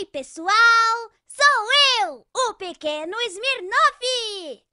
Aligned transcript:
Ei, 0.00 0.06
pessoal! 0.06 1.12
Sou 1.26 1.68
eu, 2.00 2.26
o 2.34 2.54
pequeno 2.54 3.14
Smirnoff! 3.20 4.64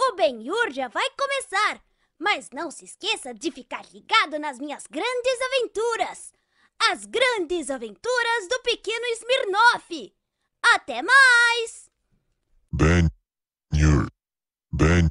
O 0.00 0.14
Benhur 0.14 0.70
já 0.70 0.88
vai 0.88 1.06
começar, 1.10 1.84
mas 2.18 2.48
não 2.50 2.70
se 2.70 2.86
esqueça 2.86 3.34
de 3.34 3.50
ficar 3.50 3.84
ligado 3.92 4.38
nas 4.38 4.58
minhas 4.58 4.86
grandes 4.86 5.40
aventuras! 5.42 6.32
As 6.90 7.04
grandes 7.04 7.70
aventuras 7.70 8.48
do 8.48 8.58
pequeno 8.62 9.04
Smirnoff! 9.16 10.16
Até 10.74 11.02
mais! 11.02 11.90
Ben 12.72 13.10
Nur. 13.74 14.08
Ben 14.72 15.10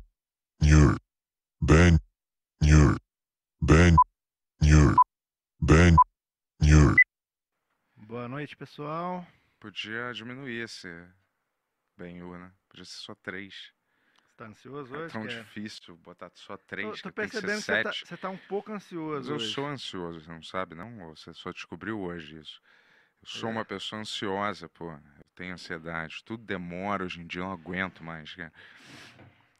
Nur. 0.63 0.97
Ben 1.61 1.99
Nur. 2.59 2.97
Ben 3.61 3.95
Nur. 4.63 4.95
Ben 5.61 5.95
Nur. 6.59 6.95
Boa 8.07 8.27
noite, 8.27 8.57
pessoal. 8.57 9.23
Podia 9.59 10.11
diminuir 10.13 10.63
esse 10.63 10.87
Benhu, 11.97 12.37
né? 12.37 12.51
Podia 12.69 12.85
ser 12.85 12.97
só 12.97 13.15
três. 13.15 13.71
Você 14.23 14.33
tá 14.37 14.45
ansioso 14.45 14.95
É 14.95 14.99
hoje? 14.99 15.13
tão 15.13 15.27
Quer? 15.27 15.43
difícil 15.43 15.97
botar 15.97 16.31
só 16.33 16.55
Tô, 16.55 16.63
três, 16.65 17.01
tô 17.01 17.09
que 17.09 17.15
tem 17.15 17.27
que 17.27 17.35
ser 17.35 17.41
percebendo 17.41 17.59
que 17.59 17.65
você 17.65 17.83
tá, 17.83 17.91
sete. 17.91 18.07
você 18.07 18.17
tá 18.17 18.29
um 18.29 18.37
pouco 18.37 18.71
Mas 18.71 18.83
ansioso 18.83 19.31
eu 19.31 19.35
hoje. 19.35 19.53
sou 19.53 19.67
ansioso, 19.67 20.21
você 20.21 20.29
não 20.31 20.41
sabe, 20.43 20.75
não? 20.75 20.97
Você 21.13 21.33
só 21.33 21.51
descobriu 21.51 21.99
hoje 21.99 22.39
isso? 22.39 22.61
Eu 23.21 23.27
sou 23.27 23.49
É. 23.49 23.51
uma 23.51 23.65
pessoa 23.65 24.01
ansiosa, 24.01 24.69
pô. 24.69 24.91
Eu 24.91 24.99
tenho 25.35 25.53
ansiedade. 25.53 26.23
Tudo 26.23 26.43
demora 26.43 27.03
hoje 27.03 27.19
em 27.19 27.27
dia, 27.27 27.41
eu 27.41 27.45
não 27.45 27.51
aguento 27.51 28.01
mais, 28.01 28.33
cara. 28.33 28.53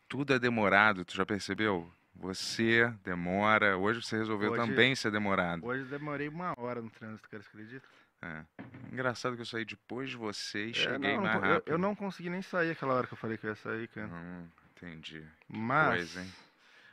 Tudo 0.08 0.34
é 0.34 0.40
demorado, 0.40 1.04
tu 1.04 1.14
já 1.16 1.26
percebeu? 1.26 1.92
Você 2.16 2.88
demora. 3.04 3.78
Hoje 3.78 4.02
você 4.02 4.18
resolveu 4.18 4.52
Hoje- 4.52 4.62
também 4.62 4.96
ser 4.96 5.12
demorado. 5.12 5.66
Hoje 5.66 5.84
demorei 5.86 6.28
uma 6.30 6.54
hora 6.58 6.82
no 6.82 6.90
trânsito, 6.90 7.30
cara, 7.30 7.44
você 7.44 7.50
acredita? 7.50 7.88
É. 8.22 8.44
Engraçado 8.92 9.36
que 9.36 9.42
eu 9.42 9.46
saí 9.46 9.64
depois 9.66 10.10
de 10.10 10.18
você 10.18 10.68
e 10.68 10.72
É, 10.72 10.74
cheguei 10.74 11.16
não, 11.16 11.18
não 11.18 11.24
mais 11.24 11.36
eu- 11.36 11.42
rápido. 11.54 11.72
eu, 11.72 11.78
não 11.78 11.96
consegui 11.96 12.30
nem 12.30 12.42
sair 12.42 12.72
aquela 12.72 12.94
hora 12.94 13.08
que 13.08 13.14
eu 13.14 13.18
falei 13.18 13.38
que 13.38 13.46
eu 13.46 13.52
ia 13.52 13.56
sair, 13.56 13.88
cara. 13.88 14.08
Hum, 14.08 14.48
entendi. 14.76 15.24
Mas, 15.48 15.96
coisa, 15.98 16.22
hein? 16.22 16.34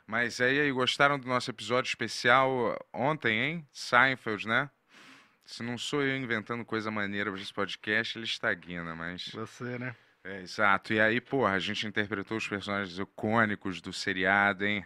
Mas 0.05 0.39
aí, 0.39 0.59
aí, 0.61 0.71
gostaram 0.71 1.19
do 1.19 1.27
nosso 1.27 1.49
episódio 1.51 1.89
especial 1.89 2.77
ontem, 2.93 3.37
hein? 3.37 3.67
Seinfeld, 3.73 4.47
né? 4.47 4.69
Se 5.43 5.63
não 5.63 5.77
sou 5.77 6.01
eu 6.01 6.15
inventando 6.17 6.63
coisa 6.63 6.89
maneira 6.91 7.31
para 7.31 7.41
esse 7.41 7.53
podcast, 7.53 8.17
ele 8.17 8.25
estagna, 8.25 8.95
mas. 8.95 9.29
você, 9.33 9.77
né? 9.77 9.95
É, 10.23 10.41
exato. 10.41 10.93
E 10.93 10.99
aí, 10.99 11.19
porra, 11.21 11.53
a 11.53 11.59
gente 11.59 11.87
interpretou 11.87 12.37
os 12.37 12.47
personagens 12.47 12.97
icônicos 12.99 13.79
do 13.81 13.91
seriado, 13.93 14.65
hein? 14.65 14.85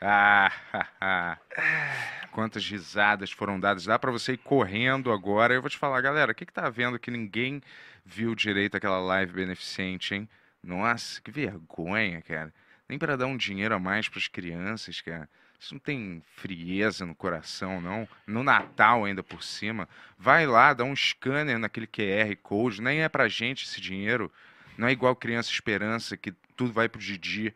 Ah, 0.00 1.38
quantas 2.36 2.68
risadas 2.68 3.32
foram 3.32 3.58
dadas. 3.58 3.86
Dá 3.86 3.98
pra 3.98 4.10
você 4.10 4.34
ir 4.34 4.36
correndo 4.36 5.10
agora. 5.10 5.54
Eu 5.54 5.62
vou 5.62 5.70
te 5.70 5.78
falar, 5.78 6.02
galera, 6.02 6.32
o 6.32 6.34
que 6.34 6.44
que 6.44 6.52
tá 6.52 6.68
vendo 6.68 6.98
que 6.98 7.10
ninguém 7.10 7.62
viu 8.04 8.34
direito 8.34 8.76
aquela 8.76 8.98
live 8.98 9.32
beneficente, 9.32 10.14
hein? 10.14 10.28
Nossa, 10.62 11.18
que 11.22 11.30
vergonha, 11.30 12.20
cara. 12.20 12.52
Nem 12.86 12.98
pra 12.98 13.16
dar 13.16 13.24
um 13.24 13.38
dinheiro 13.38 13.74
a 13.74 13.78
mais 13.78 14.06
pras 14.06 14.28
crianças, 14.28 15.00
cara. 15.00 15.26
Isso 15.58 15.72
não 15.72 15.78
tem 15.78 16.22
frieza 16.36 17.06
no 17.06 17.14
coração, 17.14 17.80
não. 17.80 18.06
No 18.26 18.42
Natal, 18.42 19.06
ainda 19.06 19.22
por 19.22 19.42
cima. 19.42 19.88
Vai 20.18 20.46
lá, 20.46 20.74
dá 20.74 20.84
um 20.84 20.94
scanner 20.94 21.58
naquele 21.58 21.86
QR 21.86 22.36
Code. 22.42 22.82
Nem 22.82 23.00
é 23.02 23.08
pra 23.08 23.28
gente 23.28 23.64
esse 23.64 23.80
dinheiro. 23.80 24.30
Não 24.76 24.86
é 24.86 24.92
igual 24.92 25.16
Criança 25.16 25.50
Esperança, 25.50 26.18
que 26.18 26.32
tudo 26.54 26.70
vai 26.70 26.86
pro 26.86 27.00
Didi. 27.00 27.54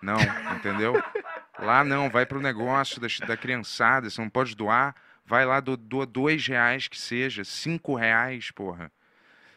Não, 0.00 0.16
entendeu? 0.56 0.94
Lá 1.64 1.84
não, 1.84 2.10
vai 2.10 2.26
pro 2.26 2.40
negócio 2.40 3.00
da, 3.00 3.06
da 3.26 3.36
criançada. 3.36 4.08
Você 4.10 4.20
não 4.20 4.28
pode 4.28 4.54
doar. 4.56 4.94
Vai 5.24 5.44
lá, 5.46 5.60
do- 5.60 5.76
doa 5.76 6.04
dois 6.04 6.46
reais 6.46 6.88
que 6.88 6.98
seja. 6.98 7.44
Cinco 7.44 7.94
reais, 7.94 8.50
porra. 8.50 8.90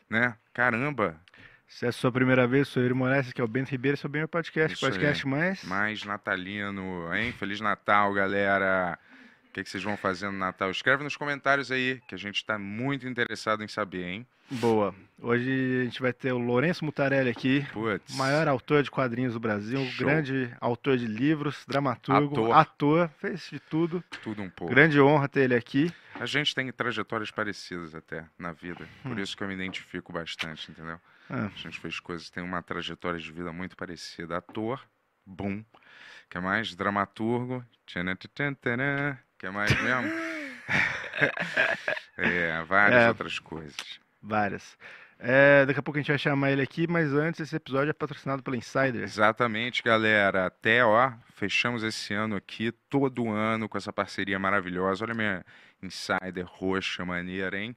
Né? 0.09 0.35
Caramba. 0.53 1.19
Se 1.67 1.85
é 1.85 1.89
a 1.89 1.91
sua 1.91 2.11
primeira 2.11 2.45
vez, 2.47 2.67
sou 2.67 2.81
Yuri 2.83 2.93
Moraes, 2.93 3.33
que 3.33 3.41
é 3.41 3.43
o 3.43 3.47
Bento 3.47 3.71
Ribeiro, 3.71 3.97
sou 3.97 4.09
bem 4.09 4.23
o 4.23 4.27
podcast, 4.27 4.75
Isso 4.75 4.85
aí. 4.85 4.91
podcast 4.91 5.27
mais... 5.27 5.63
Mais 5.63 6.03
natalino, 6.05 7.13
hein? 7.13 7.31
Feliz 7.33 7.59
Natal, 7.59 8.13
galera. 8.13 8.97
O 9.55 9.57
que, 9.57 9.63
que 9.63 9.69
vocês 9.69 9.81
vão 9.85 9.95
fazer 9.95 10.25
no 10.29 10.37
Natal? 10.37 10.69
Escreve 10.69 11.01
nos 11.01 11.15
comentários 11.15 11.71
aí, 11.71 12.01
que 12.09 12.13
a 12.13 12.17
gente 12.17 12.43
tá 12.43 12.59
muito 12.59 13.07
interessado 13.07 13.63
em 13.63 13.69
saber, 13.69 14.03
hein? 14.03 14.27
Boa. 14.51 14.93
Hoje 15.17 15.79
a 15.79 15.83
gente 15.85 16.01
vai 16.01 16.11
ter 16.11 16.33
o 16.33 16.37
Lourenço 16.37 16.83
Mutarelli 16.83 17.29
aqui, 17.29 17.65
Putz. 17.71 18.17
maior 18.17 18.49
autor 18.49 18.83
de 18.83 18.91
quadrinhos 18.91 19.31
do 19.31 19.39
Brasil, 19.39 19.79
Show. 19.85 20.05
grande 20.05 20.53
autor 20.59 20.97
de 20.97 21.07
livros, 21.07 21.63
dramaturgo, 21.65 22.51
Ator. 22.51 22.57
ator, 22.57 23.09
fez 23.17 23.47
de 23.49 23.57
tudo. 23.61 24.03
Tudo 24.21 24.41
um 24.41 24.49
pouco. 24.49 24.73
Grande 24.73 24.99
honra 24.99 25.29
ter 25.29 25.43
ele 25.45 25.55
aqui. 25.55 25.89
A 26.19 26.25
gente 26.25 26.53
tem 26.53 26.69
trajetórias 26.73 27.31
parecidas 27.31 27.95
até 27.95 28.25
na 28.37 28.51
vida. 28.51 28.85
Por 29.03 29.13
Hum. 29.13 29.19
isso 29.21 29.37
que 29.37 29.43
eu 29.43 29.47
me 29.47 29.53
identifico 29.53 30.11
bastante, 30.11 30.69
entendeu? 30.69 30.99
Ah, 31.29 31.45
A 31.45 31.57
gente 31.57 31.79
fez 31.79 31.97
coisas, 32.01 32.29
tem 32.29 32.43
uma 32.43 32.61
trajetória 32.61 33.17
de 33.21 33.31
vida 33.31 33.53
muito 33.53 33.77
parecida. 33.77 34.35
Ator, 34.35 34.81
bum. 35.25 35.63
que 36.29 36.37
mais? 36.41 36.75
Dramaturgo. 36.75 37.63
tchanã, 37.85 38.17
tchan, 38.17 38.53
tchan, 38.55 39.17
que 39.45 39.51
mais 39.51 39.71
mesmo? 39.81 40.11
é, 42.17 42.63
várias 42.63 43.03
É. 43.03 43.07
outras 43.09 43.39
coisas. 43.39 43.99
várias. 44.21 44.77
É, 45.17 45.65
daqui 45.65 45.79
a 45.79 45.83
pouco 45.83 45.97
a 45.97 46.01
gente 46.01 46.09
vai 46.11 46.17
chamar 46.17 46.51
ele 46.51 46.61
aqui, 46.61 46.87
mas 46.87 47.13
antes 47.13 47.39
esse 47.39 47.55
episódio 47.55 47.89
é 47.89 47.93
patrocinado 47.93 48.43
pela 48.43 48.57
Insider. 48.57 49.01
Exatamente, 49.03 49.81
galera. 49.81 50.47
Até, 50.47 50.83
ó, 50.83 51.13
fechamos 51.35 51.83
esse 51.83 52.13
ano 52.13 52.35
aqui, 52.35 52.71
todo 52.89 53.29
ano, 53.31 53.69
com 53.69 53.77
essa 53.77 53.93
parceria 53.93 54.37
maravilhosa. 54.37 55.05
Olha 55.05 55.13
a 55.13 55.15
minha 55.15 55.45
insider 55.81 56.45
roxa, 56.45 57.05
maneira, 57.05 57.57
hein? 57.57 57.75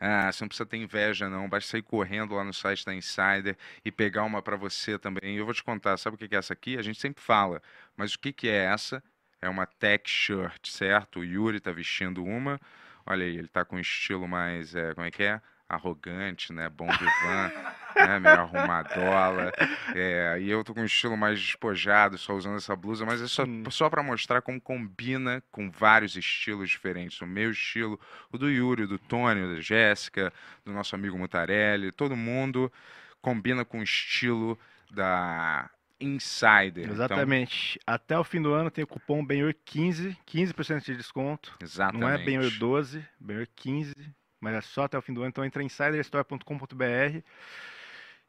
Ah, 0.00 0.30
você 0.32 0.44
não 0.44 0.48
precisa 0.48 0.64
ter 0.64 0.76
inveja, 0.78 1.28
não. 1.28 1.48
Basta 1.48 1.72
sair 1.72 1.82
correndo 1.82 2.34
lá 2.36 2.44
no 2.44 2.54
site 2.54 2.86
da 2.86 2.94
Insider 2.94 3.56
e 3.84 3.90
pegar 3.90 4.22
uma 4.22 4.40
pra 4.40 4.56
você 4.56 4.96
também. 4.98 5.36
Eu 5.36 5.44
vou 5.44 5.52
te 5.52 5.62
contar, 5.62 5.96
sabe 5.98 6.14
o 6.14 6.18
que 6.18 6.32
é 6.34 6.38
essa 6.38 6.52
aqui? 6.54 6.78
A 6.78 6.82
gente 6.82 6.98
sempre 7.00 7.20
fala, 7.22 7.60
mas 7.96 8.14
o 8.14 8.18
que 8.18 8.48
é 8.48 8.64
essa? 8.64 9.02
É 9.40 9.48
uma 9.48 9.66
tech 9.66 10.08
shirt, 10.10 10.68
certo? 10.68 11.20
O 11.20 11.24
Yuri 11.24 11.60
tá 11.60 11.70
vestindo 11.72 12.24
uma. 12.24 12.58
Olha 13.06 13.24
aí, 13.24 13.36
ele 13.36 13.48
tá 13.48 13.64
com 13.64 13.76
um 13.76 13.80
estilo 13.80 14.26
mais, 14.28 14.74
é, 14.74 14.92
como 14.94 15.06
é 15.06 15.10
que 15.10 15.22
é? 15.22 15.40
Arrogante, 15.68 16.52
né? 16.52 16.68
Bom 16.68 16.86
vivan, 16.90 17.52
né? 17.94 18.18
Meio 18.18 18.40
arrumadola. 18.40 19.52
É, 19.94 20.38
e 20.40 20.50
eu 20.50 20.64
tô 20.64 20.74
com 20.74 20.80
um 20.80 20.84
estilo 20.86 21.16
mais 21.16 21.38
despojado, 21.40 22.16
só 22.18 22.34
usando 22.34 22.56
essa 22.56 22.74
blusa, 22.74 23.04
mas 23.06 23.20
é 23.22 23.26
só, 23.26 23.44
Hum. 23.44 23.64
só 23.70 23.88
para 23.88 24.02
mostrar 24.02 24.40
como 24.42 24.60
combina 24.60 25.42
com 25.50 25.70
vários 25.70 26.16
estilos 26.16 26.68
diferentes. 26.70 27.20
O 27.20 27.26
meu 27.26 27.50
estilo, 27.50 27.98
o 28.32 28.38
do 28.38 28.50
Yuri, 28.50 28.86
do 28.86 28.98
Tony, 28.98 29.54
da 29.54 29.60
Jéssica, 29.60 30.32
do 30.64 30.72
nosso 30.72 30.94
amigo 30.94 31.18
Mutarelli, 31.18 31.92
todo 31.92 32.16
mundo 32.16 32.72
combina 33.20 33.64
com 33.64 33.80
o 33.80 33.82
estilo 33.82 34.58
da 34.90 35.68
Insider. 36.00 36.84
Então, 36.84 36.92
Exatamente. 36.94 37.78
Até 37.86 38.18
o 38.18 38.24
fim 38.24 38.40
do 38.40 38.52
ano 38.52 38.70
tem 38.70 38.84
o 38.84 38.86
cupom 38.86 39.26
BENHOR15, 39.26 40.16
15% 40.26 40.84
de 40.84 40.96
desconto. 40.96 41.56
exatamente. 41.60 42.00
Não 42.00 42.08
é 42.08 42.18
BENHOR12, 42.18 43.04
BENHOR15, 43.22 43.94
mas 44.40 44.54
é 44.54 44.60
só 44.60 44.84
até 44.84 44.96
o 44.96 45.02
fim 45.02 45.12
do 45.12 45.20
ano. 45.20 45.28
Então 45.30 45.44
entra 45.44 45.62
em 45.62 45.66
insiderstore.com.br 45.66 47.22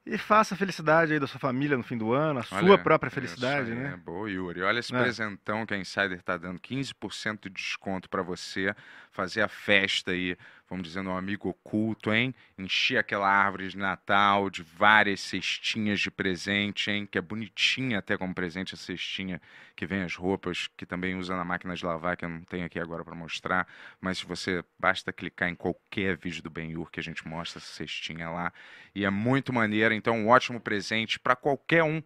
e 0.05 0.17
faça 0.17 0.55
a 0.55 0.57
felicidade 0.57 1.13
aí 1.13 1.19
da 1.19 1.27
sua 1.27 1.39
família 1.39 1.77
no 1.77 1.83
fim 1.83 1.97
do 1.97 2.13
ano, 2.13 2.39
a 2.39 2.45
Olha, 2.51 2.65
sua 2.67 2.77
própria 2.79 3.09
isso 3.09 3.15
felicidade, 3.15 3.71
né? 3.75 3.91
É 3.93 3.97
boa, 3.97 4.29
Yuri. 4.29 4.61
Olha 4.63 4.79
esse 4.79 4.95
É. 4.95 4.99
presentão 4.99 5.65
que 5.65 5.73
a 5.73 5.77
Insider 5.77 6.21
tá 6.23 6.37
dando, 6.37 6.59
15% 6.59 7.43
de 7.43 7.49
desconto 7.61 8.09
para 8.09 8.23
você 8.23 8.73
fazer 9.11 9.41
a 9.41 9.47
festa 9.47 10.11
aí, 10.11 10.35
vamos 10.69 10.87
dizer, 10.87 11.01
no 11.01 11.17
amigo 11.17 11.49
oculto, 11.49 12.13
hein? 12.13 12.33
Encher 12.57 12.97
aquela 12.97 13.27
árvore 13.27 13.67
de 13.67 13.77
Natal 13.77 14.49
de 14.49 14.61
várias 14.61 15.19
cestinhas 15.21 15.99
de 15.99 16.11
presente, 16.11 16.91
hein? 16.91 17.07
Que 17.09 17.17
é 17.17 17.21
bonitinha 17.21 17.99
até 17.99 18.17
como 18.17 18.33
presente 18.33 18.75
a 18.75 18.77
cestinha 18.77 19.41
que 19.75 19.85
vem 19.85 20.03
as 20.03 20.15
roupas, 20.15 20.67
que 20.77 20.85
também 20.85 21.15
usa 21.15 21.35
na 21.35 21.43
máquina 21.43 21.75
de 21.75 21.85
lavar, 21.85 22.15
que 22.15 22.25
eu 22.25 22.29
não 22.29 22.41
tenho 22.41 22.65
aqui 22.65 22.79
agora 22.79 23.03
para 23.03 23.15
mostrar, 23.15 23.67
mas 23.99 24.19
se 24.19 24.25
você 24.25 24.63
basta 24.77 25.11
clicar 25.11 25.49
em 25.49 25.55
qualquer 25.55 26.17
vídeo 26.17 26.43
do 26.43 26.49
Benhur 26.49 26.91
que 26.91 26.99
a 26.99 27.03
gente 27.03 27.27
mostra 27.27 27.59
essa 27.59 27.73
cestinha 27.73 28.29
lá, 28.29 28.53
e 28.93 29.05
é 29.05 29.09
muito 29.09 29.53
maneira, 29.53 29.95
então 29.95 30.15
um 30.17 30.27
ótimo 30.27 30.59
presente 30.59 31.19
para 31.19 31.35
qualquer 31.35 31.83
um 31.83 32.03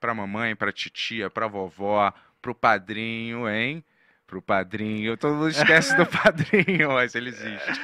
pra 0.00 0.14
mamãe, 0.14 0.54
pra 0.54 0.72
titia, 0.72 1.30
pra 1.30 1.46
vovó, 1.46 2.12
pro 2.42 2.54
padrinho, 2.54 3.48
hein? 3.48 3.82
Pro 4.26 4.40
padrinho. 4.40 5.16
Todo 5.16 5.34
mundo 5.34 5.48
esquece 5.48 5.94
do 5.96 6.06
padrinho, 6.08 6.92
mas 6.92 7.14
ele 7.14 7.28
existe. 7.28 7.80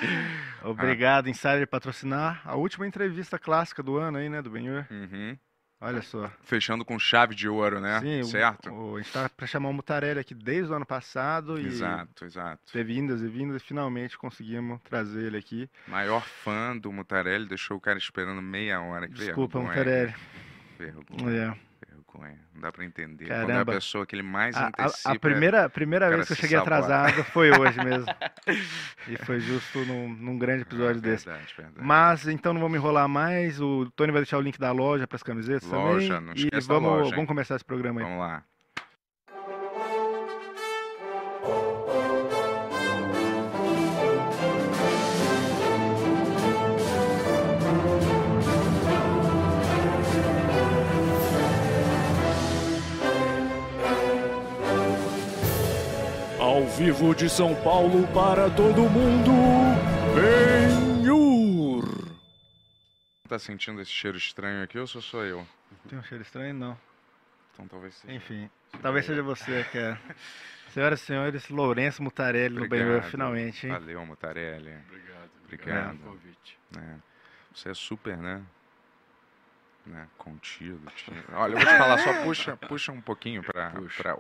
Obrigado, 0.62 1.28
Insider, 1.28 1.66
patrocinar 1.66 2.40
a 2.44 2.54
última 2.56 2.87
entrevista 2.87 3.38
clássica 3.38 3.82
do 3.82 3.96
ano 3.98 4.19
aí, 4.19 4.28
né, 4.28 4.40
do 4.42 4.50
Benhor. 4.50 4.87
Uhum. 4.90 5.37
Olha 5.82 6.02
só. 6.02 6.31
Fechando 6.42 6.84
com 6.84 6.98
chave 6.98 7.34
de 7.34 7.48
ouro, 7.48 7.81
né? 7.81 8.00
Sim, 8.00 8.20
o- 8.20 8.25
certo? 8.25 8.70
o- 8.70 8.96
a 8.96 9.00
gente 9.00 9.12
tá 9.12 9.31
pra 9.34 9.46
chamar 9.46 9.70
o 9.70 9.72
Mutarelli 9.72 10.20
aqui 10.20 10.34
desde 10.34 10.70
o 10.70 10.76
ano 10.76 10.84
passado 10.84 11.58
e 11.58 11.64
Exato, 11.66 12.26
exato. 12.26 12.60
teve 12.70 12.98
indas 12.98 13.22
e 13.22 13.28
vindas 13.28 13.62
e 13.62 13.64
finalmente 13.64 14.19
conseguimos 14.19 14.78
trazer 14.82 15.25
ele 15.28 15.38
aqui. 15.38 15.70
Maior 15.88 16.20
fã 16.22 16.76
do 16.76 16.93
Mutarelli, 16.93 17.46
deixou 17.48 17.78
o 17.78 17.81
cara 17.81 17.96
esperando 17.98 18.43
meia 18.43 18.78
hora. 18.82 19.08
Que 19.08 19.14
Desculpa, 19.14 19.58
Mutarelli. 19.58 20.14
Vergonha, 20.78 21.56
É. 21.56 21.69
Não 22.18 22.60
dá 22.62 22.72
pra 22.72 22.84
entender. 22.84 23.26
Quando 23.26 23.32
é 23.40 23.42
a 23.42 23.46
Caramba. 23.46 23.72
pessoa 23.72 24.04
que 24.06 24.14
ele 24.16 24.22
mais 24.22 24.56
A, 24.56 24.64
a- 24.64 24.66
antecipa. 24.68 25.12
a 25.12 25.18
primeira, 25.18 25.64
a 25.66 25.70
primeira 25.70 26.08
vez 26.10 26.26
que 26.26 26.32
eu 26.32 26.36
cheguei 26.36 26.58
sabota. 26.58 26.76
atrasado 26.76 27.24
foi 27.24 27.50
hoje 27.50 27.78
mesmo. 27.84 28.06
E 29.06 29.16
foi 29.24 29.38
justo 29.40 29.78
num, 29.84 30.08
num 30.08 30.38
grande 30.38 30.62
episódio 30.62 30.98
Ah, 30.98 31.00
desse. 31.02 31.24
Verdade, 31.26 31.54
verdade. 31.56 31.86
Mas 31.86 32.26
então 32.26 32.52
não 32.52 32.60
vamos 32.60 32.76
enrolar 32.76 33.08
mais. 33.08 33.60
O 33.60 33.90
Tony 33.94 34.12
vai 34.12 34.20
deixar 34.22 34.38
o 34.38 34.40
link 34.40 34.58
da 34.58 34.72
loja 34.72 35.06
para 35.06 35.16
as 35.16 35.22
camisetas 35.22 35.68
Loja, 35.68 36.14
também. 36.16 36.26
não 36.26 36.58
e 36.58 36.60
vamos, 36.66 36.90
loja, 36.90 37.04
hein? 37.08 37.14
vamos 37.14 37.28
começar 37.28 37.56
esse 37.56 37.64
programa 37.64 38.00
aí. 38.00 38.04
Vamos 38.04 38.20
lá. 38.20 38.42
Vivo 56.81 57.15
de 57.15 57.29
São 57.29 57.55
Paulo 57.62 58.09
para 58.09 58.49
todo 58.49 58.88
mundo, 58.88 59.31
Benhur. 60.15 61.85
Tá 63.29 63.38
sentindo 63.38 63.82
esse 63.82 63.91
cheiro 63.91 64.17
estranho 64.17 64.65
aqui 64.65 64.79
ou 64.79 64.87
sou 64.87 65.03
só 65.03 65.23
eu? 65.23 65.47
Tem 65.87 65.99
um 65.99 66.03
cheiro 66.03 66.23
estranho? 66.23 66.55
Não. 66.55 66.79
Então 67.53 67.69
talvez 67.69 67.94
seja. 67.97 68.15
Enfim, 68.15 68.49
talvez 68.81 69.05
seja 69.05 69.23
você, 69.23 69.62
cara. 69.65 70.00
Senhoras 70.73 71.03
e 71.03 71.05
senhores, 71.05 71.49
Lourenço 71.50 72.03
Mutarelli 72.03 72.55
no 72.55 72.67
Benhur, 72.67 72.87
Obrigado. 72.93 73.11
finalmente, 73.11 73.67
hein? 73.67 73.73
Valeu, 73.73 74.06
Mutarelli. 74.06 74.73
Obrigado, 74.88 75.31
Obrigado. 75.44 75.99
pelo 75.99 76.12
convite. 76.12 76.59
É. 76.79 76.94
Você 77.55 77.69
é 77.69 77.75
super, 77.75 78.17
né? 78.17 78.41
Né? 79.87 80.06
Contido. 80.19 80.81
tímido. 80.97 81.25
Olha, 81.32 81.53
eu 81.55 81.59
vou 81.59 81.67
te 81.67 81.79
falar, 81.79 81.99
só 81.99 82.23
puxa, 82.23 82.56
puxa 82.56 82.93
um 82.93 83.00
pouquinho 83.00 83.43
pra- 83.43 83.73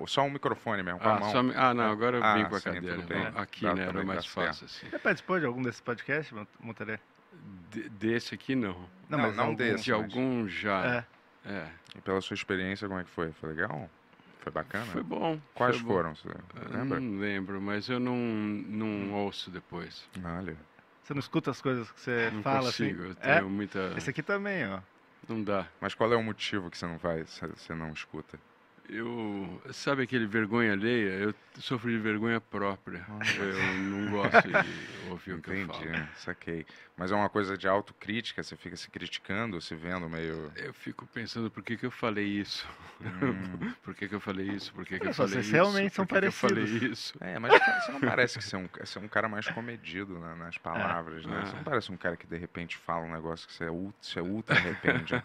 Só 0.06 0.22
um 0.22 0.30
microfone 0.30 0.82
mesmo, 0.82 0.98
com 1.00 1.08
a 1.08 1.16
Ah, 1.16 1.20
mão. 1.20 1.30
só 1.30 1.42
me- 1.42 1.54
ah, 1.54 1.72
não, 1.74 1.90
agora 1.90 2.16
eu 2.18 2.24
Ah, 2.24 2.34
vim 2.36 2.44
com 2.46 2.56
a 2.56 2.60
sim, 2.60 2.72
cadeira. 2.72 2.96
Não, 2.96 3.40
Aqui, 3.40 3.62
Dá 3.62 3.74
né, 3.74 3.84
era 3.86 4.04
mais 4.04 4.26
fácil, 4.26 4.66
assim. 4.66 4.88
Você 4.88 4.98
participou 4.98 5.38
de 5.38 5.46
algum 5.46 5.62
desses 5.62 5.80
podcasts, 5.80 6.36
Mutarelli? 6.60 7.00
De- 7.70 7.88
desse 7.90 8.34
aqui, 8.34 8.54
não. 8.56 8.88
Não, 9.08 9.18
mas 9.18 9.36
não 9.36 9.44
algum- 9.44 9.56
desse. 9.56 9.84
De 9.84 9.92
mas- 9.92 10.00
algum 10.02 10.48
já. 10.48 10.84
É. 10.86 11.50
É. 11.50 11.66
E 11.96 12.00
pela 12.00 12.20
sua 12.20 12.34
experiência, 12.34 12.86
como 12.88 13.00
é 13.00 13.04
que 13.04 13.10
foi? 13.10 13.32
Foi 13.32 13.48
legal? 13.50 13.88
Foi 14.40 14.50
bacana? 14.52 14.84
Foi 14.86 15.02
bom. 15.02 15.38
Quais 15.54 15.76
foi 15.76 15.84
bom. 15.84 15.92
foram? 15.94 16.14
Você 16.14 16.28
Eu 16.28 16.78
lembra? 16.78 16.98
Não 17.00 17.18
lembro, 17.20 17.60
mas 17.60 17.88
eu 17.88 18.00
não, 18.00 18.16
não 18.16 19.12
ouço 19.12 19.50
depois. 19.50 20.08
Olha. 20.24 20.56
Você 21.02 21.14
não 21.14 21.20
escuta 21.20 21.50
as 21.50 21.60
coisas 21.60 21.90
que 21.90 22.00
você 22.00 22.30
não 22.32 22.42
fala 22.42 22.64
consigo. 22.66 23.00
assim? 23.02 23.08
Eu 23.10 23.14
tenho 23.16 23.34
É? 23.34 23.40
muita. 23.42 23.94
Esse 23.96 24.10
aqui 24.10 24.22
também, 24.22 24.66
ó. 24.68 24.80
Não 25.28 25.42
dá. 25.42 25.68
Mas 25.80 25.94
qual 25.94 26.12
é 26.12 26.16
o 26.16 26.22
motivo 26.22 26.70
que 26.70 26.76
você 26.78 26.86
não 26.86 26.98
vai, 26.98 27.24
você 27.24 27.74
não 27.74 27.92
escuta? 27.92 28.38
Eu. 28.92 29.62
Sabe 29.72 30.02
aquele 30.02 30.26
vergonha 30.26 30.72
alheia? 30.72 31.10
Eu 31.10 31.34
sofro 31.58 31.90
de 31.90 31.98
vergonha 31.98 32.40
própria. 32.40 33.04
Eu 33.38 33.74
não 33.82 34.10
gosto 34.10 34.48
de 34.48 35.08
ouvir 35.10 35.32
o 35.34 35.40
que 35.40 35.50
eu 35.50 35.58
Entendi, 35.60 35.88
falo. 35.88 36.08
saquei. 36.16 36.66
Mas 36.96 37.12
é 37.12 37.14
uma 37.14 37.28
coisa 37.28 37.56
de 37.56 37.66
autocrítica, 37.68 38.42
você 38.42 38.56
fica 38.56 38.76
se 38.76 38.90
criticando, 38.90 39.60
se 39.60 39.74
vendo 39.74 40.08
meio. 40.08 40.52
Eu 40.56 40.72
fico 40.74 41.06
pensando 41.06 41.50
por 41.50 41.62
que, 41.62 41.76
que 41.76 41.86
eu 41.86 41.90
falei 41.90 42.26
isso. 42.26 42.66
Hum. 43.00 43.72
por 43.82 43.94
que, 43.94 44.08
que 44.08 44.14
eu 44.14 44.20
falei 44.20 44.46
isso? 44.48 44.72
Por 44.74 44.84
que, 44.84 44.98
que 44.98 45.06
eu 45.08 45.12
só, 45.14 45.22
falei 45.22 45.34
vocês 45.34 45.46
isso? 45.46 45.54
realmente 45.54 45.94
são 45.94 46.06
por 46.06 46.14
que 46.16 46.20
que 46.22 46.26
eu 46.26 46.32
falei 46.32 46.64
parecidos. 46.64 46.98
isso? 46.98 47.14
É, 47.20 47.38
mas 47.38 47.52
você 47.84 47.92
não 47.92 48.00
parece 48.00 48.38
que 48.38 48.44
você 48.44 48.56
é 48.56 48.58
um, 48.58 48.68
você 48.80 48.98
é 48.98 49.02
um 49.02 49.08
cara 49.08 49.28
mais 49.28 49.46
comedido 49.48 50.18
né, 50.18 50.34
nas 50.36 50.58
palavras, 50.58 51.24
né? 51.24 51.40
Você 51.44 51.52
não 51.52 51.60
Ah. 51.60 51.64
parece 51.64 51.92
um 51.92 51.96
cara 51.96 52.16
que 52.16 52.26
de 52.26 52.36
repente 52.36 52.76
fala 52.76 53.04
um 53.04 53.12
negócio 53.12 53.46
que 53.46 53.54
você, 53.54 53.64
é 53.64 53.70
ultra, 53.70 53.96
você 54.02 54.20
ultra 54.20 54.56
arrepende. 54.56 55.14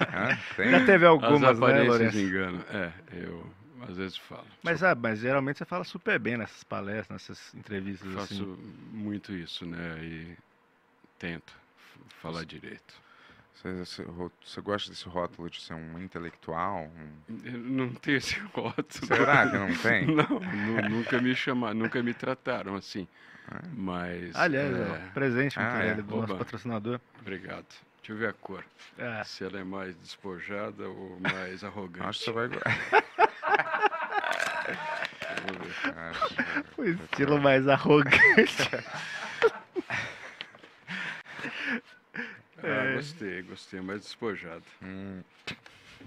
Hã? 0.00 0.38
Tem? 0.56 0.70
Já 0.70 0.84
teve 0.86 1.04
As 1.04 1.10
algumas, 1.10 1.58
né, 1.58 1.82
Lourenço? 1.82 2.18
enganam. 2.18 2.64
É, 2.70 2.77
eu 3.12 3.50
às 3.88 3.96
vezes 3.96 4.16
falo. 4.16 4.46
Mas, 4.62 4.82
ah, 4.82 4.94
mas 4.94 5.20
geralmente 5.20 5.58
você 5.58 5.64
fala 5.64 5.84
super 5.84 6.18
bem 6.18 6.36
nessas 6.36 6.64
palestras, 6.64 7.08
nessas 7.28 7.54
entrevistas 7.54 8.12
faço 8.12 8.34
assim. 8.34 8.44
muito 8.92 9.32
isso, 9.32 9.64
né? 9.66 9.98
E 10.02 10.36
tento 11.18 11.52
falar 12.20 12.44
direito. 12.44 12.94
Você, 13.54 13.72
você, 13.84 14.04
você 14.04 14.60
gosta 14.60 14.90
desse 14.90 15.08
rótulo 15.08 15.50
de 15.50 15.60
ser 15.60 15.74
um 15.74 15.98
intelectual? 15.98 16.84
um- 16.84 17.58
não 17.58 17.92
tenho 17.92 18.16
esse 18.18 18.38
rótulo. 18.54 19.06
Será 19.06 19.48
que 19.48 19.56
não 19.58 19.74
tem? 19.76 20.06
Não, 20.14 20.28
nu- 20.40 20.88
nunca 20.88 21.20
me 21.20 21.34
chamaram, 21.34 21.74
nunca 21.76 22.00
me 22.02 22.14
trataram 22.14 22.76
assim. 22.76 23.06
Ah. 23.50 23.60
Mas. 23.74 24.36
Aliás, 24.36 24.72
é, 24.72 25.08
ó, 25.08 25.12
presente, 25.12 25.58
Ah, 25.58 25.64
Mutarelli, 25.64 26.00
é? 26.00 26.02
do 26.02 26.16
nosso 26.16 26.32
Oba. 26.34 26.38
patrocinador. 26.38 27.00
Obrigado. 27.20 27.66
Deixa 28.08 28.12
eu 28.12 28.16
ver 28.16 28.28
a 28.30 28.32
cor. 28.32 28.64
É. 28.96 29.22
Se 29.22 29.44
ela 29.44 29.60
é 29.60 29.64
mais 29.64 29.94
despojada 29.96 30.88
ou 30.88 31.20
mais 31.20 31.62
arrogante. 31.62 32.06
Acho 32.08 32.18
que 32.20 32.24
você 32.24 32.32
vai 32.32 32.48
O 36.78 36.84
estilo 36.84 37.38
mais 37.38 37.68
arrogante. 37.68 38.70
Ah, 42.62 42.92
gostei, 42.94 43.42
gostei. 43.42 43.80
Mais 43.82 44.00
despojada. 44.00 44.62
Hum, 44.82 45.22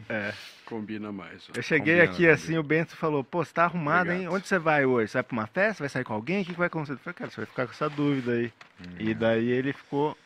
É. 0.09 0.33
Combina 0.65 1.11
mais. 1.11 1.49
ó. 1.49 1.53
Eu 1.55 1.61
cheguei 1.61 1.97
Combina, 1.97 2.11
aqui 2.11 2.27
assim, 2.27 2.57
o 2.57 2.63
Bento 2.63 2.95
falou, 2.97 3.23
pô, 3.23 3.45
você 3.45 3.53
tá 3.53 3.65
arrumado, 3.65 4.07
hein? 4.09 4.21
Obrigado. 4.21 4.33
Onde 4.35 4.47
você 4.47 4.57
vai 4.57 4.85
hoje? 4.85 5.11
Você 5.11 5.17
vai 5.19 5.23
pra 5.23 5.33
uma 5.33 5.45
festa? 5.47 5.83
Vai 5.83 5.89
sair 5.89 6.03
com 6.03 6.13
alguém? 6.13 6.41
O 6.41 6.45
que, 6.45 6.53
que 6.53 6.57
vai 6.57 6.65
acontecer? 6.67 6.93
Eu 6.93 6.97
falei, 6.97 7.13
cara, 7.13 7.29
você 7.29 7.37
vai 7.37 7.45
ficar 7.45 7.67
com 7.67 7.73
essa 7.73 7.87
dúvida 7.89 8.31
aí. 8.31 8.51
hum. 8.79 8.95
E 8.97 9.13
daí 9.13 9.51
ele 9.51 9.71
ficou 9.71 10.17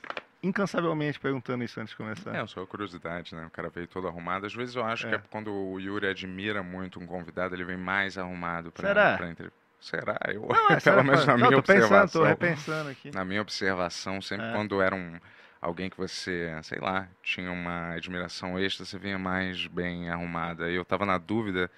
incansavelmente 0.48 1.20
perguntando 1.20 1.64
isso 1.64 1.80
antes 1.80 1.92
de 1.92 1.98
começar. 1.98 2.36
É, 2.36 2.46
só 2.48 2.66
curiosidade, 2.66 3.34
né? 3.36 3.46
O 3.46 3.50
cara 3.50 3.70
veio 3.70 3.88
todo 3.88 4.08
arrumado. 4.08 4.46
Às 4.46 4.54
vezes 4.54 4.76
eu 4.76 4.84
acho 4.86 5.08
É. 5.08 5.10
que 5.10 5.16
é 5.16 5.22
quando 5.30 5.52
o 5.54 5.80
Yuri 5.80 6.08
admira 6.08 6.62
muito 6.64 7.00
um 7.00 7.06
convidado, 7.06 7.56
ele 7.56 7.64
vem 7.64 7.78
mais 7.78 8.18
arrumado 8.18 8.72
pra, 8.72 8.88
Será? 8.88 9.18
pra 9.18 9.30
entre- 9.30 9.52
Será? 9.80 10.18
Eu, 10.30 10.42
Não, 10.48 10.56
é, 10.56 10.68
pelo 10.68 10.80
sério, 10.82 11.04
menos 11.04 11.26
na 11.28 11.34
não, 11.38 11.48
minha 11.48 11.58
tô 11.58 11.64
pensando, 11.64 11.84
observação. 11.84 12.22
tô 12.22 12.28
repensando 12.28 12.90
aqui. 12.90 13.12
Na 13.14 13.24
minha 13.26 13.42
observação, 13.42 14.22
sempre 14.22 14.46
É. 14.48 14.52
quando 14.54 14.82
era 14.82 14.96
um 14.96 15.20
alguém 15.62 15.90
que 15.90 15.98
você, 15.98 16.52
sei 16.64 16.80
lá, 16.80 17.08
tinha 17.24 17.52
uma 17.52 17.94
admiração 17.94 18.58
extra, 18.60 18.86
você 18.86 18.98
vinha 19.00 19.18
mais 19.20 19.66
bem 19.68 20.10
arrumada. 20.10 20.70
E 20.70 20.76
eu 20.76 20.86
tava 20.86 21.06
na 21.06 21.18
dúvida 21.18 21.70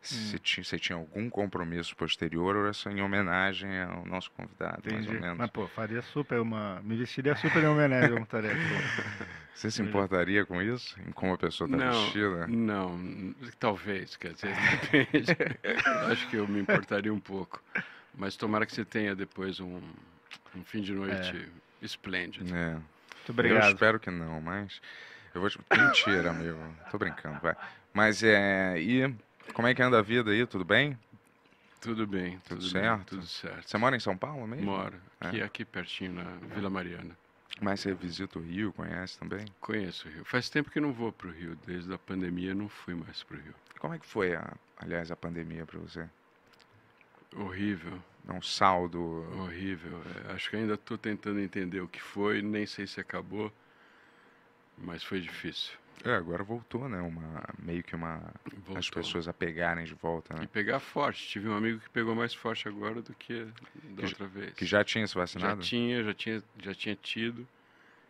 se 0.00 0.36
Hum. 0.36 0.38
tinha, 0.42 0.64
se 0.64 0.78
tinha 0.78 0.96
algum 0.96 1.28
compromisso 1.28 1.94
posterior 1.94 2.56
ou 2.56 2.62
era 2.64 2.72
só 2.72 2.88
em 2.90 3.02
homenagem 3.02 3.80
ao 3.82 4.04
nosso 4.06 4.30
convidado, 4.30 4.82
mais 4.90 5.04
Entendi. 5.04 5.14
ou 5.16 5.20
menos. 5.22 5.38
Mas, 5.38 5.50
pô, 5.50 5.66
faria 5.68 6.00
super 6.02 6.40
uma. 6.40 6.80
Me 6.82 6.96
vestiria 6.96 7.36
super 7.36 7.62
em 7.62 7.66
homenagem 7.66 8.16
ao. 8.16 8.26
Você 9.54 9.70
se 9.70 9.82
importaria 9.82 10.46
com 10.46 10.62
isso? 10.62 10.98
Em 11.06 11.12
como 11.12 11.34
a 11.34 11.38
pessoa 11.38 11.68
está 11.70 11.90
vestida? 11.90 12.46
não, 12.46 13.34
talvez, 13.58 14.16
quer 14.16 14.32
dizer, 14.32 14.54
depende. 14.90 15.36
Acho 16.10 16.28
que 16.30 16.36
eu 16.36 16.48
me 16.48 16.60
importaria 16.60 17.12
um 17.12 17.20
pouco. 17.20 17.62
Mas 18.14 18.36
tomara 18.36 18.64
que 18.64 18.72
você 18.72 18.84
tenha 18.86 19.14
depois 19.14 19.60
um, 19.60 19.80
um 20.56 20.64
fim 20.64 20.80
de 20.80 20.92
noite 20.94 21.46
esplêndido. 21.82 22.54
É. 22.54 22.70
Muito 22.72 22.82
Eu 23.28 23.32
obrigado. 23.32 23.68
espero 23.72 24.00
que 24.00 24.10
não, 24.10 24.40
mas. 24.40 24.80
Eu 25.34 25.42
vou 25.42 25.50
te... 25.50 25.58
Mentira, 25.76 26.30
amigo. 26.30 26.58
Tô 26.90 26.96
brincando, 26.98 27.38
vai. 27.40 27.54
Mas 27.92 28.22
é. 28.22 28.80
E 28.80 29.14
como 29.52 29.68
é 29.68 29.74
que 29.74 29.82
anda 29.82 29.98
a 29.98 30.02
vida 30.02 30.30
aí? 30.30 30.46
Tudo 30.46 30.64
bem? 30.64 30.98
Tudo 31.80 32.06
bem, 32.06 32.38
Tudo 32.40 32.60
tudo, 32.60 32.68
certo? 32.70 32.96
Bem, 32.96 33.04
tudo 33.06 33.26
certo. 33.26 33.68
Você 33.70 33.78
mora 33.78 33.96
em 33.96 34.00
São 34.00 34.16
Paulo 34.16 34.46
mesmo? 34.46 34.66
Moro 34.66 35.00
aqui, 35.20 35.40
É. 35.40 35.44
aqui 35.44 35.64
pertinho, 35.64 36.12
na 36.12 36.24
Vila 36.54 36.68
Mariana. 36.68 37.16
Mas 37.60 37.80
você 37.80 37.92
visita 37.94 38.38
o 38.38 38.42
Rio, 38.42 38.72
conhece 38.72 39.18
também? 39.18 39.44
Conheço 39.60 40.06
o 40.08 40.10
Rio. 40.10 40.24
Faz 40.24 40.48
tempo 40.50 40.70
que 40.70 40.78
não 40.80 40.92
vou 40.92 41.10
para 41.12 41.28
o 41.28 41.30
Rio. 41.30 41.56
Desde 41.66 41.92
a 41.92 41.98
pandemia 41.98 42.54
não 42.54 42.68
fui 42.68 42.94
mais 42.94 43.22
para 43.22 43.36
o 43.36 43.40
Rio. 43.40 43.54
Como 43.78 43.94
é 43.94 43.98
que 43.98 44.06
foi, 44.06 44.34
a, 44.34 44.52
aliás, 44.78 45.10
a 45.10 45.16
pandemia 45.16 45.64
para 45.66 45.78
você? 45.78 46.06
Horrível, 47.34 47.98
É 48.28 48.32
um 48.32 48.42
saldo. 48.42 49.00
horrível. 49.38 50.02
É, 50.28 50.32
acho 50.32 50.50
que 50.50 50.56
ainda 50.56 50.74
estou 50.74 50.98
tentando 50.98 51.40
entender 51.40 51.80
o 51.80 51.88
que 51.88 52.00
foi. 52.00 52.42
Nem 52.42 52.66
sei 52.66 52.86
se 52.86 53.00
acabou, 53.00 53.52
mas 54.76 55.02
foi 55.02 55.20
difícil. 55.20 55.72
É, 56.04 56.14
agora 56.14 56.42
voltou, 56.42 56.88
né? 56.88 56.98
Uma, 57.00 57.44
meio 57.58 57.82
que 57.82 57.94
uma. 57.94 58.16
As 58.46 58.58
Voltou. 58.66 58.92
pessoas 58.94 59.28
a 59.28 59.32
pegarem 59.32 59.84
de 59.84 59.94
volta, 59.94 60.34
E 60.36 60.40
né? 60.40 60.48
pegar 60.50 60.80
forte. 60.80 61.26
Tive 61.28 61.48
um 61.48 61.56
amigo 61.56 61.78
que 61.80 61.90
pegou 61.90 62.14
mais 62.14 62.32
forte 62.34 62.66
agora 62.68 63.02
do 63.02 63.12
que 63.14 63.44
da 63.90 64.02
Que 64.02 64.06
outra 64.06 64.26
vez. 64.26 64.54
Que 64.54 64.64
já 64.64 64.82
tinha 64.84 65.06
se 65.06 65.14
Já 65.14 65.20
vacinado? 65.20 65.60
tinha, 65.62 66.02
já 66.02 66.14
tinha, 66.14 66.42
já 66.58 66.74
tinha 66.74 66.96
tido. 66.96 67.46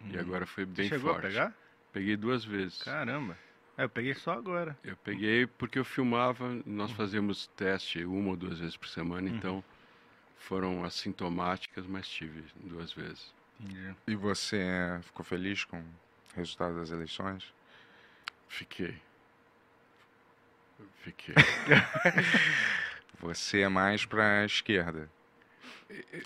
E 0.04 0.18
agora 0.18 0.46
foi 0.46 0.64
Você 0.64 0.70
bem 0.72 0.88
chegou 0.88 1.12
forte. 1.12 1.26
a 1.26 1.28
pegar? 1.28 1.54
Peguei 1.92 2.16
duas 2.16 2.44
vezes. 2.44 2.82
Caramba. 2.82 3.36
É, 3.76 3.84
eu 3.84 3.88
peguei 3.88 4.14
só 4.14 4.32
agora. 4.32 4.78
Eu 4.84 4.96
peguei 4.96 5.46
porque 5.46 5.78
eu 5.78 5.84
filmava, 5.84 6.48
nós 6.64 6.90
fazíamos 6.92 7.48
teste 7.56 8.04
uma 8.04 8.30
ou 8.30 8.36
duas 8.36 8.58
vezes 8.58 8.76
por 8.76 8.88
semana, 8.88 9.28
Uhum. 9.28 9.36
então 9.36 9.64
foram 10.38 10.84
assintomáticas, 10.84 11.86
mas 11.86 12.08
tive 12.08 12.44
duas 12.56 12.92
vezes. 12.92 13.34
Entendi. 13.60 13.94
E 14.06 14.14
você 14.14 14.58
ficou 15.02 15.24
feliz 15.24 15.64
com 15.64 15.78
o 15.80 15.84
resultado 16.36 16.76
das 16.76 16.90
eleições? 16.90 17.52
Fiquei. 18.50 18.94
Fiquei. 21.02 21.34
Você 23.20 23.60
é 23.60 23.68
mais 23.68 24.04
pra 24.04 24.44
esquerda? 24.44 25.08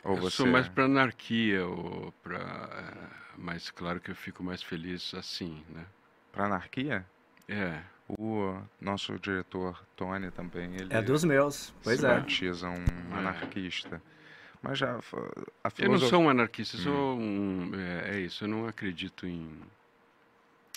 Ou 0.04 0.16
eu 0.16 0.23
você. 0.23 0.37
sou 0.38 0.47
mais 0.47 0.69
para 0.69 0.85
anarquia, 0.85 1.66
ou 1.66 2.12
pra, 2.23 2.38
eh, 2.38 3.09
mas 3.37 3.71
claro 3.71 3.99
que 4.00 4.11
eu 4.11 4.14
fico 4.14 4.43
mais 4.45 4.62
feliz 4.62 5.12
assim, 5.14 5.64
né? 5.71 5.85
Pra 6.33 6.45
anarquia? 6.47 7.04
É. 7.49 7.81
O 8.09 8.61
nosso 8.81 9.19
diretor 9.19 9.83
Tony 9.97 10.31
também, 10.31 10.75
ele 10.76 10.93
É 10.93 11.00
dos 11.02 11.25
meus, 11.25 11.73
pois 11.83 12.00
se 12.00 12.07
é. 12.07 12.09
batiza 12.09 12.69
um 12.69 12.85
É. 13.14 13.19
anarquista. 13.19 14.00
Mas 14.62 14.78
já 14.78 14.93
a 14.93 14.99
Eu 14.99 15.00
não 15.00 15.71
filosofia... 15.71 16.09
sou 16.11 16.23
um 16.23 16.28
anarquista, 16.28 16.76
eu 16.76 16.81
sou 16.81 17.19
um. 17.19 17.73
É, 17.75 18.16
é 18.16 18.21
isso, 18.21 18.45
eu 18.45 18.49
não 18.49 18.66
acredito 18.66 19.26
em. 19.26 19.61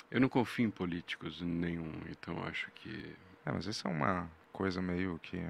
Eu 0.09 0.21
não 0.21 0.29
confio 0.29 0.65
em 0.65 0.71
políticos 0.71 1.41
nenhum, 1.41 1.91
então 2.09 2.41
acho 2.45 2.71
que. 2.71 3.15
É, 3.45 3.51
mas 3.51 3.65
isso 3.65 3.87
é 3.87 3.91
uma 3.91 4.29
coisa 4.53 4.81
meio 4.81 5.19
que 5.19 5.43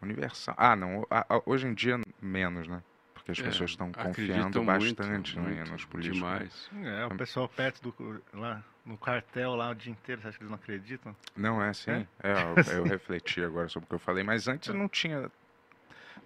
universal. 0.00 0.54
Ah, 0.56 0.76
não, 0.76 1.06
hoje 1.46 1.66
em 1.66 1.74
dia 1.74 2.00
menos, 2.20 2.68
né? 2.68 2.82
Porque 3.12 3.32
as 3.32 3.38
é, 3.38 3.42
pessoas 3.42 3.70
estão 3.70 3.90
confiando 3.90 4.62
muito, 4.62 4.96
bastante 4.96 5.38
né, 5.38 5.54
muito, 5.54 5.72
nos 5.72 5.84
políticos. 5.84 6.18
Demais. 6.18 6.70
É, 6.84 7.06
o 7.06 7.16
pessoal 7.16 7.48
perto 7.48 7.82
do 7.82 8.22
lá 8.34 8.62
no 8.84 8.98
quartel 8.98 9.54
lá 9.54 9.70
o 9.70 9.74
dia 9.74 9.90
inteiro, 9.90 10.20
você 10.20 10.28
acha 10.28 10.36
que 10.36 10.44
eles 10.44 10.50
não 10.50 10.58
acreditam? 10.58 11.16
Não 11.34 11.62
é 11.62 11.70
assim? 11.70 11.90
É? 11.90 12.06
É, 12.22 12.32
eu, 12.42 12.76
eu 12.78 12.84
refleti 12.84 13.42
agora 13.42 13.68
sobre 13.68 13.86
o 13.86 13.88
que 13.88 13.94
eu 13.94 13.98
falei, 13.98 14.22
mas 14.22 14.46
antes 14.46 14.74
não 14.74 14.88
tinha. 14.88 15.30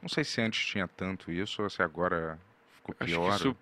Não 0.02 0.08
sei 0.08 0.24
se 0.24 0.40
antes 0.40 0.64
tinha 0.66 0.86
tanto 0.88 1.30
isso 1.30 1.62
ou 1.62 1.70
se 1.70 1.82
agora 1.82 2.38
ficou 2.74 2.94
Acho 2.98 3.14
pior. 3.14 3.30
que 3.30 3.36
isso, 3.36 3.56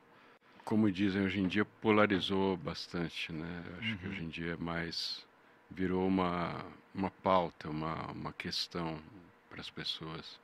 como 0.67 0.91
dizem 0.91 1.23
hoje 1.23 1.39
em 1.41 1.47
dia, 1.47 1.65
polarizou 1.65 2.57
bastante, 2.57 3.33
né? 3.33 3.65
Eu 3.71 3.79
Acho 3.79 3.93
Uhum. 3.93 3.97
que 3.99 4.09
hoje 4.09 4.23
em 4.25 4.29
dia 4.29 4.53
é 4.53 4.57
mais. 4.57 5.25
virou 5.71 6.07
uma, 6.07 6.65
uma 6.95 7.11
pauta, 7.11 7.69
uma, 7.71 8.11
uma 8.13 8.33
questão 8.33 9.01
para 9.49 9.61
as 9.61 9.71
pessoas. 9.71 10.39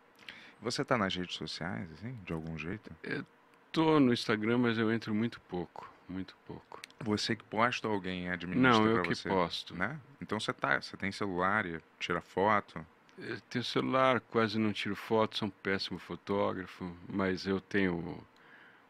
Você 0.61 0.85
tá 0.85 0.97
nas 0.97 1.15
redes 1.15 1.37
sociais, 1.37 1.91
assim, 1.93 2.19
de 2.25 2.33
algum 2.33 2.57
jeito? 2.57 2.91
Tô 3.73 3.99
no 4.01 4.13
Instagram, 4.13 4.59
mas 4.59 4.79
eu 4.79 4.93
entro 4.93 5.15
muito 5.15 5.41
pouco, 5.43 5.89
muito 6.09 6.37
pouco. 6.47 6.81
Você 7.01 7.35
que 7.37 7.45
posta 7.45 7.89
ou 7.89 7.95
alguém 7.95 8.29
administra 8.31 8.71
Não, 8.71 8.87
eu 8.87 9.03
que 9.03 9.15
você? 9.15 9.29
posto. 9.29 9.75
Né? 9.75 9.99
Então 10.21 10.39
você 10.39 10.53
tá, 10.53 10.81
você 10.81 10.97
tem 10.97 11.11
celular 11.11 11.67
e 11.67 11.81
tira 11.99 12.21
foto. 12.21 12.85
Eu 13.19 13.41
tenho 13.43 13.65
celular, 13.65 14.21
quase 14.21 14.59
não 14.59 14.73
tiro 14.73 14.97
foto, 14.97 15.37
sou 15.39 15.49
um 15.49 15.51
péssimo 15.51 15.99
fotógrafo, 15.99 16.97
mas 17.09 17.47
eu 17.47 17.61
tenho 17.61 18.25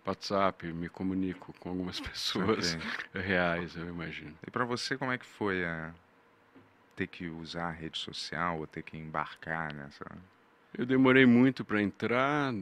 WhatsApp, 0.07 0.73
me 0.73 0.89
comunico 0.89 1.53
com 1.61 1.71
algumas 1.71 2.01
pessoas 2.01 2.77
Ok. 2.77 2.87
reais, 3.15 3.77
eu 3.77 3.89
imagino. 3.89 4.37
E 4.47 4.51
pra 4.51 4.65
você, 4.65 4.97
como 4.97 5.13
é 5.13 5.19
que 5.19 5.27
foi 5.27 5.65
a 5.65 5.95
ter 6.97 7.07
que 7.07 7.29
usar 7.29 7.69
a 7.69 7.71
rede 7.71 7.99
social 7.99 8.59
ou 8.59 8.67
ter 8.67 8.83
que 8.83 8.97
embarcar 8.97 9.75
nessa? 9.75 10.05
Eu 10.77 10.87
demorei 10.87 11.27
muito 11.27 11.65
para 11.65 11.83
entrar. 11.83 12.53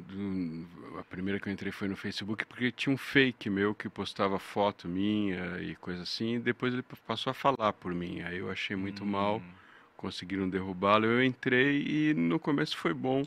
A 0.98 1.04
primeira 1.04 1.38
que 1.38 1.48
eu 1.48 1.52
entrei 1.52 1.70
foi 1.72 1.86
no 1.88 1.96
Facebook, 1.96 2.44
porque 2.46 2.72
tinha 2.72 2.92
um 2.92 2.96
fake 2.98 3.48
meu 3.48 3.74
que 3.74 3.88
postava 3.88 4.38
foto 4.38 4.88
minha 4.88 5.60
e 5.60 5.76
coisa 5.76 6.02
assim. 6.02 6.34
E 6.36 6.40
depois 6.40 6.72
ele 6.74 6.82
passou 7.06 7.30
a 7.30 7.34
falar 7.34 7.72
por 7.74 7.94
mim. 7.94 8.20
Aí 8.22 8.38
eu 8.38 8.50
achei 8.50 8.74
muito 8.76 9.04
mal, 9.06 9.38
Hum. 9.38 9.54
conseguiram 9.96 10.48
derrubá-lo. 10.50 11.06
Eu 11.06 11.22
entrei 11.24 11.82
e 12.10 12.14
no 12.14 12.38
começo 12.40 12.76
foi 12.76 12.92
bom. 12.94 13.22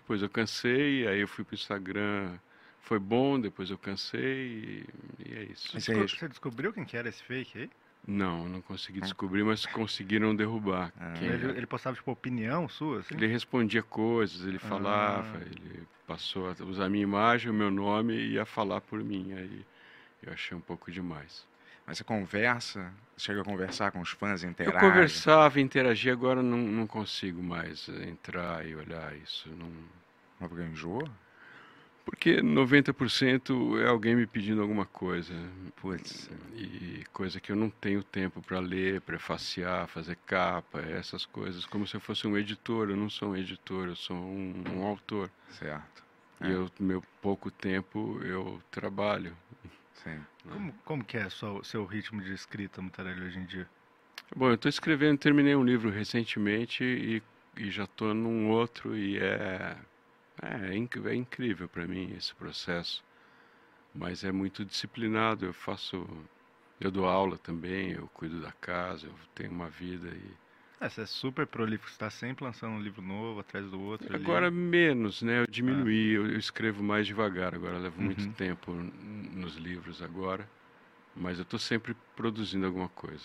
Depois 0.00 0.22
eu 0.22 0.30
cansei, 0.30 1.06
aí 1.08 1.20
eu 1.20 1.28
fui 1.28 1.44
pro 1.44 1.54
Instagram. 1.56 2.38
Foi 2.82 2.98
bom, 2.98 3.38
depois 3.38 3.70
eu 3.70 3.78
cansei 3.78 4.20
e, 4.20 4.86
e 5.28 5.34
é 5.34 5.42
isso. 5.44 5.70
Mas 5.74 5.84
Você, 5.84 5.94
você 5.94 6.28
descobriu 6.28 6.72
quem 6.72 6.84
que 6.84 6.96
era 6.96 7.08
esse 7.08 7.22
fake 7.22 7.58
aí? 7.58 7.70
Não, 8.06 8.48
não 8.48 8.62
consegui 8.62 9.00
descobrir, 9.00 9.44
mas 9.44 9.66
conseguiram 9.66 10.34
derrubar. 10.34 10.92
Ah. 10.98 11.12
Ele, 11.20 11.58
ele 11.58 11.66
postava 11.66 11.94
tipo 11.94 12.10
opinião 12.10 12.68
sua, 12.68 13.00
assim? 13.00 13.14
Ele 13.14 13.26
respondia 13.26 13.82
coisas, 13.82 14.46
ele 14.46 14.58
falava, 14.58 15.36
Ah. 15.36 15.42
ele 15.42 15.86
passou 16.06 16.48
a 16.48 16.64
usar 16.64 16.86
a 16.86 16.88
minha 16.88 17.02
imagem, 17.02 17.50
o 17.50 17.54
meu 17.54 17.70
nome 17.70 18.14
e 18.14 18.32
ia 18.32 18.46
falar 18.46 18.80
por 18.80 19.04
mim. 19.04 19.32
Aí 19.34 19.64
eu 20.22 20.32
achei 20.32 20.56
um 20.56 20.60
pouco 20.60 20.90
demais. 20.90 21.46
Mas 21.86 21.98
você 21.98 22.04
conversa, 22.04 22.92
chega 23.16 23.42
a 23.42 23.44
conversar 23.44 23.90
com 23.92 24.00
os 24.00 24.10
fãs, 24.10 24.42
interage. 24.44 24.76
Eu 24.76 24.80
conversava, 24.80 25.60
interagia, 25.60 26.12
agora 26.12 26.42
não, 26.42 26.58
não 26.58 26.86
consigo 26.86 27.42
mais 27.42 27.88
entrar 27.88 28.66
e 28.66 28.74
olhar 28.74 29.14
isso. 29.16 29.48
Não... 29.50 29.70
Mas 30.38 30.48
porque 30.48 30.64
enjoa? 30.64 31.04
Porque 32.04 32.40
90% 32.42 33.80
é 33.82 33.86
alguém 33.86 34.16
me 34.16 34.26
pedindo 34.26 34.60
alguma 34.62 34.84
coisa. 34.86 35.32
Putz. 35.76 36.28
E 36.54 37.04
coisa 37.12 37.40
que 37.40 37.52
eu 37.52 37.56
não 37.56 37.70
tenho 37.70 38.02
tempo 38.02 38.42
para 38.42 38.58
ler, 38.58 39.00
prefaciar, 39.02 39.86
fazer 39.86 40.16
capa, 40.26 40.80
essas 40.80 41.24
coisas. 41.24 41.64
Como 41.66 41.86
se 41.86 41.94
eu 41.96 42.00
fosse 42.00 42.26
um 42.26 42.36
editor. 42.36 42.90
Eu 42.90 42.96
não 42.96 43.08
sou 43.10 43.30
um 43.30 43.36
editor, 43.36 43.88
eu 43.88 43.96
sou 43.96 44.16
um, 44.16 44.64
um 44.74 44.82
autor. 44.84 45.30
Certo. 45.50 46.02
E 46.42 46.46
É. 46.46 46.52
eu, 46.52 46.70
meu 46.80 47.02
pouco 47.20 47.50
tempo, 47.50 48.18
eu 48.22 48.60
trabalho. 48.70 49.36
Sim. 49.92 50.18
Como, 50.48 50.72
como 50.84 51.04
que 51.04 51.18
é 51.18 51.26
o 51.26 51.62
seu 51.62 51.84
ritmo 51.84 52.22
de 52.22 52.32
escrita, 52.32 52.80
Mutarelli, 52.80 53.22
hoje 53.26 53.38
em 53.38 53.44
dia? 53.44 53.68
Bom, 54.34 54.48
eu 54.48 54.54
estou 54.54 54.68
escrevendo, 54.68 55.18
terminei 55.18 55.54
um 55.54 55.64
livro 55.64 55.90
recentemente 55.90 56.82
e, 56.84 57.22
e 57.56 57.70
já 57.70 57.84
estou 57.84 58.14
num 58.14 58.48
outro 58.48 58.96
e 58.96 59.18
é, 59.18 59.76
é, 60.42 60.74
inc- 60.76 60.96
é 61.06 61.14
incrível 61.14 61.68
para 61.68 61.86
mim 61.86 62.12
esse 62.16 62.34
processo. 62.34 63.02
Mas 63.94 64.22
é 64.24 64.30
muito 64.32 64.64
disciplinado, 64.64 65.44
eu 65.46 65.52
faço, 65.52 66.06
eu 66.80 66.90
dou 66.90 67.06
aula 67.06 67.36
também, 67.38 67.92
eu 67.92 68.08
cuido 68.14 68.40
da 68.40 68.52
casa, 68.52 69.06
eu 69.06 69.14
tenho 69.34 69.50
uma 69.50 69.68
vida 69.68 70.08
e 70.08 70.30
É, 70.80 70.88
você 70.88 71.02
é 71.02 71.06
super 71.06 71.46
prolífico, 71.46 71.88
você 71.88 71.94
está 71.94 72.08
sempre 72.10 72.44
lançando 72.44 72.72
um 72.72 72.80
livro 72.80 73.02
novo 73.02 73.40
atrás 73.40 73.66
do 73.70 73.80
outro. 73.80 74.14
ali. 74.14 74.24
agora 74.24 74.50
menos, 74.50 75.22
né? 75.22 75.40
Eu 75.40 75.46
diminuí, 75.46 76.12
eu, 76.12 76.26
eu 76.26 76.38
escrevo 76.38 76.82
mais 76.82 77.06
devagar 77.06 77.54
agora, 77.54 77.76
eu 77.76 77.82
levo 77.82 78.00
muito 78.00 78.24
Uhum. 78.24 78.32
tempo 78.34 78.72
n- 78.72 78.90
nos 79.36 79.56
livros 79.56 80.00
agora, 80.02 80.48
mas 81.16 81.38
eu 81.38 81.42
estou 81.42 81.58
sempre 81.58 81.94
produzindo 82.16 82.64
alguma 82.66 82.88
coisa. 82.88 83.24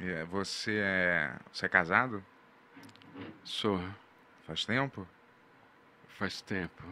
E, 0.00 0.04
é, 0.08 0.24
você 0.24 0.80
é. 0.82 1.36
Você 1.52 1.66
é 1.66 1.68
casado? 1.68 2.22
Sou, 3.44 3.78
Faz 4.46 4.64
tempo? 4.64 5.06
Faz 6.18 6.40
tempo. 6.40 6.82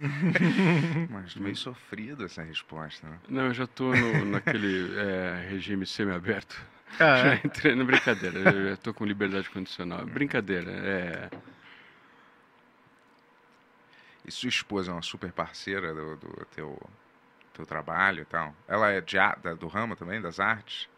Mas 1.10 1.34
meio 1.36 1.56
sofrido 1.56 2.24
essa 2.24 2.42
resposta, 2.42 3.08
né? 3.08 3.18
Não, 3.28 3.46
eu 3.46 3.54
já 3.54 3.64
estou 3.64 3.92
naquele 4.24 4.96
é, 4.98 5.46
regime 5.50 5.84
semiaberto. 5.86 6.60
Ah, 6.98 7.16
Já 7.22 7.34
é? 7.34 7.40
entrei 7.44 7.74
na 7.74 7.84
brincadeira, 7.84 8.38
eu 8.38 8.74
estou 8.74 8.94
com 8.94 9.04
liberdade 9.04 9.48
condicional. 9.50 10.04
Brincadeira, 10.06 10.70
é. 10.70 11.30
E 14.24 14.30
sua 14.30 14.48
esposa 14.48 14.90
é 14.90 14.94
uma 14.94 15.02
super 15.02 15.32
parceira 15.32 15.94
do, 15.94 16.16
do 16.16 16.46
teu, 16.54 16.78
teu 17.54 17.64
trabalho 17.66 18.22
e 18.22 18.24
tal? 18.24 18.54
Ela 18.66 18.90
é 18.90 19.00
de, 19.00 19.16
da- 19.16 19.54
do 19.54 19.66
ramo 19.68 19.96
também, 19.96 20.20
das 20.20 20.38
artes? 20.38 20.88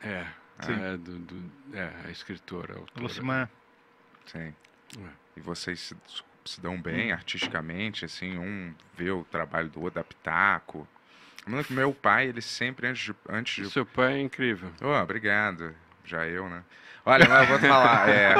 É, 0.00 0.26
Sim. 0.60 0.72
é, 0.80 0.96
do, 0.96 1.18
do- 1.18 1.52
é, 1.76 1.92
a 2.06 2.10
escritora, 2.10 2.74
a 2.74 2.78
autora. 2.78 3.02
Lucimar, 3.02 3.50
Sim. 4.26 4.54
É. 4.98 5.08
E 5.36 5.40
vocês 5.40 5.80
se, 5.80 5.96
se 6.44 6.60
dão 6.60 6.80
bem 6.80 7.12
artisticamente, 7.12 8.04
assim, 8.04 8.38
um 8.38 8.74
vê 8.96 9.10
o 9.10 9.24
trabalho 9.24 9.68
do 9.68 9.80
outro, 9.80 10.00
dá 10.00 10.04
pitaco. 10.04 10.86
Meu 11.68 11.92
pai, 11.92 12.28
ele 12.28 12.40
sempre, 12.40 12.86
antes 12.86 13.04
de, 13.04 13.14
antes 13.28 13.64
de 13.64 13.70
Seu 13.70 13.84
pai 13.84 14.14
é 14.14 14.20
incrível. 14.20 14.70
Oh, 14.80 15.02
obrigado. 15.02 15.74
Já 16.04 16.26
eu, 16.26 16.48
né? 16.48 16.62
Olha, 17.04 17.28
mas 17.28 17.42
eu 17.42 17.46
vou 17.48 17.58
te 17.58 17.68
falar. 17.68 18.08
é, 18.08 18.34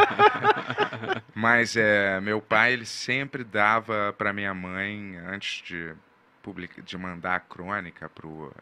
mas 1.34 1.76
é, 1.76 2.18
meu 2.20 2.40
pai, 2.40 2.73
ele 2.73 2.87
sempre 2.87 3.44
dava 3.44 4.14
para 4.16 4.32
minha 4.32 4.54
mãe, 4.54 5.16
antes 5.18 5.62
de, 5.62 5.94
publica, 6.42 6.80
de 6.80 6.96
mandar 6.96 7.37
a 7.37 7.40
crônica 7.40 8.08
pro, 8.08 8.54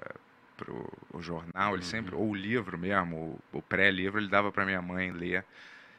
pro 0.57 0.93
o 1.13 1.23
jornal, 1.23 1.75
ele 1.75 1.85
sempre, 1.85 2.15
ou 2.17 2.31
o 2.31 2.35
livro 2.35 2.77
mesmo, 2.77 3.41
o, 3.53 3.59
o 3.59 3.63
pré-livro, 3.63 4.21
ele 4.21 4.29
dava 4.29 4.51
para 4.51 4.65
minha 4.65 4.83
mãe 4.83 5.13
ler 5.13 5.45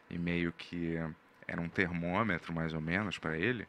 e 0.10 0.18
meio 0.18 0.52
que 0.52 1.00
era 1.48 1.60
um 1.62 1.70
termômetro, 1.70 2.54
mais 2.54 2.74
ou 2.74 2.82
menos, 2.82 3.18
para 3.18 3.38
ele. 3.38 3.68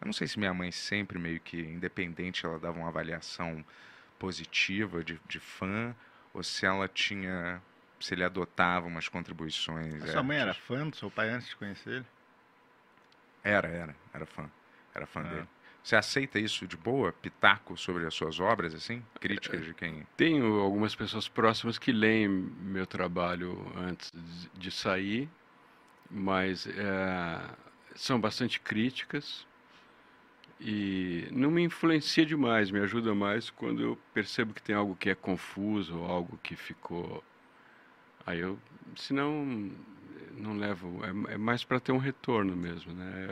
Eu 0.00 0.06
não 0.06 0.12
sei 0.12 0.26
se 0.26 0.38
minha 0.38 0.54
mãe 0.54 0.70
sempre 0.72 1.18
meio 1.18 1.40
que, 1.40 1.58
independente, 1.60 2.44
ela 2.46 2.58
dava 2.58 2.78
uma 2.78 2.88
avaliação 2.88 3.64
positiva 4.18 5.02
de, 5.04 5.20
de 5.28 5.38
fã, 5.38 5.94
ou 6.32 6.42
se 6.42 6.64
ela 6.66 6.88
tinha, 6.88 7.60
se 8.00 8.14
ele 8.14 8.24
adotava 8.24 8.86
umas 8.86 9.08
contribuições. 9.08 10.02
a 10.02 10.06
sua 10.06 10.22
mãe 10.22 10.38
era 10.38 10.54
fã 10.54 10.86
do 10.88 10.96
seu 10.96 11.10
pai 11.10 11.30
antes 11.30 11.48
de 11.48 11.56
conhecer 11.56 11.90
ele? 11.90 12.06
Era, 13.44 13.68
era, 13.68 13.96
era 14.12 14.26
fã, 14.26 14.50
era 14.94 15.06
fã 15.06 15.20
Ah. 15.20 15.28
dele. 15.28 15.48
Você 15.82 15.94
aceita 15.94 16.40
isso 16.40 16.66
de 16.66 16.76
boa? 16.76 17.12
Pitaco 17.12 17.76
sobre 17.76 18.04
as 18.04 18.12
suas 18.12 18.40
obras, 18.40 18.74
assim? 18.74 19.04
Críticas 19.20 19.64
de 19.64 19.72
quem? 19.72 20.04
Tenho 20.16 20.58
algumas 20.58 20.96
pessoas 20.96 21.28
próximas 21.28 21.78
que 21.78 21.92
leem 21.92 22.26
meu 22.28 22.84
trabalho 22.88 23.72
antes 23.76 24.10
de 24.52 24.70
sair, 24.72 25.30
mas 26.10 26.66
é, 26.66 27.40
são 27.94 28.20
bastante 28.20 28.60
críticas 28.60 29.46
e 30.60 31.28
não 31.32 31.50
me 31.50 31.62
influencia 31.62 32.24
demais, 32.24 32.70
me 32.70 32.80
ajuda 32.80 33.14
mais 33.14 33.50
quando 33.50 33.82
eu 33.82 33.98
percebo 34.14 34.54
que 34.54 34.62
tem 34.62 34.74
algo 34.74 34.96
que 34.96 35.10
é 35.10 35.14
confuso, 35.14 35.96
algo 36.04 36.38
que 36.42 36.56
ficou. 36.56 37.22
Aí 38.26 38.40
eu, 38.40 38.58
senão, 38.96 39.44
não 40.36 40.56
levo. 40.56 41.00
É, 41.04 41.34
é 41.34 41.38
mais 41.38 41.62
para 41.62 41.78
ter 41.78 41.92
um 41.92 41.98
retorno 41.98 42.56
mesmo, 42.56 42.92
né? 42.92 43.26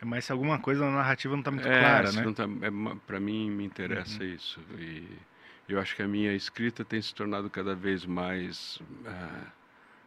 É, 0.00 0.04
Mas 0.04 0.26
se 0.26 0.32
alguma 0.32 0.58
coisa 0.58 0.84
na 0.84 0.96
narrativa 0.96 1.34
não 1.34 1.40
está 1.40 1.50
muito 1.50 1.68
É, 1.68 1.78
clara, 1.78 2.12
né? 2.12 2.32
tá, 2.34 2.44
é, 2.44 2.96
pra 3.06 3.18
mim 3.18 3.50
me 3.50 3.64
interessa 3.64 4.22
isso 4.24 4.60
e 4.78 5.06
eu 5.68 5.80
acho 5.80 5.96
que 5.96 6.02
a 6.02 6.08
minha 6.08 6.34
escrita 6.34 6.84
tem 6.84 7.00
se 7.00 7.14
tornado 7.14 7.48
cada 7.48 7.74
vez 7.74 8.04
mais 8.04 8.80
ah, 9.06 9.46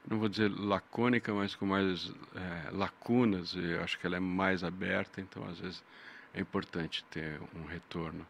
não 0.09 0.19
vou 0.19 0.29
dizer 0.29 0.50
lacônica, 0.51 1.33
mas 1.33 1.55
com 1.55 1.65
mais 1.65 2.12
é, 2.35 2.71
lacunas. 2.71 3.55
Eu 3.55 3.83
acho 3.83 4.00
que 4.00 4.05
ela 4.07 4.17
é 4.17 4.19
mais 4.19 4.63
aberta, 4.63 5.21
então 5.21 5.43
às 5.47 5.59
vezes 5.59 5.83
é 6.33 6.39
importante 6.41 7.03
ter 7.05 7.39
um 7.55 7.65
retorno. 7.65 8.25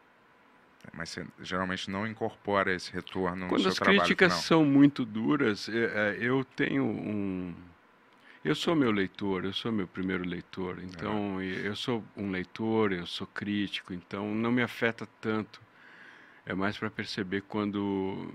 Mas 0.94 1.10
você 1.10 1.26
geralmente 1.42 1.90
não 1.92 2.08
incorpora 2.08 2.74
esse 2.74 2.92
retorno 2.92 3.48
Quando 3.48 3.54
no 3.54 3.60
as 3.68 3.76
seu 3.76 3.76
trabalho 3.76 4.16
críticas 4.16 4.34
final. 4.34 4.46
são 4.46 4.66
muito 4.66 5.06
duras, 5.06 5.70
é, 5.70 6.16
é, 6.16 6.18
eu 6.20 6.44
tenho 6.44 6.84
um. 6.84 7.54
Eu 8.44 8.56
sou 8.56 8.76
meu 8.76 8.92
leitor, 8.92 9.46
eu 9.46 9.54
sou 9.54 9.72
meu 9.72 9.88
primeiro 9.88 10.26
leitor, 10.28 10.80
então 10.84 11.42
e- 11.42 11.66
eu 11.66 11.76
sou 11.76 12.04
um 12.18 12.32
leitor, 12.32 12.94
eu 12.94 13.06
sou 13.08 13.28
crítico, 13.28 13.94
então 13.94 14.34
não 14.36 14.52
me 14.52 14.62
afeta 14.64 15.08
tanto. 15.22 15.62
É 16.46 16.54
mais 16.56 16.78
para 16.78 16.90
perceber 16.92 17.42
quando 17.44 18.34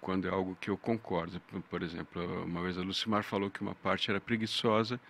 quando 0.00 0.26
é 0.26 0.30
algo 0.30 0.56
que 0.56 0.70
eu 0.70 0.78
concordo. 0.78 1.40
Por- 1.68 1.82
exemplo, 1.82 2.44
uma 2.44 2.62
vez 2.62 2.78
a 2.78 2.82
Lucimar 2.82 3.22
falou 3.22 3.50
que 3.50 3.60
uma 3.60 3.74
parte 3.74 4.10
era 4.10 4.20
preguiçosa 4.20 5.00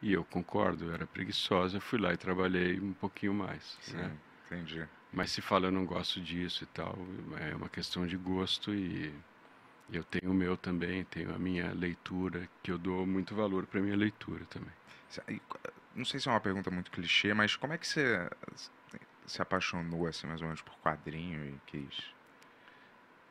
e 0.00 0.12
eu 0.12 0.24
concordo, 0.24 0.92
era 0.92 1.06
preguiçosa, 1.06 1.80
fui 1.80 1.98
lá 1.98 2.12
e 2.12 2.16
trabalhei 2.16 2.80
um 2.80 2.92
pouquinho 2.92 3.34
mais. 3.34 3.78
Sim, 3.82 3.96
né? 3.98 4.12
entendi. 4.46 4.88
Mas 5.12 5.30
se 5.30 5.40
fala 5.40 5.66
eu 5.66 5.72
não 5.72 5.84
gosto 5.84 6.20
disso 6.20 6.64
e 6.64 6.66
tal, 6.66 6.96
é 7.38 7.54
uma 7.54 7.68
questão 7.68 8.06
de 8.06 8.16
gosto 8.16 8.74
e 8.74 9.12
eu 9.92 10.02
tenho 10.04 10.32
o 10.32 10.34
meu 10.34 10.56
também, 10.56 11.04
tenho 11.04 11.34
a 11.34 11.38
minha 11.38 11.72
leitura, 11.72 12.48
que 12.62 12.70
eu 12.70 12.78
dou 12.78 13.06
muito 13.06 13.34
valor 13.34 13.66
para 13.66 13.80
minha 13.80 13.96
leitura 13.96 14.44
também. 14.46 14.72
Não 15.94 16.04
sei 16.04 16.18
se 16.18 16.28
é 16.28 16.32
uma 16.32 16.40
pergunta 16.40 16.70
muito 16.70 16.90
clichê, 16.90 17.34
mas 17.34 17.56
como 17.56 17.74
é 17.74 17.78
que 17.78 17.86
você 17.86 18.28
se 19.26 19.42
apaixonou, 19.42 20.06
assim, 20.06 20.26
mais 20.26 20.40
ou 20.40 20.46
menos, 20.46 20.62
por 20.62 20.74
quadrinho 20.78 21.44
e 21.44 21.60
quis... 21.66 21.94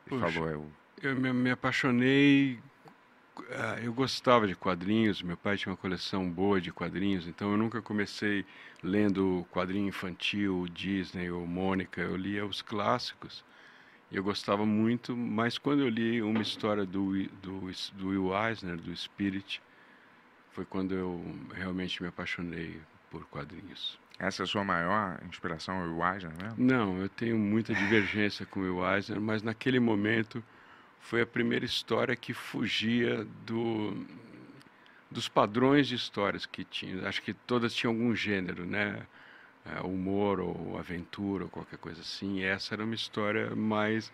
E 0.06 0.10
Puxa. 0.10 0.20
falou, 0.20 0.48
eu... 0.48 0.72
Eu 1.00 1.16
me, 1.16 1.32
me 1.32 1.50
apaixonei, 1.50 2.58
ah, 3.50 3.78
eu 3.82 3.92
gostava 3.92 4.46
de 4.46 4.54
quadrinhos, 4.54 5.22
meu 5.22 5.36
pai 5.36 5.56
tinha 5.56 5.70
uma 5.70 5.76
coleção 5.76 6.28
boa 6.28 6.60
de 6.60 6.72
quadrinhos, 6.72 7.26
então 7.26 7.52
eu 7.52 7.56
nunca 7.56 7.80
comecei 7.80 8.44
lendo 8.82 9.46
quadrinho 9.50 9.88
infantil, 9.88 10.66
Disney 10.68 11.30
ou 11.30 11.46
Mônica, 11.46 12.00
eu 12.00 12.16
lia 12.16 12.44
os 12.44 12.62
clássicos. 12.62 13.44
Eu 14.10 14.22
gostava 14.22 14.66
muito, 14.66 15.16
mas 15.16 15.56
quando 15.56 15.80
eu 15.80 15.88
li 15.88 16.20
uma 16.20 16.42
história 16.42 16.84
do, 16.84 17.26
do, 17.40 17.70
do 17.94 18.08
Will 18.08 18.30
Eisner, 18.36 18.76
do 18.76 18.94
Spirit, 18.94 19.62
foi 20.50 20.66
quando 20.66 20.94
eu 20.94 21.24
realmente 21.54 22.02
me 22.02 22.08
apaixonei 22.08 22.78
por 23.10 23.24
quadrinhos. 23.26 23.98
Essa 24.18 24.42
é 24.42 24.44
a 24.44 24.46
sua 24.46 24.62
maior 24.62 25.18
inspiração, 25.26 25.96
o 25.96 26.06
Eisner 26.06 26.32
mesmo? 26.36 26.54
Não, 26.58 26.98
eu 26.98 27.08
tenho 27.08 27.38
muita 27.38 27.74
divergência 27.74 28.44
com 28.44 28.60
o 28.60 28.62
Will 28.62 28.94
Eisner, 28.94 29.18
mas 29.18 29.42
naquele 29.42 29.80
momento 29.80 30.44
foi 31.02 31.20
a 31.20 31.26
primeira 31.26 31.64
história 31.64 32.16
que 32.16 32.32
fugia 32.32 33.24
do, 33.44 34.06
dos 35.10 35.28
padrões 35.28 35.86
de 35.88 35.96
histórias 35.96 36.46
que 36.46 36.64
tinha. 36.64 37.06
Acho 37.06 37.20
que 37.22 37.34
todas 37.34 37.74
tinham 37.74 37.92
algum 37.92 38.14
gênero, 38.14 38.64
né? 38.64 39.06
É, 39.64 39.80
humor 39.80 40.40
ou 40.40 40.76
aventura 40.78 41.44
ou 41.44 41.50
qualquer 41.50 41.78
coisa 41.78 42.00
assim. 42.00 42.38
E 42.38 42.44
essa 42.44 42.74
era 42.74 42.84
uma 42.84 42.94
história 42.94 43.54
mais 43.54 44.12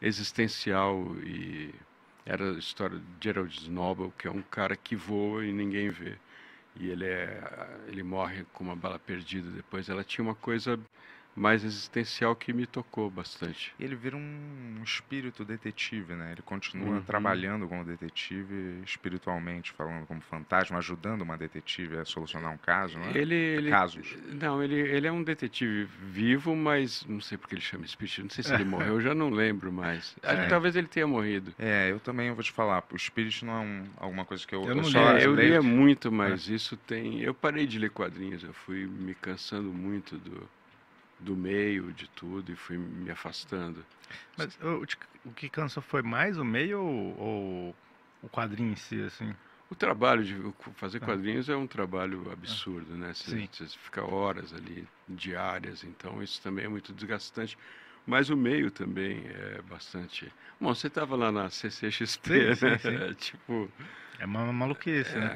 existencial 0.00 1.14
e 1.24 1.74
era 2.24 2.52
a 2.52 2.58
história 2.58 2.98
de 2.98 3.04
Gerald 3.20 3.54
Snowball, 3.54 4.12
que 4.18 4.28
é 4.28 4.30
um 4.30 4.42
cara 4.42 4.76
que 4.76 4.96
voa 4.96 5.44
e 5.44 5.52
ninguém 5.52 5.90
vê. 5.90 6.16
E 6.76 6.88
ele 6.88 7.06
é 7.06 7.42
ele 7.88 8.02
morre 8.02 8.44
com 8.52 8.64
uma 8.64 8.76
bala 8.76 8.98
perdida 8.98 9.50
depois. 9.50 9.88
Ela 9.88 10.04
tinha 10.04 10.24
uma 10.24 10.34
coisa 10.34 10.78
mais 11.38 11.64
existencial 11.64 12.34
que 12.34 12.52
me 12.52 12.66
tocou 12.66 13.10
bastante. 13.10 13.72
Ele 13.78 13.94
vira 13.94 14.16
um 14.16 14.80
espírito 14.82 15.44
detetive, 15.44 16.14
né? 16.14 16.32
Ele 16.32 16.42
continua 16.42 16.96
Uhum. 16.96 17.02
trabalhando 17.02 17.66
como 17.68 17.84
detetive 17.84 18.80
espiritualmente, 18.84 19.72
falando 19.72 20.06
como 20.06 20.20
fantasma, 20.20 20.78
ajudando 20.78 21.22
uma 21.22 21.36
detetive 21.38 21.98
a 21.98 22.04
solucionar 22.04 22.52
um 22.52 22.58
caso, 22.58 22.98
né? 22.98 23.12
Ele, 23.14 23.34
ele 23.34 23.70
Casos. 23.70 24.16
Não, 24.40 24.62
ele, 24.62 24.74
ele 24.76 25.06
é 25.06 25.12
um 25.12 25.22
detetive 25.22 25.84
vivo, 25.84 26.56
mas 26.56 27.04
não 27.06 27.20
sei 27.20 27.38
porque 27.38 27.54
ele 27.54 27.62
chama 27.62 27.86
Spirit. 27.86 28.22
Não 28.22 28.30
sei 28.30 28.42
se 28.44 28.52
ele 28.52 28.64
morreu, 28.64 28.94
eu 28.94 29.00
já 29.00 29.14
não 29.14 29.30
lembro 29.30 29.72
mais. 29.72 30.16
É. 30.22 30.46
Talvez 30.46 30.74
ele 30.76 30.88
tenha 30.88 31.06
morrido. 31.06 31.54
É, 31.58 31.90
eu 31.90 32.00
também 32.00 32.30
vou 32.32 32.42
te 32.42 32.50
falar, 32.52 32.84
o 32.92 32.98
Spirit 32.98 33.44
não 33.44 33.52
é 33.54 33.60
um- 33.60 33.86
alguma 33.96 34.24
coisa 34.24 34.46
que 34.46 34.54
eu, 34.54 34.64
Eu 34.64 34.74
não 34.74 34.84
só 34.84 35.12
li, 35.12 35.20
É, 35.22 35.26
eu 35.26 35.34
leio- 35.34 35.50
lia 35.50 35.62
muito, 35.62 36.10
mas 36.10 36.48
isso 36.48 36.76
tem. 36.76 37.20
Eu 37.20 37.34
parei 37.34 37.66
de 37.66 37.78
ler 37.78 37.90
quadrinhos, 37.90 38.42
eu 38.42 38.52
fui 38.52 38.86
me 38.86 39.14
cansando 39.14 39.70
muito 39.72 40.16
do, 40.18 40.48
do 41.20 41.36
meio, 41.36 41.92
de 41.92 42.08
tudo, 42.08 42.52
e 42.52 42.56
fui 42.56 42.76
me 42.76 43.10
afastando. 43.10 43.84
Mas 44.36 44.56
o, 44.60 44.84
o 45.28 45.32
que 45.32 45.48
cansou 45.48 45.82
foi 45.82 46.02
mais 46.02 46.38
o 46.38 46.44
meio 46.44 46.80
ou, 46.80 47.18
ou 47.18 47.74
o 48.22 48.28
quadrinho 48.28 48.72
em 48.72 48.76
si, 48.76 49.00
assim? 49.02 49.34
O 49.70 49.74
trabalho 49.74 50.24
de 50.24 50.34
fazer 50.76 50.98
Ah. 51.02 51.06
quadrinhos 51.06 51.48
é 51.48 51.56
um 51.56 51.66
trabalho 51.66 52.30
absurdo, 52.32 52.94
né? 52.96 53.12
Você, 53.12 53.46
fica 53.84 54.02
horas 54.02 54.52
ali, 54.54 54.86
diárias, 55.08 55.84
então 55.84 56.22
isso 56.22 56.40
também 56.40 56.64
é 56.64 56.68
muito 56.68 56.92
desgastante. 56.92 57.56
Mas 58.06 58.30
o 58.30 58.36
meio 58.36 58.70
também 58.70 59.26
é 59.26 59.60
bastante. 59.62 60.32
Bom, 60.58 60.74
você 60.74 60.86
estava 60.86 61.14
lá 61.14 61.30
na 61.30 61.50
CCXP, 61.50 62.28
Sim, 62.28 62.46
né? 62.48 62.78
sim, 62.78 62.78
sim. 62.78 63.14
tipo, 63.20 63.70
É 64.18 64.24
uma 64.24 64.50
maluquice, 64.52 65.16
é, 65.16 65.20
né? 65.20 65.30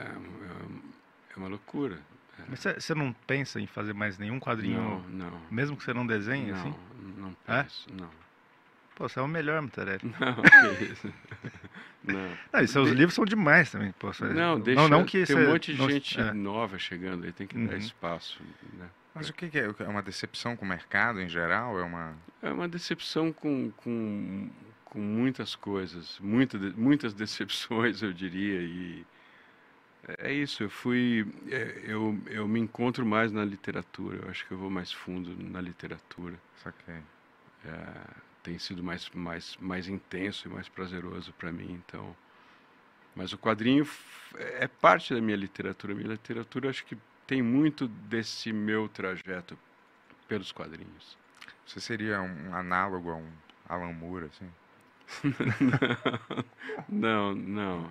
é 1.35 1.39
uma 1.39 1.49
loucura. 1.49 1.99
Mas 2.49 2.61
você- 2.61 2.95
não 2.95 3.13
pensa 3.27 3.61
em 3.61 3.67
fazer 3.67 3.93
mais 3.93 4.19
nenhum 4.19 4.35
Não, 4.35 4.41
quadrinho, 4.41 5.05
não. 5.09 5.41
mesmo 5.51 5.77
que 5.77 5.83
você 5.85 5.93
não 5.95 6.07
desenhe, 6.07 6.51
Não, 6.53 6.59
assim? 6.59 6.75
não 7.17 7.37
É? 7.49 7.63
penso, 7.63 7.87
não. 7.93 8.11
Pô, 8.95 9.09
você 9.09 9.19
é 9.19 9.23
o 9.23 9.29
melhor, 9.29 9.63
Mutarelli. 9.63 10.01
Não, 10.21 10.75
que 10.77 10.85
isso. 10.85 11.13
Não. 12.05 12.29
Não, 12.53 12.61
e 12.61 12.69
seus 12.69 12.89
De- 12.89 12.95
livros 12.95 13.15
são 13.15 13.25
demais 13.25 13.71
também, 13.71 13.93
pô. 13.93 14.13
você- 14.13 14.25
Não, 14.25 14.61
deixa. 14.61 14.81
não, 14.83 14.89
não 14.89 15.05
que 15.05 15.25
tem 15.25 15.37
você 15.37 15.47
um 15.47 15.51
monte 15.53 15.73
de 15.73 15.79
não- 15.79 15.89
gente 15.91 16.21
é. 16.21 16.33
nova 16.33 16.79
chegando 16.79 17.25
aí, 17.25 17.33
tem 17.33 17.47
que 17.47 17.57
dar 17.57 17.73
Uhum. 17.73 17.79
espaço. 17.79 18.41
Né? 18.75 18.87
Mas 19.15 19.29
o 19.29 19.33
que, 19.33 19.49
que 19.49 19.59
é? 19.59 19.73
É 19.79 19.89
uma 19.89 20.03
decepção 20.03 20.57
com 20.57 20.65
o 20.65 20.69
mercado 20.69 21.21
em 21.21 21.29
geral? 21.29 21.79
É 21.79 21.83
uma. 21.85 22.15
É 22.43 22.51
uma 22.51 22.69
decepção 22.69 23.33
com, 23.33 23.71
com, 23.77 24.51
com 24.85 24.99
muitas 25.01 25.55
coisas, 25.55 26.19
muita, 26.21 26.59
muitas 26.77 27.15
decepções, 27.15 28.03
eu 28.03 28.13
diria. 28.13 28.61
E 28.61 29.07
é 30.19 30.33
isso, 30.33 30.63
eu 30.65 30.71
fui. 30.71 31.27
é, 31.51 31.83
Eu, 31.85 32.19
eu 32.27 32.47
me 32.49 32.61
encontro 32.61 33.05
mais 33.07 33.31
na 33.33 33.45
literatura, 33.45 34.19
eu 34.23 34.31
acho 34.31 34.47
que 34.47 34.53
eu 34.53 34.59
vou 34.59 34.71
mais 34.71 34.93
fundo 34.93 35.35
na 35.43 35.61
literatura. 35.61 36.35
Saquei. 36.63 37.03
É, 37.65 38.05
tem 38.43 38.59
sido 38.59 38.83
mais, 38.83 39.09
mais, 39.11 39.57
mais 39.61 39.89
intenso 39.89 40.49
e 40.49 40.51
mais 40.51 40.69
prazeroso 40.69 41.33
para 41.35 41.53
mim, 41.53 41.73
então. 41.73 42.15
Mas 43.15 43.33
o 43.33 43.39
quadrinho 43.39 43.87
é 44.39 44.67
parte 44.67 45.15
da 45.15 45.21
minha 45.21 45.37
literatura. 45.37 45.95
Minha 45.95 46.09
literatura 46.09 46.71
acho 46.71 46.85
que 46.87 46.97
tem 47.27 47.43
muito 47.43 47.87
desse 47.89 48.53
meu 48.53 48.89
trajeto 48.89 49.59
pelos 50.29 50.53
quadrinhos. 50.53 51.17
Você 51.67 51.81
seria 51.81 52.21
um 52.23 52.55
análogo 52.55 53.11
a 53.11 53.17
um 53.17 53.29
Alan 53.69 53.93
Moore, 53.93 54.27
assim? 54.27 54.51
não, 56.89 57.35
não. 57.35 57.91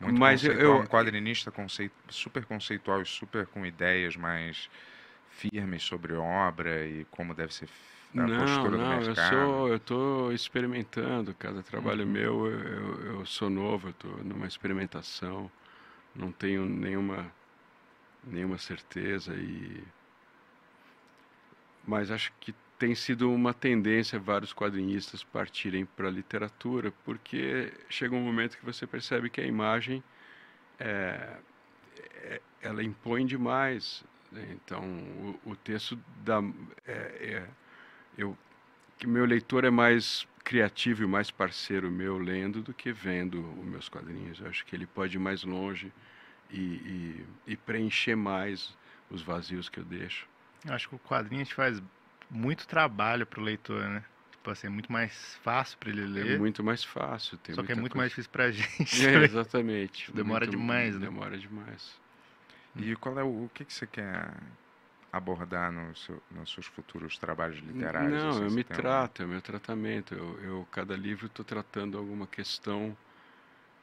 Muito 0.00 0.20
Mas 0.20 0.44
eu- 0.44 0.52
conceitual, 0.52 0.80
eu- 0.80 0.82
um 0.82 0.86
quadrinista 0.86 1.50
conceit- 1.50 1.94
super 2.10 2.44
conceitual 2.46 3.02
e 3.02 3.06
super 3.06 3.46
com 3.46 3.66
ideias 3.66 4.16
mais 4.16 4.68
firmes 5.28 5.82
sobre 5.84 6.14
obra 6.14 6.86
e 6.86 7.04
como 7.06 7.34
deve 7.34 7.52
ser 7.54 7.68
a 8.16 8.28
Não, 8.28 8.30
postura 8.30 8.78
do 8.78 8.86
não, 8.86 9.02
eu 9.02 9.14
mercado. 9.14 9.14
sou, 9.14 9.68
eu 9.68 9.76
estou 9.76 10.32
experimentando. 10.32 11.34
Cada 11.34 11.62
trabalho 11.62 12.06
Uhum. 12.06 12.06
meu, 12.06 12.46
eu, 12.46 12.60
eu, 12.60 13.00
eu 13.20 13.26
sou 13.26 13.50
novo, 13.50 13.88
eu 13.88 13.90
estou 13.92 14.24
numa 14.24 14.46
experimentação. 14.46 15.50
Não 16.14 16.32
tenho 16.32 16.66
nenhuma, 16.68 17.32
nenhuma 18.24 18.58
certeza 18.58 19.34
e, 19.36 19.86
mas 21.82 22.10
acho 22.10 22.32
que 22.40 22.54
tem 22.78 22.94
sido 22.94 23.30
uma 23.32 23.52
tendência 23.52 24.18
vários 24.18 24.52
quadrinistas 24.52 25.24
partirem 25.24 25.84
para 25.84 26.08
a 26.08 26.10
literatura, 26.10 26.92
porque 27.04 27.72
chega 27.88 28.14
um 28.14 28.22
momento 28.22 28.56
que 28.56 28.64
você 28.64 28.86
percebe 28.86 29.28
que 29.28 29.40
a 29.40 29.46
imagem 29.46 30.02
é, 30.78 31.36
é- 32.22 32.40
ela 32.62 32.82
impõe 32.82 33.26
demais. 33.26 34.04
né? 34.30 34.46
Então, 34.52 34.82
o, 35.44 35.50
o 35.52 35.56
texto 35.56 35.98
dá, 36.24 36.40
é, 36.86 36.92
é- 36.92 37.48
eu 38.16 38.36
que 38.98 39.06
meu 39.06 39.24
leitor 39.24 39.64
é 39.64 39.70
mais 39.70 40.26
criativo 40.44 41.04
e 41.04 41.06
mais 41.06 41.30
parceiro 41.30 41.90
meu 41.90 42.18
lendo 42.18 42.62
do 42.62 42.74
que 42.74 42.92
vendo 42.92 43.40
os 43.60 43.64
meus 43.64 43.88
quadrinhos. 43.88 44.40
Eu 44.40 44.48
acho 44.48 44.64
que 44.66 44.74
ele 44.74 44.86
pode 44.86 45.16
ir 45.16 45.20
mais 45.20 45.44
longe 45.44 45.92
e, 46.50 46.58
e, 46.58 47.26
e 47.46 47.56
preencher 47.56 48.16
mais 48.16 48.76
os 49.10 49.22
vazios 49.22 49.68
que 49.68 49.78
eu 49.78 49.84
deixo. 49.84 50.26
Eu 50.66 50.74
acho 50.74 50.88
que 50.88 50.96
o 50.96 50.98
quadrinho 50.98 51.42
a 51.42 51.44
gente 51.44 51.54
faz 51.54 51.80
muito 52.30 52.66
trabalho 52.66 53.26
pro 53.26 53.40
leitor, 53.40 53.82
né? 53.88 54.04
Tipo 54.32 54.50
assim, 54.50 54.66
é 54.66 54.70
muito 54.70 54.90
mais 54.90 55.36
fácil 55.42 55.76
pra 55.78 55.90
ele 55.90 56.02
ler, 56.06 56.34
É 56.34 56.38
muito 56.38 56.62
mais 56.62 56.82
fácil. 56.84 57.36
Tem 57.38 57.54
só 57.54 57.62
que 57.62 57.72
é 57.72 57.74
muito 57.74 57.92
coisa- 57.92 57.98
mais 58.02 58.10
difícil 58.10 58.30
pra 58.30 58.50
gente. 58.52 59.06
É, 59.06 59.24
exatamente. 59.24 60.12
Demora 60.12 60.46
Muito- 60.46 60.58
demais, 60.58 60.94
né? 60.94 61.00
Demora 61.00 61.36
demais. 61.38 61.94
E 62.76 62.94
qual 62.96 63.18
é 63.18 63.24
o, 63.24 63.44
o 63.44 63.50
que, 63.52 63.64
que 63.64 63.72
você 63.72 63.86
quer 63.86 64.32
abordar 65.12 65.72
no 65.72 65.94
seu- 65.96 66.22
nos 66.30 66.52
seus 66.52 66.66
futuros 66.66 67.18
trabalhos 67.18 67.58
literários? 67.58 68.12
Não, 68.22 68.28
assim? 68.30 68.44
eu 68.44 68.50
me 68.52 68.62
trato, 68.64 69.22
é 69.22 69.24
o 69.24 69.28
meu 69.28 69.42
tratamento. 69.42 70.14
Eu, 70.14 70.38
eu 70.42 70.68
cada 70.70 70.94
livro 70.96 71.26
estou 71.26 71.44
tratando 71.44 71.98
alguma 71.98 72.26
questão 72.26 72.96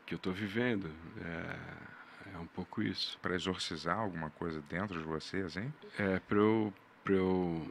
que 0.06 0.14
eu 0.14 0.18
estou 0.18 0.32
vivendo. 0.32 0.90
É, 1.22 2.36
é 2.36 2.38
um 2.38 2.46
pouco 2.48 2.82
isso. 2.82 3.18
Para 3.22 3.36
exorcizar 3.36 3.98
alguma 3.98 4.30
coisa 4.30 4.62
dentro 4.70 4.98
de 4.98 5.04
você, 5.04 5.38
assim? 5.42 5.74
É, 5.98 6.20
para 6.20 6.38
eu, 6.38 6.74
eu 7.14 7.68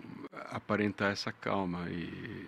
aparentar 0.51 1.12
essa 1.12 1.33
calma 1.33 1.88
e 1.90 2.47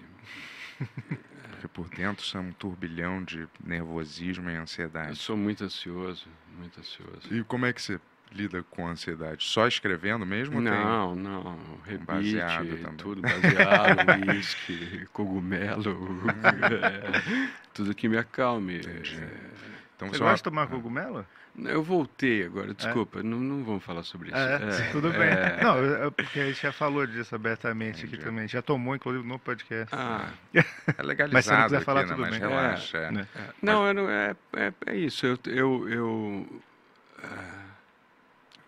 Porque 1.50 1.68
por 1.68 1.88
dentro 1.88 2.24
você 2.24 2.36
é 2.36 2.40
um 2.40 2.52
turbilhão 2.52 3.22
de 3.24 3.48
nervosismo 3.64 4.48
e 4.50 4.56
ansiedade. 4.56 5.10
Eu 5.10 5.16
sou 5.16 5.36
muito 5.36 5.64
ansioso, 5.64 6.26
muito 6.56 6.78
ansioso. 6.78 7.34
E 7.34 7.42
como 7.44 7.66
é 7.66 7.72
que 7.72 7.80
você 7.80 8.00
lida 8.32 8.62
com 8.62 8.86
a 8.86 8.90
ansiedade? 8.90 9.44
Só 9.44 9.66
escrevendo 9.66 10.26
mesmo? 10.26 10.60
Não, 10.60 11.14
tem... 11.14 11.22
não. 11.22 11.58
Rebite, 11.84 12.04
baseado 12.06 12.78
também. 12.78 12.96
tudo 12.96 13.22
baseado, 13.22 14.28
uísque, 14.28 15.06
cogumelo, 15.12 15.96
é, 16.62 17.50
tudo 17.72 17.94
que 17.94 18.08
me 18.08 18.18
acalme. 18.18 18.80
É... 18.80 19.56
Então, 19.96 20.08
você, 20.08 20.18
gosta 20.18 20.36
de 20.36 20.42
tomar 20.42 20.66
cogumelo? 20.66 21.26
Eu 21.64 21.82
voltei 21.82 22.44
agora, 22.44 22.74
desculpa, 22.74 23.20
é? 23.20 23.22
não, 23.22 23.38
não 23.40 23.64
vamos 23.64 23.82
falar 23.82 24.02
sobre 24.02 24.28
isso. 24.28 24.36
É, 24.36 24.56
é, 24.56 24.92
tudo 24.92 25.10
bem. 25.10 25.22
É. 25.22 25.58
Não, 25.62 26.12
porque 26.12 26.38
a 26.38 26.46
gente 26.46 26.60
já 26.60 26.70
falou 26.70 27.06
disso 27.06 27.34
abertamente 27.34 28.00
Entendi. 28.00 28.16
aqui 28.16 28.24
também. 28.24 28.46
Já 28.46 28.60
tomou, 28.60 28.94
inclusive, 28.94 29.26
no 29.26 29.38
podcast. 29.38 29.94
Ah, 29.94 30.28
é 30.52 31.02
legalizado 31.02 31.32
Mas 31.32 31.46
se 31.46 31.52
não 31.52 31.62
quiser 31.62 31.80
falar, 31.80 32.00
aqui, 32.00 32.10
né? 32.10 32.16
tudo 32.16 32.24
né? 32.26 32.30
bem. 32.30 32.40
relaxa. 32.40 32.98
É, 32.98 33.10
né? 33.10 33.28
Não, 33.62 33.94
Mas... 33.94 34.08
é, 34.10 34.36
é, 34.56 34.72
é, 34.84 34.96
isso. 34.96 35.26
Eu... 35.26 35.38
eu, 35.46 35.88
eu 35.88 36.62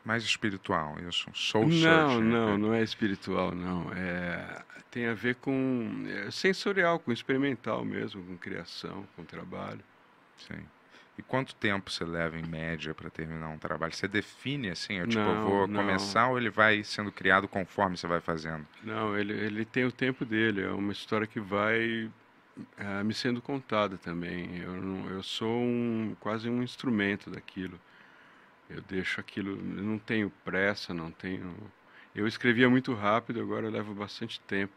Mais 0.02 0.24
espiritual, 0.24 0.96
isso. 1.06 1.30
Soul 1.34 1.68
Não, 1.68 1.72
search, 1.76 2.20
não, 2.22 2.56
não 2.56 2.72
é 2.72 2.82
espiritual, 2.82 3.54
não. 3.54 3.92
É, 3.92 4.62
tem 4.90 5.06
a 5.06 5.14
ver 5.14 5.34
com 5.34 6.06
sensorial, 6.30 6.98
com 6.98 7.12
experimental 7.12 7.84
mesmo, 7.84 8.22
com 8.22 8.38
criação, 8.38 9.06
com 9.14 9.22
trabalho. 9.24 9.84
Sim. 10.38 10.64
E 11.18 11.22
quanto 11.22 11.52
tempo 11.56 11.90
você 11.90 12.04
leva 12.04 12.38
em 12.38 12.46
média 12.46 12.94
para 12.94 13.10
terminar 13.10 13.48
um 13.48 13.58
trabalho? 13.58 13.92
Você 13.92 14.06
define 14.06 14.70
assim, 14.70 14.94
eu 14.94 15.06
tipo, 15.08 15.20
não, 15.20 15.34
eu 15.34 15.42
vou 15.42 15.66
não. 15.66 15.80
começar 15.80 16.28
ou 16.28 16.38
ele 16.38 16.48
vai 16.48 16.84
sendo 16.84 17.10
criado 17.10 17.48
conforme 17.48 17.96
você 17.96 18.06
vai 18.06 18.20
fazendo? 18.20 18.64
Não, 18.84 19.18
ele, 19.18 19.32
ele 19.32 19.64
tem 19.64 19.84
o 19.84 19.90
tempo 19.90 20.24
dele. 20.24 20.62
É 20.62 20.70
uma 20.70 20.92
história 20.92 21.26
que 21.26 21.40
vai 21.40 22.08
é, 22.76 23.02
me 23.02 23.12
sendo 23.12 23.42
contada 23.42 23.98
também. 23.98 24.58
Eu, 24.58 25.10
eu 25.10 25.22
sou 25.24 25.60
um, 25.60 26.14
quase 26.20 26.48
um 26.48 26.62
instrumento 26.62 27.28
daquilo. 27.30 27.80
Eu 28.70 28.80
deixo 28.82 29.18
aquilo, 29.18 29.50
eu 29.50 29.82
não 29.82 29.98
tenho 29.98 30.30
pressa, 30.44 30.94
não 30.94 31.10
tenho. 31.10 31.52
Eu 32.14 32.28
escrevia 32.28 32.70
muito 32.70 32.94
rápido, 32.94 33.40
agora 33.40 33.66
eu 33.66 33.72
levo 33.72 33.92
bastante 33.92 34.38
tempo 34.42 34.74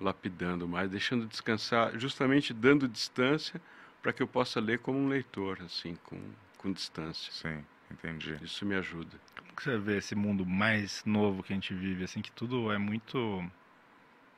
lapidando 0.00 0.68
mais, 0.68 0.90
deixando 0.90 1.26
descansar, 1.26 1.98
justamente 1.98 2.52
dando 2.54 2.86
distância 2.86 3.60
para 4.02 4.12
que 4.12 4.22
eu 4.22 4.26
possa 4.26 4.60
ler 4.60 4.80
como 4.80 4.98
um 4.98 5.08
leitor, 5.08 5.62
assim, 5.62 5.96
com, 6.04 6.20
com 6.58 6.72
distância. 6.72 7.32
Sim, 7.32 7.64
entendi. 7.90 8.36
Isso 8.42 8.66
me 8.66 8.74
ajuda. 8.74 9.16
Como 9.38 9.54
que 9.54 9.62
você 9.62 9.78
vê 9.78 9.98
esse 9.98 10.14
mundo 10.14 10.44
mais 10.44 11.04
novo 11.04 11.42
que 11.42 11.52
a 11.52 11.56
gente 11.56 11.72
vive, 11.72 12.04
assim, 12.04 12.20
que 12.20 12.32
tudo 12.32 12.72
é 12.72 12.78
muito 12.78 13.48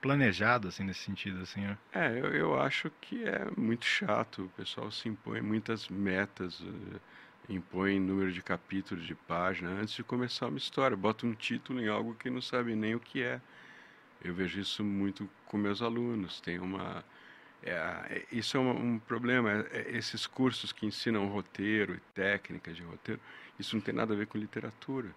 planejado, 0.02 0.68
assim, 0.68 0.84
nesse 0.84 1.00
sentido, 1.00 1.40
assim, 1.40 1.62
né? 1.62 1.78
É, 1.90 2.10
eu, 2.10 2.26
eu 2.34 2.60
acho 2.60 2.90
que 3.00 3.24
é 3.24 3.46
muito 3.56 3.86
chato. 3.86 4.44
O 4.44 4.48
pessoal 4.50 4.90
se 4.90 5.08
impõe 5.08 5.40
muitas 5.40 5.88
metas, 5.88 6.60
uh, 6.60 7.00
impõe 7.48 7.98
número 7.98 8.30
de 8.30 8.42
capítulos, 8.42 9.06
de 9.06 9.14
página, 9.14 9.70
antes 9.70 9.94
de 9.94 10.04
começar 10.04 10.48
uma 10.48 10.58
história. 10.58 10.94
Bota 10.94 11.26
um 11.26 11.32
título 11.32 11.80
em 11.80 11.88
algo 11.88 12.14
que 12.14 12.28
não 12.28 12.42
sabe 12.42 12.76
nem 12.76 12.94
o 12.94 13.00
que 13.00 13.22
é. 13.22 13.40
Eu 14.22 14.34
vejo 14.34 14.60
isso 14.60 14.84
muito 14.84 15.28
com 15.46 15.56
meus 15.56 15.80
alunos. 15.80 16.38
Tem 16.38 16.58
uma 16.58 17.02
é, 17.64 17.70
é, 17.70 18.24
isso 18.30 18.56
é 18.56 18.60
um, 18.60 18.94
um 18.94 18.98
problema. 18.98 19.50
É, 19.50 19.66
é, 19.72 19.96
esses 19.96 20.26
cursos 20.26 20.70
que 20.72 20.84
ensinam 20.86 21.26
roteiro 21.28 21.94
e 21.94 22.00
técnicas 22.14 22.76
de 22.76 22.82
roteiro, 22.82 23.20
isso 23.58 23.74
não 23.74 23.82
tem 23.82 23.94
nada 23.94 24.12
a 24.12 24.16
ver 24.16 24.26
com 24.26 24.36
literatura. 24.36 25.08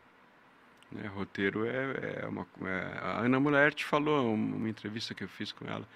Né? 0.91 1.07
Roteiro 1.07 1.65
é, 1.65 2.21
é 2.23 2.25
uma. 2.25 2.47
É, 2.61 2.97
a 3.01 3.19
Ana 3.19 3.39
Mulher 3.39 3.73
falou, 3.77 4.33
uma 4.33 4.69
entrevista 4.69 5.13
que 5.13 5.23
eu 5.23 5.27
fiz 5.27 5.51
com 5.51 5.65
ela. 5.67 5.87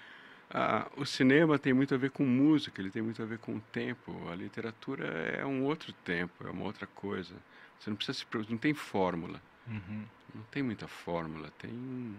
o 0.96 1.06
cinema 1.06 1.58
tem 1.58 1.72
muito 1.72 1.94
a 1.94 1.98
ver 1.98 2.10
com 2.10 2.24
música, 2.24 2.80
ele 2.80 2.90
tem 2.90 3.00
muito 3.02 3.22
a 3.22 3.26
ver 3.26 3.38
com 3.38 3.56
o 3.56 3.60
tempo. 3.72 4.28
A 4.30 4.34
literatura 4.34 5.06
é 5.06 5.46
um 5.46 5.64
outro 5.64 5.92
tempo, 6.04 6.46
é 6.46 6.50
uma 6.50 6.64
outra 6.64 6.86
coisa. 6.86 7.34
Você 7.80 7.88
não 7.88 7.96
precisa 7.96 8.18
se 8.18 8.50
não 8.50 8.58
tem 8.58 8.74
fórmula. 8.74 9.40
Uhum. 9.66 10.04
Não 10.34 10.42
tem 10.50 10.62
muita 10.62 10.86
fórmula. 10.86 11.50
Tem, 11.58 12.14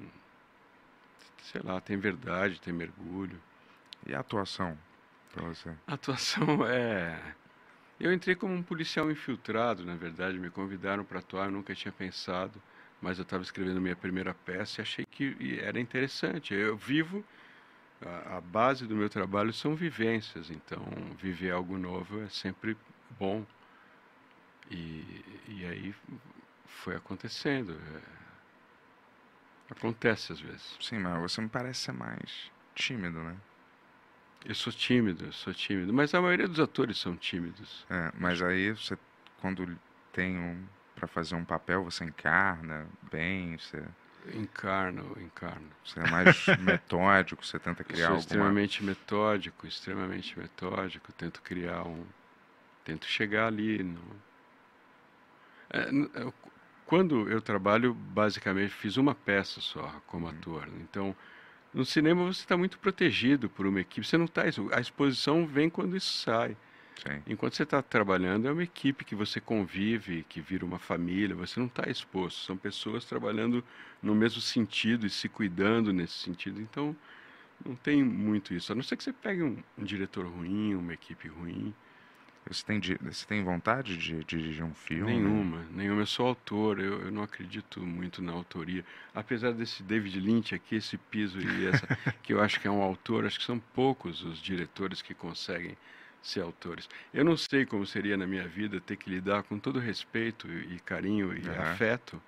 sei 1.44 1.62
lá, 1.64 1.80
tem 1.80 1.98
verdade, 1.98 2.60
tem 2.60 2.74
mergulho. 2.74 3.40
E 4.06 4.14
a 4.14 4.20
atuação 4.20 4.78
para 5.32 5.44
você? 5.44 5.70
A 5.88 5.94
atuação 5.94 6.66
é. 6.68 7.36
Eu 8.00 8.12
entrei 8.12 8.36
como 8.36 8.54
um 8.54 8.64
policial 8.64 9.10
infiltrado, 9.10 9.86
na 9.86 9.96
verdade, 9.96 10.38
me 10.38 10.50
convidaram 10.50 11.06
para 11.06 11.20
atuar, 11.20 11.46
eu 11.46 11.52
nunca 11.52 11.74
tinha 11.74 11.92
pensado, 11.92 12.62
mas 13.02 13.18
eu 13.18 13.24
estava 13.24 13.44
escrevendo 13.44 13.80
minha 13.80 13.96
primeira 13.96 14.34
peça 14.34 14.82
e 14.82 14.84
achei 14.84 15.06
que 15.06 15.60
era 15.60 15.80
interessante. 15.80 16.54
Eu 16.54 16.76
vivo, 16.76 17.24
a, 18.02 18.38
a 18.38 18.42
base 18.42 18.86
do 18.86 18.96
meu 18.96 19.10
trabalho 19.10 19.54
são 19.54 19.76
vivências, 19.76 20.50
então 20.50 20.82
viver 21.18 21.52
algo 21.52 21.78
novo 21.78 22.22
é 22.22 22.30
sempre 22.30 22.76
bom. 23.18 23.46
E, 24.70 25.24
e 25.48 25.66
aí 25.66 25.96
foi 26.66 26.96
acontecendo. 26.96 27.74
É, 27.74 28.02
acontece 29.70 30.34
às 30.34 30.40
vezes. 30.40 30.78
Sim, 30.82 31.00
mas 31.00 31.22
você 31.22 31.42
me 31.42 31.50
parece 31.50 31.82
ser 31.82 31.92
mais 31.94 32.52
tímido, 32.76 33.20
né? 33.20 33.38
Eu 34.46 34.56
sou 34.56 34.74
tímido, 34.74 35.26
eu 35.26 35.32
sou 35.32 35.54
tímido. 35.54 35.94
Mas 35.94 36.14
a 36.14 36.22
maioria 36.22 36.48
dos 36.48 36.60
atores 36.60 36.98
são 36.98 37.16
tímidos. 37.16 37.86
É, 37.90 38.12
mas 38.18 38.42
aí 38.42 38.72
você, 38.72 38.98
quando 39.40 39.78
tem 40.12 40.38
um 40.38 40.66
para 40.96 41.08
fazer 41.08 41.36
um 41.36 41.44
papel, 41.44 41.84
você 41.84 42.06
encarna 42.06 42.88
bem, 43.12 43.58
você 43.58 43.84
encarno, 44.34 45.18
encarno. 45.20 45.70
Você 45.84 46.00
é 46.00 46.10
mais 46.10 46.46
metódico, 46.60 47.46
você 47.46 47.60
tenta 47.60 47.84
criar 47.84 48.06
eu 48.06 48.08
sou 48.08 48.16
alguma... 48.16 48.20
extremamente 48.20 48.84
metódico, 48.84 49.68
extremamente 49.68 50.40
metódico. 50.40 51.12
Tento 51.14 51.42
criar 51.42 51.84
um, 51.84 52.06
tento 52.86 53.06
chegar 53.06 53.48
ali. 53.48 53.84
No... 53.84 54.02
É, 55.70 56.32
quando 56.86 57.30
eu 57.30 57.42
trabalho, 57.42 57.94
basicamente 57.94 58.74
fiz 58.74 58.98
uma 58.98 59.16
peça 59.16 59.60
só 59.62 60.02
como 60.08 60.28
uhum. 60.28 60.32
ator. 60.32 60.70
Então 60.80 61.16
no 61.74 61.84
cinema 61.84 62.24
você 62.26 62.42
está 62.42 62.56
muito 62.56 62.78
protegido 62.78 63.50
por 63.50 63.66
uma 63.66 63.82
equipe. 63.82 64.06
Você 64.06 64.18
não 64.18 64.26
está. 64.26 64.44
A 64.72 64.80
exposição 64.80 65.48
vem 65.48 65.70
quando 65.70 65.98
isso 65.98 66.14
sai. 66.22 66.56
Sim. 66.96 67.22
Enquanto 67.28 67.56
você 67.56 67.64
está 67.64 67.82
trabalhando, 67.82 68.48
é 68.48 68.52
uma 68.52 68.64
equipe 68.64 69.04
que 69.04 69.16
você 69.16 69.42
convive, 69.42 70.26
que 70.30 70.40
vira 70.40 70.64
uma 70.64 70.80
família. 70.80 71.36
Você 71.36 71.60
não 71.60 71.68
está 71.68 71.90
exposto. 71.90 72.40
São 72.46 72.56
pessoas 72.56 73.06
trabalhando 73.06 73.64
no 74.02 74.14
mesmo 74.14 74.40
sentido 74.40 75.06
e 75.06 75.10
se 75.10 75.28
cuidando 75.28 75.92
nesse 75.92 76.14
sentido. 76.14 76.62
Então, 76.62 76.96
não 77.66 77.76
tem 77.76 78.04
muito 78.04 78.54
isso. 78.54 78.72
A 78.72 78.76
não 78.76 78.84
ser 78.84 78.96
que 78.96 79.04
você 79.04 79.14
pegue 79.14 79.42
um, 79.42 79.58
um 79.78 79.84
diretor 79.84 80.26
ruim, 80.26 80.76
uma 80.76 80.94
equipe 80.94 81.28
ruim. 81.28 81.74
Você 82.48 82.66
tem, 82.66 82.82
você 83.02 83.26
tem 83.26 83.44
vontade 83.44 83.96
de, 83.96 84.24
dirigir 84.26 84.64
um 84.64 84.74
filme? 84.74 85.14
Nenhuma, 85.14 85.66
nenhuma. 85.72 86.02
Eu 86.02 86.06
sou 86.06 86.28
autor, 86.28 86.80
eu, 86.80 87.02
eu, 87.02 87.12
não 87.12 87.24
acredito 87.24 87.80
muito 87.80 88.22
na 88.22 88.34
autoria. 88.34 88.84
Apesar 89.16 89.54
desse 89.54 89.82
David 89.82 90.20
Lynch 90.20 90.54
aqui, 90.54 90.76
esse 90.76 90.98
piso 90.98 91.40
e 91.40 91.68
essa, 91.68 91.88
que 92.22 92.34
eu 92.34 92.42
acho 92.42 92.60
que 92.60 92.68
é 92.68 92.72
um 92.72 92.82
autor, 92.82 93.26
acho 93.26 93.40
que 93.40 93.46
são 93.46 93.60
poucos 93.74 94.24
os 94.24 94.42
diretores 94.42 95.02
que 95.02 95.14
conseguem 95.14 95.78
ser 96.22 96.42
autores. 96.42 96.90
Eu 97.14 97.24
não 97.24 97.38
sei 97.38 97.66
como 97.66 97.86
seria 97.86 98.18
na 98.18 98.28
minha 98.28 98.48
vida 98.48 98.82
ter 98.82 98.98
que 98.98 99.10
lidar 99.10 99.44
com 99.44 99.58
todo 99.58 99.80
respeito 99.80 100.48
e, 100.52 100.80
carinho 100.82 101.34
e 101.34 101.48
uhum. 101.48 101.62
afeto 101.62 102.22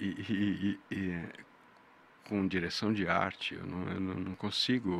e, 0.00 0.06
e, 0.28 0.80
e, 0.90 1.24
com 2.28 2.46
direção 2.48 2.92
de 2.92 3.06
arte. 3.06 3.54
Eu 3.54 3.64
não, 3.64 3.92
eu 3.92 4.00
não 4.00 4.34
consigo. 4.34 4.92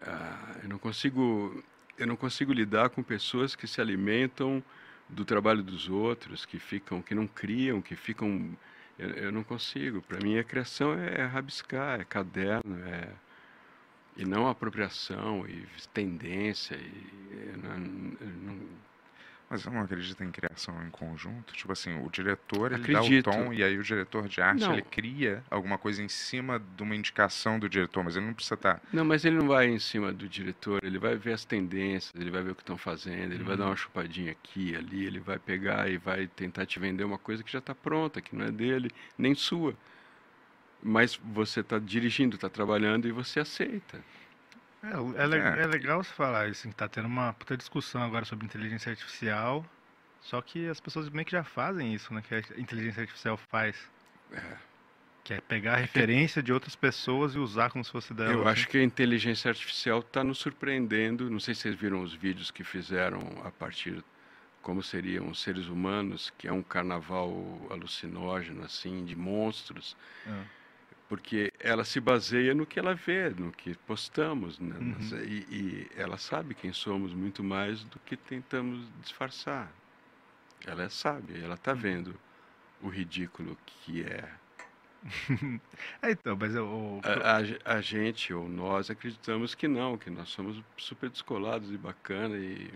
Uh, 0.00 0.58
eu 0.64 0.68
não 0.68 0.78
consigo 0.78 1.62
eu 1.98 2.06
não 2.06 2.16
consigo 2.16 2.52
lidar 2.52 2.90
com 2.90 3.02
pessoas 3.02 3.54
que 3.54 3.66
se 3.66 3.80
alimentam 3.80 4.62
do 5.08 5.24
trabalho 5.24 5.62
dos 5.62 5.88
outros, 5.88 6.44
que 6.44 6.58
ficam, 6.58 7.00
que 7.00 7.14
não 7.14 7.26
criam, 7.26 7.80
que 7.80 7.96
ficam. 7.96 8.56
Eu, 8.98 9.10
eu 9.10 9.32
não 9.32 9.44
consigo. 9.44 10.02
Para 10.02 10.18
mim, 10.20 10.38
a 10.38 10.44
criação 10.44 10.94
é 10.94 11.24
rabiscar, 11.24 12.00
é 12.00 12.04
caderno, 12.04 12.76
é 12.86 13.08
e 14.16 14.24
não 14.24 14.48
apropriação 14.48 15.46
e 15.46 15.66
tendência. 15.92 16.74
E, 16.74 17.56
não, 17.62 17.78
não, 17.78 18.58
mas 19.48 19.62
você 19.62 19.70
não 19.70 19.80
acredita 19.80 20.24
em 20.24 20.30
criação 20.30 20.74
em 20.84 20.90
conjunto? 20.90 21.54
Tipo 21.54 21.72
assim, 21.72 21.96
o 22.04 22.10
diretor 22.10 22.72
ele 22.72 22.82
Acredito. 22.82 23.30
dá 23.30 23.30
o 23.30 23.44
tom 23.44 23.52
e 23.52 23.62
aí 23.62 23.78
o 23.78 23.82
diretor 23.82 24.26
de 24.26 24.40
arte 24.40 24.60
não. 24.60 24.72
ele 24.72 24.82
cria 24.82 25.42
alguma 25.48 25.78
coisa 25.78 26.02
em 26.02 26.08
cima 26.08 26.60
de 26.76 26.82
uma 26.82 26.96
indicação 26.96 27.58
do 27.58 27.68
diretor, 27.68 28.02
mas 28.02 28.16
ele 28.16 28.26
não 28.26 28.34
precisa 28.34 28.56
estar. 28.56 28.74
Tá 28.74 28.82
não, 28.92 29.04
mas 29.04 29.24
ele 29.24 29.36
não 29.36 29.46
vai 29.46 29.68
em 29.68 29.78
cima 29.78 30.12
do 30.12 30.28
diretor, 30.28 30.82
ele 30.82 30.98
vai 30.98 31.14
ver 31.16 31.34
as 31.34 31.44
tendências, 31.44 32.12
ele 32.20 32.30
vai 32.30 32.42
ver 32.42 32.50
o 32.50 32.54
que 32.56 32.62
estão 32.62 32.76
fazendo, 32.76 33.32
ele 33.32 33.44
vai 33.44 33.56
dar 33.56 33.64
uma 33.64 33.70
uhum. 33.70 33.76
chupadinha 33.76 34.32
aqui, 34.32 34.74
ali, 34.74 35.04
ele 35.04 35.20
vai 35.20 35.38
pegar 35.38 35.88
e 35.88 35.96
vai 35.96 36.26
tentar 36.26 36.66
te 36.66 36.80
vender 36.80 37.04
uma 37.04 37.18
coisa 37.18 37.44
que 37.44 37.52
já 37.52 37.60
está 37.60 37.74
pronta, 37.74 38.20
que 38.20 38.34
não 38.34 38.46
é 38.46 38.50
dele, 38.50 38.90
nem 39.16 39.34
sua. 39.34 39.74
Mas 40.82 41.18
você 41.24 41.60
está 41.60 41.78
dirigindo, 41.78 42.34
está 42.34 42.48
trabalhando 42.48 43.06
e 43.06 43.12
você 43.12 43.40
aceita. 43.40 44.02
É, 44.92 45.22
é, 45.22 45.26
le- 45.26 45.36
É. 45.38 45.62
é 45.62 45.66
legal 45.66 46.02
você 46.02 46.12
falar 46.12 46.48
isso, 46.48 46.68
que 46.68 46.74
tá 46.74 46.88
tendo 46.88 47.06
uma 47.06 47.32
puta 47.32 47.56
discussão 47.56 48.02
agora 48.02 48.24
sobre 48.24 48.44
inteligência 48.46 48.90
artificial, 48.90 49.64
só 50.20 50.40
que 50.42 50.68
as 50.68 50.80
pessoas 50.80 51.08
meio 51.08 51.24
que 51.24 51.32
já 51.32 51.44
fazem 51.44 51.94
isso, 51.94 52.12
né? 52.14 52.22
Que 52.26 52.34
a 52.34 52.38
inteligência 52.60 53.00
artificial 53.02 53.36
faz. 53.36 53.76
Que 55.24 55.34
é 55.34 55.40
pegar 55.40 55.74
a 55.74 55.76
referência 55.76 56.40
de 56.42 56.52
outras 56.52 56.76
pessoas 56.76 57.34
e 57.34 57.38
usar 57.38 57.70
como 57.70 57.84
se 57.84 57.90
fosse 57.90 58.14
dela. 58.14 58.32
Eu 58.32 58.40
assim. 58.42 58.50
acho 58.50 58.68
que 58.68 58.78
a 58.78 58.82
inteligência 58.82 59.48
artificial 59.48 59.98
está 60.00 60.22
nos 60.22 60.38
surpreendendo. 60.38 61.28
Não 61.28 61.40
sei 61.40 61.54
se 61.54 61.62
vocês 61.62 61.74
viram 61.74 62.00
os 62.02 62.14
vídeos 62.14 62.50
que 62.52 62.62
fizeram 62.62 63.20
a 63.44 63.50
partir 63.50 64.04
como 64.62 64.82
seriam 64.82 65.28
os 65.28 65.40
seres 65.42 65.66
humanos, 65.68 66.32
que 66.38 66.46
é 66.48 66.52
um 66.52 66.62
carnaval 66.62 67.30
alucinógeno 67.70 68.64
assim 68.64 69.04
de 69.04 69.14
monstros, 69.16 69.96
Ah. 70.26 70.42
Porque 71.08 71.52
ela 71.60 71.84
se 71.84 72.00
baseia 72.00 72.54
no 72.54 72.66
que 72.66 72.78
ela 72.78 72.94
vê, 72.94 73.30
no 73.30 73.52
que 73.52 73.76
postamos, 73.78 74.58
né? 74.58 74.80
Uhum. 74.80 74.80
Nas- 74.80 75.12
e, 75.12 75.88
e 75.90 75.90
ela 75.94 76.18
sabe 76.18 76.54
quem 76.54 76.72
somos 76.72 77.14
muito 77.14 77.44
mais 77.44 77.84
do 77.84 78.00
que 78.00 78.16
tentamos 78.16 78.92
disfarçar. 79.00 79.76
Ela 80.66 80.88
sabe, 80.90 81.40
ela 81.40 81.54
está 81.56 81.74
vendo 81.74 82.20
o 82.80 82.88
ridículo 82.88 83.56
que 83.66 84.02
é. 84.04 84.40
É, 86.02 86.10
então, 86.10 86.36
mas 86.36 86.54
eu, 86.54 87.02
A, 87.02 87.38
a- 87.38 87.76
a 87.76 87.80
gente 87.80 88.34
ou 88.34 88.48
nós 88.48 88.90
acreditamos 88.90 89.54
que 89.54 89.66
não, 89.68 89.96
que 89.96 90.10
nós 90.10 90.28
somos 90.30 90.62
super 90.78 91.08
descolados 91.10 91.70
e 91.72 91.78
bacana 91.78 92.36
e 92.38 92.70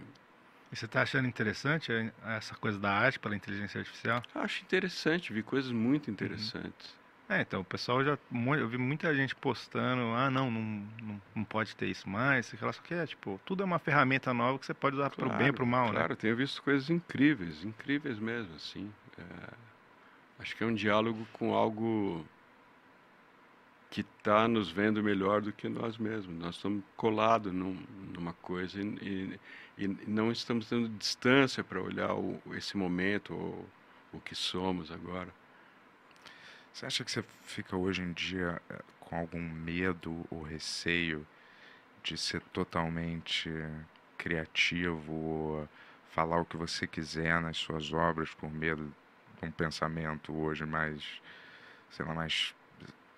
e 0.70 0.76
você 0.76 0.88
tá 0.88 1.02
achando 1.02 1.28
interessante 1.28 1.92
essa 2.22 2.54
coisa 2.56 2.78
da 2.78 2.90
arte 2.92 3.18
pela 3.20 3.36
inteligência 3.36 3.78
artificial? 3.78 4.24
acho 4.34 4.64
interessante, 4.64 5.32
vi 5.32 5.40
coisas 5.40 5.70
muito 5.70 6.10
interessantes. 6.10 6.99
É, 7.30 7.42
então, 7.42 7.60
o 7.60 7.64
pessoal 7.64 8.04
já. 8.04 8.18
Eu 8.58 8.68
vi 8.68 8.76
muita 8.76 9.14
gente 9.14 9.36
postando, 9.36 10.02
ah, 10.16 10.28
não, 10.28 10.50
não, 10.50 10.60
não, 11.00 11.22
não 11.36 11.44
pode 11.44 11.76
ter 11.76 11.86
isso 11.86 12.08
mais, 12.08 12.46
sei 12.46 12.58
lá, 12.60 12.72
só 12.72 12.82
que 12.82 12.92
é, 12.92 13.06
tipo, 13.06 13.40
tudo 13.46 13.62
é 13.62 13.66
uma 13.66 13.78
ferramenta 13.78 14.34
nova 14.34 14.58
que 14.58 14.66
você 14.66 14.74
pode 14.74 14.96
usar 14.96 15.10
pro 15.10 15.30
bem 15.30 15.46
e 15.46 15.52
pro 15.52 15.64
mal, 15.64 15.86
né? 15.86 15.92
Claro, 15.92 16.16
tenho 16.16 16.34
visto 16.34 16.60
coisas 16.60 16.90
incríveis, 16.90 17.62
incríveis 17.64 18.18
mesmo, 18.18 18.52
assim. 18.56 18.90
É, 19.16 19.22
acho 20.40 20.56
que 20.56 20.64
é 20.64 20.66
um 20.66 20.74
diálogo 20.74 21.24
com 21.32 21.54
algo 21.54 22.26
que 23.92 24.00
está 24.00 24.48
nos 24.48 24.68
vendo 24.68 25.00
melhor 25.00 25.40
do 25.40 25.52
que 25.52 25.68
nós 25.68 25.98
mesmos. 25.98 26.36
Nós 26.36 26.56
estamos 26.56 26.82
colados 26.96 27.52
num- 27.52 27.78
numa 28.12 28.32
coisa 28.32 28.80
e, 28.82 29.38
e- 29.78 29.84
e 29.84 29.88
não 30.08 30.32
estamos 30.32 30.68
tendo 30.68 30.88
distância 30.88 31.62
para 31.62 31.80
olhar 31.80 32.12
o- 32.12 32.40
esse 32.54 32.76
momento 32.76 33.32
ou 33.34 33.64
o 34.12 34.20
que 34.20 34.34
somos 34.34 34.90
agora. 34.90 35.28
Você 36.72 36.86
acha 36.86 37.04
que 37.04 37.10
você 37.10 37.24
fica 37.44 37.76
hoje 37.76 38.02
em 38.02 38.12
dia 38.12 38.60
eh, 38.70 38.82
com 39.00 39.16
algum 39.16 39.40
medo 39.40 40.24
ou 40.30 40.42
receio 40.42 41.26
de 42.02 42.16
ser 42.16 42.40
totalmente 42.52 43.50
criativo 44.16 45.12
ou 45.12 45.68
falar 46.10 46.40
o 46.40 46.44
que 46.44 46.56
você 46.56 46.86
quiser 46.86 47.40
nas 47.40 47.56
suas 47.56 47.92
obras 47.92 48.30
por 48.34 48.50
medo 48.50 48.92
de 49.40 49.48
um 49.48 49.50
pensamento 49.50 50.32
hoje 50.32 50.64
mais, 50.64 51.02
sei 51.90 52.04
lá, 52.04 52.14
mais 52.14 52.54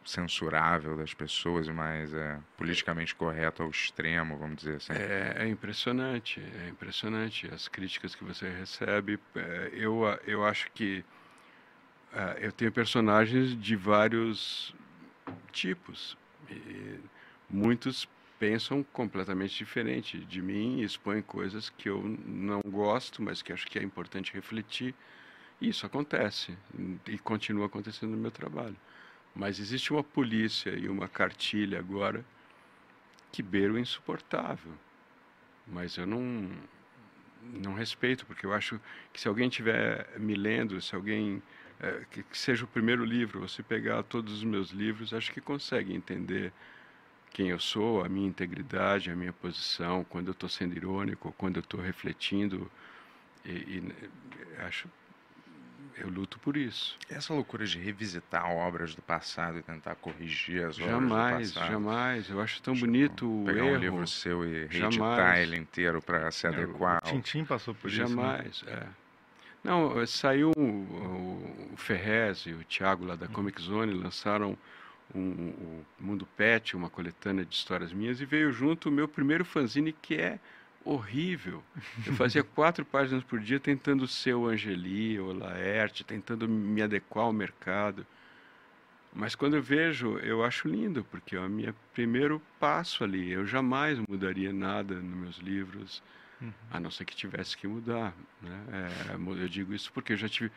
censurável 0.04 0.96
das 0.96 1.14
pessoas 1.14 1.68
e 1.68 1.72
mais 1.72 2.12
é, 2.12 2.38
politicamente 2.56 3.14
correto 3.14 3.62
ao 3.62 3.70
extremo, 3.70 4.36
vamos 4.36 4.56
dizer 4.56 4.76
assim? 4.76 4.92
É, 4.92 5.44
é 5.44 5.48
impressionante, 5.48 6.40
é 6.40 6.68
impressionante 6.68 7.48
as 7.52 7.68
críticas 7.68 8.14
que 8.14 8.24
você 8.24 8.48
recebe. 8.48 9.18
É, 9.34 9.70
eu, 9.72 10.02
eu 10.26 10.44
acho 10.44 10.70
que 10.72 11.04
ah, 12.12 12.36
eu 12.38 12.52
tenho 12.52 12.70
personagens 12.70 13.58
de 13.60 13.74
vários 13.74 14.74
tipos. 15.50 16.16
E 16.50 16.98
muitos 17.48 18.08
pensam 18.38 18.82
completamente 18.82 19.56
diferente 19.56 20.18
de 20.18 20.42
mim 20.42 20.80
e 20.80 20.84
expõem 20.84 21.22
coisas 21.22 21.70
que 21.70 21.88
eu 21.88 22.02
não 22.26 22.60
gosto, 22.60 23.22
mas 23.22 23.40
que 23.40 23.52
acho 23.52 23.66
que 23.66 23.78
é 23.78 23.82
importante 23.82 24.34
refletir. 24.34 24.94
E 25.60 25.68
isso 25.68 25.86
acontece 25.86 26.56
e 27.06 27.18
continua 27.18 27.66
acontecendo 27.66 28.10
no 28.10 28.16
meu 28.16 28.30
trabalho. 28.30 28.76
Mas 29.34 29.58
existe 29.58 29.92
uma 29.92 30.02
polícia 30.02 30.70
e 30.70 30.88
uma 30.88 31.08
cartilha 31.08 31.78
agora 31.78 32.24
que 33.30 33.42
beira 33.42 33.72
o 33.72 33.78
insuportável. 33.78 34.72
Mas 35.66 35.96
eu 35.96 36.06
não 36.06 36.50
não 37.42 37.74
respeito, 37.74 38.24
porque 38.26 38.46
eu 38.46 38.52
acho 38.52 38.80
que 39.12 39.20
se 39.20 39.26
alguém 39.26 39.48
estiver 39.48 40.08
me 40.18 40.34
lendo, 40.34 40.80
se 40.80 40.94
alguém 40.94 41.42
eh, 41.82 42.04
que, 42.10 42.22
que 42.22 42.38
seja 42.38 42.64
o 42.64 42.68
primeiro 42.68 43.04
livro, 43.04 43.40
você 43.40 43.62
pegar 43.62 44.02
todos 44.04 44.32
os 44.34 44.44
meus 44.44 44.70
livros, 44.70 45.12
acho 45.12 45.32
que 45.32 45.40
consegue 45.40 45.94
entender 45.94 46.52
quem 47.32 47.48
eu 47.48 47.58
sou, 47.58 48.04
a 48.04 48.08
minha 48.08 48.28
integridade, 48.28 49.10
a 49.10 49.16
minha 49.16 49.32
posição, 49.32 50.04
quando 50.04 50.28
eu 50.28 50.32
estou 50.32 50.48
sendo 50.48 50.76
irônico, 50.76 51.34
quando 51.38 51.56
eu 51.56 51.62
estou 51.62 51.80
refletindo. 51.80 52.70
E, 53.44 53.50
e, 53.50 53.92
eh, 54.58 54.64
acho 54.66 54.88
eu 55.98 56.08
luto 56.08 56.38
por 56.38 56.56
isso. 56.56 56.96
Essa 57.08 57.34
loucura 57.34 57.66
de 57.66 57.78
revisitar 57.78 58.50
obras 58.50 58.94
do 58.94 59.02
passado 59.02 59.58
e 59.58 59.62
tentar 59.62 59.94
corrigir 59.96 60.64
as 60.64 60.76
Jamais, 60.76 61.12
obras 61.12 61.50
do 61.50 61.54
passado. 61.54 61.68
jamais. 61.72 62.30
Eu 62.30 62.40
acho 62.40 62.62
tão 62.62 62.74
bonito 62.74 63.26
o 63.28 63.44
pegar 63.44 63.64
um 63.64 63.68
erro. 63.68 63.78
livro 63.78 64.06
seu 64.06 64.44
e 64.44 64.66
reeditar 64.66 64.92
Jamais. 64.92 65.48
ele 65.48 65.56
inteiro 65.56 66.00
para 66.00 66.30
se 66.30 66.46
É, 66.46 66.50
adequar. 66.50 66.98
o 67.04 67.06
Tintim 67.06 67.44
passou 67.44 67.74
por 67.74 67.88
isso. 67.88 67.98
né? 68.00 68.06
Jamais, 68.06 68.64
é. 68.66 69.01
Não, 69.62 70.04
saiu 70.06 70.50
o, 70.56 71.72
o 71.72 71.76
Ferrez 71.76 72.46
e 72.46 72.52
o 72.52 72.64
Thiago 72.64 73.04
lá 73.04 73.14
da 73.14 73.28
Comic 73.28 73.62
Zone 73.62 73.92
lançaram 73.92 74.58
um, 75.14 75.50
o 75.50 75.86
Mundo 76.00 76.26
Pet, 76.36 76.76
uma 76.76 76.90
coletânea 76.90 77.44
de 77.44 77.54
histórias 77.54 77.92
minhas, 77.92 78.20
e 78.20 78.24
veio 78.24 78.52
junto 78.52 78.88
o 78.88 78.92
meu 78.92 79.06
primeiro 79.06 79.44
fanzine 79.44 79.92
que 79.92 80.16
é 80.16 80.38
horrível. 80.84 81.62
Eu 82.06 82.12
fazia 82.14 82.42
quatro 82.44 82.84
páginas 82.84 83.22
por 83.22 83.38
dia 83.38 83.60
tentando 83.60 84.06
ser 84.08 84.34
o 84.34 84.48
Angeli 84.48 85.18
ou 85.20 85.32
Laerte, 85.32 86.04
tentando 86.04 86.48
me 86.48 86.82
adequar 86.82 87.26
ao 87.26 87.32
mercado. 87.32 88.06
Mas 89.14 89.34
quando 89.34 89.56
eu 89.56 89.62
vejo, 89.62 90.18
eu 90.18 90.42
acho 90.42 90.68
lindo, 90.68 91.04
porque 91.04 91.36
é 91.36 91.40
o 91.40 91.48
meu 91.48 91.74
primeiro 91.92 92.40
passo 92.58 93.04
ali. 93.04 93.30
Eu 93.30 93.46
jamais 93.46 93.98
mudaria 94.08 94.52
nada 94.52 94.94
nos 94.94 95.16
meus 95.16 95.36
livros, 95.36 96.02
a 96.70 96.80
não 96.80 96.90
ser 96.90 97.04
que 97.04 97.14
tivesse 97.16 97.56
que 97.56 97.66
mudar. 97.66 98.14
Né? 98.40 98.64
É, 99.10 99.14
eu 99.14 99.48
digo 99.48 99.72
isso 99.74 99.92
porque 99.92 100.12
eu 100.12 100.16
já 100.16 100.28
tive 100.28 100.50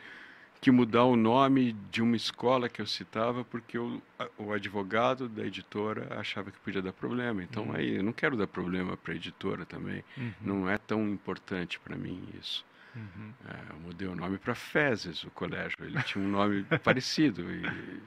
que 0.61 0.71
mudar 0.71 1.03
o 1.03 1.15
nome 1.15 1.73
de 1.91 2.01
uma 2.01 2.15
escola 2.15 2.67
que 2.69 2.81
eu 2.81 2.87
citava, 2.87 3.43
porque 3.43 3.77
o, 3.77 4.01
o 4.37 4.51
advogado 4.51 5.27
da 5.29 5.45
editora 5.45 6.19
achava 6.19 6.49
que 6.51 6.59
podia 6.59 6.81
dar 6.81 6.93
problema. 6.93 7.43
Então, 7.43 7.71
aí, 7.73 7.97
eu 7.97 8.03
não 8.03 8.13
quero 8.13 8.35
dar 8.37 8.47
problema 8.47 8.97
para 8.97 9.13
a 9.13 9.15
editora 9.15 9.65
também. 9.65 10.03
Uhum, 10.17 10.33
Não 10.41 10.69
é 10.69 10.77
tão 10.77 11.07
importante 11.09 11.79
para 11.79 11.95
mim 11.95 12.23
isso. 12.39 12.65
uhum. 12.95 13.31
É, 13.47 13.73
eu 13.73 13.79
mudei 13.81 14.07
o 14.07 14.15
nome 14.15 14.37
para 14.39 14.55
Fezes, 14.55 15.23
o 15.23 15.29
colégio. 15.31 15.77
Ele 15.81 16.01
tinha 16.03 16.23
um 16.23 16.29
nome 16.29 16.63
parecido 16.83 17.43
e 17.51 18.01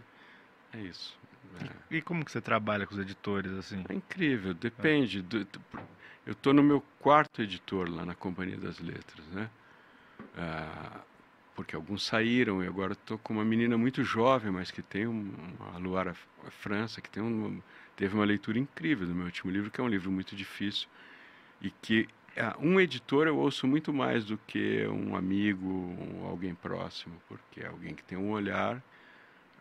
é 0.72 0.80
isso. 0.80 1.16
É. 1.60 1.96
E 1.96 2.02
como 2.02 2.24
que 2.24 2.32
você 2.32 2.40
trabalha 2.40 2.86
com 2.86 2.94
os 2.94 3.00
editores, 3.00 3.52
assim? 3.52 3.84
É 3.88 3.94
incrível, 3.94 4.52
depende. 4.54 5.22
do- 5.22 5.44
do- 5.44 5.60
eu 6.28 6.32
estou 6.32 6.52
no 6.52 6.62
meu 6.62 6.82
quarto 7.00 7.40
editor 7.40 7.88
lá 7.90 8.04
na 8.04 8.14
Companhia 8.14 8.58
das 8.58 8.78
Letras, 8.80 9.26
né? 9.28 9.48
Ah, 10.36 11.00
porque 11.56 11.74
alguns 11.74 12.04
saíram 12.04 12.62
e 12.62 12.66
agora 12.66 12.92
estou 12.92 13.16
com 13.16 13.32
uma 13.32 13.44
menina 13.46 13.78
muito 13.78 14.04
jovem, 14.04 14.52
mas 14.52 14.70
que 14.70 14.82
tem 14.82 15.06
um, 15.06 15.32
a 15.74 15.78
Luara 15.78 16.14
França, 16.50 17.00
que 17.00 17.08
tem 17.08 17.22
um, 17.22 17.62
teve 17.96 18.14
uma 18.14 18.26
leitura 18.26 18.58
incrível 18.58 19.06
do 19.06 19.14
meu 19.14 19.24
último 19.24 19.50
livro, 19.50 19.70
que 19.70 19.80
é 19.80 19.84
um 19.84 19.88
livro 19.88 20.10
muito 20.10 20.36
difícil 20.36 20.86
e 21.62 21.70
que 21.70 22.06
ah, 22.36 22.54
um 22.60 22.78
editor 22.78 23.26
eu 23.26 23.38
ouço 23.38 23.66
muito 23.66 23.90
mais 23.90 24.26
do 24.26 24.36
que 24.46 24.86
um 24.86 25.16
amigo 25.16 25.96
ou 26.12 26.26
alguém 26.28 26.54
próximo, 26.54 27.14
porque 27.26 27.62
é 27.62 27.68
alguém 27.68 27.94
que 27.94 28.04
tem 28.04 28.18
um 28.18 28.32
olhar 28.32 28.82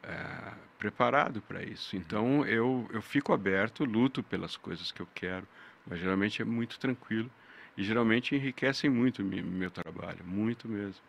eh, 0.04 0.54
preparado 0.78 1.42
para 1.42 1.64
isso. 1.64 1.96
Então 1.96 2.46
eu, 2.46 2.90
eu 2.92 3.02
fico 3.02 3.32
aberto, 3.34 3.86
luto 3.86 4.22
pelas 4.22 4.58
coisas 4.58 4.92
que 4.92 5.02
eu 5.02 5.08
quero, 5.16 5.48
mas 5.88 6.00
geralmente 6.00 6.42
é 6.42 6.46
muito 6.46 6.80
tranquilo 6.80 7.32
e 7.78 7.84
geralmente 7.84 8.36
enriquecem 8.36 8.90
muito 8.90 9.22
o 9.22 9.26
mi- 9.26 9.42
meu 9.44 9.72
trabalho, 9.72 10.26
muito 10.26 10.68
mesmo. 10.70 11.02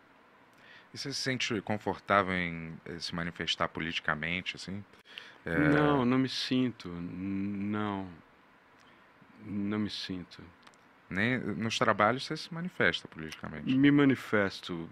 E 0.93 0.99
você 0.99 1.12
se 1.12 1.21
sente 1.21 1.61
confortável 1.62 2.35
em 2.35 2.77
eh, 2.85 2.99
se 3.01 3.14
manifestar 3.14 3.69
politicamente, 3.69 4.57
assim? 4.57 4.85
É, 5.47 5.53
Não, 5.55 6.05
não 6.07 6.19
me 6.19 6.29
sinto, 6.29 6.88
não, 6.91 8.09
não 9.45 9.79
me 9.79 9.91
sinto. 9.91 10.43
Nem 11.11 11.38
nos 11.38 11.79
trabalhos 11.79 12.27
você 12.27 12.37
se 12.37 12.53
manifesta 12.53 13.09
politicamente. 13.09 13.75
Me 13.75 13.90
manifesto, 13.90 14.88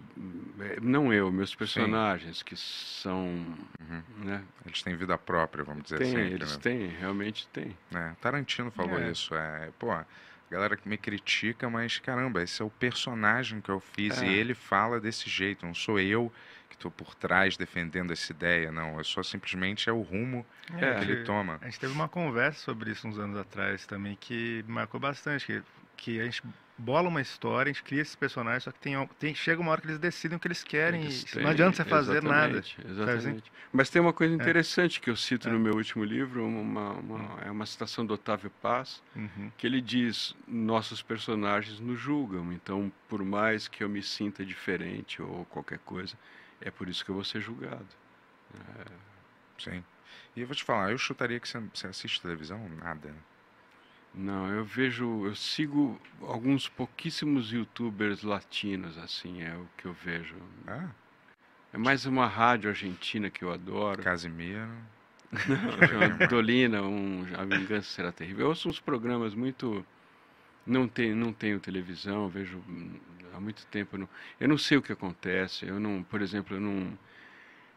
eh, 0.59 0.79
não 0.81 1.13
eu, 1.13 1.31
meus 1.31 1.53
personagens 1.53 2.41
que 2.41 2.55
são, 2.55 3.45
Uhum. 3.79 4.03
né? 4.25 4.43
Eles 4.65 4.81
têm 4.81 4.95
vida 4.95 5.15
própria, 5.17 5.63
vamos 5.63 5.83
dizer 5.83 5.99
Tem, 5.99 6.07
assim. 6.07 6.17
eles 6.33 6.55
entendeu? 6.55 6.59
têm, 6.59 6.87
realmente 6.99 7.47
têm. 7.49 7.77
É, 7.93 8.13
Tarantino 8.19 8.71
falou 8.71 8.99
É. 8.99 9.11
isso. 9.11 9.35
É, 9.35 9.69
pô, 9.77 9.91
A 9.91 10.05
galera 10.49 10.77
que 10.77 10.87
me 10.87 10.97
critica, 10.97 11.69
mas 11.69 11.99
caramba, 11.99 12.41
esse 12.41 12.61
é 12.61 12.65
o 12.65 12.69
personagem 12.69 13.59
que 13.59 13.69
eu 13.69 13.81
fiz 13.81 14.21
É. 14.21 14.25
e 14.25 14.33
ele 14.33 14.53
fala 14.53 14.97
desse 14.97 15.29
jeito. 15.29 15.65
Não 15.65 15.73
sou 15.75 15.99
eu 15.99 16.31
que 16.69 16.75
estou 16.75 16.89
por 16.89 17.13
trás 17.15 17.57
defendendo 17.57 18.11
essa 18.13 18.31
ideia, 18.31 18.71
não. 18.71 18.97
Eu 18.97 19.03
só 19.03 19.21
simplesmente 19.21 19.89
é 19.89 19.91
o 19.91 20.01
rumo 20.01 20.45
É, 20.75 20.95
que 20.95 21.01
ele 21.11 21.23
toma. 21.25 21.57
A 21.61 21.65
gente 21.65 21.81
teve 21.81 21.91
uma 21.91 22.07
conversa 22.07 22.59
sobre 22.61 22.91
isso 22.91 23.05
uns 23.09 23.19
anos 23.19 23.37
atrás 23.37 23.85
também 23.85 24.15
que 24.19 24.63
me 24.65 24.73
marcou 24.73 24.99
bastante. 25.01 25.45
Que, 25.45 25.61
que 25.97 26.21
a 26.21 26.23
gente 26.25 26.41
bola 26.79 27.09
uma 27.09 27.19
história, 27.19 27.71
a 27.71 27.73
gente 27.73 27.83
cria 27.83 28.01
esses 28.03 28.15
personagens, 28.15 28.63
só 28.63 28.71
que 28.71 28.79
tem, 28.79 28.93
tem, 29.19 29.33
chega 29.33 29.59
uma 29.59 29.71
hora 29.71 29.81
que 29.81 29.87
eles 29.87 29.97
decidem 29.97 30.37
o 30.37 30.39
que 30.39 30.47
eles 30.47 30.63
querem 30.63 31.01
Eles 31.01 31.23
e 31.23 31.25
têm- 31.25 31.41
não 31.43 31.49
adianta 31.49 31.83
você 31.83 31.89
fazer 31.89 32.21
nada. 32.21 32.59
exatamente, 32.59 32.77
assim? 32.81 32.91
Exatamente. 32.91 33.51
Mas 33.73 33.89
tem 33.89 33.99
uma 33.99 34.13
coisa 34.13 34.33
É. 34.33 34.37
interessante 34.37 35.01
que 35.01 35.09
eu 35.09 35.15
cito 35.15 35.49
É. 35.49 35.51
no 35.51 35.59
meu 35.59 35.73
último 35.73 36.03
livro, 36.03 36.45
uma, 36.45 36.91
uma- 36.91 37.41
é 37.41 37.49
uma 37.49 37.65
citação 37.65 38.05
do 38.05 38.13
Otávio 38.13 38.51
Paz, 38.61 39.01
Uhum. 39.15 39.51
que 39.57 39.65
ele 39.65 39.81
diz: 39.81 40.35
nossos 40.47 41.01
personagens 41.01 41.79
nos 41.79 41.99
julgam, 41.99 42.53
então 42.53 42.91
por 43.09 43.23
mais 43.25 43.67
que 43.67 43.83
eu 43.83 43.89
me 43.89 44.03
sinta 44.03 44.45
diferente 44.45 45.19
ou 45.19 45.45
qualquer 45.45 45.79
coisa, 45.79 46.15
é 46.61 46.69
por 46.69 46.87
isso 46.87 47.03
que 47.03 47.09
eu 47.09 47.15
vou 47.15 47.23
ser 47.23 47.41
julgado. 47.41 47.87
Sim. 49.57 49.83
E 50.35 50.41
eu 50.41 50.47
vou 50.47 50.55
te 50.55 50.63
falar, 50.63 50.91
eu 50.91 50.97
chutaria 50.97 51.39
que 51.39 51.47
você, 51.49 51.59
você 51.73 51.87
assiste 51.87 52.21
televisão? 52.21 52.69
Nada. 52.69 53.13
Não, 54.17 54.49
eu 54.51 54.65
vejo, 54.65 55.25
eu 55.25 55.35
sigo 55.35 55.99
alguns 56.21 56.67
pouquíssimos 56.67 57.51
youtubers 57.51 58.23
latinos, 58.23 58.97
assim, 58.97 59.43
é 59.43 59.55
o 59.55 59.67
que 59.77 59.85
eu 59.85 59.93
vejo. 59.93 60.35
Ah, 60.65 60.89
É 61.71 61.77
mais 61.77 62.05
uma 62.05 62.25
rádio 62.27 62.69
argentina 62.69 63.29
que 63.29 63.43
eu 63.43 63.51
adoro. 63.51 64.01
Casimiro. 64.01 64.71
Dolina, 66.29 66.81
um, 66.83 67.25
A 67.37 67.43
Vingança 67.45 67.89
Será 67.89 68.11
Terrível. 68.11 68.45
Eu 68.45 68.49
ouço 68.49 68.67
uns 68.69 68.79
programas 68.79 69.35
muito. 69.35 69.85
Não 70.65 70.87
tenho, 70.87 71.15
não 71.15 71.31
tenho 71.31 71.59
televisão, 71.59 72.27
vejo 72.27 72.57
hum, 72.67 72.99
há 73.35 73.39
muito 73.39 73.65
tempo. 73.67 73.95
Eu 73.95 73.99
não, 73.99 74.09
eu 74.39 74.47
não 74.49 74.57
sei 74.57 74.77
o 74.77 74.81
que 74.81 74.91
acontece. 74.91 75.65
Eu 75.65 75.79
não, 75.79 76.03
por 76.03 76.21
exemplo, 76.21 76.55
eu 76.57 76.61
não, 76.61 76.97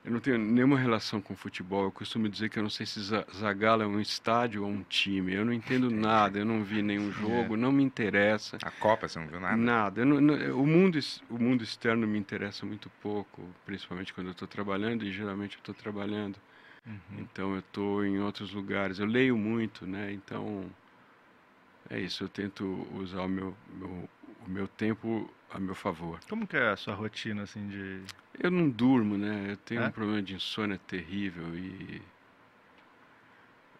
eu 0.05 0.11
não 0.11 0.21
tenho 0.21 0.39
nenhuma 0.39 0.79
relação 0.79 1.21
com 1.21 1.37
futebol. 1.37 1.85
Eu 1.85 1.93
costumo 1.93 2.29
dizer 2.29 2.49
que 2.49 2.59
eu 2.59 2.63
não 2.63 2.71
sei 2.71 2.87
se 2.87 3.01
Za- 3.03 3.27
Zagallo 3.35 3.83
é 3.83 3.87
um 3.87 4.01
estádio 4.01 4.65
ou 4.65 4.71
um 4.71 4.83
time. 4.83 5.35
Eu 5.35 5.45
não 5.45 5.53
entendo 5.53 5.91
nada, 5.91 6.39
eu 6.39 6.45
não 6.45 6.65
vi 6.65 6.81
nenhum 6.83 7.13
jogo, 7.13 7.57
não 7.57 7.71
me 7.71 7.83
interessa. 7.83 8.57
A 8.63 8.71
Copa, 8.71 9.07
você 9.09 9.19
não 9.19 9.27
viu 9.27 9.39
nada? 9.41 9.57
Nada. 9.57 10.05
Não- 10.05 10.21
não- 10.21 10.59
o, 10.59 10.67
mundo, 10.67 10.99
o 11.29 11.39
mundo 11.39 11.63
externo 11.63 12.07
me 12.07 12.19
interessa 12.19 12.65
muito 12.65 12.91
pouco, 13.03 13.43
principalmente 13.67 14.15
quando 14.15 14.29
eu 14.29 14.33
estou 14.33 14.49
trabalhando, 14.49 15.05
e 15.05 15.13
geralmente 15.13 15.57
eu 15.57 15.61
estou 15.61 15.75
trabalhando. 15.75 16.37
Uhum. 16.87 17.19
Então 17.19 17.53
eu 17.53 17.61
estou 17.61 18.05
em 18.05 18.19
outros 18.21 18.53
lugares. 18.55 18.99
Eu 18.99 19.07
leio 19.07 19.37
muito, 19.37 19.87
né? 19.87 20.11
Então 20.13 20.65
é 21.91 22.01
isso. 22.01 22.25
Eu 22.25 22.29
tento 22.29 22.87
usar 22.95 23.21
o 23.23 23.29
meu, 23.29 23.55
meu- 23.75 24.09
meu 24.51 24.69
tempo 24.69 25.31
a 25.51 25.59
meu 25.59 25.75
favor. 25.75 26.21
Como 26.29 26.47
que 26.47 26.57
é 26.57 26.71
a 26.71 26.77
sua 26.77 26.95
rotina, 26.95 27.43
assim, 27.43 27.67
de... 27.69 28.03
Eu 28.39 28.51
não 28.51 28.69
durmo, 28.69 29.17
né? 29.17 29.47
Eu 29.51 29.57
tenho 29.57 29.83
É? 29.83 29.89
um 29.89 29.91
problema 29.91 30.23
de 30.23 30.35
insônia 30.35 30.79
terrível 30.87 31.57
e 31.57 32.01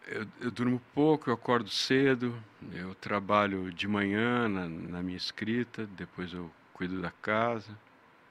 eu, 0.07 0.27
eu 0.41 0.51
durmo 0.51 0.81
pouco, 0.93 1.29
eu 1.29 1.33
acordo 1.33 1.69
cedo, 1.69 2.35
eu 2.73 2.93
trabalho 2.95 3.71
de 3.71 3.87
manhã 3.87 4.47
na, 4.49 4.67
na 4.67 5.01
minha 5.03 5.17
escrita, 5.17 5.85
depois 5.87 6.33
eu 6.33 6.51
cuido 6.73 7.01
da 7.01 7.11
casa, 7.11 7.77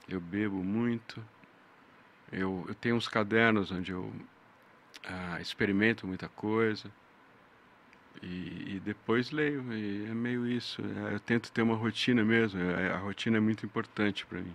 eu 0.08 0.20
bebo 0.20 0.62
muito, 0.62 1.22
eu, 2.32 2.64
eu 2.68 2.74
tenho 2.74 2.96
uns 2.96 3.08
cadernos 3.08 3.70
onde 3.70 3.92
eu 3.92 4.12
ah, 5.04 5.40
experimento 5.40 6.06
muita 6.06 6.28
coisa 6.28 6.90
e, 8.22 8.76
e 8.76 8.80
depois 8.80 9.30
leio, 9.30 9.72
e 9.72 10.06
é 10.06 10.14
meio 10.14 10.46
isso. 10.46 10.80
é, 10.82 11.14
eu 11.14 11.20
tento 11.20 11.52
ter 11.52 11.62
uma 11.62 11.76
rotina 11.76 12.24
mesmo, 12.24 12.60
é- 12.60 12.92
a 12.92 12.98
rotina 12.98 13.36
é 13.38 13.40
muito 13.40 13.64
importante 13.66 14.26
para 14.26 14.40
mim. 14.42 14.54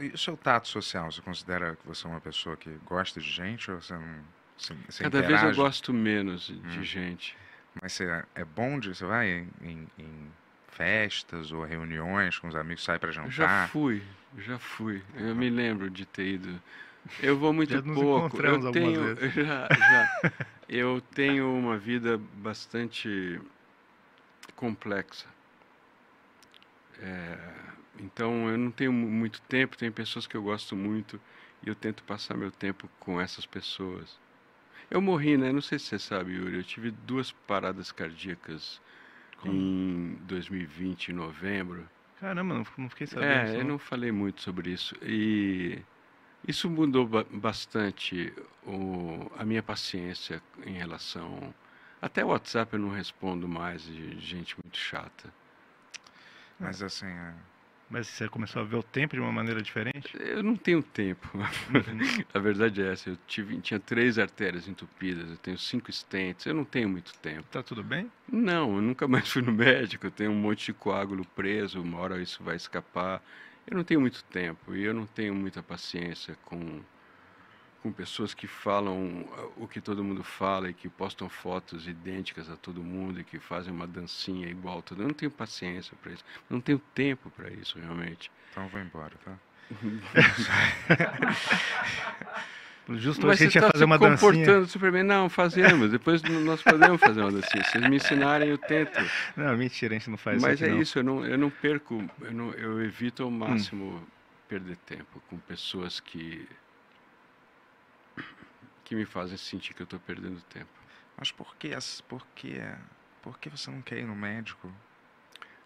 E 0.00 0.08
o 0.14 0.18
seu 0.18 0.36
tato 0.36 0.68
social, 0.68 1.10
você 1.10 1.20
considera 1.20 1.74
que 1.76 1.86
você 1.86 2.06
é 2.06 2.10
uma 2.10 2.20
pessoa 2.20 2.56
que 2.56 2.70
gosta 2.84 3.20
de 3.20 3.28
gente 3.30 3.70
ou 3.70 3.80
você 3.80 3.92
não... 3.94 4.24
Você, 4.56 4.72
você 4.88 5.02
Cada 5.02 5.20
vez 5.22 5.42
eu 5.42 5.50
interage? 5.50 5.60
gosto 5.60 5.92
menos 5.92 6.46
de 6.46 6.54
Hum. 6.62 6.84
gente. 6.84 7.36
Mas 7.82 7.92
você 7.92 8.04
é 8.34 8.44
bom 8.44 8.78
de... 8.78 8.94
Você 8.94 9.04
vai 9.04 9.28
em, 9.28 9.48
em- 9.62 9.88
em 9.98 10.32
festas 10.68 11.52
ou 11.52 11.64
reuniões 11.64 12.38
com 12.38 12.48
os 12.48 12.54
amigos, 12.56 12.84
sai 12.84 12.98
Eu 13.02 13.10
jantar? 13.12 13.30
já 13.30 13.48
fui, 13.68 14.02
já 14.38 14.58
fui. 14.58 15.02
Eu 15.16 15.34
me 15.34 15.48
lembro 15.50 15.90
de 15.90 16.04
ter 16.06 16.34
ido. 16.34 16.60
Eu 17.22 17.36
vou 17.38 17.52
muito 17.52 17.72
Já 17.72 17.80
nos 17.82 17.96
pouco. 17.96 18.36
encontramos 18.36 18.64
Eu 18.66 18.68
algumas 18.68 18.92
tenho, 18.92 19.16
vezes. 19.16 19.34
já, 19.46 19.68
já. 19.90 20.08
Eu 20.68 21.00
tenho 21.14 21.52
uma 21.54 21.76
vida 21.76 22.18
bastante 22.42 23.40
complexa. 24.56 25.26
É, 27.00 27.38
então 28.00 28.48
eu 28.48 28.58
não 28.58 28.70
tenho 28.70 28.92
mu- 28.92 29.08
muito 29.08 29.40
tempo. 29.42 29.76
Tem 29.76 29.90
pessoas 29.90 30.26
que 30.26 30.36
eu 30.36 30.42
gosto 30.42 30.74
muito 30.76 31.20
e 31.62 31.68
eu 31.68 31.74
tento 31.74 32.02
passar 32.04 32.36
meu 32.36 32.50
tempo 32.50 32.88
com 33.00 33.20
essas 33.20 33.46
pessoas. 33.46 34.16
Eu 34.90 35.00
morri, 35.00 35.36
né? 35.36 35.52
Não 35.52 35.60
sei 35.60 35.78
se 35.78 35.86
você 35.86 35.98
sabe, 35.98 36.32
Yuri. 36.34 36.56
Eu 36.56 36.62
tive 36.64 36.90
duas 36.90 37.32
paradas 37.32 37.90
cardíacas 37.90 38.80
Como? 39.38 39.52
em 39.54 40.16
2020, 40.26 41.08
em 41.08 41.14
novembro. 41.14 41.84
Caramba, 42.20 42.54
não, 42.54 42.66
não 42.78 42.88
fiquei 42.88 43.06
sabendo. 43.06 43.50
É, 43.50 43.60
eu 43.60 43.64
não 43.64 43.78
falei 43.78 44.12
muito 44.12 44.40
sobre 44.42 44.70
isso. 44.70 44.94
E 45.02 45.78
isso 46.46 46.68
mudou 46.70 47.06
ba- 47.06 47.26
bastante 47.30 48.32
o, 48.66 49.30
a 49.36 49.44
minha 49.44 49.62
paciência 49.62 50.42
em 50.66 50.72
relação. 50.74 51.54
Até 52.00 52.24
o 52.24 52.28
WhatsApp 52.28 52.74
eu 52.74 52.78
não 52.80 52.90
respondo 52.90 53.48
mais 53.48 53.82
de 53.84 54.18
gente 54.20 54.56
muito 54.62 54.76
chata. 54.78 55.32
Mas 56.58 56.82
assim, 56.82 57.06
é... 57.06 57.34
Mas 57.90 58.08
você 58.08 58.28
começou 58.28 58.62
a 58.62 58.64
ver 58.64 58.76
o 58.76 58.82
tempo 58.82 59.14
de 59.14 59.20
uma 59.20 59.30
maneira 59.30 59.60
diferente? 59.62 60.16
Eu 60.18 60.42
não 60.42 60.56
tenho 60.56 60.82
tempo. 60.82 61.28
Uhum. 61.68 62.24
a 62.32 62.38
verdade 62.38 62.82
é 62.82 62.92
essa. 62.92 63.10
Eu 63.10 63.18
tive, 63.26 63.60
tinha 63.60 63.78
três 63.78 64.18
artérias 64.18 64.66
entupidas, 64.66 65.30
eu 65.30 65.36
tenho 65.36 65.58
cinco 65.58 65.92
stents, 65.92 66.46
eu 66.46 66.54
não 66.54 66.64
tenho 66.64 66.88
muito 66.88 67.14
tempo. 67.18 67.44
Tá 67.50 67.62
tudo 67.62 67.84
bem? 67.84 68.10
Não, 68.30 68.76
eu 68.76 68.82
nunca 68.82 69.06
mais 69.06 69.28
fui 69.28 69.42
no 69.42 69.52
médico. 69.52 70.06
Eu 70.06 70.10
tenho 70.10 70.30
um 70.30 70.34
monte 70.34 70.66
de 70.66 70.72
coágulo 70.72 71.24
preso, 71.36 71.80
uma 71.82 71.98
hora 71.98 72.20
isso 72.20 72.42
vai 72.42 72.56
escapar. 72.56 73.22
Eu 73.66 73.76
não 73.76 73.84
tenho 73.84 74.00
muito 74.00 74.22
tempo 74.24 74.74
e 74.74 74.84
eu 74.84 74.92
não 74.92 75.06
tenho 75.06 75.34
muita 75.34 75.62
paciência 75.62 76.36
com, 76.44 76.80
com 77.82 77.92
pessoas 77.92 78.34
que 78.34 78.46
falam 78.46 79.26
ah, 79.32 79.48
o 79.56 79.66
que 79.66 79.80
todo 79.80 80.04
mundo 80.04 80.22
fala 80.22 80.68
e 80.68 80.74
que 80.74 80.88
postam 80.88 81.28
fotos 81.28 81.88
idênticas 81.88 82.50
a 82.50 82.56
todo 82.56 82.82
mundo 82.82 83.20
e 83.20 83.24
que 83.24 83.38
fazem 83.38 83.72
uma 83.72 83.86
dancinha 83.86 84.48
igual 84.48 84.80
a 84.80 84.82
todo 84.82 85.02
Eu 85.02 85.08
não 85.08 85.14
tenho 85.14 85.30
paciência 85.30 85.96
para 86.02 86.12
isso. 86.12 86.24
Não 86.48 86.60
tenho 86.60 86.78
tempo 86.94 87.30
para 87.30 87.50
isso, 87.50 87.78
realmente. 87.78 88.30
então 88.50 88.68
vou 88.68 88.80
embora, 88.80 89.14
tá? 89.24 89.38
Justo 92.86 93.26
Mas 93.26 93.40
a 93.40 93.44
gente 93.44 93.54
ia 93.54 93.60
está 93.60 93.70
fazer 93.72 93.78
se 93.78 93.84
uma 93.84 93.98
dancinha. 93.98 94.18
comportando 94.30 94.66
super 94.66 94.92
bem. 94.92 95.02
Não, 95.02 95.30
fazemos. 95.30 95.90
Depois 95.90 96.22
nós 96.22 96.62
podemos 96.62 97.00
fazer 97.00 97.22
uma 97.22 97.32
dancinha. 97.32 97.64
Se 97.64 97.70
vocês 97.72 97.88
me 97.88 97.96
ensinarem, 97.96 98.50
eu 98.50 98.58
tento. 98.58 99.00
Não, 99.36 99.56
mentira, 99.56 99.94
a 99.94 99.98
gente 99.98 100.10
não 100.10 100.18
faz 100.18 100.42
Mas 100.42 100.54
isso 100.54 100.64
é 100.64 100.66
aqui, 100.66 100.74
não. 100.74 100.82
isso, 100.82 100.98
eu 100.98 101.02
não, 101.04 101.24
eu 101.26 101.38
não 101.38 101.48
perco, 101.48 102.04
eu, 102.20 102.32
não, 102.32 102.50
eu 102.52 102.82
evito 102.84 103.22
ao 103.22 103.30
máximo 103.30 104.06
perder 104.48 104.76
tempo 104.84 105.22
com 105.30 105.38
pessoas 105.38 105.98
que 105.98 106.46
que 108.84 108.94
me 108.94 109.06
fazem 109.06 109.36
sentir 109.38 109.72
que 109.72 109.80
eu 109.80 109.84
estou 109.84 109.98
perdendo 110.00 110.40
tempo. 110.42 110.68
Mas 111.16 111.32
por 111.32 111.56
que, 111.56 111.70
por 112.06 112.26
que, 112.34 112.60
por 113.22 113.38
que 113.38 113.48
você 113.48 113.70
não 113.70 113.80
quer 113.80 113.98
ir 114.00 114.04
no 114.04 114.14
médico? 114.14 114.70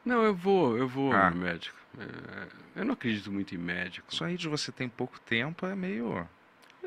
Não, 0.05 0.23
eu 0.23 0.35
vou, 0.35 0.77
eu 0.79 0.87
vou 0.87 1.13
Ah. 1.13 1.29
no 1.31 1.37
médico. 1.39 1.77
É, 1.99 2.81
eu 2.81 2.85
não 2.85 2.93
acredito 2.95 3.33
muito 3.33 3.55
em 3.55 3.59
médico. 3.59 4.15
Só 4.15 4.27
aí 4.27 4.37
de 4.37 4.47
você 4.49 4.71
tem 4.71 4.89
pouco 4.89 5.19
tempo 5.21 5.67
é 5.67 5.75
meio... 5.75 6.29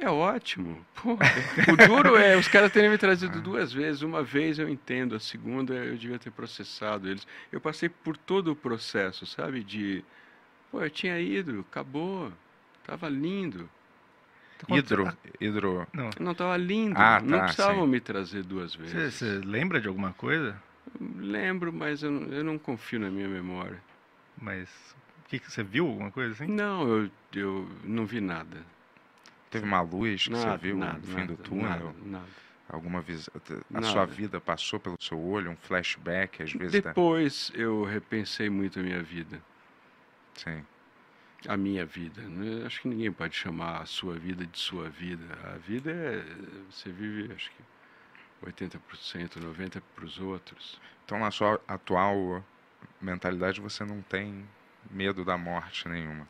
É 0.01 0.09
ótimo. 0.09 0.83
Pô, 0.95 1.13
o 1.13 1.87
duro 1.87 2.17
é 2.17 2.35
os 2.35 2.47
caras 2.47 2.71
terem 2.71 2.89
me 2.89 2.97
trazido 2.97 3.37
Ah. 3.37 3.41
duas 3.41 3.71
vezes. 3.71 4.01
Uma 4.01 4.23
vez 4.23 4.57
eu 4.57 4.67
entendo, 4.67 5.13
a 5.15 5.19
segunda 5.19 5.75
eu 5.75 5.95
devia 5.95 6.17
ter 6.17 6.31
processado 6.31 7.07
eles. 7.07 7.25
Eu 7.51 7.61
passei 7.61 7.87
por 7.87 8.17
todo 8.17 8.51
o 8.51 8.55
processo, 8.55 9.27
sabe? 9.27 9.63
De, 9.63 10.03
pô, 10.71 10.81
eu 10.81 10.89
tinha 10.89 11.19
ido, 11.19 11.63
acabou, 11.69 12.33
tava 12.83 13.07
lindo. 13.07 13.69
Quando 14.65 14.79
Hidro, 14.79 15.05
você- 15.05 15.17
hidro... 15.39 15.87
Não. 15.93 16.09
Não, 16.19 16.33
tava 16.35 16.57
lindo. 16.57 16.95
Ah, 16.97 17.19
não 17.23 17.37
tá, 17.39 17.43
precisavam 17.45 17.85
sim. 17.85 17.89
me 17.91 17.99
trazer 17.99 18.43
duas 18.43 18.73
vezes. 18.75 19.13
você 19.15 19.39
lembra 19.45 19.79
de 19.79 19.87
alguma 19.87 20.13
coisa? 20.13 20.59
Lembro, 20.99 21.71
mas 21.71 22.01
eu, 22.03 22.09
não- 22.11 22.27
eu 22.33 22.43
não 22.43 22.57
confio 22.57 22.99
na 22.99 23.09
minha 23.11 23.27
memória. 23.27 23.79
Mas. 24.39 24.67
O 25.25 25.29
que, 25.29 25.39
que 25.39 25.51
você 25.51 25.63
viu? 25.63 25.87
Alguma 25.87 26.11
coisa 26.11 26.33
assim? 26.33 26.47
Não, 26.51 26.87
eu, 26.87 27.11
eu 27.35 27.69
não 27.83 28.05
vi 28.05 28.19
nada. 28.19 28.57
Teve 29.51 29.65
uma 29.65 29.81
luz 29.81 30.23
que 30.23 30.29
Nada, 30.31 30.51
você 30.51 30.57
viu 30.57 30.77
nada, 30.77 30.97
no 30.97 31.03
fim 31.03 31.25
do 31.25 31.33
nada, 31.33 31.43
túnel? 31.43 31.95
Nada. 32.05 32.25
Alguma 32.69 33.01
visão? 33.01 33.33
A 33.69 33.81
Nada. 33.81 33.85
sua 33.87 34.05
vida 34.05 34.39
passou 34.39 34.79
pelo 34.79 34.95
seu 34.99 35.19
olho? 35.19 35.51
Um 35.51 35.57
flashback, 35.57 36.41
às 36.41 36.53
vezes? 36.53 36.81
Depois 36.81 37.51
eu 37.53 37.83
repensei 37.83 38.49
muito 38.49 38.79
a 38.79 38.83
minha 38.83 39.03
vida. 39.03 39.41
Sim. 40.35 40.65
A 41.47 41.57
minha 41.57 41.85
vida. 41.85 42.21
né? 42.21 42.65
Acho 42.65 42.81
que 42.81 42.87
ninguém 42.87 43.11
pode 43.11 43.35
chamar 43.35 43.81
a 43.81 43.85
sua 43.85 44.15
vida 44.15 44.45
de 44.45 44.57
sua 44.57 44.89
vida. 44.89 45.25
A 45.53 45.57
vida 45.57 45.91
é. 45.91 46.23
Você 46.69 46.89
vive, 46.89 47.33
acho 47.33 47.51
que. 47.51 47.61
80%, 48.45 48.79
90% 49.39 49.81
para 49.95 50.05
os 50.05 50.17
outros. 50.19 50.79
Então, 51.05 51.19
na 51.19 51.29
sua 51.29 51.59
atual 51.67 52.43
mentalidade, 53.01 53.59
você 53.61 53.83
não 53.83 54.01
tem 54.01 54.47
medo 54.89 55.23
da 55.25 55.37
morte 55.37 55.87
nenhuma? 55.87 56.27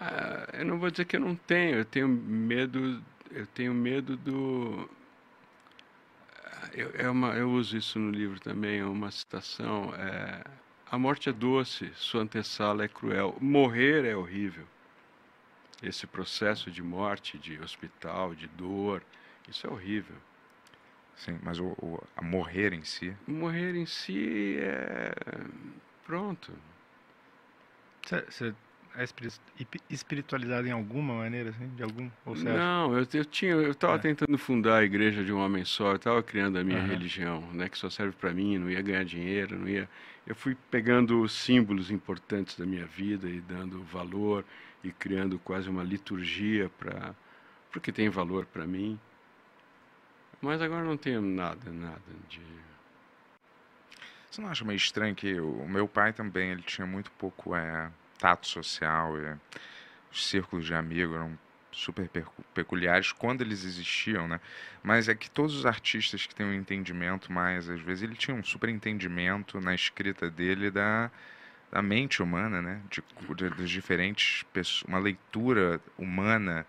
Ah, 0.00 0.46
eu 0.52 0.64
não 0.64 0.78
vou 0.78 0.90
dizer 0.90 1.04
que 1.06 1.16
eu 1.16 1.20
não 1.20 1.34
tenho, 1.34 1.76
eu 1.78 1.84
tenho 1.84 2.08
medo, 2.08 3.02
eu 3.30 3.46
tenho 3.48 3.72
medo 3.74 4.16
do. 4.16 4.88
Ah, 6.44 6.68
eu, 6.74 6.90
é 6.94 7.08
uma, 7.10 7.34
eu 7.34 7.50
uso 7.50 7.76
isso 7.76 7.98
no 7.98 8.10
livro 8.10 8.38
também, 8.40 8.80
é 8.80 8.84
uma 8.84 9.10
citação. 9.10 9.94
É, 9.94 10.44
a 10.90 10.98
morte 10.98 11.28
é 11.28 11.32
doce, 11.32 11.90
sua 11.94 12.22
antessala 12.22 12.84
é 12.84 12.88
cruel. 12.88 13.36
Morrer 13.40 14.04
é 14.04 14.14
horrível. 14.16 14.66
Esse 15.82 16.06
processo 16.06 16.70
de 16.70 16.82
morte, 16.82 17.38
de 17.38 17.60
hospital, 17.60 18.34
de 18.34 18.46
dor, 18.48 19.02
isso 19.48 19.66
é 19.66 19.70
horrível. 19.70 20.16
Sim, 21.16 21.38
mas 21.42 21.58
o, 21.58 21.68
o 21.78 22.02
a 22.14 22.22
morrer 22.22 22.72
em 22.72 22.84
si? 22.84 23.16
Morrer 23.26 23.74
em 23.74 23.86
si 23.86 24.58
é. 24.60 25.12
Pronto. 26.04 26.52
Você 28.06 28.54
espiritualizado 29.90 30.66
em 30.66 30.70
alguma 30.70 31.14
maneira, 31.14 31.50
assim, 31.50 31.68
de 31.74 31.82
algum? 31.82 32.10
Ou 32.24 32.34
Não, 32.36 32.96
eu, 32.96 33.06
eu 33.12 33.24
tinha, 33.24 33.52
eu 33.52 33.70
estava 33.70 33.96
é. 33.96 33.98
tentando 33.98 34.36
fundar 34.38 34.78
a 34.78 34.84
igreja 34.84 35.24
de 35.24 35.32
um 35.32 35.38
homem 35.38 35.64
só, 35.64 35.90
eu 35.90 35.96
estava 35.96 36.22
criando 36.22 36.58
a 36.58 36.64
minha 36.64 36.80
uhum. 36.80 36.86
religião, 36.86 37.40
né, 37.52 37.68
que 37.68 37.78
só 37.78 37.90
serve 37.90 38.14
para 38.18 38.32
mim, 38.32 38.58
não 38.58 38.70
ia 38.70 38.82
ganhar 38.82 39.04
dinheiro, 39.04 39.58
não 39.58 39.68
ia. 39.68 39.88
Eu 40.26 40.34
fui 40.34 40.56
pegando 40.70 41.28
símbolos 41.28 41.90
importantes 41.90 42.58
da 42.58 42.66
minha 42.66 42.86
vida 42.86 43.28
e 43.28 43.40
dando 43.40 43.82
valor 43.84 44.44
e 44.82 44.90
criando 44.90 45.38
quase 45.38 45.68
uma 45.68 45.82
liturgia 45.82 46.70
para 46.78 47.14
porque 47.76 47.92
tem 47.92 48.08
valor 48.08 48.46
para 48.46 48.66
mim. 48.66 48.98
Mas 50.40 50.62
agora 50.62 50.82
não 50.82 50.96
tenho 50.96 51.20
nada, 51.20 51.70
nada 51.70 52.00
de. 52.26 52.40
Você 54.30 54.40
não 54.40 54.48
acha 54.48 54.64
meio 54.64 54.76
estranho 54.76 55.14
que 55.14 55.38
o 55.38 55.68
meu 55.68 55.86
pai 55.86 56.12
também 56.12 56.50
ele 56.50 56.62
tinha 56.62 56.86
muito 56.86 57.10
pouco 57.12 57.54
é, 57.54 57.90
tato 58.18 58.46
social 58.46 59.18
e 59.18 59.36
os 60.12 60.26
círculos 60.26 60.64
de 60.64 60.74
amigos 60.74 61.14
eram 61.14 61.38
super 61.76 62.08
peculiares 62.54 63.12
quando 63.12 63.42
eles 63.42 63.64
existiam, 63.64 64.26
né? 64.26 64.40
Mas 64.82 65.08
é 65.08 65.14
que 65.14 65.30
todos 65.30 65.54
os 65.54 65.66
artistas 65.66 66.26
que 66.26 66.34
têm 66.34 66.46
um 66.46 66.54
entendimento 66.54 67.30
mais, 67.30 67.68
às 67.68 67.80
vezes, 67.80 68.02
ele 68.02 68.14
tinha 68.14 68.34
um 68.34 68.42
super 68.42 68.70
entendimento 68.70 69.60
na 69.60 69.74
escrita 69.74 70.30
dele 70.30 70.70
da, 70.70 71.10
da 71.70 71.82
mente 71.82 72.22
humana, 72.22 72.62
né? 72.62 72.80
De, 72.90 73.02
de, 73.34 73.66
diferentes 73.66 74.42
pessoas, 74.54 74.88
uma 74.88 74.98
leitura 74.98 75.78
humana 75.98 76.66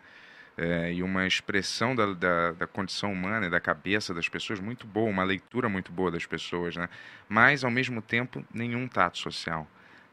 é, 0.58 0.94
e 0.94 1.02
uma 1.02 1.26
expressão 1.26 1.96
da, 1.96 2.14
da, 2.14 2.52
da, 2.52 2.68
condição 2.68 3.14
humana 3.14 3.48
e 3.48 3.50
da 3.50 3.62
cabeça 3.62 4.14
das 4.14 4.28
pessoas 4.28 4.60
muito 4.60 4.86
boa, 4.86 5.10
uma 5.10 5.24
leitura 5.24 5.70
muito 5.70 5.92
boa 5.92 6.12
das 6.12 6.26
pessoas, 6.26 6.76
né? 6.76 6.90
Mas, 7.30 7.64
ao 7.64 7.72
mesmo 7.72 8.02
tempo, 8.02 8.46
nenhum 8.54 8.88
tato 8.88 9.18
social. 9.18 9.68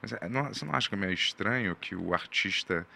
Mas, 0.04 0.12
é, 0.12 0.28
não, 0.28 0.44
você 0.44 0.64
não 0.66 0.74
acha 0.74 0.88
que 0.88 0.94
é 0.94 0.98
meio 0.98 1.14
estranho 1.14 1.74
que 1.76 1.94
o 1.94 2.12
artista 2.12 2.86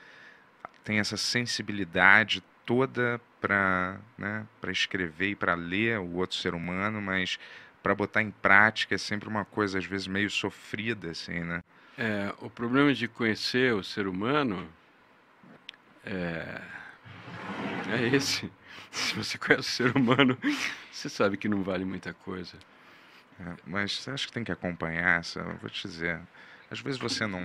tem 0.84 0.98
essa 0.98 1.16
sensibilidade 1.16 2.42
toda 2.66 3.18
para 3.40 3.98
né, 4.18 4.46
escrever 4.68 5.30
e 5.30 5.34
para 5.34 5.54
ler 5.54 5.98
o 5.98 6.16
outro 6.16 6.36
ser 6.36 6.54
humano, 6.54 7.00
mas 7.00 7.38
para 7.82 7.94
botar 7.94 8.20
em 8.20 8.30
prática 8.30 8.94
é 8.94 8.98
sempre 8.98 9.26
uma 9.26 9.44
coisa, 9.44 9.78
às 9.78 9.86
vezes, 9.86 10.06
meio 10.06 10.28
sofrida, 10.28 11.10
assim, 11.10 11.40
né? 11.40 11.62
É, 11.96 12.34
o 12.40 12.50
problema 12.50 12.92
de 12.92 13.08
conhecer 13.08 13.72
o 13.74 13.82
ser 13.82 14.06
humano 14.06 14.68
é 16.04 16.60
é 17.90 18.06
esse. 18.14 18.50
Se 18.90 19.14
você 19.14 19.38
conhece 19.38 19.68
o 19.68 19.72
ser 19.72 19.96
humano, 19.96 20.36
você 20.90 21.08
sabe 21.08 21.36
que 21.36 21.48
não 21.48 21.62
vale 21.62 21.84
muita 21.84 22.12
coisa. 22.12 22.56
É, 23.40 23.54
mas 23.66 23.96
você 23.96 24.10
acha 24.10 24.26
que 24.26 24.32
tem 24.32 24.44
que 24.44 24.52
acompanhar 24.52 25.20
essa? 25.20 25.42
Vou 25.42 25.70
te 25.70 25.86
dizer. 25.86 26.20
Às 26.70 26.80
vezes 26.80 27.00
você 27.00 27.26
não 27.26 27.42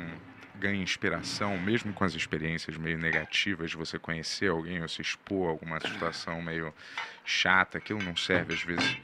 ganha 0.55 0.82
inspiração, 0.82 1.57
mesmo 1.57 1.93
com 1.93 2.03
as 2.03 2.13
experiências 2.13 2.78
meio 2.78 2.97
negativas 2.97 3.71
de 3.71 3.78
você 3.78 3.97
conhecer 3.97 4.49
alguém 4.49 4.82
ou 4.82 4.88
se 4.88 5.01
expor 5.01 5.47
a 5.47 5.51
alguma 5.51 5.80
situação 5.80 6.41
meio 6.41 6.74
chata, 7.26 7.78
aquilo 7.78 8.01
não 8.01 8.15
serve 8.15 8.53
às 8.53 8.61
vezes. 8.61 8.97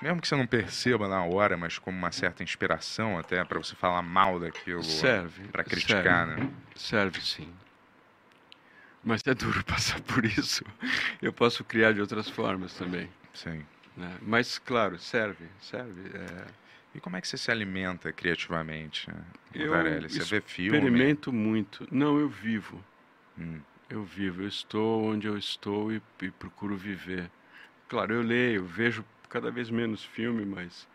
Mesmo 0.00 0.20
que 0.20 0.28
você 0.28 0.36
não 0.36 0.46
perceba 0.46 1.08
na 1.08 1.24
hora, 1.24 1.56
mas 1.56 1.76
como 1.78 1.98
uma 1.98 2.12
certa 2.12 2.42
inspiração 2.42 3.18
até 3.18 3.44
para 3.44 3.58
você 3.58 3.74
falar 3.74 4.00
mal 4.00 4.38
daquilo, 4.38 4.82
serve 4.82 5.48
para 5.48 5.64
criticar, 5.64 6.26
serve, 6.26 6.40
né? 6.40 6.50
Serve 6.76 7.20
sim. 7.20 7.52
Mas 9.02 9.22
é 9.26 9.34
duro 9.34 9.62
passar 9.64 10.00
por 10.00 10.24
isso. 10.24 10.64
Eu 11.20 11.32
posso 11.32 11.64
criar 11.64 11.92
de 11.92 12.00
outras 12.00 12.28
formas 12.28 12.74
também. 12.74 13.08
Sim. 13.34 13.64
Né? 13.96 14.16
Mas, 14.22 14.58
claro, 14.58 14.98
serve. 14.98 15.46
serve 15.60 16.10
é... 16.14 16.67
E 16.94 17.00
como 17.00 17.16
é 17.16 17.20
que 17.20 17.28
você 17.28 17.36
se 17.36 17.50
alimenta 17.50 18.12
criativamente, 18.12 19.08
eu 19.54 19.72
Você 20.08 20.24
vê 20.24 20.40
filme? 20.40 20.76
experimento 20.76 21.32
muito. 21.32 21.86
Não, 21.90 22.18
eu 22.18 22.28
vivo. 22.28 22.82
Hum. 23.38 23.60
Eu 23.88 24.04
vivo. 24.04 24.42
Eu 24.42 24.48
estou 24.48 25.04
onde 25.04 25.26
eu 25.26 25.36
estou 25.36 25.92
e, 25.92 26.02
e 26.22 26.30
procuro 26.30 26.76
viver. 26.76 27.30
Claro, 27.88 28.14
eu 28.14 28.22
leio, 28.22 28.64
vejo 28.64 29.04
cada 29.28 29.50
vez 29.50 29.70
menos 29.70 30.04
filme, 30.04 30.44
mas... 30.44 30.88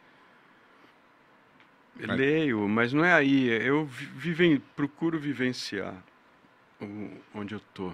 mas... 1.95 2.19
Leio, 2.19 2.67
mas 2.67 2.91
não 2.91 3.05
é 3.05 3.13
aí. 3.13 3.47
Eu 3.47 3.85
vive, 3.85 4.59
procuro 4.75 5.19
vivenciar 5.19 5.95
onde 7.33 7.53
eu 7.53 7.59
tô. 7.73 7.93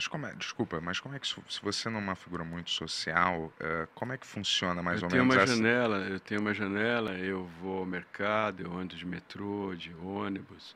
Mas 0.00 0.08
como 0.08 0.26
é, 0.26 0.32
desculpa, 0.32 0.80
mas 0.80 0.98
como 0.98 1.14
é 1.14 1.18
que 1.18 1.28
se 1.28 1.62
você 1.62 1.90
não 1.90 1.98
é 1.98 2.02
uma 2.02 2.14
figura 2.14 2.42
muito 2.42 2.70
social, 2.70 3.52
uh, 3.60 3.86
como 3.94 4.14
é 4.14 4.16
que 4.16 4.26
funciona 4.26 4.82
mais 4.82 5.02
eu 5.02 5.04
ou 5.04 5.10
tenho 5.10 5.26
menos 5.26 5.36
uma 5.36 5.42
essa... 5.42 5.54
janela, 5.54 5.98
eu 6.08 6.18
tenho 6.18 6.40
uma 6.40 6.54
janela, 6.54 7.10
eu 7.18 7.44
vou 7.60 7.80
ao 7.80 7.84
mercado, 7.84 8.62
eu 8.62 8.72
ando 8.72 8.96
de 8.96 9.04
metrô, 9.04 9.74
de 9.74 9.94
ônibus, 9.96 10.74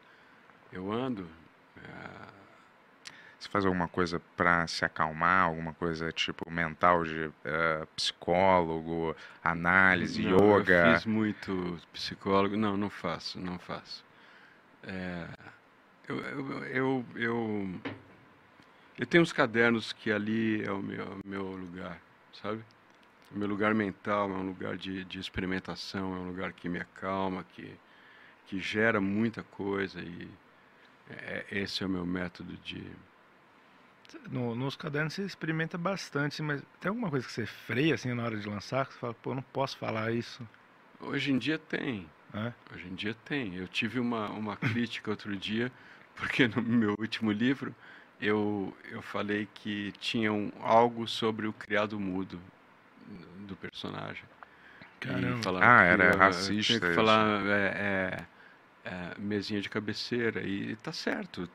eu 0.70 0.92
ando. 0.92 1.22
Uh... 1.78 2.34
Você 3.38 3.48
faz 3.48 3.64
alguma 3.64 3.88
coisa 3.88 4.20
para 4.36 4.66
se 4.66 4.84
acalmar, 4.84 5.44
alguma 5.44 5.72
coisa 5.72 6.12
tipo 6.12 6.50
mental 6.50 7.02
de 7.02 7.24
uh, 7.24 7.86
psicólogo, 7.96 9.16
análise, 9.42 10.22
não, 10.22 10.58
yoga? 10.58 10.88
Eu 10.88 10.94
fiz 10.96 11.06
muito 11.06 11.80
psicólogo, 11.94 12.58
não, 12.58 12.76
não 12.76 12.90
faço, 12.90 13.40
não 13.40 13.58
faço. 13.58 14.04
É 14.82 15.28
eu, 16.08 16.20
eu, 16.20 16.64
eu, 16.64 17.04
eu, 17.16 17.80
eu, 18.98 19.06
tenho 19.06 19.22
uns 19.22 19.32
cadernos 19.32 19.92
que 19.92 20.10
ali 20.10 20.64
é 20.64 20.70
o 20.70 20.82
meu, 20.82 21.18
meu 21.24 21.44
lugar, 21.52 22.00
sabe? 22.32 22.62
O 23.34 23.38
meu 23.38 23.48
lugar 23.48 23.74
mental 23.74 24.30
é 24.30 24.34
um 24.34 24.46
lugar 24.46 24.76
de, 24.76 25.04
de 25.04 25.18
experimentação, 25.18 26.14
é 26.14 26.18
um 26.18 26.28
lugar 26.28 26.52
que 26.52 26.68
me 26.68 26.78
acalma, 26.78 27.44
que, 27.54 27.74
que 28.46 28.60
gera 28.60 29.00
muita 29.00 29.42
coisa 29.42 30.00
e 30.00 30.28
é, 31.10 31.44
esse 31.50 31.82
é 31.82 31.86
o 31.86 31.90
meu 31.90 32.06
método 32.06 32.56
de... 32.58 32.84
No, 34.30 34.54
nos 34.54 34.76
cadernos 34.76 35.14
você 35.14 35.24
experimenta 35.24 35.76
bastante, 35.76 36.40
mas 36.40 36.62
tem 36.80 36.88
alguma 36.88 37.10
coisa 37.10 37.26
que 37.26 37.32
você 37.32 37.46
freia 37.46 37.94
assim 37.94 38.14
na 38.14 38.22
hora 38.22 38.36
de 38.36 38.48
lançar, 38.48 38.86
que 38.86 38.92
você 38.92 38.98
fala, 39.00 39.14
pô, 39.14 39.34
não 39.34 39.42
posso 39.42 39.76
falar 39.76 40.12
isso? 40.12 40.46
Hoje 41.00 41.32
em 41.32 41.38
dia 41.38 41.58
tem. 41.58 42.08
É? 42.32 42.52
Hoje 42.72 42.86
em 42.86 42.94
dia 42.94 43.14
tem. 43.24 43.56
Eu 43.56 43.66
tive 43.66 43.98
uma, 43.98 44.28
uma 44.30 44.56
crítica 44.56 45.10
outro 45.10 45.36
dia 45.36 45.70
porque 46.14 46.46
no 46.46 46.62
meu 46.62 46.94
último 46.98 47.32
livro 47.32 47.74
eu, 48.24 48.74
eu 48.90 49.02
falei 49.02 49.48
que 49.54 49.92
tinha 50.00 50.32
um, 50.32 50.50
algo 50.60 51.06
sobre 51.06 51.46
o 51.46 51.52
criado 51.52 51.98
mudo 52.00 52.40
do 53.46 53.54
personagem. 53.56 54.24
Caramba. 55.00 55.60
Ah, 55.60 55.82
era 55.82 56.04
eu, 56.12 56.18
racista. 56.18 56.52
Eu 56.52 56.62
tinha 56.62 56.80
que 56.80 56.94
falar 56.94 57.44
é, 57.46 58.24
é, 58.84 58.90
é, 58.90 59.14
mesinha 59.18 59.60
de 59.60 59.68
cabeceira 59.68 60.40
e 60.42 60.72
está 60.72 60.92
certo. 60.92 61.48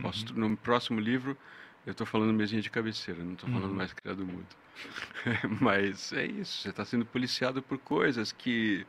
Posso, 0.00 0.32
uhum. 0.32 0.48
No 0.48 0.56
próximo 0.56 1.00
livro 1.00 1.36
eu 1.84 1.92
estou 1.92 2.06
falando 2.06 2.32
mesinha 2.32 2.62
de 2.62 2.70
cabeceira, 2.70 3.22
não 3.22 3.34
estou 3.34 3.48
falando 3.48 3.70
uhum. 3.70 3.76
mais 3.76 3.92
criado 3.92 4.24
mudo. 4.24 4.46
Mas 5.60 6.12
é 6.12 6.24
isso, 6.24 6.62
você 6.62 6.70
está 6.70 6.84
sendo 6.84 7.04
policiado 7.04 7.62
por 7.62 7.78
coisas 7.78 8.32
que 8.32 8.86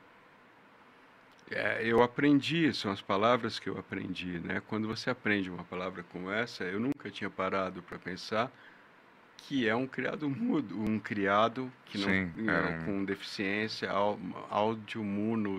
é, 1.52 1.82
eu 1.84 2.02
aprendi, 2.02 2.74
são 2.74 2.92
as 2.92 3.02
palavras 3.02 3.60
que 3.60 3.70
eu 3.70 3.78
aprendi, 3.78 4.40
né? 4.40 4.62
Quando 4.68 4.88
você 4.88 5.10
aprende 5.10 5.50
uma 5.50 5.64
palavra 5.64 6.04
como 6.12 6.32
essa, 6.32 6.64
eu 6.64 6.80
nunca 6.80 7.10
tinha 7.12 7.30
parado 7.30 7.84
para 7.84 8.00
pensar 8.00 8.52
que 9.38 9.70
é 9.70 9.76
um 9.76 9.86
criado 9.86 10.28
mudo, 10.28 10.80
um 10.80 10.98
criado 10.98 11.72
que 11.86 12.00
não, 12.00 12.08
Sim, 12.08 12.32
né, 12.36 12.80
um... 12.82 12.86
com 12.86 13.06
deficiência, 13.06 13.92
áudio 14.50 15.04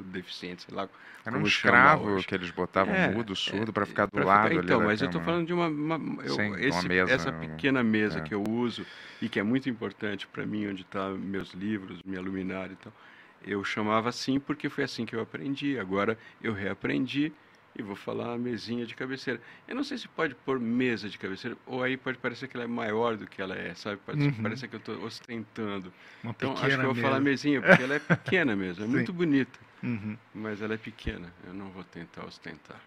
deficiente, 0.07 0.65
sei 0.65 0.75
lá. 0.75 0.89
Era 1.25 1.39
um 1.39 1.47
escravo 1.47 2.23
que 2.25 2.35
eles 2.35 2.51
botavam 2.51 2.95
é, 2.95 3.09
mudo, 3.09 3.37
surdo, 3.37 3.71
é, 3.71 3.73
para 3.73 3.87
ficar 3.87 4.07
do 4.07 4.25
lado 4.25 4.49
ficar, 4.49 4.65
Então, 4.65 4.79
ali 4.79 4.87
mas 4.87 5.01
eu 5.01 5.07
estou 5.07 5.21
falando 5.21 5.47
de 5.47 5.53
uma, 5.53 5.69
uma 5.69 6.25
eu, 6.25 6.35
Sim, 6.35 6.55
esse, 6.57 6.79
uma 6.79 6.83
mesa, 6.83 7.13
essa 7.13 7.33
pequena 7.33 7.83
mesa 7.85 8.19
é. 8.19 8.23
que 8.23 8.35
eu 8.35 8.43
uso 8.43 8.85
e 9.23 9.29
que 9.29 9.39
é 9.39 9.43
muito 9.43 9.69
importante 9.71 10.27
para 10.27 10.45
mim, 10.45 10.69
onde 10.69 10.83
estão 10.83 11.13
tá 11.13 11.19
meus 11.19 11.53
livros, 11.53 12.01
minha 12.05 12.21
luminária 12.21 12.73
e 12.73 12.77
tal 12.77 12.93
eu 13.45 13.63
chamava 13.65 14.09
assim 14.09 14.39
porque 14.41 14.69
foi 14.69 14.85
assim 14.85 15.05
que 15.07 15.15
eu 15.15 15.21
aprendi. 15.21 15.79
Agora 15.79 16.17
eu 16.43 16.53
reaprendi 16.53 17.33
e 17.79 17.83
vou 17.83 17.95
falar 17.97 18.39
mesinha 18.39 18.87
de 18.87 18.95
cabeceira. 18.95 19.41
Eu 19.69 19.75
não 19.77 19.85
sei 19.85 19.99
se 19.99 20.09
pode 20.09 20.35
pôr 20.35 20.59
mesa 20.59 21.09
de 21.09 21.19
cabeceira, 21.19 21.57
ou 21.67 21.83
aí 21.83 21.97
pode 21.97 22.17
parecer 22.19 22.49
que 22.49 22.57
ela 22.57 22.65
é 22.65 22.69
maior 22.69 23.17
do 23.17 23.27
que 23.27 23.43
ela 23.43 23.55
é, 23.55 23.75
sabe? 23.75 23.99
Pode 24.07 24.25
Uhum. 24.25 24.33
parecer 24.43 24.69
que 24.69 24.77
eu 24.77 24.79
estou 24.79 25.05
ostentando. 25.05 25.93
Uma 26.25 26.33
Então, 26.37 26.53
acho 26.53 26.61
que 26.69 26.73
eu 26.73 26.81
vou 26.83 26.95
mesa. 26.95 27.07
falar 27.07 27.21
mesinha, 27.21 27.61
porque 27.61 27.83
ela 27.83 27.95
é 27.95 27.99
pequena 28.01 28.57
mesmo, 28.57 28.85
é 28.85 28.87
Sim. 28.87 28.93
muito 28.93 29.13
bonita, 29.13 29.59
Uhum. 29.83 30.17
mas 30.35 30.63
ela 30.63 30.73
é 30.75 30.79
pequena. 30.79 31.31
Eu 31.47 31.53
não 31.53 31.67
vou 31.71 31.85
tentar 31.85 32.25
ostentar. 32.25 32.81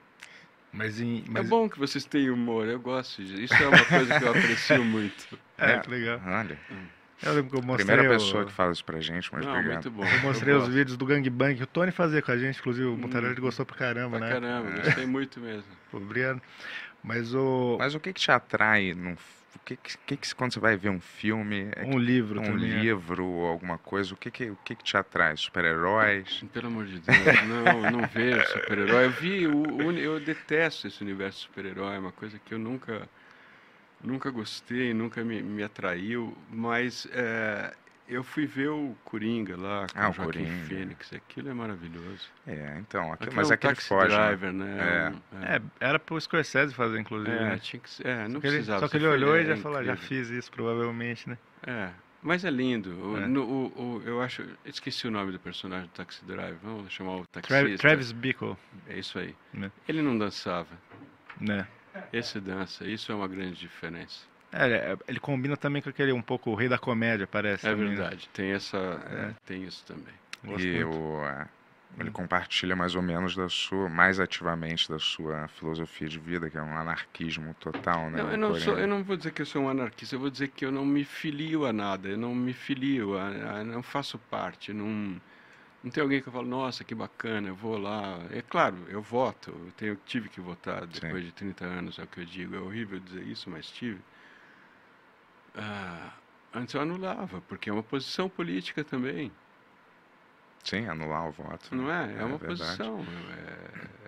Mas, 0.71 0.99
em, 1.01 1.23
mas 1.29 1.45
É 1.45 1.49
bom 1.49 1.69
que 1.69 1.77
vocês 1.79 2.05
tenham 2.05 2.33
humor, 2.33 2.67
eu 2.67 2.79
gosto 2.79 3.23
disso. 3.23 3.41
Isso 3.41 3.63
é 3.63 3.67
uma 3.67 3.85
coisa 3.85 4.17
que 4.17 4.23
eu 4.23 4.31
aprecio 4.31 4.83
muito. 4.83 5.37
É, 5.57 5.73
É. 5.73 5.79
que 5.79 5.89
legal. 5.89 6.19
Olha, 6.25 6.57
Eu 7.21 7.33
lembro 7.33 7.51
que 7.51 7.57
eu 7.57 7.61
mostrei, 7.61 7.85
primeira 7.85 8.09
o- 8.09 8.17
pessoa 8.17 8.45
que 8.45 8.51
fala 8.53 8.71
isso 8.71 8.83
pra 8.85 8.99
gente, 9.01 9.29
mas 9.33 9.45
Não, 9.45 9.51
obrigado. 9.51 9.83
muito 9.83 9.91
bom. 9.91 10.03
eu 10.03 10.19
mostrei 10.21 10.53
os 10.53 10.61
gosto. 10.63 10.73
vídeos 10.73 10.97
do 10.97 11.05
Gangbang 11.05 11.55
que 11.55 11.63
o 11.63 11.67
Tony 11.67 11.91
fazia 11.91 12.21
com 12.21 12.31
a 12.31 12.37
gente, 12.37 12.59
inclusive 12.59 12.87
o 12.87 12.97
Mutarelli 12.97 13.37
Hum. 13.37 13.41
gostou 13.41 13.65
pra 13.65 13.75
caramba, 13.75 14.17
Pra 14.17 14.27
né? 14.27 14.33
caramba, 14.33 14.71
gostei 14.81 15.05
muito 15.05 15.39
mesmo. 15.39 15.65
Obrigado. 15.91 16.41
Mas 17.03 17.33
o 17.33 17.77
Mas 17.79 17.95
o 17.95 17.99
que 17.99 18.13
que 18.13 18.19
te 18.21 18.31
atrai 18.31 18.93
num, 18.93 19.13
o 19.13 19.59
que 19.65 19.77
que, 20.05 20.17
que 20.17 20.35
quando 20.35 20.53
você 20.53 20.59
vai 20.59 20.75
ver 20.77 20.89
um 20.89 20.99
filme, 20.99 21.69
é 21.75 21.85
um 21.85 21.97
livro 21.97 22.39
um 22.39 22.43
também. 22.43 22.71
é. 22.71 22.81
livro 22.81 23.25
ou 23.25 23.47
alguma 23.47 23.77
coisa, 23.77 24.13
o 24.13 24.17
que 24.17 24.29
que, 24.31 24.49
o 24.51 24.57
que 24.63 24.75
que 24.75 24.83
te 24.83 24.95
atrai? 24.97 25.35
Super-heróis? 25.37 26.43
Pelo 26.53 26.67
amor 26.67 26.85
de 26.85 26.99
Deus, 26.99 27.41
não, 27.47 27.91
não 27.91 28.05
vejo 28.07 28.45
super-herói. 28.47 29.05
Eu 29.05 29.11
vi, 29.11 29.47
o, 29.47 29.57
o- 29.85 29.91
eu 29.91 30.19
detesto 30.19 30.87
esse 30.87 31.01
universo 31.01 31.39
super-herói, 31.39 31.95
é 31.95 31.99
uma 31.99 32.11
coisa 32.11 32.37
que 32.39 32.53
eu 32.53 32.59
nunca, 32.59 33.09
nunca 34.03 34.29
gostei, 34.31 34.93
nunca 34.93 35.23
me, 35.23 35.41
me 35.41 35.63
atraiu, 35.63 36.35
mas 36.49 37.07
é, 37.11 37.73
eu 38.07 38.23
fui 38.23 38.45
ver 38.45 38.69
o 38.69 38.95
Coringa 39.03 39.55
lá 39.57 39.85
com 39.93 39.99
Ah, 39.99 40.09
o 40.09 40.13
Joaquim 40.13 40.23
Coringa. 40.45 40.65
Fênix, 40.65 41.13
aquilo 41.13 41.49
é 41.49 41.53
maravilhoso. 41.53 42.27
É, 42.47 42.77
então, 42.79 43.01
aquilo, 43.11 43.29
Aquilo 43.29 43.35
mas 43.35 43.49
é 43.49 43.51
um 43.51 43.53
aquele 43.55 43.73
taxi 43.75 43.87
foge. 43.87 44.15
né? 44.15 44.27
driver, 44.27 44.53
né? 44.53 45.11
um- 45.33 45.43
É, 45.43 45.61
era 45.79 45.99
pro 45.99 46.19
Scorsese 46.19 46.73
fazer, 46.73 46.99
inclusive. 46.99 47.31
é, 47.35 47.39
né? 47.49 47.59
tinha 47.59 47.79
que 47.79 47.89
é, 48.07 48.27
não 48.27 48.35
Só 48.35 48.39
que 48.41 48.47
ele, 48.47 48.55
precisava. 48.55 48.79
só 48.79 48.87
que 48.87 48.97
ele 48.97 49.07
olhou 49.07 49.37
e 49.37 49.45
já 49.45 49.53
é 49.53 49.57
falou, 49.57 49.77
"Ah, 49.79 49.83
já 49.83 49.95
fiz 49.95 50.29
isso, 50.29 50.51
provavelmente, 50.51 51.29
né? 51.29 51.37
É, 51.67 51.89
mas 52.21 52.43
é 52.43 52.49
lindo. 52.49 52.89
O, 53.11 53.17
É. 53.17 53.27
no- 53.27 53.43
o- 53.45 53.97
o- 53.97 54.03
eu 54.05 54.21
acho, 54.21 54.43
esqueci 54.65 55.07
o 55.07 55.11
nome 55.11 55.31
do 55.31 55.39
personagem 55.39 55.87
do 55.87 55.91
Taxi 55.91 56.23
Driver. 56.25 56.57
Vamos 56.63 56.91
chamar 56.91 57.17
o 57.17 57.25
taxista. 57.27 57.77
Travis 57.77 58.11
Bickle, 58.11 58.55
É 58.87 58.97
isso 58.97 59.19
aí. 59.19 59.35
né? 59.53 59.71
Ele 59.87 60.01
não 60.01 60.17
dançava. 60.17 60.67
né? 61.39 61.65
Esse 62.11 62.39
dança. 62.39 62.85
Isso 62.85 63.11
é 63.11 63.15
uma 63.15 63.27
grande 63.27 63.59
diferença. 63.59 64.25
É, 64.51 64.65
é, 64.93 64.97
ele 65.07 65.19
combina 65.19 65.55
também 65.55 65.81
com 65.81 65.89
aquele 65.89 66.11
um 66.11 66.21
pouco 66.21 66.49
o 66.49 66.55
rei 66.55 66.67
da 66.67 66.77
comédia, 66.79 67.27
parece. 67.27 67.67
É 67.67 67.69
também, 67.71 67.89
né? 67.89 67.95
verdade. 67.95 68.29
Tem 68.33 68.51
essa, 68.51 68.77
é, 68.77 69.33
tem 69.45 69.63
isso 69.63 69.85
também. 69.85 70.13
Gosto 70.43 70.65
E 70.65 70.83
muito. 70.83 70.97
o, 70.97 71.23
é, 71.25 71.47
ele 71.99 72.09
Hum. 72.09 72.13
compartilha 72.13 72.75
mais 72.75 72.95
ou 72.95 73.01
menos 73.01 73.35
da 73.35 73.49
sua, 73.49 73.89
mais 73.89 74.19
ativamente 74.19 74.87
da 74.89 74.97
sua 74.99 75.47
filosofia 75.49 76.07
de 76.07 76.19
vida, 76.19 76.49
que 76.49 76.57
é 76.57 76.61
um 76.61 76.77
anarquismo 76.77 77.53
total, 77.55 78.09
né? 78.09 78.17
Não, 78.21 78.31
eu 78.31 78.37
não 78.37 78.55
sou, 78.55 78.77
eu 78.77 78.87
não 78.87 79.03
vou 79.03 79.17
dizer 79.17 79.31
que 79.31 79.41
eu 79.41 79.45
sou 79.45 79.63
um 79.63 79.69
anarquista. 79.69 80.15
Eu 80.15 80.19
vou 80.19 80.29
dizer 80.29 80.47
que 80.49 80.65
eu 80.65 80.71
não 80.71 80.85
me 80.85 81.03
filio 81.03 81.65
a 81.65 81.73
nada. 81.73 82.07
Eu 82.09 82.17
não 82.17 82.33
me 82.33 82.53
filio, 82.53 83.17
a, 83.17 83.27
a- 83.59 83.63
não 83.63 83.83
faço 83.83 84.17
parte. 84.17 84.73
Não, 84.73 85.19
não 85.83 85.91
tem 85.91 86.03
alguém 86.03 86.21
que 86.21 86.27
eu 86.27 86.33
falo, 86.33 86.47
nossa, 86.47 86.83
que 86.83 86.93
bacana, 86.93 87.47
eu 87.47 87.55
vou 87.55 87.77
lá. 87.77 88.19
É 88.31 88.41
claro, 88.41 88.75
eu 88.89 89.01
voto. 89.01 89.49
Eu 89.51 89.71
tenho, 89.77 89.95
tive 90.05 90.27
que 90.29 90.41
votar 90.41 90.85
depois 90.85 91.23
de 91.23 91.31
30 91.31 91.65
anos, 91.65 91.97
é 91.99 92.03
o 92.03 92.07
que 92.07 92.19
eu 92.19 92.25
digo. 92.25 92.55
É 92.55 92.59
horrível 92.59 92.99
dizer 92.99 93.23
isso, 93.23 93.49
mas 93.49 93.69
tive. 93.71 93.99
Ah, 95.55 96.11
antes 96.53 96.73
eu 96.75 96.81
anulava, 96.81 97.41
porque 97.47 97.69
é 97.69 97.73
uma 97.73 97.83
posição 97.83 98.27
política 98.29 98.83
também. 98.83 99.31
Sim, 100.63 100.85
anular 100.87 101.27
o 101.27 101.31
voto. 101.31 101.73
Não 101.75 101.85
né? 101.85 102.13
é? 102.17 102.21
É 102.21 102.25
uma 102.25 102.37
verdade. 102.37 102.59
posição. 102.59 102.99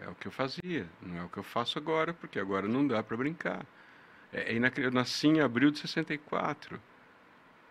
É, 0.02 0.06
é 0.06 0.10
o 0.10 0.16
que 0.16 0.28
eu 0.28 0.32
fazia. 0.32 0.86
Não 1.02 1.18
é 1.18 1.24
o 1.24 1.30
que 1.30 1.38
eu 1.38 1.44
faço 1.44 1.78
agora, 1.80 2.14
porque 2.14 2.40
agora 2.40 2.68
não 2.68 2.86
dá 2.86 3.02
para 3.02 3.18
brincar. 3.18 3.66
É, 4.34 4.52
é 4.52 4.56
inacre- 4.56 4.86
eu 4.86 4.92
nasci 4.92 5.28
em 5.28 5.40
abril 5.40 5.72
de 5.72 5.80
64. 5.80 6.80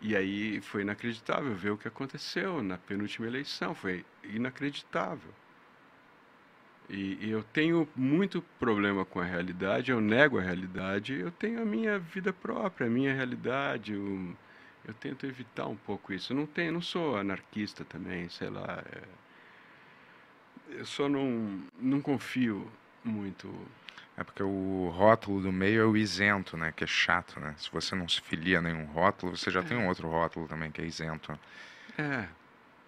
E 0.00 0.16
aí 0.16 0.60
foi 0.62 0.82
inacreditável 0.82 1.54
ver 1.54 1.70
o 1.70 1.78
que 1.78 1.88
aconteceu 1.88 2.62
na 2.62 2.78
penúltima 2.78 3.26
eleição. 3.26 3.74
Foi 3.74 4.04
inacreditável. 4.24 5.32
E, 6.88 7.18
e 7.20 7.30
eu 7.30 7.42
tenho 7.44 7.88
muito 7.94 8.42
problema 8.58 9.04
com 9.04 9.20
a 9.20 9.24
realidade, 9.24 9.92
eu 9.92 10.00
nego 10.00 10.38
a 10.38 10.42
realidade, 10.42 11.14
eu 11.14 11.30
tenho 11.30 11.62
a 11.62 11.64
minha 11.64 11.98
vida 12.00 12.32
própria, 12.32 12.88
a 12.88 12.90
minha 12.90 13.14
realidade. 13.14 13.92
Eu, 13.92 14.36
eu 14.84 14.94
tento 14.94 15.24
evitar 15.26 15.66
um 15.68 15.76
pouco 15.76 16.12
isso. 16.12 16.32
Eu 16.32 16.36
não 16.38 16.46
tenho, 16.46 16.72
não 16.72 16.82
sou 16.82 17.16
anarquista 17.16 17.84
também, 17.84 18.28
sei 18.28 18.50
lá. 18.50 18.82
é. 18.92 19.02
eu 20.80 20.84
só 20.86 21.08
não, 21.08 21.62
não 21.78 22.00
confio 22.00 22.70
muito. 23.04 23.48
É 24.20 24.22
porque 24.22 24.42
o 24.42 24.92
rótulo 24.94 25.40
do 25.40 25.50
meio 25.50 25.80
é 25.80 25.84
o 25.86 25.96
isento, 25.96 26.54
né? 26.54 26.74
Que 26.76 26.84
é 26.84 26.86
chato, 26.86 27.40
né? 27.40 27.54
Se 27.56 27.70
você 27.72 27.96
não 27.96 28.06
se 28.06 28.20
filia 28.20 28.58
a 28.58 28.62
nenhum 28.62 28.84
rótulo, 28.84 29.34
você 29.34 29.50
já 29.50 29.62
tem 29.62 29.78
um 29.78 29.88
outro 29.88 30.06
rótulo 30.10 30.46
também 30.46 30.70
que 30.70 30.82
é 30.82 30.84
isento. 30.84 31.38
É. 31.96 32.26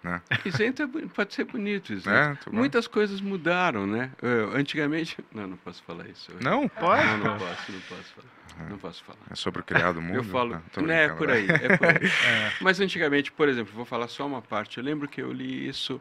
Né? 0.03 0.21
Isento 0.45 0.83
é 0.83 0.87
pode 1.07 1.33
ser 1.33 1.45
bonito, 1.45 1.93
isento. 1.93 2.09
Né? 2.11 2.37
Tu- 2.43 2.53
Muitas 2.53 2.87
coisas 2.87 3.21
mudaram, 3.21 3.87
né? 3.87 4.11
Eu, 4.21 4.53
antigamente. 4.55 5.17
Não, 5.33 5.47
não 5.47 5.57
posso 5.57 5.81
falar 5.83 6.07
isso. 6.09 6.29
Eu- 6.29 6.39
Não? 6.41 6.67
Pode? 6.67 7.03
Não, 7.07 7.17
não 7.19 7.37
posso, 7.39 7.71
não 7.71 7.79
posso 7.79 8.13
falar. 8.13 8.69
Não 8.69 8.77
posso 8.77 9.03
falar. 9.05 9.19
É 9.31 9.35
sobre 9.35 9.61
o 9.61 9.63
criado 9.63 10.01
mundo? 10.01 10.17
Eu 10.17 10.23
falo, 10.25 10.55
Não, 10.55 10.61
tô 10.73 10.81
né, 10.81 11.05
é 11.05 11.09
por 11.09 11.31
aí, 11.31 11.47
é 11.49 11.77
por 11.77 11.87
aí. 11.87 11.95
É. 12.27 12.51
Mas 12.61 12.79
antigamente, 12.81 13.31
por 13.31 13.47
exemplo, 13.49 13.73
vou 13.73 13.85
falar 13.85 14.07
só 14.09 14.27
uma 14.27 14.41
parte. 14.41 14.77
Eu 14.77 14.83
lembro 14.83 15.07
que 15.07 15.21
eu 15.21 15.31
li 15.31 15.67
isso 15.69 15.99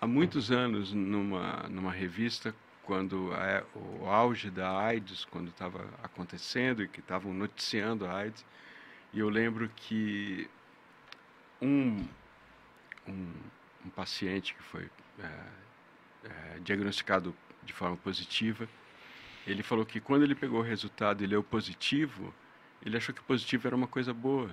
há 0.00 0.06
muitos 0.06 0.52
anos 0.52 0.92
numa, 0.92 1.64
numa 1.70 1.90
revista, 1.90 2.54
quando 2.88 3.30
a- 3.34 3.64
o 3.76 4.06
auge 4.08 4.50
da 4.50 4.78
AIDS, 4.80 5.26
quando 5.26 5.50
estava 5.50 5.80
acontecendo 6.02 6.82
e 6.82 6.88
que 6.88 7.00
estavam 7.00 7.34
noticiando 7.34 8.06
a 8.06 8.14
AIDS. 8.16 8.46
E 9.12 9.20
eu 9.20 9.28
lembro 9.30 9.70
que 9.76 10.48
um, 11.60 12.08
um, 13.06 13.32
um 13.86 13.90
paciente 13.90 14.54
que 14.54 14.62
foi 14.62 14.88
é, 15.20 15.76
é, 16.28 16.58
diagnosticado 16.60 17.34
de 17.64 17.72
forma 17.72 17.96
positiva, 17.96 18.68
ele 19.46 19.62
falou 19.62 19.86
que 19.86 20.00
quando 20.00 20.24
ele 20.24 20.34
pegou 20.34 20.60
o 20.60 20.64
resultado 20.64 21.24
e 21.24 21.28
leu 21.28 21.42
positivo, 21.44 22.34
ele 22.84 22.96
achou 22.96 23.14
que 23.14 23.22
positivo 23.22 23.66
era 23.68 23.76
uma 23.76 23.88
coisa 23.88 24.14
boa. 24.14 24.50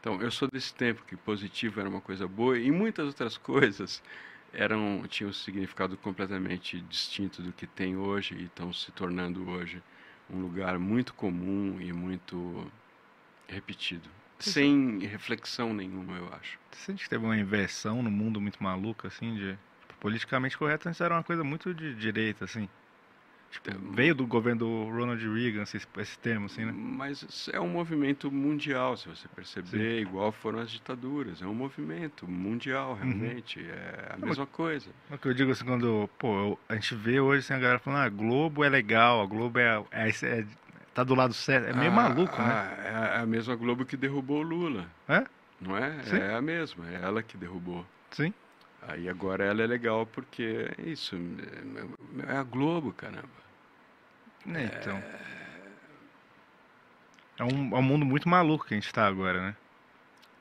Então, 0.00 0.20
eu 0.22 0.30
sou 0.30 0.48
desse 0.50 0.74
tempo 0.74 1.04
que 1.04 1.16
positivo 1.16 1.80
era 1.80 1.88
uma 1.88 2.00
coisa 2.00 2.28
boa 2.28 2.58
e 2.58 2.70
muitas 2.70 3.06
outras 3.06 3.38
coisas 3.38 4.02
eram 4.52 5.04
tinham 5.08 5.30
um 5.30 5.32
significado 5.32 5.96
completamente 5.96 6.80
distinto 6.82 7.42
do 7.42 7.52
que 7.52 7.66
tem 7.66 7.96
hoje 7.96 8.34
e 8.34 8.44
estão 8.44 8.72
se 8.72 8.92
tornando 8.92 9.48
hoje 9.48 9.82
um 10.30 10.40
lugar 10.40 10.78
muito 10.78 11.14
comum 11.14 11.78
e 11.80 11.92
muito 11.92 12.70
repetido, 13.48 14.08
sem 14.38 14.98
reflexão 15.00 15.74
nenhuma, 15.74 16.16
eu 16.16 16.32
acho. 16.34 16.58
Você 16.70 16.86
sente 16.86 17.04
que 17.04 17.10
teve 17.10 17.24
uma 17.24 17.36
inversão 17.36 18.02
no 18.02 18.10
mundo 18.10 18.40
muito 18.40 18.62
maluca, 18.62 19.08
assim, 19.08 19.34
de... 19.34 19.52
tipo, 19.80 19.94
politicamente 20.00 20.56
correto 20.56 20.88
antes 20.88 21.00
era 21.00 21.14
uma 21.14 21.22
coisa 21.22 21.44
muito 21.44 21.74
de 21.74 21.94
direita, 21.94 22.44
assim. 22.44 22.68
Tipo, 23.52 23.92
veio 23.92 24.14
do 24.14 24.26
governo 24.26 24.60
do 24.60 24.84
Ronald 24.84 25.22
Reagan, 25.22 25.62
esse, 25.62 25.76
esse 25.76 26.18
termo, 26.18 26.46
assim, 26.46 26.64
né? 26.64 26.72
Mas 26.74 27.50
é 27.52 27.60
um 27.60 27.68
movimento 27.68 28.32
mundial, 28.32 28.96
se 28.96 29.06
você 29.06 29.28
perceber, 29.28 30.00
igual 30.00 30.32
foram 30.32 30.58
as 30.60 30.70
ditaduras. 30.70 31.42
É 31.42 31.46
um 31.46 31.54
movimento 31.54 32.26
mundial, 32.26 32.94
realmente. 32.94 33.60
É 33.60 34.12
a 34.14 34.16
Não, 34.16 34.28
mesma 34.28 34.46
coisa. 34.46 34.88
O 35.10 35.18
que 35.18 35.28
eu 35.28 35.34
digo 35.34 35.52
assim, 35.52 35.66
quando, 35.66 36.08
pô, 36.18 36.34
eu- 36.38 36.58
a 36.66 36.74
gente 36.76 36.94
vê 36.94 37.20
hoje 37.20 37.40
assim, 37.40 37.52
a 37.52 37.58
galera 37.58 37.78
falando, 37.78 38.00
ah, 38.06 38.08
Globo 38.08 38.64
é 38.64 38.70
legal, 38.70 39.20
a 39.20 39.26
Globo 39.26 39.58
é, 39.58 39.84
é, 39.90 40.08
é- 40.08 40.46
tá 40.94 41.04
do 41.04 41.14
lado 41.14 41.34
certo. 41.34 41.68
É 41.68 41.74
meio 41.74 41.92
Ah, 41.92 41.94
maluco, 41.94 42.34
né? 42.38 42.54
ah, 42.54 43.16
É 43.18 43.20
a 43.20 43.26
mesma 43.26 43.54
Globo 43.54 43.84
que 43.84 43.98
derrubou 43.98 44.38
o 44.38 44.42
Lula. 44.42 44.86
É? 45.08 45.22
Não 45.60 45.76
é? 45.76 46.02
Sim. 46.04 46.16
É 46.16 46.34
a 46.34 46.40
mesma, 46.40 46.88
é 46.90 46.94
ela 47.02 47.22
que 47.22 47.36
derrubou. 47.36 47.84
Sim. 48.12 48.32
Aí 48.88 49.08
agora 49.08 49.44
ela 49.44 49.62
é 49.62 49.66
legal 49.66 50.04
porque 50.06 50.68
é 50.78 50.82
isso, 50.82 51.16
é 52.26 52.32
é 52.32 52.36
a 52.36 52.42
Globo, 52.42 52.92
caramba. 52.92 53.28
É, 54.46 54.64
então. 54.64 55.02
É 57.38 57.44
um, 57.44 57.76
é 57.76 57.78
um 57.78 57.82
mundo 57.82 58.04
muito 58.04 58.28
maluco 58.28 58.66
que 58.66 58.74
a 58.74 58.76
gente 58.76 58.92
tá 58.92 59.06
agora, 59.06 59.40
né? 59.40 59.56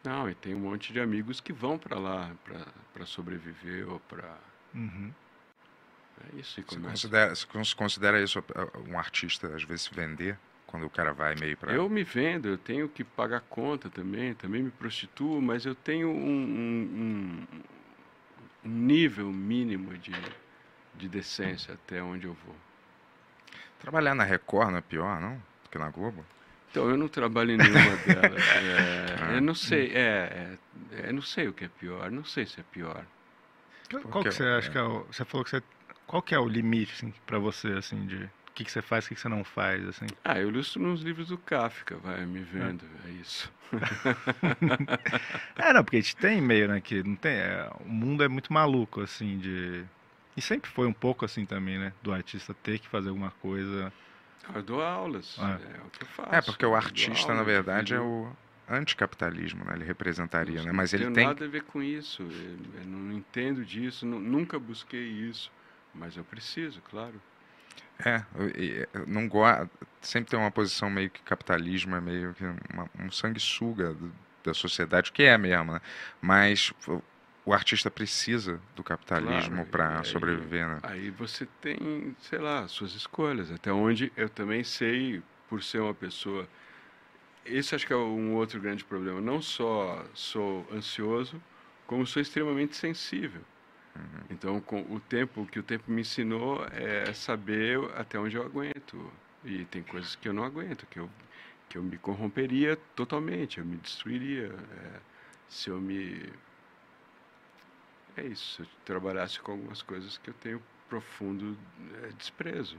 Não, 0.03 0.29
e 0.29 0.33
tem 0.35 0.55
um 0.55 0.59
monte 0.59 0.91
de 0.91 0.99
amigos 0.99 1.39
que 1.39 1.53
vão 1.53 1.77
para 1.77 1.97
lá 1.99 2.31
para 2.93 3.05
sobreviver 3.05 3.87
ou 3.87 3.99
para. 4.01 4.37
Uhum. 4.73 5.11
É 6.33 6.39
isso, 6.39 6.55
Você 6.55 6.63
começa. 6.63 6.89
considera, 6.89 7.35
você 7.35 7.45
cons- 7.47 7.73
considera 7.73 8.21
isso 8.21 8.39
uh, 8.39 8.89
um 8.89 8.97
artista, 8.97 9.47
às 9.55 9.63
vezes, 9.63 9.83
se 9.83 9.93
vender? 9.93 10.37
Quando 10.67 10.85
o 10.85 10.89
cara 10.89 11.13
vai 11.13 11.35
meio 11.35 11.57
pra... 11.57 11.73
Eu 11.73 11.89
me 11.89 12.03
vendo, 12.03 12.47
eu 12.47 12.57
tenho 12.57 12.87
que 12.87 13.03
pagar 13.03 13.41
conta 13.41 13.89
também, 13.89 14.33
também 14.33 14.63
me 14.63 14.71
prostituo, 14.71 15.41
mas 15.41 15.65
eu 15.65 15.75
tenho 15.75 16.09
um- 16.09 16.13
um- 16.13 17.47
um 17.53 17.61
nível 18.63 19.31
mínimo 19.31 19.97
de, 19.97 20.13
de 20.95 21.07
decência 21.09 21.73
até 21.73 22.01
onde 22.01 22.25
eu 22.27 22.33
vou. 22.45 22.55
Trabalhar 23.79 24.13
na 24.13 24.23
Record 24.23 24.69
não 24.71 24.77
é 24.77 24.81
pior, 24.81 25.19
não? 25.19 25.35
Do 25.63 25.69
que 25.71 25.77
na 25.77 25.89
Globo? 25.89 26.23
Então, 26.69 26.89
eu 26.89 26.95
não 26.97 27.07
trabalho 27.07 27.51
em 27.51 27.57
nenhuma 27.57 27.95
delas. 28.05 28.41
É, 28.47 29.15
Ah. 29.21 29.33
eu 29.33 29.41
não 29.41 29.55
sei, 29.55 29.91
é, 29.93 30.57
é, 30.93 31.07
eu 31.09 31.13
não 31.13 31.21
sei 31.21 31.47
o 31.47 31.53
que 31.53 31.65
é 31.65 31.67
pior, 31.67 32.09
não 32.11 32.23
sei 32.23 32.45
se 32.45 32.59
é 32.59 32.63
pior. 32.71 33.03
Qual 34.09 34.23
que 34.23 34.31
você 34.31 34.43
acha 34.43 34.69
que 34.71 34.77
é 34.77 34.83
o, 34.83 35.03
Você 35.11 35.25
falou 35.25 35.43
que 35.43 35.49
você 35.51 35.63
qual 36.07 36.21
que 36.21 36.35
é 36.35 36.39
o 36.39 36.47
limite, 36.47 36.93
assim, 36.93 37.13
pra 37.25 37.39
você, 37.39 37.69
assim, 37.73 38.05
de 38.05 38.29
o 38.51 38.53
que, 38.53 38.65
que 38.65 38.71
você 38.71 38.81
faz, 38.81 39.05
o 39.05 39.09
que, 39.09 39.15
que 39.15 39.21
você 39.21 39.29
não 39.29 39.45
faz, 39.45 39.87
assim? 39.87 40.07
Ah, 40.25 40.37
eu 40.37 40.49
ilustro 40.49 40.81
nos 40.81 41.01
livros 41.01 41.29
do 41.29 41.37
Kafka, 41.37 41.95
vai, 41.97 42.25
me 42.25 42.41
vendo, 42.41 42.85
é, 43.05 43.09
é 43.09 43.11
isso. 43.13 43.51
é, 45.55 45.73
não, 45.73 45.83
porque 45.83 45.97
a 45.97 46.01
gente 46.01 46.17
tem 46.17 46.41
meio, 46.41 46.67
né, 46.67 46.81
que 46.81 47.01
não 47.01 47.15
tem, 47.15 47.31
é, 47.31 47.69
o 47.79 47.87
mundo 47.87 48.23
é 48.23 48.27
muito 48.27 48.51
maluco, 48.51 49.01
assim, 49.01 49.37
de... 49.37 49.85
E 50.35 50.41
sempre 50.41 50.69
foi 50.69 50.85
um 50.85 50.93
pouco 50.93 51.23
assim 51.23 51.45
também, 51.45 51.79
né, 51.79 51.93
do 52.03 52.11
artista 52.11 52.53
ter 52.53 52.79
que 52.79 52.89
fazer 52.89 53.09
alguma 53.09 53.31
coisa... 53.41 53.91
Eu 54.53 54.61
dou 54.61 54.81
aulas, 54.81 55.37
é, 55.39 55.43
é 55.43 55.81
o 55.85 55.89
que 55.89 56.03
eu 56.03 56.07
faço. 56.07 56.35
É, 56.35 56.41
porque 56.41 56.65
o 56.65 56.75
artista, 56.75 57.33
na 57.33 57.43
verdade, 57.43 57.93
é 57.93 57.99
o 57.99 58.29
anticapitalismo, 58.67 59.63
né? 59.63 59.73
Ele 59.75 59.85
representaria, 59.85 60.57
não, 60.57 60.65
né? 60.65 60.71
Mas 60.71 60.93
ele 60.93 61.05
tem... 61.05 61.13
tem 61.13 61.27
nada 61.27 61.45
a 61.45 61.47
ver 61.47 61.63
com 61.63 61.81
isso. 61.81 62.23
Eu 62.23 62.85
não 62.85 63.15
entendo 63.15 63.63
disso, 63.63 64.05
nunca 64.05 64.59
busquei 64.59 65.07
isso, 65.07 65.51
mas 65.93 66.17
eu 66.17 66.23
preciso, 66.23 66.81
claro. 66.81 67.21
É, 68.03 68.23
não 69.07 69.27
gosto. 69.27 69.69
Sempre 70.01 70.31
tem 70.31 70.39
uma 70.39 70.51
posição 70.51 70.89
meio 70.89 71.09
que 71.09 71.21
capitalismo 71.21 71.95
é 71.95 72.01
meio 72.01 72.33
que 72.33 72.43
uma, 72.73 72.89
um 72.99 73.11
sanguessuga 73.11 73.95
da 74.43 74.53
sociedade, 74.53 75.11
que 75.11 75.23
é 75.23 75.37
mesmo, 75.37 75.73
né? 75.73 75.81
Mas 76.19 76.73
o 77.45 77.53
artista 77.53 77.89
precisa 77.89 78.59
do 78.75 78.83
capitalismo 78.83 79.65
claro, 79.65 79.69
para 79.69 80.03
sobreviver, 80.03 80.67
né? 80.67 80.79
Aí 80.83 81.09
você 81.11 81.47
tem, 81.59 82.15
sei 82.19 82.39
lá, 82.39 82.67
suas 82.67 82.93
escolhas. 82.93 83.51
Até 83.51 83.71
onde 83.71 84.11
eu 84.15 84.29
também 84.29 84.63
sei, 84.63 85.21
por 85.49 85.61
ser 85.61 85.79
uma 85.79 85.93
pessoa. 85.93 86.47
Esse 87.45 87.75
acho 87.75 87.85
que 87.85 87.93
é 87.93 87.97
um 87.97 88.35
outro 88.35 88.59
grande 88.59 88.83
problema. 88.83 89.19
Não 89.19 89.41
só 89.41 90.05
sou 90.13 90.67
ansioso, 90.71 91.41
como 91.87 92.05
sou 92.05 92.21
extremamente 92.21 92.75
sensível. 92.75 93.41
Uhum. 93.95 94.25
Então, 94.29 94.61
com 94.61 94.81
o 94.81 94.99
tempo, 94.99 95.41
o 95.41 95.45
que 95.45 95.59
o 95.59 95.63
tempo 95.63 95.91
me 95.91 96.01
ensinou 96.01 96.65
é 96.71 97.13
saber 97.13 97.79
até 97.95 98.17
onde 98.19 98.35
eu 98.35 98.43
aguento. 98.43 99.11
E 99.43 99.65
tem 99.65 99.83
coisas 99.83 100.15
que 100.15 100.27
eu 100.27 100.33
não 100.33 100.43
aguento, 100.43 100.85
que 100.87 100.99
eu, 100.99 101.09
que 101.67 101.77
eu 101.77 101.83
me 101.83 101.97
corromperia 101.97 102.77
totalmente, 102.95 103.59
eu 103.59 103.65
me 103.65 103.77
destruiria. 103.77 104.47
É, 104.47 104.99
se 105.49 105.69
eu 105.69 105.79
me. 105.81 106.31
É 108.15 108.25
isso, 108.25 108.55
se 108.55 108.61
eu 108.61 108.67
trabalhasse 108.85 109.39
com 109.39 109.53
algumas 109.53 109.81
coisas 109.81 110.17
que 110.17 110.29
eu 110.29 110.33
tenho 110.35 110.61
profundo 110.89 111.57
é, 112.03 112.09
desprezo. 112.17 112.77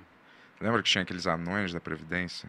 Lembra 0.61 0.83
que 0.83 0.91
tinha 0.91 1.03
aqueles 1.03 1.27
anões 1.27 1.73
da 1.73 1.81
Previdência? 1.81 2.49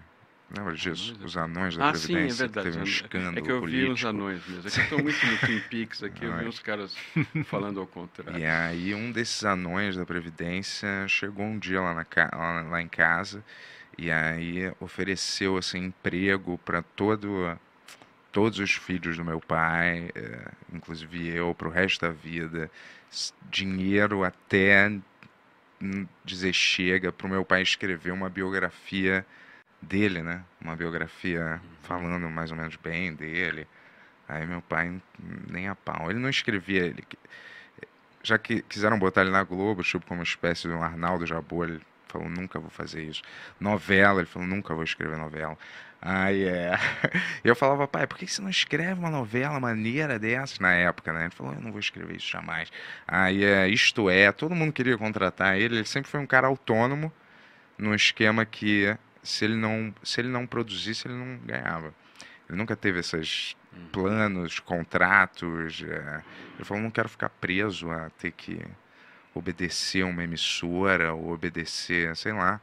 Lembra 0.55 0.75
disso? 0.75 1.15
Os 1.23 1.35
anões 1.35 1.75
da 1.75 1.89
ah, 1.89 1.91
Previdência. 1.91 2.29
Sim, 2.29 2.43
é 2.43 2.47
verdade. 2.47 2.71
Teve 2.71 2.79
um 2.79 2.83
escândalo 2.83 3.39
É 3.39 3.41
que 3.41 3.51
eu 3.51 3.59
político. 3.59 3.85
vi 3.85 3.91
uns 3.91 4.05
anões 4.05 4.47
mesmo. 4.47 4.67
É 4.67 4.71
que 4.71 4.79
eu 4.79 4.83
estou 4.83 5.03
muito 5.03 5.25
no 5.25 5.37
Twin 5.39 5.59
Peaks 5.61 6.03
aqui, 6.03 6.25
eu 6.25 6.33
vi 6.37 6.45
uns 6.45 6.59
caras 6.59 6.95
falando 7.45 7.79
ao 7.79 7.87
contrário. 7.87 8.39
E 8.39 8.45
aí 8.45 8.93
um 8.93 9.11
desses 9.11 9.43
anões 9.43 9.95
da 9.95 10.05
Previdência 10.05 11.07
chegou 11.07 11.45
um 11.45 11.57
dia 11.57 11.81
lá, 11.81 11.93
na, 11.93 12.05
lá, 12.37 12.61
lá 12.61 12.81
em 12.81 12.87
casa 12.87 13.43
e 13.97 14.11
aí 14.11 14.71
ofereceu 14.79 15.57
assim, 15.57 15.85
emprego 15.85 16.57
para 16.59 16.81
todo 16.81 17.57
todos 18.31 18.57
os 18.57 18.71
filhos 18.71 19.15
do 19.15 19.23
meu 19.23 19.39
pai, 19.39 20.09
é, 20.15 20.51
inclusive 20.73 21.29
eu, 21.29 21.53
para 21.53 21.67
o 21.67 21.71
resto 21.71 22.01
da 22.01 22.11
vida, 22.11 22.69
dinheiro 23.51 24.23
até 24.23 24.91
dizer 26.25 26.51
chega 26.51 27.11
para 27.11 27.27
o 27.27 27.29
meu 27.29 27.45
pai 27.45 27.61
escrever 27.61 28.11
uma 28.11 28.29
biografia 28.29 29.23
dele, 29.83 30.21
né? 30.21 30.43
Uma 30.61 30.75
biografia 30.75 31.61
falando 31.83 32.29
mais 32.29 32.51
ou 32.51 32.57
menos 32.57 32.75
bem 32.75 33.13
dele. 33.13 33.67
Aí 34.27 34.45
meu 34.45 34.61
pai 34.61 35.01
nem 35.49 35.67
a 35.67 35.75
pau. 35.75 36.09
Ele 36.09 36.19
não 36.19 36.29
escrevia, 36.29 36.85
ele 36.85 37.05
já 38.23 38.37
que 38.37 38.61
quiseram 38.63 38.97
botar 38.97 39.21
ele 39.21 39.31
na 39.31 39.43
Globo, 39.43 39.83
tipo 39.83 40.05
como 40.07 40.21
uma 40.21 40.23
espécie 40.23 40.67
de 40.67 40.73
um 40.73 40.81
Arnaldo 40.81 41.25
Jabor, 41.25 41.67
ele 41.67 41.81
falou 42.07 42.29
nunca 42.29 42.59
vou 42.59 42.69
fazer 42.69 43.03
isso. 43.03 43.21
Novela, 43.59 44.21
ele 44.21 44.27
falou 44.27 44.47
nunca 44.47 44.73
vou 44.73 44.83
escrever 44.83 45.17
novela. 45.17 45.57
Aí 46.01 46.45
é. 46.45 46.73
Eu 47.43 47.55
falava, 47.55 47.87
pai, 47.87 48.07
por 48.07 48.17
que 48.17 48.27
você 48.27 48.41
não 48.41 48.49
escreve 48.49 48.99
uma 48.99 49.09
novela 49.09 49.59
maneira 49.59 50.17
dessas 50.19 50.59
na 50.59 50.73
época, 50.73 51.11
né? 51.11 51.23
Ele 51.23 51.31
falou, 51.31 51.53
eu 51.53 51.61
não 51.61 51.71
vou 51.71 51.79
escrever 51.79 52.15
isso 52.15 52.29
jamais. 52.29 52.71
Aí 53.07 53.43
é, 53.43 53.67
isto 53.67 54.09
é, 54.09 54.31
todo 54.31 54.55
mundo 54.55 54.71
queria 54.71 54.97
contratar 54.97 55.57
ele, 55.57 55.77
ele 55.77 55.85
sempre 55.85 56.09
foi 56.09 56.19
um 56.19 56.27
cara 56.27 56.47
autônomo, 56.47 57.11
num 57.77 57.93
esquema 57.93 58.45
que 58.45 58.95
se 59.23 59.45
ele 59.45 59.55
não, 59.55 59.93
se 60.03 60.21
ele 60.21 60.27
não 60.27 60.45
produzisse, 60.45 61.07
ele 61.07 61.15
não 61.15 61.37
ganhava. 61.37 61.93
Ele 62.47 62.57
nunca 62.57 62.75
teve 62.75 62.99
esses 62.99 63.55
uhum. 63.71 63.87
planos, 63.91 64.59
contratos. 64.59 65.83
É, 65.87 66.23
ele 66.55 66.63
falou: 66.65 66.83
não 66.83 66.91
quero 66.91 67.09
ficar 67.09 67.29
preso 67.29 67.89
a 67.89 68.09
ter 68.11 68.31
que 68.31 68.63
obedecer 69.33 70.03
uma 70.03 70.23
emissora 70.23 71.13
ou 71.13 71.31
obedecer, 71.31 72.15
sei 72.15 72.33
lá, 72.33 72.61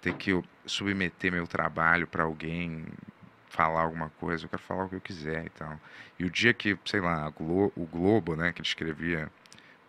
ter 0.00 0.14
que 0.14 0.42
submeter 0.64 1.32
meu 1.32 1.46
trabalho 1.46 2.06
para 2.06 2.24
alguém 2.24 2.86
falar 3.48 3.82
alguma 3.82 4.10
coisa. 4.10 4.44
Eu 4.44 4.48
quero 4.48 4.62
falar 4.62 4.84
o 4.84 4.88
que 4.88 4.96
eu 4.96 5.00
quiser 5.00 5.46
e 5.46 5.50
tal. 5.50 5.80
E 6.18 6.24
o 6.24 6.30
dia 6.30 6.54
que, 6.54 6.78
sei 6.84 7.00
lá, 7.00 7.28
Glo 7.30 7.72
o 7.76 7.84
Globo, 7.86 8.36
né, 8.36 8.52
que 8.52 8.60
ele 8.60 8.68
escrevia 8.68 9.30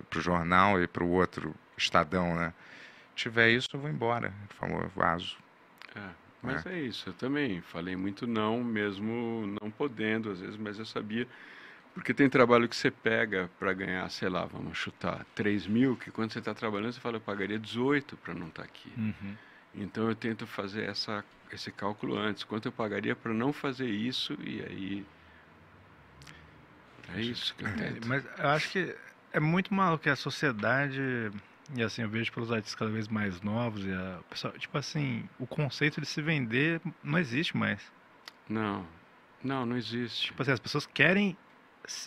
para 0.09 0.19
o 0.19 0.21
jornal 0.21 0.81
e 0.81 0.87
para 0.87 1.03
o 1.03 1.09
outro 1.09 1.55
Estadão, 1.77 2.35
né, 2.35 2.53
tiver 3.15 3.49
isso, 3.49 3.69
eu 3.73 3.79
vou 3.79 3.89
embora. 3.89 4.27
Ele 4.27 4.53
falou: 4.57 4.81
eu 4.81 4.89
vazo. 4.89 5.37
É, 5.97 6.09
mas 6.41 6.65
é. 6.65 6.73
é 6.73 6.79
isso, 6.81 7.09
eu 7.09 7.13
também 7.13 7.61
falei 7.61 7.95
muito 7.95 8.27
não, 8.27 8.63
mesmo 8.63 9.57
não 9.61 9.71
podendo 9.71 10.31
às 10.31 10.39
vezes, 10.39 10.57
mas 10.57 10.77
eu 10.79 10.85
sabia. 10.85 11.27
Porque 11.93 12.13
tem 12.13 12.29
trabalho 12.29 12.69
que 12.69 12.75
você 12.75 12.91
pega 12.91 13.49
para 13.57 13.73
ganhar, 13.73 14.07
sei 14.11 14.29
lá, 14.29 14.45
vamos 14.45 14.77
chutar, 14.77 15.25
3 15.33 15.65
mil, 15.65 15.97
que 15.97 16.11
quando 16.11 16.31
você 16.31 16.37
está 16.37 16.53
trabalhando 16.53 16.93
você 16.93 16.99
fala, 16.99 17.17
eu 17.17 17.21
pagaria 17.21 17.57
18 17.57 18.15
para 18.17 18.35
não 18.35 18.49
estar 18.49 18.61
tá 18.61 18.67
aqui. 18.67 18.93
Uhum. 18.95 19.35
Então 19.73 20.07
eu 20.07 20.15
tento 20.15 20.45
fazer 20.45 20.83
essa, 20.83 21.25
esse 21.51 21.71
cálculo 21.71 22.17
antes. 22.17 22.43
Quanto 22.43 22.67
eu 22.67 22.71
pagaria 22.71 23.15
para 23.15 23.33
não 23.33 23.51
fazer 23.51 23.89
isso 23.89 24.37
e 24.43 24.61
aí. 24.61 25.05
É 27.15 27.21
isso 27.21 27.55
que 27.55 27.63
eu 27.63 27.69
é, 27.69 27.73
tento. 27.73 28.05
É, 28.05 28.07
mas 28.07 28.25
eu 28.37 28.49
acho 28.49 28.71
que 28.71 28.95
é 29.31 29.39
muito 29.39 29.73
mal 29.73 29.97
que 29.97 30.09
a 30.09 30.15
sociedade 30.15 31.31
e 31.75 31.83
assim, 31.83 32.01
eu 32.01 32.09
vejo 32.09 32.31
pelos 32.31 32.51
artistas 32.51 32.75
cada 32.75 32.91
vez 32.91 33.07
mais 33.07 33.41
novos 33.41 33.85
e 33.85 33.91
a 33.91 34.19
pessoa, 34.29 34.53
tipo 34.57 34.77
assim, 34.77 35.27
o 35.39 35.45
conceito 35.45 35.99
de 35.99 36.07
se 36.07 36.21
vender 36.21 36.81
não 37.03 37.17
existe 37.17 37.57
mais. 37.57 37.81
Não, 38.49 38.85
não, 39.43 39.65
não 39.65 39.77
existe. 39.77 40.27
Tipo 40.27 40.41
assim, 40.41 40.51
as 40.51 40.59
pessoas 40.59 40.85
querem 40.85 41.37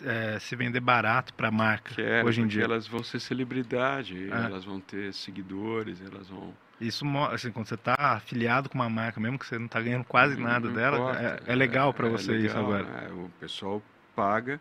é, 0.04 0.38
se 0.38 0.56
vender 0.56 0.80
barato 0.80 1.34
para 1.34 1.50
marca 1.50 1.94
Quero, 1.94 2.26
hoje 2.26 2.40
em 2.40 2.46
dia. 2.46 2.64
elas 2.64 2.86
vão 2.86 3.02
ser 3.02 3.20
celebridade, 3.20 4.30
é. 4.30 4.46
elas 4.46 4.64
vão 4.64 4.80
ter 4.80 5.12
seguidores, 5.12 6.00
elas 6.00 6.28
vão... 6.28 6.54
Isso, 6.80 7.04
assim, 7.30 7.52
quando 7.52 7.66
você 7.66 7.74
está 7.74 7.94
afiliado 7.98 8.70
com 8.70 8.76
uma 8.76 8.88
marca, 8.88 9.20
mesmo 9.20 9.38
que 9.38 9.46
você 9.46 9.58
não 9.58 9.66
está 9.66 9.80
ganhando 9.80 10.04
quase 10.04 10.36
não, 10.36 10.44
nada 10.44 10.68
não 10.68 10.74
dela, 10.74 11.40
é, 11.46 11.52
é, 11.52 11.54
legal 11.54 11.92
para 11.92 12.08
é, 12.08 12.10
você 12.10 12.32
legal, 12.32 12.46
isso 12.46 12.58
agora. 12.58 12.86
É, 13.06 13.12
o 13.12 13.30
pessoal 13.38 13.82
paga 14.16 14.58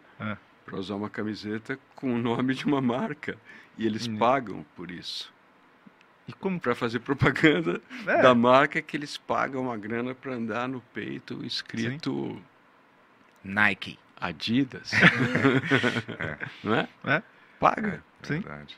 para 0.70 0.80
usar 0.80 0.96
uma 0.96 1.10
camiseta 1.10 1.80
com 1.96 2.14
o 2.14 2.18
nome 2.18 2.54
de 2.54 2.66
uma 2.66 2.80
marca. 2.80 3.38
E 3.78 3.86
eles 3.86 4.08
hum. 4.08 4.18
pagam 4.18 4.64
por 4.76 4.92
isso. 4.92 5.34
E 6.28 6.34
como 6.34 6.60
para 6.60 6.76
fazer 6.76 7.00
propaganda 7.00 7.82
é. 8.06 8.22
da 8.22 8.36
marca 8.36 8.82
que 8.82 8.96
eles 8.96 9.18
pagam 9.18 9.64
uma 9.64 9.76
grana 9.76 10.14
para 10.14 10.34
andar 10.34 10.68
no 10.68 10.80
peito 10.94 11.44
escrito 11.44 12.34
Sim. 12.36 12.44
Nike, 13.44 13.98
Adidas. 14.16 14.92
é. 16.20 16.38
Não 16.64 16.76
é? 16.76 16.88
É. 17.06 17.24
Paga. 17.60 18.04
É, 18.22 18.28
Sim. 18.28 18.42
Verdade. 18.42 18.78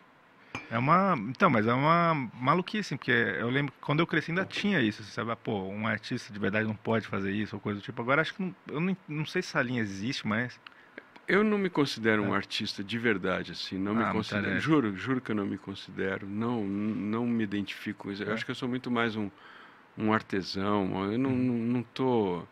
É 0.70 0.78
uma. 0.78 1.16
Então, 1.30 1.50
mas 1.50 1.68
é 1.68 1.74
uma 1.74 2.14
maluquice, 2.34 2.96
porque 2.96 3.12
eu 3.12 3.50
lembro 3.50 3.74
que 3.74 3.80
quando 3.82 4.00
eu 4.00 4.08
cresci 4.08 4.32
ainda 4.32 4.46
tinha 4.46 4.80
isso. 4.80 5.04
Você 5.04 5.12
sabe, 5.12 5.36
pô, 5.44 5.64
um 5.64 5.86
artista 5.88 6.32
de 6.32 6.40
verdade 6.40 6.68
não 6.68 6.76
pode 6.76 7.08
fazer 7.08 7.32
isso 7.32 7.56
ou 7.56 7.60
coisa 7.60 7.80
do 7.80 7.84
tipo. 7.84 8.02
Agora 8.02 8.22
acho 8.22 8.34
que 8.34 8.42
não, 8.42 8.56
eu 8.68 8.80
não, 8.80 8.98
não 9.08 9.26
sei 9.26 9.42
se 9.42 9.50
essa 9.50 9.62
linha 9.62 9.82
existe 9.82 10.26
mais. 10.26 10.58
Eu 11.32 11.46
não 11.46 11.58
me 11.58 11.70
considero 11.70 12.22
um 12.22 12.34
é. 12.34 12.36
artista 12.36 12.84
de 12.84 13.00
verdade, 13.00 13.54
assim, 13.54 13.78
não 13.78 13.96
me 13.96 14.04
ah, 14.04 14.12
considero. 14.12 14.60
Juro, 14.60 14.98
juro 14.98 15.22
que 15.22 15.32
eu 15.32 15.36
não 15.36 15.46
me 15.46 15.58
considero, 15.58 16.28
não, 16.28 16.62
não 16.66 17.26
me 17.26 17.46
identifico 17.46 18.04
com 18.04 18.12
isso. 18.12 18.22
Eu 18.22 18.32
é. 18.32 18.34
acho 18.34 18.44
que 18.44 18.52
eu 18.52 18.56
sou 18.56 18.68
muito 18.68 18.92
mais 18.92 19.16
um, 19.16 19.32
um 19.98 20.12
artesão, 20.12 21.10
eu 21.10 21.18
não, 21.18 21.30
hum. 21.30 21.38
não, 21.38 21.56
não 21.56 21.84
tô... 21.84 22.44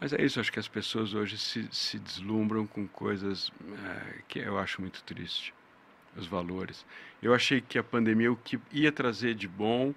Mas 0.00 0.12
é 0.12 0.24
isso, 0.24 0.38
acho 0.38 0.52
que 0.52 0.60
as 0.60 0.68
pessoas 0.68 1.12
hoje 1.12 1.36
se, 1.36 1.68
se 1.72 1.98
deslumbram 1.98 2.68
com 2.68 2.86
coisas 2.86 3.50
é, 3.84 4.22
que 4.28 4.38
eu 4.38 4.60
acho 4.60 4.80
muito 4.80 5.02
triste, 5.02 5.52
os 6.16 6.28
valores. 6.28 6.86
Eu 7.20 7.34
achei 7.34 7.60
que 7.60 7.80
a 7.80 7.82
pandemia, 7.82 8.30
o 8.30 8.36
que 8.36 8.60
ia 8.70 8.92
trazer 8.92 9.34
de 9.34 9.48
bom 9.48 9.92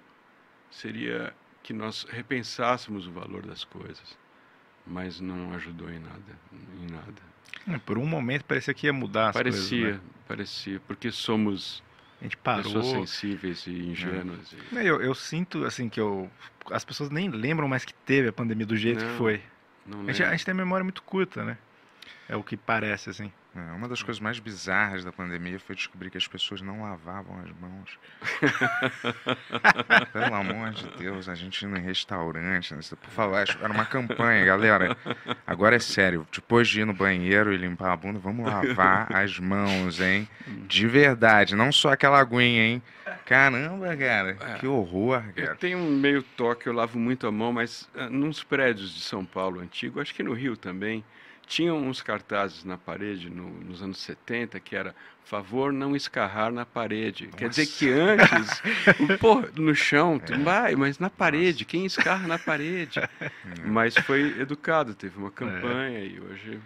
seria 0.72 1.32
que 1.62 1.72
nós 1.72 2.04
repensássemos 2.10 3.06
o 3.06 3.12
valor 3.12 3.46
das 3.46 3.62
coisas, 3.62 4.18
mas 4.86 5.20
não 5.20 5.52
ajudou 5.54 5.90
em 5.90 5.98
nada, 5.98 6.38
em 6.80 6.90
nada. 6.90 7.26
É, 7.68 7.78
por 7.78 7.98
um 7.98 8.06
momento 8.06 8.44
parecia 8.44 8.72
que 8.72 8.86
ia 8.86 8.92
mudar 8.92 9.28
as 9.28 9.34
parecia, 9.34 9.82
coisas, 9.82 10.02
né? 10.02 10.08
Parecia, 10.28 10.80
porque 10.86 11.10
somos 11.10 11.82
a 12.20 12.24
gente 12.24 12.36
parou. 12.36 12.62
pessoas 12.62 12.86
sensíveis 12.86 13.66
e 13.66 13.70
ingênuas. 13.70 14.54
É. 14.72 14.82
E... 14.82 14.86
Eu, 14.86 15.00
eu, 15.02 15.14
sinto 15.14 15.64
assim 15.64 15.88
que 15.88 16.00
eu, 16.00 16.30
as 16.70 16.84
pessoas 16.84 17.10
nem 17.10 17.28
lembram 17.28 17.68
mais 17.68 17.84
que 17.84 17.92
teve 17.92 18.28
a 18.28 18.32
pandemia 18.32 18.66
do 18.66 18.76
jeito 18.76 19.04
não, 19.04 19.10
que 19.10 19.18
foi. 19.18 19.42
Não 19.86 20.00
a, 20.02 20.12
gente, 20.12 20.22
a 20.22 20.30
gente 20.30 20.44
tem 20.44 20.54
memória 20.54 20.84
muito 20.84 21.02
curta, 21.02 21.44
né? 21.44 21.58
É 22.28 22.36
o 22.36 22.42
que 22.42 22.56
parece, 22.56 23.10
assim. 23.10 23.32
É, 23.56 23.72
uma 23.72 23.88
das 23.88 24.02
coisas 24.02 24.20
mais 24.20 24.38
bizarras 24.38 25.02
da 25.02 25.10
pandemia 25.10 25.58
foi 25.58 25.74
descobrir 25.74 26.10
que 26.10 26.18
as 26.18 26.28
pessoas 26.28 26.60
não 26.60 26.82
lavavam 26.82 27.38
as 27.40 27.50
mãos. 27.58 27.98
Pelo 30.12 30.34
amor 30.34 30.70
de 30.72 30.86
Deus, 30.98 31.26
a 31.28 31.34
gente 31.34 31.64
indo 31.64 31.76
em 31.76 31.80
restaurante, 31.80 32.74
né? 32.74 32.80
por 33.00 33.10
favor, 33.10 33.38
era 33.38 33.72
uma 33.72 33.86
campanha, 33.86 34.44
galera. 34.44 34.96
Agora 35.46 35.76
é 35.76 35.78
sério, 35.78 36.26
depois 36.30 36.68
de 36.68 36.82
ir 36.82 36.84
no 36.84 36.92
banheiro 36.92 37.52
e 37.52 37.56
limpar 37.56 37.92
a 37.92 37.96
bunda, 37.96 38.18
vamos 38.18 38.44
lavar 38.46 39.10
as 39.14 39.38
mãos, 39.38 40.00
hein? 40.00 40.28
De 40.66 40.86
verdade, 40.86 41.56
não 41.56 41.72
só 41.72 41.90
aquela 41.92 42.20
aguinha, 42.20 42.62
hein? 42.62 42.82
Caramba, 43.24 43.96
cara, 43.96 44.36
É. 44.40 44.58
que 44.58 44.66
horror, 44.66 45.22
Eu 45.34 45.44
cara. 45.46 45.56
tenho 45.56 45.78
um 45.78 45.96
meio 45.96 46.22
toque, 46.22 46.66
eu 46.66 46.72
lavo 46.72 46.98
muito 46.98 47.26
a 47.26 47.32
mão, 47.32 47.52
mas 47.52 47.88
ah, 47.94 48.08
nos 48.08 48.44
prédios 48.44 48.94
de 48.94 49.00
São 49.00 49.24
Paulo 49.24 49.60
antigo, 49.60 50.00
acho 50.00 50.14
que 50.14 50.22
no 50.22 50.32
Rio 50.32 50.56
também, 50.56 51.02
tinham 51.46 51.78
uns 51.78 52.02
cartazes 52.02 52.64
na 52.64 52.76
parede 52.76 53.30
no- 53.30 53.60
nos 53.60 53.82
anos 53.82 53.98
70 53.98 54.58
que 54.60 54.74
era 54.76 54.94
favor 55.24 55.72
não 55.72 55.94
escarrar 55.96 56.52
na 56.52 56.64
parede. 56.66 57.28
Quer 57.28 57.48
dizer 57.48 57.66
que 57.66 57.90
antes, 57.90 58.62
pô, 59.20 59.42
no 59.56 59.74
chão, 59.74 60.18
tu 60.18 60.32
vai, 60.42 60.74
mas 60.76 60.98
na 60.98 61.10
parede, 61.10 61.64
quem 61.64 61.84
escarra 61.86 62.26
na 62.26 62.38
parede? 62.38 63.00
Mas 63.66 63.96
foi 63.96 64.38
educado, 64.40 64.94
teve 64.94 65.16
uma 65.18 65.30
campanha 65.30 66.00
e 66.04 66.20
hoje 66.20 66.60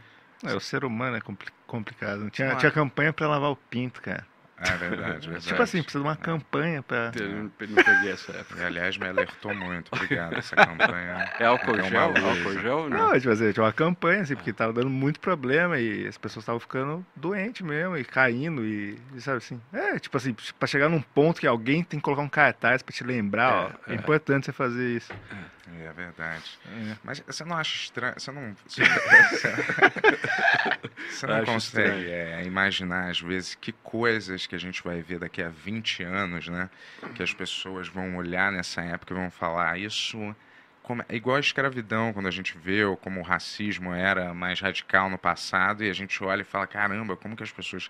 É, 0.44 0.54
o 0.54 0.60
ser 0.60 0.84
humano 0.84 1.16
é 1.16 1.20
compli- 1.20 1.52
complicado. 1.66 2.30
Tinha, 2.30 2.54
tinha 2.56 2.70
campanha 2.72 3.12
pra 3.12 3.28
lavar 3.28 3.50
o 3.50 3.56
pinto, 3.56 4.00
cara. 4.00 4.26
É 4.60 4.76
verdade, 4.76 5.26
verdade. 5.28 5.46
Tipo 5.46 5.62
assim, 5.62 5.82
precisa 5.82 6.02
de 6.02 6.08
uma 6.08 6.16
campanha 6.16 6.82
pra. 6.82 7.10
eu 7.16 7.28
não, 7.28 7.36
eu 7.36 7.68
não 7.68 7.74
peguei 7.82 8.12
essa 8.12 8.32
época. 8.32 8.60
E, 8.60 8.64
aliás, 8.64 8.96
me 8.98 9.08
alertou 9.08 9.54
muito. 9.54 9.88
Obrigado, 9.92 10.36
essa 10.36 10.54
campanha. 10.54 11.30
É 11.38 11.46
álcool 11.46 11.76
É 11.78 11.82
gel? 11.84 12.00
Álcool 12.02 12.58
gel 12.60 12.90
não? 12.90 13.08
Não, 13.10 13.18
tipo 13.18 13.30
assim, 13.32 13.52
tinha 13.52 13.64
uma 13.64 13.72
campanha, 13.72 14.22
assim, 14.22 14.34
porque 14.36 14.52
tava 14.52 14.72
dando 14.72 14.90
muito 14.90 15.18
problema 15.20 15.78
e 15.78 16.06
as 16.06 16.18
pessoas 16.18 16.42
estavam 16.42 16.60
ficando 16.60 17.04
doentes 17.16 17.62
mesmo 17.66 17.96
e 17.96 18.04
caindo 18.04 18.64
e, 18.64 18.98
e 19.14 19.20
sabe 19.20 19.38
assim. 19.38 19.60
É, 19.72 19.98
tipo 19.98 20.16
assim, 20.16 20.34
pra 20.58 20.66
chegar 20.66 20.88
num 20.88 21.00
ponto 21.00 21.40
que 21.40 21.46
alguém 21.46 21.82
tem 21.82 21.98
que 21.98 22.04
colocar 22.04 22.22
um 22.22 22.28
cartaz 22.28 22.82
pra 22.82 22.94
te 22.94 23.02
lembrar, 23.02 23.52
ó. 23.54 23.90
É, 23.90 23.92
É, 23.92 23.94
é. 23.94 23.96
importante 23.96 24.46
você 24.46 24.52
fazer 24.52 24.96
isso. 24.96 25.12
É 25.12 25.59
verdade. 25.92 26.58
É. 26.66 26.96
Mas 27.02 27.20
você 27.20 27.44
não 27.44 27.56
acha 27.56 27.74
estranho? 27.76 28.14
Você 28.18 28.32
não. 28.32 28.56
Você, 28.66 28.82
você 31.10 31.26
não 31.26 31.44
consegue 31.44 32.10
é, 32.10 32.44
imaginar, 32.44 33.10
às 33.10 33.20
vezes, 33.20 33.54
que 33.54 33.72
coisas 33.72 34.46
que 34.46 34.54
a 34.54 34.58
gente 34.58 34.82
vai 34.82 35.02
ver 35.02 35.18
daqui 35.18 35.42
a 35.42 35.48
20 35.48 36.02
anos, 36.02 36.48
né? 36.48 36.68
Que 37.14 37.22
as 37.22 37.32
pessoas 37.32 37.88
vão 37.88 38.16
olhar 38.16 38.52
nessa 38.52 38.80
época 38.82 39.14
e 39.14 39.16
vão 39.16 39.30
falar, 39.30 39.78
isso. 39.78 40.34
Como, 40.82 41.04
é 41.08 41.14
igual 41.14 41.36
a 41.36 41.40
escravidão, 41.40 42.12
quando 42.12 42.26
a 42.26 42.30
gente 42.32 42.56
vê 42.58 42.80
como 43.02 43.20
o 43.20 43.22
racismo 43.22 43.94
era 43.94 44.34
mais 44.34 44.60
radical 44.60 45.08
no 45.08 45.18
passado, 45.18 45.84
e 45.84 45.90
a 45.90 45.92
gente 45.92 46.22
olha 46.24 46.42
e 46.42 46.44
fala, 46.44 46.66
caramba, 46.66 47.16
como 47.16 47.36
que 47.36 47.42
as 47.42 47.52
pessoas 47.52 47.88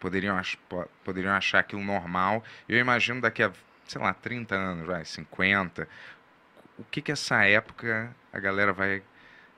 poderiam, 0.00 0.38
ach, 0.38 0.56
po- 0.68 0.88
poderiam 1.04 1.34
achar 1.34 1.58
aquilo 1.58 1.84
normal? 1.84 2.42
Eu 2.68 2.78
imagino 2.78 3.20
daqui 3.20 3.42
a, 3.42 3.52
sei 3.86 4.00
lá, 4.00 4.14
30 4.14 4.54
anos, 4.54 4.86
vai, 4.86 5.04
50, 5.04 5.86
o 6.78 6.84
que 6.84 7.02
que 7.02 7.12
essa 7.12 7.44
época 7.44 8.14
a 8.32 8.38
galera 8.38 8.72
vai 8.72 9.02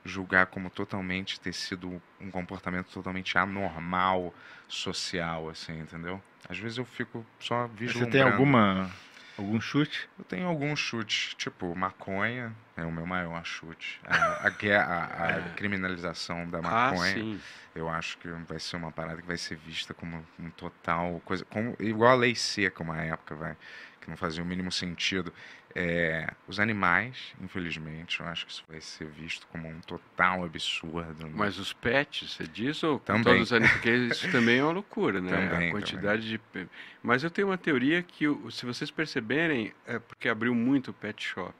julgar 0.04 0.46
como 0.46 0.70
totalmente 0.70 1.38
ter 1.40 1.52
sido 1.52 2.00
um 2.20 2.30
comportamento 2.30 2.88
totalmente 2.90 3.36
anormal 3.36 4.32
social, 4.68 5.48
assim, 5.48 5.78
entendeu? 5.80 6.20
Às 6.48 6.58
vezes 6.58 6.78
eu 6.78 6.84
fico 6.84 7.24
só 7.38 7.66
vislumbrando. 7.66 8.12
Você 8.12 8.18
tem 8.18 8.22
alguma. 8.22 8.90
algum 9.36 9.60
chute? 9.60 10.08
Eu 10.18 10.24
tenho 10.24 10.46
alguns 10.46 10.78
chutes, 10.78 11.34
tipo 11.34 11.74
maconha 11.76 12.54
é 12.76 12.82
o 12.84 12.90
meu 12.90 13.04
maior 13.04 13.44
chute. 13.44 14.00
A, 14.06 14.46
a, 14.46 14.50
gue- 14.50 14.72
a- 14.72 15.04
a 15.04 15.40
criminalização 15.56 16.48
da 16.48 16.58
Ah, 16.58 16.90
maconha, 16.92 17.12
sim. 17.14 17.38
eu 17.74 17.88
acho 17.88 18.16
que 18.18 18.28
vai 18.48 18.58
ser 18.58 18.76
uma 18.76 18.90
parada 18.90 19.20
que 19.20 19.26
vai 19.26 19.36
ser 19.36 19.56
vista 19.56 19.92
como 19.92 20.24
um 20.38 20.50
total 20.50 21.20
coisa, 21.26 21.44
como, 21.44 21.76
igual 21.78 22.12
a 22.12 22.14
lei 22.14 22.34
seca 22.34 22.82
uma 22.82 22.96
época, 23.02 23.34
vai, 23.34 23.54
que 24.00 24.08
não 24.08 24.16
fazia 24.16 24.42
o 24.42 24.46
mínimo 24.46 24.72
sentido. 24.72 25.32
É, 25.74 26.28
os 26.48 26.58
animais, 26.58 27.32
infelizmente, 27.40 28.18
eu 28.20 28.26
acho 28.26 28.44
que 28.46 28.52
isso 28.52 28.64
vai 28.68 28.80
ser 28.80 29.06
visto 29.06 29.46
como 29.48 29.68
um 29.68 29.80
total 29.80 30.44
absurdo. 30.44 31.24
né? 31.26 31.32
Mas 31.34 31.58
os 31.58 31.72
pets, 31.72 32.32
você 32.32 32.44
diz, 32.44 32.82
ou 32.82 32.98
Também. 32.98 33.22
todos 33.22 33.42
os 33.42 33.52
animais? 33.52 33.72
Porque 33.74 33.90
isso 33.94 34.28
também 34.30 34.58
é 34.58 34.64
uma 34.64 34.72
loucura, 34.72 35.20
né? 35.20 35.30
Também, 35.30 35.68
a 35.68 35.70
quantidade 35.70 36.28
de. 36.28 36.38
pe- 36.38 36.66
Mas 37.02 37.22
eu 37.22 37.30
tenho 37.30 37.48
uma 37.48 37.58
teoria 37.58 38.02
que, 38.02 38.26
o- 38.26 38.50
se 38.50 38.66
vocês 38.66 38.90
perceberem, 38.90 39.72
é 39.86 39.98
porque 39.98 40.28
abriu 40.28 40.54
muito 40.54 40.92
pet 40.92 41.22
shop. 41.22 41.54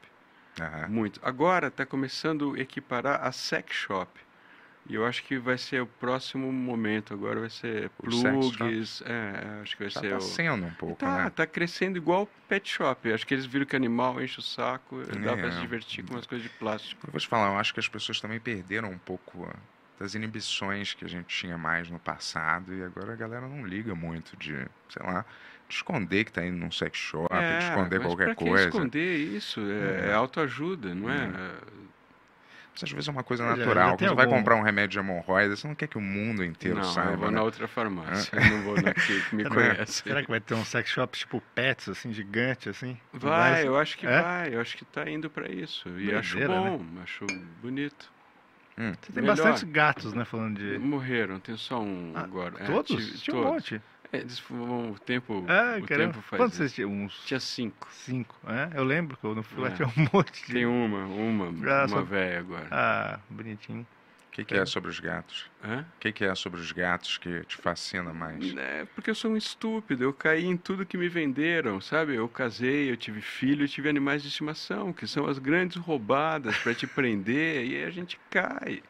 Aham. 0.61 0.89
Muito. 0.89 1.21
Agora 1.23 1.69
está 1.69 1.87
começando 1.87 2.55
a 2.57 2.61
equiparar 2.61 3.23
a 3.25 3.31
sex 3.33 3.73
shop. 3.75 4.11
E 4.89 4.95
eu 4.95 5.07
acho 5.07 5.23
que 5.23 5.39
vai 5.39 5.57
ser 5.57 5.83
o 5.83 5.87
próximo 5.87 6.51
momento. 6.53 7.15
Agora 7.15 7.39
vai 7.41 7.51
ser 7.51 7.91
O 8.03 8.11
sex 8.11 8.47
shop? 8.47 8.57
plugs. 8.57 9.03
É, 9.07 9.61
acho 9.63 9.77
que 9.77 9.83
vai 9.85 9.91
Já 9.91 10.01
ser 10.01 10.11
tá 10.11 10.17
o. 10.17 10.21
sendo 10.21 10.67
um 10.67 10.75
pouco, 10.75 10.97
Tá, 10.97 11.25
né? 11.25 11.31
tá 11.31 11.47
crescendo 11.47 11.97
igual 11.97 12.29
pet 12.49 12.69
shop. 12.69 13.13
Acho 13.13 13.27
que 13.27 13.35
eles 13.35 13.47
viram 13.47 13.67
que 13.67 13.77
animal 13.77 14.21
enche 14.21 14.39
o 14.41 14.43
saco, 14.43 15.01
dá 15.23 15.37
pra 15.37 15.49
É. 15.49 15.51
se 15.53 15.61
divertir 15.61 16.05
com 16.05 16.15
umas 16.15 16.27
coisas 16.27 16.49
de 16.49 16.53
plástico. 16.59 17.07
Eu 17.07 17.13
vou 17.13 17.21
te 17.21 17.29
falar, 17.29 17.53
eu 17.53 17.59
acho 17.59 17.73
que 17.73 17.79
as 17.79 17.89
pessoas 17.89 18.21
também 18.21 18.41
perderam 18.41 18.91
um 18.91 18.99
pouco 18.99 19.45
ah, 19.49 19.57
das 19.99 20.15
inibições 20.15 20.95
que 20.95 21.05
a 21.05 21.09
gente 21.09 21.27
tinha 21.29 21.57
mais 21.59 21.89
no 21.91 21.99
passado 22.01 22.75
e 22.75 22.83
agora 22.83 23.13
a 23.13 23.17
galera 23.17 23.47
não 23.47 23.65
liga 23.65 23.95
muito 23.95 24.37
de, 24.39 24.55
sei 24.89 25.03
lá, 25.07 25.25
de 25.69 25.75
esconder 25.77 26.25
que 26.25 26.33
tá 26.33 26.45
indo 26.45 26.57
num 26.57 26.71
sex 26.73 26.99
shop, 26.99 27.29
de 27.33 27.65
esconder 27.65 28.01
qualquer 28.01 28.35
coisa. 28.35 28.65
esconder 28.71 29.17
isso? 29.19 29.61
É, 29.61 30.07
É. 30.07 30.11
é 30.11 30.15
autoajuda, 30.15 30.95
não 30.97 31.09
é? 31.11 31.29
Mas 32.73 32.85
às 32.85 32.91
vezes 32.93 33.09
é 33.09 33.11
uma 33.11 33.23
coisa 33.25 33.43
já 33.45 33.57
natural. 33.57 33.97
Quando 33.97 34.09
você 34.09 34.15
vai 34.15 34.25
algum- 34.27 34.39
comprar 34.39 34.57
um 34.57 34.63
remédio 34.63 34.91
de 34.91 34.99
hemorroida, 34.99 35.57
você 35.57 35.67
não 35.67 35.75
quer 35.75 35.87
que 35.89 35.99
o 35.99 36.01
mundo 36.01 36.45
inteiro 36.45 36.77
não, 36.79 36.85
saiba. 36.85 37.13
eu 37.13 37.19
vou 37.19 37.31
né? 37.31 37.37
na 37.37 37.43
outra 37.43 37.67
farmácia. 37.69 38.31
Eu 38.39 38.49
não 38.51 38.63
vou 38.63 38.81
naquele 38.81 39.21
que 39.23 39.35
me 39.35 39.43
Né? 39.45 39.51
conhece. 39.51 40.03
Será 40.05 40.23
que 40.23 40.31
vai 40.31 40.41
ter 40.41 40.55
um 40.55 40.65
sex 40.65 40.89
shop 40.89 41.19
tipo 41.19 41.43
pets, 41.55 41.89
assim, 41.89 42.13
gigante, 42.13 42.69
assim? 42.69 42.97
Vai, 43.13 43.31
Vários- 43.53 43.67
eu 43.67 43.77
acho 43.79 43.99
que 43.99 44.07
É? 44.07 44.23
vai. 44.23 44.55
Eu 44.55 44.61
acho 44.61 44.77
que 44.77 44.85
tá 44.85 45.09
indo 45.11 45.29
pra 45.29 45.51
isso. 45.51 45.89
E 45.99 46.15
acho 46.15 46.37
Doideira, 46.39 46.61
né? 46.63 46.71
bom, 46.71 46.87
acho 47.03 47.27
bonito. 47.61 48.11
Você 48.77 49.13
tem 49.13 49.23
Melhor. 49.23 49.37
bastante 49.37 49.67
gatos, 49.71 50.15
né, 50.15 50.25
falando 50.25 50.57
de... 50.57 50.79
Morreram, 50.79 51.39
tem 51.39 51.55
só 51.55 51.79
um 51.83 52.13
Ah, 52.15 52.21
agora. 52.23 52.55
É, 52.61 52.65
Todos? 52.65 52.87
tive- 52.89 53.19
Tinha 53.19 53.37
um 53.37 53.43
todos. 53.43 53.53
monte. 53.55 53.83
É, 54.13 54.19
eles 54.19 54.41
vão- 54.41 54.91
o 54.93 54.99
tempo, 54.99 55.45
Ah, 55.49 55.79
o 55.81 55.87
caramba. 55.87 56.13
tempo 56.15 56.21
faz 56.23 56.41
Quantos 56.43 56.57
vocês 56.57 56.73
tinham? 56.73 56.91
Uns 56.91 57.25
Tinha 57.25 57.39
cinco. 57.41 57.89
cinco, 57.93 58.37
é? 58.49 58.71
Eu 58.79 58.85
lembro 58.85 59.17
que 59.17 59.25
eu 59.25 59.35
não 59.35 59.43
fui 59.43 59.63
lá, 59.63 59.69
É. 59.69 59.73
tinha 59.77 59.87
um 59.89 59.93
monte 60.13 60.47
de... 60.47 60.53
Tem 60.53 60.67
uma, 60.67 61.05
uma, 61.07 61.47
Ah, 61.47 61.79
uma 61.85 61.89
só- 61.89 62.03
velha 62.03 62.41
agora. 62.41 62.67
Ah, 62.71 63.21
bonitinho. 63.31 63.87
O 64.27 64.31
que, 64.33 64.45
que 64.45 64.55
é 64.55 64.65
sobre 64.65 64.89
os 64.91 64.99
gatos? 65.01 65.51
O 65.63 65.85
que, 66.01 66.13
que 66.13 66.25
é 66.25 66.33
sobre 66.37 66.61
os 66.61 66.71
gatos 66.73 67.19
que 67.19 67.45
te 67.45 67.57
fascina 67.57 68.13
mais? 68.13 68.55
É, 68.57 68.85
porque 68.95 69.11
eu 69.11 69.15
sou 69.15 69.33
um 69.33 69.37
estúpido, 69.37 70.05
eu 70.05 70.13
caí 70.13 70.45
em 70.47 70.57
tudo 70.57 70.87
que 70.87 70.97
me 70.97 71.09
venderam, 71.09 71.81
sabe? 71.81 72.15
Eu 72.15 72.29
casei, 72.29 72.91
eu 72.91 72.97
tive 72.97 73.21
filho, 73.21 73.65
eu 73.65 73.69
tive 73.69 73.89
animais 73.89 74.23
de 74.23 74.29
estimação, 74.29 74.93
que 74.93 75.05
são 75.07 75.27
as 75.27 75.39
grandes 75.39 75.77
roubadas 75.77 76.57
para 76.59 76.73
te 76.75 76.87
prender, 76.87 77.67
e 77.67 77.77
aí 77.77 77.85
a 77.85 77.91
gente 77.91 78.19
cai. 78.31 78.83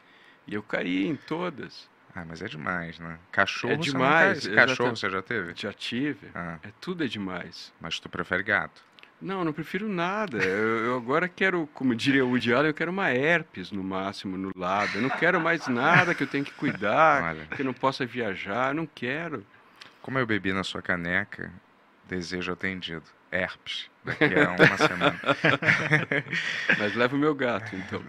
E 0.47 0.53
eu 0.53 0.61
caí 0.63 1.05
em 1.07 1.15
todas. 1.15 1.89
Ah, 2.13 2.25
mas 2.27 2.41
é 2.41 2.47
demais, 2.47 2.99
né? 2.99 3.17
Cachorro, 3.31 3.73
É 3.73 3.77
você 3.77 3.91
não 3.91 3.99
demais, 3.99 4.47
Cachorro 4.47 4.95
você 4.95 5.09
já 5.09 5.21
teve? 5.21 5.53
Já 5.55 5.71
tive. 5.73 6.27
Ah, 6.35 6.57
É 6.63 6.69
tudo 6.81 7.03
é 7.03 7.07
demais. 7.07 7.73
mas 7.79 7.99
tu 7.99 8.09
prefere 8.09 8.43
gato. 8.43 8.81
Não, 9.21 9.45
não 9.45 9.53
prefiro 9.53 9.87
nada. 9.87 10.39
Eu, 10.39 10.79
eu 10.85 10.97
agora 10.97 11.29
quero, 11.29 11.67
como 11.75 11.93
diria 11.93 12.25
o 12.25 12.29
Woody 12.29 12.51
Allen, 12.53 12.69
eu 12.69 12.73
quero 12.73 12.89
uma 12.91 13.11
herpes 13.11 13.71
no 13.71 13.83
máximo 13.83 14.35
no 14.35 14.51
lado. 14.55 14.95
Eu 14.95 15.01
não 15.03 15.09
quero 15.11 15.39
mais 15.39 15.67
nada 15.67 16.15
que 16.15 16.23
eu 16.23 16.27
tenho 16.27 16.43
que 16.43 16.51
cuidar, 16.53 17.23
Olha. 17.23 17.45
que 17.55 17.61
eu 17.61 17.65
não 17.65 17.73
possa 17.73 18.03
viajar. 18.03 18.69
Eu 18.71 18.73
não 18.73 18.87
quero. 18.87 19.45
Como 20.01 20.17
eu 20.17 20.25
bebi 20.25 20.51
na 20.51 20.63
sua 20.63 20.81
caneca, 20.81 21.53
desejo 22.09 22.51
atendido. 22.51 23.03
Herpes. 23.31 23.89
Daqui 24.03 24.33
a 24.35 24.51
uma 24.51 24.77
semana. 24.77 25.19
Mas 26.79 26.95
leva 26.95 27.15
o 27.15 27.19
meu 27.19 27.35
gato, 27.35 27.75
então. 27.75 28.01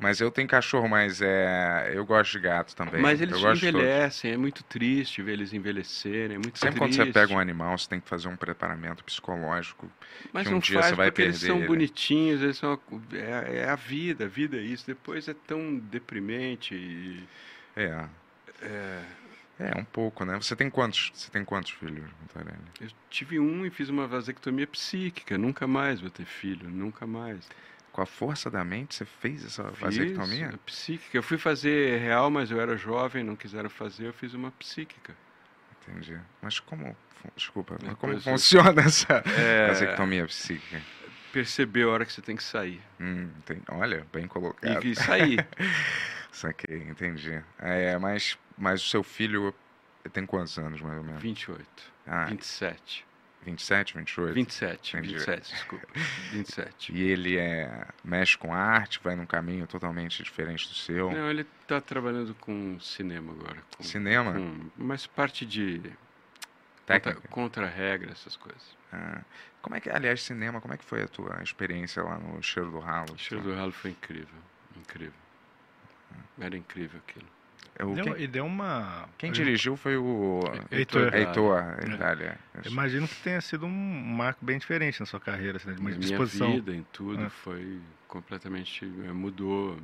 Mas 0.00 0.20
eu 0.20 0.30
tenho 0.30 0.48
cachorro, 0.48 0.88
mas 0.88 1.20
é. 1.20 1.92
Eu 1.94 2.04
gosto 2.06 2.32
de 2.32 2.38
gato 2.40 2.74
também. 2.74 3.00
Mas 3.00 3.20
eles 3.20 3.36
envelhecem, 3.36 4.32
é 4.32 4.36
muito 4.36 4.64
triste 4.64 5.22
ver 5.22 5.32
eles 5.32 5.52
envelhecerem, 5.52 6.36
é 6.36 6.38
muito 6.38 6.58
Sempre 6.58 6.78
quando 6.78 6.92
triste. 6.92 7.12
você 7.12 7.12
pega 7.12 7.32
um 7.34 7.38
animal, 7.38 7.76
você 7.76 7.88
tem 7.88 8.00
que 8.00 8.08
fazer 8.08 8.28
um 8.28 8.36
preparamento 8.36 9.04
psicológico. 9.04 9.90
Mas 10.32 10.44
que 10.44 10.48
um 10.48 10.52
não 10.54 10.60
dia 10.60 10.78
faz 10.80 10.86
você 10.90 10.94
vai 10.94 11.10
porque 11.10 11.22
eles 11.22 11.38
perder 11.38 11.46
são 11.52 11.58
ele. 11.58 11.66
bonitinhos, 11.66 12.42
eles 12.42 12.56
são 12.56 12.80
é, 13.12 13.58
é 13.64 13.68
a 13.68 13.76
vida, 13.76 14.24
a 14.24 14.28
vida 14.28 14.56
é 14.56 14.60
isso. 14.60 14.86
Depois 14.86 15.28
é 15.28 15.34
tão 15.46 15.78
deprimente 15.78 16.74
e 16.74 17.28
É. 17.76 18.04
é, 18.62 19.02
É, 19.62 19.78
um 19.78 19.84
pouco, 19.84 20.24
né? 20.24 20.34
Você 20.40 20.56
tem 20.56 20.68
quantos, 20.68 21.10
você 21.14 21.30
tem 21.30 21.44
quantos 21.44 21.70
filhos, 21.72 22.10
Vitorelli? 22.20 22.58
eu 22.80 22.88
tive 23.10 23.38
um 23.38 23.64
e 23.64 23.70
fiz 23.70 23.88
uma 23.88 24.06
vasectomia 24.06 24.66
psíquica, 24.66 25.38
nunca 25.38 25.66
mais 25.66 26.00
vou 26.00 26.10
ter 26.10 26.24
filho, 26.24 26.68
nunca 26.68 27.06
mais. 27.06 27.48
Com 27.92 28.00
a 28.00 28.06
força 28.06 28.50
da 28.50 28.64
mente, 28.64 28.94
você 28.94 29.04
fez 29.04 29.44
essa 29.44 29.64
Fiz 29.72 29.80
vasectomia? 29.80 30.58
psíquica. 30.64 31.16
Eu 31.18 31.22
fui 31.22 31.36
fazer 31.36 31.98
real, 32.00 32.30
mas 32.30 32.50
eu 32.50 32.60
era 32.60 32.76
jovem, 32.76 33.22
não 33.22 33.36
quiseram 33.36 33.68
fazer, 33.68 34.06
eu 34.06 34.12
fiz 34.14 34.32
uma 34.34 34.50
psíquica. 34.52 35.14
Entendi. 35.86 36.18
Mas 36.40 36.58
como. 36.58 36.96
Desculpa, 37.36 37.76
mas 37.84 37.94
como 37.96 38.14
pois 38.14 38.26
é. 38.26 38.30
funciona 38.30 38.82
essa 38.82 39.22
É, 39.38 39.68
vasectomia 39.68 40.26
psíquica? 40.26 40.80
perceber 41.32 41.82
a 41.84 41.88
hora 41.88 42.04
que 42.04 42.12
você 42.12 42.20
tem 42.20 42.36
que 42.36 42.42
sair. 42.42 42.80
Hum, 43.00 43.30
tem- 43.46 43.62
olha, 43.70 44.06
bem 44.12 44.26
colocado. 44.26 44.84
E, 44.84 44.90
e 44.90 44.96
sair. 44.96 45.46
Saquei, 46.32 46.78
entendi. 46.88 47.42
É, 47.58 47.96
mas, 47.98 48.36
mas 48.56 48.82
o 48.84 48.88
seu 48.88 49.02
filho 49.02 49.54
tem 50.12 50.26
quantos 50.26 50.58
anos, 50.58 50.80
mais 50.80 50.98
ou 50.98 51.04
menos? 51.04 51.22
28. 51.22 51.66
Ah, 52.06 52.24
27. 52.24 53.04
27, 53.44 53.96
28? 53.98 54.34
27, 54.34 54.96
Entendi. 54.96 55.14
27, 55.14 55.52
desculpa. 55.52 55.86
27. 56.30 56.92
E 56.94 57.02
ele 57.02 57.36
é, 57.38 57.86
mexe 58.04 58.38
com 58.38 58.54
arte, 58.54 59.00
vai 59.02 59.16
num 59.16 59.26
caminho 59.26 59.66
totalmente 59.66 60.22
diferente 60.22 60.68
do 60.68 60.74
seu. 60.74 61.10
Não, 61.10 61.28
ele 61.28 61.44
está 61.60 61.80
trabalhando 61.80 62.34
com 62.36 62.78
cinema 62.78 63.32
agora. 63.32 63.60
Com, 63.76 63.82
Cinema? 63.82 64.32
com- 64.34 64.70
mas 64.76 65.08
parte 65.08 65.44
de 65.44 65.78
contra, 65.78 65.96
Técnica? 66.86 67.28
contra-regra, 67.28 68.12
essas 68.12 68.36
coisas. 68.36 68.62
Ah, 68.92 69.22
como 69.60 69.74
é 69.74 69.80
que, 69.80 69.90
aliás, 69.90 70.22
cinema, 70.22 70.60
como 70.60 70.74
é 70.74 70.76
que 70.76 70.84
foi 70.84 71.02
a 71.02 71.08
tua 71.08 71.42
experiência 71.42 72.00
lá 72.02 72.18
no 72.18 72.40
Cheiro 72.42 72.70
do 72.70 72.78
Ralo? 72.78 73.12
O 73.14 73.18
cheiro 73.18 73.42
do 73.42 73.54
ralo 73.54 73.72
foi 73.72 73.90
incrível. 73.90 74.38
Incrível. 74.76 75.12
Era 76.38 76.56
incrível 76.56 77.00
aquilo. 77.06 77.26
É 77.74 77.84
o 77.84 77.94
Deu- 77.94 78.04
quem, 78.04 78.22
e 78.24 78.26
deu 78.26 78.44
uma. 78.44 79.08
quem 79.16 79.32
dirigiu 79.32 79.76
foi 79.76 79.96
o 79.96 80.40
Heitor. 80.70 81.14
Heitor, 81.14 81.58
É. 81.80 81.86
Itália. 81.94 82.38
eu 82.64 82.70
Imagino 82.70 83.08
que 83.08 83.14
tenha 83.16 83.40
sido 83.40 83.64
um 83.66 83.70
marco 83.70 84.44
bem 84.44 84.58
diferente 84.58 85.00
na 85.00 85.06
sua 85.06 85.18
carreira, 85.18 85.56
assim, 85.56 85.68
né, 85.68 85.74
de 85.74 85.80
uma 85.80 85.90
Na 85.90 85.96
minha 85.96 86.08
disposição. 86.08 86.52
vida, 86.52 86.74
em 86.74 86.82
tudo, 86.92 87.22
É. 87.22 87.28
foi 87.30 87.80
completamente. 88.08 88.84
eh, 88.84 89.12
mudou 89.12 89.78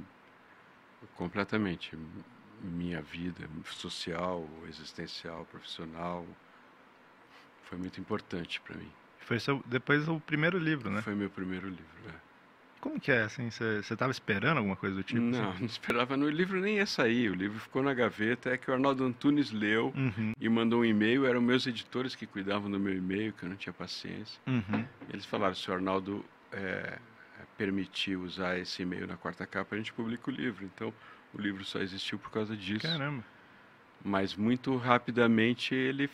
completamente 1.14 1.96
minha 2.60 3.00
vida 3.00 3.48
social, 3.64 4.48
existencial, 4.68 5.44
profissional. 5.46 6.26
Foi 7.64 7.78
muito 7.78 8.00
importante 8.00 8.60
para 8.60 8.76
mim. 8.76 8.90
Foi 9.20 9.38
seu, 9.38 9.62
depois 9.66 10.08
o 10.08 10.20
primeiro 10.20 10.58
livro, 10.58 10.90
né? 10.90 11.02
Foi 11.02 11.14
meu 11.14 11.30
primeiro 11.30 11.68
livro. 11.68 11.84
é. 12.08 12.27
Como 12.80 13.00
que 13.00 13.10
é, 13.10 13.22
assim? 13.22 13.50
Você 13.50 13.80
estava 13.80 14.10
esperando 14.12 14.58
alguma 14.58 14.76
coisa 14.76 14.94
do 14.96 15.02
tipo? 15.02 15.20
não, 15.20 15.50
assim? 15.50 15.58
não 15.60 15.66
esperava. 15.66 16.16
O 16.16 16.30
livro 16.30 16.60
nem 16.60 16.76
ia 16.76 16.86
sair. 16.86 17.30
O 17.30 17.34
livro 17.34 17.58
ficou 17.58 17.82
na 17.82 17.92
gaveta. 17.92 18.50
É 18.50 18.56
que 18.56 18.70
o 18.70 18.74
Arnaldo 18.74 19.04
Antunes 19.04 19.50
leu 19.50 19.92
Uhum, 19.96 20.32
e 20.40 20.48
mandou 20.48 20.80
um 20.80 20.84
e-mail. 20.84 21.26
Eram 21.26 21.40
meus 21.40 21.66
editores 21.66 22.14
que 22.14 22.26
cuidavam 22.26 22.70
do 22.70 22.78
meu 22.78 22.94
e-mail, 22.96 23.32
que 23.32 23.42
eu 23.44 23.48
não 23.48 23.56
tinha 23.56 23.72
paciência. 23.72 24.40
uhum. 24.46 24.84
Eles 25.12 25.24
falaram: 25.24 25.54
se 25.54 25.68
o 25.70 25.74
Arnaldo 25.74 26.24
é, 26.52 26.98
permitir 27.56 28.16
usar 28.16 28.58
esse 28.58 28.82
e-mail 28.82 29.06
na 29.06 29.16
quarta 29.16 29.44
capa, 29.46 29.74
a 29.74 29.78
gente 29.78 29.92
publica 29.92 30.30
o 30.30 30.32
livro. 30.32 30.64
Então, 30.64 30.92
o 31.34 31.40
livro 31.40 31.64
só 31.64 31.80
existiu 31.80 32.18
por 32.18 32.30
causa 32.30 32.56
disso. 32.56 32.86
Caramba. 32.86 33.24
Mas 34.04 34.36
muito 34.36 34.76
rapidamente 34.76 35.74
ele, 35.74 36.08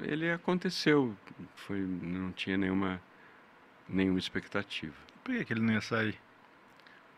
ele 0.00 0.28
aconteceu. 0.30 1.16
Foi, 1.54 1.78
não 1.78 2.32
tinha 2.32 2.56
nenhuma, 2.56 3.00
nenhuma 3.88 4.18
expectativa. 4.18 4.94
Por 5.24 5.34
que, 5.34 5.44
que 5.44 5.52
ele 5.52 5.60
não 5.62 5.72
ia 5.74 5.80
sair? 5.80 6.18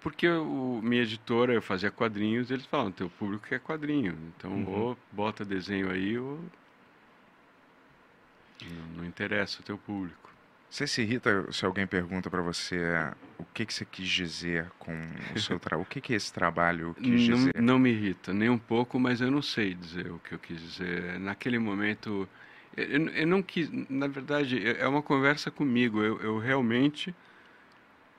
Porque 0.00 0.28
o, 0.28 0.80
minha 0.82 1.02
editora, 1.02 1.52
eu 1.52 1.62
fazia 1.62 1.90
quadrinhos, 1.90 2.50
eles 2.50 2.66
falavam, 2.66 2.92
teu 2.92 3.09
público 3.11 3.48
quer 3.48 3.61
quadrinho. 3.61 4.12
Então, 4.28 4.52
Uhum. 4.57 4.66
ou 4.66 4.98
bota 5.11 5.44
desenho 5.44 5.90
aí, 5.90 6.18
ou... 6.18 6.44
Não, 8.61 8.86
não 8.98 9.05
interessa 9.05 9.61
o 9.61 9.64
teu 9.64 9.78
público. 9.78 10.30
Você 10.70 10.86
se 10.86 11.02
irrita 11.02 11.50
se 11.52 11.64
alguém 11.64 11.86
pergunta 11.86 12.28
pra 12.30 12.42
você 12.42 12.78
o 13.38 13.44
que, 13.46 13.64
que 13.64 13.72
você 13.72 13.84
quis 13.86 14.09
dizer 14.09 14.70
com 14.78 14.92
o 15.32 15.36
seu 15.38 15.59
trabalho? 15.59 15.82
O 15.82 15.86
que, 15.86 16.00
que 16.00 16.12
esse 16.14 16.32
trabalho 16.32 16.94
quis 17.02 17.20
Não, 17.20 17.38
dizer? 17.38 17.55
não 17.57 17.78
me 17.78 17.90
irrita, 17.90 18.32
nem 18.32 18.48
um 18.48 18.59
pouco, 18.59 18.98
mas 18.98 19.20
eu 19.20 19.30
não 19.30 19.42
sei 19.42 19.74
dizer 19.74 20.11
o 20.12 20.18
que 20.20 20.34
eu 20.34 20.38
quis 20.38 20.61
dizer. 20.61 21.18
Naquele 21.18 21.59
momento, 21.59 22.28
eu, 22.76 22.84
eu- 22.86 23.09
eu 23.11 23.26
não 23.26 23.42
quis. 23.42 23.68
Na 23.88 24.07
verdade, 24.07 24.64
é 24.66 24.80
é 24.82 24.88
uma 24.88 25.02
conversa 25.02 25.50
comigo. 25.50 26.02
Eu, 26.02 26.20
eu 26.20 26.38
realmente, 26.38 27.14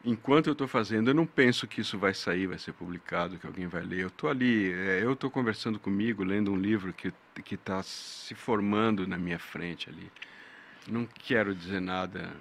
enquanto 0.06 0.48
eu 0.48 0.54
estou 0.54 0.68
fazendo, 0.68 1.10
eu 1.10 1.14
não 1.14 1.26
penso 1.26 1.68
que 1.68 1.82
isso 1.82 1.98
vai 1.98 2.14
sair, 2.14 2.48
vai 2.48 2.58
ser 2.60 2.74
publicado, 2.74 3.38
que 3.38 3.48
alguém 3.48 3.68
vai 3.68 3.84
ler. 3.84 4.02
Eu 4.02 4.08
estou 4.08 4.30
ali, 4.30 4.72
é, 4.72 5.04
eu 5.04 5.14
estou 5.14 5.30
conversando 5.32 5.80
comigo, 5.80 6.24
lendo 6.24 6.52
um 6.52 6.58
livro 6.58 6.94
que 6.94 7.14
que 7.44 7.56
está 7.56 7.84
se 7.84 8.34
formando 8.34 9.06
na 9.06 9.18
minha 9.18 9.38
frente 9.38 9.90
ali. 9.90 10.10
Não 10.88 11.06
quero 11.06 11.54
dizer 11.54 11.82
nada. 11.82 12.32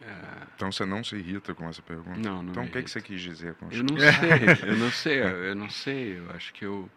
é, 0.00 0.46
Então 0.56 0.70
você 0.72 0.84
não 0.84 1.02
se 1.04 1.16
irrita 1.16 1.54
com 1.54 1.68
essa 1.68 1.82
pergunta? 1.82 2.18
não, 2.18 2.42
não. 2.42 2.50
então 2.50 2.64
o 2.64 2.68
que, 2.70 2.82
que 2.82 2.90
você 2.90 3.00
quis 3.00 3.20
dizer 3.20 3.54
com 3.54 3.66
Eu 3.70 3.72
isso? 3.72 3.84
não 3.84 3.98
sei, 3.98 4.70
eu 4.70 4.76
não 4.76 4.90
sei, 4.90 5.22
eu 5.22 5.54
não 5.54 5.70
sei, 5.70 6.18
eu 6.18 6.30
acho 6.32 6.52
que 6.52 6.64
eu. 6.64 6.90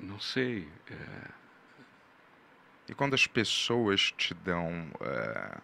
eu 0.00 0.06
Não 0.06 0.18
sei. 0.20 0.68
é, 0.90 1.28
E 2.88 2.94
quando 2.94 3.14
as 3.14 3.26
pessoas 3.26 4.12
te 4.12 4.34
dão 4.34 4.90
eh, 5.00 5.58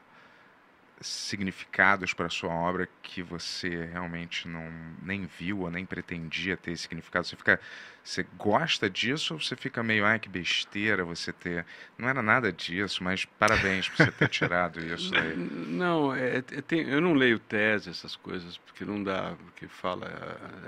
significados 1.00 2.12
para 2.14 2.28
sua 2.28 2.50
obra 2.52 2.88
que 3.02 3.22
você 3.22 3.86
realmente 3.86 4.48
não 4.48 4.62
nem 5.02 5.26
viu 5.26 5.60
ou 5.60 5.70
nem 5.70 5.86
pretendia 5.86 6.56
ter 6.56 6.76
significado, 6.76 7.26
você 7.26 7.36
fica, 7.36 7.60
você 8.02 8.22
gosta 8.24 8.88
disso 8.90 9.34
ou 9.34 9.40
você 9.40 9.56
fica 9.56 9.82
meio, 9.82 10.04
ai 10.04 10.18
que 10.18 10.28
besteira 10.28 11.04
você 11.04 11.32
ter, 11.32 11.66
não 11.96 12.08
era 12.08 12.22
nada 12.22 12.52
disso, 12.52 13.02
mas 13.04 13.24
parabéns 13.24 13.88
por 13.88 13.98
você 13.98 14.10
ter 14.12 14.28
tirado 14.28 14.80
isso 14.84 15.14
daí. 15.14 15.38
Não, 15.66 16.14
é, 16.14 16.38
é- 16.38 16.42
tem- 16.62 16.88
eu 16.88 17.00
não 17.00 17.12
leio 17.14 17.38
tese, 17.38 17.90
essas 17.90 18.16
coisas, 18.16 18.58
porque 18.58 18.84
não 18.84 19.02
dá, 19.02 19.36
porque 19.36 19.68
fala. 19.68 20.06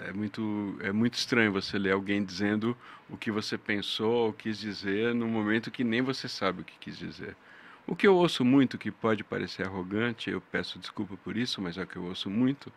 É 0.06 0.12
muito, 0.12 0.76
é 0.82 0.92
muito 0.92 1.14
estranho 1.14 1.52
você 1.52 1.78
ler 1.78 1.92
alguém 1.92 2.24
dizendo 2.24 2.76
o 3.08 3.16
que 3.16 3.30
você 3.30 3.56
pensou 3.58 4.26
ou 4.26 4.32
quis 4.32 4.58
dizer 4.58 5.14
num 5.14 5.28
momento 5.28 5.70
que 5.70 5.84
nem 5.84 6.02
você 6.02 6.28
sabe 6.28 6.62
o 6.62 6.64
que 6.64 6.78
quis 6.78 6.96
dizer. 6.98 7.36
O 7.86 7.96
que 7.96 8.06
eu 8.06 8.14
ouço 8.16 8.44
muito, 8.44 8.78
que 8.78 8.90
pode 8.90 9.24
parecer 9.24 9.66
arrogante, 9.66 10.30
eu 10.30 10.40
peço 10.40 10.78
desculpa 10.78 11.16
por 11.16 11.36
isso, 11.36 11.60
mas 11.60 11.76
é 11.76 11.82
o 11.82 11.86
que 11.86 11.96
eu 11.96 12.04
ouço 12.04 12.30
muito, 12.30 12.72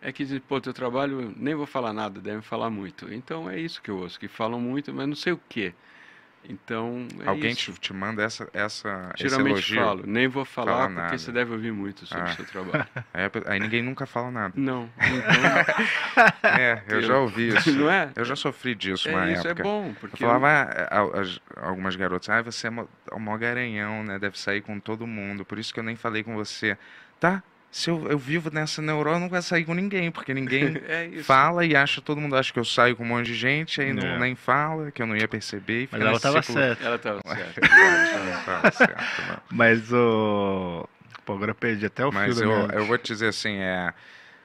é 0.00 0.12
que 0.12 0.24
dizem, 0.24 0.40
pô, 0.40 0.60
teu 0.60 0.72
trabalho, 0.72 1.34
nem 1.36 1.54
vou 1.54 1.66
falar 1.66 1.92
nada, 1.92 2.20
deve 2.20 2.42
falar 2.42 2.70
muito. 2.70 3.12
Então 3.12 3.48
é 3.50 3.58
isso 3.60 3.82
que 3.82 3.90
eu 3.90 3.98
ouço, 3.98 4.18
que 4.20 4.28
falam 4.28 4.60
muito, 4.60 4.92
mas 4.94 5.08
não 5.08 5.16
sei 5.16 5.32
o 5.32 5.40
quê. 5.48 5.74
Então, 6.48 7.06
é 7.24 7.28
Alguém 7.28 7.54
te, 7.54 7.72
te 7.74 7.92
manda 7.92 8.22
essa, 8.22 8.48
essa 8.52 9.12
esse 9.14 9.28
Geralmente 9.28 9.52
elogio? 9.52 9.80
falo, 9.80 10.02
nem 10.06 10.26
vou 10.26 10.44
falar 10.44 10.72
Fala 10.72 10.86
porque 10.88 11.00
nada. 11.00 11.18
você 11.18 11.30
deve 11.32 11.52
ouvir 11.52 11.72
muito 11.72 12.04
sobre 12.04 12.24
Ah. 12.28 12.32
o 12.32 12.34
seu 12.34 12.44
trabalho. 12.44 12.84
Pe- 13.30 13.42
aí 13.46 13.60
ninguém 13.60 13.80
nunca 13.82 14.06
fala 14.06 14.30
nada. 14.30 14.52
Não, 14.56 14.90
então, 14.98 16.50
É, 16.50 16.82
eu 16.88 17.02
já 17.02 17.16
ouvi 17.18 17.48
isso. 17.56 17.72
não 17.78 17.90
é? 17.90 18.10
Eu 18.16 18.24
já 18.24 18.34
sofri 18.36 18.74
disso 18.74 19.08
É, 19.08 19.32
isso 19.32 19.46
é 19.46 19.50
época. 19.52 19.62
bom, 19.62 19.86
Eu 19.88 19.94
porque 20.00 20.24
falava, 20.24 20.48
ah, 20.48 20.98
a- 21.00 21.20
as- 21.20 21.40
algumas 21.56 21.96
garotas, 21.96 22.28
ah, 22.28 22.42
você 22.42 22.66
é 22.66 22.70
mó, 22.70 22.86
é 23.10 23.18
mó 23.18 23.36
garanhão, 23.36 24.02
né? 24.04 24.18
Deve 24.18 24.38
sair 24.38 24.60
com 24.62 24.78
todo 24.80 25.06
mundo, 25.06 25.44
por 25.44 25.58
isso 25.58 25.72
que 25.72 25.78
eu 25.80 25.84
nem 25.84 25.96
falei 25.96 26.22
com 26.22 26.34
você. 26.34 26.76
Tá, 27.20 27.42
se 27.72 27.88
eu, 27.90 28.06
eu 28.08 28.18
vivo 28.18 28.50
nessa 28.52 28.80
neurose, 28.82 29.16
eu 29.16 29.20
não 29.20 29.28
vou 29.30 29.42
sair 29.42 29.64
com 29.64 29.72
ninguém, 29.74 30.10
porque 30.12 30.32
ninguém 30.34 30.76
é 30.86 31.22
fala 31.24 31.64
e 31.64 31.74
acha, 31.74 32.00
todo 32.02 32.20
mundo 32.20 32.36
acha 32.36 32.52
que 32.52 32.58
eu 32.58 32.64
saio 32.64 32.94
com 32.94 33.02
um 33.02 33.06
monte 33.06 33.26
de 33.26 33.34
gente, 33.34 33.80
aí 33.80 33.92
não, 33.94 34.06
É. 34.06 34.18
nem 34.18 34.34
fala, 34.36 34.90
que 34.92 35.00
eu 35.02 35.06
não 35.06 35.16
ia 35.16 35.26
perceber. 35.26 35.84
E 35.84 35.86
fica 35.86 35.96
Mas 35.96 36.02
ela 36.02 36.10
nesse 36.12 36.22
tava 36.22 36.42
ciclo- 36.42 36.60
certa. 36.60 36.84
Ela 36.84 36.96
estava 36.96 37.20
certa. 37.34 37.60
Mas 39.50 39.92
o. 39.92 40.88
Pô, 41.24 41.34
agora 41.34 41.52
eu 41.52 41.54
perdi 41.54 41.86
até 41.86 42.04
o 42.04 42.12
Mas 42.12 42.38
fio 42.38 42.50
eu, 42.50 42.68
eu 42.70 42.84
vou 42.84 42.98
te 42.98 43.12
dizer 43.12 43.28
assim, 43.28 43.56
é, 43.58 43.92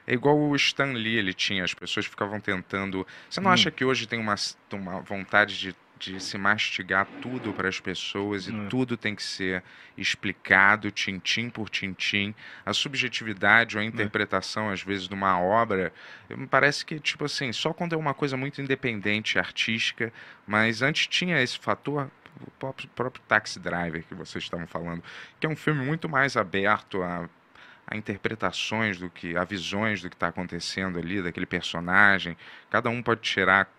é 0.05 0.13
igual 0.13 0.37
o 0.37 0.55
Stan 0.55 0.93
Lee 0.93 1.17
ele 1.17 1.33
tinha, 1.33 1.63
as 1.63 1.73
pessoas 1.73 2.05
ficavam 2.05 2.39
tentando. 2.39 3.05
Você 3.29 3.41
não 3.41 3.49
Hum. 3.49 3.53
acha 3.53 3.71
que 3.71 3.83
hoje 3.83 4.07
tem 4.07 4.19
uma, 4.19 4.35
uma 4.71 5.01
vontade 5.01 5.57
de, 5.57 5.75
de 5.97 6.19
se 6.19 6.37
mastigar 6.37 7.07
tudo 7.21 7.53
para 7.53 7.67
as 7.69 7.79
pessoas 7.79 8.47
e 8.47 8.51
Hum. 8.51 8.67
tudo 8.69 8.95
tem 8.97 9.15
que 9.15 9.23
ser 9.23 9.63
explicado, 9.97 10.91
tintim 10.91 11.49
por 11.49 11.69
tintim? 11.69 12.33
A 12.65 12.73
subjetividade 12.73 13.77
ou 13.77 13.81
a 13.81 13.85
interpretação, 13.85 14.69
às 14.69 14.81
vezes, 14.81 15.07
de 15.07 15.13
uma 15.13 15.39
obra, 15.39 15.93
me 16.29 16.47
parece 16.47 16.85
que, 16.85 16.99
tipo 16.99 17.25
assim, 17.25 17.51
só 17.51 17.73
quando 17.73 17.93
é 17.93 17.97
uma 17.97 18.13
coisa 18.13 18.37
muito 18.37 18.61
independente, 18.61 19.39
artística, 19.39 20.13
mas 20.45 20.81
antes 20.81 21.07
tinha 21.07 21.41
esse 21.41 21.57
fator. 21.59 22.09
O 22.39 22.51
próprio, 22.51 22.87
próprio 22.89 23.23
Taxi 23.27 23.59
Driver 23.59 24.03
que 24.05 24.13
vocês 24.13 24.43
estavam 24.43 24.67
falando, 24.67 25.03
que 25.39 25.47
é 25.47 25.49
um 25.49 25.55
filme 25.55 25.83
muito 25.83 26.07
mais 26.07 26.37
aberto 26.37 27.01
a 27.01 27.27
a 27.89 27.95
interpretações 27.95 28.97
do 28.99 29.09
que, 29.09 29.37
a 29.37 29.43
visões 29.45 30.01
do 30.01 30.09
que 30.09 30.15
está 30.15 30.27
acontecendo 30.27 30.99
ali, 30.99 31.21
daquele 31.21 31.45
personagem. 31.45 32.37
Cada 32.69 32.89
um 32.89 33.01
pode 33.01 33.21
tirar 33.21 33.71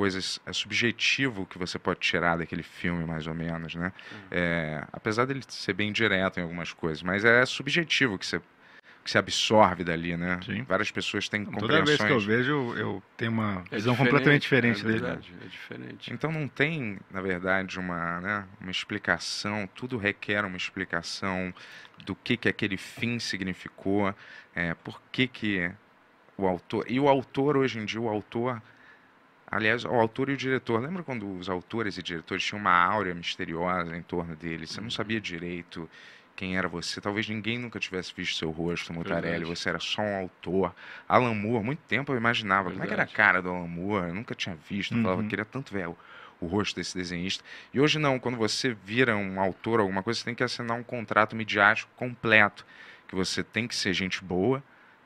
coisas, 0.00 0.40
é 0.46 0.52
subjetivo 0.54 1.44
que 1.44 1.58
você 1.58 1.78
pode 1.78 2.00
tirar 2.00 2.38
daquele 2.38 2.62
filme, 2.62 3.04
mais 3.04 3.26
ou 3.26 3.34
menos, 3.34 3.74
né? 3.74 3.92
É, 4.30 4.82
apesar 4.90 5.26
dele 5.26 5.42
ser 5.46 5.74
bem 5.74 5.92
direto 5.92 6.40
em 6.40 6.42
algumas 6.42 6.72
coisas, 6.72 7.02
mas 7.02 7.22
é 7.22 7.44
subjetivo 7.44 8.18
que 8.18 8.24
você 8.24 8.40
que 9.04 9.10
se 9.10 9.18
absorve 9.18 9.84
dali, 9.84 10.16
né? 10.16 10.40
Sim. 10.44 10.62
Várias 10.62 10.90
pessoas 10.90 11.28
têm 11.28 11.44
Toda 11.44 11.82
vez 11.84 11.96
que 11.98 12.04
eu 12.04 12.16
compreensões. 12.16 12.24
vejo, 12.24 12.50
eu, 12.52 12.78
eu 12.78 13.02
tenho 13.16 13.30
uma 13.32 13.62
É 13.70 13.76
visão 13.76 13.92
diferente, 13.92 13.98
completamente 13.98 14.42
diferente 14.42 14.80
é 14.80 14.84
dele. 14.84 15.00
verdade, 15.00 15.34
É 15.44 15.48
diferente. 15.48 16.12
Então 16.14 16.32
não 16.32 16.48
tem, 16.48 16.98
na 17.10 17.20
verdade, 17.20 17.78
uma, 17.78 18.20
né, 18.20 18.44
uma 18.58 18.70
explicação, 18.70 19.68
tudo 19.74 19.98
requer 19.98 20.44
uma 20.46 20.56
explicação 20.56 21.52
do 22.06 22.14
que, 22.14 22.36
que 22.38 22.48
aquele 22.48 22.76
fim 22.78 23.18
significou, 23.18 24.14
é, 24.54 24.72
por 24.74 25.00
que, 25.12 25.26
que 25.28 25.70
o 26.38 26.46
autor. 26.46 26.84
E 26.88 26.98
o 26.98 27.06
autor, 27.08 27.56
hoje 27.58 27.78
em 27.78 27.84
dia, 27.84 28.00
o 28.00 28.08
autor. 28.08 28.62
Aliás, 29.50 29.84
o 29.84 29.88
autor 29.94 30.28
e 30.30 30.34
o 30.34 30.36
diretor. 30.36 30.80
Lembra 30.80 31.02
quando 31.02 31.28
os 31.38 31.48
autores 31.48 31.98
e 31.98 32.02
diretores 32.02 32.44
tinham 32.44 32.60
uma 32.60 32.72
áurea 32.72 33.14
misteriosa 33.14 33.96
em 33.96 34.02
torno 34.02 34.36
deles? 34.36 34.70
Você 34.70 34.80
não 34.80 34.90
sabia 34.90 35.20
direito 35.20 35.90
quem 36.36 36.56
era 36.56 36.68
você. 36.68 37.00
Talvez 37.00 37.28
ninguém 37.28 37.58
nunca 37.58 37.80
tivesse 37.80 38.12
visto 38.16 38.38
seu 38.38 38.50
rosto, 38.50 38.92
Mutarelli. 38.92 39.38
Verdade. 39.38 39.44
Você 39.44 39.68
era 39.68 39.80
só 39.80 40.00
um 40.02 40.16
autor. 40.20 40.72
Alan 41.08 41.34
Moore, 41.34 41.64
muito 41.64 41.80
tempo 41.88 42.12
eu 42.12 42.16
imaginava 42.16 42.70
como 42.70 42.82
é 42.84 42.86
que 42.86 42.92
era 42.92 43.02
a 43.02 43.06
Verdade. 43.06 43.16
cara 43.16 43.42
do 43.42 43.50
Alan 43.50 43.66
Moore. 43.66 44.08
Eu 44.08 44.14
nunca 44.14 44.34
tinha 44.34 44.54
visto. 44.54 44.96
Eu 44.96 45.02
falava, 45.02 45.20
Uhum. 45.22 45.28
queria 45.28 45.44
tanto 45.44 45.72
ver 45.74 45.88
o, 45.88 45.98
o 46.40 46.46
rosto 46.46 46.76
desse 46.76 46.96
desenhista. 46.96 47.42
E 47.74 47.80
hoje 47.80 47.98
não, 47.98 48.20
quando 48.20 48.36
você 48.38 48.72
vira 48.84 49.16
um 49.16 49.40
autor, 49.40 49.80
alguma 49.80 50.02
coisa, 50.02 50.20
você 50.20 50.24
tem 50.24 50.34
que 50.34 50.44
assinar 50.44 50.78
um 50.78 50.84
contrato 50.84 51.34
midiático 51.34 51.90
completo. 51.96 52.64
Que 53.08 53.16
você 53.16 53.42
tem 53.42 53.66
que 53.66 53.74
ser 53.74 53.92
gente 53.92 54.22
boa, 54.22 54.62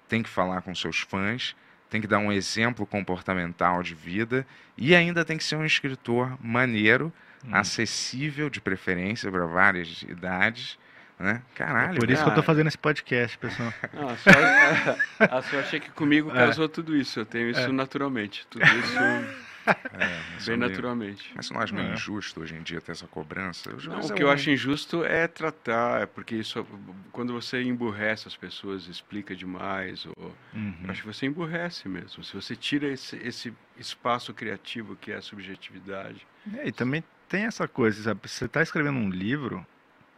tem 0.06 0.22
que 0.22 0.28
falar 0.28 0.60
com 0.60 0.74
seus 0.74 1.00
fãs, 1.00 1.56
tem 1.94 2.00
que 2.00 2.08
dar 2.08 2.18
um 2.18 2.32
exemplo 2.32 2.84
comportamental 2.84 3.80
de 3.80 3.94
vida 3.94 4.44
e 4.76 4.96
ainda 4.96 5.24
tem 5.24 5.38
que 5.38 5.44
ser 5.44 5.54
um 5.54 5.64
escritor 5.64 6.36
maneiro, 6.42 7.12
Hum. 7.46 7.50
acessível 7.52 8.50
de 8.50 8.60
preferência 8.60 9.30
para 9.30 9.44
várias 9.46 10.02
idades, 10.08 10.76
né? 11.20 11.40
Caralho, 11.54 11.94
É 11.94 11.98
Por 12.00 12.10
isso 12.10 12.22
que 12.22 12.28
eu 12.28 12.32
tô 12.34 12.40
cara. 12.40 12.42
fazendo 12.42 12.66
esse 12.68 12.78
podcast, 12.78 13.36
pessoal. 13.38 13.72
Não, 13.92 14.08
a, 14.08 14.16
sorte, 14.16 15.00
a 15.20 15.42
sorte 15.42 15.76
é 15.76 15.80
que 15.80 15.90
comigo 15.90 16.30
É. 16.30 16.34
casou 16.34 16.68
tudo 16.68 16.96
isso. 16.96 17.20
Eu 17.20 17.26
tenho 17.26 17.50
isso 17.50 17.60
É. 17.60 17.68
naturalmente. 17.68 18.44
Tudo 18.50 18.64
isso 18.64 18.96
é, 19.92 20.22
bem 20.44 20.54
é 20.54 20.56
meio- 20.56 20.70
naturalmente. 20.70 21.32
Mas 21.34 21.46
você 21.46 21.54
não 21.54 21.60
acha 21.60 21.74
meio 21.74 21.88
É. 21.90 21.94
injusto 21.94 22.40
hoje 22.40 22.54
em 22.54 22.62
dia 22.62 22.80
ter 22.80 22.92
essa 22.92 23.06
cobrança? 23.06 23.70
Não, 23.72 24.00
o 24.00 24.10
é 24.10 24.14
que 24.14 24.22
eu 24.22 24.30
acho 24.30 24.50
injusto 24.50 25.04
é 25.04 25.26
tratar, 25.26 26.02
é 26.02 26.06
porque 26.06 26.34
isso, 26.36 26.64
quando 27.12 27.32
você 27.32 27.62
emburrece 27.62 28.28
as 28.28 28.36
pessoas, 28.36 28.86
explica 28.88 29.34
demais, 29.34 30.06
ou, 30.06 30.14
Uhum. 30.54 30.74
eu 30.84 30.90
acho 30.90 31.00
que 31.02 31.06
você 31.06 31.26
emburrece 31.26 31.88
mesmo. 31.88 32.22
Se 32.24 32.34
você 32.34 32.54
tira 32.56 32.88
esse, 32.88 33.16
esse 33.16 33.52
espaço 33.78 34.32
criativo 34.34 34.96
que 34.96 35.12
é 35.12 35.16
a 35.16 35.22
subjetividade. 35.22 36.26
É, 36.58 36.68
e 36.68 36.72
também 36.72 37.02
tem 37.28 37.44
essa 37.44 37.66
coisa, 37.66 38.02
sabe? 38.02 38.28
Você 38.28 38.48
tá 38.48 38.62
escrevendo 38.62 38.98
um 38.98 39.10
livro, 39.10 39.66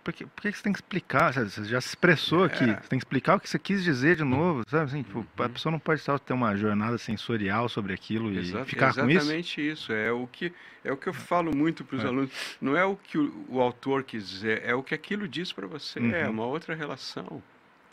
por 0.06 0.12
que, 0.12 0.24
por 0.24 0.40
que 0.40 0.52
você 0.52 0.62
tem 0.62 0.72
que 0.72 0.78
explicar? 0.78 1.32
Você 1.34 1.64
já 1.64 1.80
se 1.80 1.88
expressou 1.88 2.44
aqui, 2.44 2.62
É. 2.62 2.74
você 2.80 2.88
tem 2.88 2.96
que 2.96 3.04
explicar 3.04 3.34
o 3.34 3.40
que 3.40 3.48
você 3.50 3.58
quis 3.58 3.82
dizer 3.82 4.14
de 4.14 4.22
novo, 4.22 4.62
sabe? 4.68 4.84
Assim, 4.84 5.02
tipo, 5.02 5.26
a 5.36 5.42
Uhum. 5.42 5.48
pessoa 5.48 5.72
não 5.72 5.80
pode 5.80 6.00
só 6.00 6.16
ter 6.16 6.32
uma 6.32 6.54
jornada 6.54 6.96
sensorial 6.96 7.68
sobre 7.68 7.92
aquilo 7.92 8.32
e 8.32 8.44
ficar 8.66 8.94
com 8.94 9.10
isso. 9.10 9.18
exatamente 9.18 9.68
isso. 9.68 9.92
É 9.92 10.12
o 10.12 10.28
que 10.28 10.52
é 10.84 10.92
o 10.92 10.96
que 10.96 11.08
eu 11.08 11.12
falo 11.12 11.52
muito 11.52 11.84
para 11.84 11.96
os 11.96 12.04
É. 12.04 12.06
alunos. 12.06 12.30
Não 12.60 12.76
é 12.76 12.84
o 12.84 12.94
que 12.94 13.18
o, 13.18 13.46
o 13.48 13.60
autor 13.60 14.04
quis 14.04 14.28
dizer, 14.28 14.62
é 14.64 14.76
o 14.76 14.82
que 14.84 14.94
aquilo 14.94 15.26
diz 15.26 15.52
para 15.52 15.66
você. 15.66 15.98
É 15.98 16.24
Uhum. 16.24 16.30
uma 16.30 16.46
outra 16.46 16.76
relação. 16.76 17.42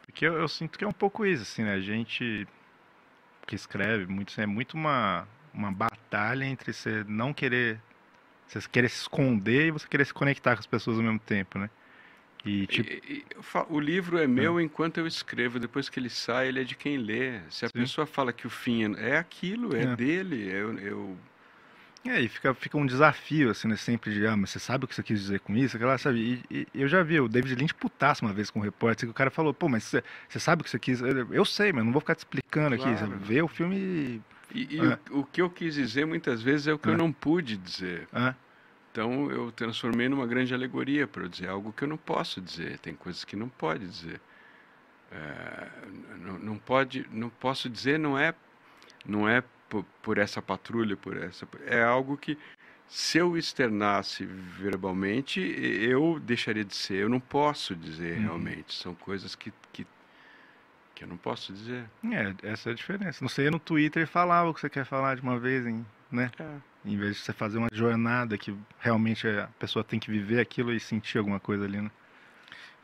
Porque 0.05 0.24
eu, 0.28 0.34
eu 0.34 0.47
sinto 0.47 0.78
que 0.78 0.86
é 0.86 0.88
um 0.88 0.91
pouco 0.91 1.26
isso, 1.26 1.41
assim, 1.41 1.64
né? 1.64 1.74
A 1.74 1.80
gente 1.82 2.47
que 3.47 3.55
escreve 3.55 4.05
muito, 4.05 4.39
é 4.39 4.45
muito 4.45 4.76
uma, 4.76 5.28
uma 5.51 5.72
batalha 5.72 6.45
entre 6.45 6.72
você 6.72 7.03
não 7.07 7.34
querer, 7.34 7.80
você 8.47 8.59
querer 8.70 8.89
se 8.89 9.01
esconder 9.01 9.70
e 9.70 9.72
você 9.72 9.88
querer 9.88 10.05
se 10.05 10.14
conectar 10.14 10.53
com 10.53 10.59
as 10.59 10.68
pessoas 10.68 10.97
ao 10.97 11.03
mesmo 11.03 11.20
tempo, 11.20 11.57
né? 11.57 11.72
E, 12.46 12.68
tipo, 12.68 12.89
E- 12.91 13.02
e 13.08 13.26
eu 13.36 13.66
o 13.70 13.80
livro 13.80 14.18
é 14.18 14.28
meu 14.28 14.60
enquanto 14.60 14.98
eu 14.98 15.08
escrevo. 15.08 15.60
Depois 15.60 15.88
que 15.89 16.00
ele 16.00 16.10
sai, 16.10 16.48
ele 16.50 16.60
é 16.62 16.64
de 16.64 16.76
quem 16.76 16.98
lê. 16.98 17.39
Se 17.50 17.66
a 17.66 17.70
Sim. 17.70 17.74
pessoa 17.80 18.06
fala 18.06 18.34
que 18.34 18.46
o 18.46 18.50
fim 18.50 18.96
é, 18.96 19.12
é 19.12 19.18
aquilo, 19.18 19.76
é, 19.76 19.84
É. 19.84 19.96
dele. 19.96 20.50
Eu, 20.52 20.78
eu 20.80 21.18
E 22.06 22.10
aí 22.10 22.28
fica, 22.28 22.54
fica 22.54 22.78
um 22.78 22.86
desafio, 22.86 23.50
assim, 23.50 23.66
né? 23.70 23.78
Sempre 23.78 24.14
de, 24.14 24.28
ah, 24.28 24.36
mas 24.36 24.50
você 24.50 24.60
sabe 24.60 24.84
o 24.84 24.88
que 24.89 24.94
você 24.94 25.02
quis 25.02 25.22
dizer 25.22 25.39
com 25.39 25.56
isso? 25.56 25.78
Aquela, 25.78 25.98
sabe? 25.98 26.44
E, 26.52 26.68
e 26.74 26.82
eu 26.82 26.88
já 26.89 27.02
vi 27.02 27.18
o 27.22 27.30
David 27.30 27.56
Lynch 27.56 27.74
putasse 27.74 28.22
uma 28.22 28.34
vez 28.34 28.50
com 28.50 28.60
um 28.60 28.62
repórter, 28.62 29.08
que 29.08 29.12
o 29.12 29.14
cara 29.14 29.32
falou, 29.32 29.54
pô, 29.54 29.70
mas 29.70 29.86
você, 29.86 30.04
você 30.28 30.38
sabe 30.38 30.62
o 30.62 30.66
que 30.66 30.70
você 30.70 30.78
quis? 30.80 31.00
Eu, 31.00 31.34
eu 31.34 31.46
sei, 31.46 31.72
mas 31.72 31.86
não 31.86 31.94
vou 31.94 32.02
ficar 32.02 32.16
te 32.16 32.20
explicando 32.20 32.76
aqui. 32.76 32.84
Claro. 32.84 32.98
Sabe? 32.98 33.16
Vê 33.24 33.41
o 33.41 33.48
filme 33.48 33.76
e... 33.78 34.22
E, 34.54 34.76
e 34.76 34.80
É. 34.86 35.00
o, 35.12 35.20
o 35.20 35.24
que 35.24 35.41
eu 35.41 35.50
quis 35.50 35.76
dizer 35.76 36.06
muitas 36.06 36.41
vezes 36.41 36.68
é 36.68 36.74
o 36.74 36.78
que 36.78 36.89
eu 36.89 36.94
É. 36.94 36.98
não 36.98 37.12
pude 37.12 37.56
dizer. 37.56 38.06
Ah, 38.12 38.36
Então 38.94 39.32
eu 39.32 39.52
transformei 39.52 40.08
numa 40.08 40.28
grande 40.28 40.54
alegoria 40.54 41.08
para 41.08 41.24
eu 41.24 41.28
dizer 41.28 41.50
algo 41.50 41.74
que 41.74 41.84
eu 41.84 41.88
não 41.88 41.98
posso 41.98 42.39
dizer. 42.39 42.78
Tem 42.78 42.94
coisas 42.94 43.26
que 43.26 43.36
não 43.36 43.50
pode 43.50 43.88
dizer. 43.88 44.22
É, 45.12 45.68
não, 46.20 46.38
não 46.38 46.58
pode, 46.60 47.08
não 47.12 47.28
posso 47.28 47.68
dizer. 47.68 47.98
Não 47.98 48.16
é, 48.20 48.36
não 49.04 49.28
é 49.28 49.44
por, 49.68 49.84
por 50.04 50.20
essa 50.20 50.44
patrulha, 50.44 50.96
por 50.96 51.18
essa. 51.18 51.48
É 51.66 51.82
algo 51.84 52.16
que 52.16 52.38
se 52.88 53.18
eu 53.18 53.36
externasse 53.36 54.26
verbalmente, 54.28 55.39
eu 55.41 56.20
deixaria 56.20 56.64
de 56.64 56.76
ser. 56.76 57.02
Eu 57.02 57.10
não 57.10 57.20
posso 57.20 57.76
dizer 57.76 58.18
Uhum. 58.18 58.22
realmente. 58.26 58.76
São 58.76 58.94
coisas 58.94 59.34
que, 59.34 59.52
que 59.72 59.88
que 60.94 61.04
eu 61.04 61.08
não 61.08 61.18
posso 61.18 61.52
dizer. 61.52 61.86
é, 62.12 62.36
essa 62.48 62.70
é 62.70 62.74
a 62.74 62.76
diferença. 62.76 63.18
Não 63.24 63.28
sei, 63.30 63.50
no 63.50 63.58
Twitter 63.58 64.06
falava 64.06 64.52
o 64.52 64.54
que 64.54 64.60
você 64.62 64.70
quer 64.70 64.86
falar 64.86 65.16
de 65.16 65.24
uma 65.24 65.39
vez, 65.39 65.66
em, 65.66 65.84
né? 66.12 66.30
É. 66.38 66.72
Em 66.86 66.98
vez 66.98 67.16
de 67.16 67.22
você 67.22 67.34
fazer 67.34 67.58
uma 67.58 67.70
jornada 67.72 68.38
que 68.38 68.56
realmente 68.80 69.28
a 69.28 69.48
pessoa 69.58 69.84
tem 69.84 70.00
que 70.00 70.12
viver 70.12 70.40
aquilo 70.40 70.74
e 70.74 70.80
sentir 70.80 71.18
alguma 71.18 71.40
coisa 71.40 71.64
ali, 71.66 71.80
né? 71.82 71.90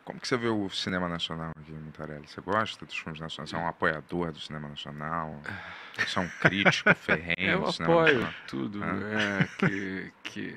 Como 0.05 0.19
que 0.19 0.27
você 0.27 0.37
vê 0.37 0.47
o 0.47 0.69
cinema 0.69 1.07
nacional 1.07 1.51
aqui, 1.59 1.71
Mutarelli? 1.71 2.27
Você 2.27 2.41
gosta 2.41 2.83
dos 2.85 2.97
filmes 2.97 3.19
nacionais? 3.19 3.49
Você 3.49 3.55
é 3.55 3.59
um 3.59 3.67
apoiador 3.67 4.31
do 4.31 4.39
cinema 4.39 4.67
nacional? 4.67 5.39
Você 5.97 6.17
é 6.17 6.21
um 6.21 6.29
crítico 6.39 6.93
ferrenho 6.95 7.51
Eu 7.51 7.61
do 7.61 7.71
cinema 7.73 7.93
apoio 7.93 8.13
nacional? 8.21 8.33
tudo. 8.47 8.83
É, 8.83 9.47
que, 9.57 10.11
que 10.23 10.55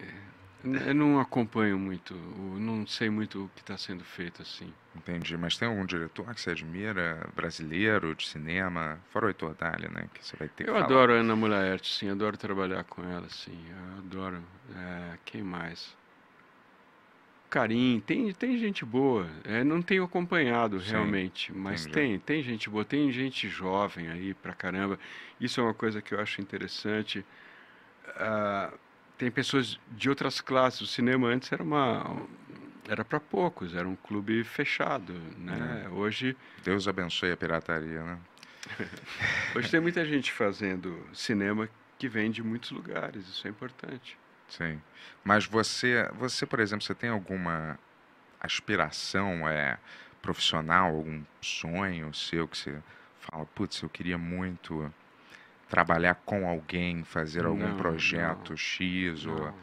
eu 0.65 0.95
não 0.95 1.21
acompanho 1.21 1.79
muito, 1.79 2.15
não 2.15 2.87
sei 2.87 3.11
muito 3.11 3.45
o 3.45 3.49
que 3.51 3.61
está 3.61 3.77
sendo 3.77 4.05
feito 4.05 4.43
assim. 4.43 4.73
Entendi. 4.95 5.37
Mas 5.37 5.57
tem 5.57 5.69
algum 5.69 5.85
diretor 5.85 6.33
que 6.35 6.41
você 6.41 6.51
admira, 6.51 7.29
brasileiro, 7.35 8.15
de 8.15 8.27
cinema? 8.27 8.99
Fora 9.11 9.27
o 9.27 9.29
Heitor 9.29 9.57
né? 9.93 10.09
Que 10.15 10.25
você 10.25 10.37
vai 10.37 10.49
ter 10.49 10.69
Eu 10.69 10.77
adoro 10.77 11.13
a 11.13 11.17
Ana 11.17 11.35
Mulaerte, 11.35 11.93
sim, 11.93 12.09
adoro 12.09 12.37
trabalhar 12.37 12.85
com 12.85 13.03
ela, 13.03 13.29
sim. 13.29 13.59
Eu 13.71 13.99
adoro. 13.99 14.43
É, 14.77 15.19
quem 15.25 15.43
mais? 15.43 15.97
Carim, 17.53 18.01
tem, 18.07 18.33
tem 18.33 18.57
gente 18.57 18.83
boa. 18.83 19.29
É, 19.45 19.63
não 19.63 19.83
tenho 19.83 20.05
acompanhado 20.05 20.81
Sim, 20.81 20.93
realmente, 20.93 21.53
mas 21.53 21.83
entendi. 21.83 21.95
tem, 21.95 22.19
tem 22.19 22.43
gente 22.43 22.71
boa, 22.71 22.83
tem 22.83 23.13
gente 23.13 23.47
jovem 23.47 24.09
aí 24.09 24.33
pra 24.33 24.55
caramba. 24.55 24.99
Isso 25.39 25.61
é 25.61 25.63
uma 25.63 25.75
coisa 25.75 26.01
que 26.01 26.15
eu 26.15 26.21
acho 26.21 26.41
interessante. 26.41 27.23
Ah, 28.17 28.73
tem 29.23 29.31
pessoas 29.31 29.79
de 29.93 30.09
outras 30.09 30.41
classes. 30.41 30.81
O 30.81 30.87
cinema 30.87 31.29
antes 31.29 31.53
era 31.53 31.63
uma 31.63 32.27
era 32.89 33.05
para 33.05 33.21
poucos, 33.21 33.73
era 33.73 33.87
um 33.87 33.95
clube 33.95 34.43
fechado, 34.43 35.13
né? 35.39 35.89
Hoje 35.93 36.37
Deus 36.65 36.89
abençoe 36.89 37.31
a 37.31 37.37
pirataria, 37.37 38.03
né? 38.03 38.19
Hoje 39.55 39.71
tem 39.71 39.79
muita 39.79 40.05
gente 40.05 40.33
fazendo 40.33 41.07
cinema 41.15 41.69
que 41.97 42.09
vem 42.09 42.33
de 42.33 42.43
muitos 42.43 42.73
lugares, 42.73 43.29
isso 43.29 43.47
é 43.47 43.51
importante. 43.51 44.19
Sim. 44.49 44.83
Mas 45.23 45.47
você, 45.47 46.11
você, 46.15 46.45
por 46.45 46.59
exemplo, 46.59 46.85
você 46.85 46.95
tem 46.95 47.09
alguma 47.09 47.79
aspiração 48.41 49.49
é, 49.49 49.79
profissional, 50.21 50.97
algum 50.97 51.23
sonho 51.41 52.13
seu 52.13 52.49
que 52.49 52.59
você 52.59 52.83
fala, 53.21 53.47
putz, 53.47 53.83
eu 53.83 53.89
queria 53.89 54.19
muito 54.19 54.93
trabalhar 55.73 56.17
com 56.27 56.47
alguém, 56.47 57.03
fazer 57.03 57.47
algum 57.47 57.73
Não, 57.73 57.75
projeto 57.75 58.55
não. 58.55 58.59
X 58.59 59.25
ou 59.25 59.51
Não, 59.51 59.55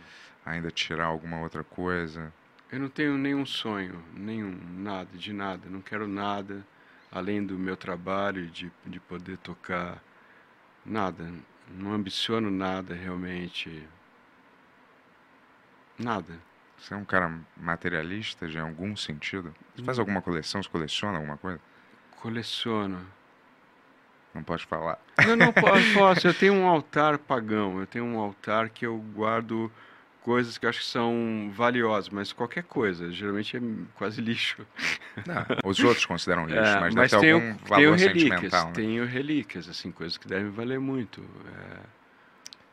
ainda 0.43 0.72
tirar 0.72 1.05
alguma 1.05 1.39
outra 1.41 1.64
coisa? 1.64 2.34
eu 2.72 2.80
não 2.80 2.89
tenho 2.89 3.18
nenhum 3.18 3.45
sonho, 3.45 4.03
nenhum, 4.14 4.51
nada, 4.82 5.18
de 5.18 5.32
nada, 5.34 5.70
não 5.70 5.82
quero 5.82 6.07
nada 6.07 6.66
além 7.12 7.43
do 7.45 7.57
meu 7.57 7.76
trabalho 7.76 8.47
de, 8.47 8.72
de 8.86 8.99
poder 8.99 9.38
tocar, 9.38 10.01
nada, 10.86 11.32
não 11.70 11.93
ambiciono 11.93 12.51
nada 12.51 12.93
realmente, 12.95 13.88
nada. 15.99 16.39
Você 16.78 16.93
é 16.93 16.97
um 16.97 17.05
cara 17.05 17.45
materialista 17.55 18.47
de 18.47 18.57
algum 18.57 18.95
sentido? 18.95 19.53
Você 19.76 19.84
faz 19.84 19.99
Hum. 19.99 19.99
alguma 19.99 20.22
coleção? 20.22 20.64
Você 20.64 20.70
coleciona 20.70 21.18
alguma 21.18 21.38
coisa? 21.38 21.62
Coleciono. 22.22 23.05
Não 24.34 24.44
pode 24.44 24.66
falar. 24.66 25.00
Não, 25.26 25.36
não 25.36 25.52
po- 25.54 25.62
posso. 25.94 26.28
Eu 26.28 26.34
tenho 26.34 26.54
um 26.54 26.68
altar 26.68 27.18
pagão. 27.18 27.80
Eu 27.80 27.88
tenho 27.88 28.06
um 28.06 28.20
altar 28.20 28.70
que 28.70 28.86
eu 28.86 28.98
guardo 29.16 29.72
coisas 30.22 30.58
que 30.58 30.66
eu 30.66 30.70
acho 30.70 30.80
que 30.80 30.86
são 30.86 31.52
valiosas, 31.54 32.10
mas 32.10 32.32
qualquer 32.32 32.64
coisa. 32.64 33.12
Geralmente 33.12 33.58
é 33.58 33.62
quase 33.96 34.22
lixo. 34.22 34.66
Não, 35.26 35.46
os 35.66 35.80
outros 35.84 36.06
consideram 36.06 36.46
lixo, 36.48 36.60
É, 36.62 36.80
mas, 36.80 36.94
mas 36.96 37.12
deve 37.12 37.22
tenho, 37.24 37.36
algum 37.38 37.58
valor 37.66 37.78
tenho 37.78 37.96
relíquias. 37.96 38.32
sentimental, 38.32 38.68
né? 38.68 38.74
Tenho 38.76 39.06
relíquias, 39.06 39.68
assim, 39.70 39.92
coisas 39.92 40.18
que 40.18 40.28
devem 40.28 40.52
valer 40.52 40.80
muito. 40.80 41.22
é, 41.22 41.78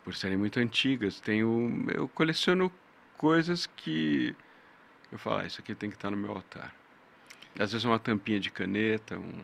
por 0.04 0.14
serem 0.14 0.36
muito 0.36 0.60
antigas. 0.60 1.18
Tenho, 1.20 1.84
eu 1.92 2.06
coleciono 2.08 2.70
coisas 3.16 3.66
que 3.66 4.36
eu 5.10 5.18
falo, 5.18 5.38
ah, 5.38 5.46
isso 5.46 5.60
aqui 5.60 5.74
tem 5.74 5.88
que 5.90 5.96
estar 5.96 6.10
no 6.10 6.16
meu 6.16 6.30
altar. 6.32 6.72
Às 7.58 7.72
vezes 7.72 7.84
uma 7.84 7.98
tampinha 7.98 8.38
de 8.38 8.50
caneta, 8.50 9.18
um- 9.18 9.42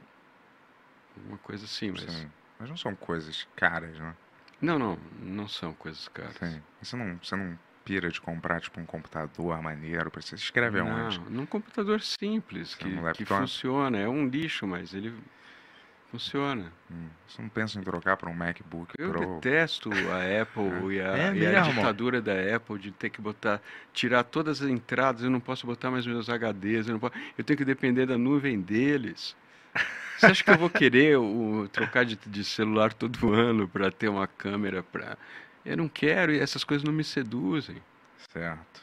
uma 1.26 1.38
coisa 1.38 1.64
assim, 1.64 1.90
mas... 1.90 2.02
Sim. 2.02 2.30
Mas 2.58 2.68
não 2.68 2.76
são 2.76 2.94
coisas 2.94 3.46
caras, 3.56 3.98
né? 3.98 4.14
Não, 4.60 4.78
não, 4.78 4.98
não 5.20 5.48
são 5.48 5.74
coisas 5.74 6.06
caras. 6.08 6.36
Sim. 6.36 6.62
Você 6.80 6.96
não, 6.96 7.18
você 7.22 7.34
não 7.34 7.58
pira 7.84 8.08
de 8.08 8.20
comprar, 8.20 8.60
tipo, 8.60 8.80
um 8.80 8.86
computador 8.86 9.60
maneiro 9.60 10.10
pra 10.10 10.22
você. 10.22 10.36
Você 10.36 10.44
escreve 10.44 10.78
aonde? 10.78 11.18
Não, 11.18 11.30
num 11.30 11.46
computador 11.46 12.00
simples, 12.00 12.76
que, 12.76 12.84
é 12.84 12.86
um 12.86 13.12
que 13.12 13.24
funciona. 13.24 13.98
É 13.98 14.08
um 14.08 14.28
lixo, 14.28 14.66
mas 14.66 14.94
ele 14.94 15.12
Funciona. 16.12 16.70
Hum, 16.90 17.08
Você 17.26 17.40
não 17.40 17.48
pensa 17.48 17.78
em 17.78 17.82
trocar 17.82 18.18
para 18.18 18.28
um 18.28 18.34
MacBook 18.34 18.92
Eu 18.98 19.10
Pro? 19.10 19.36
detesto 19.36 19.88
a 20.10 20.42
Apple 20.42 20.92
e, 20.94 21.00
a, 21.00 21.16
É 21.16 21.34
e 21.34 21.46
a 21.46 21.62
ditadura 21.62 22.20
da 22.20 22.34
Apple 22.54 22.78
de 22.78 22.92
ter 22.92 23.08
que 23.08 23.18
botar, 23.22 23.62
tirar 23.94 24.22
todas 24.22 24.60
as 24.60 24.68
entradas, 24.68 25.22
eu 25.22 25.30
não 25.30 25.40
posso 25.40 25.66
botar 25.66 25.90
mais 25.90 26.06
meus 26.06 26.28
HDs, 26.28 26.88
eu, 26.88 26.92
não 26.92 27.00
posso, 27.00 27.14
eu 27.38 27.42
tenho 27.42 27.56
que 27.56 27.64
depender 27.64 28.04
da 28.04 28.18
nuvem 28.18 28.60
deles. 28.60 29.34
Você 30.22 30.26
acha 30.26 30.44
que 30.44 30.50
eu 30.50 30.58
vou 30.58 30.70
querer 30.70 31.18
o, 31.18 31.68
trocar 31.72 32.04
de, 32.04 32.16
de 32.26 32.44
celular 32.44 32.92
todo 32.92 33.32
ano 33.34 33.66
para 33.68 33.90
ter 33.90 34.08
uma 34.08 34.26
câmera 34.28 34.82
para? 34.82 35.18
Eu 35.66 35.76
não 35.76 35.88
quero 35.88 36.32
e 36.32 36.38
essas 36.38 36.62
coisas 36.64 36.84
não 36.84 36.92
me 36.92 37.02
seduzem. 37.04 37.76
Certo. 38.32 38.82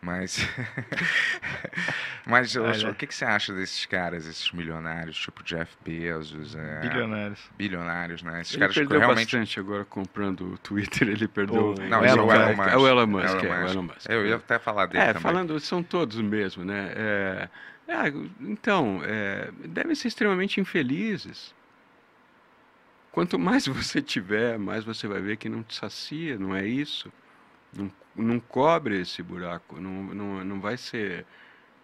Mas. 0.00 0.38
Mas 2.26 2.54
Olha. 2.56 2.90
O 2.90 2.94
que, 2.94 3.06
que 3.06 3.14
você 3.14 3.24
acha 3.24 3.52
desses 3.52 3.86
caras, 3.86 4.26
esses 4.26 4.50
milionários, 4.52 5.16
tipo 5.16 5.42
Jeff 5.42 5.76
Bezos, 5.84 6.54
é, 6.54 6.80
Bilionários. 6.80 7.40
bilionários, 7.56 8.22
né? 8.22 8.40
Esses 8.40 8.54
Ele 8.54 8.60
caras 8.60 8.74
que 8.74 8.80
perdeu 8.80 8.98
realmente. 9.00 9.24
bastante 9.36 9.60
agora 9.60 9.84
comprando 9.84 10.52
o 10.54 10.58
Twitter, 10.58 11.08
ele 11.08 11.26
perdeu. 11.28 11.72
O- 11.74 11.80
Não, 11.88 12.00
O 12.00 12.04
esse 12.04 12.14
é 12.14 12.18
Elon 12.18 12.26
o 12.26 12.32
Elon 12.32 12.56
Musk. 12.56 12.68
É 12.68 12.76
o 12.76 12.88
Elon 12.88 13.06
Musk, 13.06 13.28
Elon 13.42 13.44
é, 13.54 13.58
o 13.58 13.62
Musk. 13.62 13.72
Elon 13.74 13.82
Musk. 13.82 14.06
Eu 14.08 14.26
ia 14.26 14.36
até 14.36 14.58
falar 14.58 14.86
dele 14.86 14.98
É, 15.02 15.06
também. 15.08 15.22
falando, 15.22 15.58
são 15.60 15.82
todos 15.82 16.16
mesmo, 16.20 16.64
né? 16.64 16.92
É, 16.94 17.48
é, 17.88 18.08
então, 18.40 19.00
é, 19.04 19.50
devem 19.68 19.94
ser 19.94 20.08
extremamente 20.08 20.60
infelizes. 20.60 21.54
Quanto 23.12 23.38
mais 23.38 23.66
você 23.68 24.02
tiver, 24.02 24.58
mais 24.58 24.84
você 24.84 25.06
vai 25.06 25.20
ver 25.20 25.36
que 25.36 25.48
não 25.48 25.62
te 25.62 25.74
sacia, 25.74 26.38
não 26.38 26.54
é 26.54 26.66
isso? 26.66 27.12
Não, 27.72 27.90
não 28.14 28.40
cobre 28.40 29.00
esse 29.00 29.22
buraco, 29.22 29.80
não, 29.80 30.02
não, 30.14 30.44
não 30.44 30.60
vai 30.60 30.76
ser 30.76 31.26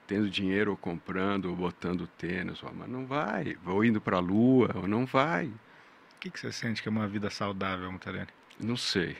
tendo 0.06 0.28
dinheiro 0.28 0.72
ou 0.72 0.76
comprando 0.76 1.46
ou 1.46 1.56
botando 1.56 2.06
tênis, 2.06 2.60
mas 2.74 2.88
não 2.88 3.06
vai. 3.06 3.56
Ou 3.64 3.84
indo 3.84 4.00
para 4.00 4.16
a 4.16 4.20
lua, 4.20 4.70
ou 4.74 4.88
não 4.88 5.06
vai. 5.06 5.46
O 5.46 6.18
que, 6.20 6.30
que 6.30 6.38
você 6.38 6.52
sente 6.52 6.82
que 6.82 6.88
é 6.88 6.90
uma 6.90 7.08
vida 7.08 7.30
saudável, 7.30 7.90
Mutarene? 7.90 8.28
Não 8.62 8.76
sei. 8.76 9.16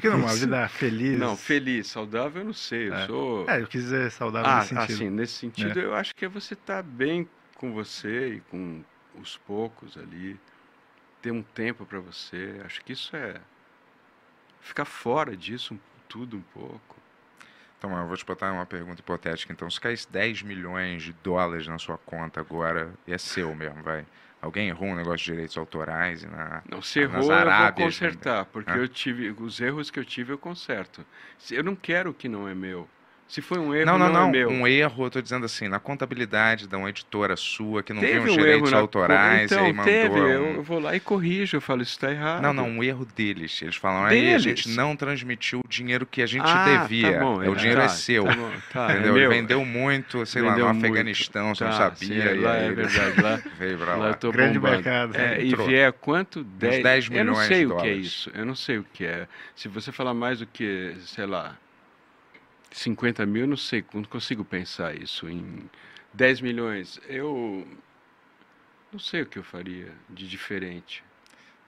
Que 0.00 0.08
não, 0.08 0.18
uma 0.20 0.34
vida 0.34 0.68
feliz. 0.68 1.18
Não, 1.18 1.36
feliz, 1.36 1.88
saudável 1.88 2.42
eu 2.42 2.46
não 2.46 2.52
sei. 2.52 2.88
Eu 2.88 2.94
É. 2.94 3.06
sou. 3.06 3.50
É, 3.50 3.60
eu 3.60 3.66
quis 3.66 3.82
dizer 3.82 4.10
saudável 4.12 4.48
Ah, 4.50 4.56
nesse 4.58 4.68
sentido. 4.68 4.92
assim, 4.94 5.10
nesse 5.10 5.32
sentido, 5.34 5.80
eu 5.80 5.94
acho 5.94 6.14
que 6.14 6.24
é 6.24 6.28
você 6.28 6.54
estar 6.54 6.82
bem 6.82 7.28
com 7.56 7.72
você 7.72 8.34
e 8.34 8.40
com 8.42 8.82
os 9.20 9.36
poucos 9.38 9.96
ali, 9.98 10.38
ter 11.20 11.32
um 11.32 11.42
tempo 11.42 11.84
para 11.84 11.98
você. 11.98 12.60
Acho 12.64 12.82
que 12.84 12.92
isso 12.92 13.14
é 13.16 13.40
ficar 14.60 14.84
fora 14.84 15.36
disso 15.36 15.78
tudo 16.08 16.36
um 16.36 16.42
pouco. 16.54 16.96
Então, 17.78 17.96
eu 17.98 18.06
vou 18.06 18.16
te 18.16 18.24
botar 18.26 18.52
uma 18.52 18.66
pergunta 18.66 19.00
hipotética. 19.00 19.52
Então, 19.52 19.70
se 19.70 19.80
caísse 19.80 20.06
10 20.10 20.42
milhões 20.42 21.02
de 21.02 21.12
dólares 21.24 21.66
na 21.66 21.78
sua 21.78 21.96
conta 21.98 22.38
agora, 22.38 22.92
e 23.06 23.12
é 23.12 23.18
seu 23.18 23.54
mesmo, 23.54 23.82
vai. 23.82 24.04
Alguém 24.40 24.68
errou 24.68 24.88
um 24.88 24.94
negócio 24.96 25.18
de 25.18 25.24
direitos 25.32 25.56
autorais 25.58 26.22
e 26.22 26.26
na. 26.26 26.62
Não, 26.68 26.80
se 26.80 27.06
Nas 27.06 27.28
errou, 27.28 27.32
eu 27.38 27.46
vou 27.46 27.52
Arábias, 27.52 27.74
consertar, 27.74 28.46
porque 28.46 28.70
né? 28.70 28.78
eu 28.78 28.88
tive 28.88 29.30
os 29.30 29.60
erros 29.60 29.90
que 29.90 29.98
eu 29.98 30.04
tive 30.04 30.32
eu 30.32 30.38
conserto. 30.38 31.04
Se- 31.38 31.54
Eu 31.54 31.62
não 31.64 31.76
quero 31.76 32.10
o 32.10 32.14
que 32.14 32.28
não 32.28 32.48
é 32.48 32.54
meu. 32.54 32.88
Se 33.30 33.40
foi 33.40 33.58
um 33.60 33.72
erro, 33.72 33.86
Não, 33.86 33.96
não, 33.96 34.06
não, 34.08 34.20
não. 34.22 34.28
é 34.28 34.32
meu. 34.32 34.48
Um 34.50 34.66
erro, 34.66 35.04
eu 35.06 35.10
tô 35.10 35.22
dizendo 35.22 35.46
assim, 35.46 35.68
na 35.68 35.78
contabilidade 35.78 36.66
de 36.66 36.74
uma 36.74 36.88
editora 36.90 37.36
sua 37.36 37.80
que 37.80 37.92
não 37.92 38.00
Teve 38.00 38.14
viu 38.14 38.24
os 38.24 38.32
um 38.32 38.36
direitos 38.36 38.62
erro 38.62 38.70
na 38.72 38.78
autorais 38.78 39.52
então, 39.52 39.62
e 39.62 39.66
aí 39.68 39.72
mandou. 39.72 39.84
teve, 39.92 40.18
eu, 40.18 40.42
um- 40.44 40.54
eu 40.56 40.62
vou 40.64 40.80
lá 40.80 40.96
e 40.96 41.00
corrijo, 41.00 41.56
eu 41.56 41.60
falo, 41.60 41.80
isso 41.80 41.92
está 41.92 42.10
errado. 42.10 42.42
Não, 42.42 42.52
não, 42.52 42.68
um 42.68 42.82
erro 42.82 43.06
deles. 43.14 43.62
Eles 43.62 43.76
falam, 43.76 44.04
aí 44.04 44.34
a 44.34 44.38
gente 44.38 44.64
Deles? 44.64 44.76
não 44.76 44.96
transmitiu 44.96 45.60
o 45.64 45.68
dinheiro 45.68 46.04
que 46.04 46.22
a 46.22 46.26
gente 46.26 46.42
Ah, 46.44 46.78
devia. 46.82 47.12
tá 47.12 47.20
bom, 47.20 47.40
É, 47.40 47.48
o 47.48 47.52
é, 47.52 47.56
dinheiro 47.56 47.80
tá, 47.82 47.86
é 47.86 47.88
seu. 47.90 48.24
tá 48.24 48.32
bom, 48.34 48.50
tá, 48.72 48.88
é 48.88 48.92
entendeu? 48.94 49.12
Ele 49.16 49.20
meu. 49.28 49.30
vendeu 49.30 49.64
muito, 49.64 50.26
sei 50.26 50.42
lá, 50.42 50.50
Vendeu 50.50 50.66
no 50.66 50.74
muito. 50.74 50.86
Afeganistão, 50.86 51.54
você 51.54 51.62
não 51.62 51.70
Tá, 51.70 51.76
sabia. 51.76 52.32
sim, 52.32 52.38
e 52.38 52.40
lá 52.40 52.52
aí 52.54 52.62
é 52.62 52.66
ele 52.66 52.74
verdade, 52.74 53.20
lá, 53.22 53.40
Veio 53.56 53.78
pra 53.78 53.86
lá 53.92 53.96
lá. 53.96 54.08
eu 54.08 54.14
tô 54.14 54.32
Grande 54.32 54.58
bombando. 54.58 54.74
mercado. 54.82 55.16
É, 55.16 55.40
e 55.40 55.54
vier 55.54 55.92
quanto? 55.92 56.42
10, 56.42 56.82
10 56.82 57.04
Eu 57.06 57.24
não 57.24 57.32
milhões 57.34 57.46
sei 57.46 57.58
de 57.60 57.66
o 57.66 57.68
que 57.68 57.74
é 57.74 57.76
dólares. 57.90 58.06
isso. 58.06 58.30
Eu 58.34 58.44
não 58.44 58.56
sei 58.56 58.78
o 58.78 58.86
que 58.92 59.04
é. 59.04 59.28
Se 59.54 59.68
você 59.68 59.92
falar 59.92 60.14
mais 60.14 60.40
do 60.40 60.46
que, 60.46 60.96
sei 61.06 61.26
lá, 61.26 61.54
50 62.70 63.26
mil, 63.26 63.46
não 63.46 63.56
sei, 63.56 63.84
não 63.92 64.04
consigo 64.04 64.44
pensar 64.44 64.94
isso 64.94 65.28
em 65.28 65.68
10 66.12 66.40
milhões. 66.40 67.00
Eu 67.08 67.66
não 68.92 68.98
sei 68.98 69.22
o 69.22 69.26
que 69.26 69.38
eu 69.38 69.44
faria 69.44 69.92
de 70.08 70.28
diferente. 70.28 71.04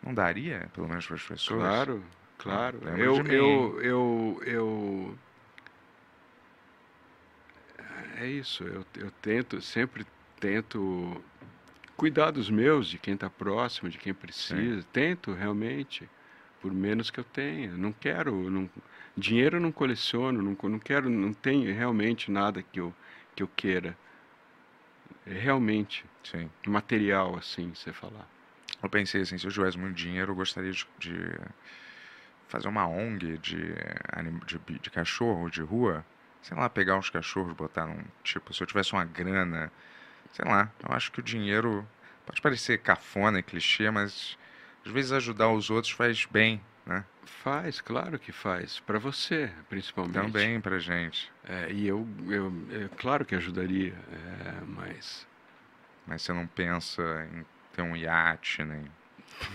Não 0.03 0.13
daria, 0.13 0.69
pelo 0.75 0.89
menos 0.89 1.07
para 1.07 1.17
as 1.17 1.23
pessoas? 1.23 1.61
Claro, 1.61 2.05
claro. 2.39 2.79
lembra 2.83 3.03
Eu, 3.03 3.27
eu, 3.27 3.81
eu, 3.81 4.43
eu, 4.45 5.19
é 8.17 8.27
isso. 8.27 8.65
Eu, 8.65 8.85
eu 8.97 9.11
tento, 9.23 9.61
sempre 9.61 10.05
tento 10.41 11.23
cuidar 11.97 12.33
dos 12.33 12.51
meus, 12.51 12.89
de 12.89 12.99
quem 12.99 13.15
está 13.15 13.31
próximo, 13.31 13.89
de 13.89 13.99
quem 13.99 14.13
precisa. 14.13 14.85
Tento 14.93 15.33
realmente, 15.33 16.09
por 16.61 16.73
menos 16.73 17.11
que 17.11 17.21
eu 17.21 17.25
tenha. 17.25 17.71
Não 17.73 17.93
quero, 17.93 18.51
não, 18.51 18.69
dinheiro 19.17 19.57
eu 19.57 19.61
não 19.61 19.73
coleciono, 19.73 20.43
não, 20.43 20.57
não 20.71 20.79
quero, 20.79 21.09
não 21.11 21.33
tenho 21.33 21.75
realmente 21.75 22.31
nada 22.31 22.63
que 22.63 22.81
eu, 22.81 22.95
que 23.35 23.43
eu 23.43 23.49
queira. 23.49 23.97
É 25.27 25.35
realmente 25.35 26.05
Sim. 26.25 26.51
material, 26.67 27.37
assim, 27.37 27.73
você 27.75 27.93
falar. 27.93 28.27
Eu 28.83 28.89
pensei 28.89 29.23
assim, 29.23 29.39
se 29.39 29.47
eu 29.47 29.53
tivesse 29.53 29.79
muito 29.79 29.95
dinheiro, 29.95 30.33
eu 30.33 30.37
gostaria 30.37 30.73
de, 30.73 30.87
de 30.99 31.15
fazer 32.49 32.69
uma 32.69 32.87
ONG 32.87 33.39
de, 33.39 33.75
de, 34.47 34.79
de 34.79 34.91
cachorro 34.91 35.49
de 35.49 35.63
rua. 35.63 36.05
Sei 36.43 36.57
lá, 36.57 36.69
pegar 36.69 36.97
uns 36.97 37.09
cachorros, 37.09 37.55
botar 37.55 37.87
num. 37.87 38.03
Tipo, 38.25 38.53
se 38.53 38.61
eu 38.63 38.67
tivesse 38.67 38.93
uma 38.93 39.05
grana. 39.05 39.71
Sei 40.33 40.45
lá, 40.45 40.73
eu 40.83 40.95
acho 40.95 41.13
que 41.13 41.21
o 41.21 41.23
dinheiro. 41.23 41.87
Pode 42.27 42.41
parecer 42.41 42.79
cafona 42.79 43.39
e 43.39 43.43
clichê, 43.43 43.91
mas 43.91 44.37
às 44.85 44.93
vezes 44.93 45.13
ajudar 45.13 45.51
os 45.51 45.71
outros 45.71 45.93
faz 45.93 46.25
bem, 46.25 46.61
né? 46.87 47.05
Faz, 47.25 47.81
claro 47.81 48.19
que 48.19 48.33
faz. 48.33 48.81
Para 48.81 48.99
você, 48.99 49.51
principalmente. 49.69 50.15
Também 50.15 50.61
pra 50.61 50.79
gente. 50.79 51.31
É, 51.45 51.71
e 51.71 51.87
eu, 51.87 52.07
eu, 52.29 52.53
é, 52.71 52.89
claro 52.97 53.25
que 53.25 53.35
ajudaria, 53.35 53.95
é, 53.95 54.61
mas. 54.67 55.27
Mas 56.07 56.23
você 56.23 56.33
não 56.33 56.47
pensa 56.47 57.03
em 57.33 57.45
ter 57.73 57.83
um 57.83 57.97
iate, 57.97 58.65
nem. 58.65 58.85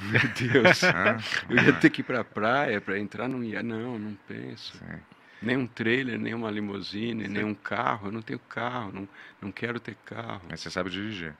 Meu 0.03 0.21
Deus. 0.51 0.83
Hã? 0.83 1.17
eu 1.49 1.63
ia 1.63 1.73
ter 1.73 1.89
que 1.89 2.01
ir 2.01 2.03
pra 2.03 2.23
praia 2.23 2.79
para 2.79 2.97
entrar 2.97 3.27
num 3.27 3.43
ia. 3.43 3.61
Não, 3.61 3.99
não 3.99 4.17
penso. 4.27 4.77
Sim. 4.77 4.99
Nem 5.41 5.55
um 5.55 5.67
trailer, 5.67 6.17
nem 6.17 6.33
uma 6.33 6.49
limusine, 6.49 7.27
nem 7.27 7.43
um 7.43 7.53
carro. 7.53 8.07
Eu 8.07 8.11
não 8.11 8.21
tenho 8.21 8.39
carro, 8.39 8.91
não, 8.91 9.07
não 9.39 9.51
quero 9.51 9.79
ter 9.79 9.95
carro. 10.05 10.41
Mas 10.49 10.61
você 10.61 10.71
sabe 10.71 10.89
dirigir. 10.89 11.35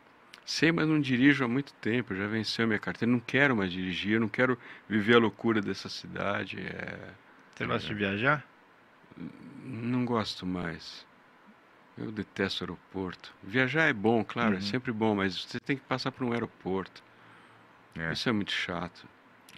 Sei, 0.50 0.72
mas 0.72 0.88
não 0.88 1.00
dirijo 1.02 1.44
há 1.44 1.48
muito 1.48 1.74
tempo. 1.74 2.16
Já 2.16 2.26
venceu 2.26 2.66
minha 2.66 2.80
carteira. 2.80 3.12
Não 3.12 3.20
quero 3.20 3.54
mais 3.54 3.70
dirigir. 3.70 4.18
Não 4.18 4.30
quero 4.30 4.58
viver 4.88 5.16
a 5.16 5.20
loucura 5.20 5.62
dessa 5.62 5.90
cidade. 5.90 6.58
É, 6.62 6.98
Você 7.54 7.66
gosta 7.66 7.86
de 7.90 7.94
viajar? 7.94 8.46
Não 9.66 10.06
gosto 10.06 10.46
mais. 10.46 11.06
Eu 11.98 12.12
detesto 12.14 12.64
aeroporto. 12.64 13.34
Viajar 13.44 13.90
é 13.90 13.94
bom, 13.94 14.24
claro, 14.24 14.54
é 14.54 14.56
Uhum. 14.56 14.62
sempre 14.62 14.92
bom, 14.94 15.16
mas 15.16 15.36
você 15.44 15.60
tem 15.60 15.76
que 15.76 15.84
passar 15.84 16.12
por 16.14 16.24
um 16.24 16.32
aeroporto. 16.32 17.04
É. 17.98 18.14
Isso 18.14 18.30
é 18.30 18.32
muito 18.32 18.52
chato. 18.54 19.06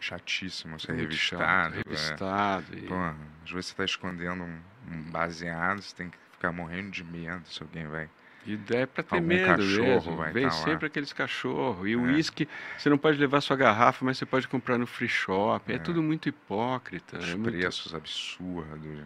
Chatíssimo 0.02 0.80
ser 0.80 0.94
muito 0.94 1.14
chato. 1.14 1.74
revistado. 1.74 1.76
é. 1.76 1.78
Revistado. 1.86 2.78
e- 2.78 2.82
Porra, 2.88 3.16
às 3.44 3.52
vezes 3.52 3.68
você 3.68 3.76
tá 3.76 3.86
escondendo 3.86 4.42
um, 4.44 4.60
um 4.92 5.02
baseado, 5.12 5.82
você 5.84 5.94
tem 5.96 6.10
que 6.10 6.18
ficar 6.32 6.52
morrendo 6.52 6.90
de 6.90 7.04
medo 7.04 7.46
se 7.48 7.62
alguém 7.62 7.86
vai. 7.86 8.10
E 8.50 8.60
é 8.76 8.86
pra 8.86 9.04
ter 9.04 9.16
Algum 9.16 9.28
medo 9.28 9.46
cachorro 9.48 9.84
mesmo. 9.84 10.16
vai 10.18 10.32
Vem 10.32 10.44
tá 10.48 10.56
lá. 10.56 10.64
sempre 10.64 10.88
aqueles 10.88 11.14
cachorros. 11.14 11.88
E 11.88 11.96
o 11.96 12.06
É. 12.08 12.12
uísque, 12.14 12.48
você 12.78 12.90
não 12.90 12.98
pode 12.98 13.18
levar 13.20 13.42
sua 13.42 13.56
garrafa, 13.56 14.04
mas 14.04 14.18
você 14.18 14.26
pode 14.26 14.48
comprar 14.48 14.78
no 14.78 14.88
free 14.88 15.08
shop. 15.10 15.72
É, 15.72 15.76
É. 15.76 15.80
tudo 15.80 16.02
muito 16.02 16.28
hipócrita. 16.30 17.18
Os 17.20 17.30
é 17.30 17.36
muito- 17.36 17.58
preços 17.58 17.94
absurdos 17.94 19.04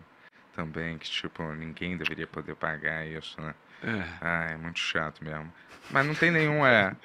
também, 0.56 0.98
que 0.98 1.10
tipo, 1.10 1.44
ninguém 1.54 1.98
deveria 1.98 2.28
poder 2.28 2.56
pagar 2.56 3.06
isso, 3.08 3.40
né? 3.42 3.54
É. 3.84 4.04
Ah, 4.22 4.46
é 4.52 4.58
muito 4.58 4.80
chato 4.80 5.24
mesmo. 5.24 5.52
Mas 5.92 6.06
não 6.08 6.16
tem 6.16 6.32
nenhum, 6.32 6.66
é, 6.66 6.96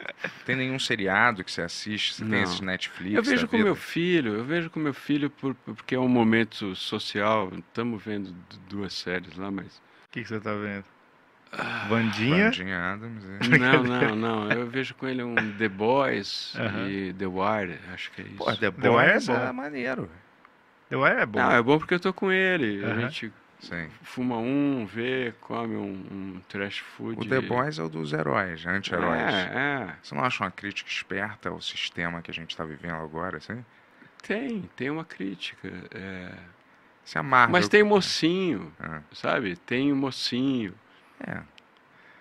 tem 0.46 0.54
nenhum 0.54 0.78
seriado 0.78 1.42
que 1.42 1.50
você 1.50 1.62
assiste, 1.62 2.14
você 2.14 2.22
tem 2.22 2.30
Não. 2.34 2.42
esses 2.44 2.60
Netflix 2.60 3.16
Eu 3.16 3.22
vejo 3.24 3.42
da 3.42 3.48
com 3.48 3.56
vida? 3.56 3.64
meu 3.64 3.74
filho, 3.74 4.34
eu 4.34 4.44
vejo 4.44 4.70
com 4.70 4.78
meu 4.78 4.94
filho 4.94 5.28
por- 5.28 5.56
porque 5.56 5.96
é 5.96 5.98
um 5.98 6.06
momento 6.06 6.76
social. 6.76 7.50
Estamos 7.58 8.00
vendo 8.00 8.32
duas 8.68 8.92
séries 8.92 9.36
lá, 9.36 9.50
mas. 9.50 9.78
O 9.78 10.10
que, 10.12 10.22
que 10.22 10.28
você 10.28 10.38
tá 10.38 10.54
vendo? 10.54 10.84
Ah, 11.52 11.86
Vandinha? 11.88 12.44
Vandinha 12.46 12.92
Adams. 12.92 13.24
é. 13.24 13.58
Não, 13.58 13.82
não, 13.82 14.16
não. 14.16 14.52
Eu 14.52 14.66
vejo 14.66 14.94
com 14.94 15.06
ele 15.08 15.22
um 15.22 15.34
The 15.56 15.68
Boys 15.68 16.54
Aham. 16.56 16.88
e 16.88 17.12
The 17.14 17.26
Wire, 17.26 17.78
acho 17.94 18.10
que 18.12 18.20
é 18.22 18.24
isso. 18.24 18.36
Pô, 18.36 18.44
The 18.54 18.70
The 18.70 18.88
Wire 18.90 19.08
é 19.08 19.12
Boys 19.14 19.28
é, 19.28 19.52
maneiro. 19.52 20.10
The 20.90 20.96
Wire 20.96 21.20
é 21.20 21.26
bom. 21.26 21.38
Não, 21.40 21.50
é 21.52 21.62
bom 21.62 21.78
porque 21.78 21.94
eu 21.94 22.00
tô 22.00 22.12
com 22.12 22.30
ele. 22.30 22.84
A 22.84 22.88
Aham. 22.88 23.00
gente 23.02 23.32
Sim. 23.60 23.88
fuma 24.02 24.36
um, 24.38 24.86
vê, 24.86 25.32
come 25.40 25.74
um, 25.76 25.90
um 26.10 26.40
trash 26.48 26.78
food. 26.78 27.20
O 27.20 27.28
The 27.28 27.40
Boys 27.40 27.78
é 27.78 27.82
o 27.82 27.88
dos 27.88 28.12
heróis, 28.12 28.64
anti-heróis. 28.66 29.20
É, 29.34 29.52
é. 29.88 29.94
Você 30.02 30.14
não 30.14 30.24
acha 30.24 30.44
uma 30.44 30.50
crítica 30.50 30.88
esperta 30.90 31.48
ao 31.48 31.60
sistema 31.60 32.20
que 32.22 32.30
a 32.30 32.34
gente 32.34 32.50
está 32.50 32.64
vivendo 32.64 32.96
agora, 32.96 33.38
assim? 33.38 33.64
Tem, 34.22 34.68
tem 34.76 34.90
uma 34.90 35.04
crítica. 35.04 35.72
é. 35.94 36.30
Se 37.04 37.16
a 37.16 37.22
Marvel... 37.22 37.52
Mas 37.52 37.68
tem 37.70 37.82
mocinho, 37.82 38.70
Ah, 38.78 39.00
sabe? 39.12 39.56
Tem 39.56 39.90
o 39.90 39.96
mocinho. 39.96 40.74
É. 41.20 41.40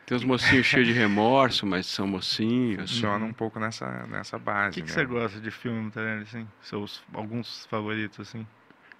Tem 0.06 0.16
uns 0.18 0.24
mocinhos 0.24 0.66
cheios 0.68 0.88
de 0.88 0.94
remorso, 0.94 1.66
mas 1.66 1.86
são 1.86 2.08
mocinhos. 2.08 2.90
Funciona 2.92 3.26
um 3.26 3.34
pouco 3.34 3.60
nessa, 3.60 4.06
nessa 4.08 4.38
O 4.38 4.40
base. 4.40 4.76
que, 4.76 4.82
que 4.82 4.88
né? 4.88 4.94
você 4.94 5.06
gosta 5.06 5.40
de 5.40 5.52
filme, 5.52 5.80
Mutarelli, 5.82 6.24
assim? 6.24 6.48
Seus 6.62 7.04
alguns 7.14 7.66
favoritos, 7.66 8.20
assim? 8.20 8.48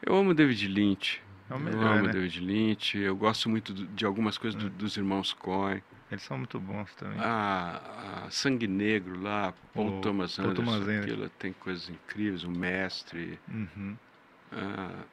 Eu 0.06 0.16
amo 0.18 0.34
David 0.34 0.68
Lynch. 0.68 1.22
É 1.50 1.54
o 1.54 1.56
eu 1.56 1.60
melhor, 1.62 1.98
amo 1.98 2.08
né? 2.08 2.12
David 2.14 2.40
Lynch. 2.42 2.98
Eu 2.98 3.16
gosto 3.16 3.48
muito 3.50 3.74
de 3.74 4.06
algumas 4.06 4.38
coisas 4.38 4.62
do- 4.62 4.70
dos 4.70 4.98
irmãos 4.98 5.32
Coen. 5.34 5.82
Eles 6.12 6.24
são 6.24 6.38
muito 6.38 6.60
bons 6.60 6.94
também. 6.96 7.18
Ah, 7.22 8.26
a 8.26 8.30
Sangue 8.30 8.68
Negro 8.68 9.22
lá, 9.22 9.54
Paul 9.74 9.98
O 9.98 10.02
Thomas 10.02 10.36
Paul 10.36 10.50
Anderson. 10.50 10.64
Thomas 10.66 10.82
Anderson. 10.82 11.04
aquilo 11.12 11.30
tem 11.32 11.54
coisas 11.54 11.90
incríveis. 11.90 12.44
O 12.44 12.52
Mestre. 12.52 13.40
Uhum. 13.50 13.96
Ah, 14.52 15.04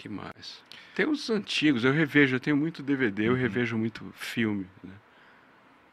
que 0.00 0.08
mais? 0.08 0.64
Tem 0.94 1.06
os 1.06 1.28
antigos, 1.28 1.84
eu 1.84 1.92
revejo, 1.92 2.36
eu 2.36 2.40
tenho 2.40 2.56
muito 2.56 2.82
DVD, 2.82 3.28
eu 3.28 3.32
Uhum. 3.32 3.38
revejo 3.38 3.76
muito 3.76 4.10
filme. 4.14 4.66
né? 4.82 4.94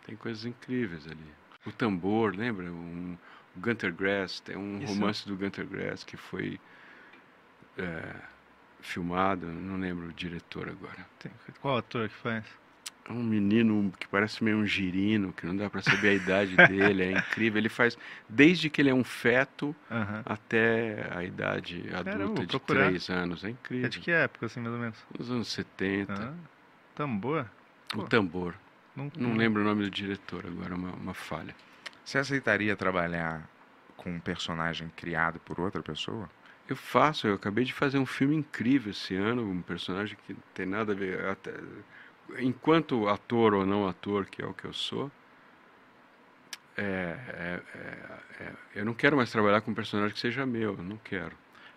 Tem 0.05 0.15
coisas 0.15 0.45
incríveis 0.45 1.05
ali. 1.05 1.27
O 1.65 1.71
Tambor, 1.73 2.33
lembra? 2.33 2.71
Um, 2.71 3.17
o 3.55 3.59
Gunter 3.59 3.93
Grass, 3.93 4.39
tem 4.39 4.55
um 4.55 4.77
Isso- 4.81 4.93
romance 4.93 5.27
do 5.27 5.35
Gunter 5.35 5.65
Grass 5.67 6.03
que 6.05 6.15
foi 6.15 6.57
é, 7.77 8.15
filmado, 8.79 9.45
não 9.45 9.77
lembro 9.77 10.07
o 10.07 10.13
diretor 10.13 10.69
agora. 10.69 11.05
Tem- 11.19 11.31
Qual 11.61 11.77
ator 11.77 12.07
que 12.07 12.15
faz? 12.15 12.45
É 13.09 13.13
um 13.13 13.23
menino 13.23 13.91
que 13.97 14.07
parece 14.07 14.43
meio 14.43 14.57
um 14.57 14.65
girino, 14.65 15.31
que 15.31 15.45
não 15.45 15.55
dá 15.55 15.69
para 15.69 15.81
saber 15.81 16.09
a 16.09 16.13
idade 16.13 16.57
dele, 16.67 17.03
é 17.03 17.11
incrível. 17.11 17.57
Ele 17.57 17.69
faz 17.69 17.97
desde 18.29 18.69
que 18.69 18.81
ele 18.81 18.89
é 18.89 18.93
um 18.93 19.03
feto 19.03 19.73
Aham. 19.89 20.23
até 20.25 21.07
a 21.15 21.23
idade 21.23 21.83
adulta 21.95 22.41
de 22.41 22.47
procurar. 22.47 22.87
3 22.87 23.09
anos, 23.09 23.43
é 23.43 23.49
incrível. 23.49 23.85
É 23.85 23.89
de 23.89 23.99
que 23.99 24.11
época, 24.11 24.45
assim, 24.45 24.59
mais 24.59 24.73
ou 24.73 24.79
menos? 24.79 24.97
Nos 25.17 25.31
anos 25.31 25.47
70. 25.47 26.13
Ah, 26.13 26.33
tambor? 26.95 27.45
O 27.93 27.97
pô. 27.97 28.03
tambor. 28.03 28.53
Não, 28.95 29.11
Não 29.15 29.35
lembro 29.37 29.61
o 29.61 29.65
nome 29.65 29.83
do 29.83 29.89
diretor 29.89 30.45
agora, 30.45 30.75
uma, 30.75 30.91
uma 30.91 31.13
falha. 31.13 31.55
Você 32.03 32.17
aceitaria 32.17 32.75
trabalhar 32.75 33.47
com 33.95 34.09
um 34.11 34.19
personagem 34.19 34.89
criado 34.95 35.39
por 35.39 35.59
outra 35.59 35.81
pessoa? 35.81 36.29
Eu 36.67 36.75
faço, 36.75 37.27
eu 37.27 37.35
acabei 37.35 37.63
de 37.63 37.73
fazer 37.73 37.97
um 37.97 38.05
filme 38.05 38.35
incrível 38.35 38.91
esse 38.91 39.15
ano, 39.15 39.49
um 39.49 39.61
personagem 39.61 40.17
que 40.25 40.33
não 40.33 40.41
tem 40.53 40.65
nada 40.65 40.91
a 40.91 40.95
ver. 40.95 41.25
Até, 41.25 41.53
enquanto 42.39 43.07
ator 43.07 43.53
ou 43.53 43.65
não 43.65 43.87
ator, 43.87 44.25
que 44.25 44.41
é 44.41 44.45
o 44.45 44.53
que 44.53 44.65
eu 44.65 44.73
sou, 44.73 45.11
é, 46.77 46.83
é- 46.83 47.59
é- 47.75 48.43
é- 48.43 48.51
eu 48.75 48.85
não 48.85 48.93
quero 48.93 49.17
mais 49.17 49.31
trabalhar 49.31 49.61
com 49.61 49.71
um 49.71 49.73
personagem 49.73 50.13
que 50.13 50.19
seja 50.19 50.45
meu, 50.45 50.75
eu 50.77 50.83
não 50.83 50.97
quero. 51.03 51.31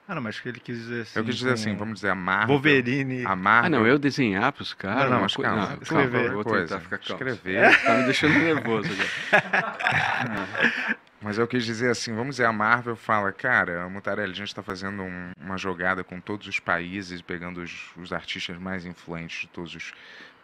Ah, 0.06 0.14
não, 0.16 0.22
mas 0.22 0.40
que 0.40 0.48
ele 0.48 0.58
quis 0.58 0.76
dizer 0.76 1.02
assim. 1.02 1.18
Eu 1.20 1.24
quis 1.24 1.36
dizer 1.36 1.52
assim, 1.52 1.72
com 1.72 1.78
vamos 1.78 1.94
dizer, 2.00 2.08
a 2.10 2.14
Marvel. 2.16 2.48
Wolverine. 2.48 3.24
A 3.24 3.36
Marvel. 3.36 3.66
Ah, 3.66 3.70
não, 3.70 3.86
eu 3.86 3.96
desenhar 3.96 4.52
pros 4.52 4.74
caras? 4.74 5.04
Não, 5.04 5.10
não, 5.10 5.16
uma 5.18 5.22
mas 5.22 5.36
calma, 5.36 5.56
não, 5.56 5.66
calma, 5.68 5.82
escrever. 5.82 6.26
eu 6.26 6.32
vou 6.34 6.44
coisa. 6.44 6.66
tentar 6.66 6.80
ficar 6.80 6.98
calmo. 6.98 7.30
Escrever. 7.30 7.78
Tá 7.84 7.94
me 7.96 8.04
deixando 8.04 8.34
nervoso 8.38 8.88
agora. 8.92 9.76
Mas 11.22 11.36
eu 11.36 11.46
quis 11.46 11.66
dizer 11.66 11.90
assim, 11.90 12.14
vamos 12.14 12.36
dizer, 12.36 12.46
a 12.46 12.52
Marvel 12.52 12.96
fala, 12.96 13.30
cara, 13.30 13.86
Mutarelli, 13.90 14.32
a 14.32 14.34
gente 14.34 14.48
está 14.48 14.62
fazendo 14.62 15.02
um- 15.02 15.32
uma 15.38 15.58
jogada 15.58 16.02
com 16.02 16.18
todos 16.18 16.46
os 16.48 16.58
países, 16.58 17.20
pegando 17.20 17.60
os, 17.60 17.90
os 17.98 18.10
artistas 18.10 18.56
mais 18.56 18.86
influentes 18.86 19.42
de 19.42 19.48
todos 19.48 19.74
os 19.74 19.92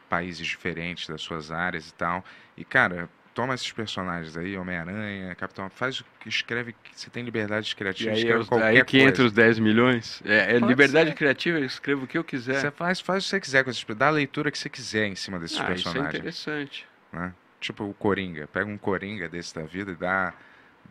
países 0.09 0.47
diferentes 0.47 1.09
das 1.09 1.21
suas 1.23 1.51
áreas 1.51 1.89
e 1.89 1.95
tal. 1.95 2.25
E, 2.57 2.65
cara, 2.65 3.09
toma 3.35 3.55
esses 3.55 3.71
personagens 3.71 4.35
aí, 4.37 4.57
Homem-Aranha, 4.57 5.35
Capitão, 5.35 5.69
faz 5.69 6.01
o 6.01 6.05
que 6.21 6.29
escreve, 6.29 6.75
você 6.93 7.11
tem 7.11 7.23
liberdade 7.23 7.71
E 7.71 7.77
criativa, 7.77 8.11
aí, 8.11 8.17
escreve 8.17 8.41
eu, 8.41 8.47
qualquer 8.47 8.67
aí 8.67 8.85
que 8.85 8.97
coisa. 8.99 9.09
entra 9.11 9.25
os 9.25 9.33
10 9.33 9.59
milhões. 9.59 10.23
É, 10.25 10.57
é 10.57 10.59
liberdade 10.59 11.11
ser. 11.11 11.17
criativa, 11.17 11.59
eu 11.59 11.65
escrevo 11.65 12.05
o 12.05 12.07
que 12.07 12.17
eu 12.17 12.25
quiser. 12.25 12.61
Você 12.61 12.71
faz, 12.71 12.99
faz 13.01 13.25
o 13.25 13.27
que 13.27 13.31
você 13.31 13.41
quiser 13.41 13.63
com 13.65 13.71
esses, 13.71 13.85
dá 13.85 14.07
a 14.07 14.11
leitura 14.11 14.51
que 14.51 14.59
você 14.59 14.71
quiser 14.71 15.07
em 15.07 15.15
cima 15.15 15.39
desses 15.39 15.59
ah, 15.59 15.65
isso 15.65 15.71
é 15.71 15.75
personagens. 15.75 16.15
interessante. 16.15 16.87
né? 17.13 17.35
Tipo 17.61 17.85
o 17.85 17.93
Coringa, 17.95 18.47
pega 18.47 18.71
um 18.71 18.79
Coringa 18.79 19.29
desse 19.29 19.55
da 19.55 19.63
vida 19.63 19.93
e 19.93 19.97
dá, 19.97 20.33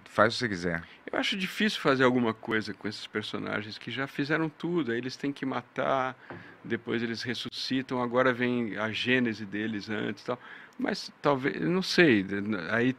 faz 0.06 0.34
o 0.34 0.38
que 0.38 0.40
você 0.40 0.50
quiser. 0.50 0.84
Eu 1.12 1.20
acho 1.20 1.38
difícil 1.38 1.80
fazer 1.80 2.04
alguma 2.04 2.34
coisa 2.34 2.74
com 2.74 2.88
esses 2.88 3.06
personagens 3.06 3.78
que 3.78 3.92
já 3.92 4.08
fizeram 4.08 4.50
tudo. 4.50 4.92
Aí 4.92 4.98
eles 4.98 5.16
têm 5.16 5.32
que 5.32 5.46
matar, 5.46 6.18
depois 6.64 7.04
eles 7.04 7.22
ressuscitam, 7.22 8.02
agora 8.02 8.34
vem 8.34 8.76
a 8.78 8.92
gênese 8.92 9.46
deles 9.46 9.90
antes 9.90 10.24
e 10.24 10.26
tal. 10.26 10.40
Mas 10.80 11.12
talvez, 11.22 11.62
eu 11.62 11.70
não 11.70 11.84
sei, 11.84 12.26
aí 12.72 12.96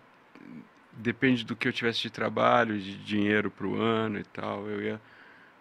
depende 0.92 1.44
do 1.44 1.56
que 1.56 1.66
eu 1.68 1.72
tivesse 1.72 2.02
de 2.02 2.10
trabalho, 2.10 2.78
de 2.78 2.96
dinheiro 2.96 3.50
para 3.50 3.66
o 3.66 3.74
ano 3.80 4.18
e 4.18 4.24
tal. 4.24 4.68
Eu 4.68 4.80
ia 4.82 5.00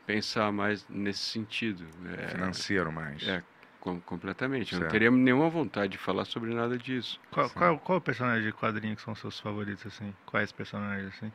pensar 0.05 0.51
mais 0.51 0.85
nesse 0.88 1.19
sentido. 1.22 1.84
É, 2.15 2.27
Financeiro 2.27 2.91
mais. 2.91 3.27
é, 3.27 3.41
com- 3.80 3.99
completamente. 4.01 4.73
Eu 4.73 4.80
não 4.80 4.84
Certo. 4.84 4.91
teria 4.91 5.09
nenhuma 5.11 5.49
vontade 5.49 5.93
de 5.93 5.97
falar 5.97 6.26
sobre 6.26 6.53
nada 6.53 6.77
disso. 6.77 7.19
Qual, 7.31 7.49
qual, 7.49 7.80
qual 7.80 7.97
o 7.97 8.01
personagem 8.01 8.45
de 8.45 8.53
quadrinho 8.53 8.95
que 8.95 9.01
são 9.01 9.15
seus 9.15 9.39
favoritos, 9.39 9.85
assim? 9.88 10.13
Quais 10.27 10.51
personagens, 10.51 11.07
assim? 11.15 11.31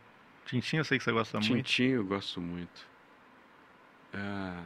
Tintin, 0.50 0.78
eu 0.78 0.84
sei 0.84 0.98
que 0.98 1.04
você 1.04 1.12
gosta 1.12 1.38
muito. 1.38 1.66
Tintin 1.66 1.82
eu 1.92 2.04
gosto 2.04 2.40
muito. 2.40 2.84
Ah, 4.12 4.64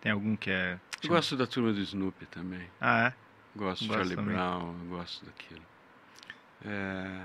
Tem 0.00 0.12
algum 0.12 0.36
que 0.36 0.50
é. 0.50 0.78
eu 1.02 1.08
gosto 1.08 1.36
da 1.36 1.46
turma 1.46 1.72
do 1.72 1.80
Snoopy 1.80 2.26
também. 2.26 2.68
Ah, 2.80 3.08
é? 3.08 3.14
Gosto 3.56 3.82
de 3.82 3.88
Gosto 3.88 3.98
Charlie 3.98 4.16
também. 4.16 4.34
Brown, 4.34 4.78
eu 4.82 4.88
gosto 4.96 5.24
daquilo. 5.24 5.62
É... 6.64 7.24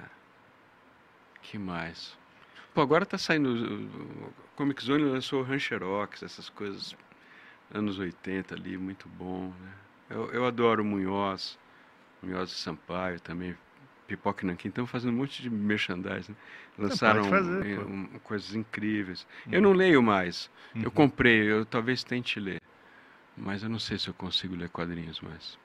que 1.42 1.58
mais? 1.58 2.16
Pô, 2.74 2.82
agora 2.82 3.06
tá 3.06 3.18
saindo. 3.18 3.50
o- 3.50 4.34
Comic 4.56 4.84
Zone 4.84 5.04
lançou 5.04 5.42
o 5.42 5.44
Rancher 5.44 5.84
Ox, 5.84 6.24
essas 6.24 6.50
coisas 6.50 6.96
anos 7.74 8.00
80 8.00 8.56
ali, 8.56 8.78
muito 8.78 9.10
bom, 9.10 9.50
né? 9.60 9.74
Eu, 10.10 10.32
eu 10.32 10.46
adoro 10.46 10.84
Munhoz, 10.86 11.58
Munhoz 12.22 12.52
e 12.52 12.56
Sampaio 12.56 13.20
também, 13.20 13.56
Pipoca 14.18 14.46
Nanquim, 14.46 14.70
estão 14.70 14.86
fazendo 14.86 15.14
um 15.14 15.18
monte 15.18 15.42
de 15.42 15.50
merchandising. 15.50 16.32
Né? 16.34 16.38
Lançaram 16.78 17.24
fazer, 17.24 17.80
um- 17.80 18.20
coisas 18.20 18.54
incríveis. 18.56 19.26
Eu 19.52 19.62
não 19.62 19.74
leio 19.74 20.02
mais. 20.02 20.50
Eu 20.76 20.86
Uhum. 20.86 20.92
comprei, 20.92 21.52
eu 21.52 21.66
talvez 21.66 22.04
tente 22.04 22.40
ler. 22.40 22.58
Mas 23.36 23.64
eu 23.64 23.70
não 23.70 23.80
sei 23.80 23.98
se 23.98 24.08
eu 24.08 24.14
consigo 24.14 24.56
ler 24.56 24.70
quadrinhos 24.70 25.20
mais. 25.22 25.58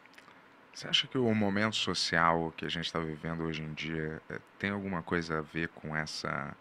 Você 0.75 0.87
acha 0.89 1.09
que 1.09 1.19
o 1.19 1.35
momento 1.35 1.75
social 1.77 2.53
que 2.53 2.65
a 2.65 2.69
gente 2.69 2.87
está 2.87 3.01
vivendo 3.01 3.43
hoje 3.43 3.63
em 3.63 3.75
dia 3.75 4.23
eh, 4.29 4.41
tem 4.59 4.71
alguma 4.71 5.03
coisa 5.03 5.39
a 5.39 5.43
ver 5.43 5.69
com 5.71 5.95
essa 5.97 6.57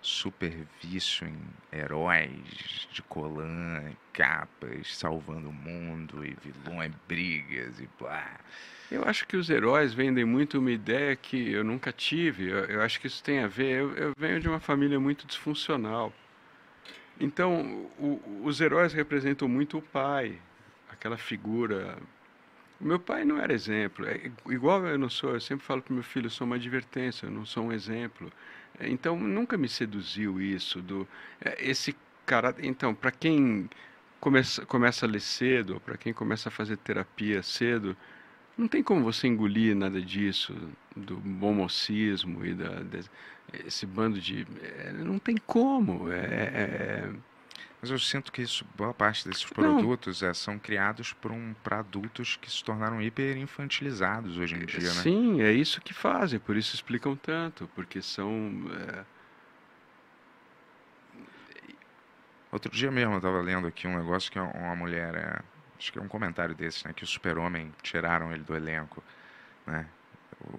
super 0.00 0.66
vício 0.82 1.26
em 1.28 1.54
heróis 1.72 2.88
de 2.90 3.02
colã, 3.04 3.88
e 3.90 3.96
capas, 4.12 4.96
salvando 4.96 5.48
o 5.48 5.52
mundo 5.52 6.24
e 6.24 6.34
vilões, 6.34 6.92
brigas 7.06 7.78
e 7.80 7.88
blá? 7.98 8.40
Eu 8.92 9.04
acho 9.04 9.26
que 9.26 9.36
os 9.36 9.48
heróis 9.50 9.92
vendem 9.94 10.24
muito 10.24 10.58
uma 10.58 10.70
ideia 10.70 11.16
que 11.16 11.50
eu 11.50 11.64
nunca 11.64 11.92
tive. 11.92 12.48
Eu, 12.50 12.58
eu 12.66 12.82
acho 12.82 13.00
que 13.00 13.06
isso 13.06 13.22
tem 13.22 13.40
a 13.40 13.48
ver. 13.48 13.80
Eu, 13.80 13.94
eu 13.96 14.12
venho 14.16 14.40
de 14.40 14.48
uma 14.48 14.60
família 14.60 15.00
muito 15.00 15.26
disfuncional. 15.26 16.12
Então, 17.20 17.88
o- 17.98 18.42
os 18.44 18.60
heróis 18.60 18.92
representam 18.92 19.48
muito 19.48 19.78
o 19.78 19.82
pai, 19.82 20.38
aquela 20.90 21.16
figura. 21.16 21.96
O 22.80 22.84
meu 22.84 22.98
pai 23.00 23.24
não 23.24 23.38
era 23.38 23.52
exemplo. 23.52 24.06
É, 24.06 24.30
igual 24.50 24.86
eu 24.86 24.98
não 24.98 25.10
sou, 25.10 25.32
eu 25.34 25.40
sempre 25.40 25.64
falo 25.66 25.82
para 25.82 25.94
meu 25.94 26.02
filho, 26.04 26.26
eu 26.26 26.30
sou 26.30 26.46
uma 26.46 26.56
advertência, 26.56 27.26
eu 27.26 27.30
não 27.30 27.46
sou 27.46 27.64
um 27.66 27.72
exemplo. 27.72 28.32
É, 28.78 28.88
Então, 28.88 29.18
nunca 29.18 29.56
me 29.58 29.68
seduziu 29.68 30.40
isso 30.40 30.82
do 30.82 31.06
é, 31.40 31.56
esse 31.70 31.96
cara. 32.26 32.54
Então, 32.60 32.94
para 32.94 33.12
quem 33.12 33.70
começa, 34.20 34.66
começa 34.66 35.06
a 35.06 35.08
ler 35.08 35.20
cedo, 35.20 35.80
para 35.84 35.96
quem 35.96 36.12
começa 36.12 36.48
a 36.48 36.52
fazer 36.52 36.76
terapia 36.78 37.42
cedo, 37.42 37.96
não 38.56 38.68
tem 38.68 38.82
como 38.82 39.02
você 39.02 39.26
engolir 39.26 39.74
nada 39.74 40.00
disso, 40.00 40.54
do 40.96 41.18
bom 41.20 41.54
mocismo 41.54 42.44
e 42.44 42.54
da, 42.54 42.82
desse- 42.82 43.10
esse 43.64 43.86
bando 43.86 44.20
de. 44.20 44.46
é, 44.60 44.92
não 44.92 45.18
tem 45.18 45.36
como. 45.46 46.10
É, 46.10 46.16
é- 46.24 47.10
Mas 47.80 47.90
eu 47.90 47.98
sinto 47.98 48.30
que 48.32 48.42
isso, 48.42 48.64
boa 48.76 48.94
parte 48.94 49.28
desses 49.28 49.44
produtos 49.44 50.22
eh, 50.22 50.32
são 50.34 50.58
criados 50.58 51.12
por 51.14 51.32
um, 51.32 51.54
para 51.62 51.80
adultos 51.80 52.36
que 52.36 52.50
se 52.50 52.62
tornaram 52.62 53.02
hiper 53.02 53.36
infantilizados 53.36 54.38
hoje 54.38 54.54
em 54.54 54.64
dia, 54.64 54.94
né? 54.94 55.02
Sim, 55.02 55.40
é 55.42 55.52
isso 55.52 55.80
que 55.80 55.92
fazem, 55.92 56.38
por 56.38 56.56
isso 56.56 56.74
explicam 56.74 57.16
tanto, 57.16 57.68
porque 57.74 58.00
são. 58.00 58.30
é, 58.72 59.04
Outro 62.52 62.70
dia 62.70 62.90
mesmo 62.90 63.14
eu 63.14 63.16
estava 63.18 63.40
lendo 63.40 63.66
aqui 63.66 63.86
um 63.86 63.96
negócio 63.96 64.30
que 64.30 64.38
uma 64.38 64.76
mulher, 64.76 65.14
é, 65.14 65.42
acho 65.82 65.92
que 65.92 65.98
é 65.98 66.02
um 66.02 66.08
comentário 66.08 66.54
desse, 66.54 66.86
né, 66.86 66.92
que 66.94 67.02
o 67.02 67.06
super-homem 67.06 67.72
tiraram 67.82 68.32
ele 68.32 68.44
do 68.44 68.54
elenco, 68.54 69.02
né, 69.66 69.86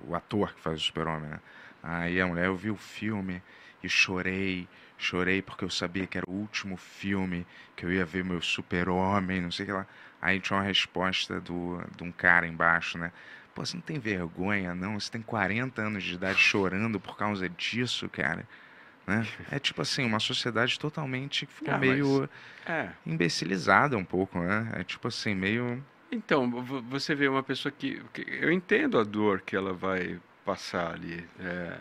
o 0.05 0.13
ator 0.13 0.53
que 0.53 0.59
faz 0.59 0.77
o 0.77 0.83
super-homem, 0.83 1.29
né, 1.29 1.39
aí 1.81 2.19
a 2.19 2.27
mulher, 2.27 2.47
eu 2.47 2.57
vi 2.57 2.69
o 2.69 2.75
filme 2.75 3.41
e 3.81 3.87
chorei, 3.87 4.67
chorei 4.97 5.41
porque 5.41 5.63
eu 5.63 5.69
sabia 5.69 6.05
que 6.05 6.17
era 6.17 6.29
o 6.29 6.33
último 6.33 6.75
filme 6.75 7.47
que 7.75 7.85
eu 7.85 7.91
ia 7.91 8.05
ver 8.05 8.23
meu 8.25 8.41
super-homem, 8.41 9.39
não 9.39 9.51
sei 9.51 9.63
o 9.63 9.67
que 9.67 9.73
lá, 9.73 9.87
aí 10.21 10.41
tinha 10.41 10.57
uma 10.57 10.65
resposta 10.65 11.39
do, 11.39 11.81
de 11.95 12.03
um 12.03 12.11
cara 12.11 12.45
embaixo, 12.45 12.97
né, 12.97 13.13
pô, 13.55 13.65
você 13.65 13.77
não 13.77 13.81
tem 13.81 13.99
vergonha 13.99 14.75
não, 14.75 14.99
você 14.99 15.09
tem 15.09 15.21
40 15.21 15.81
anos 15.81 16.03
de 16.03 16.15
idade 16.15 16.37
chorando 16.37 16.99
por 16.99 17.15
causa 17.15 17.47
disso, 17.47 18.09
cara, 18.09 18.45
né? 19.05 19.27
É 19.51 19.59
tipo 19.59 19.81
assim, 19.81 20.05
uma 20.05 20.19
sociedade 20.19 20.79
totalmente 20.79 21.45
que 21.45 21.53
ficou 21.53 21.73
Ah, 21.73 21.77
meio 21.77 22.29
é. 22.65 22.89
imbecilizada 23.05 23.97
um 23.97 24.05
pouco, 24.05 24.39
né? 24.39 24.71
É 24.75 24.83
tipo 24.83 25.07
assim, 25.07 25.35
meio. 25.35 25.83
Então, 26.11 26.49
você 26.89 27.15
vê 27.15 27.27
uma 27.27 27.43
pessoa 27.43 27.71
que, 27.71 28.01
que, 28.13 28.25
Eu 28.27 28.51
entendo 28.51 28.99
a 28.99 29.03
dor 29.03 29.41
que 29.41 29.55
ela 29.55 29.73
vai 29.73 30.19
passar 30.45 30.93
ali. 30.93 31.27
É, 31.39 31.77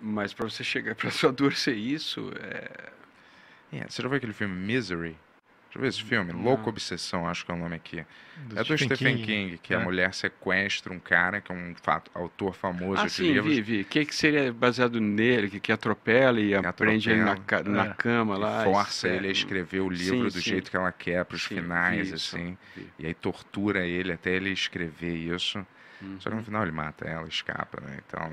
mas 0.00 0.32
para 0.32 0.48
você 0.48 0.64
chegar. 0.64 0.94
Para 0.96 1.10
sua 1.10 1.32
dor 1.32 1.54
ser 1.54 1.74
isso. 1.74 2.32
É... 2.40 2.90
Yeah, 3.72 3.90
você 3.90 4.02
já 4.02 4.08
viu 4.08 4.16
aquele 4.16 4.32
filme 4.32 4.54
Misery? 4.54 5.16
Deixa 5.70 5.78
eu 5.78 5.82
ver 5.82 5.88
esse 5.88 6.02
filme. 6.02 6.32
Não. 6.32 6.42
Louco 6.42 6.68
Obsessão, 6.68 7.28
acho 7.28 7.46
que 7.46 7.52
é 7.52 7.54
o 7.54 7.56
nome 7.56 7.76
aqui. 7.76 8.04
Do 8.46 8.58
é 8.58 8.64
do 8.64 8.76
Stephen, 8.76 8.96
Stephen 8.96 9.16
King, 9.18 9.26
King 9.26 9.58
que 9.58 9.72
é. 9.72 9.76
a 9.76 9.80
mulher 9.80 10.12
sequestra 10.12 10.92
um 10.92 10.98
cara 10.98 11.40
que 11.40 11.52
é 11.52 11.54
um 11.54 11.74
fato, 11.80 12.10
autor 12.12 12.54
famoso 12.54 13.00
ah, 13.00 13.06
de 13.06 13.12
sim, 13.12 13.32
livros. 13.32 13.54
vi, 13.54 13.62
vi. 13.62 13.80
O 13.82 13.84
que, 13.84 14.04
que 14.04 14.14
seria 14.14 14.52
baseado 14.52 15.00
nele, 15.00 15.48
que, 15.48 15.60
que 15.60 15.70
atropela 15.70 16.40
e 16.40 16.48
que 16.48 16.54
aprende 16.54 17.12
atropela, 17.12 17.38
ele 17.60 17.70
na, 17.70 17.84
na 17.84 17.90
é. 17.90 17.94
cama 17.94 18.36
lá. 18.36 18.64
força 18.64 19.06
ele 19.08 19.28
a 19.28 19.30
escrever 19.30 19.80
o 19.80 19.88
livro 19.88 20.28
sim, 20.30 20.38
do 20.38 20.42
sim. 20.42 20.50
jeito 20.50 20.72
que 20.72 20.76
ela 20.76 20.90
quer, 20.90 21.24
para 21.24 21.36
os 21.36 21.44
finais, 21.44 22.12
assim. 22.12 22.58
E 22.98 23.06
aí 23.06 23.14
tortura 23.14 23.86
ele 23.86 24.12
até 24.12 24.32
ele 24.32 24.50
escrever 24.50 25.14
isso. 25.14 25.64
Uhum. 26.02 26.16
Só 26.18 26.30
que 26.30 26.34
no 26.34 26.40
uhum. 26.40 26.44
final 26.44 26.62
ele 26.62 26.72
mata 26.72 27.06
ela, 27.06 27.28
escapa, 27.28 27.80
né? 27.80 27.98
Então. 28.06 28.32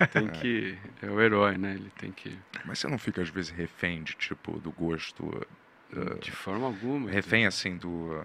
É, 0.00 0.06
tem 0.06 0.28
que. 0.40 0.78
É 1.02 1.10
o 1.10 1.20
herói, 1.20 1.58
né? 1.58 1.74
Ele 1.74 1.90
tem 1.98 2.12
que. 2.12 2.38
Mas 2.64 2.78
você 2.78 2.88
não 2.88 2.96
fica, 2.98 3.20
às 3.20 3.28
vezes, 3.28 3.50
refém 3.50 4.02
de, 4.02 4.14
tipo, 4.14 4.58
do 4.60 4.70
gosto. 4.70 5.46
Uh, 5.92 6.18
de 6.18 6.32
forma 6.32 6.66
alguma. 6.66 7.10
Refém, 7.10 7.46
assim, 7.46 7.76
do. 7.76 8.24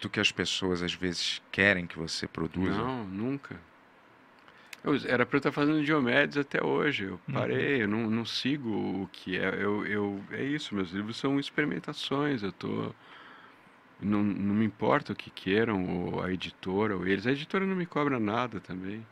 do 0.00 0.10
que 0.10 0.20
as 0.20 0.30
pessoas, 0.30 0.82
às 0.82 0.94
vezes, 0.94 1.42
querem 1.50 1.86
que 1.86 1.98
você 1.98 2.26
produza? 2.26 2.78
Não, 2.78 3.04
nunca. 3.04 3.58
Eu, 4.84 4.94
era 5.06 5.26
para 5.26 5.36
eu 5.36 5.38
estar 5.38 5.52
fazendo 5.52 5.84
Diomedes 5.84 6.36
até 6.36 6.62
hoje. 6.62 7.04
Eu 7.04 7.20
uhum. 7.28 7.34
parei, 7.34 7.76
uhum. 7.76 7.80
eu 7.80 7.88
não, 7.88 8.10
não 8.10 8.24
sigo 8.24 8.70
o 9.02 9.08
que 9.12 9.36
é. 9.36 9.48
Eu, 9.48 9.86
eu, 9.86 10.22
é 10.30 10.42
isso, 10.42 10.74
meus 10.74 10.90
livros 10.90 11.16
são 11.16 11.38
experimentações. 11.38 12.42
Eu. 12.42 12.52
Tô 12.52 12.94
não, 14.00 14.22
não 14.22 14.54
me 14.54 14.64
importa 14.64 15.12
o 15.12 15.16
que 15.16 15.30
queiram, 15.30 15.84
ou 15.86 16.22
a 16.22 16.32
editora, 16.32 16.96
ou 16.96 17.06
eles. 17.06 17.26
A 17.26 17.32
editora 17.32 17.66
não 17.66 17.74
me 17.74 17.86
cobra 17.86 18.18
nada 18.20 18.60
também, 18.60 19.04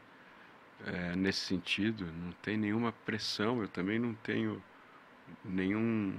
é, 0.87 1.17
nesse 1.17 1.41
sentido. 1.41 2.07
Não 2.07 2.33
tem 2.43 2.57
nenhuma 2.57 2.93
pressão, 2.93 3.61
eu 3.61 3.69
também 3.69 3.99
não 3.99 4.15
tenho 4.15 4.63
nenhum. 5.45 6.15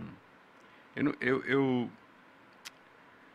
Eu, 0.97 1.15
eu, 1.21 1.45
eu 1.45 1.91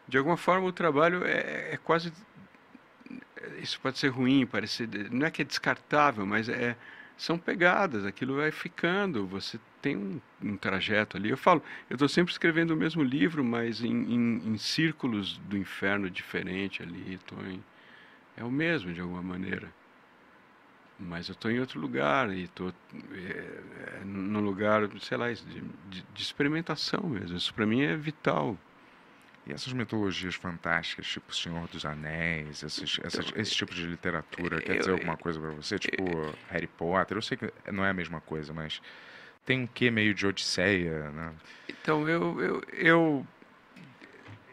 de 0.08 0.18
alguma 0.18 0.36
forma, 0.36 0.66
o 0.66 0.72
trabalho 0.72 1.24
é, 1.24 1.74
é 1.74 1.76
quase. 1.82 2.12
Isso 3.58 3.80
pode 3.80 3.98
ser 3.98 4.08
ruim, 4.08 4.46
parecer. 4.46 4.88
Não 5.10 5.26
é 5.26 5.30
que 5.30 5.42
é 5.42 5.44
descartável, 5.44 6.26
mas 6.26 6.48
é 6.48 6.76
são 7.16 7.38
pegadas, 7.38 8.04
aquilo 8.04 8.36
vai 8.36 8.50
ficando, 8.50 9.26
você 9.26 9.58
tem 9.80 9.96
um, 9.96 10.20
um 10.42 10.56
trajeto 10.56 11.16
ali. 11.16 11.30
Eu 11.30 11.36
falo, 11.36 11.62
eu 11.88 11.94
estou 11.94 12.08
sempre 12.08 12.32
escrevendo 12.32 12.72
o 12.72 12.76
mesmo 12.76 13.02
livro, 13.02 13.44
mas 13.44 13.80
em, 13.80 13.90
em, 13.90 14.48
em 14.48 14.58
círculos 14.58 15.38
do 15.38 15.56
inferno 15.56 16.10
diferente 16.10 16.82
ali, 16.82 17.18
tô 17.26 17.36
em, 17.42 17.62
é 18.36 18.42
o 18.42 18.50
mesmo 18.50 18.92
de 18.92 19.00
alguma 19.00 19.22
maneira. 19.22 19.72
Mas 20.98 21.28
eu 21.28 21.32
estou 21.32 21.50
em 21.50 21.58
outro 21.58 21.80
lugar 21.80 22.32
e 22.32 22.44
estou 22.44 22.72
é, 23.12 24.00
é, 24.00 24.04
num 24.04 24.40
lugar, 24.40 24.88
sei 25.00 25.16
lá, 25.16 25.32
de, 25.32 25.42
de, 25.42 26.02
de 26.02 26.22
experimentação 26.22 27.02
mesmo. 27.08 27.36
Isso 27.36 27.52
para 27.52 27.66
mim 27.66 27.82
é 27.82 27.96
vital. 27.96 28.56
E 29.44 29.52
essas 29.52 29.72
mitologias 29.72 30.36
fantásticas, 30.36 31.06
tipo 31.06 31.34
Senhor 31.34 31.66
dos 31.66 31.84
Anéis, 31.84 32.62
esses, 32.62 32.98
então, 32.98 33.06
essas, 33.06 33.32
esse 33.34 33.54
tipo 33.56 33.74
de 33.74 33.84
literatura, 33.84 34.58
eu, 34.58 34.62
quer 34.62 34.78
dizer 34.78 34.92
alguma 34.92 35.16
coisa 35.16 35.40
para 35.40 35.50
você? 35.50 35.78
Tipo 35.80 36.08
eu, 36.08 36.34
Harry 36.48 36.68
Potter? 36.68 37.16
Eu 37.16 37.22
sei 37.22 37.36
que 37.36 37.52
não 37.72 37.84
é 37.84 37.90
a 37.90 37.94
mesma 37.94 38.20
coisa, 38.20 38.52
mas 38.52 38.80
tem 39.44 39.62
um 39.62 39.66
quê 39.66 39.90
meio 39.90 40.14
de 40.14 40.26
Odisseia, 40.26 41.10
né? 41.10 41.32
Então, 41.68 42.08
eu, 42.08 42.40
eu, 42.40 42.62
eu, 42.72 43.26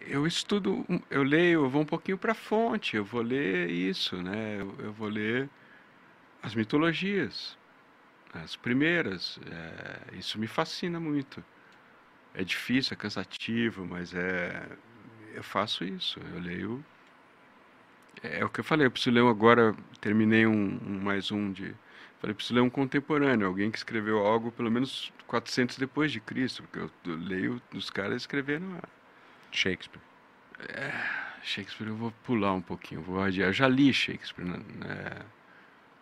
eu 0.07 0.25
estudo, 0.25 0.83
eu 1.09 1.21
leio, 1.21 1.65
eu 1.65 1.69
vou 1.69 1.83
um 1.83 1.85
pouquinho 1.85 2.17
para 2.17 2.31
a 2.31 2.35
fonte, 2.35 2.95
eu 2.95 3.05
vou 3.05 3.21
ler 3.21 3.69
isso, 3.69 4.17
né? 4.17 4.57
Eu, 4.59 4.75
eu, 4.79 4.91
vou 4.91 5.07
ler 5.07 5.47
as 6.41 6.55
mitologias, 6.55 7.57
as 8.33 8.55
primeiras. 8.55 9.39
É, 9.51 10.17
isso 10.17 10.39
me 10.39 10.47
fascina 10.47 10.99
muito. 10.99 11.43
É 12.33 12.43
difícil, 12.43 12.93
é 12.93 12.95
cansativo, 12.95 13.85
mas 13.85 14.13
é. 14.13 14.67
Eu 15.33 15.43
faço 15.43 15.83
isso. 15.83 16.19
Eu 16.33 16.39
leio. 16.39 16.85
É, 18.23 18.39
é 18.39 18.45
o 18.45 18.49
que 18.49 18.59
eu 18.59 18.63
falei. 18.63 18.87
Eu 18.87 18.91
preciso 18.91 19.11
ler 19.11 19.25
agora. 19.25 19.75
Terminei 20.01 20.45
um, 20.45 20.79
um, 20.85 21.01
mais 21.01 21.31
um 21.31 21.51
de. 21.51 21.75
Falei, 22.19 22.33
preciso 22.33 22.55
ler 22.55 22.61
um 22.61 22.69
contemporâneo, 22.69 23.47
alguém 23.47 23.71
que 23.71 23.77
escreveu 23.77 24.19
algo 24.19 24.51
pelo 24.51 24.69
menos 24.69 25.11
400 25.25 25.77
depois 25.77 26.11
de 26.11 26.19
Cristo, 26.19 26.63
porque 26.63 26.79
eu, 26.79 26.91
eu 27.05 27.17
leio 27.17 27.61
os 27.73 27.89
caras 27.89 28.23
escreveram 28.23 28.77
Shakespeare. 29.51 30.01
É, 30.67 30.91
Shakespeare 31.41 31.87
eu 31.87 31.95
vou 31.95 32.11
pular 32.25 32.53
um 32.53 32.61
pouquinho, 32.61 33.01
vou 33.01 33.21
adiar. 33.21 33.47
Eu 33.47 33.53
já 33.53 33.69
li 33.69 33.93
Shakespeare, 33.93 34.45
né? 34.45 34.59
É, 34.85 35.38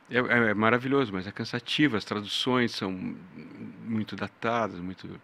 é, 0.09 0.17
é, 0.17 0.53
maravilhoso, 0.53 1.11
mas 1.13 1.27
é 1.27 1.31
cansativo. 1.31 1.97
As 1.97 2.05
traduções 2.05 2.71
são 2.71 2.91
muito 3.85 4.15
datadas, 4.15 4.79
muito 4.79 5.19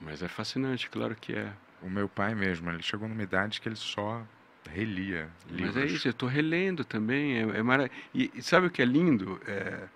mas 0.00 0.22
é 0.22 0.28
fascinante, 0.28 0.88
claro 0.90 1.14
que 1.14 1.32
é. 1.32 1.52
O 1.82 1.90
meu 1.90 2.08
pai 2.08 2.34
mesmo, 2.34 2.70
ele 2.70 2.82
chegou 2.82 3.08
numa 3.08 3.22
idade 3.22 3.60
que 3.60 3.68
ele 3.68 3.76
só 3.76 4.22
relia 4.70 5.28
livros. 5.50 5.76
Mas 5.76 5.84
é 5.84 5.86
isso, 5.86 6.08
eu 6.08 6.12
estou 6.12 6.28
relendo 6.28 6.84
também. 6.84 7.38
É, 7.38 7.58
é 7.58 7.62
mara... 7.62 7.90
e, 8.14 8.30
e, 8.34 8.42
sabe 8.42 8.66
o 8.68 8.70
que 8.70 8.80
é 8.80 8.84
lindo? 8.84 9.38
É... 9.46 9.86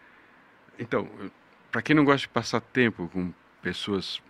Então, 0.79 1.09
para 1.73 1.81
quem 1.81 1.97
não 1.97 2.05
gosta 2.05 2.21
de 2.21 2.29
passar 2.29 2.61
tempo 2.61 3.09
com 3.09 3.33
pessoas, 3.63 4.23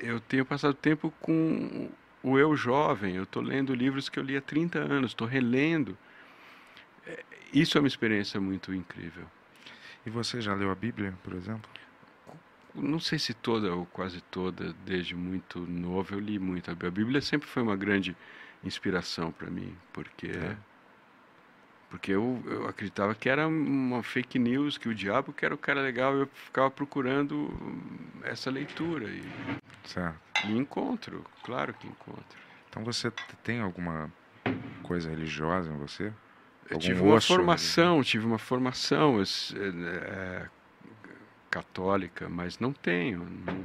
eu 0.00 0.20
tenho 0.20 0.44
passado 0.44 0.74
tempo 0.74 1.12
com 1.20 1.90
o 2.22 2.38
eu 2.38 2.54
jovem. 2.54 3.16
Eu 3.16 3.22
estou 3.22 3.42
lendo 3.42 3.74
livros 3.74 4.08
que 4.08 4.18
eu 4.18 4.22
li 4.22 4.36
há 4.36 4.42
30 4.42 4.78
anos, 4.78 5.12
estou 5.12 5.26
relendo. 5.26 5.96
Isso 7.52 7.76
é 7.76 7.80
uma 7.80 7.88
experiência 7.88 8.40
muito 8.40 8.74
incrível. 8.74 9.26
E 10.04 10.10
você 10.10 10.40
já 10.40 10.54
leu 10.54 10.70
a 10.70 10.74
Bíblia, 10.74 11.14
por 11.22 11.34
exemplo? 11.34 11.70
não 12.74 13.00
sei 13.00 13.18
se 13.18 13.34
toda 13.34 13.74
ou 13.74 13.86
quase 13.86 14.20
toda, 14.22 14.72
desde 14.84 15.14
muito 15.14 15.60
novo, 15.66 16.14
eu 16.14 16.20
li 16.20 16.38
muito. 16.38 16.70
A 16.70 16.74
Bíblia 16.74 17.20
sempre 17.20 17.48
foi 17.48 17.62
uma 17.62 17.76
grande 17.76 18.16
inspiração 18.62 19.32
para 19.32 19.50
mim, 19.50 19.76
porque 19.92 20.28
é. 20.28 20.56
porque 21.88 22.12
eu, 22.12 22.40
eu 22.46 22.66
acreditava 22.68 23.14
que 23.14 23.28
era 23.28 23.48
uma 23.48 24.02
fake 24.02 24.38
news, 24.38 24.78
que 24.78 24.88
o 24.88 24.94
diabo 24.94 25.32
que 25.32 25.44
era 25.44 25.54
o 25.54 25.58
cara 25.58 25.82
legal, 25.82 26.14
eu 26.14 26.26
ficava 26.28 26.70
procurando 26.70 27.50
essa 28.22 28.50
leitura 28.50 29.08
e, 29.08 29.22
certo. 29.84 30.20
e 30.44 30.56
encontro, 30.56 31.24
claro 31.42 31.74
que 31.74 31.88
encontro. 31.88 32.38
Então 32.68 32.84
você 32.84 33.10
tem 33.42 33.60
alguma 33.60 34.12
coisa 34.82 35.10
religiosa 35.10 35.72
em 35.72 35.76
você? 35.76 36.12
Eu 36.70 36.78
tive 36.78 37.02
uma 37.02 37.20
formação, 37.20 38.02
tive 38.02 38.24
uma 38.24 38.38
formação. 38.38 39.20
é, 39.20 40.46
católica, 41.50 42.28
mas 42.28 42.58
não 42.58 42.72
tenho. 42.72 43.26
Não... 43.44 43.64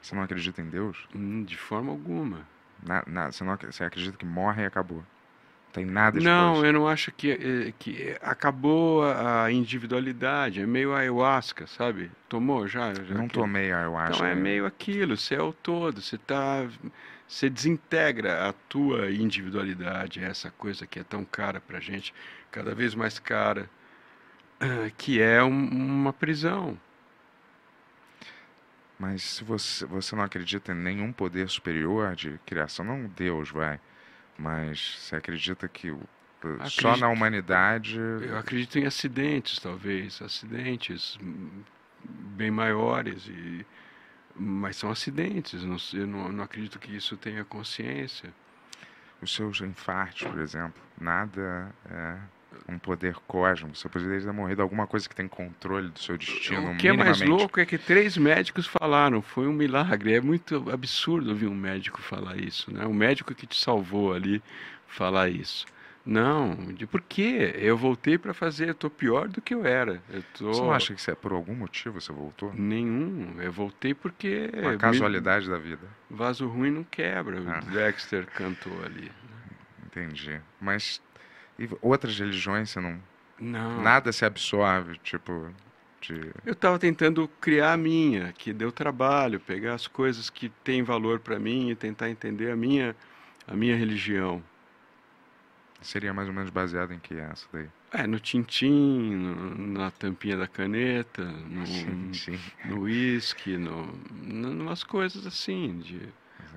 Você 0.00 0.14
não 0.14 0.22
acredita 0.22 0.62
em 0.62 0.68
Deus? 0.68 1.06
Hum, 1.14 1.44
de 1.44 1.56
forma 1.56 1.92
alguma. 1.92 2.46
Na, 2.82 3.04
na, 3.06 3.30
você, 3.30 3.44
não, 3.44 3.56
você 3.56 3.84
acredita 3.84 4.16
que 4.16 4.24
morre 4.24 4.62
e 4.62 4.66
acabou? 4.66 5.04
Tem 5.72 5.84
nada 5.84 6.18
depois? 6.18 6.24
Não, 6.24 6.64
eu 6.64 6.72
não 6.72 6.88
acho 6.88 7.12
que, 7.12 7.30
eh, 7.30 7.72
que 7.78 8.16
acabou 8.20 9.04
a 9.04 9.52
individualidade. 9.52 10.60
É 10.60 10.66
meio 10.66 10.94
ayahuasca, 10.94 11.66
sabe? 11.66 12.10
Tomou 12.28 12.66
já? 12.66 12.92
já 12.94 13.14
não 13.14 13.28
tomei 13.28 13.70
ayahuasca. 13.70 14.16
Então 14.16 14.26
é 14.26 14.34
meio 14.34 14.66
aquilo, 14.66 15.16
você 15.16 15.36
é 15.36 15.42
o 15.42 15.52
todo, 15.52 16.00
você 16.00 16.18
tá. 16.18 16.66
Você 17.30 17.48
desintegra 17.48 18.48
a 18.48 18.52
tua 18.52 19.08
individualidade, 19.08 20.18
essa 20.18 20.50
coisa 20.50 20.84
que 20.84 20.98
é 20.98 21.04
tão 21.04 21.24
cara 21.24 21.60
pra 21.60 21.78
gente, 21.78 22.12
cada 22.50 22.74
vez 22.74 22.92
mais 22.92 23.20
cara 23.20 23.70
que 24.98 25.22
é 25.22 25.40
um, 25.40 25.68
uma 25.68 26.12
prisão. 26.12 26.76
Mas 28.98 29.22
se 29.22 29.44
você, 29.44 29.86
você 29.86 30.16
não 30.16 30.24
acredita 30.24 30.72
em 30.72 30.74
nenhum 30.74 31.12
poder 31.12 31.48
superior 31.48 32.16
de 32.16 32.36
criação, 32.44 32.84
não 32.84 33.06
Deus, 33.06 33.48
vai, 33.48 33.78
mas 34.36 34.98
você 34.98 35.14
acredita 35.14 35.68
que 35.68 35.92
o, 35.92 36.02
acredito, 36.40 36.82
só 36.82 36.96
na 36.96 37.08
humanidade. 37.08 37.96
Eu 37.96 38.36
acredito 38.38 38.76
em 38.76 38.86
acidentes, 38.86 39.60
talvez, 39.60 40.20
acidentes 40.20 41.16
bem 42.02 42.50
maiores, 42.50 43.28
e, 43.28 43.64
mas 44.40 44.76
são 44.76 44.90
acidentes, 44.90 45.62
não, 45.62 45.76
eu 45.92 46.06
não, 46.06 46.32
não 46.32 46.44
acredito 46.44 46.78
que 46.78 46.96
isso 46.96 47.16
tenha 47.16 47.44
consciência. 47.44 48.32
Os 49.20 49.34
seus 49.34 49.60
infartos, 49.60 50.22
por 50.22 50.40
exemplo, 50.40 50.80
nada 50.98 51.74
é 51.90 52.16
um 52.66 52.78
poder 52.78 53.14
cósmico, 53.26 53.76
você 53.76 53.88
poderia 53.88 54.18
ter 54.18 54.32
morrido 54.32 54.62
alguma 54.62 54.86
coisa 54.86 55.06
que 55.06 55.14
tem 55.14 55.28
controle 55.28 55.88
do 55.88 55.98
seu 55.98 56.16
destino. 56.16 56.72
O 56.72 56.76
que 56.78 56.88
é 56.88 56.92
mais 56.92 57.20
louco 57.20 57.60
é 57.60 57.66
que 57.66 57.76
três 57.76 58.16
médicos 58.16 58.66
falaram, 58.66 59.20
foi 59.20 59.46
um 59.46 59.52
milagre. 59.52 60.14
É 60.14 60.20
muito 60.20 60.70
absurdo 60.70 61.30
ouvir 61.30 61.46
um 61.46 61.54
médico 61.54 62.00
falar 62.00 62.38
isso, 62.38 62.72
né? 62.72 62.86
O 62.86 62.94
médico 62.94 63.34
que 63.34 63.46
te 63.46 63.60
salvou 63.60 64.14
ali 64.14 64.42
falar 64.86 65.28
isso. 65.28 65.66
Não, 66.10 66.56
de 66.74 66.88
por 66.88 67.00
quê? 67.00 67.54
Eu 67.54 67.76
voltei 67.76 68.18
para 68.18 68.34
fazer, 68.34 68.68
eu 68.68 68.74
tô 68.74 68.90
pior 68.90 69.28
do 69.28 69.40
que 69.40 69.54
eu 69.54 69.64
era. 69.64 70.02
Eu 70.12 70.24
tô... 70.36 70.52
Você 70.52 70.60
não 70.60 70.72
acha 70.72 70.92
que 70.92 71.00
você, 71.00 71.14
por 71.14 71.30
algum 71.30 71.54
motivo 71.54 72.00
você 72.00 72.12
voltou? 72.12 72.52
Nenhum. 72.52 73.40
Eu 73.40 73.52
voltei 73.52 73.94
porque. 73.94 74.50
Uma 74.52 74.76
casualidade 74.76 75.46
me... 75.46 75.52
da 75.52 75.58
vida. 75.58 75.86
Vaso 76.10 76.48
ruim 76.48 76.72
não 76.72 76.82
quebra. 76.82 77.40
Ah. 77.46 77.60
O 77.64 77.70
Dexter 77.70 78.26
cantou 78.26 78.72
ali. 78.84 79.08
Entendi. 79.86 80.40
Mas 80.60 81.00
e 81.56 81.68
outras 81.80 82.18
religiões 82.18 82.70
você 82.70 82.80
não. 82.80 83.00
Não. 83.38 83.80
Nada 83.80 84.10
se 84.10 84.24
absorve, 84.24 84.98
tipo. 85.04 85.52
De... 86.00 86.32
Eu 86.44 86.54
estava 86.54 86.76
tentando 86.76 87.30
criar 87.40 87.74
a 87.74 87.76
minha, 87.76 88.32
que 88.32 88.52
deu 88.52 88.72
trabalho, 88.72 89.38
pegar 89.38 89.74
as 89.74 89.86
coisas 89.86 90.28
que 90.28 90.48
têm 90.64 90.82
valor 90.82 91.20
para 91.20 91.38
mim 91.38 91.70
e 91.70 91.76
tentar 91.76 92.10
entender 92.10 92.50
a 92.50 92.56
minha, 92.56 92.96
a 93.46 93.54
minha 93.54 93.76
religião. 93.76 94.42
Seria 95.82 96.12
mais 96.12 96.28
ou 96.28 96.34
menos 96.34 96.50
baseado 96.50 96.92
em 96.92 96.98
que 96.98 97.14
é 97.14 97.28
essa 97.30 97.46
daí? 97.52 97.68
É, 97.92 98.06
no 98.06 98.20
tintim, 98.20 99.14
no, 99.14 99.78
na 99.78 99.90
tampinha 99.90 100.36
da 100.36 100.46
caneta, 100.46 101.24
no, 101.24 101.66
sim, 101.66 102.12
sim. 102.12 102.38
no 102.64 102.82
uísque, 102.82 103.56
no, 103.56 103.86
no, 104.22 104.50
umas 104.50 104.84
coisas 104.84 105.26
assim, 105.26 105.78
de 105.78 106.08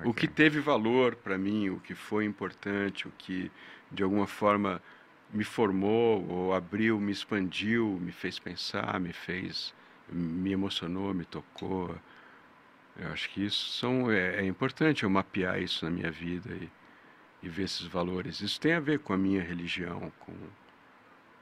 o 0.04 0.12
que 0.12 0.28
teve 0.28 0.60
valor 0.60 1.16
para 1.16 1.38
mim, 1.38 1.70
o 1.70 1.80
que 1.80 1.94
foi 1.94 2.24
importante, 2.24 3.08
o 3.08 3.12
que 3.16 3.50
de 3.90 4.02
alguma 4.02 4.26
forma 4.26 4.80
me 5.32 5.44
formou 5.44 6.26
ou 6.28 6.54
abriu, 6.54 7.00
me 7.00 7.12
expandiu, 7.12 7.98
me 8.00 8.12
fez 8.12 8.38
pensar, 8.38 9.00
me 9.00 9.12
fez, 9.12 9.74
me 10.10 10.52
emocionou, 10.52 11.12
me 11.14 11.24
tocou. 11.24 11.96
Eu 12.96 13.08
acho 13.12 13.28
que 13.30 13.44
isso 13.44 13.70
são, 13.72 14.10
é, 14.10 14.36
é 14.36 14.46
importante 14.46 15.02
eu 15.02 15.10
mapear 15.10 15.60
isso 15.60 15.84
na 15.84 15.90
minha 15.90 16.10
vida 16.10 16.54
e, 16.54 16.70
e 17.44 17.48
ver 17.48 17.64
esses 17.64 17.86
valores. 17.86 18.40
Isso 18.40 18.58
tem 18.58 18.72
a 18.72 18.80
ver 18.80 18.98
com 19.00 19.12
a 19.12 19.18
minha 19.18 19.42
religião, 19.42 20.10
com, 20.20 20.34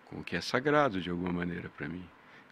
com 0.07 0.21
o 0.21 0.25
que 0.25 0.35
é 0.35 0.41
sagrado 0.41 1.01
de 1.01 1.09
alguma 1.09 1.33
maneira 1.33 1.69
para 1.69 1.89
mim. 1.89 2.05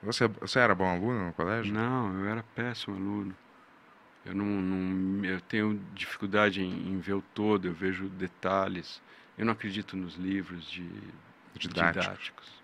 Você, 0.05 0.28
você 0.28 0.60
era 0.60 0.74
bom 0.74 0.89
aluno 0.89 1.27
no 1.27 1.32
colégio? 1.32 1.74
Não, 1.74 2.14
eu 2.20 2.27
era 2.27 2.43
péssimo 2.55 2.97
aluno. 2.97 3.36
Eu 4.24 4.35
não, 4.35 4.47
não 4.47 5.24
eu 5.24 5.40
tenho 5.40 5.82
dificuldade 5.94 6.62
em, 6.62 6.93
em, 6.93 6.98
ver 7.01 7.14
o 7.14 7.22
todo, 7.35 7.66
eu 7.66 7.74
vejo 7.74 8.09
detalhes. 8.09 9.02
Eu 9.36 9.44
não 9.44 9.52
acredito 9.52 9.97
nos 9.97 10.14
livros 10.14 10.70
de 10.70 10.89
didáticos. 11.55 12.05
didáticos. 12.05 12.60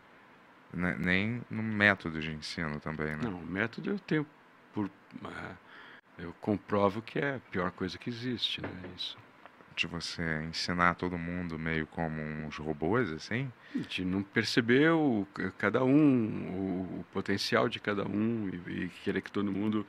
Nem 0.99 1.43
no 1.51 1.63
método 1.63 2.21
de 2.21 2.31
ensino 2.31 2.79
também, 2.79 3.17
né? 3.17 3.23
Não, 3.25 3.39
o 3.39 3.47
método 3.47 3.91
eu 3.91 3.99
tenho 3.99 4.27
por 4.73 4.87
uh, 4.87 5.57
eu 6.19 6.35
comprovo 6.41 7.01
que 7.01 7.19
é 7.19 7.37
a 7.37 7.41
pior 7.51 7.71
coisa 7.71 7.99
que 7.99 8.11
existe, 8.11 8.61
né? 8.61 8.69
Isso 8.95 9.17
de 9.77 9.87
você 9.87 10.43
ensinar 10.49 10.95
todo 10.95 11.19
mundo 11.19 11.59
meio 11.59 11.87
como 11.87 12.21
uns 12.23 12.57
robôs, 12.57 13.13
assim? 13.13 13.53
De 13.89 14.05
não 14.05 14.23
perceber 14.23 14.91
o, 14.91 15.27
cada 15.59 15.85
um, 15.85 15.91
o, 15.93 17.01
o 17.01 17.05
potencial 17.13 17.69
de 17.69 17.79
cada 17.79 18.09
um 18.09 18.49
e, 18.49 18.85
e, 18.85 18.89
querer 19.05 19.21
que 19.21 19.31
todo 19.31 19.53
mundo 19.53 19.87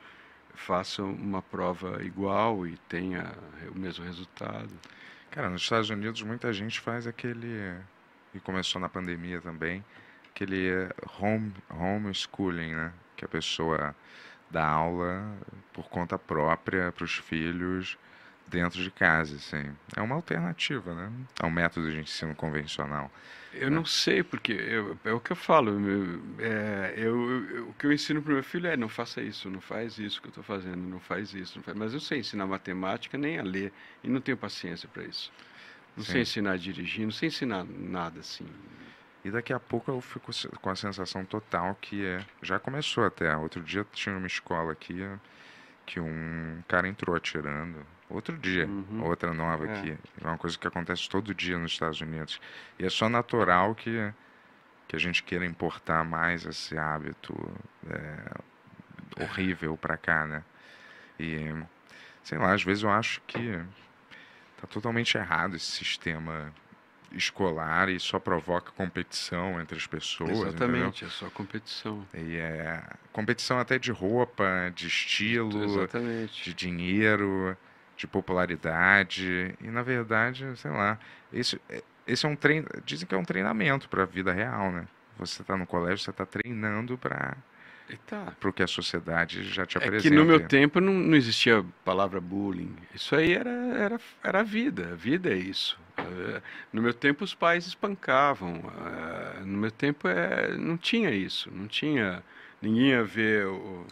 faça 0.54 1.02
uma 1.02 1.40
prova 1.40 2.02
igual 2.04 2.66
e 2.66 2.76
tenha 2.88 3.32
o 3.74 3.78
mesmo 3.78 4.04
resultado. 4.04 4.68
Cara, 5.30 5.48
nos 5.48 5.62
Estados 5.62 5.88
Unidos 5.88 6.20
muita 6.22 6.52
gente 6.52 6.80
faz 6.80 7.06
aquele, 7.06 7.74
e 8.34 8.40
começou 8.40 8.78
na 8.80 8.88
pandemia 8.90 9.40
também, 9.40 9.82
aquele 10.28 10.68
home, 11.18 11.54
homeschooling, 11.70 12.74
né? 12.74 12.92
Que 13.16 13.24
a 13.24 13.28
pessoa 13.28 13.96
dá 14.50 14.66
aula 14.66 15.34
por 15.72 15.88
conta 15.88 16.18
própria 16.18 16.92
para 16.92 17.04
os 17.04 17.14
filhos 17.14 17.98
dentro 18.48 18.82
de 18.82 18.90
casa, 18.90 19.36
assim. 19.36 19.70
É 19.96 20.00
uma 20.00 20.14
alternativa, 20.14 20.94
né? 20.94 21.12
Ao 21.40 21.50
método 21.50 21.90
de 21.90 21.98
ensino 21.98 22.34
convencional. 22.34 23.10
Eu 23.52 23.70
né? 23.70 23.76
não 23.76 23.84
sei, 23.84 24.22
porque 24.22 24.52
eu, 24.52 24.98
é 25.04 25.12
o 25.12 25.20
que 25.20 25.30
eu 25.30 25.36
falo. 25.36 25.72
É, 26.38 26.94
eu, 26.96 27.46
eu, 27.48 27.68
o 27.68 27.74
que 27.74 27.86
eu 27.86 27.92
ensino 27.92 28.22
para 28.22 28.30
o 28.30 28.34
meu 28.34 28.42
filho 28.42 28.66
é 28.66 28.76
não 28.76 28.88
faça 28.88 29.20
isso, 29.20 29.50
não 29.50 29.60
faz 29.60 29.98
isso 29.98 30.20
que 30.20 30.28
eu 30.28 30.30
estou 30.30 30.44
fazendo, 30.44 30.76
não 30.76 31.00
faz 31.00 31.32
isso. 31.34 31.58
Não 31.58 31.62
faz... 31.62 31.76
Mas 31.76 31.94
eu 31.94 32.00
sei 32.00 32.20
ensinar 32.20 32.46
matemática 32.46 33.16
nem 33.16 33.38
a 33.38 33.42
ler 33.42 33.72
e 34.02 34.08
não 34.08 34.20
tenho 34.20 34.36
paciência 34.36 34.88
para 34.88 35.04
isso. 35.04 35.32
Não 35.96 36.04
Sim. 36.04 36.12
sei 36.12 36.22
ensinar 36.22 36.52
a 36.52 36.56
dirigir, 36.56 37.04
não 37.04 37.10
sei 37.12 37.28
ensinar 37.28 37.64
nada 37.64 38.20
assim. 38.20 38.46
E 39.24 39.30
daqui 39.30 39.52
a 39.52 39.58
pouco 39.58 39.90
eu 39.90 40.00
fico 40.00 40.30
com 40.60 40.70
a 40.70 40.76
sensação 40.76 41.24
total 41.24 41.76
que 41.80 42.04
é, 42.04 42.24
já 42.40 42.58
começou 42.58 43.04
até. 43.04 43.36
Outro 43.36 43.62
dia 43.62 43.84
tinha 43.92 44.16
uma 44.16 44.26
escola 44.26 44.72
aqui 44.72 45.04
que 45.84 45.98
um 45.98 46.62
cara 46.68 46.86
entrou 46.86 47.16
atirando 47.16 47.84
outro 48.08 48.36
dia, 48.36 48.66
uhum. 48.66 49.04
outra 49.04 49.32
nova 49.32 49.66
é. 49.66 49.78
aqui. 49.78 49.98
É 50.22 50.26
uma 50.26 50.38
coisa 50.38 50.58
que 50.58 50.66
acontece 50.66 51.08
todo 51.08 51.34
dia 51.34 51.58
nos 51.58 51.72
Estados 51.72 52.00
Unidos. 52.00 52.40
E 52.78 52.84
é 52.84 52.90
só 52.90 53.08
natural 53.08 53.74
que, 53.74 54.12
que 54.86 54.96
a 54.96 54.98
gente 54.98 55.22
queira 55.22 55.44
importar 55.44 56.04
mais 56.04 56.44
esse 56.46 56.76
hábito 56.76 57.34
é, 57.88 59.22
horrível 59.22 59.76
para 59.76 59.96
cá, 59.96 60.26
né? 60.26 60.42
E, 61.18 61.52
sei 62.22 62.38
lá, 62.38 62.54
às 62.54 62.62
vezes 62.62 62.82
eu 62.82 62.90
acho 62.90 63.20
que 63.26 63.58
tá 64.60 64.66
totalmente 64.66 65.16
errado 65.16 65.56
esse 65.56 65.70
sistema 65.70 66.52
escolar 67.12 67.88
e 67.88 67.98
só 67.98 68.18
provoca 68.18 68.70
competição 68.72 69.60
entre 69.60 69.76
as 69.76 69.86
pessoas. 69.86 70.30
Exatamente, 70.30 71.04
entendeu? 71.04 71.08
é 71.08 71.10
só 71.10 71.30
competição. 71.30 72.06
E 72.14 72.36
é 72.36 72.82
competição 73.12 73.58
até 73.58 73.78
de 73.78 73.90
roupa, 73.90 74.70
de 74.74 74.86
estilo, 74.86 75.64
Exatamente. 75.64 76.44
de 76.44 76.54
dinheiro 76.54 77.56
de 77.98 78.06
popularidade. 78.06 79.54
E 79.60 79.66
na 79.66 79.82
verdade, 79.82 80.46
sei 80.56 80.70
lá, 80.70 80.98
esse, 81.32 81.60
esse 82.06 82.24
é 82.24 82.28
um 82.28 82.36
treino. 82.36 82.66
Dizem 82.84 83.06
que 83.06 83.14
é 83.14 83.18
um 83.18 83.24
treinamento 83.24 83.88
para 83.88 84.04
a 84.04 84.06
vida 84.06 84.32
real, 84.32 84.70
né? 84.70 84.86
Você 85.18 85.42
está 85.42 85.56
no 85.56 85.66
colégio, 85.66 85.98
você 85.98 86.10
está 86.10 86.24
treinando 86.24 86.96
para 86.96 87.36
tá. 88.06 88.32
o 88.44 88.52
que 88.52 88.62
a 88.62 88.68
sociedade 88.68 89.42
já 89.42 89.66
te 89.66 89.76
apresenta. 89.76 90.06
É 90.06 90.10
que 90.10 90.16
no 90.16 90.24
meu 90.24 90.46
tempo 90.46 90.80
não, 90.80 90.94
não 90.94 91.16
existia 91.16 91.64
palavra 91.84 92.20
bullying. 92.20 92.74
Isso 92.94 93.16
aí 93.16 93.34
era, 93.34 93.50
era, 93.50 94.00
era 94.22 94.40
a 94.40 94.44
vida. 94.44 94.92
A 94.92 94.94
vida 94.94 95.28
é 95.28 95.36
isso. 95.36 95.78
Eh, 95.98 96.40
no 96.72 96.80
meu 96.80 96.94
tempo 96.94 97.24
os 97.24 97.34
pais 97.34 97.66
espancavam. 97.66 98.62
Eh, 98.62 99.40
no 99.40 99.58
meu 99.58 99.72
tempo 99.72 100.06
é, 100.06 100.56
não 100.56 100.76
tinha 100.76 101.10
isso. 101.10 101.50
Não 101.52 101.66
tinha. 101.66 102.22
Ninguém 102.62 102.90
ia 102.90 103.02
ver 103.02 103.46
o, 103.46 103.84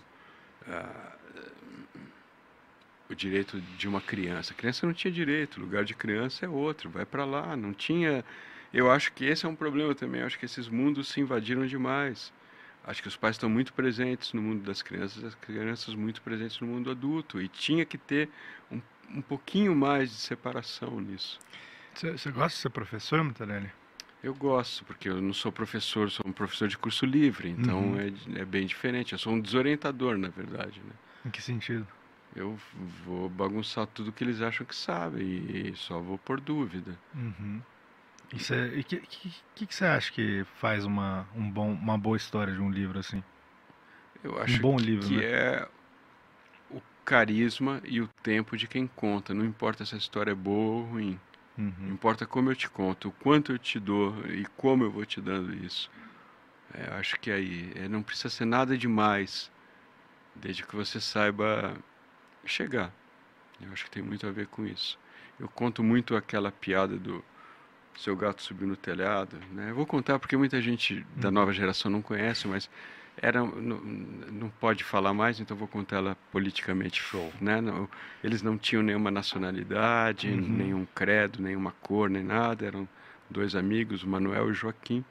o 3.09 3.15
direito 3.15 3.61
de 3.61 3.89
uma 3.89 4.01
criança. 4.01 4.53
A 4.53 4.57
criança 4.57 4.87
não 4.87 4.93
tinha 4.93 5.13
direito, 5.13 5.59
o 5.59 5.61
lugar 5.61 5.85
de 5.85 5.95
criança 5.95 6.45
é 6.45 6.49
outro, 6.49 6.91
vai 6.91 7.05
para 7.05 7.25
lá, 7.25 7.57
não 7.57 7.73
tinha. 7.73 8.25
Eu 8.73 8.91
acho 8.91 9.13
que 9.13 9.25
esse 9.25 9.47
é 9.47 9.49
um 9.49 9.55
problema 9.55 9.95
também, 9.95 10.21
eu 10.21 10.27
acho 10.27 10.39
que 10.39 10.45
esses 10.45 10.69
mundos 10.69 11.09
se 11.09 11.21
invadiram 11.21 11.67
demais. 11.67 12.33
Acho 12.85 13.03
que 13.03 13.09
os 13.09 13.17
pais 13.17 13.35
estão 13.35 13.49
muito 13.49 13.73
presentes 13.73 14.33
no 14.33 14.41
mundo 14.41 14.63
das 14.63 14.81
crianças, 14.81 15.25
as 15.25 15.35
crianças 15.35 15.95
muito 15.95 16.23
presentes 16.23 16.61
no 16.61 16.69
mundo 16.69 16.91
adulto, 16.91 17.41
e 17.41 17.49
tinha 17.49 17.85
que 17.85 17.99
ter 17.99 18.29
um, 18.71 18.81
um 19.11 19.21
pouquinho 19.21 19.75
mais 19.75 20.11
de 20.11 20.17
separação 20.17 21.01
nisso. 21.01 21.41
Você 21.95 22.31
gosta 22.31 22.57
de 22.57 22.63
ser 22.63 22.71
professor, 22.71 23.25
Mutarelli? 23.25 23.71
Eu 24.23 24.35
gosto, 24.35 24.85
porque 24.85 25.09
eu 25.09 25.21
não 25.21 25.33
sou 25.33 25.51
professor, 25.51 26.11
sou 26.11 26.27
um 26.27 26.33
professor 26.33 26.69
de 26.69 26.77
curso 26.77 27.07
livre, 27.07 27.49
então 27.49 27.93
uhum. 27.93 28.01
é, 28.01 28.41
é 28.41 28.45
bem 28.45 28.67
diferente. 28.67 29.13
Eu 29.13 29.19
sou 29.19 29.33
um 29.33 29.41
desorientador, 29.41 30.17
na 30.17 30.29
verdade. 30.29 30.81
Né? 30.85 30.93
Em 31.25 31.31
que 31.31 31.43
sentido? 31.43 31.87
Eu 32.37 32.59
vou 33.05 33.29
bagunçar 33.31 33.87
tudo 33.87 34.13
que 34.13 34.23
eles 34.23 34.43
acham 34.43 34.67
que 34.67 34.77
sabem 34.77 35.25
e 35.25 35.75
só 35.75 35.99
vou 35.99 36.19
por 36.19 36.39
dúvida. 36.39 36.97
Uhum. 37.15 37.63
E 38.33 38.81
o 38.81 38.85
que, 38.85 39.01
que, 39.01 39.67
que 39.67 39.75
você 39.75 39.85
acha 39.85 40.13
que 40.13 40.45
faz 40.61 40.85
uma, 40.85 41.27
um 41.35 41.51
bom, 41.51 41.73
uma 41.73 41.97
boa 41.97 42.17
história 42.17 42.53
de 42.53 42.61
um 42.61 42.71
livro 42.71 42.99
assim? 42.99 43.23
Eu 44.23 44.41
acho 44.43 44.59
um 44.59 44.61
bom 44.61 44.77
livro, 44.77 45.09
que 45.09 45.17
né? 45.17 45.25
é 45.25 45.69
o 46.71 46.81
carisma 47.05 47.81
e 47.85 48.01
o 48.01 48.09
tempo 48.23 48.57
de 48.57 48.67
quem 48.67 48.87
conta. 48.87 49.33
Não 49.33 49.45
importa 49.45 49.87
se 49.87 49.95
a 49.95 49.99
história 49.99 50.33
é 50.33 50.35
boa 50.35 50.83
ou 50.83 50.83
ruim. 50.83 51.21
Uhum. 51.57 51.73
Não 51.79 51.93
importa 51.95 52.27
como 52.27 52.51
eu 52.51 52.57
te 52.57 52.69
conto, 52.69 53.09
o 53.09 53.13
quanto 53.13 53.53
eu 53.53 53.59
te 53.59 53.81
dou 53.81 54.15
e 54.27 54.45
como 54.57 54.85
eu 54.85 54.91
vou 54.91 55.07
te 55.07 55.21
dando 55.21 55.55
isso. 55.55 55.91
É, 56.75 56.93
acho 56.97 57.19
que 57.19 57.31
aí 57.31 57.73
é, 57.77 57.89
não 57.89 58.03
precisa 58.03 58.29
ser 58.29 58.45
nada 58.45 58.77
demais, 58.77 59.51
desde 60.35 60.65
que 60.65 60.77
você 60.77 61.01
saiba 61.01 61.75
chegar. 62.49 62.93
Eu 63.61 63.73
acho 63.73 63.85
que 63.85 63.91
tem 63.91 64.03
muito 64.03 64.27
a 64.27 64.31
ver 64.31 64.47
com 64.47 64.67
isso. 64.67 64.99
Eu 65.39 65.49
conto 65.49 65.83
muito 65.83 66.17
aquela 66.17 66.51
piada 66.51 66.97
do 66.97 67.25
seu 67.97 68.15
gato 68.15 68.43
subiu 68.43 68.69
no 68.69 68.77
telhado, 68.77 69.39
né? 69.53 69.71
Eu 69.71 69.75
vou 69.75 69.87
contar 69.87 70.19
porque 70.19 70.37
muita 70.37 70.61
gente 70.61 71.05
da 71.17 71.29
uhum. 71.29 71.35
nova 71.35 71.53
geração 71.53 71.91
não 71.91 72.03
conhece, 72.03 72.47
mas 72.47 72.69
era 73.17 73.41
não, 73.41 73.79
não 73.81 74.49
pode 74.51 74.85
falar 74.85 75.15
mais, 75.15 75.41
então 75.41 75.57
vou 75.57 75.67
contar 75.67 75.97
ela 75.97 76.17
politicamente 76.31 77.01
show, 77.01 77.33
né? 77.41 77.61
Não, 77.61 77.89
eles 78.23 78.43
não 78.43 78.59
tinham 78.59 78.83
nenhuma 78.83 79.11
nacionalidade, 79.11 80.29
uhum. 80.29 80.41
nenhum 80.41 80.87
credo, 80.95 81.43
nenhuma 81.43 81.73
cor, 81.81 82.11
nem 82.11 82.23
nada. 82.23 82.67
Eram 82.67 82.89
dois 83.31 83.55
amigos, 83.55 84.03
o 84.03 84.09
Manuel 84.09 84.49
e 84.49 84.51
o 84.51 84.55
Joaquim. 84.55 85.05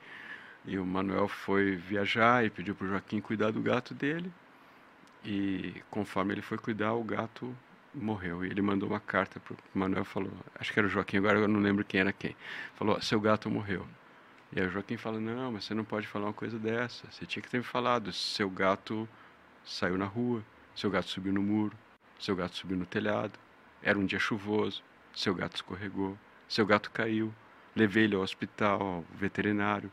E 0.66 0.78
o 0.78 0.86
Manuel 0.86 1.28
foi 1.28 1.76
viajar 1.76 2.46
e 2.46 2.50
pediu 2.50 2.76
para 2.76 2.86
o 2.86 2.90
Joaquim 2.90 3.20
cuidar 3.22 3.52
do 3.52 3.62
gato 3.62 3.94
dele. 3.94 4.32
E 5.26 5.82
conforme 5.90 6.34
ele 6.34 6.42
foi 6.42 6.58
cuidar, 6.58 6.94
o 6.94 7.04
gato 7.04 7.56
morreu. 7.94 8.46
E 8.46 8.50
ele 8.50 8.62
mandou 8.62 8.90
uma 8.90 9.00
carta 9.00 9.40
para 9.40 9.54
o 9.54 9.58
Manuel 9.74 10.06
falou, 10.06 10.32
acho 10.60 10.72
que 10.72 10.80
era 10.80 10.88
o 10.88 10.90
Joaquim, 10.90 11.18
agora 11.18 11.40
eu 11.40 11.48
não 11.48 11.60
lembro 11.60 11.84
quem 11.84 12.00
era 12.00 12.14
quem. 12.14 12.36
Falou, 12.76 13.02
seu 13.02 13.20
gato 13.20 13.50
morreu. 13.50 13.88
E 14.52 14.60
aí 14.60 14.68
o 14.68 14.70
Joaquim 14.70 14.98
fala, 14.98 15.20
não, 15.20 15.52
mas 15.52 15.66
você 15.66 15.74
não 15.74 15.84
pode 15.84 16.08
falar 16.08 16.28
uma 16.28 16.34
coisa 16.34 16.60
dessa. 16.60 17.10
Você 17.10 17.26
tinha 17.26 17.42
que 17.42 17.50
ter 17.50 17.58
me 17.58 17.64
falado, 17.64 18.12
seu 18.14 18.50
gato 18.50 19.10
saiu 19.66 19.98
na 19.98 20.06
rua, 20.06 20.44
seu 20.76 20.92
gato 20.92 21.10
subiu 21.10 21.34
no 21.34 21.42
muro, 21.42 21.76
seu 22.20 22.36
gato 22.36 22.56
subiu 22.56 22.78
no 22.78 22.86
telhado, 22.86 23.34
era 23.82 23.98
um 23.98 24.06
dia 24.06 24.20
chuvoso, 24.20 24.84
seu 25.14 25.34
gato 25.34 25.56
escorregou, 25.56 26.18
seu 26.48 26.66
gato 26.66 26.92
caiu, 26.92 27.34
levei 27.76 28.04
ele 28.04 28.16
ao 28.16 28.22
hospital, 28.22 28.82
ao 28.82 29.06
veterinário, 29.14 29.92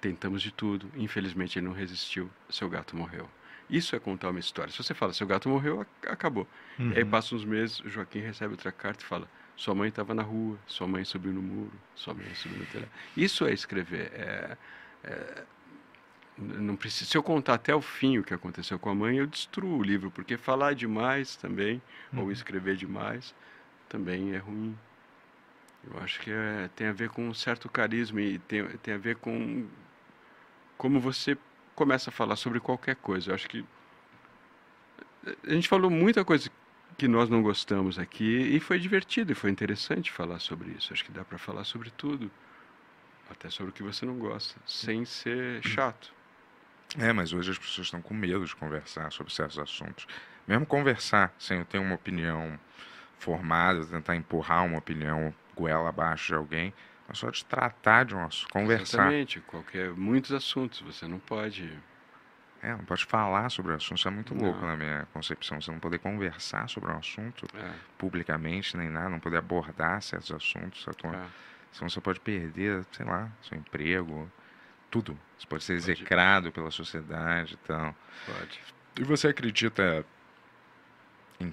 tentamos 0.00 0.42
de 0.42 0.50
tudo, 0.50 0.90
infelizmente 0.96 1.58
ele 1.58 1.66
não 1.66 1.74
resistiu, 1.74 2.30
seu 2.48 2.68
gato 2.68 2.96
morreu. 2.96 3.28
Isso 3.70 3.94
é 3.94 3.98
contar 3.98 4.30
uma 4.30 4.40
história. 4.40 4.72
Se 4.72 4.82
você 4.82 4.94
fala, 4.94 5.12
seu 5.12 5.26
gato 5.26 5.48
morreu, 5.48 5.86
acabou. 6.06 6.46
Uhum. 6.78 6.92
E 6.92 6.98
aí 6.98 7.04
passa 7.04 7.34
uns 7.34 7.44
meses, 7.44 7.80
o 7.80 7.88
Joaquim 7.88 8.18
recebe 8.18 8.52
outra 8.52 8.72
carta 8.72 9.04
e 9.04 9.06
fala, 9.06 9.28
sua 9.56 9.74
mãe 9.74 9.88
estava 9.88 10.14
na 10.14 10.22
rua, 10.22 10.58
sua 10.66 10.86
mãe 10.86 11.04
subiu 11.04 11.32
no 11.32 11.42
muro, 11.42 11.72
sua 11.94 12.14
mãe 12.14 12.26
subiu 12.34 12.58
no 12.58 12.66
telhado. 12.66 12.90
Isso 13.16 13.46
é 13.46 13.52
escrever. 13.52 14.10
É, 14.12 14.56
é, 15.04 15.44
não 16.36 16.74
precisa, 16.74 17.08
se 17.08 17.16
eu 17.16 17.22
contar 17.22 17.54
até 17.54 17.74
o 17.74 17.80
fim 17.80 18.18
o 18.18 18.24
que 18.24 18.34
aconteceu 18.34 18.78
com 18.78 18.90
a 18.90 18.94
mãe, 18.94 19.18
eu 19.18 19.26
destruo 19.26 19.78
o 19.78 19.82
livro, 19.82 20.10
porque 20.10 20.36
falar 20.36 20.74
demais 20.74 21.36
também, 21.36 21.80
uhum. 22.12 22.22
ou 22.22 22.32
escrever 22.32 22.76
demais, 22.76 23.34
também 23.88 24.34
é 24.34 24.38
ruim. 24.38 24.76
Eu 25.84 25.98
acho 26.02 26.20
que 26.20 26.30
é, 26.30 26.68
tem 26.74 26.88
a 26.88 26.92
ver 26.92 27.10
com 27.10 27.28
um 27.28 27.34
certo 27.34 27.68
carisma 27.68 28.20
e 28.20 28.38
tem, 28.38 28.66
tem 28.78 28.94
a 28.94 28.98
ver 28.98 29.16
com 29.16 29.66
como 30.76 30.98
você 30.98 31.36
começa 31.80 32.10
a 32.10 32.12
falar 32.12 32.36
sobre 32.36 32.60
qualquer 32.60 32.96
coisa. 32.96 33.30
Eu 33.30 33.34
acho 33.34 33.48
que 33.48 33.64
a 35.48 35.54
gente 35.54 35.66
falou 35.66 35.90
muita 35.90 36.22
coisa 36.22 36.50
que 36.98 37.08
nós 37.08 37.30
não 37.30 37.42
gostamos 37.42 37.98
aqui 37.98 38.54
e 38.54 38.60
foi 38.60 38.78
divertido 38.78 39.32
e 39.32 39.34
foi 39.34 39.50
interessante 39.50 40.12
falar 40.12 40.40
sobre 40.40 40.72
isso. 40.72 40.92
Acho 40.92 41.02
que 41.02 41.10
dá 41.10 41.24
para 41.24 41.38
falar 41.38 41.64
sobre 41.64 41.90
tudo, 41.90 42.30
até 43.30 43.48
sobre 43.48 43.70
o 43.70 43.72
que 43.72 43.82
você 43.82 44.04
não 44.04 44.18
gosta, 44.18 44.60
sem 44.66 45.06
ser 45.06 45.62
chato. 45.62 46.12
É, 46.98 47.14
mas 47.14 47.32
hoje 47.32 47.50
as 47.50 47.58
pessoas 47.58 47.86
estão 47.86 48.02
com 48.02 48.12
medo 48.12 48.44
de 48.44 48.54
conversar 48.54 49.10
sobre 49.10 49.32
certos 49.32 49.58
assuntos. 49.58 50.06
Mesmo 50.46 50.66
conversar 50.66 51.34
sem 51.38 51.60
eu 51.60 51.64
ter 51.64 51.78
uma 51.78 51.94
opinião 51.94 52.60
formada, 53.18 53.86
tentar 53.86 54.16
empurrar 54.16 54.66
uma 54.66 54.76
opinião 54.76 55.34
goela 55.56 55.88
abaixo 55.88 56.26
de 56.26 56.34
alguém, 56.34 56.74
mas 57.10 57.18
só 57.18 57.28
de 57.28 57.44
tratar 57.44 58.04
de 58.04 58.14
um 58.14 58.24
assunto, 58.24 58.52
conversar. 58.52 58.98
Exatamente, 58.98 59.40
qualquer, 59.40 59.90
muitos 59.90 60.30
assuntos, 60.30 60.80
você 60.80 61.08
não 61.08 61.18
pode... 61.18 61.76
É, 62.62 62.70
não 62.70 62.84
pode 62.84 63.04
falar 63.04 63.50
sobre 63.50 63.72
o 63.72 63.74
assunto, 63.74 63.98
isso 63.98 64.06
é 64.06 64.10
muito 64.12 64.32
não. 64.32 64.44
louco 64.44 64.64
na 64.64 64.76
minha 64.76 65.08
concepção, 65.12 65.60
você 65.60 65.72
não 65.72 65.80
poder 65.80 65.98
conversar 65.98 66.68
sobre 66.68 66.92
um 66.92 66.96
assunto 66.96 67.46
é. 67.56 67.72
publicamente, 67.98 68.76
nem 68.76 68.88
nada, 68.88 69.08
não 69.08 69.18
poder 69.18 69.38
abordar 69.38 70.00
certos 70.02 70.30
assuntos, 70.30 70.86
é. 70.86 71.26
senão 71.72 71.88
você 71.88 72.00
pode 72.00 72.20
perder, 72.20 72.84
sei 72.92 73.04
lá, 73.04 73.28
seu 73.42 73.58
emprego, 73.58 74.30
tudo. 74.88 75.18
Você 75.36 75.46
pode 75.48 75.64
ser 75.64 75.80
pode. 75.80 75.90
execrado 75.90 76.52
pela 76.52 76.70
sociedade 76.70 77.54
e 77.54 77.66
tal. 77.66 77.96
Pode. 78.24 78.60
E 79.00 79.02
você 79.02 79.28
acredita 79.28 80.04
em 81.40 81.50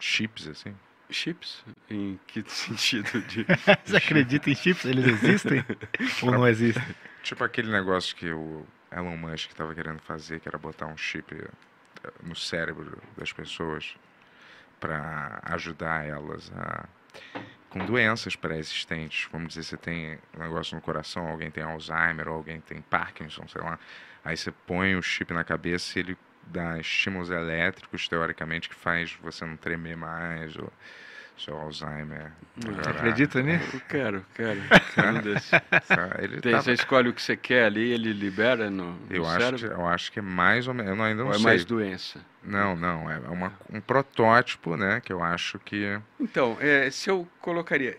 chips, 0.00 0.48
assim? 0.48 0.74
Chips? 1.10 1.64
Em 1.90 2.18
que 2.26 2.42
sentido 2.50 3.20
de. 3.22 3.46
Você 3.84 3.96
acredita 3.96 4.50
em 4.50 4.54
chips? 4.54 4.84
Eles 4.84 5.06
existem? 5.06 5.64
ou 6.22 6.30
não 6.30 6.46
existem? 6.46 6.82
Tipo 7.22 7.44
aquele 7.44 7.70
negócio 7.70 8.14
que 8.16 8.30
o 8.30 8.66
Elon 8.90 9.16
Musk 9.16 9.50
estava 9.50 9.74
querendo 9.74 10.00
fazer, 10.00 10.40
que 10.40 10.48
era 10.48 10.58
botar 10.58 10.86
um 10.86 10.96
chip 10.96 11.34
eh, 11.34 12.10
no 12.22 12.36
cérebro 12.36 13.00
das 13.16 13.32
pessoas 13.32 13.96
para 14.78 15.40
ajudar 15.44 16.06
elas 16.06 16.52
a 16.54 16.88
com 17.68 17.84
doenças 17.84 18.36
pré-existentes. 18.36 19.28
Vamos 19.30 19.48
dizer, 19.48 19.64
você 19.64 19.76
tem 19.76 20.18
um 20.36 20.42
negócio 20.42 20.74
no 20.74 20.80
coração, 20.80 21.28
alguém 21.28 21.50
tem 21.50 21.62
Alzheimer, 21.62 22.28
ou 22.28 22.36
alguém 22.36 22.60
tem 22.60 22.80
Parkinson, 22.80 23.46
sei 23.48 23.60
lá. 23.60 23.78
Aí 24.24 24.36
você 24.36 24.50
põe 24.50 24.96
o 24.96 25.02
chip 25.02 25.32
na 25.32 25.44
cabeça 25.44 25.98
e 25.98 26.02
ele 26.02 26.18
dá 26.46 26.78
estímulos 26.78 27.30
elétricos, 27.30 28.08
teoricamente, 28.08 28.68
que 28.68 28.74
faz 28.74 29.16
você 29.22 29.44
não 29.44 29.56
tremer 29.56 29.96
mais, 29.96 30.56
ou 30.56 30.72
seu 31.38 31.56
Alzheimer. 31.56 32.32
Você 32.56 32.90
acredita 32.90 33.42
nisso? 33.42 33.76
Eu 33.76 33.80
quero, 33.88 34.26
quero. 34.34 34.60
quero 34.94 35.22
desse. 35.22 35.54
Ele 36.18 36.40
Tem, 36.40 36.52
tava... 36.52 36.62
Você 36.62 36.72
escolhe 36.72 37.08
o 37.10 37.12
que 37.12 37.20
você 37.20 37.36
quer 37.36 37.66
ali, 37.66 37.90
ele 37.90 38.12
libera 38.12 38.70
no, 38.70 38.92
no 38.92 39.06
eu 39.10 39.24
cérebro? 39.24 39.54
Acho 39.54 39.66
que, 39.66 39.72
eu 39.72 39.86
acho 39.86 40.12
que 40.12 40.18
é 40.18 40.22
mais 40.22 40.66
ou 40.66 40.74
menos, 40.74 40.96
eu 40.96 41.04
ainda 41.04 41.22
não 41.22 41.28
ou 41.28 41.34
é 41.34 41.36
sei. 41.36 41.44
é 41.44 41.48
mais 41.48 41.64
doença? 41.64 42.20
Não, 42.42 42.74
não, 42.74 43.10
é 43.10 43.18
uma, 43.18 43.52
um 43.70 43.80
protótipo, 43.80 44.76
né, 44.76 45.00
que 45.04 45.12
eu 45.12 45.22
acho 45.22 45.58
que... 45.58 46.00
Então, 46.18 46.56
é, 46.60 46.90
se 46.90 47.10
eu 47.10 47.28
colocaria... 47.40 47.96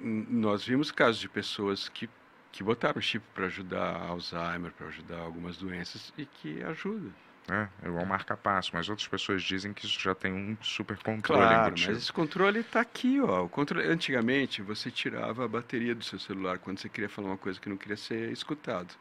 Nós 0.00 0.64
vimos 0.64 0.92
casos 0.92 1.20
de 1.20 1.28
pessoas 1.28 1.88
que 1.88 2.08
que 2.52 2.62
botaram 2.62 3.00
chip 3.00 3.24
para 3.34 3.46
ajudar 3.46 3.96
Alzheimer, 3.96 4.70
para 4.70 4.86
ajudar 4.86 5.18
algumas 5.18 5.56
doenças 5.56 6.12
e 6.16 6.24
que 6.24 6.62
ajuda. 6.62 7.10
É, 7.48 7.68
é 7.82 7.88
igual 7.88 8.06
marca-passo, 8.06 8.70
mas 8.72 8.88
outras 8.88 9.06
pessoas 9.06 9.42
dizem 9.42 9.72
que 9.72 9.84
isso 9.84 10.00
já 10.00 10.14
tem 10.14 10.32
um 10.32 10.56
super 10.62 10.96
controle 10.96 11.42
claro, 11.42 11.68
embutido. 11.68 11.92
mas 11.92 12.02
esse 12.02 12.12
controle 12.12 12.60
está 12.60 12.80
aqui, 12.80 13.20
ó. 13.20 13.44
O 13.44 13.48
controle, 13.48 13.86
antigamente, 13.86 14.62
você 14.62 14.90
tirava 14.90 15.44
a 15.44 15.48
bateria 15.48 15.94
do 15.94 16.02
seu 16.02 16.18
celular 16.18 16.58
quando 16.58 16.78
você 16.78 16.88
queria 16.88 17.08
falar 17.08 17.28
uma 17.28 17.38
coisa 17.38 17.60
que 17.60 17.68
não 17.68 17.76
queria 17.76 17.96
ser 17.96 18.32
escutado. 18.32 18.94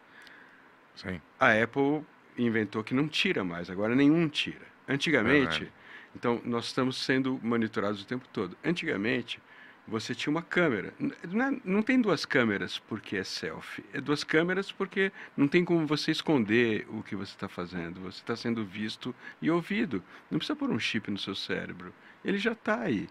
Sim. 0.96 1.22
A 1.40 1.54
Apple 1.54 2.06
inventou 2.38 2.84
que 2.84 2.94
não 2.94 3.08
tira 3.08 3.44
mais, 3.44 3.70
agora 3.70 3.96
nenhum 3.96 4.28
tira. 4.28 4.66
Antigamente, 4.88 5.64
é 5.64 5.84
então 6.16 6.42
nós 6.44 6.66
estamos 6.66 6.98
sendo 6.98 7.40
monitorados 7.42 8.02
o 8.02 8.06
tempo 8.06 8.28
todo. 8.32 8.58
Antigamente, 8.64 9.40
você 9.88 10.16
tinha 10.16 10.32
uma 10.32 10.42
câmera. 10.42 10.94
Não, 11.00 11.46
é, 11.46 11.58
não, 11.64 11.82
tem 11.82 12.00
duas 12.00 12.26
câmeras 12.26 12.80
porque 12.80 13.18
é 13.18 13.24
selfie. 13.24 13.84
É 13.94 14.00
duas 14.00 14.24
câmeras 14.24 14.72
porque 14.72 15.12
não 15.36 15.48
tem 15.48 15.66
como 15.66 15.86
você 15.86 16.12
esconder 16.12 16.88
o 16.90 17.04
que 17.04 17.16
você 17.16 17.34
está 17.34 17.50
fazendo. 17.50 18.00
Você 18.02 18.20
está 18.20 18.36
sendo 18.36 18.66
visto 18.66 19.14
e 19.42 19.52
ouvido. 19.52 20.02
Não 20.32 20.38
precisa 20.38 20.56
pôr 20.56 20.70
um 20.70 20.80
chip 20.80 21.12
no 21.12 21.18
seu 21.18 21.36
cérebro. 21.36 21.94
Ele 22.24 22.38
já 22.38 22.54
está 22.54 22.80
aí. 22.80 23.10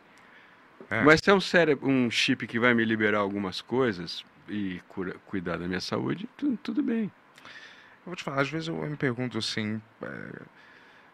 É. 0.90 1.02
Mas 1.02 1.20
se 1.22 1.30
é 1.30 1.34
um, 1.34 1.40
cérebro, 1.40 1.88
um 1.88 2.10
chip 2.10 2.46
que 2.46 2.58
vai 2.58 2.74
me 2.74 2.84
liberar 2.84 3.18
algumas 3.18 3.60
coisas 3.60 4.24
e 4.48 4.80
cura, 4.88 5.14
cuidar 5.26 5.58
da 5.58 5.68
minha 5.68 5.80
saúde, 5.80 6.28
tudo, 6.36 6.56
tudo, 6.56 6.82
bem. 6.82 7.04
Eu 7.04 8.06
vou 8.06 8.16
te 8.16 8.24
falar, 8.24 8.40
às 8.40 8.50
vezes 8.50 8.68
eu 8.68 8.74
me 8.74 8.96
pergunto 8.96 9.38
assim, 9.38 9.80
é, 10.02 10.42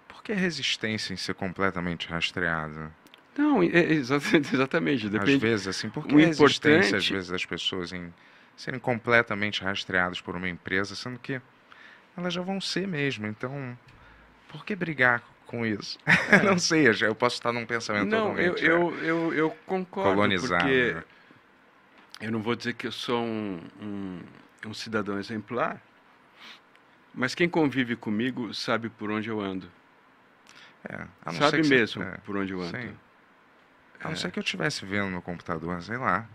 por 0.06 0.22
que 0.22 0.32
a 0.32 0.36
resistência 0.36 1.12
em 1.12 1.16
ser 1.16 1.34
completamente 1.34 2.08
rastreada? 2.08 2.90
Não, 3.38 3.62
é, 3.62 3.68
exatamente. 3.94 5.08
Depende. 5.08 5.36
Às 5.36 5.40
vezes, 5.40 5.68
assim, 5.68 5.88
por 5.88 6.04
que 6.04 6.12
o 6.12 6.18
a 6.18 6.22
importante... 6.22 6.96
às 6.96 7.08
vezes, 7.08 7.30
das 7.30 7.46
pessoas 7.46 7.92
em 7.92 8.12
serem 8.56 8.80
completamente 8.80 9.62
rastreadas 9.62 10.20
por 10.20 10.34
uma 10.34 10.48
empresa, 10.48 10.96
sendo 10.96 11.20
que 11.20 11.40
elas 12.16 12.34
já 12.34 12.42
vão 12.42 12.60
ser 12.60 12.88
mesmo. 12.88 13.28
Então, 13.28 13.78
por 14.48 14.64
que 14.64 14.74
brigar 14.74 15.22
com 15.46 15.64
isso? 15.64 15.96
É. 16.30 16.42
não 16.42 16.58
sei, 16.58 16.88
eu 16.88 17.14
posso 17.14 17.36
estar 17.36 17.52
num 17.52 17.64
pensamento 17.64 18.10
não, 18.10 18.30
totalmente 18.30 18.62
eu, 18.62 18.92
eu, 18.96 19.04
eu, 19.04 19.34
eu 19.34 19.50
concordo, 19.64 20.14
colonizado. 20.14 20.62
Porque 20.62 20.96
eu 22.20 22.32
não 22.32 22.42
vou 22.42 22.54
dizer 22.54 22.74
que 22.74 22.86
eu 22.88 22.92
sou 22.92 23.22
um, 23.22 23.60
um, 23.80 24.20
um 24.66 24.74
cidadão 24.74 25.18
exemplar, 25.18 25.80
mas 27.14 27.34
quem 27.34 27.48
convive 27.48 27.96
comigo 27.96 28.52
sabe 28.52 28.90
por 28.90 29.10
onde 29.10 29.30
eu 29.30 29.40
ando. 29.40 29.70
É, 30.84 31.06
sabe 31.32 31.66
mesmo 31.66 32.02
é, 32.02 32.18
por 32.18 32.36
onde 32.36 32.52
eu 32.52 32.60
ando. 32.60 32.76
Sim. 32.76 32.94
A 34.00 34.04
não 34.04 34.12
é. 34.12 34.16
ser 34.16 34.30
que 34.30 34.38
eu 34.38 34.42
estivesse 34.42 34.84
vendo 34.84 35.10
no 35.10 35.22
computador, 35.22 35.82
sei 35.82 35.96
lá. 35.96 36.28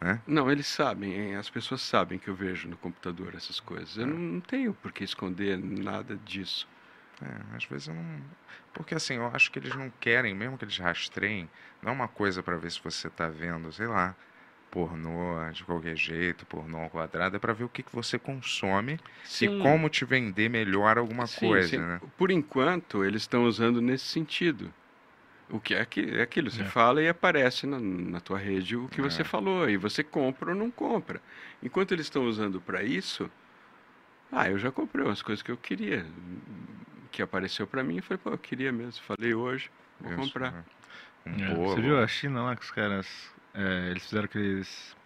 Né? 0.00 0.20
Não, 0.26 0.50
eles 0.50 0.66
sabem, 0.66 1.34
as 1.36 1.48
pessoas 1.48 1.80
sabem 1.80 2.18
que 2.18 2.28
eu 2.28 2.34
vejo 2.34 2.68
no 2.68 2.76
computador 2.76 3.34
essas 3.34 3.58
coisas. 3.58 3.96
Eu 3.96 4.04
é. 4.04 4.06
não 4.06 4.40
tenho 4.40 4.74
por 4.74 4.92
que 4.92 5.04
esconder 5.04 5.58
nada 5.58 6.16
disso. 6.24 6.68
É, 7.22 7.56
às 7.56 7.64
vezes 7.64 7.88
eu 7.88 7.94
não. 7.94 8.20
Porque 8.74 8.94
assim, 8.94 9.14
eu 9.14 9.26
acho 9.28 9.50
que 9.50 9.58
eles 9.58 9.74
não 9.74 9.90
querem, 9.98 10.34
mesmo 10.34 10.58
que 10.58 10.64
eles 10.64 10.76
rastreiem, 10.76 11.48
não 11.82 11.90
é 11.90 11.94
uma 11.94 12.08
coisa 12.08 12.42
para 12.42 12.56
ver 12.56 12.70
se 12.70 12.80
você 12.82 13.08
está 13.08 13.26
vendo, 13.28 13.72
sei 13.72 13.86
lá, 13.86 14.14
pornô 14.70 15.50
de 15.50 15.64
qualquer 15.64 15.96
jeito, 15.96 16.44
pornô 16.44 16.78
ao 16.78 16.90
quadrado, 16.90 17.36
é 17.36 17.38
para 17.38 17.54
ver 17.54 17.64
o 17.64 17.68
que, 17.68 17.82
que 17.82 17.94
você 17.94 18.18
consome 18.18 19.00
sim. 19.24 19.58
e 19.58 19.62
como 19.62 19.88
te 19.88 20.04
vender 20.04 20.50
melhor 20.50 20.98
alguma 20.98 21.26
sim, 21.26 21.46
coisa. 21.46 21.68
Sim. 21.68 21.78
Né? 21.78 22.00
Por 22.18 22.30
enquanto, 22.30 23.02
eles 23.02 23.22
estão 23.22 23.44
usando 23.44 23.80
nesse 23.80 24.04
sentido. 24.04 24.72
O 25.48 25.60
que 25.60 25.74
é, 25.74 25.84
que, 25.84 26.00
é 26.00 26.22
aquilo, 26.22 26.50
você 26.50 26.62
é. 26.62 26.64
fala 26.64 27.00
e 27.00 27.08
aparece 27.08 27.66
na, 27.66 27.78
na 27.78 28.20
tua 28.20 28.38
rede 28.38 28.76
o 28.76 28.88
que 28.88 29.00
é. 29.00 29.04
você 29.04 29.22
falou, 29.22 29.68
e 29.70 29.76
você 29.76 30.02
compra 30.02 30.50
ou 30.50 30.56
não 30.56 30.70
compra. 30.70 31.20
Enquanto 31.62 31.92
eles 31.92 32.06
estão 32.06 32.24
usando 32.26 32.60
para 32.60 32.82
isso, 32.82 33.30
ah, 34.32 34.48
eu 34.50 34.58
já 34.58 34.72
comprei 34.72 35.04
umas 35.04 35.22
coisas 35.22 35.42
que 35.42 35.52
eu 35.52 35.56
queria, 35.56 36.04
que 37.12 37.22
apareceu 37.22 37.66
para 37.66 37.84
mim, 37.84 37.98
e 37.98 38.02
falei, 38.02 38.20
pô, 38.22 38.30
eu 38.30 38.38
queria 38.38 38.72
mesmo, 38.72 39.02
falei 39.04 39.34
hoje, 39.34 39.70
vou 40.00 40.12
isso, 40.12 40.20
comprar. 40.20 40.52
Né? 40.52 40.64
Um 41.26 41.44
é, 41.44 41.54
você 41.54 41.80
viu 41.80 42.02
a 42.02 42.06
China 42.08 42.42
lá 42.42 42.56
que 42.56 42.64
os 42.64 42.70
caras, 42.72 43.30
é, 43.54 43.90
eles 43.90 44.04
fizeram 44.04 44.24
aqueles 44.24 44.96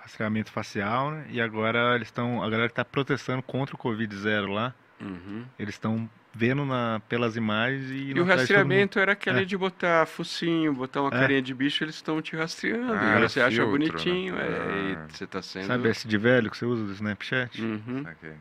rastreamento 0.00 0.50
facial, 0.50 1.10
né? 1.10 1.26
E 1.30 1.40
agora 1.40 1.94
eles 1.94 2.08
estão, 2.08 2.42
a 2.42 2.48
galera 2.48 2.68
que 2.68 2.72
está 2.72 2.84
protestando 2.84 3.42
contra 3.42 3.74
o 3.74 3.78
Covid 3.78 4.14
zero 4.16 4.48
lá, 4.52 4.74
uhum. 5.00 5.44
eles 5.58 5.74
estão 5.74 6.08
vendo 6.32 6.64
na, 6.64 7.00
pelas 7.08 7.36
imagens 7.36 7.90
e... 7.90 8.12
E 8.12 8.20
o 8.20 8.24
rastreamento 8.24 8.98
era 8.98 9.12
aquele 9.12 9.42
É. 9.42 9.44
de 9.44 9.56
botar 9.56 10.06
focinho, 10.06 10.72
botar 10.72 11.00
uma 11.02 11.08
É. 11.08 11.18
carinha 11.20 11.42
de 11.42 11.52
bicho, 11.52 11.82
eles 11.82 11.96
estão 11.96 12.22
te 12.22 12.36
rastreando. 12.36 12.92
Ah, 12.94 13.18
e 13.18 13.28
você 13.28 13.40
acha 13.40 13.56
filtro, 13.56 13.78
né? 13.78 13.86
bonitinho, 13.88 14.36
é, 14.38 14.42
Ah. 14.96 15.06
e 15.08 15.12
você 15.12 15.26
tá 15.26 15.42
sendo... 15.42 15.66
Sabe 15.66 15.88
esse 15.88 16.06
de 16.06 16.16
velho 16.16 16.50
que 16.50 16.56
você 16.56 16.64
usa 16.64 16.84
do 16.84 16.92
Snapchat? 16.92 17.60
Uhum. 17.60 18.04
Ok. 18.08 18.32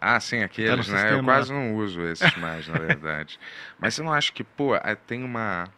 Ah, 0.00 0.18
sim, 0.18 0.42
aqueles, 0.42 0.88
no 0.88 0.94
né? 0.94 0.98
Eu 1.00 1.02
sistema, 1.06 1.22
quase 1.22 1.52
não 1.52 1.76
uso 1.76 2.02
esses 2.02 2.34
mais, 2.36 2.66
na 2.66 2.76
verdade. 2.76 3.38
Mas 3.78 3.94
você 3.94 4.02
não 4.02 4.12
acha 4.12 4.32
que, 4.32 4.42
pô, 4.42 4.74
é, 4.74 4.96
tem 4.96 5.22
uma. 5.22 5.68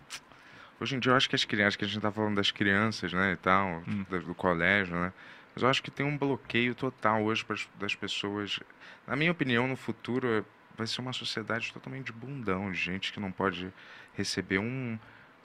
Hoje 0.80 0.96
em 0.96 0.98
dia 0.98 1.12
eu 1.12 1.16
acho 1.16 1.28
que 1.28 1.36
as 1.36 1.44
crianças, 1.44 1.76
que 1.76 1.84
a 1.84 1.88
gente 1.88 2.00
tá 2.00 2.10
falando 2.10 2.36
das 2.36 2.50
crianças, 2.50 3.12
né, 3.12 3.32
e 3.32 3.36
tal, 3.36 3.82
Hum. 3.86 4.04
do, 4.08 4.18
do 4.20 4.34
colégio, 4.34 4.96
né? 4.96 5.12
Mas 5.54 5.62
eu 5.62 5.68
acho 5.68 5.82
que 5.82 5.90
tem 5.90 6.04
um 6.06 6.16
bloqueio 6.16 6.74
total 6.74 7.22
hoje 7.22 7.44
pras, 7.44 7.68
das 7.78 7.94
pessoas. 7.94 8.58
Na 9.06 9.14
minha 9.14 9.30
opinião, 9.30 9.68
no 9.68 9.76
futuro 9.76 10.44
vai 10.76 10.86
ser 10.86 11.00
uma 11.00 11.12
sociedade 11.12 11.72
totalmente 11.72 12.06
de 12.06 12.12
bundão, 12.12 12.72
gente 12.72 13.12
que 13.12 13.20
não 13.20 13.30
pode 13.30 13.72
receber 14.14 14.58
um, 14.58 14.98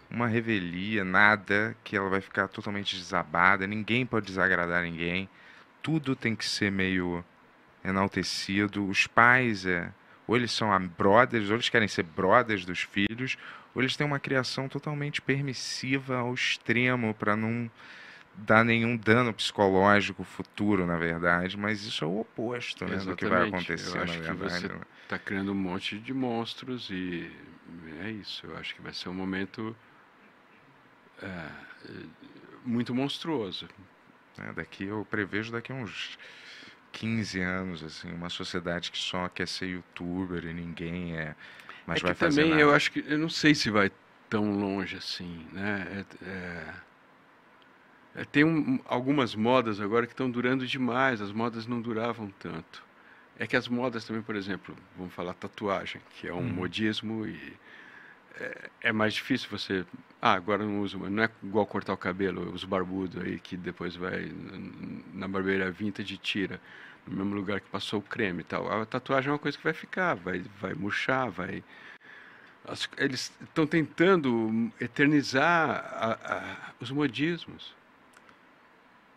uma 0.09 0.27
revelia, 0.27 1.03
nada, 1.03 1.75
que 1.83 1.95
ela 1.95 2.09
vai 2.09 2.21
ficar 2.21 2.47
totalmente 2.47 2.95
desabada, 2.95 3.67
ninguém 3.67 4.05
pode 4.05 4.25
desagradar 4.25 4.83
ninguém. 4.83 5.29
Tudo 5.81 6.15
tem 6.15 6.35
que 6.35 6.45
ser 6.45 6.71
meio 6.71 7.23
enaltecido. 7.83 8.85
Os 8.87 9.07
pais, 9.07 9.65
é, 9.65 9.91
ou 10.27 10.35
eles 10.35 10.51
são 10.51 10.69
brothers, 10.87 11.49
ou 11.49 11.55
eles 11.55 11.69
querem 11.69 11.87
ser 11.87 12.03
brothers 12.03 12.65
dos 12.65 12.81
filhos, 12.81 13.37
ou 13.73 13.81
eles 13.81 13.95
têm 13.95 14.05
uma 14.05 14.19
criação 14.19 14.67
totalmente 14.67 15.21
permissiva 15.21 16.17
ao 16.17 16.33
extremo 16.33 17.13
para 17.13 17.35
não 17.35 17.69
dar 18.45 18.63
nenhum 18.63 18.95
dano 18.97 19.33
psicológico 19.33 20.23
futuro, 20.23 20.85
na 20.85 20.97
verdade. 20.97 21.57
Mas 21.57 21.83
isso 21.83 22.03
é 22.03 22.07
o 22.07 22.19
oposto 22.19 22.85
né, 22.85 22.97
do 22.97 23.15
que 23.15 23.25
vai 23.25 23.47
acontecer, 23.47 23.89
Eu 23.89 23.95
na 23.95 24.03
acho 24.03 24.13
que 24.21 24.33
verdade. 24.33 24.61
você 24.61 24.67
né? 24.67 24.79
tá 25.07 25.17
criando 25.19 25.51
um 25.51 25.55
monte 25.55 25.97
de 25.99 26.13
monstros 26.13 26.89
e 26.89 27.31
é 28.03 28.11
isso. 28.11 28.45
Eu 28.45 28.57
acho 28.57 28.75
que 28.75 28.81
vai 28.81 28.93
ser 28.93 29.09
um 29.09 29.13
momento 29.13 29.75
é, 31.21 31.25
é, 31.27 31.49
muito 32.63 32.93
monstruoso. 32.93 33.67
É, 34.37 34.53
daqui 34.53 34.85
eu 34.85 35.05
prevejo 35.09 35.51
daqui 35.51 35.71
a 35.71 35.75
uns 35.75 36.17
15 36.91 37.39
anos, 37.41 37.83
assim, 37.83 38.11
uma 38.11 38.29
sociedade 38.29 38.91
que 38.91 38.97
só 38.97 39.27
quer 39.29 39.47
ser 39.47 39.67
youtuber 39.67 40.45
e 40.45 40.53
ninguém 40.53 41.17
é. 41.17 41.35
Mas 41.85 41.99
é 41.99 42.03
vai 42.03 42.13
que 42.13 42.19
fazer 42.19 42.41
também 42.41 42.51
nada. 42.51 42.61
eu 42.61 42.73
acho 42.73 42.91
que 42.91 43.03
eu 43.07 43.17
não 43.17 43.29
sei 43.29 43.53
se 43.55 43.69
vai 43.69 43.91
tão 44.29 44.51
longe 44.59 44.95
assim, 44.95 45.45
né? 45.51 46.05
É- 46.21 46.88
é- 48.15 48.25
tem 48.25 48.43
um- 48.43 48.79
algumas 48.85 49.35
modas 49.35 49.79
agora 49.79 50.05
que 50.05 50.13
estão 50.13 50.29
durando 50.29 50.65
demais. 50.65 51.21
As 51.21 51.31
modas 51.31 51.65
não 51.67 51.81
duravam 51.81 52.29
tanto. 52.39 52.83
É 53.37 53.47
que 53.47 53.55
as 53.55 53.67
modas 53.67 54.03
também, 54.03 54.21
por 54.21 54.35
exemplo, 54.35 54.75
vamos 54.97 55.13
falar 55.13 55.33
tatuagem, 55.33 56.01
que 56.15 56.27
é 56.27 56.33
um 56.33 56.37
Uhum. 56.39 56.49
modismo 56.49 57.25
e 57.25 57.53
é, 58.41 58.69
é 58.81 58.91
mais 58.93 59.13
difícil 59.13 59.49
você. 59.49 59.85
Ah, 60.21 60.33
agora 60.33 60.63
não 60.63 60.81
uso, 60.81 60.97
mas 60.99 61.11
não 61.11 61.23
é 61.23 61.29
igual 61.43 61.65
cortar 61.65 61.91
o 61.93 61.97
cabelo, 61.97 62.53
os 62.53 62.63
barbudos 62.63 63.21
aí 63.21 63.37
que 63.39 63.57
depois 63.57 63.95
vai 63.97 64.31
na 65.13 65.27
barbearia 65.27 65.69
vintage 65.71 66.13
e 66.13 66.17
tira 66.17 66.59
no 67.07 67.15
mesmo 67.17 67.33
lugar 67.35 67.59
que 67.59 67.69
passou 67.69 67.99
o 67.99 68.03
creme 68.03 68.41
e 68.41 68.43
tal. 68.43 68.71
A 68.71 68.85
tatuagem 68.85 69.29
é 69.29 69.33
uma 69.33 69.39
coisa 69.39 69.57
que 69.57 69.63
vai 69.63 69.73
ficar, 69.73 70.13
vai, 70.15 70.41
vai 70.61 70.73
murchar, 70.73 71.29
vai. 71.31 71.63
As- 72.65 72.89
eles 72.97 73.33
estão 73.41 73.65
tentando 73.65 74.71
eternizar 74.79 75.69
a- 75.69 76.19
a- 76.23 76.73
os 76.79 76.91
modismos. 76.91 77.73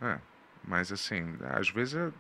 É, 0.03 0.19
mas 0.67 0.91
assim, 0.93 1.37
às 1.51 1.69
vezes 1.71 1.95
é, 1.95 2.11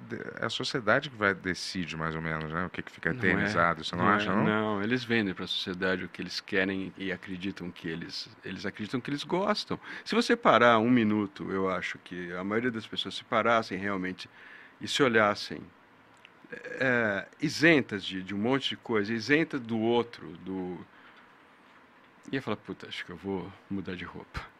é 0.40 0.46
a 0.46 0.48
sociedade 0.48 1.10
que 1.10 1.16
vai 1.16 1.34
decide 1.34 1.96
mais 1.96 2.14
ou 2.14 2.22
menos, 2.22 2.52
né? 2.52 2.64
O 2.66 2.70
que, 2.70 2.82
que 2.82 2.90
fica 2.92 3.12
Não 3.12 3.16
é- 3.16 3.18
eternizado. 3.32 3.84
Você 3.84 3.96
não, 3.96 4.08
é- 4.08 4.14
acha, 4.14 4.32
não? 4.32 4.44
Não, 4.44 4.82
eles 4.82 5.04
vendem 5.04 5.34
para 5.34 5.44
a 5.44 5.48
sociedade 5.48 6.04
o 6.04 6.08
que 6.08 6.22
eles 6.22 6.40
querem 6.40 6.92
e 6.96 7.10
acreditam 7.12 7.70
que 7.70 7.88
eles, 7.88 8.28
eles 8.44 8.64
acreditam 8.64 9.00
que 9.00 9.10
eles 9.10 9.24
gostam. 9.24 9.78
Se 10.04 10.14
você 10.14 10.36
parar 10.36 10.78
um 10.78 10.90
minuto, 10.90 11.50
eu 11.50 11.68
acho 11.68 11.98
que 11.98 12.32
a 12.32 12.44
maioria 12.44 12.70
das 12.70 12.86
pessoas 12.86 13.14
se 13.14 13.24
parassem 13.24 13.78
realmente 13.78 14.28
e 14.80 14.88
se 14.88 15.02
olhassem 15.02 15.60
é, 16.52 17.26
isentas 17.40 18.04
de, 18.04 18.22
de 18.22 18.34
um 18.34 18.38
monte 18.38 18.70
de 18.70 18.76
coisa, 18.76 19.12
isentas 19.12 19.60
do 19.60 19.78
outro, 19.78 20.28
do 20.38 20.78
ia 22.30 22.40
falar, 22.42 22.56
puta, 22.56 22.86
acho 22.88 23.04
que 23.04 23.10
eu 23.10 23.16
vou 23.16 23.50
mudar 23.70 23.94
de 23.96 24.04
roupa. 24.04 24.51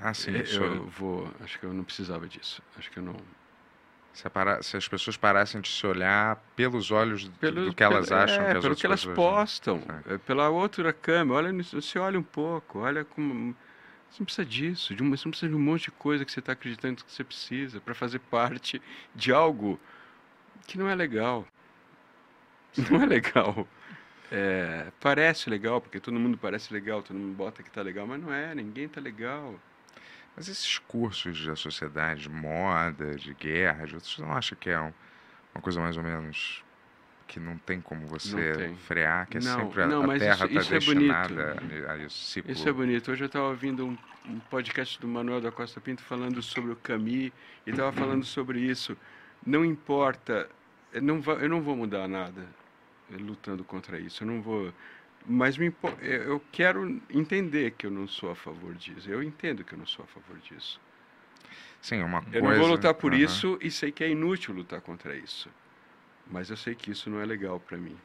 Ah, 0.00 0.12
sim. 0.12 0.32
eu, 0.32 0.64
eu 0.74 0.86
vou, 0.86 1.32
acho 1.40 1.58
que 1.58 1.64
eu 1.64 1.72
não 1.72 1.84
precisava 1.84 2.26
disso. 2.26 2.60
Acho 2.76 2.90
que 2.90 2.98
eu 2.98 3.02
não. 3.02 3.14
se, 4.12 4.28
para- 4.28 4.60
se 4.62 4.76
as 4.76 4.88
pessoas 4.88 5.16
parassem 5.16 5.60
de 5.60 5.68
se 5.68 5.86
olhar 5.86 6.36
pelos 6.56 6.90
olhos 6.90 7.24
do- 7.28 7.38
Pelo- 7.38 7.66
do 7.66 7.74
que 7.74 7.82
elas 7.84 8.08
pelo- 8.08 8.20
acham 8.20 8.42
é, 8.44 8.54
que 8.54 8.60
pelo 8.60 8.74
que 8.76 8.84
elas 8.86 9.04
postam, 9.04 9.80
É. 10.08 10.18
pela 10.18 10.48
outra 10.48 10.92
câmera. 10.92 11.38
Olha, 11.38 11.62
você 11.62 11.98
olha 11.98 12.18
um 12.18 12.22
pouco, 12.22 12.80
olha 12.80 13.04
como. 13.04 13.54
Você 14.10 14.16
não 14.20 14.24
precisa 14.26 14.44
disso, 14.44 14.94
de 14.94 15.02
uma, 15.02 15.16
você 15.16 15.24
não 15.26 15.30
precisa 15.30 15.48
de 15.48 15.56
um 15.56 15.60
monte 15.60 15.84
de 15.84 15.90
coisa 15.92 16.24
que 16.24 16.32
você 16.32 16.40
está 16.40 16.52
acreditando 16.52 17.02
que 17.02 17.10
você 17.10 17.24
precisa 17.24 17.80
para 17.80 17.94
fazer 17.94 18.18
parte 18.18 18.82
de 19.14 19.32
algo 19.32 19.80
que 20.66 20.76
não 20.76 20.88
é 20.88 20.94
legal. 20.94 21.46
Não 22.90 23.02
é 23.02 23.06
legal. 23.06 23.66
É, 24.34 24.86
parece 24.98 25.50
legal, 25.50 25.78
porque 25.80 26.00
todo 26.00 26.18
mundo 26.18 26.38
parece 26.38 26.72
legal, 26.72 27.02
todo 27.02 27.18
mundo 27.18 27.34
bota 27.36 27.62
que 27.62 27.70
tá 27.70 27.82
legal, 27.82 28.06
mas 28.06 28.20
não 28.22 28.32
é, 28.32 28.54
ninguém 28.54 28.88
tá 28.88 28.98
legal. 29.00 29.54
Mas 30.34 30.48
esses 30.48 30.78
cursos 30.78 31.44
da 31.44 31.54
sociedade, 31.54 32.22
de 32.22 32.30
moda, 32.30 33.14
de 33.16 33.34
guerra, 33.34 33.84
de 33.86 33.94
outros, 33.94 34.14
você 34.14 34.22
não 34.22 34.32
acha 34.32 34.56
que 34.56 34.70
é 34.70 34.80
um- 34.80 34.92
uma 35.54 35.60
coisa 35.60 35.78
mais 35.80 35.98
ou 35.98 36.02
menos 36.02 36.64
que 37.28 37.38
não 37.38 37.58
tem 37.58 37.80
como 37.80 38.06
você 38.06 38.52
tem. 38.54 38.74
frear, 38.76 39.26
que 39.26 39.36
é 39.36 39.40
Não, 39.40 39.60
sempre 39.60 39.82
a, 39.82 39.86
não, 39.86 40.10
a 40.10 40.18
Terra 40.18 40.46
isso- 40.46 40.58
está 40.58 40.74
é 40.76 40.78
destinada 40.78 41.56
a, 41.88 41.92
a 41.92 41.96
isso. 41.98 42.18
Ciclo. 42.30 42.50
Isso 42.50 42.66
é 42.68 42.72
bonito. 42.72 43.10
Hoje 43.10 43.24
eu 43.24 43.26
estava 43.26 43.48
ouvindo 43.48 43.86
um, 43.86 43.98
um 44.26 44.38
podcast 44.38 44.98
do 44.98 45.06
Manuel 45.08 45.40
da 45.42 45.52
Costa 45.52 45.78
Pinto 45.80 46.02
falando 46.02 46.42
sobre 46.42 46.72
o 46.72 46.76
Camus 46.76 47.30
e 47.66 47.70
estava 47.70 47.92
falando 47.92 48.24
sobre 48.24 48.60
isso. 48.60 48.96
Não 49.46 49.62
importa, 49.64 50.48
eu 50.92 51.02
não, 51.02 51.20
va- 51.20 51.34
eu 51.34 51.48
não 51.50 51.60
vou 51.60 51.76
mudar 51.76 52.08
nada 52.08 52.46
lutando 53.18 53.64
contra 53.64 53.98
isso. 53.98 54.22
Eu 54.22 54.26
não 54.28 54.42
vou. 54.42 54.72
Mas 55.26 55.56
me, 55.56 55.66
impo- 55.66 55.88
eu 56.00 56.22
eu 56.22 56.44
quero 56.52 57.00
entender 57.10 57.72
que 57.72 57.86
eu 57.86 57.90
não 57.90 58.08
sou 58.08 58.30
a 58.30 58.34
favor 58.34 58.74
disso. 58.74 59.08
Eu 59.10 59.22
entendo 59.22 59.64
que 59.64 59.72
eu 59.74 59.78
não 59.78 59.86
sou 59.86 60.04
a 60.04 60.08
favor 60.08 60.36
disso. 60.38 60.80
Sim, 61.80 61.96
é 62.00 62.04
uma 62.04 62.22
Eu 62.22 62.40
coisa. 62.40 62.48
não 62.48 62.54
vou 62.62 62.66
lutar 62.68 62.94
por 62.94 63.12
aham. 63.12 63.22
isso 63.22 63.58
e 63.60 63.70
sei 63.70 63.90
que 63.92 64.04
é 64.04 64.08
inútil 64.10 64.54
lutar 64.54 64.80
contra 64.80 65.14
isso. 65.16 65.48
Mas 66.30 66.50
eu 66.50 66.56
sei 66.56 66.74
que 66.74 66.90
isso 66.90 67.10
não 67.10 67.20
é 67.20 67.24
legal 67.26 67.58
para 67.60 67.76
mim. 67.76 67.96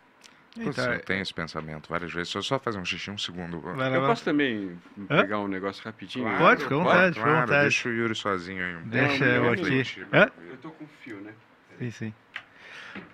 Putz, 0.55 0.77
Então, 0.79 0.91
eu 0.93 0.99
tenho 1.01 1.21
esse 1.21 1.33
pensamento 1.33 1.87
várias 1.87 2.11
vezes. 2.11 2.29
Só 2.31 2.41
só 2.41 2.59
fazer 2.59 2.79
um 2.79 2.85
xixi 2.85 3.11
um 3.11 3.17
segundo. 3.17 3.59
Vai 3.59 3.75
Eu 3.75 3.77
vai 3.77 3.99
lá. 3.99 4.07
posso 4.07 4.25
também 4.25 4.77
Hã? 5.09 5.21
pegar 5.21 5.39
um 5.39 5.47
negócio 5.47 5.83
rapidinho? 5.83 6.25
Claro, 6.25 6.39
Pode, 6.39 6.63
fica 6.63 6.75
à 6.75 6.77
vontade, 6.77 7.19
claro, 7.19 7.41
vontade. 7.41 7.61
Deixa 7.61 7.89
o 7.89 7.93
Yuri 7.93 8.15
sozinho 8.15 8.65
aí. 8.65 8.75
um. 8.75 8.83
Deixa 8.89 9.25
Não, 9.25 9.45
eu 9.45 9.51
aqui. 9.51 9.83
Hã? 10.13 10.31
Eu 10.49 10.57
tô 10.57 10.71
com 10.71 10.87
fio, 10.87 11.21
né? 11.21 11.33
Sim, 11.79 11.91
sim. 11.91 12.13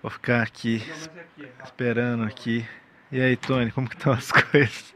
Vou 0.02 0.10
ficar 0.10 0.42
aqui 0.42 0.82
esperando 1.64 2.24
aqui. 2.24 2.64
E 3.12 3.20
aí, 3.20 3.36
Tony, 3.36 3.70
como 3.70 3.88
que 3.88 3.96
estão 3.96 4.12
as 4.12 4.30
coisas? 4.32 4.94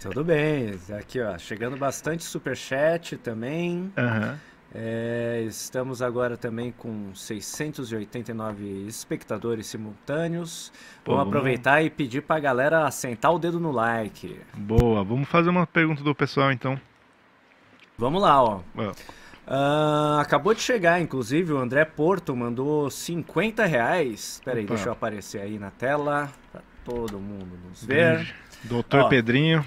Tudo 0.00 0.22
bem, 0.22 0.78
aqui 0.96 1.20
ó, 1.20 1.36
chegando 1.38 1.76
bastante 1.76 2.22
superchat 2.24 3.16
também. 3.16 3.92
Aham. 3.96 4.38
É, 4.74 5.42
estamos 5.48 6.02
agora 6.02 6.36
também 6.36 6.70
com 6.72 7.14
689 7.14 8.86
espectadores 8.86 9.66
simultâneos. 9.66 10.70
Pô, 11.02 11.12
Vamos 11.12 11.20
vamos- 11.24 11.28
aproveitar 11.34 11.82
e 11.82 11.88
pedir 11.90 12.20
pra 12.22 12.38
galera 12.38 12.86
assentar 12.86 13.32
o 13.32 13.38
dedo 13.38 13.58
no 13.58 13.72
like. 13.72 14.38
Boa, 14.54 15.02
vamos 15.02 15.26
fazer 15.28 15.48
uma 15.48 15.66
pergunta 15.66 16.02
do 16.04 16.14
pessoal 16.14 16.52
então. 16.52 16.78
Vamos 17.96 18.20
lá, 18.22 18.42
ó. 18.42 18.60
Ó, 18.76 18.92
Ah, 19.50 20.18
acabou 20.20 20.52
de 20.52 20.60
chegar, 20.60 21.00
inclusive, 21.00 21.54
o 21.54 21.58
André 21.58 21.82
Porto 21.86 22.36
mandou 22.36 22.90
50 22.90 23.64
reais. 23.64 24.42
Pera 24.44 24.58
aí, 24.58 24.64
Opa. 24.64 24.74
deixa 24.74 24.88
eu 24.90 24.92
aparecer 24.92 25.40
aí 25.40 25.58
na 25.58 25.70
tela 25.70 26.30
pra 26.52 26.60
todo 26.84 27.18
mundo 27.18 27.58
nos 27.66 27.82
ver. 27.82 28.34
Doutor 28.64 29.04
Ó. 29.04 29.08
Pedrinho. 29.08 29.64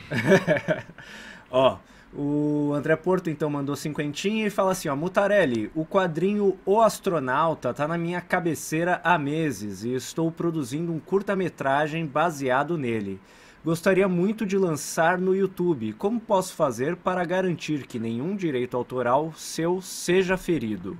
Ó, 1.50 1.80
o 2.14 2.74
André 2.76 2.96
Porto 2.96 3.30
então 3.30 3.50
mandou 3.50 3.76
cinquentinha 3.76 4.46
e 4.46 4.50
fala 4.52 4.74
assim, 4.74 4.88
ó, 4.88 4.96
Mutarelli, 4.96 5.72
o 5.74 5.86
quadrinho 5.86 6.60
O 6.66 6.80
Astronauta 6.80 7.74
tá 7.74 7.88
na 7.88 7.98
minha 7.98 8.22
cabeceira 8.22 9.02
há 9.04 9.18
meses 9.18 9.84
e 9.84 9.96
estou 9.96 10.32
produzindo 10.32 10.94
um 10.94 11.00
curta-metragem 11.00 12.06
baseado 12.06 12.78
nele. 12.78 13.20
Gostaria 13.64 14.08
muito 14.08 14.46
de 14.46 14.58
lançar 14.58 15.18
no 15.20 15.36
YouTube. 15.36 15.94
Como 15.94 16.20
posso 16.20 16.56
fazer 16.56 16.96
para 16.96 17.24
garantir 17.26 17.86
que 17.88 18.00
nenhum 18.00 18.36
direito 18.36 18.76
autoral 18.78 19.34
seu 19.34 19.82
seja 19.82 20.38
ferido? 20.38 20.98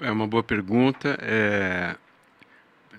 É 0.00 0.10
uma 0.10 0.26
boa 0.26 0.42
pergunta. 0.42 1.16
é, 1.20 1.96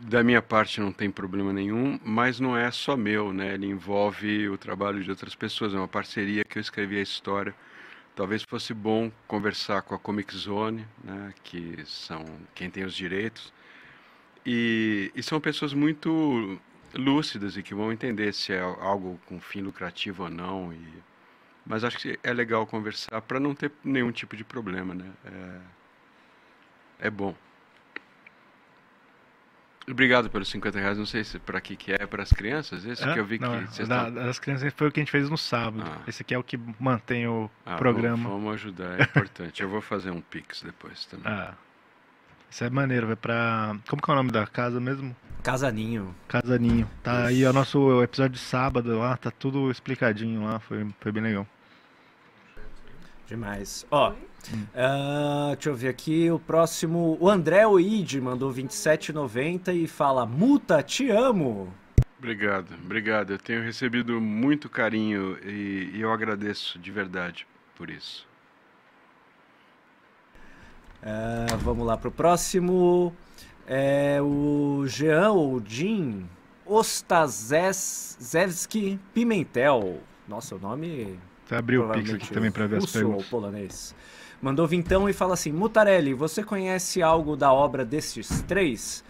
Da 0.01 0.23
minha 0.23 0.41
parte 0.41 0.81
não 0.81 0.91
tem 0.91 1.09
problema 1.11 1.53
nenhum, 1.53 1.99
mas 2.03 2.39
não 2.39 2.55
é 2.57 2.69
só 2.71 2.97
meu, 2.97 3.31
né? 3.33 3.53
Ele 3.53 3.67
envolve 3.67 4.49
o 4.49 4.57
trabalho 4.57 5.03
de 5.03 5.09
outras 5.09 5.35
pessoas. 5.35 5.73
É 5.73 5.77
uma 5.77 5.87
parceria 5.87 6.43
que 6.43 6.57
eu 6.57 6.61
escrevi 6.61 6.97
a 6.99 7.01
história. 7.01 7.55
Talvez 8.15 8.43
fosse 8.43 8.73
bom 8.73 9.11
conversar 9.27 9.81
com 9.83 9.95
a 9.95 9.99
Comic 9.99 10.35
Zone, 10.37 10.87
né? 11.03 11.33
Que 11.43 11.83
são 11.85 12.25
quem 12.55 12.69
tem 12.69 12.85
os 12.85 12.95
direitos. 12.95 13.53
E, 14.45 15.11
e 15.15 15.23
são 15.23 15.39
pessoas 15.41 15.73
muito 15.73 16.59
lúcidas 16.95 17.57
e 17.57 17.63
que 17.63 17.73
vão 17.73 17.91
entender 17.91 18.34
se 18.34 18.53
é 18.53 18.59
algo 18.59 19.19
com 19.26 19.39
fim 19.39 19.61
lucrativo 19.61 20.23
ou 20.23 20.30
não. 20.30 20.73
E... 20.73 20.80
Mas 21.65 21.84
acho 21.84 21.97
que 21.97 22.19
é 22.23 22.34
legal 22.34 22.65
conversar 22.65 23.22
para 23.22 23.39
não 23.39 23.53
ter 23.53 23.72
nenhum 23.84 24.11
tipo 24.11 24.35
de 24.35 24.43
problema, 24.43 24.93
né? 24.93 25.11
É, 25.26 27.07
é 27.07 27.09
bom. 27.09 27.35
Obrigado 29.88 30.30
pelos 30.31 30.49
50 30.49 30.80
reais. 30.80 30.97
Não 30.97 31.05
sei 31.05 31.23
se 31.23 31.38
para 31.38 31.61
que 31.61 31.76
que 31.76 31.91
é 31.91 32.07
para 32.07 32.23
as 32.23 32.31
crianças. 32.31 32.85
Esse 32.85 33.07
é? 33.07 33.13
que 33.13 33.19
eu 33.19 33.26
vi 33.26 33.38
não, 33.38 33.65
que 33.65 33.76
vocês 33.76 33.88
da, 33.88 34.09
das 34.09 34.39
crianças 34.39 34.73
foi 34.76 34.88
o 34.88 34.91
que 34.91 34.99
a 34.99 35.03
gente 35.03 35.11
fez 35.11 35.30
no 35.30 35.38
sábado. 35.38 35.84
Ah. 35.85 36.01
Esse 36.07 36.23
aqui 36.23 36.34
é 36.34 36.38
o 36.38 36.43
que 36.43 36.59
mantém 36.80 37.27
o 37.27 37.49
ah, 37.65 37.76
programa. 37.76 38.30
Vamos, 38.30 38.43
vamos 38.43 38.53
ajudar, 38.55 38.99
é 38.99 39.03
importante. 39.03 39.61
eu 39.61 39.69
vou 39.69 39.81
fazer 39.81 40.09
um 40.09 40.22
pix 40.22 40.63
depois 40.63 41.05
também. 41.05 41.31
Ah. 41.31 41.53
Isso 42.56 42.64
é 42.64 42.69
maneiro, 42.69 43.07
vai 43.07 43.18
pra. 43.18 43.76
Como 43.86 44.02
que 44.02 44.10
é 44.10 44.14
o 44.14 44.15
nome 44.15 44.32
da 44.32 44.48
casa 44.48 44.80
mesmo? 44.80 45.14
Casaninho. 45.44 46.15
Casaninho. 46.26 46.90
Tá 47.03 47.26
aí 47.26 47.45
o 47.45 47.52
nosso 47.52 48.02
episódio 48.02 48.38
de 48.38 48.40
sábado 48.40 48.98
lá, 48.98 49.18
tá 49.18 49.30
tudo 49.30 49.69
explicadinho 49.69 50.45
lá, 50.45 50.57
foi, 50.61 50.88
foi 51.02 51.11
bem 51.11 51.22
legal. 51.22 51.45
Demais. 53.27 53.86
Ó, 53.91 54.11
uh, 54.11 55.53
deixa 55.53 55.69
eu 55.69 55.76
ver 55.76 55.90
aqui. 55.90 56.32
O 56.32 56.40
próximo. 56.40 57.18
O 57.19 57.30
André 57.30 57.68
Oide 57.68 58.22
mandou 58.22 58.53
27,90 58.53 59.76
e 59.76 59.86
fala: 59.86 60.26
Muta, 60.26 60.82
te 60.82 61.10
amo. 61.10 61.73
Obrigado, 62.18 62.73
obrigado. 62.82 63.32
Eu 63.32 63.38
tenho 63.38 63.64
recebido 63.64 64.22
muito 64.22 64.69
carinho 64.69 65.38
e, 65.44 65.91
e 65.94 65.99
eu 65.99 66.10
agradeço 66.10 66.80
de 66.80 66.90
verdade 66.90 67.45
por 67.76 67.90
isso. 67.90 68.26
Uh, 71.06 71.57
vamos 71.60 71.86
lá 71.86 71.95
pro 71.95 72.10
próximo. 72.11 73.14
É 73.68 74.19
o 74.22 74.86
Jean 74.88 75.32
ou 75.32 75.61
Jim 75.64 76.27
Ostazewski 76.65 78.19
Pimentel. 79.14 79.99
Nossa, 80.27 80.56
o 80.56 80.60
nome 80.60 81.18
você 81.45 81.56
abriu 81.56 81.88
o 81.88 81.91
Pix 81.91 82.14
aqui 82.14 82.34
também 82.34 82.49
para 82.52 82.65
ver 82.65 82.77
as 82.77 82.91
perguntas. 82.91 83.23
ou 83.23 83.30
polonês. 83.30 83.95
Mandou 84.41 84.68
vintão 84.68 85.07
e 85.07 85.14
fala 85.14 85.36
assim: 85.36 85.52
Mutarelli, 85.52 86.14
você 86.14 86.44
conhece 86.44 87.03
algo 87.03 87.36
da 87.36 87.53
obra 87.53 87.86
destes 87.86 88.41
três? 88.41 89.03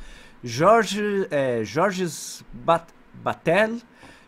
Jorge, 0.44 1.28
é, 1.32 1.64
Jorges 1.64 2.44
Bat 2.52 2.88
Batel, 3.14 3.78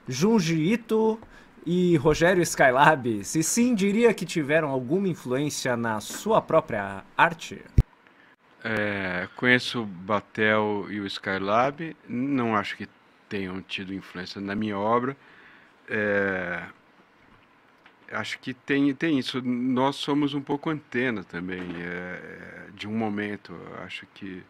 Junji 0.08 0.72
Ito 0.74 1.20
e 1.66 1.98
Rogério 1.98 2.42
Skylab. 2.42 3.24
Se 3.24 3.44
sim, 3.44 3.76
diria 3.76 4.14
que 4.14 4.26
tiveram 4.26 4.70
alguma 4.70 5.08
influência 5.08 5.76
na 5.76 6.00
sua 6.00 6.42
própria 6.42 7.04
arte? 7.18 7.62
É, 8.64 9.28
conheço 9.36 9.84
o 9.84 9.86
Batel 9.86 10.88
e 10.90 11.00
o 11.00 11.06
Skylab. 11.06 11.96
Não 12.08 12.56
acho 12.56 12.76
que 12.76 12.88
tenham 13.30 13.62
tido 13.62 13.94
influência 13.94 14.42
na 14.42 14.56
minha 14.56 14.78
obra. 14.78 15.16
É, 15.90 16.64
acho 18.12 18.40
que 18.40 18.54
tem, 18.54 18.94
tem 18.94 19.20
isso. 19.20 19.42
Nós 19.42 19.96
somos 19.96 20.34
um 20.34 20.42
pouco 20.42 20.70
antena 20.70 21.24
também 21.24 21.62
é, 21.82 22.68
de 22.74 22.88
um 22.88 22.98
momento. 22.98 23.54
Acho 23.84 24.06
que 24.14 24.44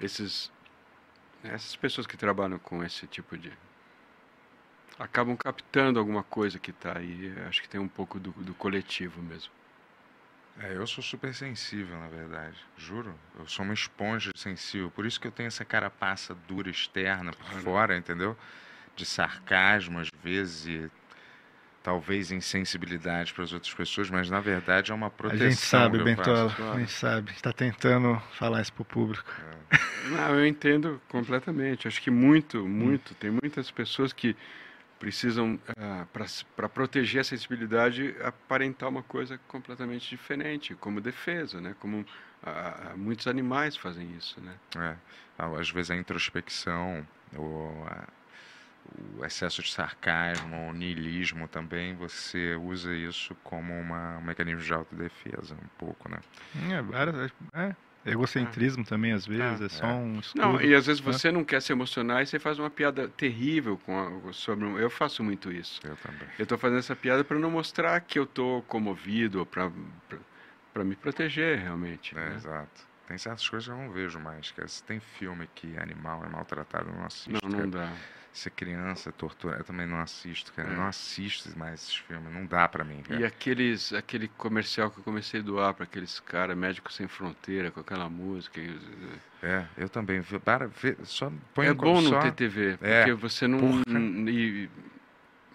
esses, 0.00 0.50
essas 1.42 1.76
pessoas 1.76 2.06
que 2.06 2.16
trabalham 2.16 2.58
com 2.58 2.82
esse 2.84 3.06
tipo 3.06 3.36
de. 3.36 3.52
Acabam 4.98 5.36
captando 5.36 5.98
alguma 5.98 6.22
coisa 6.22 6.58
que 6.58 6.70
está 6.70 6.98
aí. 6.98 7.32
Acho 7.48 7.62
que 7.62 7.68
tem 7.68 7.80
um 7.80 7.88
pouco 7.88 8.18
do, 8.18 8.30
do 8.32 8.54
coletivo 8.54 9.22
mesmo. 9.22 9.52
É, 10.58 10.74
eu 10.74 10.86
sou 10.86 11.04
super 11.04 11.34
sensível, 11.34 11.98
na 11.98 12.08
verdade. 12.08 12.56
Juro. 12.78 13.14
Eu 13.38 13.46
sou 13.46 13.64
uma 13.64 13.74
esponja 13.74 14.30
sensível. 14.34 14.90
Por 14.90 15.04
isso 15.04 15.20
que 15.20 15.26
eu 15.26 15.32
tenho 15.32 15.48
essa 15.48 15.64
carapaça 15.64 16.34
dura 16.48 16.70
externa 16.70 17.32
por 17.32 17.46
fora, 17.60 17.96
entendeu? 17.96 18.36
De 18.94 19.04
sarcasmo, 19.04 19.98
às 19.98 20.08
vezes, 20.22 20.66
e 20.66 20.90
talvez 21.82 22.32
insensibilidade 22.32 23.32
para 23.32 23.44
as 23.44 23.52
outras 23.52 23.72
pessoas, 23.72 24.10
mas 24.10 24.28
na 24.28 24.40
verdade 24.40 24.90
é 24.90 24.94
uma 24.94 25.08
proteção. 25.08 25.46
A 25.46 25.50
gente 25.50 25.60
sabe, 25.60 26.02
Bentola, 26.02 26.72
a 26.74 26.78
gente 26.80 26.90
sabe. 26.90 27.30
está 27.30 27.52
tentando 27.52 28.20
falar 28.32 28.60
isso 28.62 28.72
para 28.72 28.82
o 28.82 28.84
público. 28.84 29.30
É. 29.70 29.78
Não, 30.08 30.34
eu 30.34 30.46
entendo 30.46 31.00
completamente. 31.08 31.86
Acho 31.86 32.02
que 32.02 32.10
muito, 32.10 32.66
muito. 32.66 33.14
Tem 33.14 33.30
muitas 33.30 33.70
pessoas 33.70 34.12
que 34.12 34.34
precisam, 34.98 35.58
ah, 35.76 36.06
para 36.56 36.68
proteger 36.68 37.20
a 37.20 37.24
sensibilidade, 37.24 38.14
aparentar 38.22 38.88
uma 38.88 39.02
coisa 39.02 39.38
completamente 39.48 40.08
diferente, 40.08 40.74
como 40.74 41.00
defesa, 41.00 41.60
né? 41.60 41.74
Como 41.80 42.00
uh, 42.00 42.96
muitos 42.96 43.26
animais 43.26 43.76
fazem 43.76 44.10
isso, 44.16 44.40
né? 44.40 44.54
É. 44.76 44.96
Às 45.38 45.70
vezes 45.70 45.90
a 45.90 45.96
introspecção, 45.96 47.06
ou 47.36 47.84
a 47.86 48.06
o 49.18 49.24
excesso 49.24 49.62
de 49.62 49.72
sarcasmo, 49.72 50.68
o 50.68 50.72
niilismo 50.72 51.48
também, 51.48 51.94
você 51.94 52.54
usa 52.54 52.94
isso 52.94 53.34
como 53.42 53.72
uma, 53.74 54.18
um 54.18 54.22
mecanismo 54.22 54.60
de 54.60 54.72
autodefesa, 54.72 55.54
um 55.54 55.68
pouco, 55.78 56.08
né? 56.08 56.18
É, 56.70 57.60
é, 57.60 57.68
é 57.68 57.76
egocentrismo 58.06 58.82
é. 58.82 58.86
também, 58.86 59.12
às 59.12 59.26
vezes, 59.26 59.60
é, 59.60 59.64
é 59.64 59.68
só 59.68 59.86
um 59.86 60.20
escudo, 60.20 60.40
Não, 60.40 60.60
e 60.60 60.74
às 60.74 60.86
vezes 60.86 61.02
né? 61.02 61.12
você 61.12 61.30
não 61.30 61.44
quer 61.44 61.60
se 61.60 61.72
emocionar 61.72 62.22
e 62.22 62.26
você 62.26 62.38
faz 62.38 62.58
uma 62.58 62.70
piada 62.70 63.08
terrível 63.08 63.78
com 63.84 63.98
a, 64.28 64.32
sobre... 64.32 64.64
Eu 64.80 64.90
faço 64.90 65.22
muito 65.22 65.50
isso. 65.50 65.80
Eu 65.84 65.96
também. 65.96 66.28
Eu 66.38 66.42
estou 66.44 66.56
fazendo 66.56 66.78
essa 66.78 66.96
piada 66.96 67.24
para 67.24 67.38
não 67.38 67.50
mostrar 67.50 68.00
que 68.00 68.18
eu 68.18 68.24
estou 68.24 68.62
comovido, 68.62 69.44
para 69.46 69.70
para 70.76 70.84
me 70.84 70.94
proteger, 70.94 71.58
realmente. 71.58 72.14
É, 72.14 72.20
né? 72.20 72.34
Exato. 72.36 72.86
Tem 73.08 73.16
certas 73.16 73.48
coisas 73.48 73.66
que 73.66 73.72
eu 73.72 73.78
não 73.78 73.90
vejo 73.90 74.20
mais. 74.20 74.50
Que 74.50 74.62
tem 74.82 75.00
filme 75.00 75.48
que 75.54 75.74
animal 75.78 76.22
é 76.22 76.28
maltratado, 76.28 76.90
eu 76.90 76.94
não 76.94 77.06
assisto. 77.06 77.30
Não, 77.32 77.48
não 77.48 77.70
dá 77.70 77.90
ser 78.38 78.50
criança, 78.50 79.12
tortura, 79.12 79.56
eu 79.58 79.64
também 79.64 79.86
não 79.86 80.00
assisto, 80.00 80.52
cara. 80.52 80.68
É. 80.68 80.76
Não 80.76 80.86
assisto 80.86 81.56
mais 81.58 81.74
esses 81.74 81.96
filmes, 81.96 82.32
não 82.32 82.46
dá 82.46 82.68
para 82.68 82.84
mim, 82.84 83.02
cara. 83.02 83.20
E 83.20 83.24
aqueles, 83.24 83.92
aquele 83.92 84.28
comercial 84.28 84.90
que 84.90 84.98
eu 84.98 85.04
comecei 85.04 85.40
a 85.40 85.42
doar 85.42 85.74
para 85.74 85.84
aqueles 85.84 86.20
caras, 86.20 86.56
Médicos 86.56 86.94
Sem 86.94 87.08
Fronteira, 87.08 87.70
com 87.70 87.80
aquela 87.80 88.08
música. 88.08 88.60
É, 89.42 89.64
eu 89.76 89.88
também. 89.88 90.22
Para, 90.44 90.70
só 91.04 91.32
põe 91.54 91.66
É 91.66 91.74
bom 91.74 92.00
só... 92.02 92.10
não 92.10 92.20
ter 92.20 92.32
TV, 92.32 92.78
é, 92.80 93.04
porque 93.04 93.14
você 93.14 93.46
não. 93.46 93.82
E, 94.28 94.68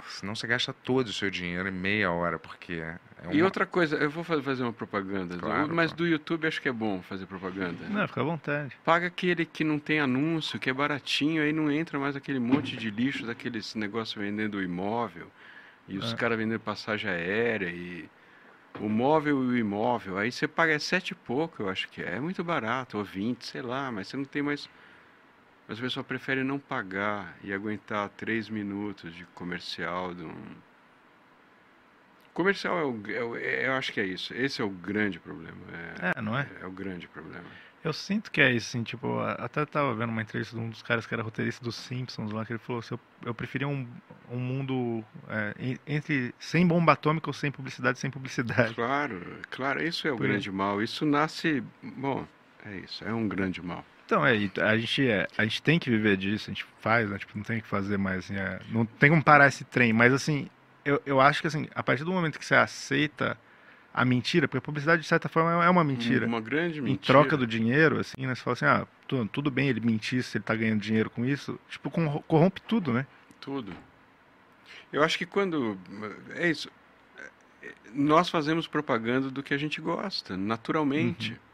Senão 0.10 0.36
você 0.36 0.48
gasta 0.48 0.74
todo 0.74 1.08
o 1.08 1.14
seu 1.14 1.30
dinheiro 1.30 1.68
em 1.68 1.72
meia 1.72 2.12
hora, 2.12 2.40
porque 2.40 2.74
é 2.74 2.98
uma... 3.24 3.34
E 3.34 3.44
outra 3.44 3.66
coisa, 3.66 3.96
eu 3.98 4.10
vou 4.10 4.24
fazer 4.24 4.64
uma 4.64 4.74
propaganda, 4.74 5.38
claro, 5.38 5.74
mas 5.74 5.92
do 5.94 6.08
YouTube 6.08 6.48
acho 6.48 6.62
que 6.62 6.70
é 6.70 6.72
bom 6.72 7.02
fazer 7.02 7.26
propaganda. 7.26 7.88
Não, 7.90 8.08
fica 8.08 8.22
à 8.22 8.24
vontade. 8.24 8.78
Paga 8.84 9.08
aquele 9.08 9.46
que 9.46 9.64
não 9.64 9.80
tem 9.80 10.00
anúncio, 10.00 10.60
que 10.60 10.70
é 10.70 10.74
baratinho, 10.74 11.42
aí 11.42 11.54
não 11.54 11.72
entra 11.72 12.00
mais 12.00 12.16
aquele 12.16 12.40
monte 12.40 12.76
de 12.76 12.90
lixo 12.90 13.26
daqueles 13.26 13.76
negócios 13.76 14.22
vendendo 14.22 14.62
imóvel, 14.62 15.28
e 15.88 15.98
os 15.98 16.14
é. 16.14 16.16
caras 16.16 16.38
vendendo 16.38 16.60
passagem 16.60 17.10
aérea, 17.10 17.70
e 17.70 18.10
o 18.80 18.88
móvel 18.88 19.44
e 19.44 19.48
o 19.48 19.58
imóvel, 19.58 20.18
aí 20.18 20.32
você 20.32 20.48
paga 20.48 20.80
sete 20.80 21.12
e 21.12 21.16
pouco, 21.16 21.64
eu 21.64 21.70
acho 21.70 21.90
que 21.90 22.02
é, 22.02 22.16
é 22.16 22.20
muito 22.20 22.44
barato, 22.44 22.98
ou 22.98 23.04
vinte, 23.04 23.46
sei 23.46 23.62
lá, 23.62 23.92
mas 23.92 24.08
você 24.08 24.18
não 24.18 24.26
tem 24.26 24.42
mais 24.42 24.70
mas 25.68 25.80
a 25.80 25.82
pessoa 25.82 26.04
prefere 26.04 26.44
não 26.44 26.60
pagar 26.60 27.38
e 27.44 27.54
aguentar 27.54 28.10
três 28.10 28.50
minutos 28.50 29.14
de 29.14 29.26
comercial 29.28 30.14
de 30.14 30.24
um... 30.24 30.36
Comercial 32.34 32.80
é 32.80 32.84
o, 32.84 33.12
é 33.12 33.24
o, 33.24 33.36
é, 33.36 33.68
eu 33.68 33.74
acho 33.74 33.92
que 33.92 34.00
é 34.00 34.06
isso. 34.06 34.34
Esse 34.34 34.62
é 34.62 34.66
o 34.66 34.70
grande 34.70 35.20
problema. 35.20 35.58
É, 36.02 36.18
é 36.18 36.22
não 36.22 36.38
é? 36.38 36.48
É 36.62 36.66
o 36.66 36.72
grande 36.72 37.08
problema. 37.08 37.46
Eu 37.84 37.94
sinto 37.94 38.32
que 38.32 38.40
é 38.40 38.52
isso, 38.52 38.70
assim, 38.70 38.84
tipo, 38.84 39.20
até 39.20 39.66
tava 39.66 39.96
vendo 39.96 40.12
uma 40.12 40.22
entrevista 40.22 40.56
de 40.56 40.62
um 40.62 40.70
dos 40.70 40.84
caras 40.84 41.08
que 41.08 41.14
era 41.16 41.24
roteirista 41.24 41.64
dos 41.64 41.76
Simpsons 41.76 42.32
lá, 42.32 42.46
que 42.46 42.54
ele 42.54 42.60
falou 42.60 42.80
assim, 42.80 42.94
eu, 42.94 43.00
eu 43.26 43.34
preferia 43.34 43.68
um, 43.68 43.88
um 44.30 44.38
mundo 44.38 45.04
é, 45.28 45.80
entre 45.88 46.34
sem 46.38 46.66
bomba 46.66 46.94
atômica 46.94 47.28
ou 47.28 47.34
sem 47.34 47.52
publicidade, 47.52 47.98
sem 47.98 48.12
publicidade. 48.12 48.76
Claro, 48.76 49.20
claro, 49.50 49.84
isso 49.84 50.08
é 50.08 50.12
o 50.12 50.16
Por 50.16 50.28
grande 50.28 50.50
isso. 50.50 50.56
mal. 50.56 50.80
Isso 50.82 51.06
nasce, 51.08 51.64
bom, 51.82 52.28
é 52.64 52.78
isso, 52.78 53.04
é 53.04 53.12
um 53.12 53.28
grande 53.28 53.64
mal. 53.64 53.84
Então, 54.12 54.26
é, 54.26 54.32
a 54.68 54.78
gente, 54.78 55.08
é, 55.08 55.26
a 55.38 55.44
gente 55.46 55.62
tem 55.62 55.80
que 55.80 55.90
viver 55.90 56.18
disso, 56.18 56.50
a 56.50 56.54
gente 56.54 56.66
faz, 56.82 57.10
né? 57.10 57.18
Tipo, 57.18 57.38
não 57.38 57.46
tem 57.46 57.62
que 57.62 57.68
fazer 57.68 57.98
mais, 57.98 58.26
assim, 58.26 58.36
é, 58.36 58.60
não 58.70 58.86
tem 58.86 59.10
como 59.10 59.24
parar 59.24 59.48
esse 59.48 59.64
trem, 59.64 59.94
mas 59.94 60.12
assim, 60.12 60.50
eu, 60.84 61.02
eu 61.06 61.22
acho 61.22 61.40
que 61.40 61.48
assim, 61.48 61.70
a 61.74 61.82
partir 61.82 62.04
do 62.04 62.12
momento 62.12 62.38
que 62.38 62.46
você 62.46 62.56
aceita 62.56 63.38
a 63.94 64.04
mentira, 64.04 64.50
porque 64.50 64.58
a 64.58 64.62
publicidade 64.62 65.02
de 65.02 65.08
certa 65.08 65.30
forma 65.30 65.64
é 65.64 65.70
uma 65.70 65.84
mentira. 65.86 66.28
Uma 66.28 66.42
grande 66.42 66.82
mentira. 66.82 66.92
Em 66.92 66.98
troca 66.98 67.38
do 67.38 67.48
dinheiro, 67.48 68.02
assim, 68.02 68.28
né? 68.28 68.36
Você 68.36 68.42
fala 68.42 68.54
assim, 68.54 68.66
ah, 68.66 68.86
tudo, 69.08 69.30
tudo 69.30 69.50
bem 69.50 69.70
ele 69.70 69.80
mentir 69.80 70.22
se 70.24 70.38
ele 70.38 70.44
tá 70.44 70.56
ganhando 70.56 70.82
dinheiro 70.82 71.10
com 71.10 71.24
isso, 71.24 71.58
tipo, 71.70 71.90
corrompe 72.28 72.62
tudo, 72.64 72.92
né? 72.92 73.08
Tudo. 73.40 73.72
Eu 74.92 75.04
acho 75.04 75.18
que 75.18 75.26
quando. 75.26 75.78
É 76.36 76.50
isso. 76.50 76.70
Nós 77.94 78.30
fazemos 78.30 78.68
propaganda 78.68 79.32
do 79.32 79.42
que 79.42 79.54
a 79.54 79.58
gente 79.58 79.80
gosta, 79.80 80.36
naturalmente. 80.36 81.32
Uhum. 81.32 81.51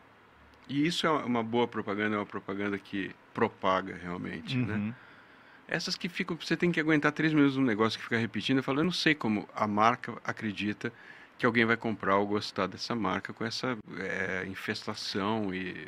E 0.70 0.86
isso 0.86 1.08
é 1.08 1.10
uma 1.10 1.44
boa 1.44 1.68
propaganda, 1.68 2.16
é 2.16 2.20
uma 2.20 2.26
propaganda 2.26 2.78
que 2.78 3.12
propaga 3.34 3.96
realmente, 3.96 4.58
né? 4.58 4.74
uhum. 4.74 4.88
né? 4.88 4.96
Essas 5.68 5.96
que 5.98 6.08
ficam, 6.08 6.38
você 6.38 6.56
tem 6.56 6.72
que 6.72 6.80
aguentar 6.80 7.12
três 7.12 7.34
minutos 7.34 7.58
no 7.58 7.64
negócio 7.64 7.98
que 8.00 8.04
fica 8.04 8.18
repetindo. 8.18 8.58
Eu 8.58 8.64
falo, 8.64 8.80
eu 8.80 8.86
não 8.86 8.92
sei 8.92 9.14
como 9.14 9.48
a 9.54 9.68
marca 9.68 10.14
acredita 10.24 10.94
que 11.38 11.46
alguém 11.46 11.66
vai 11.66 11.76
comprar 11.78 12.16
ou 12.18 12.26
gostar 12.26 12.68
dessa 12.68 12.96
marca 12.96 13.34
com 13.34 13.44
essa 13.46 13.78
é, 14.00 14.46
infestação 14.48 15.54
e 15.54 15.88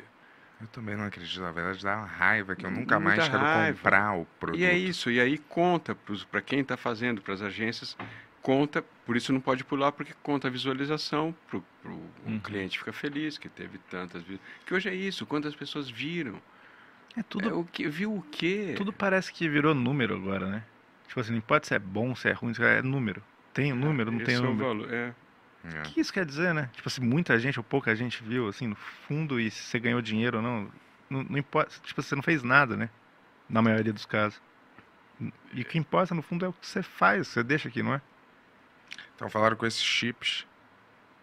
Eu 0.60 0.66
também 0.68 0.94
não 0.94 1.04
acredito, 1.04 1.40
na 1.40 1.50
verdade 1.50 1.82
dá 1.82 1.96
uma 1.96 2.06
raiva 2.06 2.54
que 2.54 2.66
eu 2.66 2.70
nunca 2.70 3.00
Muita 3.00 3.00
mais 3.00 3.28
quero 3.28 3.42
raiva. 3.42 3.76
comprar 3.78 4.18
o 4.18 4.26
produto. 4.38 4.60
E 4.60 4.64
é 4.64 4.76
isso, 4.76 5.10
e 5.10 5.18
aí 5.18 5.38
conta 5.38 5.96
para 6.30 6.42
quem 6.42 6.60
está 6.60 6.76
fazendo, 6.76 7.22
para 7.22 7.32
as 7.32 7.40
agências, 7.40 7.96
conta, 8.42 8.82
por 9.04 9.16
isso 9.16 9.32
não 9.32 9.40
pode 9.40 9.64
pular, 9.64 9.92
porque 9.92 10.14
conta 10.22 10.48
a 10.48 10.50
visualização, 10.50 11.34
para 11.48 11.58
o 11.58 11.64
Uhum. 12.26 12.38
cliente 12.40 12.78
fica 12.78 12.92
feliz 12.92 13.36
que 13.38 13.48
teve 13.48 13.78
tantas 13.90 14.22
vezes. 14.22 14.40
Que 14.66 14.74
hoje 14.74 14.88
é 14.88 14.94
isso, 14.94 15.26
quantas 15.26 15.54
pessoas 15.54 15.88
viram. 15.90 16.40
É 17.16 17.22
tudo, 17.22 17.48
É 17.48 17.52
o 17.52 17.64
que, 17.64 17.88
viu 17.88 18.14
o 18.14 18.22
quê? 18.22 18.74
tudo 18.76 18.92
parece 18.92 19.32
que 19.32 19.48
virou 19.48 19.74
número 19.74 20.14
agora, 20.14 20.46
né? 20.46 20.64
Tipo 21.08 21.20
assim, 21.20 21.32
não 21.32 21.38
importa 21.38 21.66
se 21.66 21.74
é 21.74 21.78
bom, 21.78 22.14
se 22.14 22.28
é 22.28 22.32
ruim, 22.32 22.54
se 22.54 22.62
é 22.62 22.80
número. 22.82 23.22
Tem 23.52 23.72
número, 23.72 24.10
não 24.12 24.18
Esse 24.18 24.26
tem 24.26 24.34
é 24.36 24.38
o 24.38 24.42
número. 24.42 24.64
valor, 24.66 24.92
é. 24.94 25.12
É. 25.64 25.80
O 25.80 25.82
que 25.82 26.00
isso 26.00 26.12
quer 26.12 26.24
dizer, 26.24 26.54
né? 26.54 26.70
Tipo 26.72 26.88
assim, 26.88 27.02
muita 27.02 27.38
gente 27.38 27.58
ou 27.58 27.64
pouca 27.64 27.94
gente 27.96 28.22
viu, 28.22 28.48
assim, 28.48 28.68
no 28.68 28.76
fundo, 28.76 29.38
e 29.40 29.50
se 29.50 29.64
você 29.64 29.78
ganhou 29.80 30.00
dinheiro 30.00 30.36
ou 30.38 30.42
não, 30.42 30.70
não, 31.10 31.24
não 31.24 31.36
importa. 31.38 31.74
Tipo, 31.82 32.00
você 32.00 32.14
não 32.14 32.22
fez 32.22 32.42
nada, 32.42 32.76
né? 32.76 32.88
Na 33.48 33.60
maioria 33.60 33.92
dos 33.92 34.06
casos. 34.06 34.40
E 35.52 35.60
o 35.60 35.64
que 35.64 35.76
importa, 35.76 36.14
no 36.14 36.22
fundo, 36.22 36.44
é 36.46 36.48
o 36.48 36.52
que 36.52 36.66
você 36.66 36.82
faz, 36.82 37.26
você 37.28 37.42
deixa 37.42 37.68
aqui, 37.68 37.82
não 37.82 37.92
é? 37.94 38.00
Então 39.16 39.28
falaram 39.28 39.56
com 39.56 39.66
esses 39.66 39.82
chips. 39.82 40.46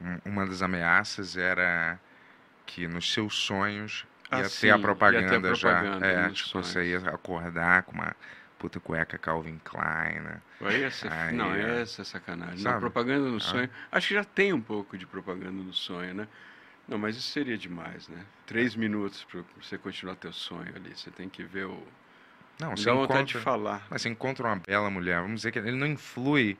um- 0.01 0.31
Uma 0.31 0.45
das 0.45 0.61
ameaças 0.61 1.35
era 1.37 1.99
que 2.65 2.87
nos 2.87 3.11
seus 3.13 3.35
sonhos 3.35 4.05
Ah, 4.29 4.37
ia 4.39 4.43
ter 4.43 4.49
sim, 4.49 4.67
a 4.69 4.71
ia 4.71 4.77
ter 4.77 4.81
propaganda, 4.81 5.41
propaganda 5.41 5.99
já. 5.99 6.07
É, 6.07 6.29
tipo, 6.29 6.49
você 6.63 6.73
sonhos. 6.73 7.03
ia 7.03 7.09
acordar 7.09 7.83
com 7.83 7.93
uma 7.93 8.15
puta 8.59 8.79
cueca 8.79 9.17
Calvin 9.17 9.59
Klein, 9.63 10.19
né? 10.19 10.41
Aí 10.61 10.83
essa, 10.83 11.07
Aí, 11.13 11.35
não, 11.35 11.53
é. 11.53 11.81
essa 11.81 12.01
é 12.01 12.05
sacanagem. 12.05 12.57
Sabe? 12.57 12.73
Não, 12.73 12.79
propaganda 12.79 13.29
no 13.29 13.37
Ah. 13.37 13.39
sonho. 13.39 13.69
Acho 13.91 14.07
que 14.09 14.13
já 14.15 14.23
tem 14.23 14.53
um 14.53 14.61
pouco 14.61 14.97
de 14.97 15.05
propaganda 15.05 15.51
no 15.51 15.73
sonho, 15.73 16.13
né? 16.13 16.27
Não, 16.87 16.97
mas 16.97 17.17
isso 17.17 17.29
seria 17.31 17.57
demais, 17.57 18.07
né? 18.07 18.25
Três 18.45 18.75
minutos 18.75 19.23
para 19.25 19.41
você 19.61 19.77
continuar 19.77 20.15
teu 20.15 20.31
sonho 20.33 20.73
ali. 20.75 20.95
Você 20.95 21.11
tem 21.11 21.29
que 21.29 21.43
ver 21.43 21.65
o. 21.65 21.83
Não, 22.59 22.75
você 22.75 22.85
dá 22.85 22.93
vontade 22.93 23.19
encontra, 23.19 23.39
de 23.39 23.43
falar. 23.43 23.87
mas 23.89 24.01
você 24.01 24.09
encontra 24.09 24.47
uma 24.47 24.55
bela 24.55 24.89
mulher, 24.89 25.21
vamos 25.21 25.37
dizer 25.41 25.51
que 25.51 25.59
ele 25.59 25.71
não 25.71 25.85
influi, 25.87 26.57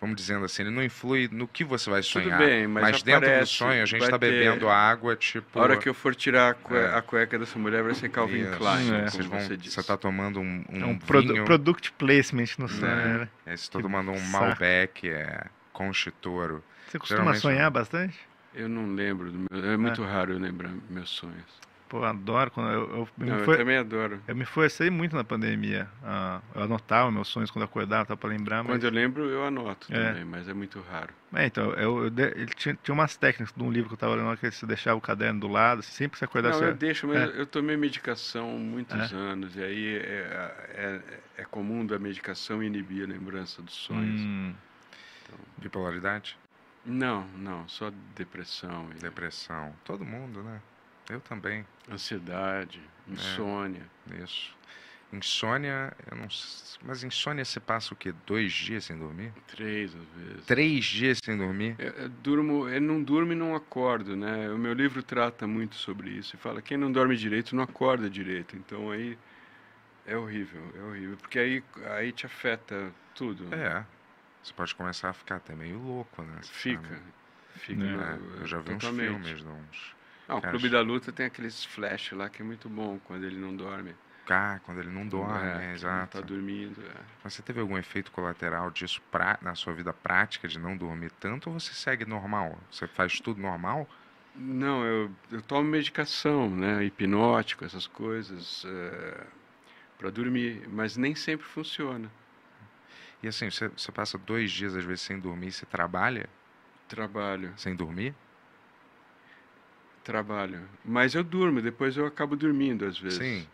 vamos 0.00 0.16
dizendo 0.16 0.44
assim, 0.44 0.62
ele 0.62 0.70
não 0.70 0.82
influi 0.82 1.28
no 1.30 1.46
que 1.46 1.62
você 1.62 1.90
vai 1.90 2.00
Tudo 2.00 2.10
sonhar. 2.24 2.38
bem, 2.38 2.66
mas 2.66 3.02
dentro 3.02 3.38
do 3.38 3.46
sonho 3.46 3.82
a 3.82 3.86
gente 3.86 4.02
está 4.02 4.18
ter- 4.18 4.30
bebendo 4.30 4.68
água, 4.68 5.14
tipo. 5.16 5.58
A 5.58 5.62
hora 5.62 5.76
que 5.76 5.88
eu 5.88 5.94
for 5.94 6.14
tirar 6.14 6.50
a, 6.50 6.54
cue- 6.54 6.76
É. 6.76 6.94
a 6.96 7.02
cueca 7.02 7.38
dessa 7.38 7.58
mulher, 7.58 7.82
vai 7.82 7.94
ser 7.94 8.08
Calvin 8.08 8.42
Isso, 8.42 8.56
Klein, 8.56 8.94
é. 8.94 9.10
Vocês 9.10 9.26
vão, 9.26 9.40
você 9.40 9.56
disse. 9.56 9.74
você 9.74 9.82
tá 9.82 9.96
tomando 9.96 10.40
um, 10.40 10.64
um, 10.70 10.82
é 10.82 10.86
um 10.86 10.98
produ- 10.98 11.32
vinho, 11.34 11.44
product 11.44 11.92
placement 11.92 12.48
no 12.58 12.68
sonho, 12.68 12.80
né? 12.96 13.18
né? 13.18 13.28
É, 13.46 13.56
você 13.56 13.70
tá 13.70 13.80
tomando 13.80 14.10
um 14.10 14.16
saco. 14.18 14.44
Malbec, 14.46 15.08
é, 15.08 15.44
Conchitoro. 15.72 16.62
Você 16.88 16.98
costuma 16.98 17.18
Geralmente 17.20 17.40
sonhar 17.42 17.70
bastante? 17.70 18.18
Eu 18.54 18.68
não 18.68 18.94
lembro. 18.94 19.30
Do 19.30 19.38
meu, 19.50 19.70
é 19.72 19.76
muito 19.76 20.02
raro 20.02 20.32
eu 20.32 20.38
lembrar 20.38 20.70
meus 20.88 21.08
sonhos. 21.10 21.60
Pô, 21.90 22.04
adoro 22.04 22.50
quando 22.52 22.70
eu, 22.70 22.82
eu, 22.98 23.08
Não, 23.18 23.26
me, 23.26 23.32
eu 23.32 23.44
for- 23.44 23.56
também 23.56 23.76
adoro. 23.76 24.20
eu 24.28 24.36
me 24.36 24.44
forcei 24.44 24.88
muito 24.90 25.16
na 25.16 25.24
pandemia. 25.24 25.88
ah, 26.04 26.40
eu 26.54 26.62
anotava 26.62 27.10
meus 27.10 27.26
sonhos 27.28 27.50
quando 27.50 27.62
eu 27.64 27.68
acordava, 27.68 28.06
tá, 28.06 28.16
pra 28.16 28.30
lembrar, 28.30 28.62
mas... 28.62 28.74
Quando 28.74 28.84
eu 28.84 28.90
lembro, 28.90 29.24
eu 29.28 29.44
anoto 29.44 29.88
É. 29.90 29.94
também, 29.94 30.24
mas 30.24 30.48
é 30.48 30.54
muito 30.54 30.80
raro. 30.80 31.12
É, 31.34 31.46
então, 31.46 31.72
eu, 31.72 32.04
eu 32.04 32.10
de- 32.10 32.22
ele 32.22 32.46
tinha, 32.56 32.76
tinha 32.82 32.92
umas 32.94 33.16
técnicas 33.16 33.52
de 33.54 33.62
um 33.62 33.70
livro 33.70 33.88
que 33.88 33.94
eu 33.94 33.98
tava 33.98 34.14
lendo, 34.14 34.36
que 34.36 34.50
você 34.50 34.66
deixava 34.66 34.96
o 34.98 35.00
caderno 35.00 35.40
do 35.40 35.48
lado, 35.48 35.80
assim, 35.80 35.90
sempre 35.92 36.12
que 36.12 36.18
você 36.18 36.24
acordasse... 36.26 36.60
Não, 36.60 36.66
eu 36.68 36.72
você- 36.72 36.78
deixo, 36.78 37.06
mas 37.08 37.16
É. 37.18 37.40
eu 37.40 37.46
tomei 37.46 37.76
medicação 37.76 38.48
muitos 38.58 39.12
É. 39.12 39.14
anos, 39.16 39.56
e 39.56 39.62
aí 39.62 39.96
é, 39.96 40.52
é, 40.74 41.42
é 41.42 41.44
comum 41.44 41.84
da 41.84 41.98
medicação 41.98 42.62
inibir 42.62 43.04
a 43.04 43.12
lembrança 43.12 43.60
dos 43.62 43.74
sonhos. 43.74 44.20
Hum, 44.20 44.52
Bipolaridade, 45.60 46.36
Não, 46.84 47.24
não, 47.38 47.68
só 47.68 47.90
depressão, 48.16 48.88
e 48.96 49.00
depressão. 49.00 49.72
Todo 49.84 50.04
mundo, 50.04 50.42
né? 50.42 50.60
Eu 51.10 51.20
também. 51.20 51.66
ansiedade, 51.90 52.80
É. 53.08 53.12
insônia. 53.12 53.82
Isso. 54.22 54.56
Insônia, 55.12 55.92
eu 56.08 56.16
não 56.16 56.28
Mas 56.84 57.02
insônia 57.02 57.44
você 57.44 57.58
passa 57.58 57.92
o 57.92 57.96
quê? 57.96 58.14
Dois 58.26 58.52
dias 58.52 58.84
sem 58.84 58.96
dormir? 58.96 59.32
Três 59.48 59.92
às 59.94 60.06
vezes. 60.22 60.46
Três 60.46 60.84
dias 60.84 61.18
sem 61.24 61.36
dormir? 61.36 61.74
Eu, 61.80 61.90
eu 61.94 62.08
durmo, 62.08 62.68
eu 62.68 62.80
não 62.80 63.02
durmo 63.02 63.32
e 63.32 63.34
não 63.34 63.56
acordo, 63.56 64.16
né? 64.16 64.48
O 64.50 64.56
meu 64.56 64.72
livro 64.72 65.02
trata 65.02 65.48
muito 65.48 65.74
sobre 65.74 66.10
isso 66.10 66.36
e 66.36 66.38
fala 66.38 66.62
quem 66.62 66.76
não 66.76 66.92
dorme 66.92 67.16
direito 67.16 67.56
não 67.56 67.64
acorda 67.64 68.08
direito. 68.08 68.54
Então 68.56 68.90
aí 68.92 69.18
é 70.06 70.16
horrível, 70.16 70.62
é 70.76 70.82
horrível, 70.82 71.16
porque 71.16 71.38
aí 71.40 71.64
aí 71.96 72.12
te 72.12 72.24
afeta 72.26 72.92
tudo. 73.14 73.52
É. 73.52 73.84
Você 74.44 74.54
pode 74.54 74.74
começar 74.76 75.10
a 75.10 75.12
ficar 75.12 75.36
até 75.36 75.56
meio 75.56 75.78
louco, 75.78 76.22
né? 76.22 76.38
Você 76.40 76.52
Fica, 76.52 77.02
fica. 77.56 77.82
É, 77.84 78.38
É, 78.38 78.42
eu 78.42 78.46
já 78.46 78.58
vi 78.60 78.70
uns 78.72 78.82
totalmente. 78.84 79.06
filmes, 79.06 79.42
de 79.42 79.48
uns. 79.48 79.99
Ah, 80.30 80.36
o 80.36 80.40
Clube 80.42 80.68
da 80.68 80.80
Luta 80.80 81.10
tem 81.10 81.26
aqueles 81.26 81.64
flash 81.64 82.12
lá 82.12 82.28
que 82.28 82.40
é 82.40 82.44
muito 82.44 82.68
bom 82.68 83.00
quando 83.04 83.24
ele 83.24 83.36
não 83.36 83.54
dorme. 83.54 83.94
Cá, 84.24 84.60
quando 84.64 84.78
ele 84.78 84.90
não 84.90 85.04
dorme, 85.06 85.44
É, 85.44 85.50
é, 85.50 85.66
não 85.66 85.74
exato. 85.74 86.20
Tá 86.20 86.26
dormindo. 86.26 86.80
é. 86.80 87.00
Mas 87.24 87.34
você 87.34 87.42
teve 87.42 87.58
algum 87.60 87.76
efeito 87.76 88.12
colateral 88.12 88.70
disso 88.70 89.02
pra, 89.10 89.38
na 89.42 89.56
sua 89.56 89.72
vida 89.72 89.92
prática, 89.92 90.46
de 90.46 90.56
não 90.58 90.76
dormir 90.76 91.10
tanto, 91.18 91.50
ou 91.50 91.58
você 91.58 91.74
segue 91.74 92.04
normal? 92.04 92.56
Você 92.70 92.86
faz 92.86 93.18
tudo 93.18 93.40
normal? 93.40 93.88
Não, 94.36 94.84
eu, 94.84 95.10
eu 95.32 95.42
tomo 95.42 95.68
medicação, 95.68 96.48
né? 96.48 96.84
Hipnótico, 96.84 97.64
essas 97.64 97.88
coisas, 97.88 98.64
é, 98.64 99.26
para 99.98 100.10
dormir, 100.10 100.62
mas 100.68 100.96
nem 100.96 101.14
sempre 101.16 101.44
funciona. 101.44 102.08
E 103.22 103.28
assim, 103.28 103.50
você, 103.50 103.68
você 103.68 103.90
passa 103.90 104.16
dois 104.16 104.50
dias, 104.50 104.74
às 104.76 104.84
vezes, 104.84 105.02
sem 105.02 105.18
dormir, 105.18 105.50
você 105.52 105.66
trabalha 105.66 106.28
Trabalho, 106.88 107.52
sem 107.56 107.74
dormir? 107.74 108.14
Trabalho. 110.12 110.60
Mas 110.84 111.14
eu 111.14 111.22
durmo, 111.22 111.60
depois 111.62 111.96
eu 111.96 112.06
acabo 112.06 112.36
dormindo 112.36 112.84
às 112.84 112.98
vezes. 112.98 113.18
Sim. 113.18 113.46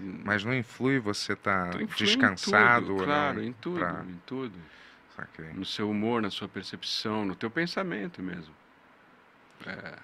Hum, 0.00 0.20
Mas 0.24 0.44
não 0.44 0.54
influi 0.54 0.98
você 0.98 1.36
tá 1.36 1.66
então 1.68 1.80
influi 1.80 2.06
em 2.08 2.08
descansado 2.08 2.86
tudo, 2.86 2.98
ou 2.98 3.04
claro, 3.04 3.36
não? 3.36 3.42
em 3.44 3.52
tudo, 3.52 3.78
pra- 3.78 4.04
em 4.08 4.20
tudo. 4.26 4.58
Saquei. 5.16 5.52
No 5.52 5.64
seu 5.64 5.90
humor, 5.90 6.22
na 6.22 6.30
sua 6.30 6.48
percepção, 6.48 7.24
no 7.24 7.34
teu 7.34 7.50
pensamento 7.50 8.22
mesmo. 8.22 8.54
É, 9.66 9.98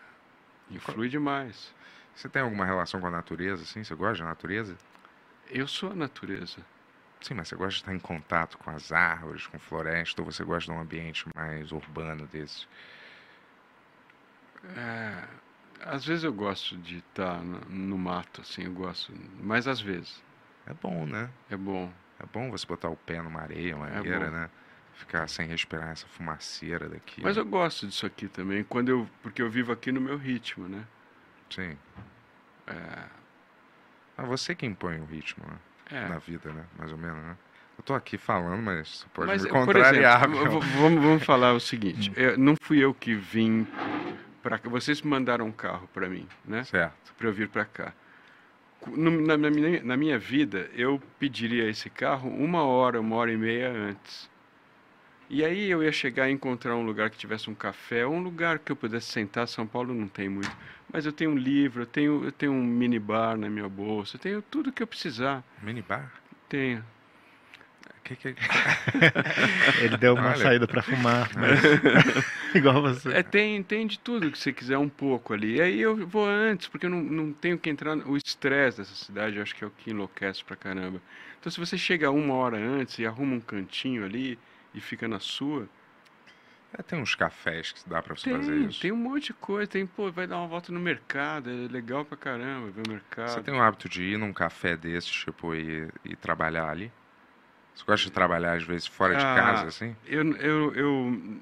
influi 0.71 1.09
demais. 1.09 1.73
Você 2.15 2.29
tem 2.29 2.43
alguma 2.43 2.65
relação 2.67 3.01
com 3.01 3.07
a 3.07 3.11
natureza, 3.11 3.63
assim? 3.63 3.83
Você 3.85 3.95
gosta 3.95 4.23
da 4.23 4.29
natureza? 4.31 4.77
Eu 5.51 5.67
sou 5.67 5.91
a 5.93 5.95
natureza. 5.95 6.59
Sim, 7.21 7.35
mas 7.35 7.49
você 7.49 7.57
gosta 7.57 7.71
de 7.73 7.77
estar 7.79 7.95
em 7.95 7.99
contato 7.99 8.59
com 8.59 8.71
as 8.71 8.93
árvores, 8.93 9.47
com 9.47 9.59
floresta, 9.59 10.21
ou 10.23 10.31
você 10.31 10.45
gosta 10.45 10.71
de 10.71 10.79
um 10.79 10.81
ambiente 10.81 11.25
mais 11.35 11.73
urbano 11.73 12.27
desse? 12.27 12.67
É, 14.77 15.23
às 15.85 16.05
vezes 16.05 16.25
eu 16.25 16.33
gosto 16.33 16.77
de 16.77 16.99
estar 16.99 17.43
no, 17.43 17.99
mato, 17.99 18.41
assim, 18.41 18.65
eu 18.65 18.73
gosto. 18.73 19.13
Mas 19.43 19.67
às 19.67 19.81
vezes. 19.81 20.21
É 20.67 20.75
bom, 20.75 21.07
né? 21.07 21.29
É 21.51 21.57
bom. 21.57 21.93
É 22.21 22.27
bom 22.27 22.51
você 22.51 22.67
botar 22.67 22.89
o 22.89 22.97
pé 22.97 23.23
numa 23.23 23.41
areia, 23.41 23.77
uma 23.77 23.89
É 23.89 23.99
areia, 23.99 24.19
bom. 24.19 24.31
né? 24.31 24.51
Ficar 24.95 25.29
sem 25.29 25.47
respirar 25.47 25.91
essa 25.91 26.07
fumaceira 26.09 26.89
daqui. 26.89 27.23
Mas 27.23 27.37
eu 27.37 27.45
gosto 27.45 27.87
disso 27.87 28.05
aqui 28.05 28.27
também, 28.29 28.65
quando 28.65 28.89
eu, 28.89 29.09
porque 29.23 29.41
eu 29.41 29.49
vivo 29.49 29.71
aqui 29.73 29.93
no 29.93 30.01
meu 30.01 30.17
ritmo, 30.17 30.69
né? 30.69 30.85
Sim. 31.51 31.77
É, 32.67 33.07
Ah, 34.17 34.25
você 34.25 34.55
que 34.55 34.67
impõe 34.67 34.99
o 35.01 35.05
ritmo, 35.05 35.45
né? 35.47 35.57
é. 35.93 36.09
Na 36.09 36.19
vida, 36.19 36.53
né? 36.53 36.65
Mais 36.77 36.91
ou 36.91 36.99
menos, 36.99 37.23
né? 37.23 37.37
Eu 37.79 37.85
tô 37.85 37.95
aqui 37.95 38.19
falando, 38.19 38.61
mas 38.61 38.89
você 38.89 39.07
pode 39.15 39.29
Mas, 39.29 39.43
me 39.45 39.49
por 39.49 39.59
contrariar. 39.59 40.25
exemplo, 40.25 40.61
v- 40.61 40.67
v- 40.67 40.79
vamos, 40.79 41.03
vamos 41.03 41.25
falar 41.25 41.53
o 41.55 41.61
seguinte: 41.61 42.13
eu- 42.19 42.37
não 42.37 42.55
fui 42.61 42.81
eu 42.83 42.93
que 42.93 43.15
vim 43.15 43.65
para. 44.49 44.71
Vocês 44.71 45.03
mandaram 45.03 45.47
um 45.47 45.53
carro 45.53 45.89
para 45.93 46.09
mim, 46.09 46.27
né? 46.45 46.65
Certo. 46.65 47.13
Para 47.17 47.29
eu 47.29 47.33
vir 47.33 47.49
para 47.49 47.65
cá. 47.65 47.93
Na, 48.87 49.37
na 49.37 49.51
minha, 49.51 49.83
na 49.83 49.97
minha 49.97 50.19
vida, 50.19 50.71
eu 50.75 51.03
pediria 51.19 51.69
esse 51.69 51.91
carro 51.91 52.31
uma 52.31 52.63
hora, 52.63 53.01
uma 53.01 53.17
hora 53.17 53.33
e 53.33 53.37
meia 53.37 53.71
antes. 53.71 54.31
E 55.29 55.45
aí 55.45 55.69
eu 55.69 55.83
ia 55.83 55.93
chegar 55.93 56.31
e 56.31 56.33
encontrar 56.33 56.75
um 56.75 56.87
lugar 56.87 57.11
que 57.11 57.19
tivesse 57.19 57.51
um 57.51 57.55
café, 57.55 58.07
um 58.07 58.23
lugar 58.23 58.59
que 58.59 58.73
eu 58.73 58.77
pudesse 58.77 59.13
sentar. 59.13 59.47
São 59.47 59.67
Paulo 59.67 59.93
não 59.93 60.09
tem 60.09 60.29
muito, 60.29 60.57
mas 60.91 61.05
eu 61.05 61.13
tenho 61.13 61.33
um 61.33 61.37
livro, 61.37 61.83
eu 61.83 61.87
tenho, 61.87 62.25
eu 62.25 62.33
tenho 62.33 62.53
um 62.53 62.65
minibar 62.65 63.37
na 63.37 63.51
minha 63.51 63.69
bolsa, 63.69 64.17
eu 64.17 64.21
tenho 64.21 64.43
tudo 64.43 64.73
que 64.73 64.83
eu 64.83 64.87
precisar. 64.87 65.45
Minibar? 65.63 66.11
Tenho. 66.49 66.83
Que 68.09 68.17
que... 68.17 68.35
Ele 69.85 69.97
deu 69.99 70.15
uma 70.15 70.29
Olha. 70.29 70.37
saída 70.37 70.67
pra 70.67 70.83
fumar, 70.83 71.29
mas... 71.37 71.61
igual 72.57 72.81
você. 72.81 73.11
É, 73.13 73.23
tem, 73.23 73.63
tem 73.63 73.87
de 73.87 73.99
tudo 73.99 74.31
que 74.31 74.39
você 74.39 74.51
quiser 74.53 74.79
um 74.79 74.89
pouco 74.89 75.35
ali. 75.35 75.57
E 75.57 75.61
aí 75.61 75.79
eu 75.81 76.07
vou 76.07 76.27
antes, 76.27 76.69
porque 76.69 76.87
eu 76.87 76.91
não, 76.91 77.03
não 77.03 77.33
tenho 77.33 77.59
que 77.59 77.69
entrar. 77.69 77.95
no- 77.95 78.09
O 78.11 78.17
estresse 78.17 78.79
dessa 78.79 78.95
cidade, 78.95 79.37
eu 79.37 79.43
acho 79.43 79.55
que 79.55 79.63
é 79.63 79.67
o 79.67 79.71
que 79.71 79.91
enlouquece 79.91 80.43
pra 80.43 80.57
caramba. 80.57 81.03
Então, 81.39 81.53
se 81.53 81.61
você 81.61 81.77
chega 81.77 82.11
uma 82.11 82.33
hora 82.35 82.57
antes 82.57 82.99
e 82.99 83.07
arruma 83.07 83.35
um 83.37 83.41
cantinho 83.41 84.05
ali 84.05 84.39
e 84.75 84.81
fica 84.81 85.07
na 85.07 85.21
sua, 85.21 85.69
É, 86.73 86.83
tem 86.83 86.99
uns 87.01 87.15
cafés 87.15 87.73
que 87.73 87.89
dá 87.89 88.03
pra 88.03 88.15
você 88.17 88.31
fazer 88.31 88.53
tem, 88.53 88.67
isso. 88.67 88.81
tem 88.81 88.91
um 88.93 88.97
monte 88.97 89.27
de 89.27 89.35
coisa. 89.35 89.67
Tem, 89.71 89.87
pô, 89.87 90.11
vai 90.11 90.27
dar 90.27 90.39
uma 90.39 90.47
volta 90.49 90.73
no 90.73 90.81
mercado, 90.81 91.49
é 91.51 91.69
legal 91.71 92.05
pra 92.07 92.17
caramba 92.17 92.71
ver 92.71 92.87
o 92.87 92.91
mercado. 92.91 93.29
Você 93.31 93.43
tem 93.43 93.53
o 93.55 93.61
hábito 93.63 93.87
de 93.89 94.03
ir 94.03 94.19
num 94.19 94.33
café 94.33 94.77
desses, 94.79 95.11
tipo, 95.11 95.55
e, 95.55 95.89
e 96.05 96.17
trabalhar 96.17 96.69
ali? 96.71 96.91
Você 97.79 97.85
gosta 97.87 98.07
de 98.07 98.13
trabalhar, 98.13 98.55
às 98.57 98.65
vezes, 98.65 98.89
fora 98.89 99.15
de 99.15 99.25
Ah, 99.25 99.35
casa, 99.37 99.69
assim? 99.69 99.95
Eu, 100.05 100.35
eu, 100.37 100.75
eu 100.75 101.41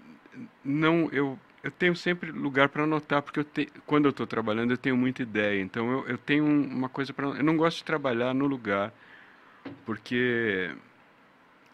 não, 0.62 1.08
eu, 1.10 1.38
eu 1.62 1.70
tenho 1.70 1.96
sempre 1.96 2.30
lugar 2.30 2.68
para 2.68 2.84
anotar, 2.84 3.22
porque 3.22 3.40
eu 3.40 3.44
te, 3.44 3.66
quando 3.86 4.04
eu 4.04 4.10
estou 4.10 4.26
trabalhando 4.26 4.70
eu 4.72 4.76
tenho 4.76 4.96
muita 4.98 5.22
ideia. 5.22 5.62
Então 5.62 5.90
eu, 5.90 6.06
eu 6.08 6.18
tenho 6.18 6.44
uma 6.44 6.90
coisa 6.90 7.10
para. 7.14 7.26
Eu 7.28 7.42
não 7.42 7.56
gosto 7.56 7.78
de 7.78 7.84
trabalhar 7.84 8.34
no 8.34 8.46
lugar, 8.46 8.92
porque 9.86 10.70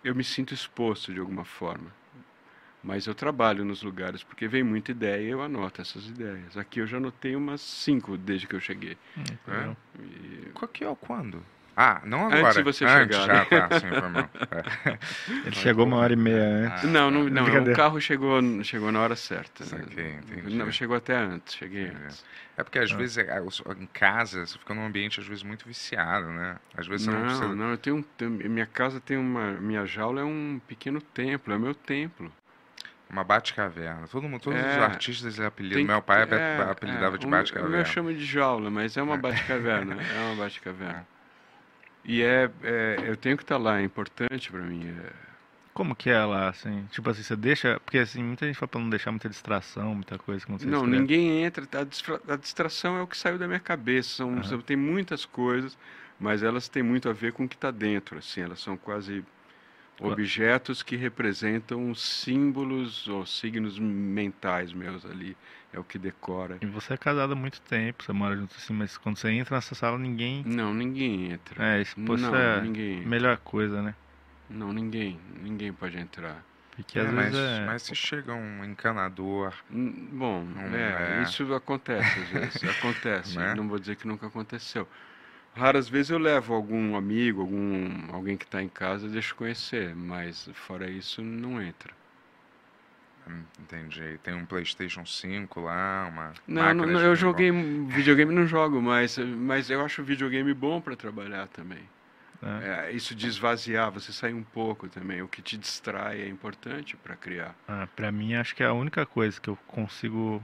eu 0.05 0.15
me 0.15 0.23
sinto 0.23 0.55
exposto 0.55 1.13
de 1.13 1.19
alguma 1.19 1.45
forma. 1.45 1.91
Mas 2.85 3.07
eu 3.07 3.15
trabalho 3.15 3.65
nos 3.65 3.83
lugares, 3.83 4.23
porque 4.23 4.47
vem 4.49 4.63
muita 4.63 4.91
ideia 4.93 5.23
e 5.23 5.31
eu 5.31 5.43
anoto 5.43 5.81
essas 5.81 6.05
ideias. 6.07 6.57
Aqui 6.57 6.81
eu 6.81 6.87
já 6.87 6.99
anotei 6.99 7.35
umas 7.35 7.61
cinco 7.61 8.17
desde 8.17 8.47
que 8.47 8.55
eu 8.55 8.61
cheguei. 8.61 8.97
Hum, 9.17 9.25
É? 9.53 10.03
E- 10.03 10.51
Qual 10.53 10.69
que 10.69 10.85
é 10.85 10.89
o 10.89 10.97
quando? 10.97 11.45
Ah, 11.77 12.03
não 12.05 12.27
agora. 12.27 12.43
Antes 12.45 12.57
de 12.57 12.63
você 12.63 12.85
Antes, 12.85 13.17
chegar, 13.17 13.27
já, 13.27 13.57
né? 13.61 13.67
tá, 13.69 13.81
sim, 13.81 13.89
foi 13.89 14.09
mal. 14.09 14.31
É. 14.53 14.99
Ele 15.47 15.55
chegou 15.57 15.87
uma 15.87 15.97
hora 15.97 16.13
e 16.13 16.17
meia 16.17 16.43
antes. 16.67 16.85
Ah, 16.85 16.87
Não, 16.87 17.11
não, 17.11 17.25
não. 17.25 17.63
O 17.65 17.75
carro 17.75 17.99
chegou, 18.01 18.41
chegou 18.63 18.93
na 18.93 19.01
hora 19.01 19.17
certa. 19.17 19.65
né? 19.77 20.21
Não, 20.51 20.71
chegou 20.71 20.97
até 20.97 21.17
antes, 21.17 21.55
cheguei 21.57 21.85
Entendi. 21.85 22.05
antes. 22.05 22.25
É 22.59 22.63
porque 22.63 22.79
às 22.79 22.93
Ah. 22.93 22.97
vezes 22.97 23.17
é, 23.17 23.41
os- 23.41 23.63
em 23.81 23.87
casa 23.87 24.45
você 24.47 24.59
fica 24.59 24.75
num 24.75 24.85
ambiente 24.85 25.19
às 25.19 25.27
vezes 25.27 25.43
muito 25.43 25.67
viciado, 25.67 26.27
né? 26.29 26.57
Às 26.77 26.87
vezes 26.87 27.07
você 27.07 27.11
não, 27.11 27.21
Não, 27.21 27.27
precisa. 27.27 27.55
não, 27.55 27.71
eu 27.71 27.79
tenho 27.79 27.97
um, 28.21 28.29
minha 28.51 28.67
casa 28.67 29.01
tem 29.01 29.17
uma, 29.17 29.53
minha 29.53 29.87
jaula 29.87 30.21
é 30.21 30.25
um 30.25 30.61
pequeno 30.69 31.01
templo, 31.01 31.55
é 31.55 31.59
meu 31.59 31.75
templo. 31.75 32.31
Uma 33.09 33.25
Batcaverna. 33.25 34.07
Todo 34.09 34.29
mundo, 34.29 34.41
todos 34.43 34.59
os 34.59 34.65
É. 34.67 34.81
artistas 34.81 35.39
apelidam. 35.41 35.77
Tem- 35.79 35.87
Meu 35.87 36.01
pai 36.03 36.21
é, 36.21 36.63
apelidava 36.71 37.17
é, 37.17 37.19
de 37.19 37.27
Batcaverna. 37.27 37.69
O 37.69 37.71
meu 37.73 37.85
chama 37.85 38.13
de 38.15 38.25
jaula, 38.25 38.71
mas 38.71 38.97
é 38.97 39.03
uma 39.03 39.17
Batcaverna, 39.17 39.97
é 40.01 40.21
uma 40.33 40.45
Batcaverna. 40.45 41.07
E 42.05 42.23
é, 42.23 42.51
é, 42.63 43.05
eu 43.07 43.17
tenho 43.17 43.37
que 43.37 43.43
estar 43.45 43.57
lá, 43.59 43.81
é 43.81 43.85
importante 43.85 44.51
para 44.51 44.61
mim. 44.63 44.89
é- 44.89 45.13
Como 45.73 45.95
que 45.97 46.11
é 46.11 46.23
lá, 46.25 46.49
assim? 46.51 46.85
Tipo 46.91 47.09
assim, 47.11 47.23
você 47.23 47.35
deixa. 47.37 47.81
Porque 47.81 47.99
assim, 47.99 48.23
muita 48.23 48.47
gente 48.47 48.57
fala 48.57 48.69
pra 48.69 48.81
não 48.81 48.91
deixar 48.91 49.11
muita 49.11 49.29
distração, 49.29 49.95
muita 49.95 50.19
coisa 50.19 50.45
você 50.47 50.67
Não, 50.67 50.81
escreve. 50.81 50.99
ninguém 51.01 51.45
entra. 51.45 51.65
A, 51.81 51.85
distra- 51.85 52.21
a 52.29 52.37
distração 52.37 52.97
é 52.99 53.03
o 53.03 53.07
que 53.07 53.17
saiu 53.17 53.39
da 53.39 53.47
minha 53.47 53.61
cabeça. 53.61 54.11
São, 54.11 54.43
são- 54.43 54.61
tem 54.61 54.77
muitas 54.77 55.25
coisas, 55.25 55.79
mas 56.21 56.43
elas 56.43 56.69
têm 56.69 56.83
muito 56.83 57.09
a 57.09 57.13
ver 57.13 57.33
com 57.33 57.45
o 57.45 57.49
que 57.49 57.55
está 57.55 57.71
dentro. 57.71 58.19
Assim, 58.19 58.43
elas 58.43 58.61
são 58.61 58.77
quase. 58.77 59.25
Objetos 60.09 60.83
que 60.83 60.97
representam 60.97 61.95
símbolos 61.95 63.07
ou 63.09 63.25
signos 63.27 63.79
mentais 63.79 64.73
meus 64.73 65.05
ali. 65.07 65.37
É 65.73 65.79
o 65.79 65.85
que 65.85 65.99
decora. 65.99 66.59
E 66.61 66.67
você 66.67 66.93
é 66.93 66.97
casado 66.99 67.33
há 67.33 67.37
muito 67.37 67.61
tempo, 67.63 68.05
você 68.05 68.13
mora 68.13 68.37
junto 68.37 68.55
assim, 68.57 68.75
mas 68.75 68.99
quando 68.99 69.17
você 69.17 69.31
entra 69.31 69.57
nessa 69.57 69.75
sala, 69.75 69.99
ninguém. 69.99 70.43
Não, 70.45 70.75
ninguém 70.75 71.33
entra. 71.33 71.65
É, 71.77 71.81
isso, 71.81 71.99
não, 71.99 72.37
é 72.37 72.61
ninguém. 72.61 72.91
a 72.91 72.97
entra. 72.99 73.09
melhor 73.09 73.37
coisa, 73.39 73.81
né? 73.83 73.95
Não, 74.51 74.71
ninguém. 74.73 75.19
Ninguém 75.43 75.73
pode 75.73 75.97
entrar. 75.99 76.45
Porque 76.77 76.99
É, 76.99 77.03
às 77.03 77.13
mas, 77.13 77.33
vezes 77.33 77.59
é. 77.59 77.65
mas 77.67 77.83
se 77.83 77.95
chega 77.95 78.35
um 78.35 78.65
encanador, 78.65 79.55
Hum, 79.71 80.09
Bom, 80.13 80.45
Não 80.45 80.75
é, 80.77 81.21
é. 81.21 81.23
isso 81.23 81.53
acontece 81.55 82.21
às 82.21 82.29
vezes, 82.29 82.65
acontece. 82.79 83.39
Né? 83.39 83.55
Não 83.55 83.69
vou 83.69 83.79
dizer 83.79 83.97
que 83.97 84.07
nunca 84.07 84.27
aconteceu. 84.27 84.87
Raras 85.55 85.89
vezes 85.89 86.11
eu 86.11 86.19
levo 86.19 86.53
algum 86.55 86.95
amigo, 86.97 87.41
algum 87.41 88.13
alguém 88.13 88.37
que 88.37 88.45
está 88.45 88.63
em 88.63 88.69
casa, 88.69 89.09
deixo 89.09 89.35
conhecer, 89.35 89.95
mas 89.95 90.49
fora 90.55 90.91
isso 90.91 91.23
não 91.23 91.61
entra. 91.63 91.95
hum, 93.27 93.45
entendi. 93.61 94.19
Tem 94.23 94.35
um 94.35 94.47
PlayStation 94.47 95.05
5 95.05 95.61
lá, 95.61 96.07
uma. 96.09 96.33
Não, 96.47 96.75
não, 96.75 96.87
não, 96.87 97.01
eu 97.01 97.17
joguei 97.17 97.51
videogame, 97.51 98.35
não 98.35 98.47
jogo 98.47 98.81
mais, 98.81 99.17
mas 99.19 99.71
eu 99.71 99.85
acho 99.85 100.03
videogame 100.03 100.53
bom 100.55 100.81
para 100.81 100.97
trabalhar 100.97 101.47
também. 101.49 101.83
né? 102.41 102.89
É, 102.89 102.93
isso 102.93 103.15
de 103.15 103.27
esvaziar, 103.27 103.91
você 103.91 104.13
sair 104.13 104.35
um 104.35 104.45
pouco 104.45 104.89
também, 104.89 105.23
o 105.23 105.29
que 105.29 105.43
te 105.43 105.57
distrai 105.57 106.23
é 106.23 106.29
importante 106.29 106.97
para 106.97 107.17
criar. 107.17 107.55
Ah, 107.67 107.89
pra 107.97 108.13
mim, 108.13 108.35
acho 108.35 108.55
que 108.55 108.63
é 108.63 108.67
a 108.67 108.73
única 108.73 109.05
coisa 109.07 109.41
que 109.41 109.49
eu 109.49 109.57
consigo. 109.67 110.43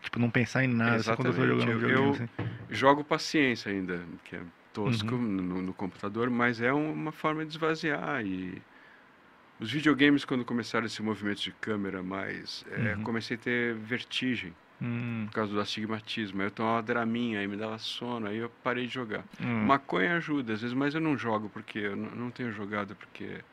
Tipo, 0.00 0.18
não 0.18 0.30
pensar 0.30 0.64
em 0.64 0.68
nada 0.68 1.02
só 1.02 1.14
quando 1.14 1.28
eu 1.30 1.34
tô 1.34 1.46
jogando 1.46 1.72
Exatamente, 1.72 1.74
videogame. 1.74 2.08
eu- 2.12 2.22
assim. 2.22 2.28
Jogo 2.68 3.04
paciência 3.04 3.70
ainda, 3.70 4.06
que 4.24 4.36
é 4.36 4.46
tosco 4.72 5.14
Uhum. 5.14 5.18
no, 5.18 5.62
no 5.62 5.74
computador, 5.74 6.30
mas 6.30 6.60
é 6.60 6.72
uma 6.72 7.12
forma 7.12 7.44
de 7.44 7.52
esvaziar 7.52 8.24
e 8.26 8.64
os 9.58 9.70
videogames 9.72 10.24
quando 10.24 10.44
começaram 10.44 10.86
esse 10.86 11.02
movimento 11.02 11.40
de 11.42 11.52
câmera 11.52 12.02
mais, 12.02 12.64
é, 12.68 12.96
Uhum. 12.96 12.98
comecei 12.98 13.36
a 13.36 13.40
ter 13.40 13.76
vertigem 13.76 14.56
Hum, 14.80 15.30
por 15.30 15.34
causa 15.34 15.52
do 15.54 15.60
astigmatismo. 15.60 16.42
Aí 16.42 16.48
eu 16.48 16.52
tomava 16.52 16.82
draminha, 16.82 17.40
aí 17.40 17.48
me 17.48 17.56
dava 17.56 17.78
sono, 17.78 18.26
aí 18.28 18.38
eu 18.38 18.50
parei 18.50 18.86
de 18.86 18.94
jogar. 18.94 19.26
hum. 19.40 19.78
Maconha 19.84 20.16
ajuda 20.16 20.54
às 20.54 20.62
vezes, 20.62 20.74
mas 20.76 20.94
eu 20.94 21.00
não 21.02 21.16
jogo 21.18 21.50
porque 21.50 21.78
eu 21.80 21.96
não, 21.96 22.30
tenho 22.32 22.52
jogado 22.52 22.96
porque 22.96 23.44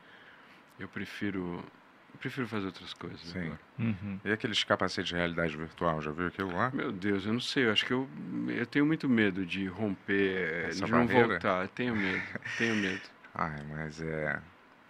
eu 0.78 0.88
prefiro 0.88 1.64
eu 1.66 1.81
prefiro 2.22 2.46
fazer 2.48 2.66
outras 2.66 2.94
coisas. 2.94 3.20
Sim. 3.20 3.40
agora. 3.40 3.58
Uhum. 3.78 4.20
E 4.24 4.32
aqueles 4.32 4.62
capacetes 4.64 5.08
de 5.10 5.14
realidade 5.16 5.56
virtual, 5.56 6.00
já 6.00 6.10
viu 6.12 6.28
aquilo 6.28 6.54
lá? 6.56 6.70
Meu 6.72 6.90
Deus, 6.92 7.26
eu 7.26 7.32
não 7.32 7.40
sei, 7.40 7.66
eu 7.66 7.72
acho 7.72 7.84
que 7.84 7.92
eu, 7.92 8.08
eu 8.48 8.64
tenho 8.66 8.86
muito 8.86 9.08
medo 9.08 9.44
de 9.44 9.66
romper, 9.66 10.66
Essa 10.68 10.86
de 10.86 10.90
não 10.92 11.04
barreira? 11.06 11.28
voltar. 11.28 11.68
Tenho 11.68 11.94
medo, 11.94 12.22
tenho 12.56 12.74
medo. 12.76 13.00
Ai, 13.34 13.62
mas 13.68 14.00
é. 14.00 14.40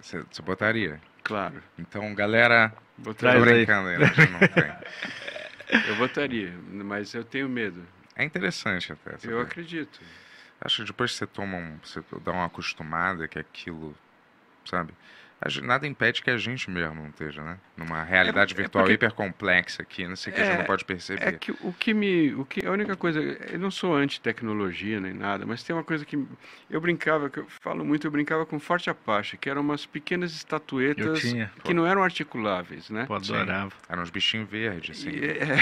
Você 0.00 0.42
botaria? 0.42 1.00
Claro, 1.24 1.62
Então, 1.78 2.12
galera. 2.14 2.70
Tô 2.96 3.02
botaria, 3.04 3.38
aí. 3.42 3.54
brincando 3.54 3.88
ainda, 3.88 4.04
a 4.04 4.09
gente 4.09 4.30
não 4.30 4.38
tem. 4.40 4.72
eu 5.88 5.94
votaria, 5.96 6.52
mas 6.68 7.14
eu 7.14 7.24
tenho 7.24 7.48
medo. 7.48 7.86
É 8.16 8.24
interessante 8.24 8.92
até. 8.92 9.12
sabe? 9.16 9.32
Eu 9.32 9.40
acredito. 9.40 10.00
Acho 10.60 10.78
que 10.82 10.84
depois 10.88 11.12
que 11.12 11.18
você 11.18 11.26
toma 11.26 11.56
um. 11.56 11.78
Você 11.82 12.02
dá 12.24 12.32
uma 12.32 12.46
acostumada 12.46 13.26
que 13.26 13.38
aquilo. 13.38 13.96
Sabe? 14.64 14.92
Nada 15.62 15.86
impede 15.86 16.23
que 16.23 16.31
a 16.31 16.36
gente 16.36 16.70
mesmo 16.70 16.94
não 16.94 17.09
esteja, 17.09 17.43
né? 17.43 17.59
Numa 17.77 18.02
realidade 18.02 18.55
é 18.55 18.56
virtual 18.56 18.85
porque- 18.85 18.94
hiper 18.94 19.12
complexa 19.12 19.82
aqui, 19.82 20.06
não 20.06 20.14
sei 20.16 20.32
o 20.32 20.36
que 20.36 20.40
a 20.43 20.44
gente 20.44 20.55
É, 20.55 20.59
não 20.59 20.64
pode 20.64 20.85
perceber. 20.85 21.23
É 21.24 21.32
que 21.32 21.51
o 21.52 21.73
que 21.73 21.93
me, 21.94 22.32
o 22.35 22.44
que 22.44 22.64
a 22.66 22.70
única 22.70 22.97
coisa, 22.97 23.20
eu 23.20 23.59
não 23.59 23.70
sou 23.70 23.94
anti-tecnologia 23.94 25.01
nem 25.01 25.12
nada, 25.12 25.44
mas 25.47 25.62
tem 25.62 25.74
uma 25.74 25.85
coisa 25.85 26.05
que 26.05 26.23
eu 26.70 26.81
brincava, 26.81 27.28
que 27.28 27.39
eu 27.39 27.47
falo 27.62 27.85
muito, 27.85 28.06
eu 28.06 28.10
brincava 28.10 28.47
com 28.47 28.59
Forte 28.60 28.89
Apache, 28.90 29.36
que 29.36 29.48
eram 29.51 29.62
umas 29.62 29.85
pequenas 29.86 30.32
estatuetas 30.32 31.20
tinha. 31.20 31.51
que 31.64 31.74
não 31.74 31.86
eram 31.86 32.02
articuláveis, 32.02 32.90
né? 32.90 33.05
Pô, 33.06 33.19
Sim. 33.20 33.35
adorava. 33.35 33.73
Eram 33.89 34.02
uns 34.02 34.10
bichinhos 34.10 34.48
verdes, 34.48 34.98
assim, 34.98 35.10
E, 35.10 35.24
é, 35.24 35.56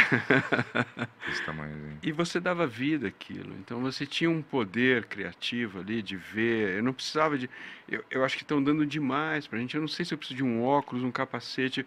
desse 1.27 1.43
tamanhozinho. 1.43 1.99
e 2.03 2.13
você 2.13 2.41
dava 2.41 2.67
vida 2.67 3.09
àquilo. 3.09 3.55
Então 3.59 3.81
você 3.81 4.07
tinha 4.07 4.31
um 4.31 4.43
poder 4.43 5.05
criativo 5.07 5.81
ali 5.81 6.03
de 6.03 6.17
ver. 6.17 6.77
Eu 6.77 6.83
não 6.83 6.93
precisava 6.93 7.39
de. 7.39 7.49
Eu, 7.89 8.05
eu 8.11 8.25
acho 8.25 8.37
que 8.37 8.43
estão 8.45 8.63
dando 8.63 8.85
demais 8.87 9.47
pra 9.47 9.59
gente. 9.59 9.70
Eu 9.77 9.81
não 9.83 9.89
sei 9.89 10.05
se 10.05 10.15
eu 10.15 10.19
preciso 10.19 10.37
de 10.39 10.45
um 10.45 10.63
óculos, 10.63 11.03
um 11.05 11.11
capacete. 11.11 11.85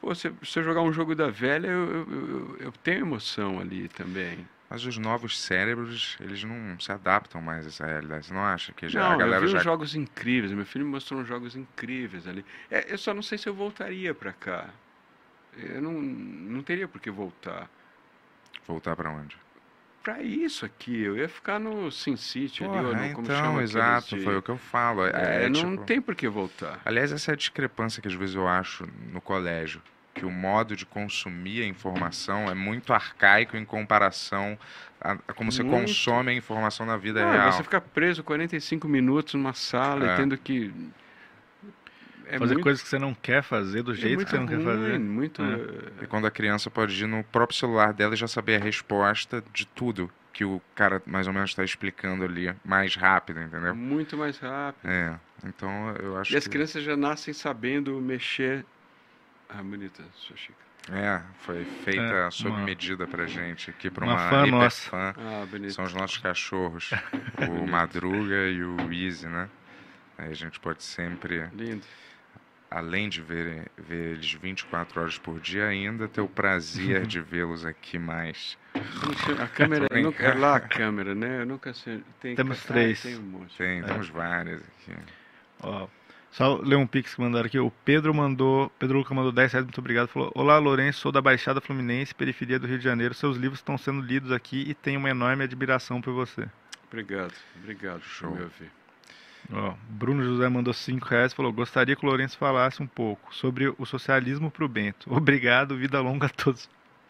Pô, 0.00 0.14
se, 0.14 0.32
se 0.44 0.58
eu 0.58 0.64
jogar 0.64 0.82
um 0.82 0.92
jogo 0.92 1.14
da 1.14 1.28
velha, 1.30 1.68
eu, 1.68 1.88
eu, 1.90 2.06
eu- 2.10 2.56
eu 2.60 2.72
tenho 2.72 3.00
emoção 3.00 3.58
ali 3.60 3.88
também. 3.88 4.46
Mas 4.68 4.84
os 4.84 4.98
novos 4.98 5.38
cérebros, 5.38 6.16
eles 6.20 6.42
não 6.42 6.78
se 6.80 6.90
adaptam 6.90 7.40
mais 7.40 7.64
a 7.64 7.68
essa 7.68 7.86
realidade. 7.86 8.26
Você 8.26 8.34
não 8.34 8.44
acha 8.44 8.72
que 8.72 8.88
já, 8.88 9.00
não, 9.00 9.10
a 9.10 9.12
eu 9.12 9.18
galera 9.18 9.46
vi 9.46 9.52
já 9.52 9.58
jogos 9.60 9.94
incríveis. 9.94 10.52
Meu 10.52 10.66
filho 10.66 10.84
me 10.84 10.90
mostrou 10.90 11.20
uns 11.20 11.28
jogos 11.28 11.54
incríveis 11.54 12.26
ali. 12.26 12.44
É, 12.70 12.92
eu 12.92 12.98
só 12.98 13.14
não 13.14 13.22
sei 13.22 13.38
se 13.38 13.48
eu 13.48 13.54
voltaria 13.54 14.12
pra 14.12 14.32
cá. 14.32 14.68
Eu 15.56 15.80
não, 15.80 15.92
não 15.92 16.62
teria 16.62 16.88
por 16.88 17.00
que 17.00 17.10
voltar. 17.10 17.70
voltar 18.66 18.96
pra 18.96 19.10
onde? 19.10 19.36
Pra 20.06 20.22
isso 20.22 20.64
aqui, 20.64 21.02
eu 21.02 21.16
ia 21.16 21.28
ficar 21.28 21.58
no 21.58 21.90
Sin 21.90 22.16
City 22.16 22.62
ali, 22.62 22.76
ou 22.78 22.84
Porra, 22.92 23.06
no, 23.08 23.12
como 23.14 23.26
então, 23.26 23.36
chama 23.44 23.60
exato, 23.64 24.16
de- 24.16 24.22
foi 24.22 24.36
o 24.36 24.40
que 24.42 24.50
eu 24.50 24.56
falo. 24.56 25.04
É, 25.04 25.10
É, 25.10 25.44
é, 25.46 25.48
não 25.48 25.72
tipo- 25.72 25.84
tem 25.84 26.00
por 26.00 26.14
que 26.14 26.28
voltar. 26.28 26.80
Aliás, 26.84 27.10
essa 27.10 27.32
é 27.32 27.34
a 27.34 27.36
discrepância 27.36 28.00
que 28.00 28.06
às 28.06 28.14
vezes 28.14 28.36
eu 28.36 28.46
acho 28.46 28.86
no 29.12 29.20
colégio, 29.20 29.82
que 30.14 30.24
o 30.24 30.30
modo 30.30 30.76
de 30.76 30.86
consumir 30.86 31.60
a 31.62 31.66
informação 31.66 32.48
é 32.48 32.54
muito 32.54 32.92
arcaico 32.92 33.56
em 33.56 33.64
comparação 33.64 34.56
a, 35.00 35.12
a 35.26 35.32
como 35.34 35.50
você 35.50 35.64
Muito. 35.64 35.80
consome 35.88 36.30
a 36.30 36.34
informação 36.34 36.86
na 36.86 36.96
vida 36.96 37.24
Ah, 37.26 37.32
real. 37.32 37.52
você 37.52 37.64
fica 37.64 37.80
preso 37.80 38.22
45 38.22 38.86
minutos 38.86 39.34
numa 39.34 39.54
sala 39.54 40.08
É. 40.08 40.14
e 40.14 40.16
tendo 40.18 40.38
que. 40.38 40.72
É 42.28 42.38
fazer 42.38 42.54
muito, 42.54 42.62
coisas 42.64 42.82
que 42.82 42.88
você 42.88 42.98
não 42.98 43.14
quer 43.14 43.42
fazer, 43.42 43.82
do 43.82 43.92
é 43.92 43.94
jeito 43.94 44.24
que 44.24 44.30
você 44.30 44.36
não 44.36 44.46
muito 44.46 44.58
quer 44.58 44.64
fazer. 44.64 44.90
ruim, 44.92 44.98
Muito. 44.98 45.42
É. 45.42 46.04
E 46.04 46.06
quando 46.06 46.26
a 46.26 46.30
criança 46.30 46.70
pode 46.70 47.02
ir 47.02 47.06
no 47.06 47.22
próprio 47.24 47.56
celular 47.58 47.92
dela 47.92 48.14
e 48.14 48.16
já 48.16 48.26
saber 48.28 48.60
a 48.60 48.64
resposta 48.64 49.42
de 49.52 49.64
tudo 49.66 50.10
que 50.32 50.44
o 50.44 50.60
cara 50.74 51.00
mais 51.06 51.26
ou 51.26 51.32
menos 51.32 51.50
está 51.50 51.64
explicando 51.64 52.24
ali 52.24 52.54
mais 52.64 52.94
rápido, 52.94 53.40
é, 53.40 53.44
entendeu? 53.44 53.74
muito 53.74 54.16
mais 54.18 54.38
rápido. 54.38 54.86
É, 54.90 55.18
então 55.44 55.94
eu 55.96 56.18
acho 56.18 56.32
E 56.34 56.36
as 56.36 56.44
que... 56.44 56.50
crianças 56.50 56.82
já 56.82 56.96
nascem 56.96 57.32
sabendo 57.32 57.98
mexer. 58.00 58.64
Ah, 59.48 59.62
bonita, 59.62 60.02
sua 60.14 60.36
xícara. 60.36 60.66
É, 60.92 61.20
foi 61.40 61.64
feita 61.84 62.00
É, 62.02 62.30
sob 62.30 62.50
uma- 62.50 62.64
medida 62.64 63.06
pra 63.08 63.26
gente 63.26 63.70
aqui, 63.70 63.90
pra 63.90 64.04
uma 64.04 64.14
uma, 64.14 64.28
fã 64.30 64.46
nossa. 64.46 64.90
fã. 64.90 65.14
Ah, 65.16 65.46
bonita. 65.50 65.72
São 65.72 65.84
os 65.84 65.94
nossos 65.94 66.18
cachorros, 66.18 66.90
o 67.48 67.66
Madruga 67.66 68.48
e 68.48 68.62
o 68.62 68.76
Easy, 68.92 69.26
né? 69.28 69.48
Aí 70.18 70.30
a 70.30 70.34
gente 70.34 70.60
pode 70.60 70.82
sempre, 70.84 71.48
Lindo. 71.54 71.84
Além 72.70 73.08
de 73.08 73.20
ver, 73.22 73.70
ver 73.78 74.12
eles 74.14 74.32
24 74.32 75.00
horas 75.00 75.18
por 75.18 75.38
dia, 75.40 75.66
ainda 75.66 76.06
ter 76.08 76.20
o 76.20 76.28
prazer 76.28 77.06
de 77.06 77.20
vê-los 77.22 77.64
aqui 77.64 77.98
mais. 77.98 78.56
A 79.40 79.46
câmera. 79.46 79.86
Eu 79.90 80.02
nunca- 80.02 80.22
é 80.24 80.34
lá 80.34 80.56
a 80.56 80.60
câmera, 80.60 81.14
né? 81.14 81.42
Eu 81.42 81.46
nunca 81.46 81.72
sei. 81.72 82.02
Tem, 82.20 82.34
Temos 82.34 82.62
ah, 82.64 82.66
três. 82.68 83.02
tem 83.02 83.16
um 83.16 83.22
monte. 83.22 83.56
Tem, 83.56 83.80
É. 83.80 83.82
temos 83.82 84.08
várias 84.08 84.60
aqui. 84.60 84.96
Ó, 85.62 85.88
Só 86.30 86.56
ler 86.56 86.76
um 86.76 86.86
pix 86.86 87.14
que 87.14 87.20
mandaram 87.20 87.46
aqui. 87.46 87.58
O 87.58 87.70
Pedro 87.84 88.12
mandou. 88.12 88.68
Pedro 88.78 88.98
Luca 88.98 89.14
mandou 89.14 89.32
10 89.32 89.52
reais, 89.52 89.64
muito 89.64 89.78
obrigado. 89.78 90.08
Falou: 90.08 90.30
Olá, 90.34 90.58
Lourenço, 90.58 91.00
sou 91.00 91.10
da 91.10 91.22
Baixada 91.22 91.60
Fluminense, 91.62 92.14
periferia 92.14 92.58
do 92.58 92.66
Rio 92.66 92.78
de 92.78 92.84
Janeiro. 92.84 93.14
Seus 93.14 93.36
livros 93.38 93.60
estão 93.60 93.78
sendo 93.78 94.02
lidos 94.02 94.30
aqui 94.32 94.64
e 94.68 94.74
tenho 94.74 94.98
uma 94.98 95.08
enorme 95.08 95.44
admiração 95.44 96.02
por 96.02 96.12
você. 96.12 96.46
Obrigado, 96.88 97.32
obrigado 97.62 98.02
Show. 98.02 98.28
por 98.30 98.36
me 98.38 98.44
ouvir. 98.44 98.70
Ó, 99.52 99.74
Bruno 99.88 100.22
José 100.22 100.48
mandou 100.48 100.74
5 100.74 101.06
reais 101.06 101.32
falou: 101.32 101.52
Gostaria 101.52 101.94
que 101.94 102.04
o 102.04 102.08
Lourenço 102.08 102.36
falasse 102.36 102.82
um 102.82 102.86
pouco 102.86 103.34
sobre 103.34 103.72
o 103.78 103.86
socialismo 103.86 104.50
pro 104.50 104.68
Bento. 104.68 105.08
Obrigado, 105.14 105.76
vida 105.76 106.00
longa 106.00 106.26
a 106.26 106.30
todos. 106.30 106.68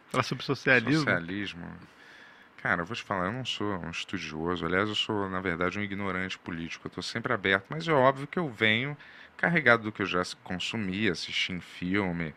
Falar 0.08 0.22
sobre 0.22 0.44
socialismo. 0.44 1.04
Socialismo. 1.04 1.66
Cara, 2.62 2.82
eu 2.82 2.86
vou 2.86 2.96
te 2.96 3.02
falar, 3.02 3.26
eu 3.26 3.32
não 3.32 3.44
sou 3.44 3.78
um 3.78 3.90
estudioso. 3.90 4.64
Aliás, 4.66 4.88
eu 4.88 4.94
sou, 4.94 5.28
na 5.30 5.40
verdade, 5.40 5.78
um 5.78 5.82
ignorante 5.82 6.38
político. 6.38 6.86
Eu 6.86 6.88
estou 6.88 7.02
sempre 7.02 7.32
aberto, 7.32 7.66
mas 7.68 7.86
é 7.86 7.92
óbvio 7.92 8.26
que 8.26 8.38
eu 8.38 8.48
venho 8.48 8.96
carregado 9.36 9.84
do 9.84 9.92
que 9.92 10.02
eu 10.02 10.06
já 10.06 10.22
consumi, 10.42 11.08
assisti 11.08 11.52
em 11.52 11.60
filme, 11.60 12.34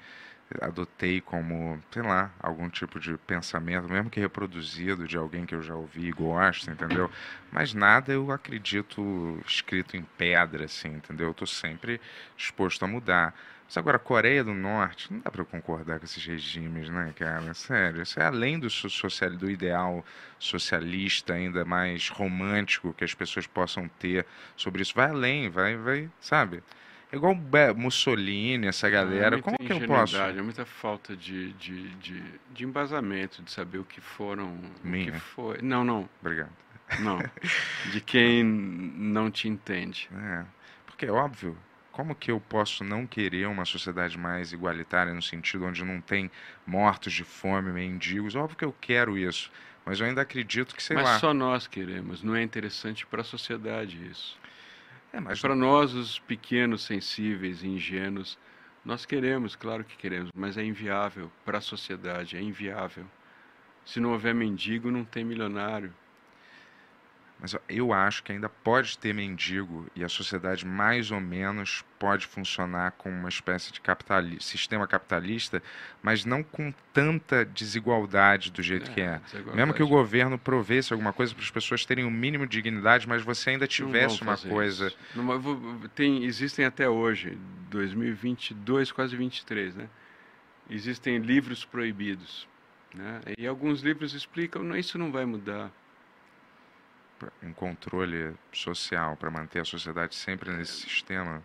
adotei 0.61 1.21
como, 1.21 1.79
sei 1.91 2.01
lá, 2.01 2.31
algum 2.39 2.69
tipo 2.69 2.99
de 2.99 3.17
pensamento, 3.19 3.87
mesmo 3.89 4.09
que 4.09 4.19
reproduzido 4.19 5.07
de 5.07 5.17
alguém 5.17 5.45
que 5.45 5.53
eu 5.53 5.61
já 5.61 5.75
ouvi 5.75 6.07
e 6.07 6.11
gosto, 6.11 6.71
entendeu? 6.71 7.09
Mas 7.51 7.73
nada 7.73 8.11
eu 8.11 8.31
acredito 8.31 9.39
escrito 9.45 9.95
em 9.95 10.03
pedra, 10.17 10.65
assim, 10.65 10.89
entendeu? 10.89 11.27
Eu 11.27 11.31
estou 11.31 11.47
sempre 11.47 12.01
disposto 12.35 12.83
a 12.83 12.87
mudar. 12.87 13.35
Mas 13.65 13.77
agora, 13.77 13.99
Coreia 13.99 14.43
do 14.43 14.53
Norte, 14.53 15.13
não 15.13 15.19
dá 15.19 15.29
para 15.29 15.45
concordar 15.45 15.99
com 15.99 16.05
esses 16.05 16.25
regimes, 16.25 16.89
né, 16.89 17.13
cara? 17.15 17.53
Sério, 17.53 18.01
isso 18.01 18.19
é 18.19 18.23
além 18.25 18.57
do, 18.59 18.69
so- 18.69 18.89
social, 18.89 19.29
do 19.31 19.49
ideal 19.49 20.03
socialista, 20.39 21.33
ainda 21.33 21.63
mais 21.63 22.09
romântico 22.09 22.93
que 22.93 23.03
as 23.03 23.13
pessoas 23.13 23.45
possam 23.45 23.87
ter 23.87 24.25
sobre 24.55 24.81
isso. 24.81 24.93
Vai 24.95 25.09
além, 25.11 25.49
vai, 25.49 25.77
vai, 25.77 26.09
sabe? 26.19 26.63
É 27.11 27.15
igual 27.15 27.35
Mussolini, 27.75 28.67
essa 28.67 28.87
É 28.87 28.91
galera. 28.91 29.31
muita 29.31 29.41
Como 29.41 29.57
que 29.57 29.73
eu 29.73 29.81
posso? 29.81 30.15
É 30.17 30.41
muita 30.41 30.65
falta 30.65 31.15
de, 31.15 31.53
de, 31.53 31.89
de, 31.95 32.23
de 32.51 32.63
embasamento, 32.65 33.41
de 33.41 33.51
saber 33.51 33.79
o 33.79 33.83
que 33.85 33.99
foram. 33.99 34.59
O 34.83 34.87
Minha. 34.87 35.11
que 35.13 35.19
foi. 35.19 35.59
Não, 35.61 35.83
não, 35.83 36.09
Obrigado. 36.21 36.51
não. 36.99 37.19
De 37.91 38.01
quem 38.01 38.43
não 38.43 39.31
te 39.31 39.47
entende. 39.47 40.09
É, 40.11 40.45
porque 40.85 41.05
é 41.05 41.11
óbvio, 41.11 41.57
como 41.91 42.15
que 42.15 42.31
eu 42.31 42.39
posso 42.39 42.83
não 42.83 43.05
querer 43.07 43.47
uma 43.47 43.65
sociedade 43.65 44.17
mais 44.17 44.51
igualitária 44.53 45.13
no 45.13 45.21
sentido 45.21 45.65
onde 45.65 45.83
não 45.83 46.01
tem 46.01 46.29
mortos 46.65 47.13
de 47.13 47.23
fome, 47.23 47.71
mendigos? 47.71 48.35
Óbvio 48.35 48.57
que 48.57 48.65
eu 48.65 48.75
quero 48.79 49.17
isso, 49.17 49.51
mas 49.85 49.99
eu 49.99 50.05
ainda 50.07 50.21
acredito 50.21 50.75
que, 50.75 50.83
sei 50.83 50.95
Mas 50.95 51.05
lá. 51.05 51.19
só 51.19 51.33
nós 51.33 51.67
queremos, 51.67 52.21
não 52.23 52.35
é 52.35 52.43
interessante 52.43 53.05
para 53.05 53.21
a 53.21 53.23
sociedade 53.25 53.97
isso. 54.07 54.37
É, 55.11 55.19
mas 55.19 55.41
Para 55.41 55.55
nós, 55.55 55.93
os 55.93 56.19
pequenos, 56.19 56.83
sensíveis 56.83 57.63
ingênuos, 57.63 58.37
nós 58.85 59.05
queremos, 59.05 59.55
claro 59.55 59.83
que 59.83 59.97
queremos, 59.97 60.31
mas 60.33 60.57
é 60.57 60.63
inviável 60.63 61.31
para 61.43 61.57
a 61.57 61.61
sociedade, 61.61 62.37
é 62.37 62.41
inviável. 62.41 63.05
Se 63.85 63.99
não 63.99 64.11
houver 64.11 64.35
mendigo, 64.35 64.91
não 64.91 65.03
tem 65.03 65.25
milionário. 65.25 65.93
Mas 67.41 67.55
eu 67.69 67.93
acho 67.93 68.21
que 68.21 68.33
ainda 68.33 68.49
pode 68.49 68.97
ter 68.97 69.13
mendigo 69.13 69.87
e 69.95 70.03
a 70.03 70.09
sociedade 70.09 70.65
mais 70.65 71.09
ou 71.09 71.21
menos 71.21 71.85
pode 71.97 72.27
funcionar 72.27 72.91
com 72.91 73.09
uma 73.09 73.29
espécie 73.29 73.71
de 73.71 73.79
capitali 73.79 74.37
sistema 74.41 74.85
capitalista, 74.85 75.63
mas 76.03 76.25
não 76.25 76.43
com 76.43 76.73
tanta 76.91 77.45
desigualdade 77.45 78.51
do 78.51 78.61
jeito 78.61 78.91
que 78.91 78.99
é. 78.99 79.21
Mesmo 79.53 79.73
que 79.73 79.81
o 79.81 79.87
governo 79.87 80.37
provesse 80.37 80.91
alguma 80.91 81.13
coisa 81.13 81.33
para 81.33 81.43
as 81.43 81.49
pessoas 81.49 81.85
terem 81.85 82.03
o 82.03 82.11
mínimo 82.11 82.45
de 82.45 82.57
dignidade, 82.61 83.07
mas 83.07 83.21
você 83.21 83.51
ainda 83.51 83.63
Não 83.63 83.69
tivesse 83.69 84.21
uma 84.21 84.37
coisa. 84.37 84.93
vou- 85.15 85.87
tem, 85.95 86.25
existem 86.25 86.65
até 86.65 86.89
hoje, 86.89 87.37
2022, 87.69 88.91
quase 88.91 89.15
23, 89.15 89.75
né? 89.75 89.87
Existem 90.69 91.17
livros 91.17 91.63
proibidos. 91.63 92.47
Né? 92.93 93.21
E 93.37 93.47
alguns 93.47 93.81
livros 93.81 94.13
explicam, 94.13 94.63
não, 94.63 94.75
isso 94.75 94.97
não 94.97 95.11
vai 95.11 95.25
mudar. 95.25 95.71
Um 97.43 97.53
controle 97.53 98.33
social 98.51 99.15
para 99.15 99.29
manter 99.29 99.59
a 99.59 99.65
sociedade 99.65 100.15
sempre 100.15 100.51
nesse 100.51 100.73
sistema? 100.73 101.43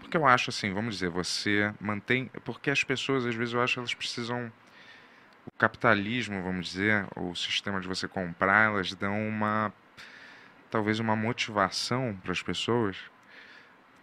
Porque 0.00 0.16
eu 0.16 0.26
acho 0.26 0.50
assim, 0.50 0.72
vamos 0.72 0.94
dizer, 0.94 1.08
você 1.08 1.72
mantém. 1.80 2.30
Porque 2.44 2.70
as 2.70 2.82
pessoas, 2.82 3.24
às 3.24 3.34
vezes, 3.34 3.54
eu 3.54 3.62
acho 3.62 3.78
elas 3.78 3.94
precisam. 3.94 4.52
O 5.46 5.50
capitalismo, 5.52 6.42
vamos 6.42 6.66
dizer, 6.66 7.06
o 7.16 7.34
sistema 7.34 7.80
de 7.80 7.88
você 7.88 8.06
comprar, 8.06 8.70
elas 8.70 8.92
dão 8.94 9.28
uma. 9.28 9.72
Talvez 10.70 11.00
uma 11.00 11.16
motivação 11.16 12.16
para 12.22 12.32
as 12.32 12.42
pessoas 12.42 12.96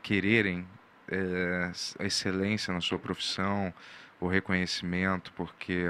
quererem 0.02 0.68
eh, 1.10 1.72
a 1.99 2.06
excelência 2.06 2.73
na 2.73 2.81
sua 2.81 2.98
profissão, 2.99 3.73
o 4.19 4.27
reconhecimento, 4.27 5.31
porque 5.34 5.85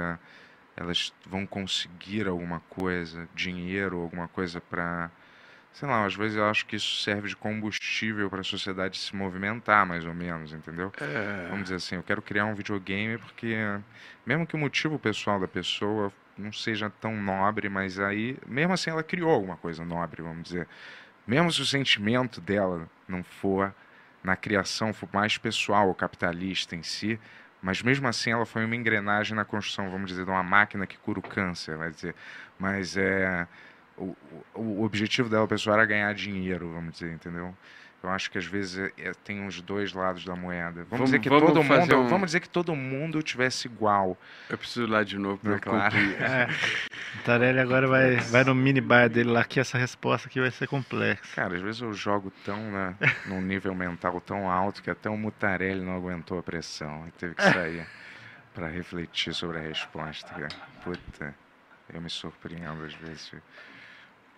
elas 0.78 1.12
vão 1.26 1.44
conseguir 1.44 2.28
alguma 2.28 2.60
coisa, 2.70 3.28
dinheiro, 3.34 4.00
alguma 4.00 4.28
coisa 4.28 4.60
para, 4.60 5.10
sei 5.72 5.88
lá, 5.88 6.06
às 6.06 6.14
vezes 6.14 6.36
eu 6.36 6.48
acho 6.48 6.64
que 6.66 6.76
isso 6.76 7.02
serve 7.02 7.28
de 7.28 7.36
combustível 7.36 8.30
para 8.30 8.40
a 8.40 8.44
sociedade 8.44 8.96
se 8.96 9.14
movimentar, 9.14 9.84
mais 9.84 10.06
ou 10.06 10.14
menos, 10.14 10.52
entendeu? 10.52 10.92
É, 11.00 11.48
Vamos 11.48 11.64
dizer 11.64 11.76
assim, 11.76 11.96
eu 11.96 12.02
quero 12.04 12.22
criar 12.22 12.44
um 12.44 12.54
videogame 12.54 13.18
porque, 13.18 13.56
mesmo 14.24 14.46
que 14.46 14.54
o 14.54 14.58
motivo 14.58 15.00
pessoal 15.00 15.40
da 15.40 15.48
pessoa 15.48 16.12
não 16.36 16.52
seja 16.52 16.88
tão 16.88 17.20
nobre, 17.20 17.68
mas 17.68 17.98
aí, 17.98 18.38
mesmo 18.46 18.72
assim, 18.72 18.90
ela 18.90 19.02
criou 19.02 19.32
alguma 19.32 19.56
coisa 19.56 19.84
nobre, 19.84 20.22
vamos 20.22 20.44
dizer. 20.44 20.68
Mesmo 21.26 21.50
se 21.50 21.60
o 21.60 21.66
sentimento 21.66 22.40
dela 22.40 22.88
não 23.08 23.24
for 23.24 23.74
na 24.22 24.36
criação, 24.36 24.92
for 24.92 25.08
mais 25.12 25.36
pessoal 25.36 25.88
ou 25.88 25.94
capitalista 25.94 26.76
em 26.76 26.84
si, 26.84 27.18
mas 27.62 27.82
mesmo 27.82 28.06
assim 28.06 28.30
ela 28.30 28.46
foi 28.46 28.64
uma 28.64 28.76
engrenagem 28.76 29.34
na 29.36 29.44
construção, 29.44 29.90
vamos 29.90 30.10
dizer, 30.10 30.24
de 30.24 30.30
uma 30.30 30.42
máquina 30.42 30.86
que 30.86 30.96
cura 30.98 31.18
o 31.18 31.22
câncer, 31.22 31.76
vai 31.76 31.90
dizer. 31.90 32.14
Mas 32.58 32.96
é 32.96 33.46
o, 33.98 34.16
o, 34.54 34.84
objetivo 34.84 35.28
dela 35.28 35.46
pessoal 35.46 35.76
era 35.76 35.86
ganhar 35.86 36.14
dinheiro, 36.14 36.70
vamos 36.72 36.92
dizer, 36.92 37.12
entendeu? 37.12 37.54
Eu 38.00 38.10
acho 38.10 38.30
que 38.30 38.38
às 38.38 38.44
vezes 38.44 38.78
é- 38.78 39.08
é- 39.08 39.12
tem 39.24 39.44
os 39.44 39.60
dois 39.60 39.92
lados 39.92 40.24
da 40.24 40.36
moeda. 40.36 40.84
Vamos, 40.84 40.90
Vamos- 40.90 41.04
dizer 41.06 41.18
que 41.18 41.28
vamos 41.28 41.48
todo 41.48 41.64
mundo, 41.64 41.96
um- 41.96 42.06
vamos 42.08 42.26
dizer 42.26 42.38
que 42.40 42.48
todo 42.48 42.74
mundo 42.76 43.20
tivesse 43.22 43.66
igual. 43.66 44.16
eu 44.48 44.56
preciso 44.56 44.84
ir 44.86 44.88
lá 44.88 45.02
de 45.02 45.18
novo 45.18 45.38
para 45.38 45.56
é 45.56 45.58
claro. 45.58 45.94
concluir. 45.96 46.16
É. 46.22 46.48
Tarelli 47.24 47.58
agora 47.58 47.88
vai, 47.88 48.16
vai 48.16 48.44
no 48.44 48.54
mini 48.54 48.80
bar 48.80 49.08
dele 49.08 49.30
lá, 49.30 49.42
que 49.44 49.58
essa 49.58 49.76
resposta 49.76 50.28
aqui 50.28 50.40
vai 50.40 50.50
ser 50.50 50.68
complexa. 50.68 51.22
Cara, 51.34 51.56
às 51.56 51.60
vezes 51.60 51.80
eu 51.80 51.92
jogo 51.92 52.30
tão, 52.44 52.70
né, 52.70 52.94
num 53.26 53.40
nível 53.40 53.74
mental 53.74 54.20
tão 54.20 54.48
alto 54.48 54.80
que 54.82 54.90
até 54.90 55.10
o 55.10 55.16
Mutarelli 55.16 55.80
não 55.84 55.96
aguentou 55.96 56.38
a 56.38 56.42
pressão 56.42 57.04
e 57.08 57.10
teve 57.12 57.34
que 57.34 57.42
sair 57.42 57.84
para 58.54 58.68
refletir 58.68 59.34
sobre 59.34 59.58
a 59.58 59.60
resposta. 59.60 60.28
Cara. 60.32 60.48
Puta, 60.84 61.34
eu 61.92 62.00
me 62.00 62.08
surpreendo 62.10 62.84
às 62.84 62.94
vezes. 62.94 63.32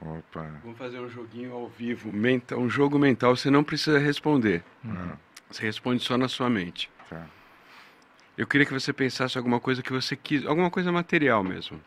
Opa. 0.01 0.43
Vamos 0.63 0.79
fazer 0.79 0.99
um 0.99 1.09
joguinho 1.11 1.53
ao 1.53 1.69
vivo, 1.69 2.11
mental, 2.13 2.59
um 2.59 2.71
jogo 2.71 2.99
mental, 2.99 3.37
você 3.37 3.51
não 3.51 3.63
precisa 3.63 3.99
responder. 3.99 4.65
Ah, 4.87 5.17
Você 5.51 5.63
responde 5.63 6.03
só 6.03 6.17
na 6.17 6.29
sua 6.29 6.49
mente. 6.49 6.91
tá. 7.09 7.27
Eu 8.39 8.47
queria 8.47 8.65
que 8.65 8.73
você 8.73 8.93
pensasse 8.93 9.37
alguma 9.37 9.61
coisa 9.61 9.83
que 9.83 9.93
você 9.93 10.17
quis, 10.17 10.47
alguma 10.47 10.71
coisa 10.71 10.91
material 10.91 11.45
mesmo. 11.45 11.79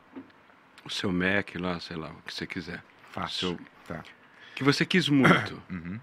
O 0.85 0.89
seu 0.89 1.11
Mac 1.11 1.55
lá, 1.55 1.79
sei 1.79 1.97
lá, 1.97 2.09
o 2.11 2.21
que 2.21 2.33
você 2.33 2.45
quiser. 2.45 2.83
Fácil. 3.11 3.57
Seu- 3.57 3.59
Tá. 3.87 4.03
Que 4.53 4.63
você 4.63 4.85
quis 4.85 5.09
muito 5.09 5.59
Uhum. 5.71 5.99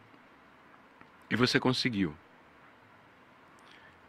e 1.31 1.37
você 1.37 1.61
conseguiu. 1.61 2.13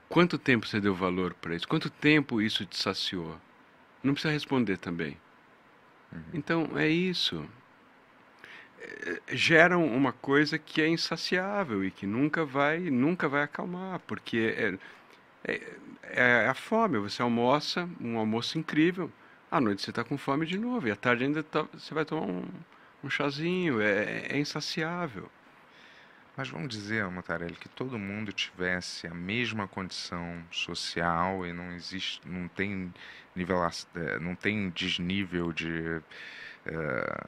Quanto 0.10 0.38
tempo 0.38 0.66
você 0.68 0.80
deu 0.82 0.94
valor 0.96 1.34
para 1.36 1.56
isso? 1.56 1.68
Quanto 1.68 1.90
tempo 1.90 2.42
isso 2.42 2.66
te 2.66 2.76
saciou? 2.78 3.40
Não 4.04 4.14
precisa 4.14 4.34
responder 4.34 4.78
também. 4.78 5.18
Então 6.34 6.70
é 6.76 6.88
isso. 6.90 7.48
É, 8.82 9.22
Geram 9.36 9.86
uma 9.86 10.12
coisa 10.14 10.58
que 10.58 10.82
é 10.82 10.88
insaciável 10.88 11.84
e 11.84 11.92
que 11.92 12.06
nunca 12.06 12.46
vai, 12.46 12.80
nunca 12.80 13.28
vai 13.30 13.44
acalmar, 13.44 14.00
porque 14.08 14.54
é, 14.58 15.54
é, 15.54 16.44
é 16.44 16.48
a 16.48 16.54
fome. 16.54 17.00
Você 17.00 17.22
almoça, 17.22 17.90
um 18.02 18.18
almoço 18.18 18.58
incrível. 18.60 19.12
À 19.52 19.60
noite 19.62 19.82
você 19.84 19.92
está 19.92 20.04
com 20.04 20.18
fome 20.18 20.46
de 20.46 20.58
novo 20.58 20.88
e 20.88 20.92
à 20.92 20.96
tarde 20.96 21.24
ainda 21.26 21.44
tá- 21.44 21.68
você 21.74 21.94
vai 21.94 22.06
tomar 22.06 22.24
um, 22.28 22.46
um 23.04 23.10
chazinho. 23.10 23.82
É, 23.82 24.28
é 24.30 24.40
insaciável. 24.40 25.30
Mas 26.36 26.48
vamos 26.50 26.70
dizer, 26.70 27.06
Mutarelli, 27.10 27.56
que 27.56 27.68
todo 27.70 28.00
mundo 28.00 28.32
tivesse 28.32 29.06
a 29.08 29.14
mesma 29.14 29.68
condição 29.68 30.44
social 30.52 31.46
e 31.46 31.52
não 31.54 31.74
existe, 31.74 32.22
não 32.26 32.48
tem 32.48 32.94
nivela, 33.36 33.70
eh, 33.96 34.20
não 34.20 34.34
tem 34.36 34.70
desnível 34.70 35.52
de 35.52 36.02
eh, 36.66 37.28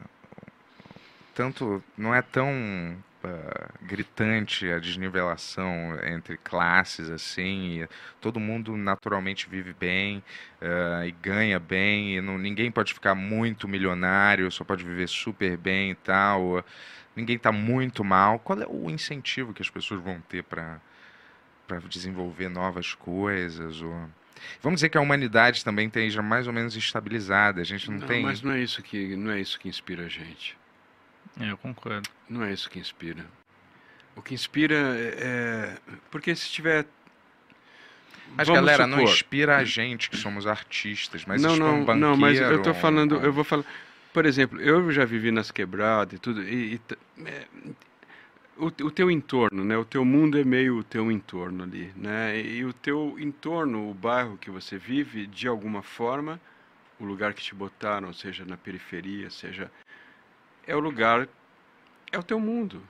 tanto 1.33 1.83
não 1.97 2.13
é 2.13 2.21
tão 2.21 2.51
uh, 3.23 3.85
gritante 3.85 4.69
a 4.69 4.79
desnivelação 4.79 5.97
entre 6.03 6.37
classes, 6.37 7.09
assim, 7.09 7.87
todo 8.21 8.39
mundo 8.39 8.75
naturalmente 8.75 9.49
vive 9.49 9.73
bem 9.73 10.23
uh, 10.61 11.05
e 11.05 11.11
ganha 11.11 11.59
bem, 11.59 12.17
e 12.17 12.21
não, 12.21 12.37
ninguém 12.37 12.71
pode 12.71 12.93
ficar 12.93 13.15
muito 13.15 13.67
milionário, 13.67 14.51
só 14.51 14.63
pode 14.63 14.83
viver 14.83 15.07
super 15.07 15.57
bem 15.57 15.91
e 15.91 15.95
tal, 15.95 16.63
ninguém 17.15 17.35
está 17.35 17.51
muito 17.51 18.03
mal. 18.03 18.39
Qual 18.39 18.61
é 18.61 18.67
o 18.67 18.89
incentivo 18.89 19.53
que 19.53 19.61
as 19.61 19.69
pessoas 19.69 20.01
vão 20.01 20.19
ter 20.21 20.43
para 20.43 20.79
desenvolver 21.89 22.49
novas 22.49 22.93
coisas? 22.93 23.81
Ou... 23.81 24.09
Vamos 24.61 24.77
dizer 24.77 24.89
que 24.89 24.97
a 24.97 25.01
humanidade 25.01 25.63
também 25.63 25.87
esteja 25.87 26.21
mais 26.21 26.47
ou 26.47 26.53
menos 26.53 26.75
estabilizada. 26.75 27.61
A 27.61 27.63
gente 27.63 27.89
não, 27.89 27.99
não 27.99 28.07
tem. 28.07 28.23
Mas 28.23 28.41
não 28.41 28.51
é 28.51 28.61
isso 28.61 28.81
que 28.81 29.15
não 29.15 29.31
é 29.31 29.39
isso 29.39 29.59
que 29.59 29.69
inspira 29.69 30.05
a 30.05 30.09
gente. 30.09 30.57
É, 31.39 31.51
eu 31.51 31.57
concordo. 31.57 32.09
Não 32.29 32.43
é 32.43 32.53
isso 32.53 32.69
que 32.69 32.79
inspira. 32.79 33.25
O 34.15 34.21
que 34.21 34.33
inspira 34.33 34.75
é, 34.75 35.17
é 35.19 35.77
porque 36.11 36.35
se 36.35 36.49
tiver 36.49 36.85
mas 38.35 38.47
Vamos 38.47 38.61
galera, 38.61 38.85
supor. 38.85 38.97
não 38.97 39.03
inspira 39.03 39.57
a 39.57 39.63
gente 39.63 40.09
que 40.09 40.17
somos 40.17 40.47
artistas, 40.47 41.23
mas 41.25 41.41
não, 41.41 41.55
não, 41.55 41.81
um 41.81 41.95
não, 41.95 42.17
mas 42.17 42.39
eu 42.39 42.57
estou 42.57 42.73
falando, 42.73 43.15
eu 43.17 43.31
vou 43.31 43.43
falar, 43.43 43.63
por 44.11 44.25
exemplo, 44.25 44.59
eu 44.59 44.91
já 44.91 45.05
vivi 45.05 45.29
nas 45.29 45.51
quebradas 45.51 46.15
e 46.15 46.19
tudo, 46.19 46.41
e, 46.41 46.75
e 46.75 46.81
é, 47.25 47.45
o, 48.57 48.65
o 48.65 48.91
teu 48.91 49.11
entorno, 49.11 49.63
né? 49.63 49.77
O 49.77 49.85
teu 49.85 50.03
mundo 50.03 50.39
é 50.39 50.43
meio 50.43 50.77
o 50.77 50.83
teu 50.83 51.11
entorno 51.11 51.63
ali, 51.63 51.91
né? 51.95 52.39
E 52.39 52.65
o 52.65 52.73
teu 52.73 53.15
entorno, 53.19 53.89
o 53.89 53.93
bairro 53.93 54.37
que 54.37 54.49
você 54.49 54.77
vive, 54.77 55.27
de 55.27 55.47
alguma 55.47 55.83
forma, 55.83 56.39
o 56.99 57.05
lugar 57.05 57.33
que 57.33 57.41
te 57.41 57.53
botaram, 57.53 58.13
seja 58.13 58.45
na 58.45 58.57
periferia, 58.57 59.29
seja 59.29 59.71
é 60.65 60.75
o 60.75 60.79
lugar, 60.79 61.27
é 62.11 62.17
o 62.17 62.23
teu 62.23 62.39
mundo. 62.39 62.81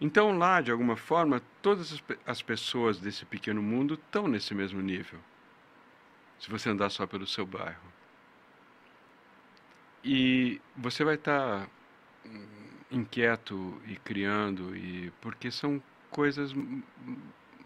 Então 0.00 0.36
lá, 0.36 0.60
de 0.60 0.70
alguma 0.70 0.96
forma, 0.96 1.40
todas 1.62 2.02
as 2.26 2.42
pessoas 2.42 2.98
desse 2.98 3.24
pequeno 3.24 3.62
mundo 3.62 3.94
estão 3.94 4.28
nesse 4.28 4.54
mesmo 4.54 4.80
nível. 4.80 5.18
Se 6.38 6.50
você 6.50 6.68
andar 6.68 6.90
só 6.90 7.06
pelo 7.06 7.26
seu 7.26 7.46
bairro. 7.46 7.92
E 10.02 10.60
você 10.76 11.04
vai 11.04 11.14
estar 11.14 11.66
tá 11.66 11.68
inquieto 12.90 13.80
e 13.86 13.96
criando, 13.96 14.76
e 14.76 15.10
porque 15.20 15.50
são 15.50 15.82
coisas 16.10 16.54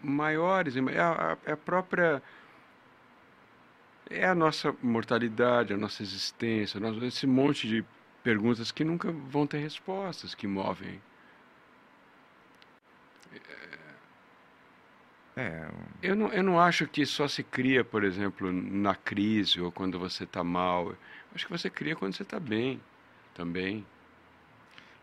maiores, 0.01 0.75
é 0.75 0.99
a, 0.99 1.37
é 1.45 1.51
a 1.51 1.57
própria 1.57 2.21
é 4.09 4.25
a 4.25 4.33
nossa 4.33 4.75
mortalidade, 4.81 5.73
a 5.73 5.77
nossa 5.77 6.01
existência, 6.01 6.79
esse 7.05 7.27
monte 7.27 7.67
de 7.67 7.85
perguntas 8.23 8.71
que 8.71 8.83
nunca 8.83 9.11
vão 9.11 9.47
ter 9.47 9.59
respostas, 9.59 10.35
que 10.35 10.47
movem. 10.47 11.01
É, 15.35 15.69
eu, 16.03 16.15
não, 16.15 16.27
eu 16.33 16.43
não 16.43 16.59
acho 16.59 16.85
que 16.87 17.05
só 17.05 17.27
se 17.27 17.43
cria, 17.43 17.83
por 17.83 18.03
exemplo, 18.03 18.51
na 18.51 18.93
crise 18.95 19.61
ou 19.61 19.71
quando 19.71 19.97
você 19.97 20.25
está 20.25 20.43
mal. 20.43 20.95
Acho 21.33 21.45
que 21.45 21.51
você 21.51 21.69
cria 21.69 21.95
quando 21.95 22.13
você 22.13 22.23
está 22.23 22.39
bem 22.39 22.81
também. 23.33 23.85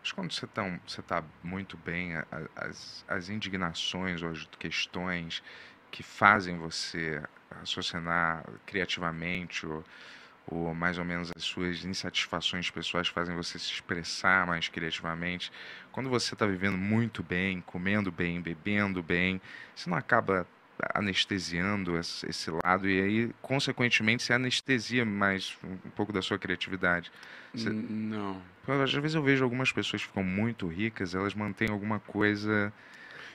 Acho 0.01 0.13
que 0.13 0.15
quando 0.15 0.31
você 0.31 0.45
está 0.45 0.79
você 0.85 1.01
tá 1.01 1.23
muito 1.43 1.75
bem, 1.77 2.13
as, 2.55 3.03
as 3.07 3.29
indignações 3.29 4.21
ou 4.21 4.29
as 4.29 4.47
questões 4.59 5.41
que 5.89 6.03
fazem 6.03 6.57
você 6.57 7.21
raciocinar 7.49 8.45
criativamente 8.65 9.65
ou 9.65 9.83
ou 10.47 10.73
mais 10.73 10.97
ou 10.97 11.05
menos 11.05 11.31
as 11.35 11.43
suas 11.43 11.83
insatisfações 11.83 12.69
pessoais 12.69 13.07
fazem 13.07 13.35
você 13.35 13.59
se 13.59 13.71
expressar 13.71 14.47
mais 14.47 14.67
criativamente. 14.69 15.51
Quando 15.91 16.09
você 16.09 16.33
está 16.33 16.45
vivendo 16.45 16.77
muito 16.77 17.21
bem, 17.21 17.61
comendo 17.61 18.11
bem, 18.11 18.41
bebendo 18.41 19.03
bem, 19.03 19.41
você 19.75 19.89
não 19.89 19.97
acaba 19.97 20.47
anestesiando 20.93 21.97
esse 21.97 22.51
lado 22.63 22.87
e 22.87 23.01
aí, 23.01 23.31
consequentemente, 23.41 24.23
você 24.23 24.33
anestesia 24.33 25.03
mais 25.03 25.57
um 25.63 25.89
pouco 25.91 26.13
da 26.13 26.21
sua 26.21 26.37
criatividade. 26.37 27.11
Você... 27.53 27.69
Não. 27.69 28.41
Às 28.67 28.93
vezes 28.93 29.15
eu 29.15 29.23
vejo 29.23 29.43
algumas 29.43 29.71
pessoas 29.71 30.01
que 30.01 30.07
ficam 30.07 30.23
muito 30.23 30.67
ricas, 30.67 31.15
elas 31.15 31.33
mantêm 31.33 31.69
alguma 31.69 31.99
coisa 31.99 32.71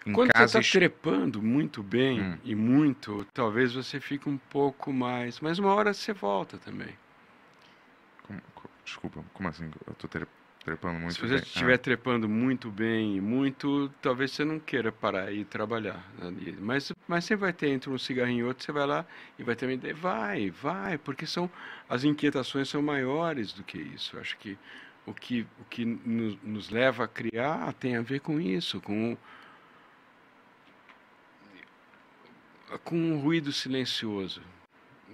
em 0.06 0.12
Quando 0.12 0.32
casa... 0.32 0.48
você 0.48 0.58
está 0.58 0.78
trepando 0.78 1.40
muito 1.40 1.82
bem 1.82 2.20
hum. 2.20 2.38
e 2.44 2.54
muito, 2.54 3.26
talvez 3.32 3.72
você 3.72 4.00
fique 4.00 4.28
um 4.28 4.36
pouco 4.36 4.92
mais, 4.92 5.40
mas 5.40 5.58
uma 5.58 5.74
hora 5.74 5.92
você 5.92 6.12
volta 6.12 6.58
também. 6.58 7.01
Desculpa, 8.84 9.24
como 9.32 9.48
assim? 9.48 9.70
Eu 9.86 9.94
tô 9.94 10.08
trepando 10.08 10.98
muito 10.98 11.14
Se 11.14 11.20
você 11.20 11.34
bem. 11.34 11.42
estiver 11.42 11.74
ah. 11.74 11.78
trepando 11.78 12.28
muito 12.28 12.70
bem, 12.70 13.20
muito, 13.20 13.88
talvez 14.00 14.32
você 14.32 14.44
não 14.44 14.58
queira 14.58 14.90
parar 14.92 15.32
e 15.32 15.44
trabalhar. 15.44 16.04
Mas, 16.58 16.92
mas 17.06 17.24
você 17.24 17.36
vai 17.36 17.52
ter 17.52 17.68
entre 17.68 17.90
um 17.90 17.98
cigarrinho 17.98 18.40
e 18.40 18.44
outro, 18.44 18.64
você 18.64 18.72
vai 18.72 18.86
lá 18.86 19.06
e 19.38 19.42
vai 19.42 19.54
ter 19.54 19.66
uma 19.66 19.72
ideia. 19.72 19.94
Vai, 19.94 20.50
vai, 20.50 20.98
porque 20.98 21.26
são, 21.26 21.50
as 21.88 22.04
inquietações 22.04 22.68
são 22.68 22.82
maiores 22.82 23.52
do 23.52 23.62
que 23.62 23.78
isso. 23.78 24.16
Eu 24.16 24.20
acho 24.20 24.36
que 24.38 24.58
o 25.06 25.14
que, 25.14 25.46
o 25.60 25.64
que 25.64 25.84
nos, 25.84 26.40
nos 26.42 26.70
leva 26.70 27.04
a 27.04 27.08
criar 27.08 27.72
tem 27.74 27.96
a 27.96 28.02
ver 28.02 28.20
com 28.20 28.40
isso, 28.40 28.80
com 28.80 29.16
com 32.84 32.96
um 32.96 33.20
ruído 33.20 33.52
silencioso 33.52 34.40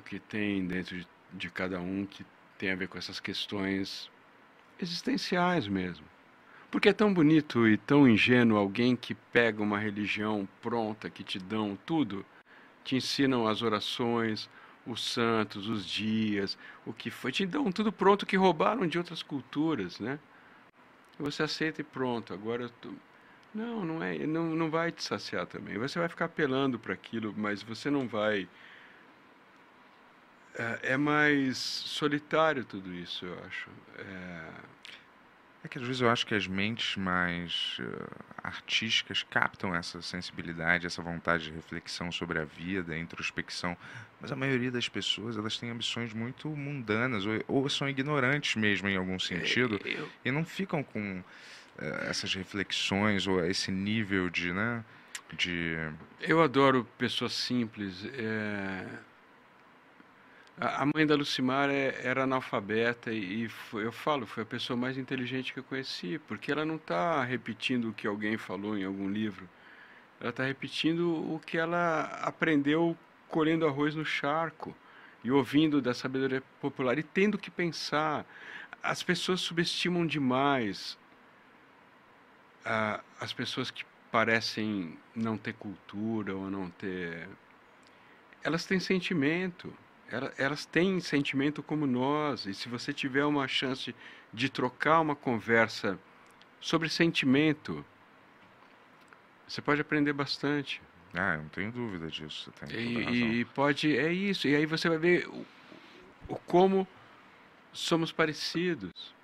que 0.08 0.18
tem 0.18 0.66
dentro 0.66 0.96
de, 0.96 1.06
de 1.32 1.50
cada 1.50 1.78
um 1.80 2.06
que 2.06 2.24
tem 2.58 2.70
a 2.72 2.74
ver 2.74 2.88
com 2.88 2.98
essas 2.98 3.20
questões 3.20 4.10
existenciais 4.80 5.68
mesmo. 5.68 6.04
Porque 6.70 6.90
é 6.90 6.92
tão 6.92 7.14
bonito 7.14 7.66
e 7.66 7.78
tão 7.78 8.06
ingênuo 8.06 8.58
alguém 8.58 8.94
que 8.94 9.14
pega 9.14 9.62
uma 9.62 9.78
religião 9.78 10.46
pronta, 10.60 11.08
que 11.08 11.24
te 11.24 11.38
dão 11.38 11.78
tudo, 11.86 12.26
te 12.84 12.96
ensinam 12.96 13.46
as 13.46 13.62
orações, 13.62 14.50
os 14.86 15.02
santos, 15.02 15.68
os 15.68 15.86
dias, 15.86 16.58
o 16.84 16.92
que 16.92 17.10
foi, 17.10 17.32
te 17.32 17.46
dão 17.46 17.70
tudo 17.72 17.92
pronto 17.92 18.26
que 18.26 18.36
roubaram 18.36 18.86
de 18.86 18.98
outras 18.98 19.22
culturas, 19.22 19.98
né? 19.98 20.18
Você 21.18 21.42
aceita 21.42 21.80
e 21.80 21.84
pronto, 21.84 22.34
agora. 22.34 22.70
Não, 23.54 23.84
não 23.84 24.02
é, 24.02 24.26
não, 24.26 24.54
não 24.54 24.70
vai 24.70 24.92
te 24.92 25.02
saciar 25.02 25.46
também. 25.46 25.78
Você 25.78 25.98
vai 25.98 26.08
ficar 26.08 26.26
apelando 26.26 26.78
para 26.78 26.92
aquilo, 26.92 27.34
mas 27.36 27.62
você 27.62 27.90
não 27.90 28.06
vai 28.06 28.46
é, 30.58 30.92
é, 30.94 30.96
mais 30.96 31.56
solitário 31.56 32.64
tudo 32.64 32.92
isso, 32.92 33.24
eu 33.24 33.38
acho. 33.46 33.70
É... 33.96 34.48
é... 35.64 35.68
que 35.68 35.78
às 35.78 35.84
vezes 35.84 36.02
eu 36.02 36.10
acho 36.10 36.26
que 36.26 36.34
as 36.34 36.48
mentes 36.48 36.96
mais 36.96 37.78
uh, 37.78 38.24
artísticas 38.42 39.22
captam 39.22 39.72
essa 39.72 40.02
sensibilidade, 40.02 40.84
essa 40.84 41.00
vontade 41.00 41.44
de 41.44 41.52
reflexão 41.52 42.10
sobre 42.10 42.40
a 42.40 42.44
vida, 42.44 42.98
introspecção, 42.98 43.76
mas 44.20 44.32
a 44.32 44.36
maioria 44.36 44.70
das 44.70 44.88
pessoas 44.88 45.36
elas 45.36 45.56
têm 45.56 45.70
ambições 45.70 46.12
muito 46.12 46.48
mundanas 46.48 47.24
ou, 47.24 47.34
ou 47.46 47.68
são 47.68 47.88
ignorantes 47.88 48.56
mesmo 48.56 48.88
em 48.88 48.96
algum 48.96 49.18
sentido 49.18 49.80
é, 49.84 49.92
eu... 49.92 50.08
e 50.24 50.32
não 50.32 50.44
ficam 50.44 50.82
com 50.82 51.20
uh, 51.20 51.84
essas 52.08 52.34
reflexões 52.34 53.28
ou 53.28 53.44
esse 53.44 53.70
nível 53.70 54.28
de, 54.28 54.52
né, 54.52 54.84
de... 55.34 55.76
Eu 56.20 56.42
adoro 56.42 56.84
pessoas 56.98 57.32
simples. 57.32 58.04
É 58.06 59.06
a 60.60 60.84
mãe 60.84 61.06
da 61.06 61.14
Lucimar 61.14 61.70
é, 61.70 61.94
era 62.02 62.24
analfabeta 62.24 63.12
e 63.12 63.48
foi, 63.48 63.84
eu 63.86 63.92
falo, 63.92 64.26
foi 64.26 64.42
a 64.42 64.46
pessoa 64.46 64.76
mais 64.76 64.98
inteligente 64.98 65.52
que 65.52 65.60
eu 65.60 65.64
conheci, 65.64 66.18
porque 66.26 66.50
ela 66.50 66.64
não 66.64 66.76
está 66.76 67.22
repetindo 67.22 67.90
o 67.90 67.92
que 67.92 68.06
alguém 68.06 68.36
falou 68.36 68.76
em 68.76 68.84
algum 68.84 69.08
livro. 69.08 69.48
Ela 70.20 70.30
está 70.30 70.44
repetindo 70.44 71.14
o 71.32 71.40
que 71.46 71.56
ela 71.56 72.02
aprendeu 72.22 72.96
colhendo 73.28 73.66
arroz 73.66 73.94
no 73.94 74.04
charco 74.04 74.74
e 75.22 75.30
ouvindo 75.30 75.80
da 75.80 75.94
sabedoria 75.94 76.42
popular 76.60 76.98
e 76.98 77.04
tendo 77.04 77.38
que 77.38 77.50
pensar. 77.50 78.26
As 78.82 79.02
pessoas 79.02 79.40
subestimam 79.40 80.06
demais 80.06 80.98
as 83.20 83.32
pessoas 83.32 83.70
que 83.70 83.84
parecem 84.10 84.98
não 85.14 85.38
ter 85.38 85.54
cultura 85.54 86.34
ou 86.34 86.50
não 86.50 86.68
ter. 86.68 87.28
Elas 88.42 88.66
têm 88.66 88.78
sentimento 88.78 89.72
elas 90.36 90.64
têm 90.64 91.00
sentimento 91.00 91.62
como 91.62 91.86
nós, 91.86 92.46
e 92.46 92.54
se 92.54 92.68
você 92.68 92.92
tiver 92.92 93.24
uma 93.24 93.46
chance 93.46 93.94
de 94.32 94.48
trocar 94.48 95.00
uma 95.00 95.14
conversa 95.14 95.98
sobre 96.60 96.88
sentimento, 96.88 97.84
você 99.46 99.60
pode 99.60 99.80
aprender 99.80 100.12
bastante. 100.12 100.82
Ah, 101.14 101.34
eu 101.34 101.42
não 101.42 101.48
tenho 101.48 101.72
dúvida 101.72 102.08
disso. 102.08 102.52
e, 102.70 103.40
e, 103.40 103.44
pode, 103.46 103.96
é 103.96 104.12
isso. 104.12 104.46
E 104.46 104.54
aí 104.54 104.66
você 104.66 104.88
vai 104.88 104.98
ver 104.98 105.26
o, 105.28 105.46
o, 106.28 106.36
como 106.36 106.86
somos 107.72 108.12
parecidos. 108.12 109.14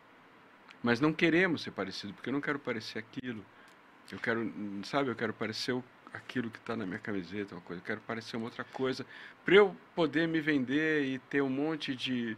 Mas 0.82 1.00
não 1.00 1.12
queremos 1.12 1.62
ser 1.62 1.70
parecidos, 1.70 2.14
porque 2.14 2.28
eu 2.28 2.32
não 2.32 2.40
quero 2.40 2.58
parecer 2.58 2.98
aquilo. 2.98 3.44
Eu 4.10 4.18
quero, 4.18 4.52
sabe, 4.84 5.10
eu 5.10 5.16
quero 5.16 5.32
parecer 5.32 5.72
o 5.72 5.82
aquilo 6.14 6.48
que 6.50 6.58
está 6.58 6.76
na 6.76 6.86
minha 6.86 6.98
camiseta, 6.98 7.54
uma 7.54 7.60
coisa. 7.60 7.82
Eu 7.82 7.86
quero 7.86 8.00
parecer 8.02 8.36
uma 8.36 8.46
outra 8.46 8.64
coisa, 8.64 9.04
para 9.44 9.54
eu 9.56 9.76
poder 9.94 10.26
me 10.28 10.40
vender 10.40 11.04
e 11.04 11.18
ter 11.18 11.42
um 11.42 11.50
monte 11.50 11.94
de, 11.94 12.36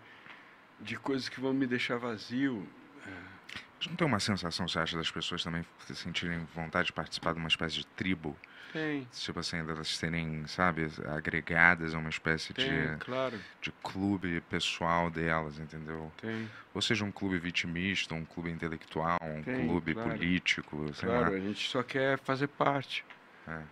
de 0.81 0.97
coisas 0.97 1.29
que 1.29 1.39
vão 1.41 1.53
me 1.53 1.67
deixar 1.67 1.99
vazio. 1.99 2.67
Às 3.05 3.85
Você 3.85 3.91
não 3.91 3.97
tem 3.97 4.07
uma 4.07 4.19
sensação, 4.21 4.67
você 4.67 4.79
acha, 4.79 4.97
das 4.97 5.11
pessoas 5.11 5.45
também 5.45 5.65
se 5.87 5.95
sentirem 5.95 6.39
vontade 6.55 6.87
de 6.87 6.93
participar 6.93 7.35
de 7.35 7.39
uma 7.39 7.49
espécie 7.49 7.77
de 7.77 7.87
tribo? 7.87 8.37
Tem, 8.73 9.07
Tipo 9.13 9.41
assim, 9.41 9.65
delas 9.65 9.89
serem, 9.89 10.47
sabe, 10.47 10.89
agregadas 11.15 11.95
a 11.95 11.99
uma 11.99 12.11
espécie 12.11 12.53
tem, 12.53 12.65
de, 12.65 12.97
claro, 12.99 13.39
de 13.63 13.71
clube 13.83 14.41
pessoal 14.51 15.11
delas, 15.11 15.59
entendeu? 15.59 16.13
tem. 16.21 16.49
Ou 16.75 16.83
seja, 16.83 17.05
um 17.05 17.13
clube 17.13 17.39
vitimista, 17.39 18.15
um 18.15 18.25
clube 18.25 18.51
intelectual, 18.51 19.19
um 19.23 19.43
Tem, 19.43 19.67
clube 19.67 19.95
claro. 19.95 20.11
político, 20.11 20.93
sei 20.95 21.09
Claro, 21.09 21.31
lá. 21.31 21.37
a 21.37 21.41
gente 21.41 21.69
só 21.71 21.83
quer 21.83 22.19
fazer 22.19 22.49
parte. 22.49 23.05
É. 23.49 23.63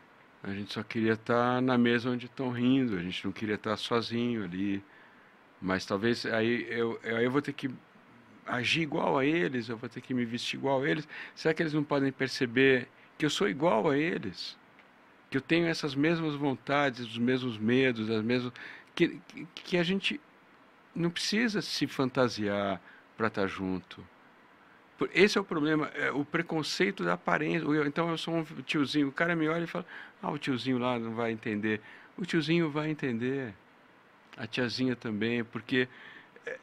A 0.42 0.52
gente 0.52 0.72
só 0.72 0.82
queria 0.82 1.14
estar 1.14 1.60
na 1.62 1.78
mesa 1.78 2.10
onde 2.10 2.26
estão 2.26 2.50
rindo, 2.50 2.96
a 2.96 3.02
gente 3.02 3.24
não 3.24 3.32
queria 3.32 3.54
estar 3.54 3.76
sozinho 3.76 4.44
ali. 4.44 4.84
Mas 5.60 5.86
talvez 5.86 6.26
aí 6.26 6.66
eu, 6.70 7.00
eu 7.02 7.30
vou 7.30 7.42
ter 7.42 7.52
que 7.54 7.70
agir 8.46 8.82
igual 8.82 9.18
a 9.18 9.24
eles, 9.26 9.68
eu 9.68 9.76
vou 9.76 9.88
ter 9.88 10.00
que 10.00 10.14
me 10.14 10.24
vestir 10.24 10.56
igual 10.58 10.82
a 10.82 10.88
eles. 10.90 11.08
Será 11.34 11.54
que 11.54 11.62
eles 11.62 11.74
não 11.74 11.84
podem 11.84 12.12
perceber 12.12 12.88
que 13.18 13.24
eu 13.26 13.30
sou 13.30 13.48
igual 13.48 13.90
a 13.90 13.96
eles? 13.98 14.58
Que 15.30 15.36
eu 15.38 15.42
tenho 15.42 15.66
essas 15.66 15.94
mesmas 15.94 16.34
vontades, 16.36 17.00
os 17.00 17.18
mesmos 17.18 17.58
medos, 17.58 18.10
as 18.10 18.22
mesmas. 18.24 18.52
Que, 18.94 19.20
que- 19.28 19.46
que 19.54 19.78
a 19.78 19.82
gente 19.82 20.20
não 20.94 21.10
precisa 21.10 21.62
se 21.62 21.86
fantasiar 21.86 22.80
para 23.16 23.28
estar 23.28 23.46
junto. 23.46 24.06
Esse 25.12 25.36
é 25.38 25.40
o 25.40 25.44
problema, 25.44 25.86
é 25.88 26.10
o 26.10 26.24
preconceito 26.24 27.04
da 27.04 27.14
aparência. 27.14 27.66
Então 27.86 28.10
eu 28.10 28.16
sou 28.18 28.34
um 28.34 28.44
tiozinho, 28.62 29.08
o 29.08 29.12
cara 29.12 29.34
me 29.34 29.48
olha 29.48 29.64
e 29.64 29.66
fala: 29.66 29.84
Ah, 30.22 30.30
o 30.30 30.38
tiozinho 30.38 30.78
lá 30.78 30.98
não 30.98 31.14
vai 31.14 31.32
entender. 31.32 31.80
O 32.16 32.24
tiozinho 32.24 32.70
vai 32.70 32.90
entender, 32.90 33.52
a 34.36 34.46
tiazinha 34.46 34.94
também, 34.94 35.42
porque 35.42 35.88
é, 36.46 36.58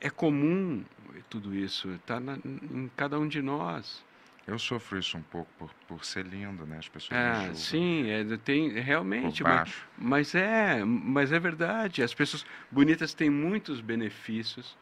é 0.00 0.10
comum 0.10 0.84
tudo 1.30 1.54
isso, 1.54 1.90
está 1.92 2.20
em 2.44 2.90
cada 2.96 3.18
um 3.18 3.28
de 3.28 3.40
nós. 3.42 4.04
Eu 4.46 4.58
sofro 4.58 4.98
isso 4.98 5.18
um 5.18 5.22
pouco 5.22 5.50
por, 5.58 5.70
por 5.86 6.04
ser 6.04 6.24
lindo, 6.24 6.64
né? 6.64 6.78
As 6.78 6.88
pessoas 6.88 7.20
Ah, 7.20 7.34
julgam 7.40 7.54
sim, 7.54 8.08
é, 8.08 8.24
tem 8.38 8.70
por 8.70 8.80
realmente, 8.80 9.44
mas, 9.44 9.74
mas 9.98 10.34
é, 10.34 10.82
mas 10.84 11.32
é 11.32 11.38
verdade. 11.38 12.02
As 12.02 12.14
pessoas 12.14 12.46
bonitas 12.70 13.12
têm 13.12 13.28
muitos 13.28 13.82
benefícios, 13.82 14.74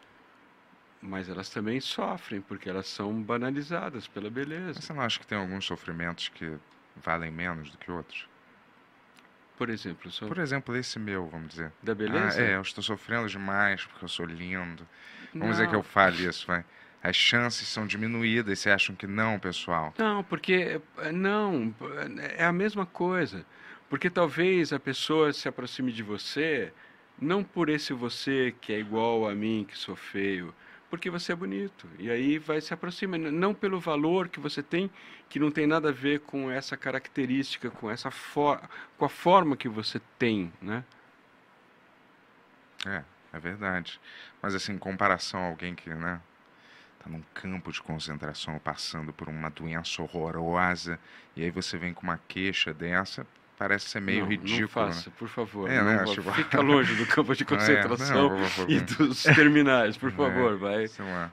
mas 1.07 1.29
elas 1.29 1.49
também 1.49 1.81
sofrem 1.81 2.41
porque 2.41 2.69
elas 2.69 2.87
são 2.87 3.23
banalizadas 3.23 4.07
pela 4.09 4.29
beleza. 4.29 4.75
Mas 4.77 4.85
você 4.85 4.93
não 4.93 5.01
acha 5.01 5.21
que 5.21 5.27
tem 5.27 5.39
alguns 5.39 5.65
sofrimentos 5.65 6.29
que 6.29 6.57
valem 6.97 7.31
menos 7.31 7.71
do 7.71 7.79
que 7.79 7.91
outros? 7.91 8.29
Por 9.57 9.71
exemplo, 9.71 10.11
só 10.11 10.27
Por 10.27 10.39
exemplo, 10.39 10.77
esse 10.77 10.99
meu, 10.99 11.27
vamos 11.29 11.49
dizer. 11.49 11.73
da 11.83 11.95
beleza. 11.95 12.41
Ah, 12.41 12.45
é, 12.45 12.57
eu 12.57 12.61
estou 12.61 12.83
sofrendo 12.85 13.27
demais 13.29 13.85
porque 13.87 14.05
eu 14.05 14.09
sou 14.09 14.27
lindo. 14.27 14.87
Vamos 15.33 15.57
dizer 15.57 15.69
que 15.69 15.75
eu 15.75 15.79
Não. 15.79 15.83
fale 15.85 16.27
isso, 16.27 16.47
vai. 16.47 16.65
As 17.03 17.17
chances 17.17 17.69
são 17.69 17.87
diminuídas, 17.87 18.59
vocês 18.59 18.75
acham 18.75 18.95
que 18.95 19.07
não, 19.07 19.39
pessoal? 19.39 19.95
Não, 19.97 20.25
porque 20.25 20.81
eh, 20.99 21.13
não, 21.13 21.75
é 22.37 22.45
a 22.45 22.53
mesma 22.53 22.85
coisa. 22.85 23.47
Porque 23.89 24.11
talvez 24.11 24.73
a 24.73 24.81
pessoa 24.81 25.33
se 25.33 25.47
aproxime 25.49 25.93
de 25.93 26.03
você 26.03 26.73
não 27.19 27.43
por 27.45 27.69
esse 27.71 27.93
você 27.93 28.55
que 28.61 28.73
é 28.73 28.79
igual 28.79 29.29
a 29.29 29.35
mim, 29.35 29.65
que 29.67 29.79
sou 29.79 29.97
feio, 29.97 30.53
porque 30.97 31.11
você 31.11 31.33
é 31.33 31.37
bonito. 31.37 31.87
E 31.99 32.11
aí 32.11 32.39
vai 32.39 32.59
se 32.61 32.73
aproximar, 32.73 33.21
não 33.21 33.55
pelo 33.55 33.79
valor 33.79 34.29
que 34.29 34.41
você 34.41 34.63
tem, 34.63 34.91
que 35.29 35.39
não 35.39 35.51
tem 35.51 35.67
nada 35.67 35.91
a 35.91 35.93
ver 35.93 36.21
com 36.21 36.51
essa 36.51 36.75
característica, 36.75 37.71
com 37.71 37.91
essa 37.91 38.11
com 38.97 39.05
a 39.05 39.09
forma 39.09 39.57
que 39.57 39.69
você 39.69 40.01
tem, 40.19 40.51
né? 40.61 40.83
É, 42.87 43.03
é 43.35 43.39
verdade. 43.39 44.01
Mas 44.41 44.55
assim, 44.55 44.73
em 44.73 44.79
comparação 44.79 45.41
a 45.41 45.49
alguém 45.49 45.75
que, 45.75 45.91
né, 45.91 46.19
tá 46.99 47.11
num 47.11 47.23
campo 47.35 47.71
de 47.71 47.83
concentração 47.83 48.59
passando 48.59 49.13
por 49.13 49.29
uma 49.29 49.51
doença 49.51 50.01
horrorosa, 50.01 50.99
e 51.37 51.43
aí 51.43 51.51
você 51.51 51.77
vem 51.77 51.93
com 51.93 52.05
uma 52.05 52.19
queixa 52.27 52.73
dessa, 52.73 53.27
parece 53.59 53.89
ser 53.89 54.01
meio 54.01 54.21
não, 54.21 54.29
ridículo, 54.29 54.55
Não 54.55 54.61
né? 54.89 54.93
faça, 54.95 55.11
por 55.11 55.29
favor. 55.29 55.71
É, 55.71 55.79
não 55.79 55.85
né, 55.85 56.05
tipo- 56.05 56.33
Fica 56.33 56.61
longe 56.61 56.95
do 56.95 57.07
campo 57.07 57.35
de 57.35 57.43
É, 57.45 57.47
concentração 57.47 58.29
não, 58.31 58.49
favor. 58.49 58.71
e 58.71 58.81
dos 58.81 59.23
terminais, 59.23 59.97
por 59.97 60.09
É, 60.13 60.13
favor. 60.13 60.57
Vai. 60.59 60.87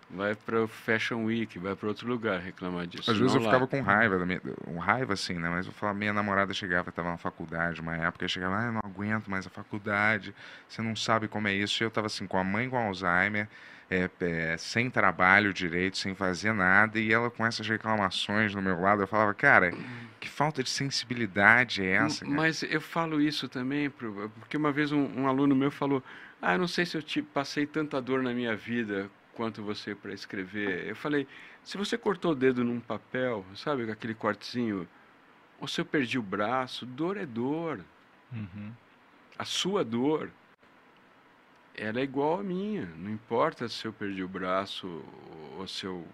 Vai 0.10 0.36
para 0.36 0.64
o 0.64 0.68
Fashion 0.68 1.24
Week, 1.26 1.60
vai 1.60 1.76
para 1.76 1.88
outro 1.90 2.08
lugar 2.08 2.40
reclamar 2.40 2.88
disso. 2.88 3.10
Às 3.12 3.18
vezes 3.18 3.34
não 3.34 3.42
eu 3.42 3.46
lá. 3.46 3.52
ficava 3.54 3.68
com 3.68 3.82
raiva, 3.82 4.18
da 4.18 4.26
minha, 4.26 4.42
um 4.68 4.78
raiva 4.78 5.14
assim, 5.14 5.34
né? 5.36 5.50
Mas 5.50 5.66
eu 5.66 5.72
falava, 5.72 5.98
minha 5.98 6.14
namorada 6.14 6.54
chegava, 6.54 6.90
estava 6.90 7.10
na 7.10 7.18
faculdade, 7.18 7.82
uma 7.82 7.96
época, 7.96 8.28
chegava, 8.28 8.60
ah, 8.60 8.66
eu 8.66 8.72
não 8.72 8.82
aguento 8.84 9.28
mais 9.30 9.46
a 9.46 9.50
faculdade, 9.50 10.34
você 10.68 10.82
não 10.82 10.96
sabe 10.96 11.28
como 11.28 11.48
é 11.48 11.54
isso. 11.54 11.82
E 11.82 11.86
eu 11.86 11.90
estava 11.90 12.08
assim, 12.08 12.26
com 12.28 12.38
a 12.38 12.44
mãe 12.44 12.70
com 12.70 12.78
Alzheimer, 12.78 13.48
é, 13.90 14.10
é, 14.22 14.58
sem 14.58 14.90
trabalho 14.90 15.54
direito, 15.54 15.98
sem 15.98 16.16
fazer 16.16 16.54
nada, 16.54 17.00
e 17.00 17.12
ela 17.12 17.30
com 17.30 17.46
essas 17.46 17.68
reclamações 17.68 18.54
no 18.56 18.62
meu 18.62 18.80
lado, 18.80 19.02
eu 19.04 19.08
falava, 19.08 19.34
cara, 19.34 19.72
que 20.20 20.30
falta 20.30 20.64
de 20.64 20.70
sensibilidade 20.70 21.84
é 21.84 21.92
essa? 21.92 22.26
cara?" 22.26 22.36
Mas 22.36 22.64
eu 22.64 22.82
falo 22.82 23.22
isso 23.22 23.48
também, 23.48 23.90
porque 23.90 24.58
uma 24.58 24.72
vez 24.72 24.92
um, 24.92 25.06
um 25.22 25.28
aluno 25.28 25.56
meu 25.56 25.72
falou: 25.72 26.04
Ah, 26.42 26.54
eu 26.54 26.60
não 26.60 26.68
sei 26.68 26.86
se 26.86 26.98
eu 26.98 27.02
te 27.02 27.22
passei 27.22 27.66
tanta 27.66 28.02
dor 28.02 28.24
na 28.24 28.34
minha 28.34 28.56
vida 28.56 29.10
quanto 29.34 29.62
você 29.64 29.94
para 29.94 30.14
escrever. 30.14 30.88
Eu 30.88 30.96
falei: 30.96 31.28
Se 31.64 31.78
você 31.78 31.98
cortou 31.98 32.32
o 32.32 32.36
dedo 32.36 32.64
num 32.64 32.80
papel, 32.80 33.46
sabe, 33.56 33.86
com 33.86 33.92
aquele 33.92 34.14
cortezinho, 34.14 34.88
ou 35.60 35.68
se 35.68 35.80
eu 35.80 35.86
perdi 35.86 36.18
o 36.18 36.24
braço, 36.24 36.86
dor 36.86 37.18
é 37.18 37.26
dor. 37.26 37.80
Uhum. 38.32 38.72
A 39.38 39.46
sua 39.46 39.84
dor, 39.84 40.30
ela 41.76 42.00
é 42.00 42.04
igual 42.04 42.40
à 42.40 42.44
minha. 42.44 42.86
Não 42.98 43.12
importa 43.12 43.68
se 43.68 43.86
eu 43.86 43.94
perdi 43.94 44.24
o 44.24 44.28
braço 44.28 45.04
ou 45.58 45.68
se 45.68 45.86
eu. 45.86 46.06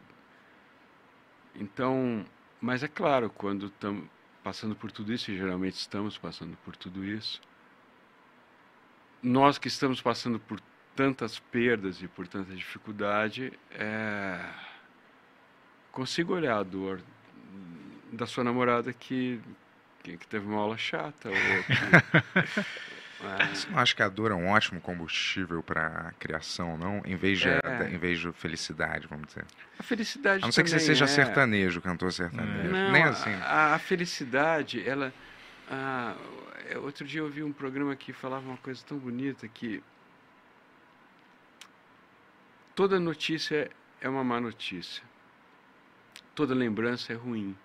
Então, 1.56 2.26
mas 2.62 2.84
é 2.84 2.88
claro, 2.88 3.30
quando 3.30 3.68
estamos 3.68 4.06
passando 4.44 4.76
por 4.76 4.92
tudo 4.92 5.14
isso, 5.14 5.32
e 5.32 5.38
geralmente 5.38 5.76
estamos 5.76 6.18
passando 6.18 6.58
por 6.64 6.76
tudo 6.76 7.04
isso, 7.04 7.42
nós 9.22 9.58
que 9.58 9.68
estamos 9.68 10.02
passando 10.02 10.40
por 10.40 10.60
tantas 10.96 11.40
perdas 11.40 12.02
e 12.02 12.08
por 12.08 12.28
tanta 12.28 12.54
dificuldade, 12.56 13.54
é, 13.72 14.40
consigo 15.92 16.34
olhar 16.34 16.58
a 16.58 16.64
dor 16.64 17.02
da 18.12 18.26
sua 18.26 18.44
namorada 18.44 18.92
que, 18.94 19.40
que, 20.04 20.18
teve 20.28 20.46
uma 20.46 20.60
aula 20.60 20.78
chata. 20.78 21.30
Ou 21.30 21.36
que, 21.36 22.44
Você 23.54 23.70
não 23.70 23.78
acha 23.80 23.94
que 23.96 24.02
a 24.02 24.08
dor 24.08 24.32
é 24.32 24.34
um 24.34 24.48
ótimo 24.48 24.80
combustível 24.80 25.62
para 25.62 25.88
a 25.88 26.12
criação, 26.14 26.78
não? 26.78 27.02
Em 27.06 27.16
vez 27.16 27.40
de, 27.40 27.50
É. 27.50 27.60
em 27.92 27.98
vez 27.98 28.20
de 28.20 28.32
felicidade, 28.32 29.08
vamos 29.08 29.28
dizer. 29.28 29.46
a 29.78 29.84
felicidade 29.84 30.44
A 30.44 30.48
não 30.48 30.52
ser 30.54 30.64
que 30.64 30.70
você 30.70 30.80
seja 30.80 31.04
é... 31.06 31.08
sertanejo, 31.08 31.82
cantor 31.82 32.14
sertanejo. 32.14 32.70
Não, 32.70 32.92
Nem 32.92 33.04
a- 33.04 33.10
assim. 33.10 33.34
A, 33.42 33.76
a 33.76 33.80
felicidade, 33.80 34.88
ela. 34.88 35.14
ah, 35.70 36.16
é, 36.70 36.78
outro 36.78 37.06
dia 37.06 37.20
eu 37.20 37.26
ouvi 37.26 37.44
um 37.44 37.52
programa 37.52 37.94
que 37.96 38.14
falava 38.14 38.48
uma 38.48 38.58
coisa 38.58 38.82
tão 38.88 38.98
bonita 38.98 39.48
que 39.50 39.84
toda 42.76 43.00
notícia 43.00 43.70
é 44.00 44.08
uma 44.08 44.24
má 44.24 44.40
notícia. 44.40 45.04
Toda 46.34 46.54
lembrança 46.56 47.12
é 47.12 47.16
ruim. 47.16 47.56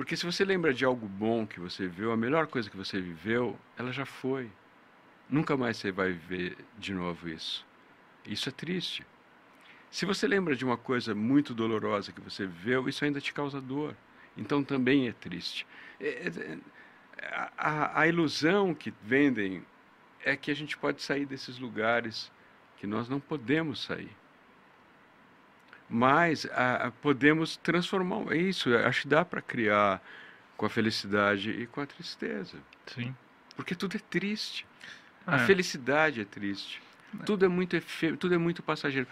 Porque 0.00 0.16
se 0.16 0.24
você 0.24 0.46
lembra 0.46 0.72
de 0.72 0.82
algo 0.82 1.06
bom 1.06 1.46
que 1.46 1.60
você 1.60 1.82
viveu, 1.86 2.10
a 2.10 2.16
melhor 2.16 2.46
coisa 2.46 2.70
que 2.70 2.76
você 2.76 2.98
viveu, 2.98 3.58
ela 3.76 3.92
já 3.92 4.06
foi. 4.06 4.50
Nunca 5.28 5.58
mais 5.58 5.76
você 5.76 5.92
vai 5.92 6.10
viver 6.12 6.56
de 6.78 6.94
novo 6.94 7.28
isso. 7.28 7.66
Isso 8.24 8.48
é 8.48 8.52
triste. 8.52 9.04
Se 9.90 10.06
você 10.06 10.26
lembra 10.26 10.56
de 10.56 10.64
uma 10.64 10.78
coisa 10.78 11.14
muito 11.14 11.52
dolorosa 11.52 12.12
que 12.12 12.20
você 12.22 12.46
viveu, 12.46 12.88
isso 12.88 13.04
ainda 13.04 13.20
te 13.20 13.30
causa 13.34 13.60
dor. 13.60 13.94
Então 14.38 14.64
também 14.64 15.06
é 15.06 15.12
triste. 15.12 15.66
É- 16.00 16.28
é- 16.28 16.58
a, 17.30 17.50
a- 17.58 18.00
a 18.00 18.08
ilusão 18.08 18.72
que 18.72 18.94
vendem 19.02 19.62
é 20.24 20.34
que 20.34 20.50
a 20.50 20.56
gente 20.56 20.78
pode 20.78 21.02
sair 21.02 21.26
desses 21.26 21.58
lugares 21.58 22.32
que 22.78 22.86
nós 22.86 23.06
não 23.06 23.20
podemos 23.20 23.82
sair. 23.82 24.16
Mas 25.92 26.46
a- 26.52 26.86
a- 26.86 26.90
podemos 26.92 27.56
transformar. 27.56 28.32
É 28.32 28.36
isso, 28.36 28.72
acho 28.76 29.02
que 29.02 29.08
dá 29.08 29.24
para 29.24 29.42
criar 29.42 30.00
com 30.56 30.64
a 30.64 30.70
felicidade 30.70 31.50
e 31.50 31.66
com 31.66 31.80
a 31.80 31.86
tristeza. 31.86 32.58
Sim. 32.86 33.14
Porque 33.56 33.74
tudo 33.74 33.96
é 33.96 34.00
triste. 34.00 34.64
A 35.26 35.36
É. 35.36 35.46
felicidade 35.46 36.20
é 36.20 36.24
triste. 36.24 36.80
Tudo 37.26 37.44
é 37.44 37.48
muito 37.48 37.74
efêmero, 37.74 38.16
tudo 38.16 38.34
é 38.34 38.38
muito 38.38 38.62
passageiro. 38.62 39.08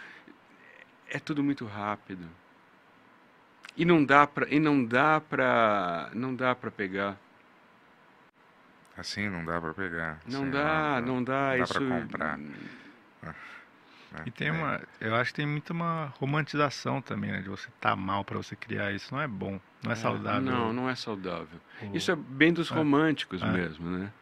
É 1.10 1.18
tudo 1.18 1.42
muito 1.42 1.66
rápido. 1.66 2.28
E 3.76 3.84
não 3.84 4.04
dá 4.04 4.26
para 4.26 4.48
e 4.48 4.60
não 4.60 4.84
dá 4.84 5.20
para 5.20 6.10
não 6.14 6.34
dá 6.34 6.54
para 6.54 6.70
pegar. 6.70 7.16
Assim 8.96 9.28
não 9.28 9.44
dá 9.44 9.60
para 9.60 9.74
pegar. 9.74 10.20
Não 10.26 10.42
sei 10.42 10.50
dá, 10.50 10.62
lá, 10.62 11.00
não 11.00 11.22
dá, 11.22 11.50
dá 11.50 11.58
isso 11.58 11.72
pra 11.74 11.82
comprar. 12.00 12.38
Né? 14.12 14.22
E 14.26 14.30
tem 14.30 14.48
É. 14.48 14.52
uma. 14.52 14.80
Eu 15.00 15.14
acho 15.14 15.30
que 15.30 15.36
tem 15.36 15.46
muito 15.46 15.70
uma 15.70 16.12
romantização 16.18 17.00
também, 17.00 17.30
né? 17.30 17.40
De 17.40 17.48
você 17.48 17.68
estar 17.68 17.94
mal 17.96 18.24
pra 18.24 18.36
você 18.36 18.56
criar 18.56 18.92
isso. 18.92 19.14
Não 19.14 19.20
é 19.20 19.28
bom. 19.28 19.60
Não 19.82 19.92
é, 19.92 19.94
saudável. 19.94 20.40
Não, 20.40 20.72
não 20.72 20.88
é 20.88 20.94
saudável. 20.94 21.60
O- 21.82 21.96
Isso 21.96 22.10
é 22.10 22.16
bem 22.16 22.52
dos 22.52 22.70
É. 22.70 22.74
românticos 22.74 23.42
É. 23.42 23.46
mesmo, 23.46 23.88
né? 23.88 24.12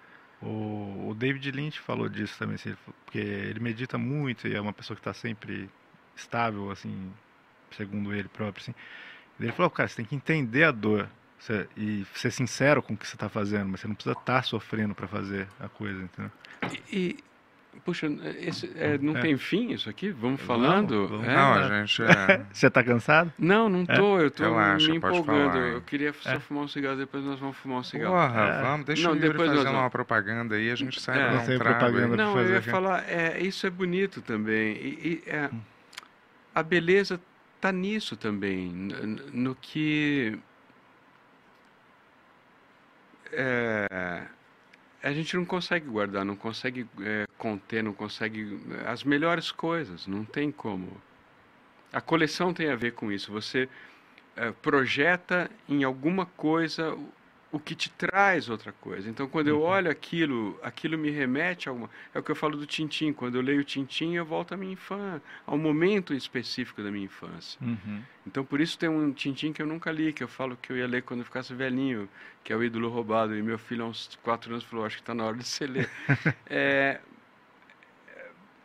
O, 0.43 1.09
o 1.11 1.15
David 1.15 1.51
Lynch 1.51 1.81
falou 1.81 2.09
disso 2.09 2.39
também, 2.39 2.57
assim, 2.57 2.77
porque 3.05 3.19
ele 3.19 3.59
medita 3.59 3.97
muito 3.97 4.47
e 4.47 4.55
é 4.55 4.61
uma 4.61 4.73
pessoa 4.73 4.95
que 4.95 5.01
está 5.01 5.15
sempre 5.15 5.71
estável, 6.15 6.71
assim, 6.71 7.11
segundo 7.71 8.13
ele 8.15 8.29
próprio, 8.29 8.63
assim. 8.63 8.75
Ele 9.41 9.53
falou, 9.53 9.71
cara, 9.71 9.89
você 9.89 9.97
tem 9.97 10.05
que 10.05 10.15
entender 10.15 10.65
a 10.65 10.71
dor 10.71 11.09
você, 11.39 11.69
e 11.77 12.07
ser 12.15 12.31
sincero 12.31 12.83
com 12.83 12.95
o 12.95 12.97
que 12.97 13.07
você 13.07 13.17
está 13.17 13.29
fazendo, 13.29 13.69
mas 13.69 13.81
você 13.81 13.89
não 13.89 13.95
precisa 13.95 14.13
estar 14.13 14.25
tá 14.37 14.43
sofrendo 14.43 14.95
para 14.95 15.07
fazer 15.09 15.49
a 15.61 15.69
coisa, 15.69 16.03
entendeu? 16.03 16.33
E 16.91 17.19
puxa, 17.85 18.07
esse, 18.41 18.71
é, 18.77 18.99
não 18.99 19.17
é. 19.17 19.21
tem 19.21 19.37
fim 19.37 19.73
isso 19.73 19.89
aqui? 19.89 20.11
Vamos 20.11 20.41
falando? 20.41 21.09
Vamos, 21.09 21.27
é, 21.27 21.35
não, 21.35 21.53
a 21.55 21.81
gente... 21.81 22.03
É... 22.03 22.47
você 22.53 22.67
está 22.67 22.83
cansado? 22.83 23.33
Não, 23.39 23.69
não 23.69 23.85
tô, 23.85 24.19
eu 24.19 24.31
tô 24.31 24.45
Relaxa, 24.45 24.89
me 24.89 24.97
empolgando. 24.97 25.59
Eu 25.59 25.83
queria 25.83 26.13
só 26.13 26.33
é. 26.33 26.41
fumar 26.41 26.65
um 26.65 26.69
cigarro, 26.69 26.97
depois 26.97 27.25
nós 27.25 27.39
vamos 27.39 27.57
fumar 27.57 27.79
um 27.79 27.83
cigarro. 27.83 28.13
Porra, 28.13 28.41
é. 28.41 28.63
vamos, 28.63 28.87
deixa 28.87 29.09
não, 29.09 29.15
o 29.15 29.19
Yuri 29.19 29.37
fazendo 29.39 29.71
uma 29.71 29.91
propaganda 29.91 30.55
aí, 30.55 30.71
a 30.71 30.75
gente 30.75 31.01
sai 31.01 31.21
é. 31.21 31.39
um 31.39 31.59
propaganda 31.59 32.17
Não, 32.17 32.39
eu 32.39 32.55
ia 32.55 32.63
falar, 32.63 33.05
é, 33.09 33.41
isso 33.41 33.67
é 33.67 33.71
bonito 33.71 34.21
também. 34.21 34.73
E, 34.77 35.23
e 35.27 35.37
hum. 35.53 35.61
a 36.55 36.63
beleza 36.63 37.21
está 37.57 37.73
nisso 37.73 38.17
também, 38.17 38.71
no 39.33 39.55
que 39.55 40.39
é, 43.33 44.23
a 45.03 45.13
gente 45.13 45.37
não 45.37 45.45
consegue 45.45 45.87
guardar, 45.87 46.25
não 46.25 46.37
consegue 46.37 46.87
é, 47.01 47.27
conter, 47.39 47.83
não 47.83 47.93
consegue 47.93 48.59
as 48.87 49.05
melhores 49.05 49.53
coisas, 49.53 50.07
não 50.07 50.25
tem 50.25 50.51
como. 50.51 51.01
A 51.93 52.01
coleção 52.01 52.53
tem 52.53 52.71
a 52.71 52.77
ver 52.77 52.93
com 52.93 53.13
isso. 53.13 53.31
Você 53.33 53.69
é, 54.35 54.51
projeta 54.51 55.51
em 55.69 55.85
alguma 55.85 56.27
coisa 56.27 56.97
o 57.57 57.61
que 57.61 57.75
te 57.75 57.91
traz 57.91 58.49
outra 58.51 58.71
coisa. 58.73 59.09
Então, 59.09 59.27
quando 59.27 59.49
eu 59.49 59.61
uhum. 59.61 59.67
olho 59.67 59.91
aquilo, 59.91 60.59
aquilo 60.63 60.99
me 60.99 61.11
remete 61.11 61.69
a 61.69 61.73
alguma. 61.73 61.91
É 62.15 62.19
o 62.19 62.23
que 62.23 62.31
eu 62.31 62.37
falo 62.37 62.57
do 62.57 62.67
Tintim. 62.67 63.13
Quando 63.13 63.37
eu 63.37 63.43
leio 63.43 63.61
o 63.61 63.65
Tintim, 63.65 64.15
eu 64.15 64.25
volto 64.25 64.53
à 64.53 64.57
minha 64.57 64.73
infância, 64.73 65.23
ao 65.47 65.57
momento 65.57 66.13
específico 66.13 66.83
da 66.83 66.91
minha 66.91 67.07
infância. 67.07 67.59
Uhum. 67.63 68.03
Então, 68.27 68.45
por 68.45 68.61
isso 68.61 68.79
tem 68.79 68.89
um 68.89 69.13
Tintim 69.13 69.53
que 69.53 69.63
eu 69.63 69.67
nunca 69.67 69.91
li, 69.91 70.13
que 70.13 70.23
eu 70.23 70.29
falo 70.29 70.57
que 70.61 70.71
eu 70.71 70.77
ia 70.77 70.87
ler 70.87 71.03
quando 71.03 71.21
eu 71.21 71.25
ficasse 71.25 71.55
velhinho, 71.55 72.09
que 72.45 72.53
é 72.53 72.57
o 72.57 72.63
Ídolo 72.63 72.91
Roubado. 72.91 73.35
E 73.35 73.43
meu 73.43 73.59
filho, 73.59 73.85
há 73.85 73.89
uns 73.89 74.19
quatro 74.23 74.53
anos, 74.53 74.65
falou: 74.65 74.85
Acho 74.85 74.97
que 74.97 75.03
está 75.03 75.15
na 75.15 75.25
hora 75.25 75.37
de 75.37 75.45
você 75.45 75.67
ler. 75.67 75.91
é, 76.47 77.01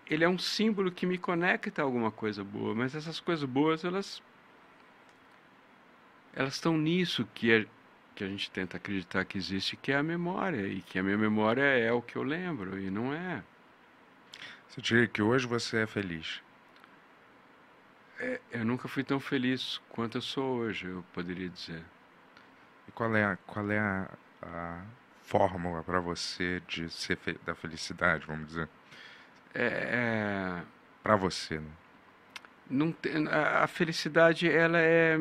ele 0.05 0.26
é 0.26 0.30
um 0.30 0.38
símbolo 0.38 0.91
que 0.91 1.05
me 1.05 1.18
conecta 1.18 1.81
a 1.81 1.85
alguma 1.85 2.11
coisa 2.11 2.43
boa, 2.43 2.76
mas 2.76 2.93
essas 2.93 3.19
coisas 3.22 3.45
boas, 3.45 3.85
elas. 3.85 4.22
Elas 6.34 6.53
estão 6.53 6.77
nisso 6.77 7.27
que 7.34 7.51
é 7.51 7.65
que 8.15 8.23
a 8.23 8.27
gente 8.27 8.51
tenta 8.51 8.77
acreditar 8.77 9.25
que 9.25 9.38
existe, 9.38 9.75
que 9.75 9.91
é 9.91 9.97
a 9.97 10.03
memória, 10.03 10.67
e 10.67 10.81
que 10.81 10.99
a 10.99 11.03
minha 11.03 11.17
memória 11.17 11.63
é 11.63 11.91
o 11.91 12.01
que 12.01 12.15
eu 12.15 12.23
lembro, 12.23 12.79
e 12.79 12.89
não 12.89 13.13
é. 13.13 13.43
Você 14.67 14.81
diria 14.81 15.07
que 15.07 15.21
hoje 15.21 15.47
você 15.47 15.79
é 15.79 15.88
feliz? 15.88 16.41
É, 18.19 18.39
eu 18.51 18.65
nunca 18.65 18.88
fui 18.88 19.03
tão 19.03 19.19
feliz 19.19 19.81
quanto 19.89 20.17
eu 20.17 20.21
sou 20.21 20.57
hoje, 20.57 20.85
eu 20.85 21.03
poderia 21.13 21.49
dizer. 21.49 21.83
E 22.88 22.91
qual 22.91 23.15
é 23.15 23.23
a, 23.23 23.38
qual 23.47 23.69
é 23.71 23.79
a, 23.79 24.09
a 24.41 24.81
fórmula 25.23 25.83
para 25.83 25.99
você 25.99 26.61
de 26.67 26.89
ser 26.89 27.17
fe 27.17 27.38
da 27.45 27.55
felicidade, 27.55 28.25
vamos 28.25 28.47
dizer? 28.47 28.69
É, 29.53 29.65
é... 29.65 30.63
Para 31.01 31.15
você, 31.15 31.59
né? 31.59 31.71
Não 32.69 32.91
tem, 32.91 33.27
a, 33.27 33.63
a 33.63 33.67
felicidade, 33.67 34.49
ela 34.49 34.79
é 34.79 35.17
é 35.17 35.19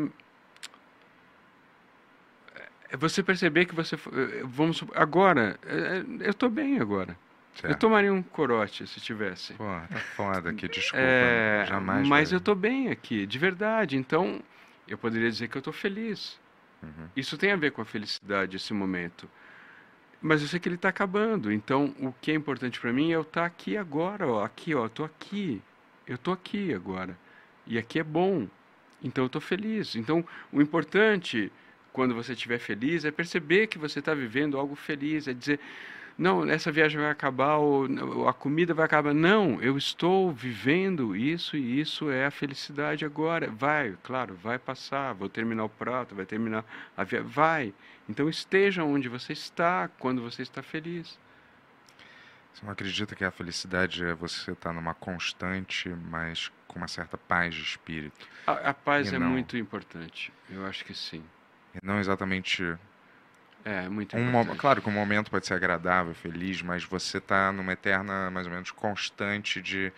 você 2.97 3.23
perceber 3.23 3.67
que 3.67 3.75
você. 3.75 3.97
Eh, 3.97 4.43
vamos 4.45 4.85
Agora, 4.95 5.59
eh, 5.65 6.05
eu 6.21 6.31
estou 6.31 6.51
bem 6.51 6.81
agora. 6.81 7.17
Certo. 7.55 7.73
Eu 7.73 7.79
tomaria 7.79 8.13
um 8.13 8.23
corote 8.23 8.87
se 8.87 9.01
tivesse. 9.01 9.55
Pô, 9.55 9.65
tá 9.65 9.99
foda 10.17 10.51
aqui, 10.51 10.69
desculpa. 10.69 10.99
É, 10.99 11.65
jamais. 11.67 12.09
Mas 12.09 12.33
eu 12.33 12.39
estou 12.39 12.55
bem 12.55 12.91
aqui, 12.91 13.27
de 13.27 13.39
verdade. 13.39 13.97
Então, 13.97 14.41
eu 14.87 14.97
poderia 14.97 15.31
dizer 15.31 15.49
que 15.49 15.57
eu 15.57 15.61
estou 15.61 15.73
feliz. 15.73 16.39
Uhum. 16.83 17.09
Isso 17.17 17.37
tem 17.37 17.53
a 17.53 17.57
ver 17.57 17.73
com 17.73 17.83
a 17.83 17.85
felicidade, 17.85 18.57
esse 18.57 18.73
momento. 18.73 19.29
Mas 20.23 20.43
eu 20.43 20.49
sei 20.49 20.61
que 20.61 20.69
ele 20.69 20.77
está 20.77 20.89
acabando. 20.89 21.53
Então, 21.53 21.95
o 21.99 22.13
que 22.21 22.31
é 22.31 22.35
importante 22.35 22.81
para 22.81 22.93
mim 22.93 23.11
é 23.11 23.17
eu 23.17 23.23
estar 23.23 23.43
tá 23.43 23.47
aqui 23.47 23.77
agora, 23.77 24.27
ó. 24.27 24.45
Aqui, 24.45 24.75
ó. 24.75 24.85
Eu 24.85 24.91
tô 24.91 25.05
aqui. 25.05 25.63
Eu 26.07 26.15
estou 26.15 26.33
aqui 26.33 26.73
agora. 26.73 27.17
E 27.67 27.79
aqui 27.79 27.99
é 27.99 28.05
bom. 28.05 28.47
Então, 29.03 29.25
eu 29.25 29.27
estou 29.27 29.41
feliz. 29.41 29.97
Então, 29.97 30.25
o 30.53 30.61
importante 30.61 31.51
quando 31.93 32.15
você 32.15 32.33
estiver 32.33 32.59
feliz, 32.59 33.05
é 33.05 33.11
perceber 33.11 33.67
que 33.67 33.79
você 33.79 33.99
está 33.99 34.15
vivendo 34.15 34.59
algo 34.59 34.75
feliz, 34.75 35.27
é 35.27 35.33
dizer, 35.33 35.61
não, 36.21 36.49
essa 36.51 36.71
viagem 36.71 37.01
vai 37.01 37.11
acabar, 37.11 37.57
ou 37.57 38.29
a 38.29 38.33
comida 38.35 38.75
vai 38.75 38.85
acabar. 38.85 39.15
Não, 39.15 39.61
eu 39.63 39.79
estou 39.79 40.31
vivendo 40.31 41.17
isso 41.17 41.57
e 41.57 41.81
isso 41.81 42.11
é 42.11 42.27
a 42.27 42.31
felicidade 42.31 43.07
agora. 43.07 43.51
Vai, 43.51 43.97
claro, 44.03 44.35
vai 44.35 44.59
passar, 44.59 45.15
vou 45.15 45.31
terminar 45.31 45.65
o 45.65 45.69
prato, 45.71 46.15
vai 46.15 46.27
terminar 46.27 46.63
a 46.95 47.05
viagem, 47.05 47.27
vai. 47.27 47.75
Então 48.07 48.29
esteja 48.29 48.85
onde 48.85 49.09
você 49.09 49.33
está 49.33 49.89
quando 49.99 50.21
você 50.21 50.43
está 50.43 50.63
feliz. 50.63 51.19
Você 52.53 52.67
não 52.67 52.73
acredita 52.73 53.15
que 53.15 53.25
a 53.25 53.31
felicidade 53.31 54.05
é 54.05 54.13
você 54.13 54.53
estar 54.53 54.75
numa 54.75 54.93
constante, 54.93 55.89
mas 55.89 56.53
com 56.67 56.79
uma 56.79 56.89
certa 56.89 57.17
paz 57.17 57.55
de 57.55 57.63
espírito? 57.63 58.29
A, 58.47 58.53
a 58.53 58.75
paz 58.75 59.11
e 59.11 59.15
é 59.15 59.19
não... 59.19 59.31
muito 59.31 59.57
importante, 59.57 60.31
eu 60.51 60.67
acho 60.67 60.85
que 60.85 60.93
sim. 60.93 61.23
Não 61.83 61.99
exatamente. 61.99 62.77
É, 63.65 63.89
muito 63.89 64.17
um, 64.17 64.57
Claro 64.57 64.81
que 64.81 64.89
o 64.89 64.91
um 64.91 64.95
momento 64.95 65.31
pode 65.31 65.47
ser 65.47 65.55
agradável, 65.55 66.15
feliz, 66.15 66.63
mas 66.63 66.83
você 66.85 67.19
está 67.19 67.53
numa 67.53 67.73
eterna, 67.73 68.31
mais 68.31 68.47
ou 68.47 68.53
menos, 68.53 68.71
constante 68.71 69.61
de 69.61 69.93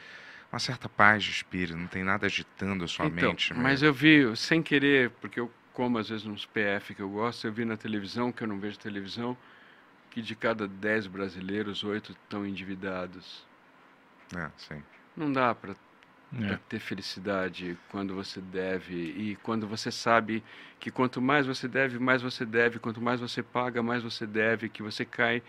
uma 0.53 0.59
certa 0.59 0.89
paz 0.89 1.23
de 1.23 1.31
espírito, 1.31 1.78
não 1.78 1.86
tem 1.86 2.03
nada 2.03 2.27
agitando 2.27 2.85
a 2.85 2.89
sua 2.89 3.07
então, 3.07 3.31
mente. 3.31 3.55
Mas 3.55 3.82
eu 3.82 3.93
vi, 3.93 4.36
sem 4.36 4.62
querer, 4.62 5.11
porque 5.20 5.40
eu 5.40 5.51
como 5.73 5.99
às 5.99 6.09
vezes 6.09 6.24
nos 6.24 6.44
PF 6.44 6.94
que 6.94 7.03
eu 7.03 7.09
gosto, 7.09 7.47
eu 7.47 7.53
vi 7.53 7.65
na 7.65 7.77
televisão, 7.77 8.31
que 8.31 8.43
eu 8.43 8.49
não 8.49 8.59
vejo 8.59 8.78
televisão, 8.78 9.36
que 10.11 10.20
de 10.20 10.35
cada 10.36 10.69
10 10.69 11.07
brasileiros, 11.07 11.82
8 11.82 12.12
estão 12.12 12.47
endividados. 12.47 13.47
É, 14.36 14.51
sim. 14.57 14.82
Não 15.16 15.32
dá 15.32 15.55
para 15.55 15.74
é. 16.40 16.46
para 16.46 16.56
ter 16.68 16.78
felicidade 16.78 17.76
quando 17.90 18.14
você 18.14 18.40
deve 18.40 18.94
e 18.94 19.36
quando 19.42 19.66
você 19.66 19.90
sabe 19.90 20.42
que 20.80 20.90
quanto 20.90 21.20
mais 21.20 21.46
você 21.46 21.68
deve, 21.68 21.98
mais 21.98 22.22
você 22.22 22.44
deve, 22.44 22.78
quanto 22.78 23.00
mais 23.00 23.20
você 23.20 23.42
paga, 23.42 23.82
mais 23.82 24.02
você 24.02 24.26
deve, 24.26 24.68
que 24.68 24.82
você 24.82 25.04
cai 25.04 25.42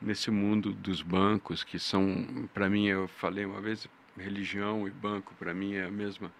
nesse 0.00 0.30
mundo 0.30 0.72
dos 0.72 1.02
bancos 1.02 1.62
que 1.62 1.78
são, 1.78 2.48
para 2.52 2.68
mim, 2.68 2.86
eu 2.86 3.08
falei 3.08 3.44
uma 3.44 3.60
vez, 3.60 3.88
religião 4.16 4.86
e 4.86 4.90
banco 4.90 5.34
para 5.38 5.54
mim 5.54 5.74
é 5.74 5.84
a 5.84 5.90
mesma, 5.90 6.32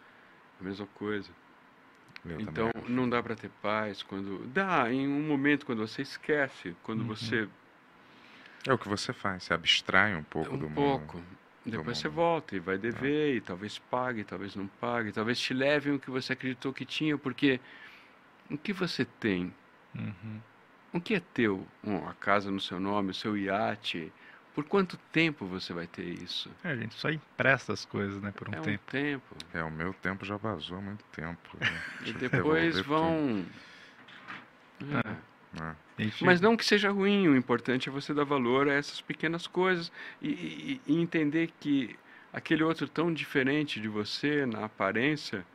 a 0.60 0.64
mesma 0.64 0.86
coisa. 0.94 1.30
Eu 2.24 2.40
então 2.40 2.70
não 2.88 3.08
dá 3.08 3.22
para 3.22 3.36
ter 3.36 3.50
paz 3.60 4.02
quando 4.02 4.46
dá 4.46 4.90
em 4.90 5.06
um 5.06 5.22
momento 5.22 5.66
quando 5.66 5.86
você 5.86 6.02
esquece, 6.02 6.74
quando 6.82 7.00
uhum. 7.00 7.08
você 7.08 7.48
é 8.66 8.72
o 8.72 8.78
que 8.78 8.88
você 8.88 9.12
faz, 9.12 9.44
se 9.44 9.52
abstrai 9.52 10.14
um 10.14 10.22
pouco 10.22 10.54
um 10.54 10.58
do 10.58 10.70
pouco. 10.70 11.18
mundo. 11.18 11.43
Depois 11.64 11.98
você 11.98 12.08
volta 12.08 12.54
e 12.54 12.58
vai 12.58 12.76
dever, 12.76 13.36
e 13.36 13.40
talvez 13.40 13.78
pague, 13.78 14.22
talvez 14.22 14.54
não 14.54 14.66
pague, 14.66 15.12
talvez 15.12 15.38
te 15.40 15.54
leve 15.54 15.90
o 15.90 15.98
que 15.98 16.10
você 16.10 16.34
acreditou 16.34 16.72
que 16.72 16.84
tinha, 16.84 17.16
porque 17.16 17.58
o 18.50 18.58
que 18.58 18.72
você 18.72 19.04
tem? 19.04 19.52
Uhum. 19.94 20.40
O 20.92 21.00
que 21.00 21.14
é 21.14 21.20
teu? 21.20 21.66
a 22.06 22.12
casa 22.14 22.50
no 22.50 22.60
seu 22.60 22.78
nome, 22.78 23.10
o 23.10 23.14
seu 23.14 23.36
iate. 23.36 24.12
Por 24.54 24.64
quanto 24.64 24.96
tempo 25.10 25.46
você 25.46 25.72
vai 25.72 25.86
ter 25.86 26.04
isso? 26.04 26.48
É, 26.62 26.70
a 26.70 26.76
gente 26.76 26.94
só 26.94 27.10
empresta 27.10 27.72
as 27.72 27.84
coisas, 27.84 28.22
né, 28.22 28.30
por 28.30 28.48
um 28.48 28.52
é 28.52 28.60
tempo. 28.60 28.84
Um 28.86 28.90
tempo. 28.90 29.36
É, 29.52 29.64
o 29.64 29.70
meu 29.70 29.92
tempo 29.94 30.24
já 30.24 30.36
vazou 30.36 30.78
há 30.78 30.80
muito 30.80 31.04
tempo. 31.06 31.56
Né? 31.58 31.82
e 32.06 32.12
depois 32.12 32.78
vão. 32.80 33.44
É. 34.80 35.33
É. 35.60 35.74
Mas 36.20 36.40
não 36.40 36.56
que 36.56 36.64
seja 36.64 36.90
ruim, 36.90 37.28
o 37.28 37.36
importante 37.36 37.88
é 37.88 37.92
você 37.92 38.12
dar 38.12 38.24
valor 38.24 38.68
a 38.68 38.72
essas 38.72 39.00
pequenas 39.00 39.46
coisas 39.46 39.92
e, 40.20 40.28
e, 40.28 40.80
e, 40.86 41.00
entender 41.00 41.52
que 41.60 41.96
aquele 42.32 42.64
outro 42.64 42.88
tão 42.88 43.12
diferente 43.12 43.80
de 43.80 43.88
você 43.88 44.44
na 44.44 44.64
aparência, 44.64 45.46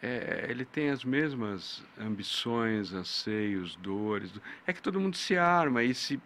é, 0.00 0.46
ele 0.48 0.64
tem 0.64 0.90
as 0.90 1.04
mesmas 1.04 1.84
ambições, 1.98 2.92
anseios, 2.92 3.74
dores. 3.76 4.32
É 4.66 4.72
que 4.72 4.80
todo 4.80 5.00
mundo 5.00 5.16
se 5.16 5.36
arma 5.36 5.82
e 5.82 5.92
se 5.92 6.20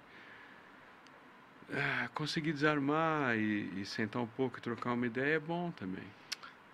ah, 1.73 2.11
conseguir 2.15 2.53
desarmar 2.53 3.37
e, 3.37 3.81
e 3.81 3.87
sentar 3.87 4.21
um 4.21 4.27
pouco 4.27 4.59
e 4.59 4.61
trocar 4.61 4.93
uma 4.93 5.07
ideia 5.07 5.37
é 5.37 5.41
bom 5.41 5.71
também. 5.71 6.05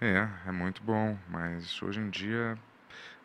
É, 0.00 0.28
é 0.46 0.52
muito 0.52 0.82
bom, 0.82 1.16
mas 1.28 1.80
hoje 1.80 2.00
em 2.00 2.10
dia 2.10 2.58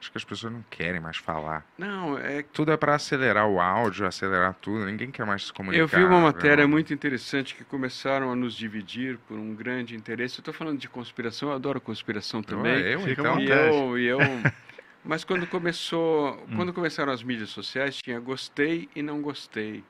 Acho 0.04 0.12
que 0.12 0.18
as 0.18 0.26
pessoas 0.26 0.52
não 0.52 0.66
querem 0.70 1.00
mais 1.00 1.16
falar. 1.16 1.66
Não, 1.78 2.18
é. 2.18 2.44
Tudo 2.44 2.74
é 2.74 2.78
para 2.78 2.94
acelerar 2.94 3.48
o 3.48 3.62
áudio, 3.62 4.06
acelerar 4.06 4.54
tudo. 4.56 4.86
Ninguém 4.86 5.10
quer 5.10 5.26
mais 5.26 5.46
se 5.46 5.54
comunicar. 5.54 5.82
Eu 5.82 5.88
vi 5.88 6.04
uma 6.04 6.20
matéria 6.20 6.66
não. 6.66 6.72
muito 6.72 6.94
interessante 6.94 7.56
que 7.56 7.64
começaram 7.64 8.30
a 8.30 8.36
nos 8.36 8.54
dividir 8.54 9.18
por 9.20 9.38
um 9.38 9.56
grande 9.56 9.96
interesse. 9.96 10.40
Eu 10.40 10.42
estou 10.42 10.54
falando 10.54 10.78
de 10.78 10.90
conspiração, 10.90 11.50
eu 11.50 11.56
adoro 11.56 11.80
conspiração 11.80 12.44
também. 12.44 12.82
eu, 12.82 13.00
Fica 13.00 13.22
então. 13.22 13.40
E 13.40 13.50
eu, 13.50 13.98
e 13.98 14.06
eu. 14.06 14.20
Mas 15.06 15.24
quando 15.24 15.48
começou, 15.48 16.34
hum. 16.50 16.58
quando 16.58 16.74
começaram 16.74 17.14
as 17.14 17.24
mídias 17.24 17.52
sociais, 17.52 17.96
tinha 17.96 18.20
gostei 18.20 18.90
e 18.94 19.02
não 19.02 19.22
gostei. 19.22 19.86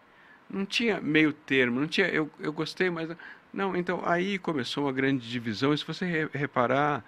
Não 0.47 0.63
tinha 0.63 1.01
meio 1.01 1.33
termo, 1.33 1.79
não 1.79 1.87
tinha 1.87 2.07
eu, 2.07 2.29
eu 2.39 2.53
gostei, 2.53 2.91
mas 2.91 3.09
não. 3.51 3.75
Então 3.75 4.03
aí 4.05 4.37
começou 4.37 4.85
uma 4.85 4.93
grande 4.93 5.27
divisão. 5.27 5.73
E 5.73 5.77
se 5.79 5.83
você 5.83 6.29
reparar 6.31 7.03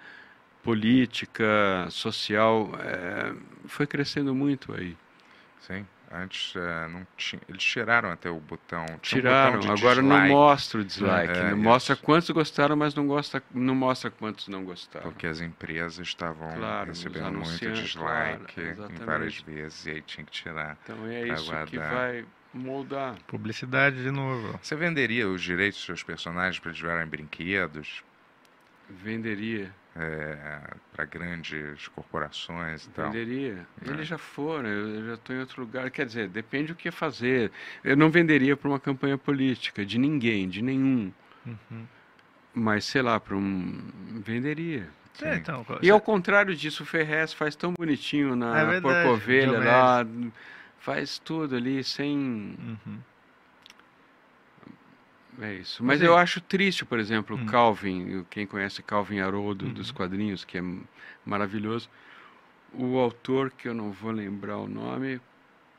política, 0.66 1.86
social, 1.90 2.70
é, 2.80 3.32
foi 3.66 3.86
crescendo 3.86 4.34
muito 4.34 4.74
aí. 4.74 4.96
Sim. 5.60 5.86
Antes 6.12 6.54
é, 6.54 6.88
não 6.88 7.06
tinha. 7.16 7.42
Eles 7.48 7.64
tiraram 7.64 8.10
até 8.10 8.30
o 8.30 8.38
botão. 8.38 8.86
tinha 8.86 8.96
um 8.96 9.22
Tiraram, 9.22 9.58
botão 9.58 9.74
de 9.74 9.80
agora 9.82 10.02
não 10.02 10.10
dislike, 10.10 10.32
mostra 10.32 10.80
o 10.80 10.84
dislike. 10.84 11.32
É, 11.32 11.50
não 11.50 11.58
mostra 11.58 11.94
isso. 11.94 12.02
quantos 12.02 12.30
gostaram, 12.30 12.76
mas 12.76 12.94
não, 12.94 13.06
gosta, 13.06 13.42
não 13.52 13.74
mostra 13.74 14.10
quantos 14.10 14.46
não 14.46 14.64
gostaram. 14.64 15.10
Porque 15.10 15.26
as 15.26 15.40
empresas 15.40 16.06
estavam 16.06 16.48
Claro, 16.56 16.92
os 16.92 16.98
recebendo 16.98 17.32
muito 17.32 17.72
dislike 17.72 18.74
claro, 18.74 19.04
várias 19.04 19.38
vezes 19.40 19.86
e 19.86 19.90
aí 19.90 20.02
tinha 20.02 20.24
que 20.24 20.30
tirar. 20.30 20.78
Então 20.84 21.06
é 21.06 21.26
isso 21.28 21.44
que 21.66 21.76
guardar. 21.76 21.94
vai 21.94 22.24
moldar. 22.54 23.16
Publicidade 23.26 24.02
de 24.02 24.10
novo. 24.10 24.58
Você 24.62 24.76
venderia 24.76 25.28
os 25.28 25.42
direitos 25.42 25.78
dos 25.78 25.86
seus 25.86 26.02
personagens 26.04 26.58
para 26.60 26.70
eles 26.70 26.80
virarem 26.80 27.06
brinquedos? 27.08 28.04
Venderia, 28.88 29.74
para 30.92 31.04
grandes 31.06 31.88
corporações 31.88 32.84
e 32.84 32.90
tal? 32.90 33.10
venderia. 33.10 33.66
É. 33.84 33.90
Eles 33.90 34.06
já 34.08 34.18
foram, 34.18 34.68
eu 34.68 35.06
já 35.06 35.14
estou 35.14 35.34
em 35.36 35.40
outro 35.40 35.60
lugar. 35.62 35.90
Quer 35.90 36.06
dizer, 36.06 36.28
depende 36.28 36.68
do 36.68 36.74
que 36.74 36.90
fazer. 36.90 37.50
Eu 37.82 37.96
não 37.96 38.10
venderia 38.10 38.56
para 38.56 38.68
uma 38.68 38.80
campanha 38.80 39.16
política, 39.18 39.84
de 39.84 39.98
ninguém, 39.98 40.48
de 40.48 40.62
nenhum. 40.62 41.12
Uhum. 41.46 41.86
Mas, 42.54 42.84
sei 42.84 43.02
lá, 43.02 43.20
para 43.20 43.36
um. 43.36 43.78
Venderia. 44.24 44.88
É, 45.22 45.36
então, 45.36 45.64
E 45.82 45.90
ao 45.90 46.00
contrário 46.00 46.54
disso, 46.54 46.82
o 46.82 46.86
Ferrez 46.86 47.32
faz 47.32 47.56
tão 47.56 47.72
bonitinho 47.72 48.36
na 48.36 48.58
É 48.60 48.64
verdade, 48.66 48.82
Porco 48.82 49.08
Ovelha 49.14 49.46
Diomedes. 49.48 49.66
lá. 49.72 50.06
Faz 50.78 51.18
tudo 51.18 51.56
ali 51.56 51.82
sem. 51.82 52.16
Uhum. 52.16 52.98
É 55.40 55.54
isso. 55.54 55.82
Mas 55.84 55.98
Mas 55.98 56.02
aí- 56.02 56.06
eu 56.06 56.16
acho 56.16 56.40
triste, 56.40 56.84
por 56.84 56.98
exemplo, 56.98 57.36
Hum. 57.36 57.42
o 57.42 57.46
Calvin, 57.46 58.24
quem 58.30 58.46
conhece 58.46 58.82
Calvin 58.82 59.20
Haroldo 59.20 59.68
dos 59.68 59.90
Uhum. 59.90 59.94
quadrinhos, 59.96 60.44
que 60.44 60.58
é 60.58 60.62
maravilhoso. 61.24 61.88
O 62.72 62.98
autor, 62.98 63.50
que 63.50 63.68
eu 63.68 63.74
não 63.74 63.90
vou 63.92 64.10
lembrar 64.10 64.58
o 64.58 64.66
nome, 64.68 65.20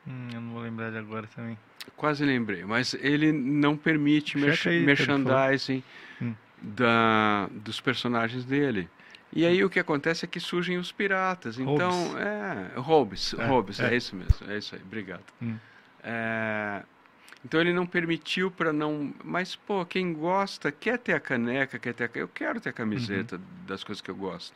Hum, 0.06 0.28
eu 0.32 0.40
não 0.40 0.52
vou 0.52 0.62
lembrar 0.62 0.90
de 0.90 0.98
agora 0.98 1.26
também. 1.34 1.58
quase 1.96 2.24
lembrei, 2.24 2.64
mas 2.64 2.94
ele 2.94 3.32
não 3.32 3.76
permite 3.76 4.38
merch- 4.38 4.66
aí, 4.68 4.84
merchandising 4.84 5.82
Hum. 6.22 6.34
da, 6.62 7.48
dos 7.50 7.80
personagens 7.80 8.44
dele. 8.44 8.88
E 9.32 9.44
aí 9.44 9.62
o 9.62 9.68
que 9.68 9.78
acontece 9.78 10.24
é 10.24 10.28
que 10.28 10.40
surgem 10.40 10.78
os 10.78 10.90
piratas. 10.92 11.58
Então, 11.58 11.92
é. 12.18 12.78
Hobbes, 12.78 13.34
É, 13.34 13.46
Hobbes, 13.46 13.78
é. 13.80 13.92
é. 13.92 13.96
isso 13.96 14.16
mesmo, 14.16 14.50
é 14.50 14.56
isso 14.58 14.74
aí, 14.74 14.80
obrigado. 14.82 15.24
Hum. 15.42 15.56
É, 16.02 16.77
então 17.48 17.60
ele 17.60 17.72
não 17.72 17.86
permitiu 17.86 18.50
para 18.50 18.72
não. 18.72 19.12
Mas, 19.24 19.56
pô, 19.56 19.84
quem 19.86 20.12
gosta 20.12 20.70
quer 20.70 20.98
ter 20.98 21.14
a 21.14 21.20
caneca, 21.20 21.78
quer 21.78 21.94
ter 21.94 22.04
a. 22.04 22.10
Eu 22.18 22.28
quero 22.28 22.60
ter 22.60 22.68
a 22.68 22.72
camiseta 22.72 23.36
Uhum. 23.36 23.42
das 23.66 23.82
coisas 23.82 24.02
que 24.02 24.10
eu 24.10 24.14
gosto. 24.14 24.54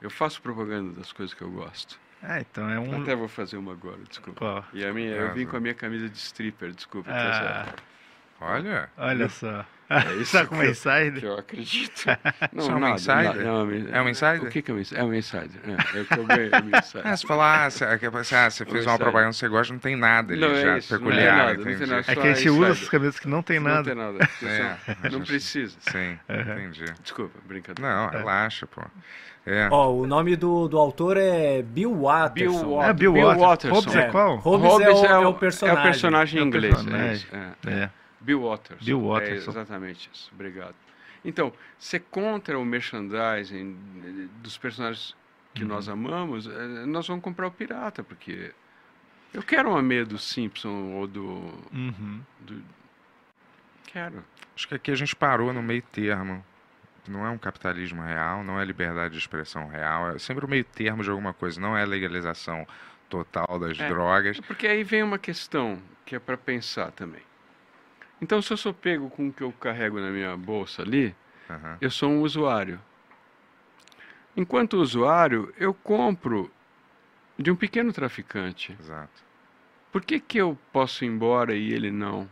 Eu 0.00 0.08
faço 0.08 0.40
propaganda 0.40 0.92
das 0.92 1.12
coisas 1.12 1.34
que 1.34 1.42
eu 1.42 1.50
gosto. 1.50 1.98
Ah, 2.22 2.40
então 2.40 2.68
é 2.70 2.78
um. 2.78 3.02
Até 3.02 3.14
vou 3.16 3.28
fazer 3.28 3.56
uma 3.56 3.72
agora, 3.72 3.98
desculpa. 4.08 4.38
Qual? 4.38 4.64
E 4.72 4.84
a 4.84 4.92
minha, 4.92 5.10
eu 5.10 5.34
vim 5.34 5.46
com 5.46 5.56
a 5.56 5.60
minha 5.60 5.74
camisa 5.74 6.08
de 6.08 6.16
stripper, 6.18 6.72
desculpa. 6.72 7.10
tá 7.10 7.74
Ah. 7.76 7.82
Olha, 8.42 8.88
olha 8.96 9.28
só. 9.28 9.66
É 9.90 10.14
isso 10.22 10.32
Tá 10.32 10.46
com 10.46 10.54
uma 10.54 10.62
que 10.62 10.68
eu- 10.68 10.70
insider? 10.72 11.20
que 11.20 11.26
eu 11.26 11.34
acredito. 11.36 12.04
Isso 12.56 12.70
é 12.70 12.74
um 12.74 12.94
insider? 12.94 13.44
não, 13.44 13.68
É 13.92 14.00
um 14.02 14.08
insider? 14.08 14.42
O 14.44 14.46
que, 14.48 14.62
que 14.62 14.70
é 14.70 14.74
um 14.74 14.78
insider? 14.78 15.00
É 15.02 15.04
um 15.04 15.12
insider. 15.14 15.50
É, 15.66 15.98
é 15.98 16.00
o 16.02 16.04
que 16.04 16.18
eu 16.18 16.26
ganhei, 16.26 16.48
é 16.52 16.56
um 16.62 16.78
insider. 16.78 17.06
ah, 17.06 17.16
você 17.16 17.26
falar, 17.26 17.66
ah, 17.66 17.70
você, 17.70 17.84
ah, 17.84 17.98
você 17.98 18.64
fez 18.64 18.86
uma 18.86 18.92
Insider. 18.92 18.98
propaganda 18.98 19.30
que 19.30 19.36
você 19.36 19.48
gosta, 19.48 19.72
não 19.72 19.80
tem 19.80 19.96
nada 19.96 20.32
ali 20.32 20.40
Não, 20.40 20.52
é 20.52 20.60
já 20.62 20.78
isso, 20.78 20.92
não 20.94 21.00
peculiar, 21.00 21.26
tem 21.26 21.36
nada, 21.36 21.54
não 21.54 21.64
tem 21.64 21.86
nada. 21.88 22.00
É 22.00 22.02
Só 22.14 22.20
que 22.20 22.28
a 22.28 22.34
gente 22.34 22.50
usa 22.50 22.68
essas 22.68 22.88
camisas 22.88 23.18
que 23.18 23.28
não 23.28 23.42
tem 23.42 23.58
Não 23.58 23.70
nada. 23.70 23.82
tem 23.84 23.94
nada. 23.94 24.28
É, 24.42 25.08
Não 25.10 25.20
precisa. 25.22 25.76
Sim, 25.80 26.18
Uhum. 26.28 26.40
entendi. 26.70 26.84
Desculpa, 27.02 27.38
brincadeira. 27.46 27.90
Não, 27.92 28.10
relaxa, 28.10 28.66
pô. 28.68 28.82
É. 29.46 29.68
Ó, 29.72 29.90
o 29.92 30.06
nome 30.06 30.36
do, 30.36 30.68
do 30.68 30.78
autor 30.78 31.16
é 31.16 31.62
Bill 31.62 31.94
Watterson. 32.02 32.60
Bill 32.62 32.80
Ah, 32.80 32.92
Bill, 32.92 33.12
Bill 33.14 33.24
Waters. 33.26 33.40
Watterson. 33.42 33.74
Hobbes 33.80 33.96
é 33.96 34.00
É. 34.00 34.10
qual? 34.10 34.36
Hobbes, 34.36 34.70
é, 34.86 34.90
o, 34.90 35.06
é 35.06 35.26
o 35.26 35.34
personagem. 35.34 35.76
É 35.76 35.80
o 35.80 35.82
personagem 35.82 36.38
É 36.38 36.42
em 36.42 36.44
o 36.44 36.46
inglês. 36.46 36.72
é 36.72 36.76
personagem. 36.76 37.12
isso, 37.14 37.28
é. 37.66 37.72
É. 37.72 37.90
Bill 38.20 38.42
Waters. 38.42 38.82
Bill 38.84 39.00
É 39.00 39.08
Watterson. 39.08 39.50
exatamente 39.50 40.10
isso. 40.12 40.30
Obrigado. 40.34 40.74
Então, 41.24 41.52
ser 41.78 42.00
contra 42.10 42.58
o 42.58 42.64
merchandising 42.64 44.28
dos 44.42 44.56
personagens 44.56 45.14
que 45.54 45.64
nós 45.64 45.86
Uhum. 45.86 45.92
amamos, 45.94 46.46
eh, 46.46 46.86
nós 46.86 47.06
vamos 47.06 47.22
comprar 47.22 47.46
o 47.46 47.50
pirata, 47.50 48.02
porque 48.02 48.52
eu 49.34 49.42
quero 49.42 49.70
uma 49.70 49.82
meia 49.82 50.04
do 50.04 50.16
Simpson 50.18 50.92
ou 50.94 51.06
do, 51.06 51.22
Uhum. 51.72 52.20
do... 52.40 52.62
Quero. 53.86 54.24
Acho 54.54 54.68
que 54.68 54.74
aqui 54.74 54.90
a 54.90 54.94
gente 54.94 55.14
parou 55.16 55.52
no 55.52 55.62
meio 55.62 55.82
termo. 55.82 56.44
Não 57.08 57.26
é 57.26 57.30
um 57.30 57.38
capitalismo 57.38 58.02
real, 58.02 58.44
não 58.44 58.60
é 58.60 58.64
liberdade 58.64 59.14
de 59.14 59.18
expressão 59.18 59.66
real, 59.68 60.10
é 60.10 60.18
sempre 60.18 60.44
o 60.44 60.48
meio 60.48 60.64
termo 60.64 61.02
de 61.02 61.10
alguma 61.10 61.32
coisa, 61.32 61.60
não 61.60 61.76
é 61.76 61.84
legalização 61.84 62.66
total 63.08 63.58
das 63.58 63.78
É. 63.80 63.88
drogas. 63.88 64.38
Porque 64.40 64.66
aí 64.66 64.84
vem 64.84 65.02
uma 65.02 65.18
questão 65.18 65.82
que 66.06 66.14
é 66.14 66.18
para 66.20 66.36
pensar 66.36 66.92
também. 66.92 67.22
Então, 68.20 68.42
se 68.42 68.52
eu 68.52 68.56
sou 68.56 68.74
pego 68.74 69.08
com 69.08 69.28
o 69.28 69.32
que 69.32 69.42
eu 69.42 69.52
carrego 69.52 69.98
na 70.00 70.10
minha 70.10 70.36
bolsa 70.36 70.82
ali, 70.82 71.14
Aham. 71.48 71.78
eu 71.80 71.90
sou 71.90 72.10
um 72.10 72.20
usuário. 72.22 72.80
Enquanto 74.36 74.74
usuário, 74.74 75.52
eu 75.56 75.72
compro 75.72 76.50
de 77.38 77.50
um 77.50 77.56
pequeno 77.56 77.92
traficante. 77.92 78.76
Exato. 78.78 79.22
Por 79.90 80.04
que, 80.04 80.20
que 80.20 80.38
eu 80.38 80.56
posso 80.72 81.04
ir 81.04 81.08
embora 81.08 81.54
e 81.54 81.72
ele 81.72 81.90
não? 81.90 82.28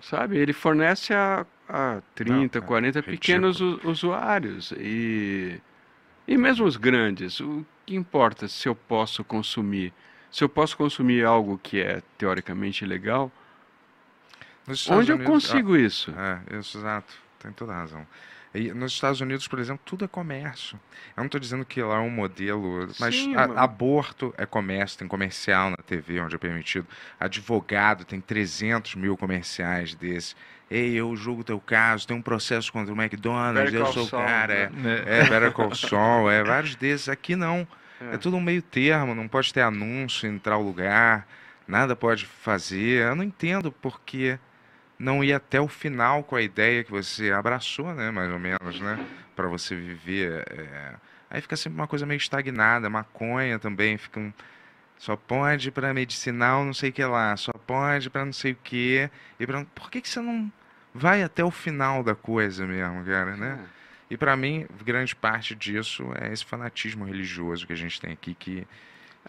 Sabe? 0.00 0.38
Ele 0.38 0.52
fornece 0.52 1.12
a, 1.12 1.44
a 1.68 2.00
30, 2.14 2.58
Não, 2.60 2.64
é 2.64 2.68
40 2.68 3.00
ridículo. 3.00 3.16
pequenos 3.18 3.60
usuários. 3.60 4.72
E, 4.78 5.60
e 6.26 6.36
mesmo 6.38 6.64
os 6.64 6.76
grandes. 6.76 7.40
O 7.40 7.64
que 7.84 7.94
importa 7.94 8.48
se 8.48 8.68
eu 8.68 8.74
posso 8.74 9.22
consumir? 9.22 9.92
Se 10.32 10.42
eu 10.42 10.48
posso 10.48 10.76
consumir 10.76 11.24
algo 11.24 11.60
que 11.62 11.80
é 11.80 12.02
teoricamente 12.18 12.84
Estados 14.80 15.02
onde 15.02 15.12
eu 15.12 15.16
Unidos- 15.16 15.32
consigo 15.32 15.76
isso? 15.76 16.12
É, 16.16 16.58
isso, 16.58 16.78
exato. 16.78 17.12
Tem 17.38 17.52
toda 17.52 17.72
a 17.72 17.76
razão. 17.76 18.06
E 18.54 18.70
nos 18.72 18.92
Estados 18.92 19.20
Unidos, 19.20 19.48
por 19.48 19.58
exemplo, 19.58 19.80
tudo 19.84 20.04
é 20.04 20.08
comércio. 20.08 20.78
Eu 21.16 21.22
não 21.22 21.26
estou 21.26 21.40
dizendo 21.40 21.64
que 21.64 21.82
lá 21.82 21.96
é 21.96 22.00
um 22.00 22.10
modelo, 22.10 22.86
mas 23.00 23.14
Sim, 23.14 23.34
a- 23.34 23.44
aborto 23.62 24.32
é 24.36 24.44
comércio, 24.44 24.98
tem 24.98 25.08
comercial 25.08 25.70
na 25.70 25.76
TV 25.78 26.20
onde 26.20 26.34
é 26.34 26.38
permitido. 26.38 26.86
Advogado 27.18 28.04
tem 28.04 28.20
300 28.20 28.94
mil 28.94 29.16
comerciais 29.16 29.94
desses. 29.94 30.36
Ei, 30.70 30.94
eu 30.94 31.14
julgo 31.16 31.42
teu 31.44 31.58
caso, 31.60 32.06
tem 32.06 32.16
um 32.16 32.22
processo 32.22 32.72
contra 32.72 32.92
o 32.92 32.96
McDonald's, 33.00 33.64
Better 33.72 33.80
eu 33.80 33.92
sou 33.92 34.04
o 34.06 34.10
cara. 34.10 34.54
É, 34.54 34.70
né? 34.70 35.02
É. 35.06 35.18
é 35.20 35.24
Better 35.28 35.52
Call 35.52 35.74
Saul, 35.74 36.30
é 36.30 36.42
vários 36.44 36.74
desses. 36.76 37.08
Aqui 37.08 37.34
não. 37.34 37.66
É. 38.10 38.14
É 38.14 38.18
tudo 38.18 38.36
um 38.36 38.40
meio 38.40 38.62
termo, 38.62 39.14
não 39.14 39.28
pode 39.28 39.52
ter 39.52 39.60
anúncio 39.60 40.28
em 40.28 40.38
tal 40.38 40.62
lugar, 40.62 41.26
nada 41.66 41.94
pode 41.94 42.26
fazer. 42.26 43.08
Eu 43.08 43.14
não 43.14 43.24
entendo 43.24 43.70
por 43.70 44.00
que 44.00 44.38
não 44.98 45.22
ir 45.22 45.32
até 45.32 45.60
o 45.60 45.68
final 45.68 46.22
com 46.22 46.36
a 46.36 46.42
ideia 46.42 46.84
que 46.84 46.90
você 46.90 47.32
abraçou, 47.32 47.94
né, 47.94 48.10
mais 48.10 48.30
ou 48.32 48.38
menos, 48.38 48.80
né, 48.80 49.04
para 49.34 49.48
você 49.48 49.74
viver. 49.74 50.44
é. 50.50 50.94
Aí 51.32 51.40
fica 51.40 51.56
sempre 51.56 51.80
uma 51.80 51.88
coisa 51.88 52.04
meio 52.04 52.18
estagnada, 52.18 52.90
maconha 52.90 53.58
também, 53.58 53.96
fica 53.96 54.20
um... 54.20 54.30
Só 54.98 55.16
pode 55.16 55.70
para 55.70 55.92
medicinal, 55.94 56.62
não 56.62 56.74
sei 56.74 56.90
o 56.90 56.92
que 56.92 57.02
lá, 57.02 57.34
só 57.38 57.52
pode 57.52 58.10
para 58.10 58.24
não 58.24 58.34
sei 58.34 58.52
o 58.52 58.56
que. 58.62 59.10
E 59.40 59.46
pra... 59.46 59.64
por 59.74 59.90
que, 59.90 60.02
que 60.02 60.08
você 60.08 60.20
não 60.20 60.52
vai 60.94 61.22
até 61.22 61.42
o 61.42 61.50
final 61.50 62.04
da 62.04 62.14
coisa 62.14 62.66
mesmo, 62.66 63.02
cara, 63.04 63.34
né? 63.34 63.58
E 64.12 64.16
para 64.18 64.36
mim, 64.36 64.66
grande 64.84 65.16
parte 65.16 65.54
disso 65.54 66.04
é 66.20 66.30
esse 66.30 66.44
fanatismo 66.44 67.04
religioso 67.06 67.66
que 67.66 67.72
a 67.72 67.76
gente 67.76 67.98
tem 67.98 68.12
aqui, 68.12 68.34
que, 68.34 68.66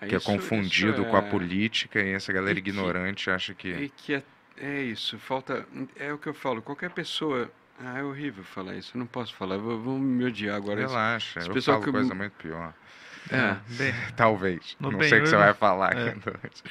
É, 0.02 0.08
que 0.08 0.16
é 0.16 0.18
isso- 0.18 0.26
confundido 0.26 1.02
isso 1.04 1.06
com 1.10 1.16
a 1.16 1.20
é- 1.20 1.30
política 1.30 2.02
e 2.02 2.12
essa 2.12 2.34
galera 2.34 2.60
E 2.60 2.62
que- 2.62 2.70
ignorante 2.70 3.30
acha 3.32 3.54
que. 3.54 3.70
E 3.70 3.88
que 3.90 4.16
é, 4.16 4.24
é 4.58 4.82
isso, 4.82 5.18
falta. 5.18 5.66
É 5.96 6.12
o 6.12 6.18
que 6.18 6.28
eu 6.28 6.34
falo, 6.34 6.62
qualquer 6.62 6.90
pessoa. 6.90 7.50
Ah, 7.80 8.00
é 8.00 8.04
horrível 8.04 8.44
falar 8.44 8.76
isso, 8.76 8.92
eu 8.96 9.00
não 9.00 9.08
posso 9.08 9.34
falar, 9.36 9.58
vou- 9.58 9.80
vão 9.82 9.98
me 9.98 10.26
odiar 10.26 10.58
agora. 10.58 10.82
Relaxa, 10.82 11.40
esse 11.40 11.48
eu 11.50 11.54
pessoal 11.54 11.80
falo 11.80 11.86
que- 11.92 11.98
coisa 12.00 12.14
muito 12.14 12.34
pior. 12.34 12.74
É. 13.32 13.56
Bem, 13.78 13.94
Talvez. 14.18 14.76
No 14.82 14.92
não 14.92 15.00
bem 15.00 15.08
sei 15.08 15.20
o 15.20 15.22
que 15.24 15.30
você 15.30 15.36
hoje- 15.38 15.46
vai 15.46 15.54
falar 15.54 15.96
é. 15.96 16.10
aqui. 16.10 16.20
Douglas. 16.20 16.64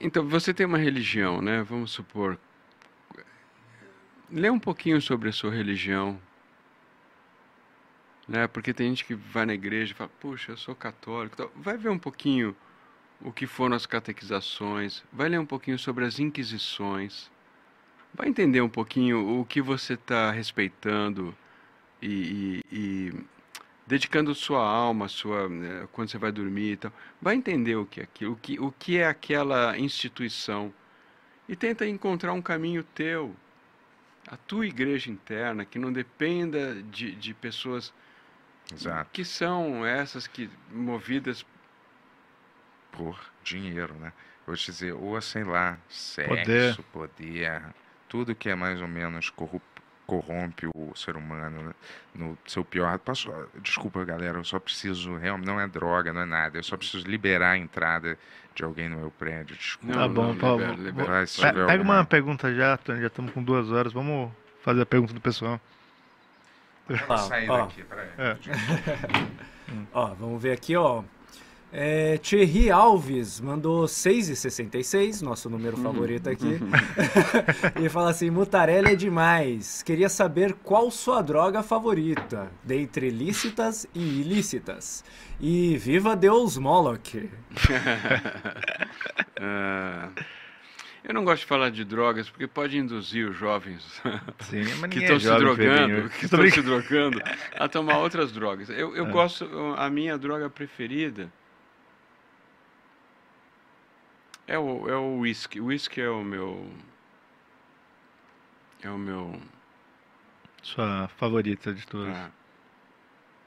Então, 0.00 0.26
você 0.28 0.52
tem 0.52 0.66
uma 0.66 0.78
religião, 0.78 1.40
né? 1.40 1.62
Vamos 1.62 1.92
supor. 1.92 2.36
Lê 4.30 4.50
um 4.50 4.58
pouquinho 4.58 5.00
sobre 5.00 5.28
a 5.28 5.32
sua 5.32 5.52
religião. 5.52 6.20
Né? 8.28 8.46
Porque 8.46 8.72
tem 8.72 8.88
gente 8.88 9.04
que 9.04 9.14
vai 9.14 9.44
na 9.46 9.54
igreja 9.54 9.92
e 9.92 9.96
fala, 9.96 10.10
puxa, 10.20 10.52
eu 10.52 10.56
sou 10.56 10.74
católico. 10.74 11.36
tal. 11.36 11.50
Vai 11.56 11.76
ver 11.76 11.90
um 11.90 11.98
pouquinho 11.98 12.56
o 13.20 13.32
que 13.32 13.46
foram 13.46 13.76
as 13.76 13.86
catequizações, 13.86 15.02
vai 15.12 15.28
ler 15.28 15.38
um 15.40 15.46
pouquinho 15.46 15.78
sobre 15.78 16.04
as 16.04 16.18
inquisições, 16.20 17.30
vai 18.14 18.28
entender 18.28 18.60
um 18.62 18.68
pouquinho 18.68 19.40
o 19.40 19.44
que 19.46 19.62
você 19.62 19.94
está 19.94 20.30
respeitando 20.32 21.34
e, 22.02 22.62
e- 22.72 22.78
e 23.10 23.24
dedicando 23.86 24.34
sua 24.34 24.62
alma, 24.66 25.08
sua, 25.08 25.48
né, 25.48 25.88
quando 25.92 26.10
você 26.10 26.18
vai 26.18 26.32
dormir 26.32 26.72
e 26.72 26.76
tal. 26.78 26.92
Vai 27.22 27.36
entender 27.36 27.76
o 27.76 27.86
que 27.86 28.00
é 28.00 28.04
aquilo, 28.04 28.32
o 28.34 28.36
que, 28.36 28.60
o 28.60 28.72
que 28.72 28.98
é 28.98 29.06
aquela 29.08 29.78
instituição 29.78 30.72
e 31.48 31.56
tenta 31.56 31.86
encontrar 31.86 32.32
um 32.34 32.42
caminho 32.42 32.84
teu. 32.84 33.34
a 34.28 34.36
tua 34.36 34.66
igreja 34.66 35.10
interna, 35.10 35.64
que 35.64 35.78
não 35.78 35.92
dependa 35.92 36.82
de, 36.84 37.12
de 37.14 37.34
pessoas 37.34 37.92
Exato. 38.74 39.10
que 39.12 39.24
são 39.24 39.84
essas 39.86 40.26
que 40.26 40.50
movidas 40.72 41.44
Por 42.92 43.18
dinheiro, 43.42 43.94
né? 43.94 44.12
Vou 44.46 44.54
te 44.56 44.66
dizer, 44.66 44.92
ou 44.92 45.20
sei 45.20 45.42
lá, 45.42 45.78
sexo, 45.88 46.28
Poder. 46.28 46.76
poder, 46.92 47.62
tudo 48.08 48.34
que 48.34 48.48
é 48.48 48.54
mais 48.54 48.80
ou 48.80 48.86
menos 48.86 49.30
corrup- 49.30 49.62
corrompe 50.06 50.68
o 50.74 50.94
ser 50.94 51.16
humano 51.16 51.62
né? 51.62 51.74
no 52.14 52.38
seu 52.46 52.62
pior. 52.64 52.98
Posso, 52.98 53.32
desculpa, 53.62 54.04
galera, 54.04 54.38
eu 54.38 54.44
só 54.44 54.60
preciso, 54.60 55.16
realmente, 55.16 55.46
não 55.46 55.58
é 55.58 55.66
droga, 55.66 56.12
não 56.12 56.20
é 56.20 56.24
nada, 56.26 56.58
eu 56.58 56.62
só 56.62 56.76
preciso 56.76 57.06
liberar 57.08 57.52
a 57.52 57.58
entrada 57.58 58.18
de 58.54 58.62
alguém 58.62 58.88
no 58.88 58.98
meu 58.98 59.10
prédio. 59.10 59.56
Desculpa. 59.56 59.94
Tá 59.96 60.06
bom, 60.06 60.36
Paulo. 60.36 60.60
libera, 60.60 60.82
libera. 60.82 61.08
Vai, 61.08 61.26
Pega 61.26 61.72
alguma- 61.72 61.94
uma 61.96 62.04
pergunta 62.04 62.54
já, 62.54 62.78
já 62.86 63.06
estamos 63.06 63.32
com 63.32 63.42
duas 63.42 63.72
horas. 63.72 63.92
Vamos 63.92 64.30
fazer 64.62 64.82
a 64.82 64.86
pergunta 64.86 65.12
do 65.14 65.20
pessoal. 65.20 65.58
Ó, 67.08 67.16
Sair 67.16 67.50
ó, 67.50 67.58
daqui, 67.58 67.82
peraí. 67.82 68.08
É. 68.18 68.36
ó, 69.92 70.14
vamos 70.14 70.42
ver 70.42 70.52
aqui, 70.52 70.76
ó. 70.76 71.02
É, 71.76 72.18
Thierry 72.18 72.70
Alves 72.70 73.40
mandou 73.40 73.84
6,66, 73.86 75.22
nosso 75.22 75.50
número 75.50 75.76
favorito 75.76 76.30
aqui. 76.30 76.60
e 77.82 77.88
fala 77.88 78.10
assim: 78.10 78.30
Mutarelli 78.30 78.92
é 78.92 78.94
demais. 78.94 79.82
Queria 79.82 80.08
saber 80.08 80.54
qual 80.62 80.88
sua 80.88 81.20
droga 81.20 81.64
favorita, 81.64 82.48
dentre 82.62 83.10
lícitas 83.10 83.88
e 83.92 84.20
ilícitas. 84.20 85.02
E 85.40 85.76
viva 85.76 86.14
Deus 86.14 86.56
Moloch. 86.56 87.28
Ah, 89.36 90.10
eu 91.04 91.12
não 91.14 91.24
gosto 91.24 91.42
de 91.42 91.46
falar 91.46 91.70
de 91.70 91.84
drogas 91.84 92.28
porque 92.30 92.46
pode 92.46 92.76
induzir 92.78 93.28
os 93.28 93.36
jovens 93.36 93.82
Sim, 94.40 94.64
que 94.88 94.98
estão 95.00 95.16
é 95.16 95.20
se 95.20 95.26
drogando, 95.36 96.10
que 96.10 96.24
estão 96.24 96.50
se 96.50 96.62
drogando 96.62 97.20
a 97.56 97.68
tomar 97.68 97.98
outras 97.98 98.32
drogas. 98.32 98.68
Eu, 98.70 98.96
eu 98.96 99.06
É. 99.06 99.10
gosto, 99.10 99.46
a 99.76 99.88
minha 99.90 100.16
droga 100.18 100.48
preferida 100.50 101.30
é 104.46 104.58
o 104.58 104.88
é 104.88 104.96
o 104.96 105.18
whisky. 105.20 105.60
O 105.60 105.66
whisky 105.66 106.00
é 106.00 106.08
o 106.08 106.22
meu 106.24 106.70
é 108.82 108.90
o 108.90 108.98
meu 108.98 109.40
Sua 110.62 111.08
favorita 111.16 111.72
de 111.72 111.86
todas. 111.86 112.14
ah, 112.16 112.30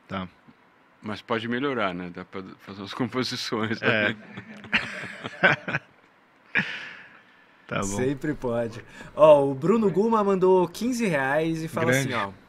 Tá. 0.08 0.28
mas 1.02 1.22
pode 1.22 1.48
melhorar, 1.48 1.94
né? 1.94 2.10
Dá 2.14 2.24
para 2.24 2.42
fazer 2.60 2.82
umas 2.82 2.94
composições. 2.96 3.82
É. 3.82 4.14
também. 4.14 4.18
Tá 7.68 7.80
bom. 7.80 7.84
Sempre 7.84 8.34
pode. 8.34 8.82
Ó, 9.16 9.46
o 9.46 9.54
Bruno 9.54 9.90
Guma 9.92 10.24
mandou 10.24 10.68
15 10.68 11.06
reais 11.06 11.62
e 11.62 11.68
fala 11.68 11.92
Grande. 11.92 12.14
assim, 12.14 12.26
ó. 12.26 12.48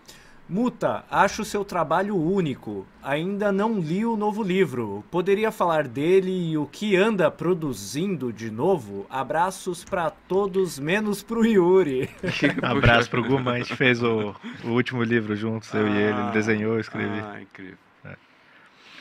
Muta, 0.49 1.05
acho 1.11 1.45
seu 1.45 1.62
trabalho 1.62 2.16
único. 2.16 2.86
Ainda 3.03 3.53
não 3.53 3.78
li 3.78 4.07
o 4.07 4.16
novo 4.16 4.43
livro. 4.43 5.05
Poderia 5.11 5.53
falar 5.53 5.86
dele 5.86 6.53
e 6.53 6.57
o 6.57 6.65
que 6.65 6.97
anda 6.97 7.31
produzindo 7.31 8.32
de 8.32 8.51
novo? 8.51 9.05
Abraços 9.11 9.85
pra 9.85 10.09
todos, 10.09 10.78
menos 10.78 11.23
pro 11.23 11.45
Yuri. 11.45 12.09
Abraço 12.62 13.11
pro 13.11 13.23
Guma, 13.23 13.53
a 13.53 13.59
gente 13.59 13.77
fez 13.77 14.03
o, 14.03 14.35
o 14.65 14.69
último 14.69 15.03
livro 15.03 15.36
juntos, 15.36 15.74
eu 15.74 15.86
e 15.86 15.90
ele, 15.90 16.01
ele 16.12 16.12
Ah, 16.12 16.31
desenhou, 16.31 16.74
eu 16.74 16.81
escrevi. 16.81 17.20
Ah, 17.20 17.43
incrível. 17.43 17.77
É. 18.07 18.16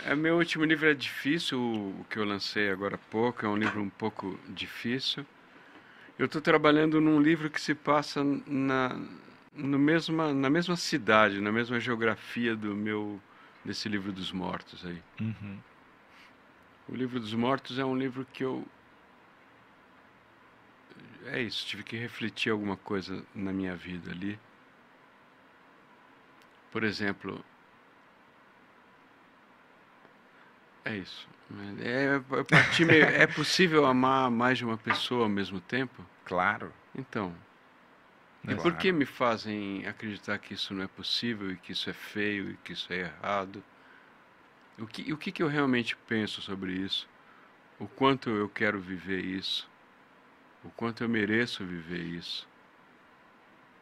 É, 0.08 0.16
meu 0.16 0.36
último 0.36 0.66
livro 0.66 0.90
é 0.90 0.94
difícil, 0.94 1.58
o 1.60 1.96
o 2.02 2.06
que 2.10 2.18
eu 2.18 2.26
lancei 2.26 2.70
agora 2.70 2.96
há 2.96 3.12
pouco, 3.12 3.46
é 3.46 3.50
um 3.50 3.56
livro 3.56 3.82
um 3.82 3.90
pouco 3.90 4.38
difícil. 4.50 5.26
Eu 6.18 6.26
estou 6.26 6.42
trabalhando 6.42 7.00
num 7.00 7.22
livro 7.22 7.50
que 7.50 7.62
se 7.62 7.76
passa 7.76 8.24
na, 8.24 9.00
no 9.54 9.78
mesma, 9.78 10.34
na 10.34 10.50
mesma 10.50 10.76
cidade, 10.76 11.40
na 11.40 11.52
mesma 11.52 11.80
geografia 11.80 12.56
do 12.56 12.76
meu 12.76 13.22
desse 13.64 13.88
livro 13.88 14.12
dos 14.12 14.32
mortos 14.32 14.86
aí. 14.86 15.02
Uhum. 15.22 15.60
O 16.90 16.96
livro 16.96 17.20
dos 17.20 17.34
mortos 17.34 17.78
é 17.78 17.86
um 17.86 17.96
livro 17.96 18.26
que 18.34 18.44
eu 18.44 18.66
é 21.26 21.42
isso, 21.42 21.66
tive 21.66 21.84
que 21.84 21.98
refletir 21.98 22.52
alguma 22.52 22.78
coisa 22.78 23.24
na 23.36 23.52
minha 23.52 23.76
vida 23.76 24.12
ali. 24.12 24.40
Por 26.72 26.84
exemplo, 26.84 27.44
é 30.86 30.96
isso. 30.96 31.28
É, 31.80 32.84
meio- 32.86 33.06
é 33.06 33.26
possível 33.28 33.86
amar 33.86 34.30
mais 34.30 34.58
de 34.58 34.66
uma 34.66 34.78
pessoa 34.78 35.24
ao 35.24 35.30
mesmo 35.30 35.60
tempo? 35.62 36.04
Claro. 36.26 36.72
Então, 36.96 37.34
e 38.44 38.48
Claro. 38.48 38.62
por 38.62 38.74
que 38.76 38.92
me 38.92 39.06
fazem 39.06 39.86
acreditar 39.86 40.38
que 40.40 40.54
isso 40.54 40.74
não 40.74 40.84
é 40.84 40.88
possível 40.88 41.52
e 41.52 41.58
que 41.58 41.72
isso 41.72 41.90
é 41.90 41.94
feio 41.94 42.52
e 42.52 42.58
que 42.58 42.74
isso 42.74 42.92
é 42.92 43.00
errado? 43.00 43.62
O 44.80 44.86
que, 44.86 45.12
o 45.12 45.18
que, 45.18 45.32
que 45.32 45.42
eu 45.44 45.48
realmente 45.48 45.96
penso 46.08 46.42
sobre 46.42 46.72
isso? 46.74 47.08
O 47.80 47.88
quanto 47.88 48.30
eu 48.30 48.50
quero 48.50 48.80
viver 48.80 49.24
isso? 49.24 49.68
O 50.64 50.70
quanto 50.72 51.04
eu 51.04 51.10
mereço 51.10 51.66
viver 51.66 52.02
isso? 52.02 52.48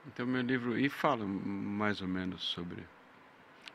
Então, 0.07 0.25
meu 0.25 0.41
livro. 0.41 0.77
E 0.77 0.89
fala 0.89 1.25
mais 1.25 2.01
ou 2.01 2.07
menos 2.07 2.43
sobre. 2.43 2.83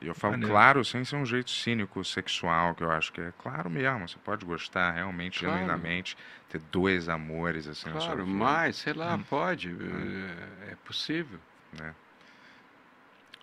E 0.00 0.06
eu 0.06 0.14
falo 0.14 0.32
Maneiro. 0.32 0.52
claro, 0.54 0.84
sem 0.84 1.04
ser 1.04 1.16
um 1.16 1.26
jeito 1.26 1.50
cínico, 1.50 2.02
sexual, 2.04 2.74
que 2.74 2.82
eu 2.82 2.90
acho 2.90 3.12
que 3.12 3.20
é 3.20 3.32
claro 3.38 3.68
mesmo. 3.68 4.08
Você 4.08 4.16
pode 4.24 4.46
gostar 4.46 4.92
realmente, 4.92 5.40
Claro. 5.40 5.54
genuinamente, 5.54 6.16
ter 6.48 6.58
dois 6.72 7.08
amores 7.08 7.68
assim 7.68 7.90
na 7.90 8.00
sua 8.00 8.14
Claro, 8.14 8.24
vida, 8.24 8.38
mais, 8.38 8.76
sei 8.76 8.94
lá, 8.94 9.16
Hum. 9.16 9.22
pode. 9.28 9.68
É, 9.68 10.72
é 10.72 10.76
possível. 10.86 11.38
né? 11.78 11.94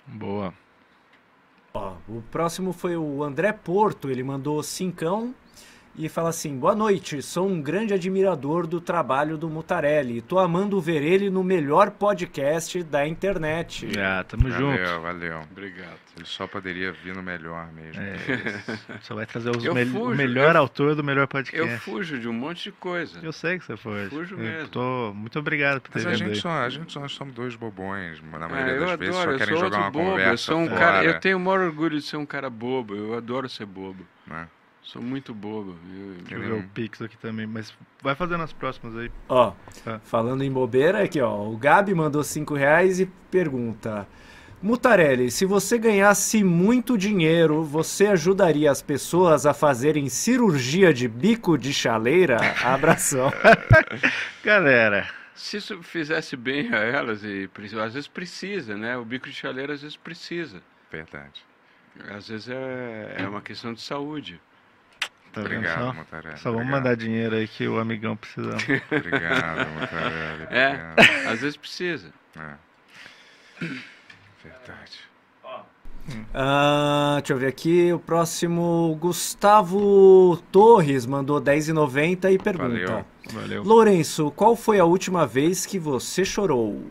Boa. 0.08 0.54
Ó, 1.74 1.96
o 2.08 2.22
próximo 2.32 2.74
foi 2.74 2.98
o 2.98 3.24
André 3.24 3.52
Porto, 3.54 4.10
ele 4.10 4.24
mandou 4.24 4.62
cincão 4.64 5.36
e 5.98 6.08
fala 6.08 6.30
assim: 6.30 6.58
Boa 6.58 6.76
noite, 6.76 7.22
sou 7.22 7.48
um 7.48 7.62
grande 7.62 7.94
admirador 7.94 8.68
do 8.68 8.80
trabalho 8.80 9.38
do 9.38 9.50
Mutarelli. 9.50 10.22
Tô 10.22 10.38
amando 10.40 10.80
ver 10.80 11.02
ele 11.02 11.30
no 11.30 11.44
melhor 11.44 11.92
podcast 11.92 12.84
da 12.84 13.08
internet. 13.08 13.88
Ah, 14.00 14.24
tamo 14.24 14.50
junto. 14.52 14.78
Valeu, 14.78 15.02
valeu. 15.02 15.42
Obrigado. 15.52 15.98
Ele 16.16 16.26
só 16.26 16.48
poderia 16.48 16.92
vir 16.92 17.16
no 17.16 17.22
melhor 17.22 17.72
mesmo. 17.74 18.02
É, 18.02 18.16
só 19.02 19.14
vai 19.16 19.26
trazer 19.26 19.50
os 19.56 19.64
Eu 19.64 19.74
mel- 19.74 19.86
fujo, 19.88 20.12
o 20.14 20.16
melhor 20.16 20.56
eu- 20.56 20.62
autor 20.62 20.96
do 20.96 21.04
melhor 21.04 21.24
Eu 21.24 21.28
podcast. 21.28 21.78
fujo 21.80 22.20
de 22.20 22.28
um 22.28 22.34
monte 22.34 22.64
de 22.66 22.72
coisa. 22.72 23.20
Eu 23.22 23.32
sei 23.32 23.60
que 23.60 23.66
você 23.66 23.78
foi. 23.78 24.08
Fujo 24.10 24.36
Eu 24.36 24.40
mesmo. 24.40 24.68
Tô... 24.70 25.14
Muito 25.14 25.38
obrigado 25.40 25.80
por 25.82 25.92
ter 25.92 26.00
Mas 26.00 26.06
a 26.08 26.10
vindo 26.12 26.18
gente, 26.20 26.36
aí. 26.36 26.42
só, 26.42 26.50
a 26.50 26.70
gente 26.70 26.92
só 26.92 27.08
somos 27.08 27.34
dois 27.36 27.56
bobões, 27.56 28.20
na 28.32 28.46
Ah, 28.46 28.50
maioria 28.50 28.74
eu 28.74 28.80
das 28.82 28.90
adoro, 28.92 29.00
vezes, 29.00 29.16
só 29.16 29.32
eu 29.32 29.38
querem 29.38 29.54
sou 29.56 29.64
jogar 29.66 29.78
uma 29.78 29.92
bobo. 29.92 30.06
conversa 30.12 30.32
Eu 30.34 30.38
sou 30.38 30.58
um 30.58 30.68
fora, 30.68 30.80
cara, 30.80 31.06
eu 31.06 31.20
tenho 31.20 31.38
o 31.38 31.40
maior 31.40 31.60
orgulho 31.62 31.98
de 32.00 32.06
ser 32.06 32.18
um 32.18 32.26
cara 32.26 32.50
bobo. 32.50 32.96
Eu 32.96 33.16
adoro 33.16 33.48
ser 33.48 33.66
bobo. 33.68 34.04
né? 34.26 34.48
Sou 34.88 35.02
muito 35.02 35.34
bobo. 35.34 35.76
Eu- 35.94 36.14
Deixa 36.24 36.36
eu 36.36 36.40
ver 36.40 36.54
o 36.64 36.70
Pix 36.70 37.02
aqui 37.02 37.18
também, 37.18 37.46
mas 37.46 37.74
vai 38.02 38.16
fazendo 38.16 38.42
as 38.44 38.54
próximas 38.54 38.96
aí. 38.96 39.12
Ó, 39.28 39.52
Tá. 39.84 40.00
falando 40.00 40.44
em 40.44 40.52
bobeira, 40.52 41.04
aqui 41.04 41.20
ó, 41.20 41.44
o 41.46 41.58
Gabi 41.58 41.94
mandou 41.94 42.24
5 42.24 42.54
reais 42.56 43.00
e 43.02 43.06
pergunta: 43.30 44.08
Mutarelli, 44.64 45.30
se 45.30 45.46
você 45.46 45.78
ganhasse 45.78 46.42
muito 46.42 46.98
dinheiro, 46.98 47.64
você 47.64 48.08
ajudaria 48.08 48.72
as 48.72 48.82
pessoas 48.82 49.46
a 49.46 49.54
fazerem 49.54 50.08
cirurgia 50.08 50.94
de 50.94 51.06
bico 51.08 51.58
de 51.58 51.74
chaleira? 51.74 52.38
Abração. 52.64 53.30
Galera, 54.44 55.08
Se 55.36 55.58
isso 55.58 55.84
fizesse 55.84 56.36
bem 56.38 56.74
a 56.74 56.78
elas, 56.78 57.24
e 57.24 57.50
às 57.84 57.94
vezes 57.94 58.08
precisa, 58.08 58.76
né? 58.78 58.98
O 58.98 59.04
bico 59.06 59.28
de 59.30 59.36
chaleira 59.36 59.74
às 59.74 59.82
vezes 59.82 59.98
precisa. 59.98 60.62
Verdade. 60.92 61.44
Às 62.10 62.28
vezes 62.30 62.48
é, 62.50 63.16
é 63.20 63.28
uma 63.28 63.42
questão 63.42 63.74
de 63.74 63.82
saúde. 63.82 64.40
Tá 65.34 65.42
vendo 65.42 65.56
Obrigado, 65.58 65.78
só? 65.80 65.92
Só 65.94 65.94
vamos 65.94 66.36
obrigado. 66.38 66.66
mandar 66.66 66.96
dinheiro 66.96 67.36
aí 67.36 67.48
que 67.48 67.68
o 67.68 67.80
amigão 67.80 68.16
precisa. 68.16 68.56
Obrigado, 68.92 69.70
Montarelli. 69.80 70.48
É, 70.50 70.92
obrigado. 70.92 71.28
às 71.30 71.40
vezes 71.42 71.58
precisa. 71.58 72.12
É. 72.36 72.54
Verdade. 74.44 75.08
Ah, 76.34 77.16
deixa 77.20 77.34
eu 77.34 77.38
ver 77.38 77.48
aqui. 77.48 77.92
O 77.92 78.00
próximo, 78.00 78.98
Gustavo 79.00 80.38
Torres 80.52 81.06
mandou 81.06 81.42
10,90 81.42 82.32
e 82.32 82.38
pergunta: 82.38 82.70
Valeu. 82.70 83.06
Valeu. 83.32 83.64
Lourenço, 83.64 84.32
qual 84.32 84.56
foi 84.56 84.80
a 84.80 84.86
última 84.86 85.26
vez 85.28 85.66
que 85.66 85.78
você 85.78 86.24
chorou? 86.24 86.82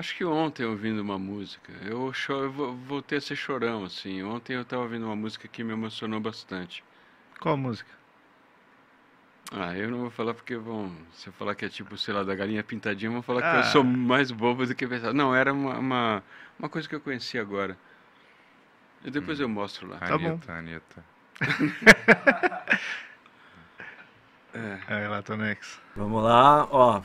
Acho 0.00 0.16
que 0.16 0.24
ontem 0.24 0.64
ouvindo 0.64 1.00
uma 1.00 1.18
música, 1.18 1.70
eu, 1.84 2.10
eu 2.30 2.50
vo- 2.50 2.72
voltei 2.86 3.18
a 3.18 3.20
ser 3.20 3.36
chorão, 3.36 3.84
assim. 3.84 4.22
Ontem 4.22 4.54
eu 4.54 4.62
estava 4.62 4.80
ouvindo 4.80 5.04
uma 5.04 5.14
música 5.14 5.46
que 5.46 5.62
me 5.62 5.74
emocionou 5.74 6.18
bastante. 6.18 6.82
Qual 7.38 7.54
música? 7.54 7.90
Ah, 9.52 9.76
eu 9.76 9.90
não 9.90 9.98
vou 9.98 10.10
falar 10.10 10.32
porque 10.32 10.56
vão. 10.56 10.90
Se 11.12 11.26
eu 11.28 11.34
falar 11.34 11.54
que 11.54 11.66
é 11.66 11.68
tipo, 11.68 11.98
sei 11.98 12.14
lá, 12.14 12.22
da 12.24 12.34
galinha 12.34 12.64
pintadinha, 12.64 13.10
vão 13.10 13.20
falar 13.20 13.42
que 13.42 13.48
Ah. 13.48 13.56
eu 13.58 13.64
sou 13.64 13.84
mais 13.84 14.30
bobo 14.30 14.64
do 14.64 14.74
que 14.74 14.86
pensar. 14.86 15.12
Não, 15.12 15.34
era 15.34 15.52
uma, 15.52 15.76
uma, 15.78 16.22
uma 16.58 16.68
coisa 16.70 16.88
que 16.88 16.94
eu 16.94 17.00
conheci 17.02 17.38
agora. 17.38 17.76
E 19.04 19.10
depois 19.10 19.38
eu 19.38 19.50
mostro 19.50 19.86
lá. 19.86 19.98
Tá 19.98 20.16
bom. 20.16 20.28
Anitta, 20.28 20.52
Anitta. 20.54 21.04
É. 24.52 25.04
É, 25.04 25.08
lá, 25.08 25.22
Tonex. 25.22 25.80
Vamos 25.94 26.24
lá, 26.24 26.66
ó. 26.72 27.02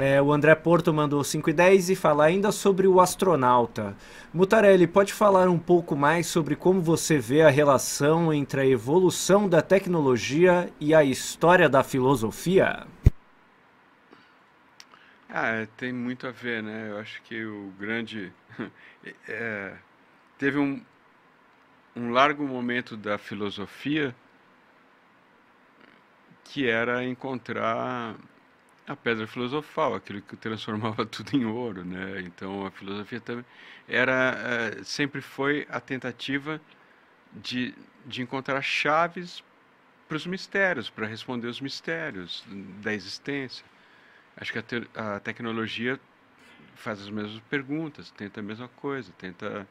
É, 0.00 0.22
o 0.22 0.32
André 0.32 0.54
Porto 0.54 0.94
mandou 0.94 1.24
5 1.24 1.50
e 1.50 1.52
10 1.52 1.90
e 1.90 1.96
fala 1.96 2.24
ainda 2.24 2.52
sobre 2.52 2.86
o 2.86 3.00
astronauta. 3.00 3.96
Mutarelli, 4.32 4.86
pode 4.86 5.12
falar 5.12 5.48
um 5.48 5.58
pouco 5.58 5.96
mais 5.96 6.28
sobre 6.28 6.54
como 6.54 6.80
você 6.80 7.18
vê 7.18 7.42
a 7.42 7.50
relação 7.50 8.32
entre 8.32 8.60
a 8.60 8.66
evolução 8.66 9.48
da 9.48 9.60
tecnologia 9.60 10.72
e 10.78 10.94
a 10.94 11.02
história 11.02 11.68
da 11.68 11.82
filosofia? 11.82 12.86
Ah, 15.28 15.48
é, 15.48 15.68
tem 15.76 15.92
muito 15.92 16.28
a 16.28 16.30
ver, 16.30 16.62
né? 16.62 16.90
Eu 16.90 16.98
acho 16.98 17.20
que 17.22 17.44
o 17.44 17.72
grande. 17.78 18.32
É, 19.26 19.74
teve 20.36 20.58
um, 20.58 20.82
um 21.96 22.10
largo 22.10 22.44
momento 22.46 22.96
da 22.96 23.16
filosofia 23.16 24.14
que 26.44 26.68
era 26.68 27.04
encontrar 27.04 28.16
a 28.88 28.96
pedra 28.96 29.26
filosofal, 29.26 29.94
aquilo 29.94 30.22
que 30.22 30.34
transformava 30.34 31.04
tudo 31.06 31.36
em 31.36 31.44
ouro, 31.44 31.84
né? 31.84 32.20
Então 32.22 32.66
a 32.66 32.70
filosofia 32.70 33.20
também 33.20 33.44
era 33.86 34.34
é, 34.80 34.82
sempre 34.82 35.20
foi 35.20 35.66
a 35.70 35.78
tentativa 35.78 36.60
de, 37.32 37.74
de 38.06 38.22
encontrar 38.22 38.62
chaves 38.62 39.44
para 40.08 40.16
os 40.16 40.26
mistérios, 40.26 40.88
para 40.88 41.06
responder 41.06 41.48
os 41.48 41.60
mistérios 41.60 42.42
da 42.82 42.94
existência. 42.94 43.64
Acho 44.36 44.52
que 44.52 44.58
a, 44.58 44.62
te, 44.62 44.88
a 44.94 45.20
tecnologia 45.20 46.00
faz 46.74 47.00
as 47.02 47.10
mesmas 47.10 47.42
perguntas, 47.50 48.10
tenta 48.10 48.40
a 48.40 48.42
mesma 48.42 48.68
coisa, 48.68 49.12
tenta 49.18 49.68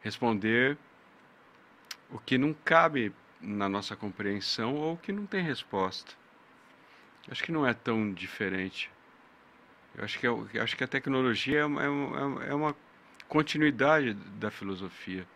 responder 0.00 0.76
o 2.10 2.18
que 2.18 2.36
não 2.36 2.52
cabe 2.52 3.12
na 3.40 3.68
nossa 3.68 3.94
compreensão 3.94 4.74
ou 4.74 4.96
que 4.96 5.12
não 5.12 5.24
tem 5.24 5.42
resposta. 5.42 6.12
Acho 7.30 7.42
que 7.42 7.52
não 7.52 7.66
é 7.66 7.74
tão 7.74 8.12
diferente. 8.12 8.90
Eu 9.96 10.04
acho 10.04 10.18
que, 10.18 10.26
é, 10.26 10.30
eu 10.30 10.62
acho 10.62 10.76
que 10.76 10.84
a 10.84 10.88
tecnologia 10.88 11.60
é 11.60 11.64
uma, 11.64 11.82
é 12.44 12.54
uma 12.54 12.70
é 12.70 12.74
continuidade 13.28 14.14
da 14.14 14.50
filosofia, 14.50 15.26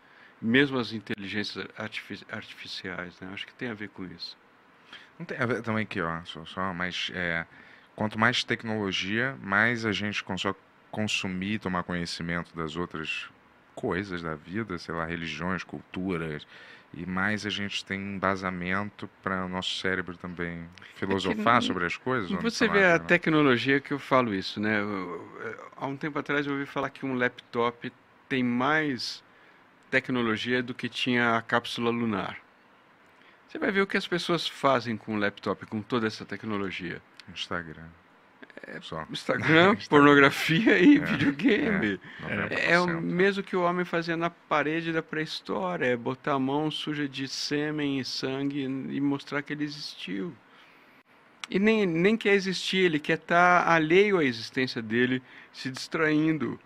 mesmo 0.41 0.79
as 0.79 0.93
inteligências 0.93 1.67
artificiais. 2.29 3.19
Né? 3.21 3.31
Acho 3.33 3.47
que 3.47 3.55
tem 3.55 3.71
a 3.71 3.75
ver 3.75 3.89
com 3.89 4.05
isso. 4.05 4.37
Não 5.19 5.27
tem 5.27 5.39
a 5.39 5.47
ver 5.47 5.63
também 5.63 5.83
aqui, 5.83 6.01
ó, 6.01 6.25
só, 6.25 6.45
só 6.45 6.73
mas 6.73 7.11
é, 7.15 7.47
quanto 7.95 8.19
mais 8.19 8.45
tecnologia, 8.45 9.37
mais 9.43 9.85
a 9.85 9.93
gente 9.93 10.23
consegue 10.25 10.57
consumir, 10.91 11.59
tomar 11.59 11.83
conhecimento 11.83 12.55
das 12.57 12.77
outras 12.77 13.29
coisas 13.81 14.21
da 14.21 14.35
vida, 14.35 14.77
sei 14.77 14.95
lá, 14.95 15.07
religiões, 15.07 15.65
culturas, 15.65 16.47
e 16.93 17.07
mais 17.07 17.47
a 17.47 17.51
gente 17.51 17.83
tem 17.83 17.99
embasamento 17.99 19.09
para 19.23 19.47
o 19.47 19.49
nosso 19.49 19.77
cérebro 19.77 20.19
também 20.19 20.69
filosofar 20.97 21.59
é 21.59 21.61
sobre 21.63 21.87
as 21.87 21.97
coisas. 21.97 22.31
Você 22.43 22.69
vê 22.69 22.85
a 22.85 22.99
né? 22.99 22.99
tecnologia 22.99 23.81
que 23.81 23.93
eu 23.93 23.99
falo 23.99 24.35
isso, 24.35 24.61
né? 24.61 24.81
Há 25.77 25.87
um 25.87 25.97
tempo 25.97 26.19
atrás 26.19 26.47
eu 26.47 26.53
ouvi 26.53 26.67
falar 26.67 26.91
que 26.91 27.07
um 27.07 27.15
laptop 27.15 27.91
tem 28.29 28.45
mais 28.45 29.25
tecnologia 29.91 30.63
do 30.63 30.75
que 30.75 30.89
tinha 30.89 31.37
a 31.37 31.43
cápsula 31.43 31.91
lunar. 31.91 32.37
Você 33.49 33.59
vai 33.59 33.71
ver 33.71 33.81
o 33.81 33.87
que 33.87 33.97
as 33.97 34.07
pessoas 34.07 34.47
fazem 34.47 34.97
com 34.97 35.15
o 35.15 35.19
laptop, 35.19 35.65
com 35.67 35.81
toda 35.81 36.07
essa 36.07 36.25
tecnologia. 36.27 37.01
Instagram. 37.33 37.89
É, 38.67 38.81
Só. 38.81 39.07
Instagram, 39.11 39.77
pornografia 39.89 40.79
e 40.79 40.99
é, 40.99 41.05
videogame. 41.05 42.01
É, 42.51 42.73
é, 42.73 42.81
o 42.81 43.01
mesmo 43.01 43.43
que 43.43 43.57
o 43.57 43.63
homem 43.63 43.85
fazia 43.85 44.17
na 44.17 44.31
parede 44.31 44.93
da 44.93 45.03
pré-história, 45.03 45.87
é 45.87 45.97
botar 45.97 46.35
a 46.35 46.39
mão 46.39 46.71
suja 46.71 47.09
de 47.09 47.27
sêmen 47.29 47.99
e 47.99 48.05
sangue 48.05 48.63
e 48.63 49.01
mostrar 49.01 49.43
que 49.43 49.53
ele 49.53 49.65
existiu. 49.65 50.35
E 51.49 51.59
nem, 51.59 51.85
nem 51.85 52.17
quer 52.17 52.35
existir, 52.35 52.79
ele 52.79 53.01
quer 53.01 53.19
estar 53.19 53.65
tá 53.65 53.73
alheio 53.73 54.19
à 54.19 54.25
existência 54.25 54.81
dele, 54.81 55.21
se 55.53 55.71
distraindo. 55.71 56.61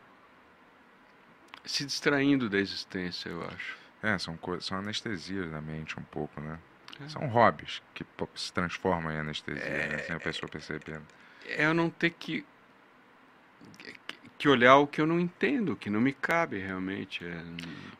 Se 1.64 1.86
distraindo 1.86 2.50
da 2.50 2.58
existência, 2.58 3.30
eu 3.30 3.42
acho. 3.46 3.78
É, 4.02 4.18
são, 4.18 4.38
são 4.60 4.76
anestesias 4.76 5.50
da 5.50 5.62
mente 5.62 5.98
um 5.98 6.02
pouco, 6.02 6.38
né? 6.38 6.58
É. 7.02 7.08
São 7.08 7.26
hobbies 7.26 7.82
que 7.94 8.04
se 8.34 8.52
transformam 8.52 9.10
em 9.10 9.18
anestesia, 9.18 9.62
é, 9.62 9.88
né? 9.88 9.98
sem 9.98 10.14
a 10.14 10.20
pessoa 10.20 10.48
percebendo. 10.50 11.04
É 11.46 11.66
eu 11.66 11.74
não 11.74 11.90
ter 11.90 12.10
que, 12.10 12.44
que 14.38 14.48
olhar 14.48 14.76
o 14.76 14.86
que 14.86 15.00
eu 15.00 15.06
não 15.06 15.18
entendo, 15.20 15.76
que 15.76 15.88
não 15.90 16.00
me 16.00 16.12
cabe 16.12 16.58
realmente. 16.58 17.24
É... 17.24 17.42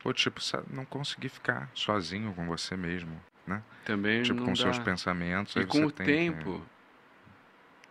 Ou 0.03 0.13
tipo, 0.13 0.39
não 0.71 0.85
conseguir 0.85 1.29
ficar 1.29 1.69
sozinho 1.73 2.33
com 2.33 2.45
você 2.45 2.75
mesmo, 2.75 3.19
né? 3.45 3.61
Também 3.83 4.23
Tipo, 4.23 4.41
com 4.41 4.53
dá. 4.53 4.55
seus 4.55 4.79
pensamentos. 4.79 5.55
E 5.55 5.65
com 5.65 5.85
o 5.85 5.91
tempo, 5.91 6.65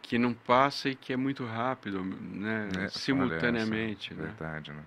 que... 0.03 0.11
que... 0.11 0.19
não 0.19 0.35
passa 0.35 0.89
e 0.89 0.95
que 0.95 1.13
é 1.13 1.17
muito 1.17 1.45
rápido, 1.45 2.05
né? 2.05 2.69
É, 2.79 2.89
Simultaneamente, 2.89 4.15
né? 4.15 4.25
Verdade, 4.25 4.73
né? 4.73 4.83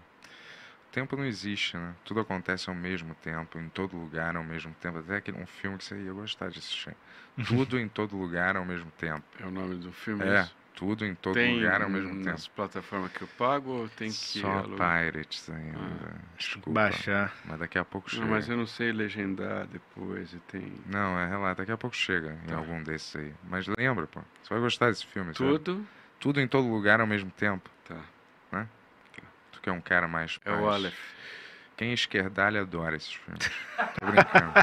Tempo 0.97 1.15
não 1.15 1.25
existe, 1.25 1.77
né? 1.77 1.93
Tudo 2.03 2.21
acontece 2.21 2.69
ao 2.69 2.75
mesmo 2.75 3.13
tempo, 3.21 3.59
em 3.59 3.69
todo 3.69 3.95
lugar 3.95 4.35
ao 4.35 4.43
mesmo 4.43 4.73
tempo. 4.81 4.97
Até 4.97 5.17
aquele 5.17 5.37
um 5.37 5.45
filme 5.45 5.77
que 5.77 5.83
você 5.83 5.95
ia 5.95 6.11
gostar 6.11 6.49
de 6.49 6.57
assistir. 6.57 6.95
Tudo 7.47 7.79
em 7.79 7.87
todo 7.87 8.17
lugar 8.17 8.57
ao 8.57 8.65
mesmo 8.65 8.89
tempo. 8.97 9.23
É 9.39 9.45
o 9.45 9.51
nome 9.51 9.75
do 9.75 9.91
filme? 9.91 10.23
É, 10.23 10.41
isso? 10.41 10.55
tudo 10.73 11.05
em 11.05 11.13
todo 11.13 11.35
tem 11.35 11.55
lugar 11.55 11.83
ao 11.83 11.89
mesmo 11.89 12.15
tempo. 12.15 12.29
Nas 12.29 12.47
plataformas 12.47 13.11
que 13.11 13.21
eu 13.21 13.27
pago 13.37 13.71
ou 13.71 13.89
tem 13.89 14.09
que 14.09 14.39
Só 14.39 14.63
Pirates 14.63 15.47
ainda. 15.51 15.77
Ah. 15.79 16.19
Desculpa. 16.35 16.71
Baixar. 16.71 17.31
Mas 17.45 17.59
daqui 17.59 17.77
a 17.77 17.85
pouco 17.85 18.09
chega. 18.09 18.25
Não, 18.25 18.31
mas 18.31 18.49
eu 18.49 18.57
não 18.57 18.65
sei 18.65 18.91
legendar 18.91 19.67
depois 19.67 20.33
e 20.33 20.39
tem. 20.39 20.73
Não, 20.87 21.19
é 21.19 21.27
relato. 21.27 21.61
Daqui 21.61 21.71
a 21.71 21.77
pouco 21.77 21.95
chega 21.95 22.39
em 22.43 22.47
tá. 22.47 22.57
algum 22.57 22.81
desses 22.81 23.15
aí. 23.15 23.33
Mas 23.47 23.67
lembra, 23.77 24.07
pô. 24.07 24.19
Você 24.41 24.49
vai 24.51 24.59
gostar 24.59 24.89
desse 24.89 25.05
filme. 25.05 25.33
Tudo? 25.33 25.75
Sabe? 25.75 25.87
Tudo 26.19 26.41
em 26.41 26.47
todo 26.47 26.67
lugar 26.67 26.99
ao 27.01 27.07
mesmo 27.07 27.29
tempo. 27.29 27.69
Tá. 27.87 27.99
Né? 29.67 29.67
Tu 29.67 29.67
que 29.67 29.69
é 29.69 29.73
um 29.73 29.81
cara 29.81 30.07
mais. 30.07 30.39
É 30.45 30.51
mais... 30.51 30.63
o 30.63 30.69
Aleph. 30.69 30.97
Quem 31.75 31.93
esquerdalha 31.93 32.61
adora 32.61 32.95
esses 32.95 33.13
filmes. 33.13 33.51
Tô 33.99 34.05
brincando. 34.07 34.53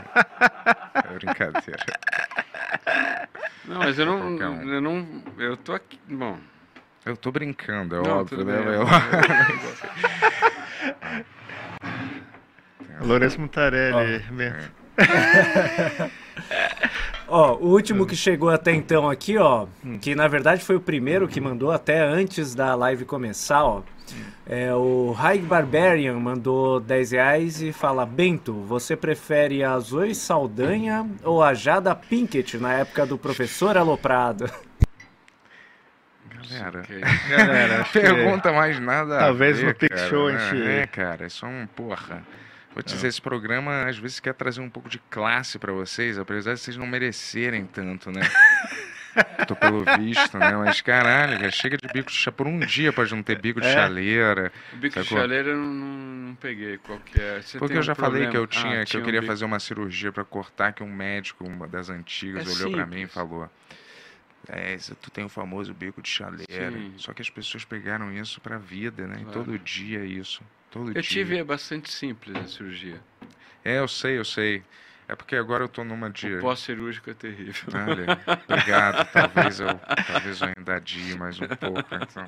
é 0.95 1.15
brincadeira. 1.15 1.85
Não, 3.67 3.79
mas 3.79 3.99
eu 3.99 4.07
não, 4.07 4.21
um. 4.21 4.73
eu 4.73 4.81
não. 4.81 5.23
Eu 5.39 5.57
tô 5.57 5.75
aqui. 5.75 6.01
Bom. 6.09 6.39
Eu 7.05 7.17
tô 7.17 7.31
brincando, 7.31 7.97
é 7.97 8.03
não, 8.03 8.19
óbvio, 8.21 8.45
né? 8.45 8.55
Eu... 8.67 8.85
Lourenço 13.07 13.39
Mutarelli, 13.39 14.25
oh. 14.31 16.11
Ó, 17.27 17.55
o 17.55 17.69
último 17.69 18.07
que 18.07 18.15
chegou 18.15 18.51
até 18.51 18.73
então 18.73 19.09
aqui, 19.09 19.39
ó, 19.39 19.67
que 20.01 20.15
na 20.15 20.29
verdade 20.29 20.63
foi 20.63 20.77
o 20.77 20.81
primeiro 20.81 21.27
que 21.27 21.41
mandou 21.41 21.71
até 21.73 22.01
antes 22.01 22.55
da 22.55 22.75
live 22.75 23.05
começar, 23.05 23.65
ó. 23.65 23.83
É, 24.47 24.75
o 24.75 25.13
High 25.13 25.39
Barbarian 25.39 26.19
mandou 26.21 26.79
10 26.79 27.13
reais 27.13 27.63
e 27.63 27.73
fala: 27.73 28.05
Bento, 28.05 28.53
você 28.53 28.95
prefere 28.95 29.65
a 29.65 29.79
Zoe 29.79 30.15
Saldanha 30.15 31.09
ou 31.23 31.43
a 31.43 31.55
Jada 31.55 31.95
Pinkett 31.95 32.59
na 32.59 32.75
época 32.75 33.07
do 33.07 33.17
professor 33.17 33.77
Aloprado? 33.79 34.51
Galera, 36.51 36.83
galera 37.29 37.87
pergunta 37.91 38.53
mais 38.53 38.79
nada. 38.79 39.19
Talvez 39.19 39.59
ver, 39.59 39.67
no 39.69 39.75
Pick 39.75 39.97
Show 39.97 40.29
a 40.29 40.37
gente. 40.37 40.63
É, 40.63 40.87
cara, 40.87 41.25
é 41.25 41.29
só 41.31 41.47
um 41.47 41.67
porra. 41.67 42.23
Vou 42.75 42.83
te 42.83 42.93
dizer, 42.93 43.07
esse 43.07 43.23
programa 43.23 43.85
às 43.85 43.97
vezes 43.97 44.19
quer 44.19 44.35
trazer 44.35 44.61
um 44.61 44.69
pouco 44.69 44.89
de 44.89 44.99
classe 45.09 45.59
para 45.61 45.73
vocês, 45.73 46.19
apesar 46.19 46.55
de 46.55 46.61
vocês 46.61 46.77
não 46.77 46.87
merecerem 46.87 47.65
tanto, 47.67 48.11
né? 48.11 48.21
Tô 49.47 49.55
pelo 49.55 49.85
visto, 49.97 50.37
né? 50.37 50.57
Mas 50.57 50.81
caralho, 50.81 51.39
cara, 51.39 51.51
chega 51.53 51.77
de 51.77 51.87
bico 51.87 52.11
de 52.11 52.17
chaleira. 52.17 52.37
Por 52.37 52.47
um 52.49 52.59
dia 52.59 52.93
pode 52.93 53.15
não 53.15 53.23
ter 53.23 53.41
bico 53.41 53.61
de 53.61 53.67
é. 53.69 53.73
chaleira. 53.73 54.53
O 54.73 54.77
bico 54.77 54.95
sacou? 54.95 55.19
de 55.19 55.23
chaleira 55.23 55.51
eu 55.51 55.57
não, 55.57 55.73
não 55.73 56.35
peguei 56.35 56.79
qualquer. 56.79 57.45
Você 57.45 57.59
Porque 57.59 57.77
eu 57.77 57.83
já 57.83 57.93
um 57.93 57.97
falei 57.97 58.27
que 58.27 58.37
eu 58.37 58.47
tinha, 58.47 58.83
ah, 58.83 58.85
que 58.85 58.97
eu 58.97 59.05
queria 59.05 59.23
um 59.23 59.27
fazer 59.27 59.45
uma 59.45 59.61
cirurgia 59.61 60.11
para 60.11 60.25
cortar, 60.25 60.73
que 60.73 60.83
um 60.83 60.93
médico, 60.93 61.47
uma 61.47 61.69
das 61.69 61.89
antigas, 61.91 62.49
é 62.49 62.65
olhou 62.65 62.73
para 62.73 62.87
mim 62.87 63.03
e 63.03 63.07
falou. 63.07 63.49
É, 64.49 64.77
tu 65.01 65.11
tem 65.11 65.25
o 65.25 65.29
famoso 65.29 65.73
bico 65.73 66.03
de 66.03 66.09
chaleira. 66.09 66.73
Sim. 66.73 66.95
Só 66.97 67.13
que 67.13 67.23
as 67.23 67.31
pessoas 67.31 67.65
pegaram 67.65 68.13
isso 68.13 68.41
pra 68.41 68.59
vida, 68.59 69.07
né? 69.07 69.17
Claro. 69.23 69.31
E 69.31 69.33
todo 69.33 69.59
dia 69.59 70.01
é 70.01 70.07
isso. 70.07 70.43
Todo 70.75 70.89
eu 70.89 70.95
dia. 70.95 71.03
tive 71.03 71.39
é 71.39 71.45
bastante 71.45 71.89
simples 71.89 72.37
a 72.37 72.49
cirurgia. 72.49 73.01
É, 73.65 73.79
eu 73.79 73.87
sei, 73.87 74.19
eu 74.19 74.25
sei. 74.25 74.61
É 75.07 75.15
porque 75.15 75.37
agora 75.37 75.63
eu 75.63 75.69
tô 75.69 75.85
numa 75.85 76.11
de. 76.11 76.35
O 76.35 76.41
pós-cirúrgico 76.41 77.11
é 77.11 77.15
terrível. 77.15 77.63
Olha, 77.73 78.19
obrigado. 78.49 79.07
talvez, 79.13 79.61
eu, 79.61 79.69
talvez 80.05 80.41
eu 80.41 80.49
ainda 80.57 80.75
adie 80.75 81.17
mais 81.17 81.41
um 81.41 81.47
pouco, 81.47 81.79
então. 81.95 82.27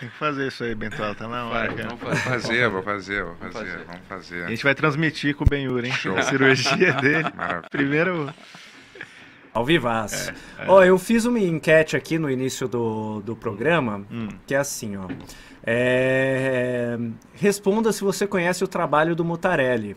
Tem 0.00 0.08
que 0.08 0.16
fazer 0.16 0.48
isso 0.48 0.64
aí, 0.64 0.74
Bentola, 0.74 1.14
tá 1.14 1.28
na 1.28 1.44
hora, 1.44 1.74
cara. 1.74 1.94
Vamos 1.94 2.20
fazer, 2.20 2.68
vou 2.70 2.82
fazer, 2.82 3.24
vou 3.24 3.36
fazer, 3.36 3.52
fazer, 3.52 3.84
vamos 3.84 4.06
fazer. 4.08 4.44
A 4.46 4.48
gente 4.48 4.64
vai 4.64 4.74
transmitir 4.74 5.36
com 5.36 5.44
o 5.44 5.46
Benhur, 5.46 5.84
hein? 5.84 5.92
Show. 5.92 6.16
A 6.16 6.22
cirurgia 6.22 6.94
dele. 6.94 7.30
Maravilha. 7.36 7.68
Primeiro. 7.70 8.34
Ao 9.54 9.64
vivaço. 9.64 10.32
É, 10.58 10.64
é. 10.64 10.68
Ó, 10.68 10.82
eu 10.82 10.98
fiz 10.98 11.26
uma 11.26 11.38
enquete 11.38 11.96
aqui 11.96 12.18
no 12.18 12.28
início 12.30 12.66
do, 12.66 13.20
do 13.20 13.36
programa, 13.36 14.04
hum. 14.10 14.28
que 14.46 14.54
é 14.54 14.58
assim, 14.58 14.96
ó. 14.96 15.06
É, 15.64 16.98
responda 17.34 17.92
se 17.92 18.02
você 18.02 18.26
conhece 18.26 18.64
o 18.64 18.68
trabalho 18.68 19.14
do 19.14 19.24
Mutarelli. 19.24 19.96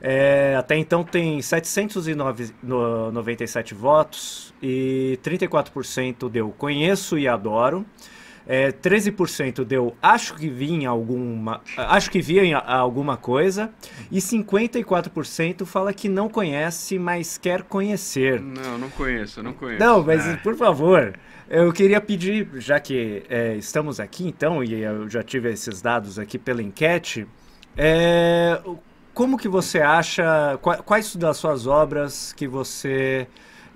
É, 0.00 0.54
até 0.56 0.76
então 0.76 1.02
tem 1.02 1.42
797 1.42 3.74
votos 3.74 4.54
e 4.62 5.18
34% 5.24 6.30
deu 6.30 6.50
conheço 6.50 7.18
e 7.18 7.26
adoro. 7.26 7.84
É, 8.50 8.72
13% 8.72 9.62
deu 9.62 9.94
acho 10.02 10.34
que 10.34 10.48
vi 10.48 10.72
em 10.72 10.86
alguma. 10.86 11.60
Acho 11.76 12.10
que 12.10 12.22
vi 12.22 12.38
em 12.38 12.54
a- 12.54 12.60
alguma 12.66 13.14
coisa. 13.18 13.70
E 14.10 14.20
54% 14.22 15.66
fala 15.66 15.92
que 15.92 16.08
não 16.08 16.30
conhece, 16.30 16.98
mas 16.98 17.36
quer 17.36 17.62
conhecer. 17.62 18.40
Não, 18.40 18.78
não 18.78 18.88
conheço, 18.88 19.42
não 19.42 19.52
conheço. 19.52 19.84
Não, 19.84 20.02
mas 20.02 20.26
É. 20.26 20.36
por 20.36 20.54
favor, 20.56 21.12
eu 21.50 21.70
queria 21.74 22.00
pedir, 22.00 22.48
já 22.54 22.80
que 22.80 23.22
é, 23.28 23.54
estamos 23.56 24.00
aqui 24.00 24.26
então, 24.26 24.64
e 24.64 24.72
eu 24.82 25.08
já 25.10 25.22
tive 25.22 25.50
esses 25.50 25.82
dados 25.82 26.18
aqui 26.18 26.38
pela 26.38 26.62
enquete, 26.62 27.26
é, 27.76 28.58
como 29.12 29.36
que 29.36 29.46
você 29.48 29.80
acha, 29.80 30.58
qua- 30.62 30.78
quais 30.78 31.14
das 31.16 31.36
suas 31.36 31.66
obras 31.66 32.32
que 32.32 32.48
você 32.48 33.26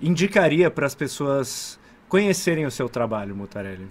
indicaria 0.01 0.71
para 0.71 0.87
as 0.87 0.95
pessoas 0.95 1.79
conhecerem 2.09 2.65
o 2.65 2.71
seu 2.71 2.89
trabalho, 2.89 3.35
Mutarelli? 3.35 3.87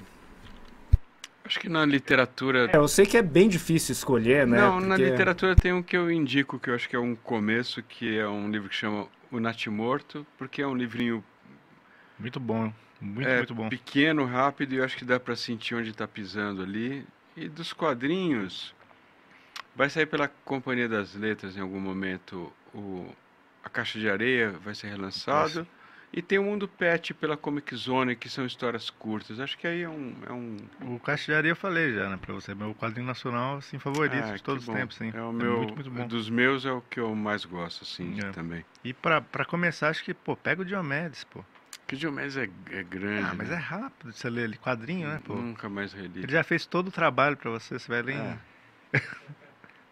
Acho 1.52 1.60
que 1.60 1.68
na 1.68 1.84
literatura. 1.84 2.70
É, 2.72 2.76
eu 2.78 2.88
sei 2.88 3.04
que 3.04 3.14
é 3.14 3.20
bem 3.20 3.46
difícil 3.46 3.92
escolher, 3.92 4.46
né? 4.46 4.56
Não, 4.56 4.80
na 4.80 4.96
porque- 4.96 5.10
literatura 5.10 5.54
tem 5.54 5.70
um 5.70 5.82
que 5.82 5.94
eu 5.94 6.10
indico, 6.10 6.58
que 6.58 6.70
eu 6.70 6.74
acho 6.74 6.88
que 6.88 6.96
é 6.96 6.98
um 6.98 7.14
começo, 7.14 7.82
que 7.82 8.16
é 8.18 8.26
um 8.26 8.50
livro 8.50 8.70
que 8.70 8.74
chama 8.74 9.06
O 9.30 9.38
Natimorto, 9.38 10.26
porque 10.38 10.62
é 10.62 10.66
um 10.66 10.74
livrinho 10.74 11.22
Muito 12.18 12.40
bom. 12.40 12.72
Muito, 12.98 13.28
é, 13.28 13.36
muito 13.38 13.54
bom. 13.54 13.68
pequeno, 13.68 14.24
rápido, 14.24 14.72
e 14.72 14.76
eu 14.78 14.84
acho 14.84 14.96
que 14.96 15.04
dá 15.04 15.20
pra 15.20 15.36
sentir 15.36 15.74
onde 15.74 15.92
tá 15.92 16.08
pisando 16.08 16.62
ali. 16.62 17.04
E 17.36 17.48
dos 17.50 17.74
quadrinhos, 17.74 18.74
vai 19.76 19.90
sair 19.90 20.06
pela 20.06 20.28
Companhia 20.46 20.88
das 20.88 21.14
Letras 21.14 21.54
em 21.54 21.60
algum 21.60 21.80
momento 21.80 22.50
o 22.72 23.06
A 23.62 23.68
Caixa 23.68 23.98
de 23.98 24.08
Areia, 24.08 24.52
vai 24.64 24.74
ser 24.74 24.86
relançado. 24.86 25.66
E 26.12 26.20
tem 26.20 26.38
o 26.38 26.44
Mundo 26.44 26.68
Pet 26.68 27.14
pela 27.14 27.38
Comic 27.38 27.74
Zone, 27.74 28.14
que 28.14 28.28
são 28.28 28.44
histórias 28.44 28.90
curtas. 28.90 29.40
Acho 29.40 29.56
que 29.56 29.66
aí 29.66 29.82
é 29.82 29.88
um... 29.88 30.14
É 30.28 30.32
um 30.32 30.56
O 30.94 31.00
Caixa 31.00 31.32
de 31.32 31.34
Areia 31.38 31.52
eu 31.52 31.56
falei 31.56 31.94
já, 31.94 32.10
né, 32.10 32.18
pra 32.20 32.34
você. 32.34 32.54
Meu 32.54 32.74
quadrinho 32.74 33.06
nacional, 33.06 33.56
assim, 33.56 33.78
favorito 33.78 34.22
Ah, 34.22 34.34
de 34.34 34.42
todos 34.42 34.68
os 34.68 34.74
tempos, 34.74 34.96
sim. 34.96 35.10
É 35.14 35.22
o 35.22 35.32
meu, 35.32 35.58
muito, 35.58 35.74
muito 35.74 35.90
bom. 35.90 36.06
dos 36.06 36.28
meus 36.28 36.66
é 36.66 36.72
o 36.72 36.82
que 36.82 37.00
eu 37.00 37.14
mais 37.14 37.46
gosto, 37.46 37.84
assim, 37.84 38.20
É. 38.20 38.30
também. 38.30 38.62
E 38.84 38.92
pra, 38.92 39.22
pra 39.22 39.46
começar, 39.46 39.88
acho 39.88 40.04
que, 40.04 40.12
pô, 40.12 40.36
pega 40.36 40.60
o 40.60 40.64
Diomedes, 40.66 41.24
pô. 41.24 41.42
Que 41.86 41.96
Diomedes 41.96 42.36
é, 42.36 42.48
é 42.70 42.82
grande. 42.82 43.28
Ah, 43.30 43.34
mas 43.34 43.48
é 43.48 43.54
né? 43.54 43.58
rápido 43.58 44.12
de 44.12 44.18
você 44.18 44.28
ler 44.28 44.44
ele. 44.44 44.58
Quadrinho, 44.58 45.08
né, 45.08 45.18
pô? 45.24 45.34
Nunca 45.34 45.68
mais 45.70 45.94
reli. 45.94 46.20
Ele 46.22 46.32
já 46.32 46.44
fez 46.44 46.66
todo 46.66 46.88
o 46.88 46.92
trabalho 46.92 47.38
pra 47.38 47.50
você, 47.50 47.78
você 47.78 47.88
vai 47.90 48.02
ler 48.02 48.16
em... 48.16 48.18
É. 48.18 48.38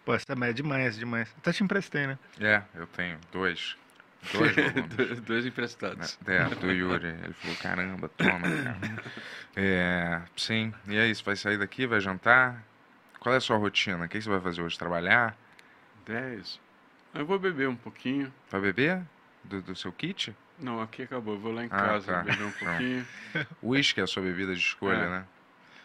Pô, 0.05 0.15
essa 0.15 0.33
é 0.33 0.53
demais, 0.53 0.97
demais. 0.97 1.33
Até 1.39 1.53
te 1.53 1.63
emprestei, 1.63 2.07
né? 2.07 2.19
É, 2.41 2.63
eu 2.75 2.87
tenho 2.87 3.19
dois. 3.31 3.77
Dois. 4.97 5.21
Dois- 5.23 5.47
emprestados. 5.47 6.19
É, 6.27 6.45
do 6.57 6.71
Yuri. 6.71 7.07
Ele 7.09 7.33
falou, 7.35 7.57
caramba, 7.57 8.09
toma, 8.11 8.41
cara. 8.43 9.03
É, 9.57 10.21
sim. 10.37 10.73
E 10.87 10.97
é 10.97 11.07
isso, 11.07 11.25
vai 11.25 11.37
sair 11.37 11.57
daqui, 11.59 11.87
vai 11.87 12.01
jantar? 12.01 12.63
Qual 13.19 13.35
é 13.35 13.39
a 13.39 13.41
sua 13.41 13.57
rotina? 13.57 14.05
O 14.05 14.09
que 14.09 14.21
você 14.21 14.29
vai 14.29 14.41
fazer 14.41 14.63
hoje? 14.63 14.79
Trabalhar? 14.79 15.37
Dez. 16.07 16.61
Eu 17.15 17.25
vou 17.27 17.39
beber 17.39 17.69
um 17.69 17.77
pouquinho. 17.77 18.33
Vai 18.51 18.61
beber? 18.61 19.03
Do, 19.45 19.63
do 19.63 19.75
seu 19.75 19.91
kit? 19.93 20.35
Não, 20.59 20.81
aqui 20.83 21.03
acabou. 21.03 21.35
Eu 21.35 21.41
vou 21.41 21.53
lá 21.53 21.63
em 21.65 21.67
Ah, 21.67 21.71
casa 21.71 22.13
tá. 22.13 22.23
beber 22.23 22.45
um 22.45 22.53
pouquinho. 22.53 23.07
Whisky 23.63 24.01
é 24.01 24.05
a 24.05 24.07
sua 24.07 24.23
bebida 24.23 24.55
de 24.55 24.61
escolha, 24.61 24.97
É. 24.99 25.09
né? 25.09 25.25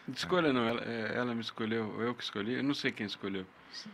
De 0.06 0.18
escolha 0.18 0.52
não, 0.52 0.68
ela, 0.68 0.82
é, 0.84 1.12
ela 1.16 1.34
me 1.34 1.40
escolheu, 1.40 2.00
eu 2.00 2.14
que 2.14 2.22
escolhi. 2.22 2.54
Eu 2.54 2.62
não 2.62 2.74
sei 2.74 2.92
quem 2.92 3.06
escolheu. 3.06 3.44
Mas 3.68 3.88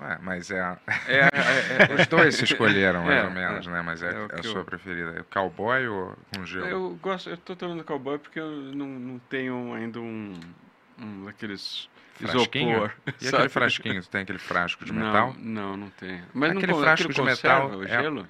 é. 0.00 0.60
a- 0.60 0.78
É, 1.06 1.16
é, 1.16 1.92
é, 1.92 1.94
Os 2.00 2.06
dois 2.06 2.34
se 2.36 2.44
escolheram, 2.44 3.04
mais 3.04 3.22
É, 3.22 3.24
ou 3.24 3.30
menos, 3.30 3.66
é. 3.66 3.70
né? 3.70 3.82
Mas 3.82 4.02
é, 4.02 4.10
É 4.10 4.36
é 4.36 4.40
a 4.40 4.42
sua 4.42 4.60
eu- 4.60 4.64
preferida. 4.64 5.10
É 5.16 5.20
o 5.20 5.24
cowboy 5.24 5.86
ou 5.88 6.16
com 6.34 6.44
gelo? 6.46 6.66
eu 6.66 6.98
gosto, 7.02 7.30
eu 7.30 7.36
tô 7.36 7.54
tomando 7.56 7.82
cowboy 7.84 8.18
porque 8.18 8.38
eu 8.40 8.50
não, 8.50 8.86
não 8.86 9.18
tenho 9.30 9.72
ainda 9.74 9.98
um, 10.00 10.38
um 11.00 11.24
daqueles 11.24 11.88
Frasquinho? 12.14 12.70
isopor. 12.70 12.92
E 13.06 13.10
aquele 13.10 13.30
sabe? 13.30 13.48
frasquinho? 13.48 14.02
Tu 14.02 14.08
tem 14.08 14.22
aquele 14.22 14.38
frasco 14.38 14.84
de 14.84 14.92
Não, 14.92 15.06
metal? 15.06 15.34
Não, 15.38 15.76
não 15.76 15.90
tem. 15.90 16.22
Mas 16.34 16.50
Aquele 16.50 16.72
não, 16.72 16.80
frasco 16.80 17.12
de 17.12 17.22
metal 17.22 17.62
conserva 17.62 17.76
o 17.76 17.84
é- 17.84 17.88
gelo? 18.02 18.28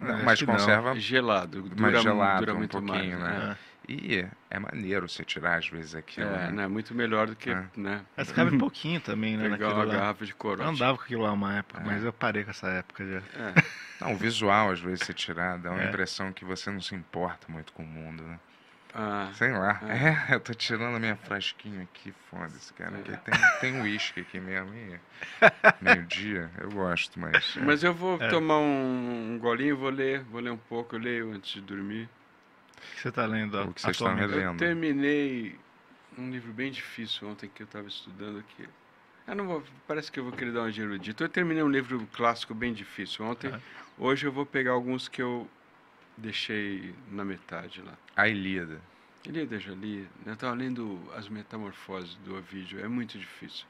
Não, 0.00 0.14
acho 0.14 0.24
mas 0.24 0.38
que 0.38 0.46
não. 0.46 0.54
conserva. 0.54 0.94
Gelado, 0.94 1.62
dura, 1.62 1.74
mais 1.90 2.02
gelado 2.02 2.38
dura 2.38 2.54
um 2.54 2.58
muito 2.58 2.70
pouquinho, 2.80 3.18
mais. 3.18 3.34
né? 3.38 3.56
E 3.88 4.26
é 4.50 4.58
maneiro 4.58 5.08
você 5.08 5.24
tirar 5.24 5.56
às 5.58 5.68
vezes 5.68 5.94
aquilo. 5.94 6.26
É, 6.28 6.46
né? 6.46 6.50
né, 6.52 6.66
muito 6.68 6.94
melhor 6.94 7.26
do 7.26 7.34
que, 7.34 7.50
É. 7.50 7.64
né, 7.74 8.04
Mas 8.16 8.30
cabe 8.30 8.56
pouquinho 8.58 9.00
também, 9.00 9.36
né, 9.36 9.48
pegar 9.48 9.72
uma 9.72 9.84
lá. 9.84 9.94
garrafa 9.94 10.26
de 10.26 10.32
Eu 10.32 10.36
corote. 10.36 10.68
andava 10.68 10.98
com 10.98 11.04
aquilo 11.04 11.22
lá 11.22 11.32
uma 11.32 11.56
época, 11.58 11.80
É. 11.80 11.84
mas 11.84 12.04
eu 12.04 12.12
parei 12.12 12.44
com 12.44 12.50
essa 12.50 12.68
época 12.68 13.06
já. 13.06 13.18
É. 13.18 13.54
Não, 14.00 14.12
o 14.12 14.16
visual, 14.16 14.70
às 14.70 14.78
vezes, 14.80 15.00
você 15.06 15.14
tirar, 15.14 15.58
dá 15.58 15.70
uma 15.72 15.82
É. 15.82 15.88
impressão 15.88 16.32
que 16.32 16.44
você 16.44 16.70
não 16.70 16.80
se 16.80 16.94
importa 16.94 17.50
muito 17.50 17.72
com 17.72 17.82
o 17.82 17.86
mundo, 17.86 18.22
né? 18.22 18.38
Ah, 18.94 19.30
Sei 19.34 19.50
lá. 19.52 19.80
É. 19.88 20.32
É, 20.32 20.34
eu 20.36 20.40
tô 20.40 20.52
tirando 20.54 20.96
a 20.96 21.00
minha 21.00 21.16
frasquinha 21.16 21.82
aqui, 21.82 22.12
foda-se, 22.30 22.72
cara. 22.74 22.96
É. 22.98 23.16
Tem, 23.16 23.34
tem 23.60 23.80
uísque 23.82 24.20
aqui 24.20 24.38
mesmo. 24.38 24.72
e 24.74 25.00
Meio-dia, 25.80 26.50
eu 26.60 26.70
gosto, 26.70 27.18
mas. 27.18 27.56
é. 27.56 27.60
mas 27.60 27.82
eu 27.82 27.92
vou 27.94 28.22
É. 28.22 28.28
tomar 28.28 28.58
um, 28.58 29.32
um 29.34 29.38
golinho, 29.38 29.76
vou 29.76 29.90
ler, 29.90 30.22
vou 30.24 30.40
ler 30.40 30.50
um 30.50 30.56
pouco, 30.56 30.96
eu 30.96 31.00
leio 31.00 31.32
antes 31.32 31.52
de 31.52 31.60
dormir. 31.60 32.08
O 32.78 32.94
que 32.94 33.00
você 33.02 33.12
tá 33.12 33.26
lendo 33.26 33.60
O 33.62 33.74
que 33.74 33.80
vocês 33.80 33.92
estão 33.96 34.08
atualmente? 34.08 34.30
relendo? 34.30 34.52
Eu 34.54 34.58
terminei 34.68 35.58
um 36.16 36.30
livro 36.30 36.52
bem 36.52 36.70
difícil 36.72 37.28
ontem 37.28 37.48
que 37.52 37.62
eu 37.62 37.66
estava 37.66 37.86
estudando 37.88 38.38
aqui. 38.38 38.68
Eu 39.26 39.34
não 39.34 39.46
vou, 39.46 39.62
parece 39.86 40.10
que 40.10 40.18
eu 40.18 40.24
vou 40.24 40.32
querer 40.32 40.52
dar 40.52 40.60
uma 40.62 40.72
de 40.72 40.80
erudito. 40.80 41.22
Eu 41.22 41.28
terminei 41.28 41.62
um 41.62 41.68
livro 41.70 42.06
clássico 42.12 42.54
bem 42.54 42.72
difícil 42.72 43.24
ontem. 43.26 43.50
Ah. 43.52 43.60
Hoje 43.98 44.26
eu 44.26 44.32
vou 44.32 44.46
pegar 44.46 44.70
alguns 44.72 45.06
que 45.06 45.20
eu 45.20 45.48
deixei 46.16 46.94
na 47.10 47.24
metade 47.24 47.82
lá. 47.82 47.92
A 48.16 48.26
Ilíada. 48.28 48.80
Ilíada 49.26 49.58
já 49.60 49.72
li. 49.74 50.08
Eu 50.24 50.32
estava 50.32 50.54
lendo 50.54 50.98
As 51.14 51.28
Metamorfoses 51.28 52.14
do 52.24 52.36
Ovídio. 52.36 52.80
É 52.82 52.88
muito 52.88 53.18
difícil. 53.18 53.66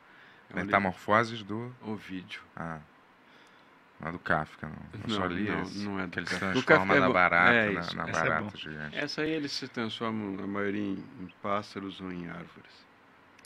É 0.51 0.55
um 0.55 0.65
Metamorfoses 0.65 1.43
do. 1.43 1.55
livro- 1.65 1.75
Ovídio. 1.83 2.41
Ah. 2.57 2.79
Não 4.01 4.09
é 4.09 4.13
do 4.13 4.19
Kafka, 4.21 4.69
não. 4.69 4.77
Eu 5.05 5.11
só 5.11 5.21
Não, 5.21 5.27
li 5.29 5.49
não, 5.51 5.63
esse. 5.63 5.79
não 5.85 5.99
é 6.01 6.05
do 6.07 6.11
Que 6.13 6.19
ele 6.21 6.27
se 6.27 6.33
Kafka. 6.35 6.53
Do 6.53 6.63
transforma 6.63 6.95
Kafka 6.95 6.97
é 6.97 7.01
na 7.01 7.13
barata, 7.13 7.53
É 7.55 7.67
na, 7.67 7.73
na 7.73 7.81
esse 7.81 7.97
é 7.99 8.13
barata 8.13 8.43
bom. 8.43 8.51
gigante. 8.57 8.97
Essa 8.99 9.23
aí 9.23 9.31
eles 9.31 9.53
se 9.53 9.67
transformam, 9.69 10.43
a 10.43 10.47
maioria, 10.47 10.81
em, 10.83 11.05
em 11.21 11.29
pássaros 11.43 12.01
ou 12.01 12.13
em 12.13 12.29
árvores. 12.29 12.87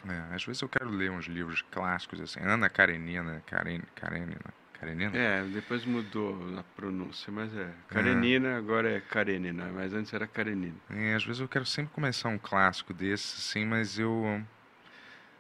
É, 0.09 0.35
às 0.35 0.45
vezes 0.45 0.61
eu 0.61 0.69
quero 0.69 0.91
ler 0.91 1.11
uns 1.11 1.27
livros 1.27 1.63
clássicos 1.71 2.21
assim. 2.21 2.41
Ana 2.41 2.69
Karenina, 2.69 3.43
Karen, 3.47 3.81
Karenina, 3.95 4.37
Karenina? 4.75 5.17
É, 5.17 5.45
depois 5.45 5.85
mudou 5.85 6.37
a 6.59 6.63
pronúncia, 6.77 7.33
mas 7.33 7.55
é. 7.57 7.71
Karenina, 7.89 8.59
agora 8.59 8.91
é 8.91 9.01
Karenina, 9.01 9.71
mas 9.73 9.95
antes 9.95 10.13
era 10.13 10.27
Karenina. 10.27 10.75
É, 10.91 11.15
às 11.15 11.25
vezes 11.25 11.41
eu 11.41 11.49
quero 11.49 11.65
sempre 11.65 11.93
começar 11.95 12.29
um 12.29 12.39
clássico 12.39 12.93
desse, 12.93 13.37
assim, 13.39 13.65
mas 13.65 13.99
eu. 13.99 14.43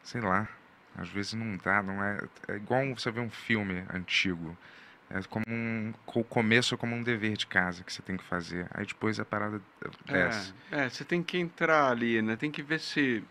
Sei 0.02 0.20
lá. 0.20 0.48
Às 0.96 1.08
vezes 1.08 1.32
não 1.34 1.56
dá, 1.56 1.82
não 1.82 2.02
é. 2.04 2.20
É 2.48 2.56
igual 2.56 2.82
você 2.94 3.10
ver 3.10 3.20
um 3.20 3.30
filme 3.30 3.84
antigo. 3.92 4.56
É 5.14 5.20
como 5.28 5.44
um. 5.48 5.92
O 6.06 6.24
começo 6.24 6.74
é 6.74 6.78
como 6.78 6.94
um 6.96 7.02
dever 7.02 7.36
de 7.36 7.46
casa 7.46 7.84
que 7.84 7.92
você 7.92 8.00
tem 8.02 8.16
que 8.16 8.24
fazer. 8.24 8.66
Aí 8.72 8.86
depois 8.86 9.20
a 9.20 9.24
parada 9.24 9.60
desce. 10.06 10.54
É, 10.70 10.84
é, 10.84 10.88
você 10.88 11.04
tem 11.04 11.22
que 11.22 11.38
entrar 11.38 11.90
ali, 11.90 12.22
né? 12.22 12.34
Tem 12.36 12.50
que 12.50 12.62
ver 12.62 12.80
se. 12.80 13.22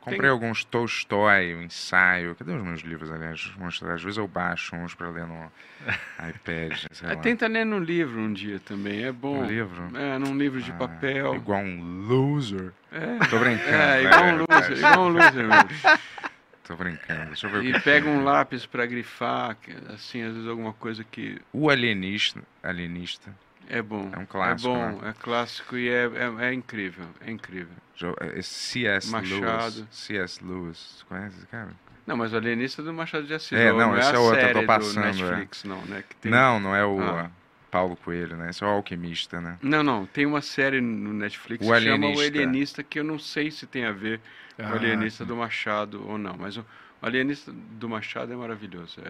Comprei 0.00 0.28
alguns 0.28 0.64
Tolstói, 0.64 1.54
o 1.54 1.62
ensaio. 1.62 2.34
Cadê 2.34 2.50
os 2.52 2.62
meus 2.62 2.80
livros, 2.80 3.10
aliás? 3.12 3.52
Mostrar. 3.56 3.94
Às 3.94 4.02
vezes 4.02 4.18
eu 4.18 4.26
baixo 4.26 4.74
uns 4.74 4.94
pra 4.94 5.08
ler 5.08 5.26
no 5.26 5.50
iPad. 6.28 6.86
Lá. 7.02 7.16
tenta 7.16 7.46
ler 7.46 7.64
no 7.64 7.78
livro 7.78 8.20
um 8.20 8.32
dia 8.32 8.58
também, 8.60 9.04
é 9.04 9.12
bom. 9.12 9.42
Um 9.42 9.46
livro? 9.46 9.96
É, 9.96 10.18
num 10.18 10.36
livro 10.36 10.60
de 10.60 10.72
Ah, 10.72 10.74
papel. 10.74 11.36
Igual 11.36 11.60
um 11.60 12.00
loser. 12.08 12.72
É, 12.90 13.18
Tô 13.30 13.38
brincando. 13.38 13.70
é 13.70 14.02
igual 14.02 14.24
um 14.24 14.36
loser, 14.38 14.76
igual 14.76 15.00
um 15.04 15.08
loser 15.08 15.46
mesmo. 15.46 15.98
Tô 16.72 16.76
brincando. 16.76 17.26
Deixa 17.26 17.46
eu 17.46 17.50
ver 17.50 17.64
E 17.64 17.80
pega 17.80 18.08
um 18.08 18.24
lápis 18.24 18.64
pra 18.66 18.86
grifar, 18.86 19.56
assim, 19.92 20.22
às 20.22 20.32
vezes 20.34 20.48
alguma 20.48 20.72
coisa 20.72 21.04
que 21.04 21.38
O 21.52 21.68
Alienista. 21.68 22.40
Alienista. 22.62 23.34
é 23.68 23.82
bom. 23.82 24.10
É 24.12 24.18
um 24.18 24.24
clássico, 24.26 24.70
É 24.70 24.72
bom, 24.74 25.00
né? 25.02 25.10
é 25.10 25.12
clássico 25.22 25.76
e 25.76 25.88
é, 25.88 26.04
é, 26.06 26.46
é 26.48 26.52
incrível, 26.54 27.04
é 27.20 27.30
incrível. 27.30 27.74
Jo- 27.94 28.16
Esse 28.34 28.48
C.S. 28.54 29.12
Lewis. 29.14 29.84
C.S. 29.90 30.44
Lewis. 30.44 30.78
Você 30.98 31.04
conhece 31.08 31.36
esse 31.38 31.46
cara? 31.46 31.70
Não, 32.06 32.16
mas 32.16 32.32
o 32.32 32.36
Alienista 32.36 32.82
é 32.82 32.84
do 32.84 32.92
Machado 32.92 33.26
de 33.26 33.34
Assis. 33.34 33.52
É, 33.52 33.70
não, 33.70 33.78
não, 33.78 33.96
é 33.96 34.00
esse 34.00 34.10
a 34.10 34.14
é 34.14 34.18
outro, 34.18 34.40
eu 34.40 34.52
tô 34.54 34.66
passando, 34.66 35.04
é. 35.06 35.10
do 35.12 35.18
Netflix, 35.18 35.64
não, 35.64 35.82
né? 35.82 36.02
tem- 36.20 36.32
Não, 36.32 36.58
não 36.58 36.74
é 36.74 36.84
o 36.84 36.98
Ah. 37.00 37.30
Paulo 37.72 37.96
Coelho, 37.96 38.36
né? 38.36 38.50
Esse 38.50 38.62
é 38.62 38.66
o 38.66 38.70
Alquimista, 38.70 39.40
né? 39.40 39.56
Não, 39.62 39.82
não, 39.82 40.04
tem 40.06 40.26
uma 40.26 40.42
série 40.42 40.80
no 40.80 41.12
Netflix 41.14 41.66
O 41.66 41.72
que 41.72 41.80
chama 41.80 42.06
O 42.06 42.10
Alienista. 42.10 42.26
Alienista, 42.38 42.82
que 42.82 43.00
eu 43.00 43.04
não 43.04 43.18
sei 43.18 43.50
se 43.50 43.66
tem 43.66 43.86
a 43.86 43.92
ver 43.92 44.20
com 44.56 44.62
o 44.62 44.66
Ah, 44.66 44.72
Alienista 44.74 45.24
sim. 45.24 45.28
do 45.28 45.34
Machado 45.34 46.06
ou 46.08 46.16
não, 46.18 46.36
mas 46.38 46.56
o 46.58 46.64
o 47.00 47.06
Alienista 47.06 47.50
do 47.52 47.88
Machado 47.88 48.32
é 48.32 48.36
maravilhoso. 48.36 49.00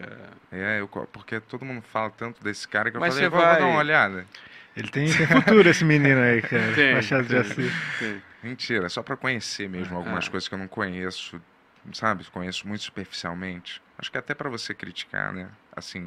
É... 0.50 0.78
É, 0.78 0.80
eu, 0.80 0.88
porque 0.88 1.38
todo 1.40 1.62
mundo 1.62 1.82
fala 1.82 2.08
tanto 2.08 2.42
desse 2.42 2.66
cara 2.66 2.90
que 2.90 2.96
eu 2.96 3.00
Mas 3.02 3.12
falei, 3.12 3.28
você 3.28 3.28
vou, 3.28 3.38
vou 3.38 3.46
dar 3.50 3.58
vai- 3.58 3.68
uma 3.68 3.78
olhada. 3.80 4.26
Ele 4.74 4.88
tem, 4.88 5.12
tem 5.12 5.26
futuro, 5.26 5.68
esse 5.68 5.84
menino 5.84 6.18
aí, 6.18 6.40
cara. 6.40 6.72
Tem, 6.74 6.94
Machado 6.94 7.24
de 7.24 7.28
tem. 7.28 7.38
Assis. 7.40 7.72
tem. 7.98 8.22
Mentira, 8.42 8.86
é 8.86 8.88
só 8.88 9.02
pra 9.02 9.14
conhecer 9.14 9.68
mesmo 9.68 9.94
algumas 9.94 10.26
Ah. 10.26 10.30
coisas 10.30 10.48
que 10.48 10.54
eu 10.54 10.58
não 10.58 10.68
conheço 10.68 11.38
sabe? 11.92 12.24
Conheço 12.32 12.66
muito 12.66 12.82
superficialmente. 12.82 13.82
Acho 14.02 14.10
que 14.10 14.18
até 14.18 14.34
para 14.34 14.50
você 14.50 14.74
criticar, 14.74 15.32
né? 15.32 15.48
Assim, 15.76 16.04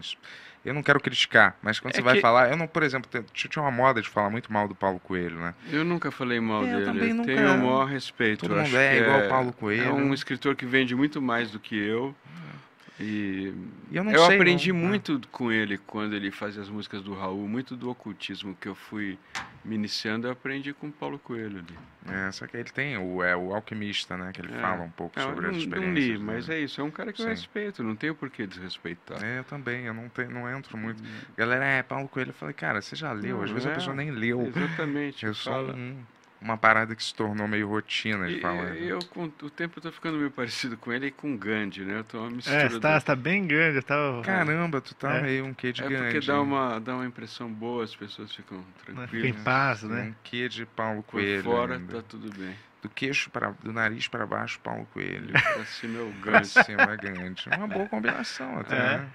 eu 0.66 0.74
não 0.74 0.84
quero 0.84 1.00
criticar, 1.00 1.58
mas 1.62 1.80
quando 1.80 1.94
É 1.94 1.96
você 1.96 2.02
vai 2.02 2.16
que- 2.16 2.22
falar, 2.22 2.50
eu 2.52 2.58
não, 2.58 2.68
por 2.68 2.84
exemplo, 2.84 3.10
tinha 3.34 3.64
uma 3.64 3.72
moda 3.72 4.02
de 4.02 4.10
falar 4.10 4.30
muito 4.30 4.52
mal 4.52 4.68
do 4.68 4.76
Paulo 4.76 5.00
Coelho, 5.00 5.40
né? 5.40 5.56
Eu 5.72 5.86
nunca 5.86 6.12
falei 6.12 6.42
mal 6.42 6.66
É, 6.66 6.68
eu 6.68 6.72
dele. 6.80 6.86
também 6.86 7.10
eu 7.10 7.16
nunca- 7.16 7.34
tenho 7.34 7.54
o 7.56 7.58
maior 7.58 7.86
respeito. 7.86 8.42
Todo 8.42 8.50
mundo 8.58 8.64
acho 8.64 8.76
é 8.76 8.98
igual 9.00 9.20
o 9.26 9.30
Paulo 9.30 9.54
Coelho. 9.54 9.86
É 9.86 9.94
um 9.94 10.14
escritor 10.14 10.58
que 10.58 10.66
vende 10.66 10.94
muito 10.94 11.22
mais 11.22 11.50
do 11.52 11.58
que 11.60 11.74
eu. 11.78 12.14
E 12.26 12.65
E 13.00 13.54
eu 13.92 14.04
não 14.04 14.12
eu 14.12 14.26
sei, 14.26 14.36
aprendi 14.36 14.72
não- 14.72 14.80
muito 14.80 15.20
com 15.32 15.52
ele 15.52 15.78
quando 15.78 16.16
ele 16.16 16.32
fazia 16.32 16.62
as 16.62 16.70
músicas 16.70 17.02
do 17.04 17.14
Raul, 17.14 17.48
muito 17.48 17.76
do 17.76 17.90
ocultismo 17.90 18.56
que 18.60 18.68
eu 18.68 18.76
fui 18.76 19.18
me 19.64 19.76
iniciando, 19.76 20.28
eu 20.28 20.32
aprendi 20.32 20.74
com 20.74 20.88
o 20.88 20.92
Paulo 20.92 21.18
Coelho 21.20 21.60
ali. 21.60 21.76
É, 22.08 22.32
só 22.32 22.46
que 22.46 22.56
ele 22.56 22.70
tem 22.70 22.96
o, 23.00 23.24
é, 23.24 23.36
o 23.36 23.56
alquimista, 23.56 24.16
né? 24.16 24.32
Que 24.32 24.40
ele 24.40 24.54
É. 24.54 24.62
fala 24.62 24.84
um 24.84 24.92
pouco 24.92 25.18
É, 25.20 25.24
eu 25.24 25.28
sobre 25.28 25.42
não, 25.42 25.50
as 25.50 25.56
não 25.56 25.64
experiências. 25.64 26.06
li, 26.06 26.12
né? 26.20 26.24
mas 26.34 26.50
é 26.50 26.60
isso, 26.60 26.80
é 26.80 26.84
um 26.84 26.92
cara 26.92 27.12
que 27.12 27.20
eu 27.20 27.26
Sim. 27.26 27.32
respeito, 27.32 27.82
não 27.84 27.96
tenho 27.96 28.14
por 28.14 28.30
que 28.30 28.46
desrespeitar. 28.46 29.24
É, 29.24 29.40
eu 29.40 29.44
também, 29.44 29.86
eu 29.86 29.94
não, 29.94 30.08
tenho, 30.08 30.30
não 30.30 30.48
entro 30.56 30.78
muito. 30.78 31.02
Galera, 31.36 31.66
é, 31.66 31.82
Paulo 31.82 32.08
Coelho, 32.08 32.30
eu 32.30 32.34
falei, 32.36 32.54
cara, 32.54 32.80
você 32.80 32.96
já 32.96 33.12
leu? 33.12 33.38
Não, 33.38 33.44
Às 33.44 33.50
vezes 33.50 33.66
a 33.66 33.72
é, 33.72 33.74
pessoa 33.74 33.96
nem 33.96 34.12
leu. 34.12 34.42
Exatamente. 34.56 35.26
Eu 35.26 35.34
sou 35.34 35.52
fala- 35.52 35.74
um- 35.74 35.98
uma 36.46 36.58
parada 36.58 36.96
que 36.96 37.04
se 37.04 37.14
tornou 37.14 37.48
meio 37.48 37.68
rotina 37.68 38.28
de 38.28 38.36
E- 38.36 38.40
falar. 38.42 38.66
né? 38.66 38.78
eu, 38.80 39.00
com 39.10 39.24
o 39.24 39.50
tempo, 39.50 39.80
eu 39.80 39.82
tô 39.82 39.92
ficando 39.92 40.18
meio 40.18 40.30
parecido 40.30 40.78
com 40.78 40.94
ele 40.94 41.08
e 41.08 41.12
com 41.12 41.34
o 41.34 41.38
Gandhi, 41.38 41.82
né? 41.84 41.98
Eu 42.00 42.04
tô 42.04 42.20
uma 42.20 42.30
mistura. 42.30 42.56
É, 42.56 42.70
você 42.70 42.80
tá, 42.80 42.94
do- 42.96 43.00
você 43.00 43.06
tá 43.08 43.16
bem 43.16 43.48
grande. 43.48 43.82
Tá... 43.82 43.96
Caramba, 44.24 44.80
tu 44.80 44.94
tá 44.94 45.16
É. 45.16 45.22
meio 45.24 45.46
um 45.46 45.54
quê 45.56 45.72
de 45.74 45.84
É 45.84 45.88
grande. 45.90 46.14
porque 46.14 46.28
dá 46.28 46.40
uma, 46.40 46.80
dá 46.80 46.96
uma 46.96 47.06
impressão 47.06 47.52
boa, 47.52 47.84
as 47.84 47.96
pessoas 47.96 48.32
ficam 48.34 48.64
Fica 48.78 48.92
em 48.92 48.96
tranquilas. 48.96 49.42
paz, 49.44 49.84
né? 49.84 50.04
Um 50.04 50.16
quê 50.24 50.48
de 50.48 50.66
Paulo 50.68 51.02
Por 51.02 51.14
Coelho. 51.14 51.44
fora 51.44 51.76
ainda. 51.78 51.96
tá 52.02 52.08
tudo 52.08 52.32
bem. 52.38 52.56
Do 52.84 52.90
queixo 52.90 53.32
para 53.32 53.50
do 53.64 53.74
nariz 53.74 54.08
para 54.08 54.28
baixo, 54.28 54.60
Paulo 54.60 54.88
Coelho. 54.94 55.34
Pra 55.56 55.66
cima 55.66 55.98
é 55.98 56.02
o 56.04 56.14
Pra 56.22 56.32
Gandhi. 56.34 56.48
cima 56.48 56.82
é 56.84 56.98
grande. 56.98 57.50
Uma 57.58 57.68
boa 57.68 57.90
combinação 57.90 58.60
até, 58.60 58.76
É. 58.78 58.98
né? 59.00 59.08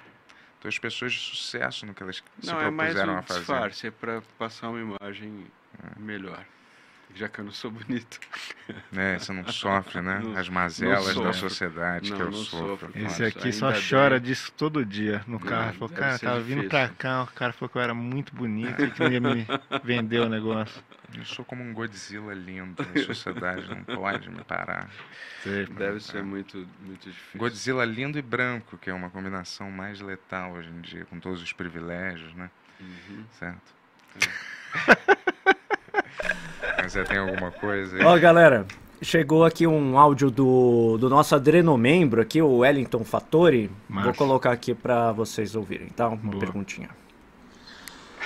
Duas 0.61 0.77
pessoas 0.79 1.13
de 1.13 1.21
sucesso 1.21 1.87
no 1.87 1.95
que 1.95 2.03
elas 2.03 2.17
se 2.41 2.47
Não, 2.51 2.61
é 2.61 2.69
mais 2.71 2.91
propuseram 2.93 3.15
um 3.15 3.19
a 3.19 3.23
fazer. 3.23 3.39
disfarce, 3.39 3.87
é 3.87 3.91
pra 3.93 4.21
passar 4.37 4.69
uma 4.71 4.81
imagem 5.01 5.47
melhor. 5.97 6.45
Já 7.15 7.29
que 7.29 7.41
eu 7.41 7.45
não 7.45 7.53
sou 7.53 7.71
bonito. 7.71 8.19
Né? 8.93 9.19
Você 9.19 9.33
não 9.33 9.47
sofre, 9.49 10.01
né? 10.01 10.21
Não- 10.23 10.37
As 10.37 10.49
mazelas 10.49 11.15
da 11.15 11.33
sociedade 11.33 12.11
Não, 12.11 12.17
que 12.17 12.23
eu 12.23 12.31
não 12.31 12.39
sofro. 12.39 12.89
sofro. 12.89 12.93
Esse 12.95 13.25
aqui 13.25 13.53
só 13.53 13.69
ainda 13.69 13.81
chora 13.89 14.19
bem. 14.21 14.29
disso 14.29 14.53
todo 14.57 14.85
dia 14.87 15.23
no 15.27 15.39
carro. 15.41 15.67
Não, 15.67 15.73
Falou, 15.75 15.89
cara, 15.91 16.19
tava 16.19 16.41
vindo 16.41 16.69
pra 16.69 16.81
difícil. 16.85 16.97
cá, 16.99 17.23
o 17.25 17.27
cara 17.27 17.53
falou 17.53 17.69
que 17.69 17.77
eu 17.77 17.83
era 17.83 17.93
muito 17.95 18.35
bonito 18.35 18.81
e 18.83 18.91
que 18.91 19.01
não 19.01 19.11
ia 19.11 19.21
me 19.21 19.47
vender 19.85 20.21
o 20.21 20.29
negócio. 20.29 20.83
Eu 21.13 21.25
sou 21.25 21.45
como 21.45 21.63
um 21.63 21.75
Godzilla 21.75 22.33
lindo. 22.33 22.81
A 22.83 23.03
sociedade 23.05 23.69
não 23.69 23.83
pode 23.83 24.31
me 24.31 24.43
parar. 24.45 24.89
Sei, 25.43 25.67
Deve 25.67 25.99
ser 26.01 26.23
muito, 26.23 26.57
muito 26.81 27.09
difícil. 27.11 27.39
Godzilla 27.39 27.85
lindo 27.85 28.19
e 28.19 28.23
branco, 28.23 28.79
que 28.79 28.89
é 28.89 28.95
uma 28.95 29.11
combinação 29.11 29.71
mais 29.71 30.01
letal 30.01 30.53
hoje 30.53 30.69
em 30.71 30.81
dia, 30.81 31.05
com 31.07 31.19
todos 31.19 31.43
os 31.43 31.53
privilégios, 31.53 32.33
né? 32.35 32.49
Uhum. 32.81 33.25
Certo? 33.33 33.75
Mas 34.15 34.29
você 36.91 37.05
tem 37.05 37.19
alguma 37.19 37.51
coisa 37.51 37.97
aí? 37.97 38.05
Ó, 38.05 38.19
galera, 38.19 38.67
chegou 39.01 39.45
aqui 39.45 39.67
um 39.67 39.97
áudio 39.97 40.31
do, 40.31 40.99
do 40.99 41.09
nosso 41.09 41.35
adrenomembro 41.35 42.21
aqui, 42.21 42.43
o 42.43 42.59
Wellington 42.59 43.05
Fattori. 43.05 43.71
Vou 43.89 44.03
Massa. 44.03 44.13
colocar 44.15 44.51
aqui 44.51 44.75
pra 44.75 45.13
vocês 45.13 45.55
ouvirem, 45.55 45.89
tá? 45.89 46.09
Uma 46.09 46.17
Boa. 46.17 46.41
perguntinha. 46.41 46.89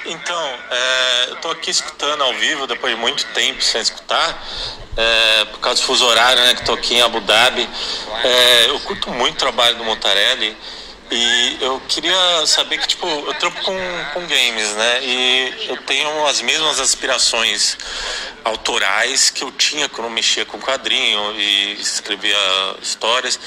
Então, 0.06 0.48
é, 0.70 1.30
eu 1.30 1.36
tô 1.36 1.50
aqui 1.50 1.70
escutando 1.70 2.22
ao 2.22 2.34
vivo 2.34 2.66
depois 2.66 2.94
de 2.94 3.00
muito 3.00 3.24
tempo 3.32 3.62
sem 3.62 3.80
escutar, 3.80 4.42
é, 4.96 5.44
por 5.46 5.60
causa 5.60 5.80
do 5.80 5.86
fuso 5.86 6.04
horário, 6.04 6.42
né, 6.42 6.54
que 6.54 6.64
tô 6.64 6.74
aqui 6.74 6.94
em 6.94 7.00
Abu 7.00 7.20
Dhabi. 7.20 7.66
É, 8.22 8.70
eu 8.70 8.80
curto 8.80 9.10
muito 9.10 9.36
o 9.36 9.38
trabalho 9.38 9.78
do 9.78 9.84
Montarelli 9.84 10.54
e 11.10 11.58
eu 11.60 11.80
queria 11.88 12.46
saber 12.46 12.78
que, 12.78 12.88
tipo, 12.88 13.06
eu 13.06 13.34
trampo 13.34 13.62
com, 13.62 13.76
com 14.14 14.20
games, 14.26 14.70
né, 14.74 15.04
e 15.04 15.66
eu 15.68 15.76
tenho 15.78 16.26
as 16.26 16.40
mesmas 16.40 16.80
aspirações 16.80 17.76
autorais 18.44 19.30
que 19.30 19.44
eu 19.44 19.52
tinha 19.52 19.88
quando 19.88 20.06
eu 20.06 20.10
mexia 20.10 20.44
com 20.44 20.58
quadrinho 20.58 21.32
e 21.38 21.72
escrevia 21.80 22.36
histórias. 22.82 23.38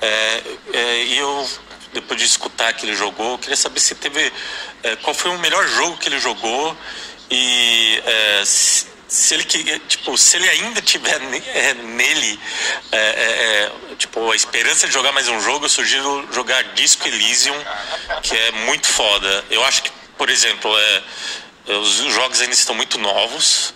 É, 0.00 0.42
é, 0.72 1.04
e 1.04 1.18
eu 1.18 1.48
depois 1.92 2.20
de 2.20 2.26
escutar 2.26 2.72
que 2.74 2.86
ele 2.86 2.94
jogou, 2.94 3.32
eu 3.32 3.38
queria 3.38 3.56
saber 3.56 3.80
se 3.80 3.94
teve. 3.94 4.32
é, 4.82 4.96
qual 4.96 5.14
foi 5.14 5.30
o 5.30 5.38
melhor 5.38 5.66
jogo 5.66 5.96
que 5.96 6.08
ele 6.08 6.18
jogou 6.18 6.76
e 7.30 8.02
é, 8.04 8.44
se, 8.44 8.86
se 9.08 9.34
ele 9.34 9.44
tipo, 9.44 10.16
se 10.18 10.36
ele 10.36 10.48
ainda 10.50 10.82
tiver 10.82 11.18
é, 11.54 11.74
nele 11.74 12.38
é, 12.92 12.98
é, 12.98 13.72
é, 13.92 13.96
tipo, 13.96 14.30
a 14.30 14.36
esperança 14.36 14.86
de 14.86 14.92
jogar 14.92 15.12
mais 15.12 15.26
um 15.28 15.40
jogo, 15.40 15.64
eu 15.64 15.68
sugiro 15.70 16.28
jogar 16.30 16.62
Disco 16.74 17.08
Elysium, 17.08 17.56
que 18.22 18.36
é 18.36 18.50
muito 18.66 18.86
foda. 18.86 19.44
Eu 19.50 19.64
acho 19.64 19.82
que, 19.82 19.90
por 20.18 20.28
exemplo, 20.28 20.70
é, 20.78 21.02
os 21.72 21.94
jogos 22.12 22.40
ainda 22.42 22.52
estão 22.52 22.74
muito 22.74 22.98
novos 22.98 23.72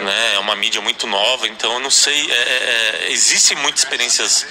né? 0.00 0.34
É 0.34 0.38
uma 0.38 0.56
mídia 0.56 0.80
muito 0.80 1.06
nova, 1.06 1.46
então 1.48 1.74
eu 1.74 1.80
não 1.80 1.90
sei. 1.90 2.30
é, 2.30 2.34
é, 2.34 3.06
é, 3.08 3.12
existem 3.12 3.56
muitas 3.58 3.82
experiências 3.82 4.46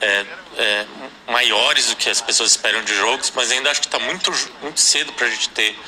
é, 0.00 0.26
é, 0.56 0.86
maiores 1.26 1.86
do 1.86 1.96
que 1.96 2.08
as 2.08 2.20
pessoas 2.20 2.50
esperam 2.50 2.82
de 2.84 2.94
jogos, 2.94 3.32
mas 3.34 3.50
ainda 3.50 3.70
acho 3.70 3.80
que 3.80 3.86
está 3.86 3.98
muito, 3.98 4.32
muito 4.62 4.80
cedo 4.80 5.12
para 5.14 5.26
a 5.26 5.30
gente 5.30 5.48
ter 5.50 5.78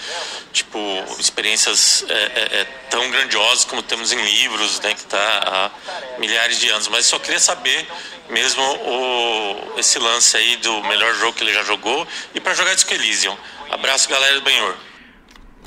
tipo 0.52 0.78
experiências 1.18 2.04
é, 2.08 2.14
é, 2.14 2.60
é, 2.60 2.64
tão 2.88 3.08
grandiosas 3.10 3.64
como 3.64 3.82
temos 3.82 4.12
em 4.12 4.20
livros, 4.20 4.80
né? 4.80 4.94
Que 4.94 5.00
está 5.00 5.18
há 5.18 6.18
milhares 6.18 6.58
de 6.58 6.68
anos. 6.70 6.88
Mas 6.88 7.06
só 7.06 7.18
queria 7.18 7.40
saber 7.40 7.86
mesmo 8.28 8.62
o, 8.62 9.78
esse 9.78 9.98
lance 9.98 10.36
aí 10.36 10.56
do 10.56 10.82
melhor 10.84 11.14
jogo 11.14 11.34
que 11.34 11.44
ele 11.44 11.52
já 11.52 11.62
jogou 11.62 12.06
e 12.34 12.40
para 12.40 12.54
jogar 12.54 12.74
Disco 12.74 12.92
Elysium. 12.92 13.36
Abraço, 13.70 14.08
galera 14.08 14.34
do 14.34 14.42
Benhur. 14.42 14.85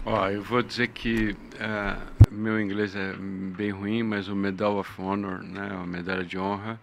Ó, 0.06 0.30
eu 0.30 0.42
vou 0.42 0.62
dizer 0.62 0.88
que 0.88 1.36
eh, 1.60 1.98
meu 2.32 2.60
inglês 2.60 2.96
é 2.96 3.14
bem 3.14 3.72
ruim, 3.72 4.04
mas 4.04 4.28
o 4.28 4.36
Medal 4.36 4.78
of 4.78 5.02
Honor, 5.02 5.44
né, 5.44 5.70
a 5.72 5.86
medalha 5.86 6.24
de 6.24 6.38
honra, 6.38 6.80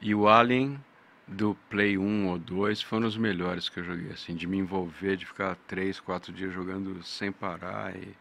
e 0.00 0.14
o 0.14 0.28
Alien 0.28 0.78
do 1.26 1.56
Play 1.70 1.96
1 1.96 2.28
ou 2.28 2.38
2 2.38 2.82
foram 2.82 3.06
os 3.06 3.16
melhores 3.16 3.68
que 3.68 3.80
eu 3.80 3.84
joguei, 3.84 4.10
assim, 4.12 4.34
de 4.34 4.46
me 4.46 4.58
envolver, 4.58 5.16
de 5.16 5.24
ficar 5.26 5.56
três, 5.66 5.98
quatro 5.98 6.32
dias 6.32 6.52
jogando 6.52 7.02
sem 7.02 7.32
parar 7.32 7.96
e 7.96 8.14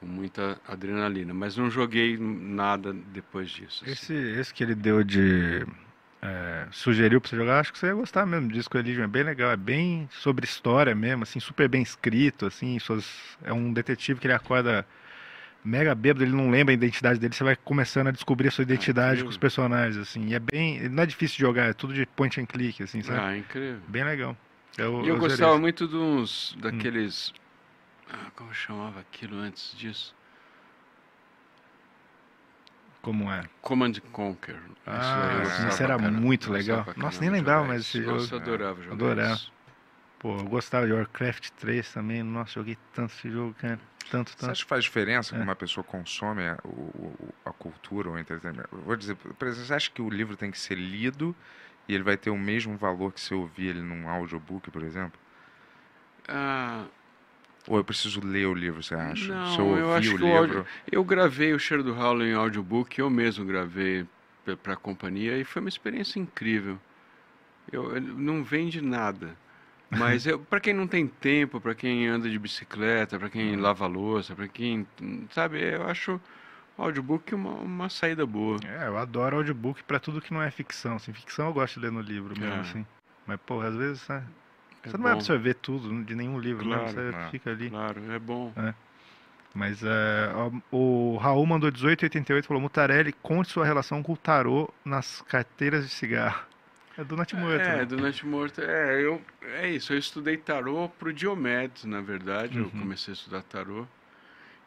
com 0.00 0.06
muita 0.06 0.60
adrenalina. 0.68 1.32
Mas 1.32 1.56
não 1.56 1.70
joguei 1.70 2.18
nada 2.18 2.92
depois 2.92 3.48
disso. 3.50 3.84
assim. 3.84 3.92
Esse, 3.92 4.14
esse 4.14 4.52
que 4.54 4.62
ele 4.62 4.74
deu 4.74 5.02
de. 5.02 5.64
É, 6.26 6.66
sugeriu 6.72 7.20
pra 7.20 7.30
você 7.30 7.36
jogar, 7.36 7.60
acho 7.60 7.72
que 7.72 7.78
você 7.78 7.86
ia 7.86 7.94
gostar 7.94 8.26
mesmo. 8.26 8.48
Disco 8.48 8.76
Elysium 8.76 9.04
é 9.04 9.06
bem 9.06 9.22
legal, 9.22 9.50
é 9.52 9.56
bem 9.56 10.08
sobre 10.10 10.44
história 10.44 10.94
mesmo, 10.94 11.22
assim, 11.22 11.38
super 11.38 11.68
bem 11.68 11.82
escrito, 11.82 12.46
assim, 12.46 12.78
suas, 12.80 13.06
é 13.44 13.52
um 13.52 13.72
detetive 13.72 14.18
que 14.18 14.26
ele 14.26 14.34
acorda 14.34 14.84
mega 15.64 15.94
bêbado, 15.94 16.24
ele 16.24 16.32
não 16.34 16.50
lembra 16.50 16.72
a 16.72 16.74
identidade 16.74 17.18
dele, 17.18 17.34
você 17.34 17.44
vai 17.44 17.56
começando 17.56 18.08
a 18.08 18.10
descobrir 18.10 18.48
a 18.48 18.50
sua 18.50 18.62
identidade 18.62 19.08
incrível. 19.08 19.24
com 19.26 19.30
os 19.30 19.38
personagens, 19.38 19.96
assim, 19.96 20.26
e 20.28 20.34
é 20.34 20.38
bem, 20.38 20.88
não 20.88 21.02
é 21.02 21.06
difícil 21.06 21.36
de 21.36 21.42
jogar, 21.42 21.64
é 21.70 21.72
tudo 21.72 21.92
de 21.94 22.06
point 22.06 22.40
and 22.40 22.46
click, 22.46 22.82
assim, 22.82 23.02
sabe? 23.02 23.20
Ah, 23.20 23.36
incrível. 23.36 23.80
Bem 23.88 24.04
legal. 24.04 24.36
Eu, 24.78 25.04
E 25.04 25.08
eu 25.08 25.14
eu 25.14 25.18
gostava 25.18 25.58
muito 25.58 25.86
de 25.88 25.96
uns 25.96 26.56
daqueles. 26.60 27.32
Ah, 28.12 28.30
como 28.36 28.52
chamava 28.54 29.00
aquilo 29.00 29.38
antes 29.38 29.76
disso? 29.76 30.14
Como 33.06 33.30
é. 33.30 33.42
Command 33.62 33.92
Conquer. 34.12 34.60
Isso 35.00 35.18
Ah, 35.18 35.22
aí 35.22 35.42
gostava 35.42 35.68
isso 35.68 35.82
era 35.82 35.96
caramba, 35.96 36.20
muito 36.20 36.52
legal. 36.52 36.84
pra 36.84 36.94
Nossa, 36.96 37.20
nem 37.20 37.30
lembrava 37.30 37.66
mais 37.66 37.82
isso. 37.82 37.98
desse 37.98 38.04
Nossa, 38.06 38.34
jogo. 38.34 38.34
eu 38.34 38.40
adorava 38.42 38.82
jogar 38.82 38.94
Adorava. 38.94 39.34
isso. 39.34 39.52
Pô, 40.18 40.36
eu 40.38 40.44
gostava 40.44 40.86
de 40.86 40.92
Warcraft 40.92 41.50
3 41.50 41.92
também, 41.92 42.22
nossa, 42.22 42.52
joguei 42.52 42.76
tanto 42.92 43.12
esse 43.14 43.30
jogo, 43.30 43.54
cara, 43.54 43.80
tanto, 44.10 44.32
Você 44.32 44.36
tanto. 44.40 44.50
acha 44.50 44.62
que 44.64 44.68
faz 44.68 44.84
diferença 44.84 45.28
É. 45.30 45.32
como 45.32 45.44
uma 45.44 45.54
pessoa 45.56 45.84
consome 45.84 46.42
a, 46.48 46.58
o- 46.64 47.34
a 47.44 47.52
cultura 47.52 48.08
ou 48.08 48.14
o 48.16 48.18
entretenimento? 48.18 48.68
Eu 48.72 48.82
vou 48.82 48.96
dizer, 48.96 49.14
por 49.16 49.46
exemplo, 49.46 49.66
você 49.66 49.74
acha 49.74 49.90
que 49.90 50.02
o 50.02 50.08
livro 50.10 50.36
tem 50.36 50.50
que 50.50 50.58
ser 50.58 50.76
lido 50.76 51.36
e 51.88 51.94
ele 51.94 52.02
vai 52.02 52.16
ter 52.16 52.30
o 52.30 52.38
mesmo 52.38 52.76
valor 52.76 53.12
que 53.12 53.20
se 53.20 53.34
ouvir 53.34 53.68
ele 53.68 53.82
num 53.82 54.08
audiobook, 54.08 54.70
por 54.70 54.82
exemplo? 54.82 55.20
Ah, 56.28 56.88
Ou 57.68 57.76
eu 57.78 57.84
preciso 57.84 58.20
ler 58.24 58.46
o 58.46 58.54
livro, 58.54 58.82
você 58.82 58.94
acha? 58.94 59.32
Não, 59.32 59.54
se 59.54 59.60
eu 59.60 59.66
eu 59.78 59.88
ouvir 59.88 59.90
acho 59.98 60.14
o 60.14 60.16
que 60.18 60.24
o 60.24 60.36
áudio- 60.36 60.54
livro... 60.54 60.66
eu 60.90 61.04
gravei 61.04 61.52
o 61.52 61.58
Cheiro 61.58 61.82
do 61.82 61.92
Ralo 61.92 62.24
em 62.24 62.32
audiobook, 62.34 62.98
eu 62.98 63.10
mesmo 63.10 63.44
gravei 63.44 64.06
para 64.62 64.74
a 64.74 64.76
companhia 64.76 65.36
e 65.38 65.44
foi 65.44 65.60
uma 65.60 65.68
experiência 65.68 66.20
incrível. 66.20 66.78
Eu, 67.72 68.00
não 68.00 68.44
vende 68.44 68.80
nada. 68.80 69.36
Mas 69.90 70.24
para 70.48 70.60
quem 70.60 70.74
não 70.74 70.86
tem 70.86 71.06
tempo, 71.06 71.60
para 71.60 71.74
quem 71.74 72.06
anda 72.06 72.28
de 72.28 72.38
bicicleta, 72.38 73.18
para 73.18 73.26
Uhum. 73.26 73.32
quem 73.32 73.56
lava 73.56 73.84
a 73.84 73.88
louça, 73.88 74.34
para 74.34 74.48
quem, 74.48 74.86
sabe, 75.30 75.60
eu 75.62 75.82
acho 75.84 76.20
o 76.78 76.82
audiobook 76.82 77.34
uma, 77.34 77.52
uma 77.54 77.88
saída 77.88 78.26
boa. 78.26 78.58
É, 78.64 78.86
eu 78.86 78.96
adoro 78.96 79.36
audiobook 79.38 79.82
pra 79.84 79.98
tudo 79.98 80.20
que 80.20 80.32
não 80.32 80.42
é 80.42 80.50
ficção, 80.50 80.96
assim, 80.96 81.12
ficção 81.12 81.46
eu 81.48 81.52
gosto 81.54 81.74
de 81.74 81.80
ler 81.86 81.92
no 81.92 82.00
livro 82.00 82.38
mesmo, 82.38 82.56
É. 82.56 82.60
assim. 82.60 82.86
Mas, 83.26 83.40
porra, 83.46 83.68
às 83.68 83.76
vezes, 83.76 84.06
né, 84.08 84.22
É 84.86 84.90
você 84.90 84.96
não 84.96 85.02
vai 85.04 85.12
bom, 85.12 85.18
absorver 85.18 85.54
tudo 85.54 86.04
de 86.04 86.14
nenhum 86.14 86.38
livro, 86.38 86.64
né, 86.68 86.76
Claro, 86.76 86.92
você 86.92 87.00
né. 87.00 87.28
fica 87.30 87.50
ali. 87.50 87.70
Claro, 87.70 88.00
é 88.12 88.18
bom. 88.18 88.52
Mas 89.54 89.82
é, 89.82 90.30
o 90.70 91.16
Raul 91.16 91.46
mandou 91.46 91.70
1888 91.72 92.46
falou: 92.46 92.60
Mutarelli, 92.60 93.12
conte 93.22 93.50
sua 93.50 93.64
relação 93.64 94.02
com 94.02 94.12
o 94.12 94.16
tarô 94.16 94.68
nas 94.84 95.22
carteiras 95.22 95.84
de 95.84 95.90
cigarro. 95.90 96.44
É 96.98 97.04
do 97.04 97.16
Natimorto. 97.16 97.60
É, 97.62 97.76
né? 97.78 97.84
do 97.86 97.96
Natimorto. 97.96 98.60
É, 98.60 99.02
eu, 99.02 99.20
é 99.42 99.70
isso. 99.70 99.92
Eu 99.92 99.98
estudei 99.98 100.36
tarô 100.36 100.88
pro 100.98 101.12
Diomedes, 101.12 101.84
na 101.84 102.00
verdade. 102.00 102.58
Eu 102.58 102.64
Uhum. 102.64 102.70
comecei 102.70 103.12
a 103.12 103.14
estudar 103.14 103.42
tarô. 103.42 103.86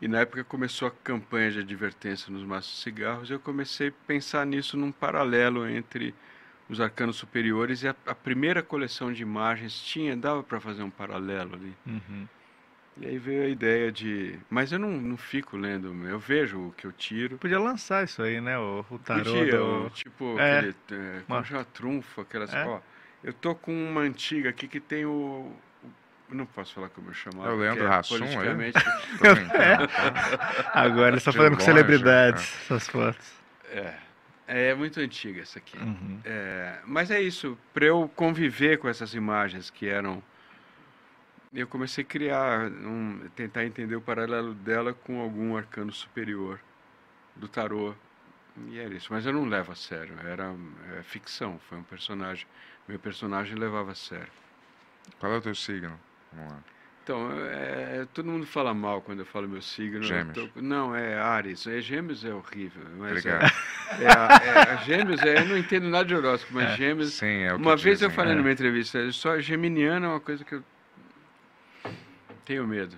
E 0.02 0.08
na 0.08 0.20
época 0.22 0.44
começou 0.44 0.88
a 0.88 0.92
campanha 0.92 1.52
de 1.52 1.60
advertência 1.60 2.32
nos 2.32 2.44
maços 2.44 2.72
de 2.78 2.82
cigarros. 2.84 3.30
E 3.30 3.34
eu 3.34 3.40
comecei 3.40 3.90
a 3.90 3.94
pensar 4.08 4.46
nisso 4.46 4.78
num 4.78 4.92
paralelo 4.92 5.68
entre 5.68 6.16
os 6.70 6.80
arcanos 6.80 7.16
superiores 7.16 7.82
e 7.84 7.88
a, 7.88 7.96
a 8.06 8.14
primeira 8.16 8.62
coleção 8.62 9.12
de 9.12 9.22
imagens 9.24 9.82
tinha, 9.82 10.16
dava 10.16 10.44
para 10.44 10.60
fazer 10.60 10.84
um 10.84 10.90
paralelo 10.90 11.56
ali. 11.56 11.74
Uhum. 11.86 12.28
E 13.02 13.08
aí 13.08 13.18
veio 13.18 13.44
a 13.44 13.48
ideia 13.48 13.92
de. 13.92 14.38
Mas 14.50 14.72
eu 14.74 14.78
não, 14.80 14.92
não 14.92 15.16
fico 15.18 15.56
lendo, 15.56 15.94
eu 16.08 16.20
vejo 16.20 16.68
o 16.68 16.72
que 16.74 16.86
eu 16.86 16.92
tiro. 16.92 17.38
Podia 17.38 17.58
lançar 17.60 18.04
isso 18.04 18.22
aí, 18.22 18.42
né? 18.42 18.58
O, 18.60 18.86
o 18.90 19.00
tarô 19.00 19.24
Podia, 19.24 19.58
do... 19.58 19.86
o 19.86 19.90
tipo, 19.90 20.38
É. 20.38 20.58
aquele, 20.60 20.76
é, 20.92 21.22
como 21.26 21.46
chama? 21.46 21.64
Trunfo, 21.66 22.22
aquelas. 22.22 22.54
É. 22.54 22.66
Ó, 22.66 22.80
eu 23.24 23.32
tô 23.34 23.56
com 23.56 23.72
uma 23.72 24.02
antiga 24.02 24.50
aqui 24.50 24.68
que 24.68 24.80
tem 24.82 25.06
o. 25.06 25.12
o- 25.12 25.56
não 26.36 26.46
posso 26.46 26.76
falar 26.76 26.90
como 26.90 27.10
eu 27.10 27.14
chamava. 27.14 27.50
É 27.50 27.54
o 27.54 27.58
Leandro 27.58 27.86
que 27.88 27.92
Hassum, 27.94 28.16
é? 28.16 28.20
politicamente. 28.20 28.78
Brincando. 29.20 29.90
Agora 30.74 31.10
ele 31.12 31.20
só 31.22 31.32
De 31.32 31.38
fazendo 31.38 31.56
com 31.58 31.64
celebridades, 31.64 32.54
essas 32.64 32.88
fotos. 32.88 33.32
é, 33.72 33.94
é 34.50 34.74
muito 34.74 35.00
antiga 35.00 35.42
essa 35.42 35.60
aqui. 35.60 35.78
Uhum. 35.78 36.20
É, 36.26 36.80
mas 36.86 37.12
é 37.12 37.22
isso, 37.22 37.58
para 37.72 37.86
eu 37.86 38.10
conviver 38.16 38.80
com 38.80 38.90
essas 38.90 39.14
imagens 39.14 39.70
que 39.70 39.88
eram. 39.88 40.24
Eu 41.54 41.68
comecei 41.68 42.04
a 42.04 42.08
criar, 42.08 42.68
um, 42.68 43.28
tentar 43.36 43.66
entender 43.66 43.96
o 43.96 44.02
paralelo 44.02 44.54
dela 44.54 44.94
com 44.94 45.20
algum 45.20 45.56
arcano 45.56 45.92
superior 45.92 46.60
do 47.36 47.48
tarô. 47.48 47.96
E 48.68 48.78
era 48.78 48.94
isso. 48.94 49.12
Mas 49.12 49.26
eu 49.26 49.34
não 49.34 49.46
levo 49.46 49.72
a 49.72 49.76
sério, 49.76 50.16
era 50.26 50.54
é, 50.98 51.04
ficção, 51.04 51.60
foi 51.70 51.78
um 51.78 51.84
personagem. 51.84 52.46
Meu 52.88 53.00
personagem 53.00 53.56
levava 53.56 53.92
a 53.92 53.96
sério. 53.96 54.32
Qual 55.20 55.32
é 55.32 55.38
o 55.38 55.42
teu 55.42 55.56
signo? 55.56 56.00
Vamos 56.34 56.52
lá. 56.54 56.64
Então, 57.10 57.28
é, 57.52 58.06
todo 58.14 58.28
mundo 58.30 58.46
fala 58.46 58.72
mal 58.72 59.02
quando 59.02 59.22
eu 59.22 59.26
falo 59.26 59.48
meu 59.50 59.64
signo. 59.64 59.98
eu 59.98 60.04
Gêmeos. 60.04 60.34
tô- 60.54 60.62
não, 60.62 60.96
é 60.96 61.18
Ares. 61.18 61.66
É, 61.66 61.82
gêmeos 61.82 62.24
é 62.24 62.32
horrível. 62.32 62.84
Mas 63.00 63.26
é, 63.26 63.36
Obrigado. 63.36 63.52
é, 64.00 64.74
é, 64.74 64.78
Gêmeos, 64.86 65.24
é, 65.24 65.38
eu 65.40 65.46
não 65.46 65.58
entendo 65.58 65.90
nada 65.90 66.06
de 66.06 66.14
horóscopo, 66.14 66.54
mas 66.54 66.78
Gêmeos 66.78 67.14
Sim, 67.14 67.26
é 67.26 67.52
o 67.52 67.56
que 67.58 67.62
Uma 67.64 67.76
vez 67.76 68.00
eu 68.04 68.10
dizem, 68.10 68.16
falei 68.16 68.34
é. 68.34 68.36
numa 68.36 68.52
entrevista, 68.52 69.12
só 69.12 69.40
geminiano 69.40 70.06
é 70.06 70.10
uma 70.10 70.20
coisa 70.20 70.46
que 70.46 70.54
eu 70.54 70.64
tenho 72.46 72.68
medo. 72.68 72.96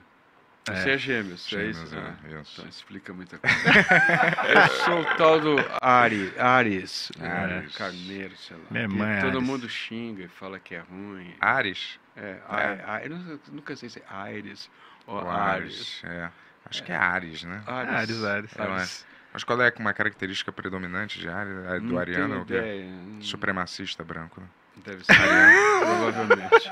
Você 0.67 0.89
é 0.91 0.97
gêmeos, 0.97 1.47
Gêmeos, 1.47 1.77
é 1.79 1.83
isso? 1.85 1.95
é, 1.95 1.99
Ah, 1.99 2.41
isso. 2.41 2.51
Então 2.57 2.69
explica 2.69 3.13
muita 3.13 3.37
coisa. 3.37 3.55
eu 3.57 4.67
sou 4.83 4.99
o 5.01 5.05
tal 5.15 5.39
do 5.39 5.55
Ari, 5.81 6.33
Ares, 6.37 7.11
né? 7.17 7.27
Ares. 7.29 7.77
carneiro, 7.77 8.35
sei 8.35 8.57
lá. 8.57 8.63
Minha 8.71 8.87
que 8.89 8.93
mãe 8.93 9.09
é 9.09 9.21
todo 9.21 9.37
Ares. 9.37 9.47
mundo 9.49 9.69
xinga 9.69 10.23
e 10.23 10.27
fala 10.27 10.59
que 10.59 10.75
é 10.75 10.79
ruim. 10.81 11.33
Ares? 11.39 11.97
É, 12.15 12.37
Ai- 12.47 13.05
eu 13.05 13.09
não- 13.09 13.39
nunca 13.51 13.75
sei 13.75 13.89
se 13.89 13.99
é 13.99 14.03
Ares 14.07 14.69
ou 15.07 15.15
Ou 15.15 15.29
Ares. 15.29 16.01
Ares? 16.03 16.03
É. 16.03 16.29
Acho 16.65 16.83
que 16.83 16.91
é 16.91 16.95
Ares, 16.95 17.43
né? 17.43 17.61
Ares, 17.65 18.23
Ares. 18.23 18.57
É, 18.57 18.67
mas- 18.67 19.05
Mas 19.33 19.45
qual 19.45 19.61
é 19.61 19.73
uma 19.79 19.93
característica 19.93 20.51
predominante 20.51 21.17
de 21.19 21.29
Ares? 21.29 21.53
É 21.67 21.79
do 21.79 21.85
Não 21.93 21.97
ariano 21.97 22.27
tenho 22.27 22.39
ou 22.39 22.45
ideia. 22.45 22.89
não- 22.91 23.21
Supremacista 23.21 24.03
branco. 24.03 24.41
Deve 24.75 25.05
ser 25.05 25.13
ariano, 25.13 25.53
provavelmente. 25.79 26.71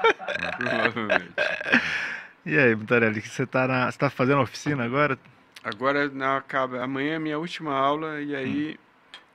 provavelmente. 0.58 1.34
E 2.46 2.58
aí, 2.58 2.76
Mutarelli, 2.76 3.22
que 3.22 3.30
você 3.30 3.46
tá, 3.46 3.68
na... 3.68 3.92
você 3.92 3.98
tá 3.98 4.10
fazendo 4.10 4.42
oficina 4.42 4.84
agora? 4.84 5.18
Agora 5.64 6.10
não 6.10 6.38
acaba. 6.38 6.84
Amanhã 6.84 7.14
é 7.14 7.16
a 7.16 7.20
minha 7.20 7.38
última 7.40 7.74
aula 7.74 8.22
e 8.22 8.36
aí 8.36 8.80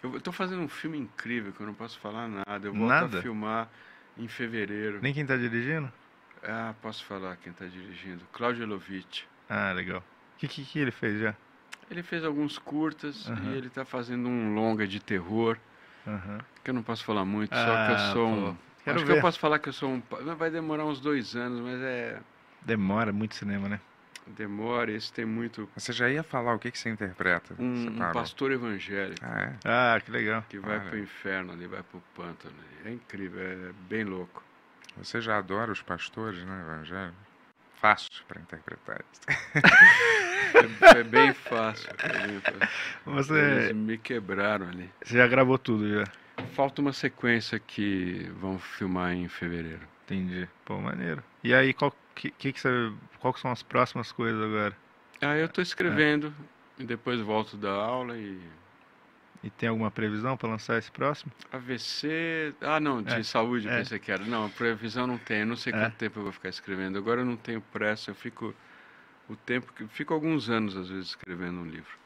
Hum. 0.03 0.13
eu 0.15 0.21
tô 0.21 0.33
fazendo 0.33 0.61
um 0.63 0.69
filme 0.69 0.99
incrível 0.99 1.53
que 1.53 1.61
eu 1.61 1.67
não 1.67 1.75
posso 1.75 1.99
falar 1.99 2.29
nada. 2.29 2.67
Eu 2.67 2.73
volto 2.75 2.89
Nada? 2.89 3.19
a 3.19 3.23
filmar 3.23 3.69
em 4.19 4.29
fevereiro. 4.29 4.99
Nem 5.03 5.13
quem 5.13 5.25
tá 5.27 5.37
dirigindo? 5.37 5.91
Ah, 6.43 6.75
posso 6.83 7.05
falar 7.05 7.37
quem 7.37 7.53
está 7.53 7.65
dirigindo? 7.67 8.25
Claudio 8.33 8.67
Lovitch. 8.67 9.23
Ah, 9.49 9.73
legal. 9.73 10.01
O 10.01 10.39
que, 10.39 10.49
que, 10.49 10.65
que 10.65 10.79
ele 10.79 10.91
fez 10.91 11.21
já? 11.21 11.35
Ele 11.91 12.03
fez 12.03 12.25
alguns 12.25 12.59
curtas 12.59 13.31
e 13.43 13.49
ele 13.49 13.67
está 13.69 13.85
fazendo 13.85 14.29
um 14.29 14.55
longa 14.55 14.87
de 14.87 15.01
terror 15.01 15.57
que 16.63 16.71
eu 16.71 16.75
não 16.75 16.83
posso 16.83 17.05
falar 17.05 17.25
muito, 17.25 17.55
só 17.55 17.61
Ah, 17.75 17.87
que 17.87 17.93
eu 17.93 17.99
sou 18.13 18.29
um. 18.29 18.57
Quero 18.85 18.97
Acho 18.97 19.05
que 19.07 19.13
ver. 19.13 19.19
eu 19.19 19.23
posso 19.23 19.39
falar 19.39 19.59
que 19.59 19.69
eu 19.69 19.73
sou 19.73 19.91
um. 19.91 20.03
Vai 20.37 20.51
demorar 20.51 20.85
uns 20.85 21.01
dois 21.01 21.35
anos, 21.35 21.61
mas 21.61 21.81
é. 21.81 22.21
Demora 22.63 23.13
muito 23.13 23.35
cinema, 23.35 23.69
né? 23.69 23.81
Demora, 24.27 24.91
esse 24.91 25.13
tem 25.13 25.25
muito. 25.25 25.69
Você 25.77 25.93
já 25.93 26.09
ia 26.09 26.23
falar 26.23 26.55
o 26.55 26.59
que, 26.59 26.71
que 26.71 26.79
você 26.79 26.89
interpreta? 26.89 27.55
Um, 27.59 27.75
Você 27.75 27.89
um 27.91 28.13
pastor 28.13 28.53
evangélico. 28.53 29.21
Ah, 29.23 29.41
é? 29.43 29.53
Ah, 29.65 30.01
que 30.01 30.11
legal. 30.11 30.45
Que 30.49 30.59
vai 30.59 30.81
pro 30.81 30.99
inferno 30.99 31.53
ali, 31.53 31.67
vai 31.67 31.83
pro 31.83 32.03
pântano. 32.15 32.55
É 32.85 32.91
incrível, 32.91 33.41
é 33.41 33.73
bem 33.89 34.05
louco. 34.05 34.43
Você 34.97 35.21
já 35.21 35.39
adora 35.39 35.73
os 35.73 35.83
pastores, 35.83 36.43
né, 36.45 36.61
evangélicos? 36.63 37.19
Fácil 37.75 38.25
para 38.27 38.41
interpretar 38.41 39.05
isso. 39.13 39.21
É, 40.95 40.99
é 41.01 41.05
bem 41.05 41.35
fácil. 41.35 41.91
é 41.99 42.27
bem 42.27 42.41
fácil. 42.41 42.69
Você, 43.05 43.35
Eles 43.35 43.73
me 43.73 43.99
quebraram 43.99 44.69
ali. 44.69 44.91
você 45.03 45.19
já 45.19 45.27
gravou 45.27 45.59
tudo 45.59 45.89
já? 45.93 46.05
Falta 46.55 46.81
uma 46.81 46.93
sequência 46.93 47.59
que 47.59 48.31
vão 48.41 48.59
filmar 48.59 49.13
em 49.13 49.29
fevereiro. 49.29 49.83
Entendi. 50.05 50.49
Pô, 50.65 50.81
maneiro. 50.81 51.23
E 51.43 51.53
aí, 51.53 51.75
qual 51.75 51.95
que, 52.15 52.31
que, 52.33 52.53
que 52.53 52.61
você, 52.61 52.69
qual 53.19 53.33
que 53.35 53.41
são 53.41 53.51
as 53.51 53.63
próximas 53.63 54.13
coisas 54.13 54.41
agora? 54.43 54.77
Ah, 55.21 55.37
eu 55.37 55.49
tô 55.49 55.61
escrevendo 55.61 56.33
e 56.79 56.85
depois 56.85 57.21
volto 57.21 57.57
da 57.57 57.73
aula 57.73 58.17
e 58.19 58.41
E 59.43 59.51
tem 59.51 59.69
alguma 59.69 59.91
previsão 59.91 60.37
pra 60.37 60.49
lançar 60.49 60.79
esse 60.79 60.91
próximo? 60.91 61.33
AVC. 61.53 62.55
Ah, 62.61 62.81
não, 62.81 63.03
de 63.03 63.21
É, 63.21 63.23
saúde, 63.25 63.69
é. 63.69 63.77
pensei 63.77 63.99
que 63.99 64.11
era. 64.11 64.25
Não, 64.25 64.49
previsão 64.51 65.07
não 65.07 65.19
tem. 65.19 65.41
Eu 65.41 65.47
não 65.47 65.57
sei 65.57 65.73
É. 65.73 65.77
quanto 65.79 65.97
tempo 65.97 66.19
eu 66.19 66.23
vou 66.25 66.33
ficar 66.33 66.49
escrevendo. 66.49 66.99
Agora 66.99 67.21
eu 67.21 67.25
não 67.25 67.37
tenho 67.37 67.61
pressa, 67.61 68.11
eu 68.11 68.15
fico 68.15 68.55
o 69.29 69.37
tempo 69.37 69.73
que 69.73 69.87
fico 69.89 70.15
alguns 70.15 70.51
anos 70.51 70.77
às 70.77 70.89
vezes 70.91 71.09
escrevendo 71.11 71.61
um 71.61 71.67
livro. 71.67 71.99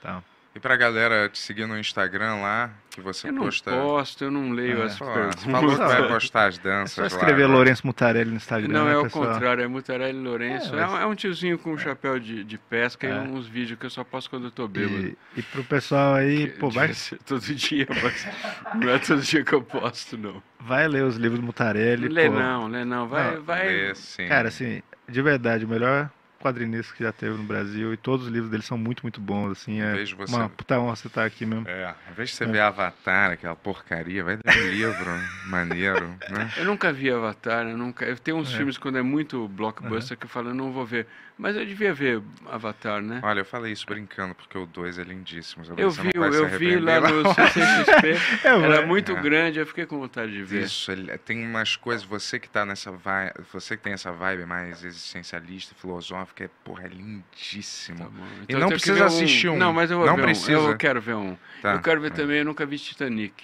Tá. 0.00 0.24
E 0.54 0.60
pra 0.60 0.76
galera 0.76 1.28
te 1.28 1.38
seguir 1.40 1.66
no 1.66 1.76
Instagram 1.76 2.36
lá, 2.36 2.70
que 2.88 3.00
você 3.00 3.26
eu 3.28 3.32
não 3.32 3.42
posta. 3.42 3.72
posto, 3.72 4.22
eu 4.22 4.30
não 4.30 4.52
leio 4.52 4.82
É. 4.82 4.84
as 4.84 4.96
Pô, 4.96 5.04
perguntas. 5.04 5.40
você 5.42 5.50
falou 5.50 5.70
que 5.72 5.76
vai 5.78 6.00
Não, 6.02 6.06
postar 6.14 6.46
as 6.46 6.58
É 6.58 6.62
danças 6.62 6.92
só 6.94 7.00
lá. 7.00 7.06
escrever 7.08 7.42
agora. 7.42 7.48
Lourenço 7.56 7.84
Mutarelli 7.84 8.30
no 8.30 8.36
Instagram, 8.36 8.68
Não, 8.72 8.84
né, 8.84 8.92
é 8.92 8.96
o 8.98 9.02
pessoal? 9.02 9.26
contrário, 9.32 9.64
é 9.64 9.66
Mutarelli 9.66 10.16
Lourenço. 10.22 10.72
É, 10.76 10.78
É, 10.78 10.82
mas- 10.82 10.92
um, 10.92 10.96
é 10.98 11.06
um 11.06 11.14
tiozinho 11.16 11.58
com 11.58 11.72
um 11.72 11.78
chapéu 11.78 12.20
de, 12.20 12.44
de 12.44 12.56
pesca 12.56 13.04
É. 13.04 13.10
e 13.10 13.14
uns 13.28 13.48
vídeos 13.48 13.80
que 13.80 13.86
eu 13.86 13.90
só 13.90 14.04
posto 14.04 14.30
quando 14.30 14.44
eu 14.44 14.50
tô 14.52 14.68
bêbado. 14.68 15.08
E, 15.08 15.16
e 15.36 15.42
pro 15.42 15.64
pessoal 15.64 16.14
aí, 16.14 16.46
Que 16.52 16.58
pô, 16.60 16.70
vai, 16.70 16.92
todo 17.26 17.40
dia, 17.40 17.88
mas 18.00 18.28
não 18.76 18.90
é 18.90 18.98
todo 19.00 19.20
dia 19.22 19.42
que 19.44 19.52
eu 19.52 19.60
posto, 19.62 20.16
não. 20.16 20.40
vai 20.60 20.86
ler 20.86 21.02
os 21.02 21.16
livros 21.16 21.40
do 21.40 21.46
Mutarelli. 21.46 22.06
Lê 22.06 22.28
pô. 22.30 22.36
não, 22.38 22.68
lê 22.68 22.84
não. 22.84 23.08
Vai, 23.08 23.34
Não, 23.34 23.42
vai. 23.42 23.66
Lê, 23.66 23.94
sim. 23.96 24.28
Cara, 24.28 24.46
assim, 24.48 24.80
de 25.08 25.20
verdade, 25.20 25.64
o 25.64 25.68
melhor 25.68 26.08
quadrinista 26.48 26.94
que 26.94 27.02
já 27.02 27.10
teve 27.10 27.36
no 27.38 27.44
Brasil 27.44 27.94
e 27.94 27.96
todos 27.96 28.26
os 28.26 28.32
livros 28.32 28.50
dele 28.50 28.62
são 28.62 28.76
muito, 28.76 29.02
muito 29.02 29.18
bons, 29.18 29.50
assim. 29.52 29.80
É 29.80 29.92
Vejo 29.92 30.14
você- 30.16 30.36
uma 30.36 30.46
puta 30.50 30.78
honra 30.78 30.94
você 30.94 31.06
estar 31.08 31.24
aqui 31.24 31.46
mesmo. 31.46 31.66
É, 31.66 31.86
ao 31.86 32.12
invés 32.12 32.28
de 32.30 32.36
você 32.36 32.44
ver 32.46 32.60
Avatar, 32.60 33.30
aquela 33.30 33.56
porcaria, 33.56 34.22
vai 34.22 34.34
ler 34.36 34.42
um 34.46 34.70
livro 34.70 35.10
maneiro, 35.48 36.08
né? 36.28 36.50
Eu 36.58 36.66
nunca 36.66 36.92
vi 36.92 37.10
Avatar, 37.10 37.66
eu 37.66 37.78
nunca. 37.78 38.04
Eu 38.04 38.18
tenho 38.18 38.36
uns 38.36 38.52
É. 38.52 38.56
filmes 38.58 38.76
quando 38.76 38.98
é 38.98 39.02
muito 39.02 39.48
blockbuster 39.48 40.18
que 40.18 40.26
eu 40.26 40.28
falo, 40.28 40.50
eu 40.50 40.54
não 40.54 40.70
vou 40.70 40.84
ver. 40.84 41.06
Mas 41.36 41.56
eu 41.56 41.66
devia 41.66 41.92
ver 41.92 42.22
Avatar, 42.46 43.02
né? 43.02 43.18
Olha, 43.20 43.40
eu 43.40 43.44
falei 43.44 43.72
isso 43.72 43.84
brincando, 43.86 44.36
porque 44.36 44.56
o 44.56 44.66
2 44.66 45.00
é 45.00 45.02
lindíssimo. 45.02 45.64
Eu 45.76 45.90
vi, 45.90 46.10
eu 46.14 46.48
vi 46.48 46.76
lá 46.78 46.96
arrepender, 46.98 47.12
no. 47.24 47.34
CCXP, 47.34 48.18
era 48.46 48.76
É, 48.76 48.86
muito 48.86 49.10
é. 49.10 49.20
grande, 49.20 49.58
eu 49.58 49.66
fiquei 49.66 49.84
com 49.84 49.98
vontade 49.98 50.30
de 50.30 50.44
ver. 50.44 50.62
Isso, 50.62 50.92
tem 51.24 51.44
umas 51.44 51.74
coisas, 51.74 52.04
você 52.04 52.38
que 52.38 52.48
tá 52.48 52.64
nessa 52.64 52.92
vibe, 52.92 53.32
você 53.52 53.76
que 53.76 53.82
tem 53.82 53.92
essa 53.94 54.12
vibe 54.12 54.46
mais 54.46 54.84
existencialista, 54.84 55.74
filosófica, 55.74 56.44
é, 56.44 56.50
porra, 56.62 56.84
é 56.84 56.88
lindíssimo. 56.88 57.98
Tá 57.98 58.04
bom. 58.04 58.24
E 58.42 58.44
Então 58.44 58.60
não 58.60 58.68
precisa 58.68 59.02
um- 59.02 59.06
assistir 59.06 59.48
um. 59.48 59.56
Não, 59.56 59.72
mas 59.72 59.90
eu 59.90 59.98
vou 59.98 60.06
Não 60.06 60.14
ver 60.16 60.22
precisa. 60.22 60.60
um. 60.60 60.70
Eu 60.70 60.76
quero 60.76 61.00
ver 61.00 61.14
um. 61.16 61.36
Tá. 61.60 61.72
Eu 61.74 61.80
quero 61.80 62.00
ver 62.00 62.12
É. 62.12 62.14
também, 62.14 62.38
eu 62.38 62.44
nunca 62.44 62.64
vi 62.64 62.78
Titanic. 62.78 63.34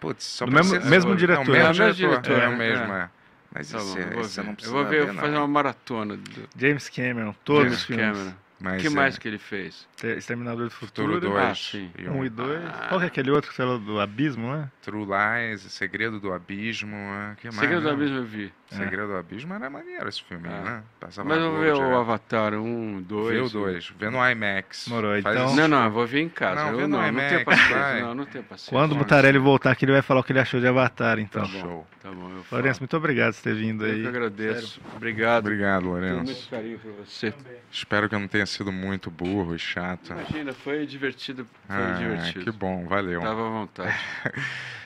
Putz, 0.00 0.24
só 0.24 0.46
mesmo- 0.46 0.74
você- 0.80 0.88
mesmo 0.88 1.12
é 1.12 1.16
diretor. 1.16 1.44
mesmo 1.46 1.58
É 1.58 1.64
o 1.70 1.74
mesmo 1.74 1.92
diretor, 1.94 2.32
é 2.42 2.48
o 2.48 2.52
é. 2.52 2.56
mesmo, 2.56 2.92
é. 2.94 3.10
Mas 3.56 3.70
Tá 3.70 3.78
esse, 3.78 3.86
bom, 3.94 3.98
eu 3.98 4.10
vou 4.10 4.20
esse 4.20 4.36
ver. 4.36 4.42
não 4.44 4.50
Eu 4.50 4.56
precisa 4.56 4.72
vou 4.76 4.84
ver, 4.86 5.06
não. 5.12 5.14
fazer 5.22 5.36
uma 5.36 5.46
maratona 5.48 6.16
do 6.16 6.48
James 6.58 6.88
Cameron, 6.88 7.34
todos 7.44 7.62
James 7.64 7.78
os 7.78 7.84
filmes. 7.84 8.06
Cameron. 8.18 8.34
Mas 8.58 8.78
O 8.78 8.80
que 8.80 8.86
é 8.86 8.90
mais 8.90 9.18
que 9.18 9.28
ele 9.28 9.38
fez? 9.38 9.86
Te- 9.96 10.16
Exterminador 10.16 10.64
do 10.64 10.70
Futuro 10.70 11.14
Futuro. 11.14 11.32
2 11.32 11.44
Ah, 11.44 11.54
sim. 11.54 11.90
e 11.98 12.08
Um 12.08 12.24
e 12.24 12.30
dois. 12.30 12.62
Qual 12.88 12.98
que 13.00 13.04
é 13.04 13.08
aquele 13.08 13.30
outro 13.30 13.50
que 13.50 13.56
você 13.56 13.62
falou 13.62 13.78
do 13.78 14.00
Abismo, 14.00 14.50
né? 14.50 14.70
True 14.82 15.04
Lies, 15.04 15.60
Segredo 15.62 16.18
do 16.18 16.32
Abismo, 16.32 16.96
é, 16.96 17.34
que 17.36 17.48
mais? 17.48 17.56
Segredo 17.58 17.82
do 17.82 17.88
né? 17.88 17.92
Abismo 17.94 18.16
eu 18.16 18.24
vi. 18.24 18.52
Segredo 18.70 19.06
do 19.08 19.16
Abismo 19.16 19.54
era 19.54 19.68
maneiro 19.70 20.08
esse 20.08 20.22
filme, 20.24 20.48
Ah. 20.48 20.60
né? 20.62 20.82
Passava 20.98 21.28
Mas 21.28 21.38
eu 21.38 21.50
vou 21.52 21.60
ver 21.60 21.74
o. 21.74 21.96
Avatar 21.98 22.54
1, 22.54 23.02
2. 23.02 23.34
Vê 23.34 23.40
o 23.40 23.48
2, 23.48 23.92
vê 23.98 24.10
no 24.10 24.18
IMAX. 24.30 24.88
Morou, 24.88 25.20
Faz 25.22 25.36
então- 25.36 25.46
isso. 25.48 25.56
Não, 25.56 25.68
não, 25.68 25.84
eu 25.84 25.90
vou 25.90 26.06
ver 26.06 26.20
em 26.22 26.28
casa. 26.28 26.62
Não, 26.64 26.70
eu 26.70 26.76
vê 26.78 26.82
no 26.82 26.88
não, 26.88 26.98
não 27.02 27.08
IMAX, 27.08 27.28
tenho 27.28 27.44
paciência. 27.44 28.00
Não, 28.00 28.14
não 28.14 28.24
tenho 28.26 28.44
paciência. 28.44 28.70
Quando 28.72 28.92
o 28.92 28.96
Mutarelli 28.96 29.38
voltar, 29.38 29.76
que 29.76 29.84
ele 29.84 29.92
vai 29.92 30.02
falar 30.02 30.20
o 30.20 30.24
que 30.24 30.32
ele 30.32 30.40
achou 30.40 30.58
de 30.60 30.66
Avatar, 30.66 31.18
então. 31.18 31.42
Tá 31.42 31.48
bom, 31.52 31.60
Show. 31.60 31.86
tá 32.02 32.10
bom, 32.10 32.30
eu 32.30 32.42
falo. 32.42 32.62
Lourenço, 32.62 32.80
muito 32.80 32.96
obrigado 32.96 33.34
por 33.34 33.42
ter 33.42 33.54
vindo 33.54 33.86
Eu 33.86 33.92
aí. 33.94 34.02
que 34.02 34.08
agradeço. 34.08 34.80
Obrigado. 34.96 35.44
Obrigado, 35.46 35.82
Tenho 35.82 35.92
Lourenço. 35.92 36.24
muito 36.24 36.48
carinho 36.50 36.78
por 36.80 36.92
você. 36.92 37.34
Espero 37.70 38.08
que 38.08 38.14
eu 38.14 38.18
não 38.18 38.28
tenha 38.28 38.45
tenha 38.46 38.56
sido 38.58 38.72
muito 38.72 39.10
burro 39.10 39.54
e 39.54 39.58
chato. 39.58 40.12
Imagina, 40.12 40.52
foi 40.52 40.86
divertido. 40.86 41.46
Foi 41.66 41.76
Ah, 41.76 41.96
divertido. 41.98 42.44
que 42.44 42.50
bom, 42.50 42.86
valeu. 42.86 43.20
Tava 43.20 43.46
à 43.46 43.50
vontade. 43.50 43.94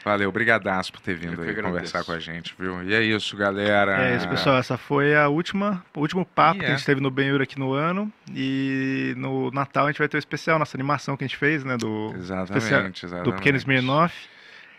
Valeu, 0.03 0.33
brigadaço 0.33 0.91
por 0.91 1.03
ter 1.03 1.15
vindo 1.15 1.43
aí 1.43 1.55
conversar 1.55 2.03
com 2.05 2.13
a 2.13 2.19
gente, 2.19 2.55
viu? 2.59 2.83
E 2.83 2.95
é 2.95 3.03
isso, 3.03 3.37
galera. 3.37 4.03
É 4.09 4.17
isso, 4.17 4.27
pessoal. 4.27 4.57
Essa 4.57 4.79
foi 4.79 5.15
a 5.15 5.29
última, 5.29 5.85
o 5.95 6.01
último 6.01 6.25
papo 6.25 6.61
que 6.61 6.65
é? 6.65 6.69
a 6.69 6.75
gente 6.75 6.87
teve 6.87 7.03
no 7.03 7.11
Benhur 7.11 7.43
aqui 7.43 7.59
no 7.59 7.75
ano. 7.75 8.11
E 8.35 9.13
no 9.19 9.51
Natal 9.51 9.85
a 9.85 9.91
gente 9.91 9.99
vai 9.99 10.09
ter 10.09 10.17
o 10.17 10.19
especial, 10.19 10.59
nossa 10.59 10.75
animação 10.75 11.19
que 11.19 11.25
a 11.25 11.27
gente 11.27 11.37
fez, 11.37 11.65
né? 11.65 11.77
Do, 11.77 12.15
Exatamente, 12.17 12.57
especial- 12.57 12.91
exatamente. 12.91 13.25
do 13.25 13.33
Pequeno 13.35 13.59
Smirnoff. 13.59 14.15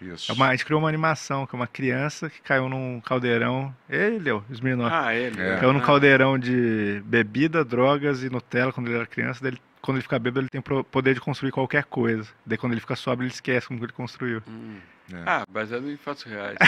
Isso. 0.02 0.32
É 0.32 0.36
uma- 0.36 0.48
a 0.48 0.52
gente 0.52 0.66
criou 0.66 0.80
uma 0.82 0.90
animação 0.90 1.46
que 1.46 1.56
é 1.56 1.58
uma 1.58 1.68
criança 1.68 2.30
que 2.30 2.42
caiu 2.42 2.68
num 2.68 3.00
caldeirão. 3.02 3.74
Ele, 3.90 4.32
ó, 4.32 4.38
o 4.40 4.44
Smirnoff. 4.52 4.94
Ah, 4.94 5.14
ele. 5.14 5.40
É. 5.42 5.58
Caiu 5.58 5.72
num 5.74 5.80
Ah, 5.80 5.84
caldeirão 5.86 6.40
de 6.40 7.02
bebida, 7.06 7.64
drogas 7.64 8.24
e 8.24 8.30
Nutella 8.30 8.74
quando 8.74 8.88
ele 8.88 8.96
era 8.98 9.06
criança. 9.06 9.40
Daí 9.42 9.52
ele- 9.52 9.62
quando 9.82 9.98
ele 9.98 10.04
fica 10.04 10.18
bêbado, 10.20 10.42
ele 10.42 10.50
tem 10.50 10.60
o 10.62 10.84
poder 10.84 11.14
de 11.14 11.22
construir 11.22 11.52
qualquer 11.52 11.84
coisa. 11.86 12.28
Daí 12.46 12.58
quando 12.58 12.72
ele 12.74 12.82
fica 12.82 12.96
sóbrio, 12.96 13.26
ele 13.28 13.34
esquece 13.34 13.68
como 13.68 13.84
ele 13.84 13.92
construiu. 13.94 14.42
hum. 14.48 14.78
É. 15.14 15.18
Ah, 15.26 15.44
baseado 15.50 15.90
em 15.92 15.98
fatos 15.98 16.24
reais. 16.24 16.58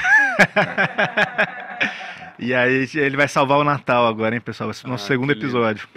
E 2.40 2.54
aí 2.54 2.88
ele 2.96 3.16
vai 3.16 3.28
salvar 3.28 3.58
o 3.60 3.64
Natal 3.64 4.08
agora, 4.08 4.34
hein, 4.36 4.42
pessoal? 4.42 4.68
Vai 4.68 4.74
ser 4.74 4.86
o 4.88 4.90
nosso 4.90 5.06
Ah, 5.06 5.08
segundo 5.08 5.32
lindo. 5.34 5.46
episódio. 5.46 5.88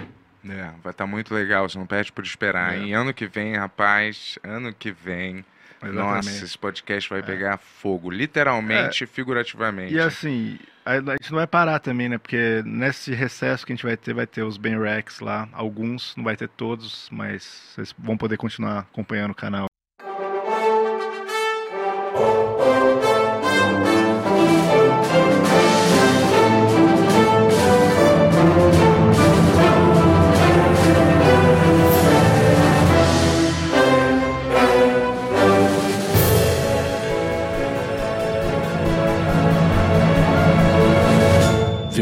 É, 0.49 0.71
vai 0.83 0.93
estar 0.93 1.07
muito 1.07 1.35
legal, 1.35 1.69
você 1.69 1.79
não 1.79 1.87
perde 1.87 2.13
por 2.13 2.23
esperar. 2.25 2.75
É. 2.75 2.79
Em 2.79 2.95
ano 2.95 3.13
que 3.13 3.27
vem, 3.27 3.57
rapaz, 3.57 4.39
ano 4.45 4.73
que 4.73 4.93
vem. 4.93 5.45
Nossa, 5.93 6.19
Exatamente. 6.19 6.45
esse 6.45 6.59
podcast 6.59 7.11
vai 7.11 7.23
pegar 7.23 7.59
fogo, 7.59 8.11
literalmente 8.11 9.05
e 9.05 9.07
figurativamente. 9.07 9.95
E 9.95 10.01
assim, 10.01 10.59
a 10.85 10.93
a 10.93 11.17
gente 11.21 11.31
não 11.31 11.39
vai 11.39 11.47
parar 11.47 11.79
também, 11.79 12.09
né? 12.09 12.19
Porque 12.19 12.63
nesse 12.65 13.13
recesso 13.13 13.67
que 13.67 13.73
a 13.73 13.77
gente 13.77 13.85
vai 13.85 13.97
ter, 13.97 14.15
vai 14.15 14.27
ter 14.27 14.43
os 14.43 14.57
Ben 14.57 14.81
Rex 14.81 15.21
lá. 15.21 15.49
Alguns, 15.53 16.15
não 16.17 16.25
vai 16.25 16.37
ter 16.37 16.49
todos, 16.49 17.09
mas 17.11 17.43
vocês 17.75 17.95
vão 17.99 18.17
poder 18.17 18.37
continuar 18.37 18.81
acompanhando 18.81 19.33
o 19.33 19.35
canal. 19.35 19.67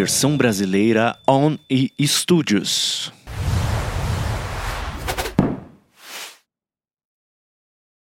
Versão 0.05 0.37
brasileira 0.37 1.17
On 1.27 1.57
e 1.71 1.91
Studios. 2.07 3.11